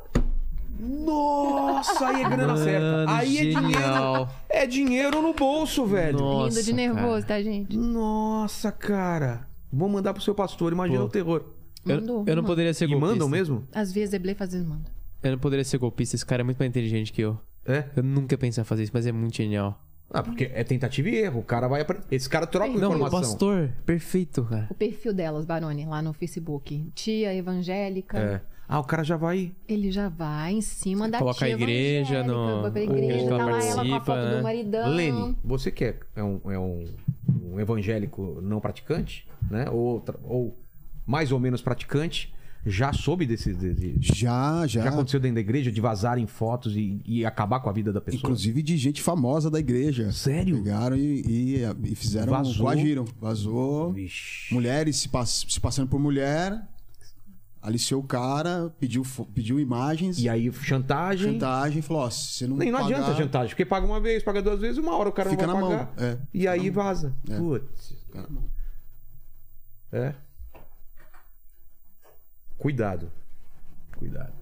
[0.79, 2.81] Nossa, aí é grana certa.
[3.05, 3.61] Mano, Aí é dinheiro.
[3.61, 4.29] genial.
[4.49, 6.19] É dinheiro no bolso, velho.
[6.19, 7.75] Nossa, Rindo de nervoso, tá, gente?
[7.75, 9.47] Nossa, cara.
[9.71, 11.05] Vou mandar pro seu pastor, imagina Pô.
[11.05, 11.43] o terror.
[11.85, 12.17] Eu, Mandou.
[12.27, 12.47] eu não manda.
[12.47, 13.13] poderia ser E golpista.
[13.13, 13.67] mandam mesmo?
[13.73, 14.89] Às vezes é blefe, às vezes manda.
[15.23, 16.15] Eu não poderia ser golpista.
[16.15, 17.37] Esse cara é muito mais inteligente que eu.
[17.65, 17.85] É?
[17.95, 19.81] Eu nunca ia pensar em fazer isso, mas é muito genial.
[20.09, 21.39] Ah, porque é tentativa e erro.
[21.41, 21.85] O cara vai.
[22.09, 23.19] Esse cara troca Não, o informação.
[23.19, 23.69] pastor.
[23.85, 24.67] Perfeito, cara.
[24.69, 26.91] O perfil delas, Baroni, lá no Facebook.
[26.95, 28.17] Tia evangélica.
[28.17, 28.41] É.
[28.69, 29.51] Ah, o cara já vai.
[29.67, 33.45] Ele já vai em cima da Coloca tia a igreja no- pra a igreja, tá
[33.45, 34.37] lá ela com a foto né?
[34.37, 34.89] do maridão.
[34.89, 36.85] Lene, você que é, é um, é um,
[37.29, 39.69] um evangélico não praticante, né?
[39.69, 40.57] Ou, ou
[41.05, 42.33] mais ou menos praticante,
[42.65, 43.53] Já soube desse.
[43.53, 44.83] de- de- Já, já.
[44.83, 48.01] já aconteceu dentro da igreja de vazarem fotos e, e acabar com a vida da
[48.01, 48.19] pessoa?
[48.19, 50.11] Inclusive de gente famosa da igreja.
[50.11, 50.57] Sério?
[50.57, 51.21] Pegaram e,
[51.61, 52.33] e- e fizeram.
[52.33, 52.65] Vazou?
[52.65, 53.05] Coagiram.
[53.21, 53.93] Vazou.
[53.93, 54.53] Vixe.
[54.53, 56.61] Mulheres se, pass- se passando por mulher.
[57.67, 60.17] Aliciou o cara, pediu, pediu imagens.
[60.19, 61.33] E aí, chantagem.
[61.33, 61.81] chantagem.
[61.81, 62.55] Falou: ó, você não.
[62.55, 65.11] Nem não pagar, adianta chantagem, porque paga uma vez, paga duas vezes, uma hora o
[65.11, 66.01] cara Fica não vai na mão, pagar.
[66.01, 66.17] é.
[66.33, 66.83] E aí mão.
[66.85, 67.13] vaza.
[67.29, 67.37] É.
[67.37, 67.93] Putz.
[68.05, 68.49] Fica na mão.
[69.91, 70.15] É.
[72.57, 73.11] Cuidado.
[73.97, 74.36] Cuidado.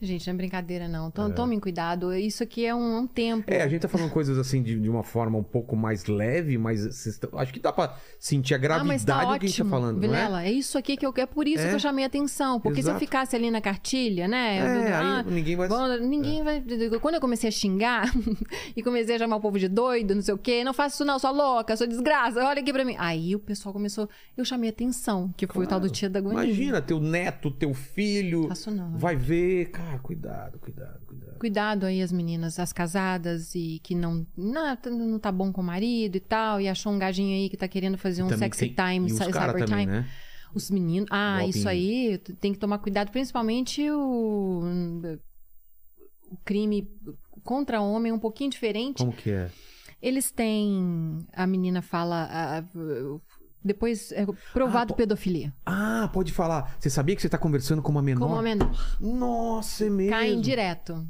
[0.00, 1.10] Gente, não é brincadeira, não.
[1.10, 2.14] Tom- Tomem cuidado.
[2.14, 3.44] Isso aqui é um, um tempo.
[3.52, 6.56] É, a gente tá falando coisas assim de, de uma forma um pouco mais leve,
[6.56, 9.62] mas acho que dá pra sentir a Ah, tá gravidade do ótimo, que a gente
[9.62, 10.00] tá falando, é?
[10.00, 10.50] Vilela, é?
[10.50, 11.68] isso aqui que eu É por isso É.
[11.68, 12.58] que eu chamei a atenção.
[12.60, 13.00] Porque se eu Exato.
[13.04, 14.56] ficasse ali na cartilha, né?
[14.88, 15.68] É, ah, aí ninguém vai...
[15.68, 16.62] bom, ninguém vai.
[17.00, 18.10] Quando eu comecei a xingar
[18.74, 21.04] e comecei a chamar o povo de doido, não sei o quê, não faço isso
[21.04, 22.94] não, sou louca, sou desgraça, olha aqui pra mim.
[22.98, 24.08] Aí o pessoal começou.
[24.36, 26.44] Eu chamei a atenção, que foi o tal do tia da agonia.
[26.44, 28.96] Imagina, teu neto, teu filho, Faço não.
[28.96, 29.66] vai ver.
[29.70, 31.38] Cara, cuidado, cuidado, cuidado.
[31.38, 35.64] Cuidado aí as meninas, as casadas e que não, não, não tá bom com o
[35.64, 38.74] marido e tal, e achou um gajinho aí que tá querendo fazer um sexy tem-
[38.74, 39.98] time, e os cy- cara cyber também, time.
[40.00, 40.08] né?
[40.54, 41.08] Os meninos.
[41.12, 44.62] Ah, isso aí tem que tomar cuidado, principalmente o,
[46.30, 46.88] o crime
[47.44, 48.98] contra homem é um pouquinho diferente.
[48.98, 49.50] Como que é?
[50.02, 51.18] Eles têm.
[51.32, 52.24] A menina fala.
[52.30, 53.20] ah, ah,
[53.64, 55.52] depois é provado Ah, pedofilia.
[55.66, 56.76] Ah, pode falar.
[56.78, 58.26] Você sabia que você tá conversando com uma menor?
[58.26, 58.70] Com uma menor.
[59.00, 60.10] Nossa, é mesmo.
[60.12, 61.06] Caem direto.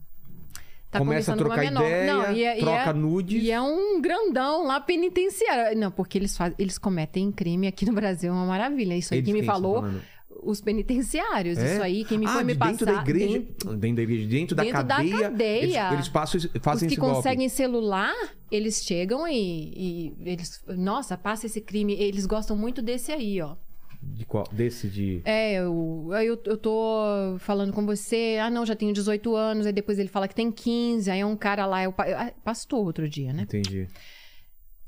[0.91, 1.87] Tá Começa a conversando com uma trocar menor.
[1.87, 3.43] ideia, Não, e é- e troca é- nudes.
[3.45, 5.79] E é um grandão lá penitenciário.
[5.79, 8.95] Não, porque eles, faz, eles cometem crime aqui no Brasil, é uma maravilha.
[8.97, 10.03] Isso aí Eles quem me tá falou, falando?
[10.43, 11.59] Os penitenciários.
[11.59, 11.73] É?
[11.75, 12.71] Isso aí, quem me ah, foi me de passar.
[12.73, 15.63] dentro da igreja, dentro- dentro da igreja, dentro, Dentro da da cadeia, cadeia.
[15.63, 17.17] Eles, eles passam, esse- Os fazem que esse golpe.
[17.17, 18.15] conseguem celular,
[18.51, 20.63] eles chegam e, e eles.
[20.69, 21.95] Nossa, passa esse crime.
[21.95, 23.55] Eles gostam muito desse aí, ó.
[24.03, 24.49] De qual?
[24.51, 25.21] Desse de.
[25.27, 29.73] É, eu, eu, eu tô falando com você, ah, não, já tenho 18 anos, aí
[29.75, 32.83] depois ele fala que tem 15, aí é um cara lá, é o ah, pastor
[32.87, 33.43] outro dia, né?
[33.43, 33.87] Entendi.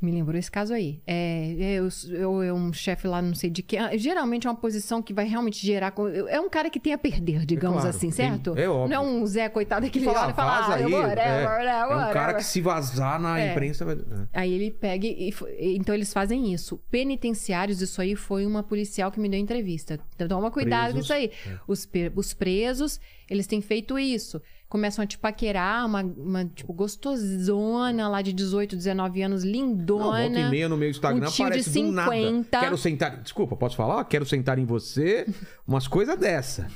[0.03, 1.01] Me lembrou esse caso aí.
[1.07, 3.77] É, é, eu, eu, é um chefe lá, não sei de que.
[3.77, 5.95] ah, Geralmente é uma posição que vai realmente gerar.
[6.29, 8.59] É um cara que tem a perder, digamos claro, assim, tem- certo?
[8.59, 8.89] é óbvio.
[8.89, 10.93] Não é um Zé coitado que Fala, olha e fala, vaza ah, aí.
[10.93, 11.45] whatever, é.
[11.47, 12.37] whatever, É um cara whatever.
[12.37, 13.53] que se vazar na É.
[13.53, 13.95] imprensa vai.
[13.95, 14.01] é.
[14.33, 15.33] Aí ele pega e.
[15.77, 16.79] Então eles fazem isso.
[16.91, 20.01] Penitenciários, isso aí foi uma policial que me deu entrevista.
[20.17, 21.31] Então toma cuidado Presos, com isso aí.
[21.47, 21.59] é.
[21.69, 23.01] Os, os presos,
[23.31, 24.43] eles têm feito isso.
[24.73, 30.05] Começam a te paquerar, uma, uma tipo, gostosona lá de 18, 19 anos, Não, lindona.
[30.05, 32.11] volta e meia no meu Instagram um tio de aparece do nada.
[32.11, 32.59] 50.
[32.59, 33.17] Quero sentar.
[33.21, 34.03] Desculpa, posso falar?
[34.07, 35.27] Quero sentar em você.
[35.69, 36.69] Umas coisas dessa.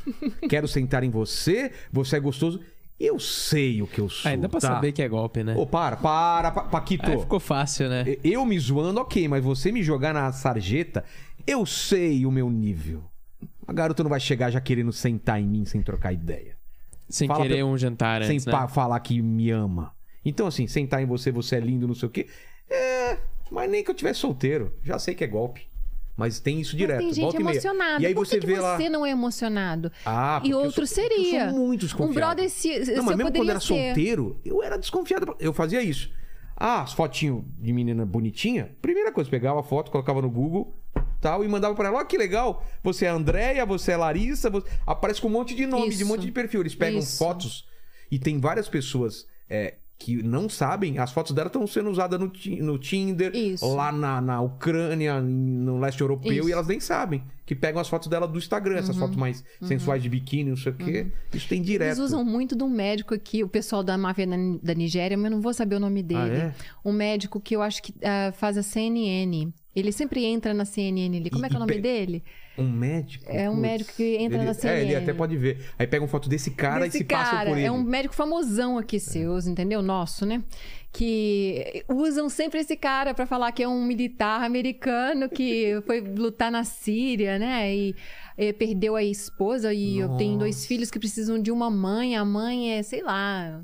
[0.46, 1.72] Quero sentar em você.
[1.90, 2.60] Você é gostoso.
[3.00, 4.30] Eu sei o que eu sou.
[4.30, 4.68] Ainda pra tá?
[4.74, 5.54] saber que é golpe, né?
[5.56, 7.10] Ô, para, para, Pa- Paquito.
[7.10, 8.04] Aí ficou fácil, né?
[8.22, 11.02] Eu me zoando, ok, mas você me jogar na sarjeta,
[11.46, 13.04] eu sei o meu nível.
[13.66, 16.55] A garota não vai chegar já querendo sentar em mim sem trocar ideia.
[17.08, 18.52] Sem Fala querer pra- um jantar sem antes, né?
[18.52, 19.92] pa- falar que me ama.
[20.24, 22.26] Então, assim, sentar em você, você é lindo, não sei o quê.
[22.68, 23.18] É,
[23.50, 24.72] mas nem que eu tivesse solteiro.
[24.82, 25.68] Já sei que é golpe.
[26.16, 26.98] Mas tem isso Mas direto.
[26.98, 28.02] tem gente e emocionada.
[28.02, 28.76] E aí Por você que, que vê lá.
[28.76, 29.92] você não é emocionado?
[30.04, 31.44] Ah, porque e eu outro sou- seria.
[31.44, 32.14] Eu sou muito um desconfiado.
[32.14, 33.66] brother se, se Não, eu mas mesmo quando poderia era ser.
[33.66, 35.36] solteiro, eu era desconfiado.
[35.38, 36.10] Eu fazia isso.
[36.56, 38.70] Ah, as fotinhos de menina bonitinha.
[38.80, 40.74] Primeira coisa, pegava a foto, colocava no Google
[41.26, 41.98] tal e mandava pra ela.
[41.98, 42.64] Ó, que legal.
[42.84, 44.48] Você é a Andréia, você é Larissa.
[44.48, 46.06] você- Aparece com um monte de nome, de um Isso.
[46.06, 46.60] monte de perfil.
[46.60, 47.18] Eles pegam Isso.
[47.18, 47.66] fotos
[48.10, 50.98] e tem várias pessoas é, que não sabem.
[50.98, 52.30] As fotos dela estão sendo usadas no,
[52.60, 53.66] no Tinder, Isso.
[53.74, 56.42] lá na, na Ucrânia, no leste europeu, Isso.
[56.42, 56.48] Uhum.
[56.48, 57.24] e elas nem sabem.
[57.44, 60.72] Que pegam as fotos dela do Instagram, essas fotos mais sensuais de biquíni, não sei
[60.72, 61.06] o quê.
[61.32, 61.88] Isso tem direto.
[61.98, 64.26] Eles usam muito de um médico aqui, o pessoal da máfia
[64.62, 66.20] da, Nigéria, mas eu não vou saber o nome dele.
[66.20, 66.54] Ah, é?
[66.84, 69.52] Um médico que eu acho que ah, faz a CNN.
[69.76, 71.28] Ele sempre entra na CNN ali.
[71.30, 72.24] Como E- é que é o nome pe- dele?
[72.58, 73.26] Um médico?
[73.28, 74.80] É um médico que entra ele, na É, CNN.
[74.86, 75.62] ele até pode ver.
[75.78, 77.50] Aí pega uma foto desse cara Desse e se passa cara.
[77.50, 77.66] por ele.
[77.66, 79.82] É um médico famosão aqui seus, entendeu?
[79.82, 80.42] Nosso, né?
[80.92, 86.50] Que usam sempre esse cara pra falar que é um militar americano que foi lutar
[86.50, 87.74] na Síria, né?
[87.76, 87.94] E,
[88.58, 90.68] perdeu a esposa e eu tenho dois Nossa.
[90.68, 92.16] filhos que precisam de uma mãe.
[92.16, 93.62] A mãe é, sei lá.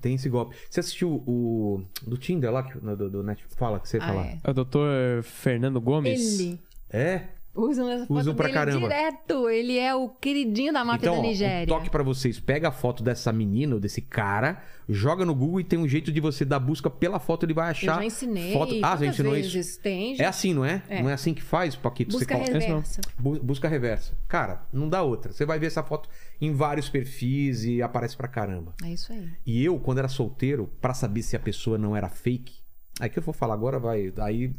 [0.00, 0.54] Tem esse golpe.
[0.68, 1.82] Você assistiu o.
[2.06, 3.56] Do Tinder lá, do, do Netflix?
[3.56, 4.22] Fala, que você Ah, fala.
[4.26, 4.38] é.
[4.44, 6.38] É o doutor Fernando Gomes.
[6.40, 6.60] Ele.
[6.90, 7.22] É?
[7.52, 8.80] Usam essa foto Usam pra caramba.
[8.88, 9.48] direto.
[9.48, 11.66] Ele é o queridinho da máfia Então, da ó, um Nigéria.
[11.66, 12.38] toque pra vocês.
[12.38, 16.12] Pega a foto dessa menina ou desse cara, joga no Google e tem um jeito
[16.12, 17.96] de você dar busca pela foto, ele vai Eu achar.
[17.96, 18.52] já ensinei.
[18.52, 18.74] Foto...
[18.82, 19.80] Ah, já ensinou vezes isso?
[19.80, 20.80] Tem, É assim, não é?
[20.88, 21.02] É.
[21.02, 22.12] Não é assim que faz, Paquito?
[22.12, 23.00] Busca você reversa.
[23.18, 24.16] Bu- Busca reversa.
[24.28, 25.32] Cara, não dá outra.
[25.32, 26.08] Você vai ver essa foto
[26.40, 28.74] em vários perfis e aparece pra caramba.
[28.84, 29.28] É isso aí.
[29.44, 32.54] E eu, quando era solteiro, pra saber se a pessoa não era fake,
[33.00, 34.12] aí que eu vou falar agora, vai.
[34.18, 34.54] Aí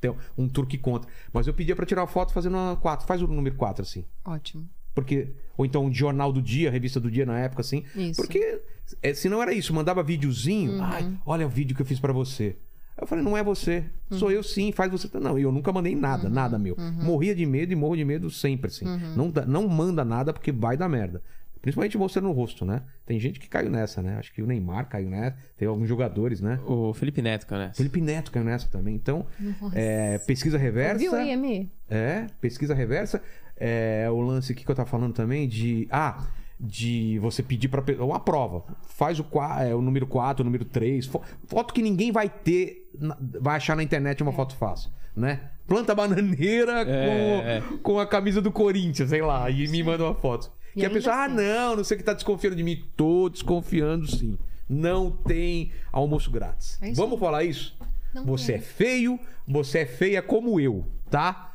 [0.00, 1.10] ter um truque contra.
[1.32, 3.06] Mas eu pedia pra tirar uma foto fazendo uma 4.
[3.06, 4.04] Faz o número 4 assim.
[4.24, 4.68] Ótimo.
[4.94, 5.28] Porque.
[5.56, 7.84] Ou então um jornal do dia, revista do dia na época, assim.
[7.94, 8.20] Isso.
[8.20, 8.60] Porque
[9.02, 10.72] é, se não era isso, mandava videozinho.
[10.72, 10.82] Uhum.
[10.82, 12.56] Ai, olha o vídeo que eu fiz pra você.
[12.98, 13.84] Eu falei, não é você.
[14.10, 15.06] Sou eu sim, faz você.
[15.18, 16.74] Não, eu nunca mandei nada, nada meu.
[16.78, 18.86] Morria de medo e morro de medo sempre, assim.
[19.14, 21.22] Não, dá- não manda nada porque vai dar merda.
[21.62, 22.82] Principalmente você no rosto, né?
[23.04, 24.16] Tem gente que caiu nessa, né?
[24.18, 25.36] Acho que o Neymar caiu nessa.
[25.56, 26.60] Tem alguns jogadores, né?
[26.66, 27.72] O Felipe Neto, cara.
[27.74, 28.94] Felipe Neto caiu nessa também.
[28.94, 29.26] Então,
[29.74, 30.98] é, pesquisa reversa.
[30.98, 31.70] Viu aí, Emi?
[31.90, 33.22] É, pesquisa reversa.
[33.56, 35.88] É o lance aqui que eu tava falando também de.
[35.90, 36.26] Ah,
[36.58, 37.82] de você pedir pra.
[37.82, 38.64] pe- Uma prova.
[38.88, 39.26] Faz o,
[39.60, 41.06] é, o número 4, o número 3.
[41.46, 42.90] Foto que ninguém vai ter.
[43.40, 45.40] Vai achar na internet uma foto fácil, né?
[45.66, 50.14] Planta bananeira É, com, com a camisa do Corinthians, sei lá, e me manda uma
[50.14, 50.50] foto.
[50.76, 51.34] E que a pessoa, ah, assim.
[51.34, 52.84] não, não sei o que tá desconfiando de mim.
[52.96, 54.38] Tô desconfiando sim.
[54.68, 56.78] Não tem almoço grátis.
[56.82, 57.76] É Vamos falar isso?
[58.14, 58.60] Não você tem.
[58.60, 61.54] é feio, você é feia como eu, tá?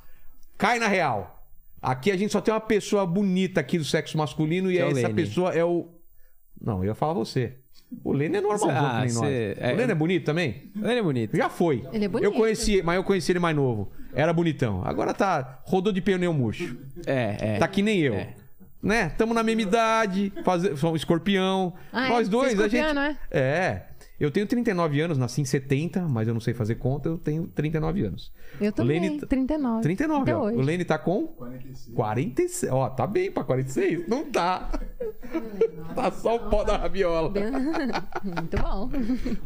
[0.57, 1.43] Cai na real.
[1.81, 4.89] Aqui a gente só tem uma pessoa bonita aqui do sexo masculino e é o
[4.91, 5.13] essa Lene.
[5.13, 5.87] pessoa é o.
[6.59, 7.57] Não, eu ia falar você.
[8.03, 10.71] O Lene é normalzão Ah, cê- é- O Lene é bonito também?
[10.75, 11.35] Ele é bonito.
[11.35, 11.85] Já foi.
[11.91, 12.23] Ele é bonito.
[12.25, 13.91] Eu conheci, mas eu conheci ele mais novo.
[14.13, 14.81] Era bonitão.
[14.85, 15.61] Agora tá.
[15.65, 16.77] Rodou de pneu murcho.
[17.05, 17.57] É, é.
[17.57, 18.13] Tá que nem eu.
[18.13, 18.35] É.
[18.81, 19.09] Né?
[19.17, 20.79] Tamo na mesma idade, faz...
[20.79, 21.73] somos escorpião.
[21.93, 22.09] Ah, é?
[22.09, 22.77] Nós dois, Você é a gente.
[22.81, 23.81] escorpiano, É.
[24.21, 27.47] Eu tenho 39 anos, nasci em 70, mas eu não sei fazer conta, eu tenho
[27.47, 28.31] 39 anos.
[28.59, 29.81] Eu também, Lene tá- 39.
[29.81, 30.43] 39, Até ó.
[30.43, 30.57] hoje.
[30.57, 31.25] O Lene tá com
[31.95, 32.71] 46.
[32.71, 34.07] Ó, tá bem pra 46?
[34.07, 34.69] Não tá.
[35.95, 37.31] tá só o pó da rabiola.
[38.23, 38.89] Muito bom.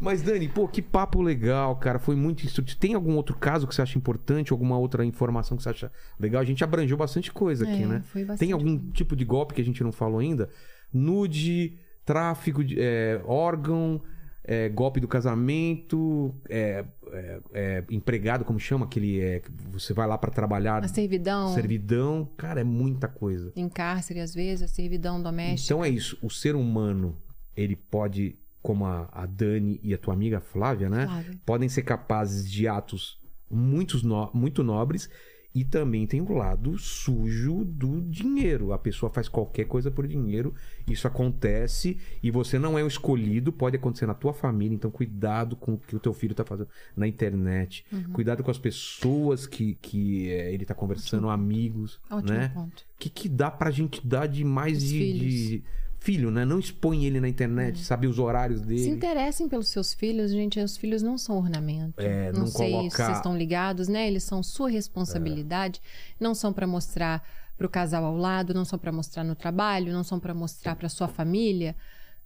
[0.00, 1.98] Mas, Dani, pô, que papo legal, cara.
[1.98, 2.78] Foi muito instrutivo.
[2.78, 4.52] Tem algum outro caso que você acha importante?
[4.52, 6.42] Alguma outra informação que você acha legal?
[6.42, 8.02] A gente abrangeu bastante coisa aqui, É, né?
[8.12, 10.48] foi bastante Tem algum tipo de golpe que a gente não falou ainda?
[10.92, 14.02] Nude, tráfico de é, órgão,
[14.48, 18.86] é, golpe do casamento, é, é, é, empregado, como chama?
[18.86, 19.20] Aquele.
[19.20, 19.42] É,
[19.72, 20.84] você vai lá pra trabalhar.
[20.84, 22.28] A servidão Servidão.
[22.36, 23.52] Cara, é muita coisa.
[23.56, 25.74] em cárcere, às vezes, a servidão doméstica.
[25.74, 26.16] Então é isso.
[26.22, 27.16] O ser humano,
[27.56, 31.06] ele pode, como a, a Dani e a tua amiga Flávia, né?
[31.06, 31.40] Flávia.
[31.44, 33.18] Podem ser capazes de atos
[33.50, 35.08] muitos no- muito nobres.
[35.56, 38.74] E também tem o lado sujo do dinheiro.
[38.74, 40.54] A pessoa faz qualquer coisa por dinheiro.
[40.86, 43.50] Isso acontece e você não é o escolhido.
[43.50, 44.74] Pode acontecer na tua família.
[44.74, 47.86] Então, cuidado com o que o teu filho tá fazendo na internet.
[47.90, 48.12] Uhum.
[48.12, 51.98] Cuidado com as pessoas que, que é, ele tá conversando, amigos.
[52.10, 52.48] Ótimo né?
[52.48, 52.80] ponto.
[52.80, 55.62] O que, que dá pra gente dar de mais de-
[56.06, 56.44] Filho, né?
[56.44, 58.88] Não expõe ele na internet, sabe os horários Se dele.
[58.90, 60.60] interessem pelos seus filhos, gente.
[60.60, 61.94] Os filhos não são ornamento.
[62.00, 63.06] É, não, não sei se colocar- É.
[63.06, 64.06] vocês estão ligados, né?
[64.06, 65.80] Eles são sua responsabilidade.
[66.20, 67.22] Não são para mostrar
[67.58, 70.76] para o casal ao lado, não são para mostrar no trabalho, não são para mostrar
[70.76, 71.74] para sua família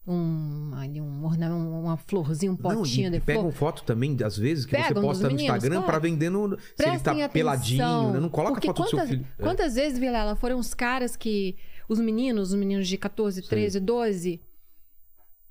[0.06, 1.24] um, ali, um
[1.82, 3.52] uma florzinha, um Não, potinho e de pegam flor.
[3.52, 5.86] foto também, às vezes, que você Pegam dos posta no meninos, Instagram claro.
[5.86, 6.58] pra vender no.
[6.58, 8.20] se ele tá atenção, peladinho, né?
[8.20, 9.26] Não coloca foto do seu quantas, filho.
[9.38, 9.42] É.
[9.42, 11.56] Quantas vezes, Vilela, foram os caras que.
[11.90, 14.40] Os meninos, os meninos de 14, 13, 12.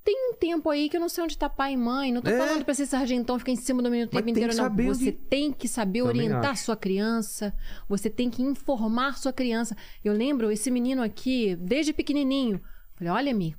[0.05, 2.13] Tem um tempo aí que eu não sei onde tá pai e mãe.
[2.13, 2.37] Não tô É.
[2.37, 4.73] falando pra ser sargentão ficar em cima do menino o tempo tem inteiro, não.
[4.85, 6.63] Você tem que saber Também orientar acho.
[6.63, 7.53] sua criança.
[7.89, 9.75] Você tem que informar sua criança.
[10.01, 12.61] Eu lembro esse menino aqui, desde pequenininho.
[12.95, 13.53] Falei, olha, Mi,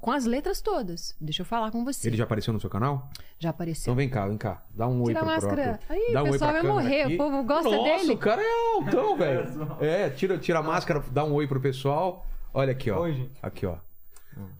[0.00, 1.14] com as letras todas.
[1.20, 2.08] Deixa eu falar com você.
[2.08, 3.10] Ele já apareceu no seu canal?
[3.38, 3.82] Já apareceu.
[3.90, 4.62] Então vem cá, vem cá.
[4.74, 5.62] Dá um oi Tira a pro máscara.
[5.78, 5.86] próprio.
[5.90, 7.14] Aí, Dá o um oi pessoal vai morrer, aqui.
[7.14, 8.12] o povo gosta Nossa, dele.
[8.12, 9.76] o cara é altão, velho.
[9.80, 12.26] É, tira, tira a máscara, dá um oi pro pessoal.
[12.52, 13.00] Olha aqui, ó.
[13.00, 13.32] Oi, gente.
[13.42, 13.76] Aqui, ó.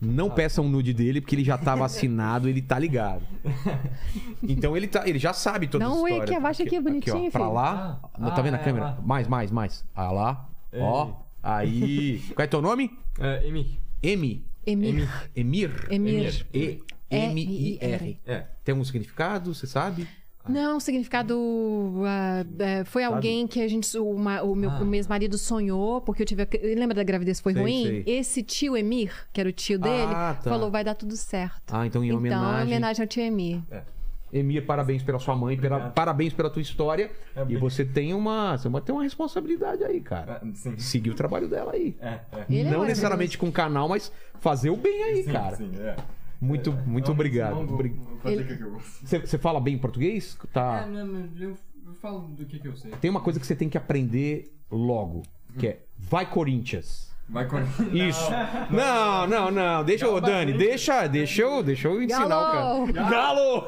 [0.00, 3.22] Não peça um nude dele, porque ele já tá vacinado, ele tá ligado.
[4.42, 6.24] Então ele, tá, ele já sabe toda Dá a um oi história.
[6.24, 8.00] aqui, abaixa aqui, bonitinho, ó, Pra lá.
[8.02, 8.84] Ah, Não, tá vendo a ah, é, câmera?
[8.84, 8.98] lá.
[9.02, 9.84] Mais, mais, mais.
[9.94, 10.48] Ah lá.
[10.76, 11.12] Ó.
[11.42, 12.20] Aí.
[12.34, 12.96] Qual é teu nome?
[13.18, 13.80] É, Emi.
[14.02, 14.44] M.
[14.66, 15.08] Emir.
[15.34, 15.86] Emir.
[15.90, 16.46] Emir.
[16.52, 16.82] E.
[17.10, 18.20] M-I-R.
[18.26, 18.44] É.
[18.64, 20.06] Tem algum significado, você sabe?
[20.48, 24.80] Não, o significado ah, é, foi alguém que a gente, o, ma- o meu, Ah.
[24.82, 26.46] o meu ex-marido sonhou, porque eu tive.
[26.76, 27.82] Lembra da gravidez foi Sei, ruim?
[27.84, 28.04] sei.
[28.06, 30.50] Esse tio Emir, que era o tio dele, Ah, tá.
[30.50, 31.72] falou: vai dar tudo certo.
[31.74, 32.60] Ah, então em Então, homenagem.
[32.60, 33.62] em homenagem ao tio Emir.
[34.34, 37.08] Emir, parabéns pela sua mãe, pela- parabéns pela tua história.
[37.36, 40.42] É, e você tem uma, você tem uma responsabilidade aí, cara.
[40.54, 40.76] Sim.
[40.76, 41.96] Seguir o trabalho dela aí.
[42.00, 42.18] É,
[42.50, 42.60] é.
[42.60, 45.56] É Não necessariamente com o canal, mas fazer o bem aí, Sim, cara.
[45.56, 45.96] Sim, é.
[46.40, 47.64] Muito, muito obrigado.
[49.04, 50.36] Você, você fala bem português?
[50.52, 50.84] Tá.
[50.84, 51.56] É, não, mas eu,
[51.86, 52.90] eu falo do que, que eu sei.
[53.00, 55.22] Tem uma coisa que você tem que aprender logo,
[55.56, 57.13] que é vai Corinthians.
[57.28, 57.58] Vai com...
[57.92, 58.30] Isso.
[58.70, 59.84] Não, não, não.
[59.84, 62.84] Deixa eu, Dani, deixa, deixa eu, deixa eu ensinar Galo!
[62.84, 63.10] o cara.
[63.10, 63.64] Galo!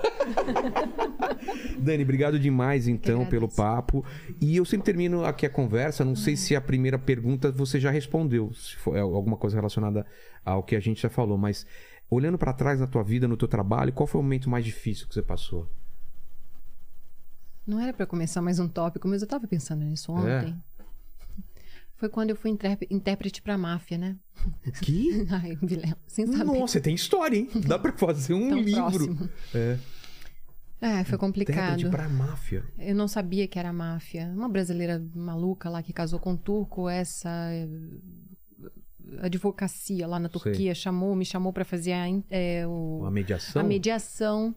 [1.79, 4.05] Dani, obrigado demais então Eu pelo papo.
[4.41, 7.91] E eu sempre termino aqui a conversa, não sei se a primeira pergunta você já
[7.91, 10.07] respondeu, se for é alguma coisa relacionada
[10.45, 11.67] ao que a gente já falou, mas
[12.11, 15.09] olhando pra trás na tua vida, no teu trabalho, qual foi o momento mais difícil
[15.09, 15.69] que você passou?
[17.67, 20.57] Não era pra começar mais um tópico, mas eu tava pensando nisso ontem.
[21.97, 24.17] Foi quando eu fui intérpre- intérprete pra máfia, né?
[24.83, 25.27] Que?
[25.31, 26.45] Ai, Vilela, sem saber.
[26.45, 27.49] Nossa, tem história, hein?
[27.67, 28.83] Dá pra fazer um Tão livro.
[28.83, 29.31] próximo.
[29.55, 29.79] É.
[30.79, 31.79] É, foi complicado.
[31.81, 32.63] Intérprete pra máfia.
[32.79, 34.27] Eu não sabia que era máfia.
[34.37, 37.67] Uma brasileira maluca lá que casou com um turco, essa eh,
[39.21, 40.41] advocacia lá na Sei.
[40.41, 43.63] Turquia chamou, me chamou pra fazer a, eh, o- Uma mediação?
[43.63, 44.55] a mediação,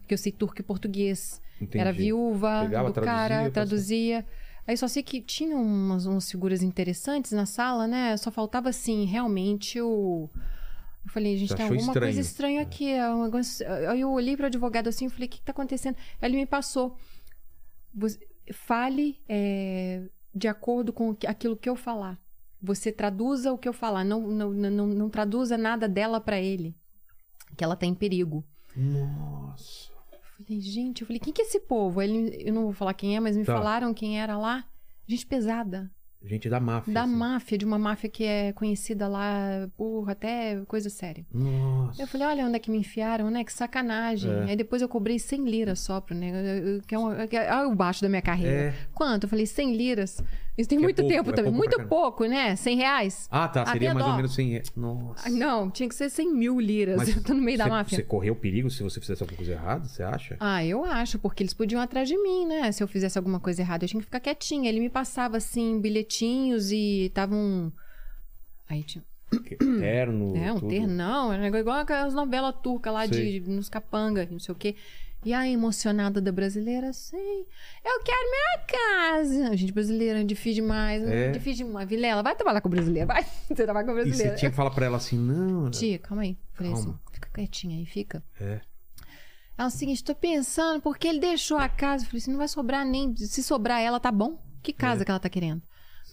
[0.00, 1.40] porque eu sei turco e português.
[1.60, 1.78] Entendi.
[1.78, 4.26] Era viúva Pegava, do cara, traduzia, traduzia.
[4.66, 8.16] Aí só sei que tinha umas, umas figuras interessantes na sala, né?
[8.16, 10.28] Só faltava, assim, realmente o.
[11.04, 12.06] Eu falei, gente, Você tem alguma estranho?
[12.06, 12.88] coisa estranha aqui.
[12.90, 15.44] é um negócio- Aí eu olhei para o advogado assim e falei, o que, que
[15.44, 15.96] tá acontecendo?
[16.20, 16.96] Aí ele me passou.
[18.52, 20.02] Fale é,
[20.34, 22.18] de acordo com aquilo que eu falar.
[22.62, 24.04] Você traduza o que eu falar.
[24.04, 26.74] Não, não, não, não traduza nada dela para ele.
[27.56, 28.42] Que ela tá em perigo.
[28.76, 29.92] Nossa.
[30.36, 32.02] Falei, gente, eu falei, quem que é esse povo?
[32.02, 33.54] Ele, eu não vou falar quem é, mas me Tá.
[33.54, 34.64] falaram quem era lá.
[35.06, 35.90] Gente pesada.
[36.26, 36.92] Gente da máfia.
[36.94, 37.12] Da assim.
[37.14, 41.26] máfia, de uma máfia que é conhecida lá por até coisa séria.
[41.30, 42.00] Nossa.
[42.02, 43.44] Eu falei, olha onde é que me enfiaram, né?
[43.44, 44.30] Que sacanagem.
[44.32, 44.44] É.
[44.44, 46.30] Aí depois eu cobrei 100 liras só pro né?
[46.30, 48.68] eu- eu- Que é, uma, que é o baixo da minha carreira.
[48.70, 48.74] É.
[48.94, 49.24] Quanto?
[49.24, 50.22] Eu falei, 100 liras.
[50.56, 51.52] Isso tem Que é muito pouco, tempo é também.
[51.52, 52.54] pouco muito pouco, né?
[52.54, 53.28] 100 reais.
[53.30, 53.66] Ah, tá.
[53.66, 54.12] Seria mais dó.
[54.12, 54.62] ou menos 100.
[54.76, 55.26] Nossa.
[55.28, 56.96] Ah, Não, tinha que ser 100 mil liras.
[56.96, 57.96] Mas eu tô no meio da máfia.
[57.96, 60.36] Você correu perigo se você fizesse alguma coisa errada, você acha?
[60.38, 62.70] Ah, eu acho, porque eles podiam atrás de mim, né?
[62.70, 64.68] Se eu fizesse alguma coisa errada, eu tinha que ficar quietinha.
[64.68, 67.72] Ele me passava, assim, bilhetinhos e tava um.
[68.68, 69.02] Aí tinha.
[69.80, 70.36] Terno.
[70.36, 70.68] É, um tudo.
[70.68, 73.40] ternão, era igual aquelas novelas turcas lá Sei.
[73.40, 74.76] de nos capanga, não sei o quê.
[75.24, 77.16] E a emocionada da brasileira, assim,
[77.84, 79.56] eu quero minha casa.
[79.56, 81.30] Gente brasileira, difícil demais, É.
[81.30, 81.88] difícil demais.
[81.88, 83.24] Vilela, vai trabalhar com brasileira, vai.
[83.48, 84.36] Você trabalha com E você brasileira.
[84.36, 85.70] tinha que falar pra ela assim, não.
[85.70, 86.36] Tia, calma aí.
[86.52, 86.90] Falei Calma.
[86.90, 88.22] assim, fica quietinha aí, fica.
[88.40, 88.60] É.
[89.56, 92.02] É o seguinte, tô pensando, porque ele deixou a casa.
[92.04, 93.16] Eu falei assim, não vai sobrar nem.
[93.16, 94.38] Se sobrar ela, tá bom.
[94.62, 95.04] Que casa É.
[95.04, 95.62] que ela tá querendo?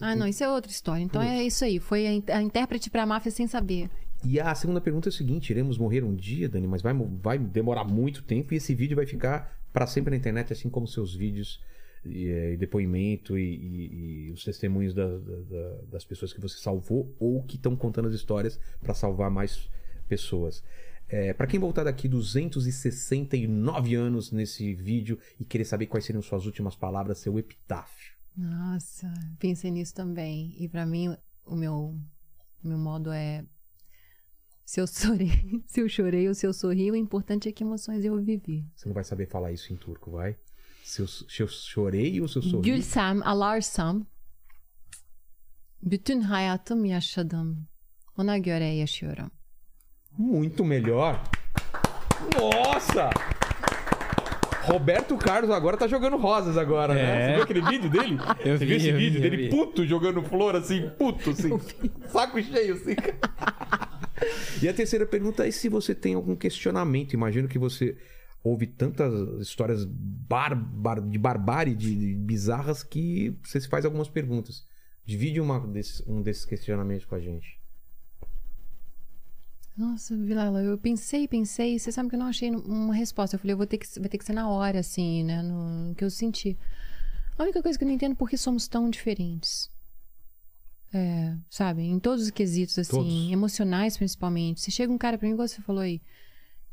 [0.00, 1.02] Ah, não, isso é outra história.
[1.02, 1.78] Então é isso aí.
[1.78, 3.90] Foi a, in- a intérprete pra máfia sem saber.
[4.24, 7.38] E a segunda pergunta é o seguinte: iremos morrer um dia, Dani, mas vai, vai
[7.38, 11.14] demorar muito tempo e esse vídeo vai ficar pra sempre na internet, assim como seus
[11.14, 11.60] vídeos
[12.04, 16.40] e, eh, e depoimento e, e- e os testemunhos da- da- da- das pessoas que
[16.40, 19.68] você salvou ou que estão contando as histórias pra salvar mais
[20.08, 20.62] pessoas.
[21.08, 26.46] É, para quem voltar daqui 269 anos nesse vídeo e querer saber quais seriam suas
[26.46, 28.12] últimas palavras, seu epitáfio.
[28.36, 30.54] Nossa, pensei nisso também.
[30.58, 31.94] E pra mim, o meu,
[32.64, 33.44] o meu modo é.
[34.72, 38.02] Se eu chorei, se eu chorei ou se eu sorri, o importante é que emoções
[38.06, 38.64] eu vivi.
[38.74, 40.34] Você não vai saber falar isso em turco, vai?
[40.82, 42.70] Se eu, se eu chorei ou se eu sorri?
[42.70, 44.06] Gülsem, alarsam,
[45.82, 47.66] bütün hayatım yaşadım.
[48.16, 49.30] Ona göre yaşıyorum.
[50.18, 51.16] Muito melhor.
[52.38, 53.10] Nossa!
[54.66, 57.02] Roberto Carlos agora tá jogando rosas agora, né?
[57.02, 57.26] É.
[57.26, 58.18] Você viu aquele vídeo dele?
[58.44, 59.50] Eu Você vi, viu esse eu vi, vídeo eu dele vi.
[59.50, 61.50] puto jogando flor assim, puto assim,
[62.08, 62.96] saco cheio assim.
[64.62, 67.12] e a terceira pergunta é se você tem algum questionamento.
[67.14, 67.96] Imagino que você
[68.42, 74.64] ouve tantas histórias barbar, de barbárie, de, de bizarras que você se faz algumas perguntas.
[75.04, 77.60] Divide uma desses- um desses questionamentos com a gente.
[79.76, 81.78] Nossa, Vilela, eu pensei, pensei.
[81.78, 83.36] Você sabe que eu não achei uma resposta.
[83.36, 85.40] Eu falei, eu vou ter que, vai ter que ser na hora, assim, né?
[85.42, 86.58] No, no que eu senti.
[87.38, 89.70] A única coisa que eu não entendo é por que somos tão diferentes.
[90.94, 91.82] É, sabe?
[91.82, 93.32] Em todos os quesitos, assim, Todos.
[93.32, 94.60] emocionais principalmente.
[94.60, 96.00] Se chega um cara pra mim, igual você falou aí,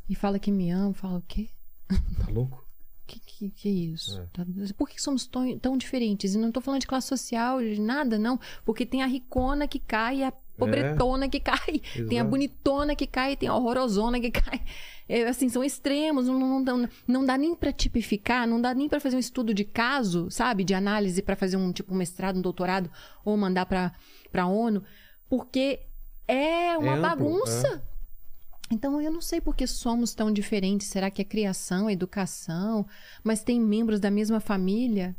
[0.09, 1.49] e fala que me ama, fala o quê?
[1.88, 2.65] Tá louco?
[3.09, 4.19] Que, que, que é isso?
[4.19, 4.25] É.
[4.31, 4.45] Tá-
[4.77, 6.35] Por que somos tão, tão diferentes?
[6.35, 8.39] E não tô falando de classe social, de nada, não.
[8.64, 11.80] Porque tem a ricona que cai a pobretona que cai.
[11.95, 12.06] Tem a É.
[12.17, 12.30] Exato.
[12.30, 14.61] bonitona que cai, tem a horrorosona que cai.
[15.09, 18.88] É, assim, são extremos, não, não, não, não dá nem pra tipificar, não dá nem
[18.88, 20.63] pra fazer um estudo de caso, sabe?
[20.63, 22.91] De análise pra fazer um tipo um mestrado, um doutorado,
[23.25, 23.91] ou mandar pra,
[24.31, 24.83] pra ONU,
[25.27, 25.79] porque
[26.27, 27.83] é uma amplo, bagunça.
[28.71, 30.85] Então eu não sei por que somos tão diferentes.
[30.88, 32.85] Será que é criação, educação?
[33.23, 35.15] Mas tem membros da mesma família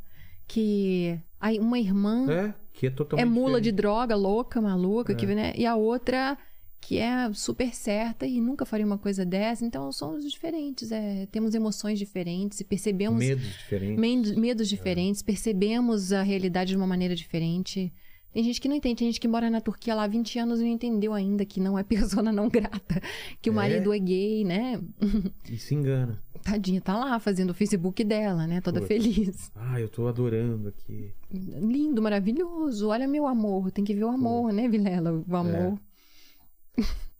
[0.46, 3.64] que aí uma irmã É, que é totalmente é mula diferente.
[3.64, 5.16] de droga, louca, maluca, É.
[5.16, 5.52] que, né?
[5.56, 6.38] e a outra
[6.80, 9.64] que é super certa e nunca faria uma coisa dessa.
[9.64, 13.98] Então somos diferentes, é, temos emoções diferentes e percebemos medos diferentes.
[14.00, 14.70] medos, medos É.
[14.76, 17.92] diferentes, percebemos a realidade de uma maneira diferente.
[18.32, 20.60] Tem gente que não entende, tem gente que mora na Turquia lá há 20 anos
[20.60, 23.00] e não entendeu ainda que não é persona não grata,
[23.42, 23.56] que o É?
[23.56, 24.80] marido é gay, né?
[25.50, 26.22] E se engana.
[26.42, 28.60] Tadinha, tá lá fazendo o Facebook dela, né?
[28.62, 29.50] Toda feliz.
[29.54, 31.10] Ah, eu tô adorando aqui.
[31.30, 32.88] Lindo, maravilhoso.
[32.88, 33.70] Olha meu amor.
[33.70, 35.22] Tem que ver o amor, né, Vilela?
[35.28, 35.78] O amor.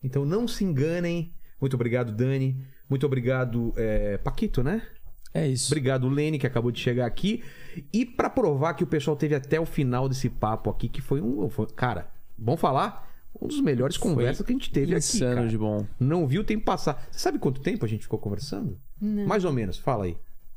[0.02, 1.32] Então não se enganem.
[1.60, 2.56] Muito obrigado, Dani.
[2.88, 4.82] Muito obrigado, é, Paquito, né?
[5.32, 5.68] É isso.
[5.72, 7.44] Obrigado, Lene, que acabou de chegar aqui.
[7.92, 11.20] E pra provar que o pessoal teve até o final desse papo aqui, que foi
[11.20, 11.48] um.
[11.48, 13.08] foi- cara, bom falar?
[13.40, 14.98] Um dos melhores conversas que a gente teve aqui.
[14.98, 15.86] Insano de bom.
[16.00, 17.06] Não viu o tempo passar.
[17.12, 18.76] Você sabe quanto tempo a gente ficou conversando?
[19.00, 20.16] Mais ou menos, fala aí.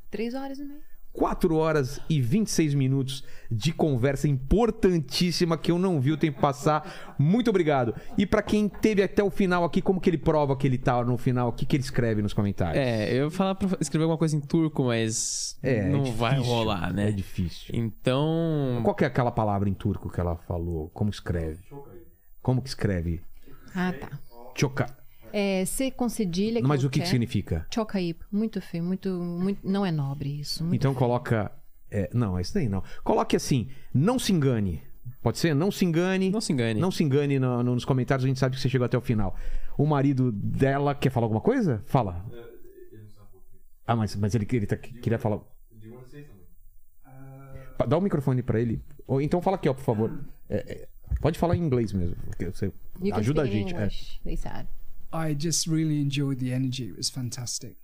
[0.10, 0.82] Três horas e meia.
[1.14, 7.16] 4 horas e 26 minutos de conversa importantíssima que eu não vi o tempo passar.
[7.20, 7.94] Muito obrigado.
[8.18, 11.04] E pra quem teve até o final aqui, como que ele prova que ele tá
[11.04, 11.50] no final?
[11.50, 12.84] O que, que ele escreve nos comentários?
[12.84, 16.18] É, eu ia falar pra escrever alguma coisa em turco, mas É, é não difícil,
[16.18, 17.10] vai rolar, né?
[17.10, 17.70] É difícil.
[17.76, 18.82] Então.
[18.84, 20.90] Qual que é aquela palavra em turco que ela falou?
[20.90, 21.60] Como escreve?
[22.42, 23.22] Como que escreve?
[23.76, 24.10] Ah, tá.
[24.56, 25.03] Choca.
[25.36, 26.62] É, C com cedilha.
[26.64, 27.66] Mas o que, que significa?
[27.74, 28.22] Chocaíp.
[28.32, 29.68] Muito feio, muito, muito.
[29.68, 30.64] Não é nobre isso.
[30.64, 31.52] Muito Então coloca.
[31.90, 32.84] é, não, isso daí não.
[33.04, 34.84] Coloque assim: não se engane.
[35.24, 35.56] Pode ser?
[35.56, 36.30] Não se engane.
[36.30, 36.80] Não se engane.
[36.80, 39.02] Não se engane no- no- nos comentários, a gente sabe que você chegou até o
[39.02, 39.36] final.
[39.78, 41.82] O marido dela quer falar alguma coisa?
[41.88, 42.24] Fala.
[43.88, 45.40] Ah, mas, mas ele, ele tá- queria falar.
[47.78, 48.82] Pa- Dá o microfone pra ele.
[49.08, 50.12] Ou então fala aqui, ó, por favor.
[50.50, 50.88] É, é,
[51.22, 52.16] pode falar em inglês mesmo.
[52.28, 52.72] porque você
[53.02, 53.74] You ajuda a gente.
[53.76, 53.78] é.
[53.80, 54.68] English, said.
[55.14, 56.86] I just really enjoyed the energy.
[56.86, 57.76] It was fantastic.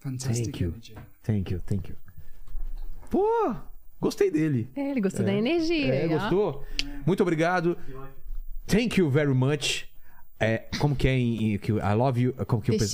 [0.00, 0.68] Fantastic Thank you.
[0.68, 0.94] energy.
[1.22, 1.96] Thank you, thank you.
[3.10, 3.56] Pô,
[4.00, 4.68] gostei dele.
[4.76, 5.94] É, ele gostou da energia.
[5.94, 6.62] É, gostou?
[7.06, 7.78] Muito obrigado.
[8.66, 9.88] Thank you very much.
[10.40, 12.34] É, como que é em, em- que I love you?
[12.46, 12.84] Como que o pe-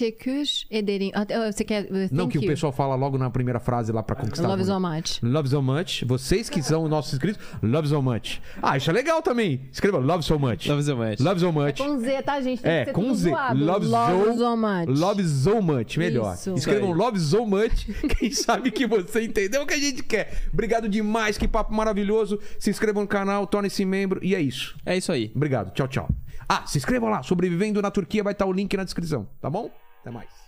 [0.70, 1.10] ederim.
[1.14, 1.84] Ah, ah, Você quer.
[1.84, 2.46] uh, Não que o you.
[2.48, 4.46] pessoal fala logo na primeira frase lá pra conquistar.
[4.46, 5.20] Love so much.
[5.22, 6.04] Love so much.
[6.04, 8.40] Vocês que são nossos inscritos, love so much.
[8.62, 9.62] Ah, isso é legal também.
[9.72, 10.68] Escreva love so much.
[10.68, 11.18] Love so much.
[11.20, 11.78] Love so much.
[11.78, 12.62] Com Z, tá, gente?
[12.62, 13.30] Tem É, com Z.
[13.30, 14.98] Love, Love so, so much.
[15.00, 16.34] Love so much, melhor.
[16.34, 16.54] Isso.
[16.54, 16.92] Escrevam.
[16.92, 17.86] Love so much.
[18.18, 20.42] Quem sabe que você entendeu o que a gente quer.
[20.52, 22.38] Obrigado demais, que papo maravilhoso.
[22.58, 24.76] Se inscrevam no canal, torne-se membro e é isso.
[24.84, 25.32] É isso aí.
[25.34, 26.08] Obrigado, tchau, tchau.
[26.52, 29.70] Ah, se inscrevam lá, Sobrevivendo na Turquia, vai estar o link na descrição, tá bom?
[30.00, 30.39] Até mais.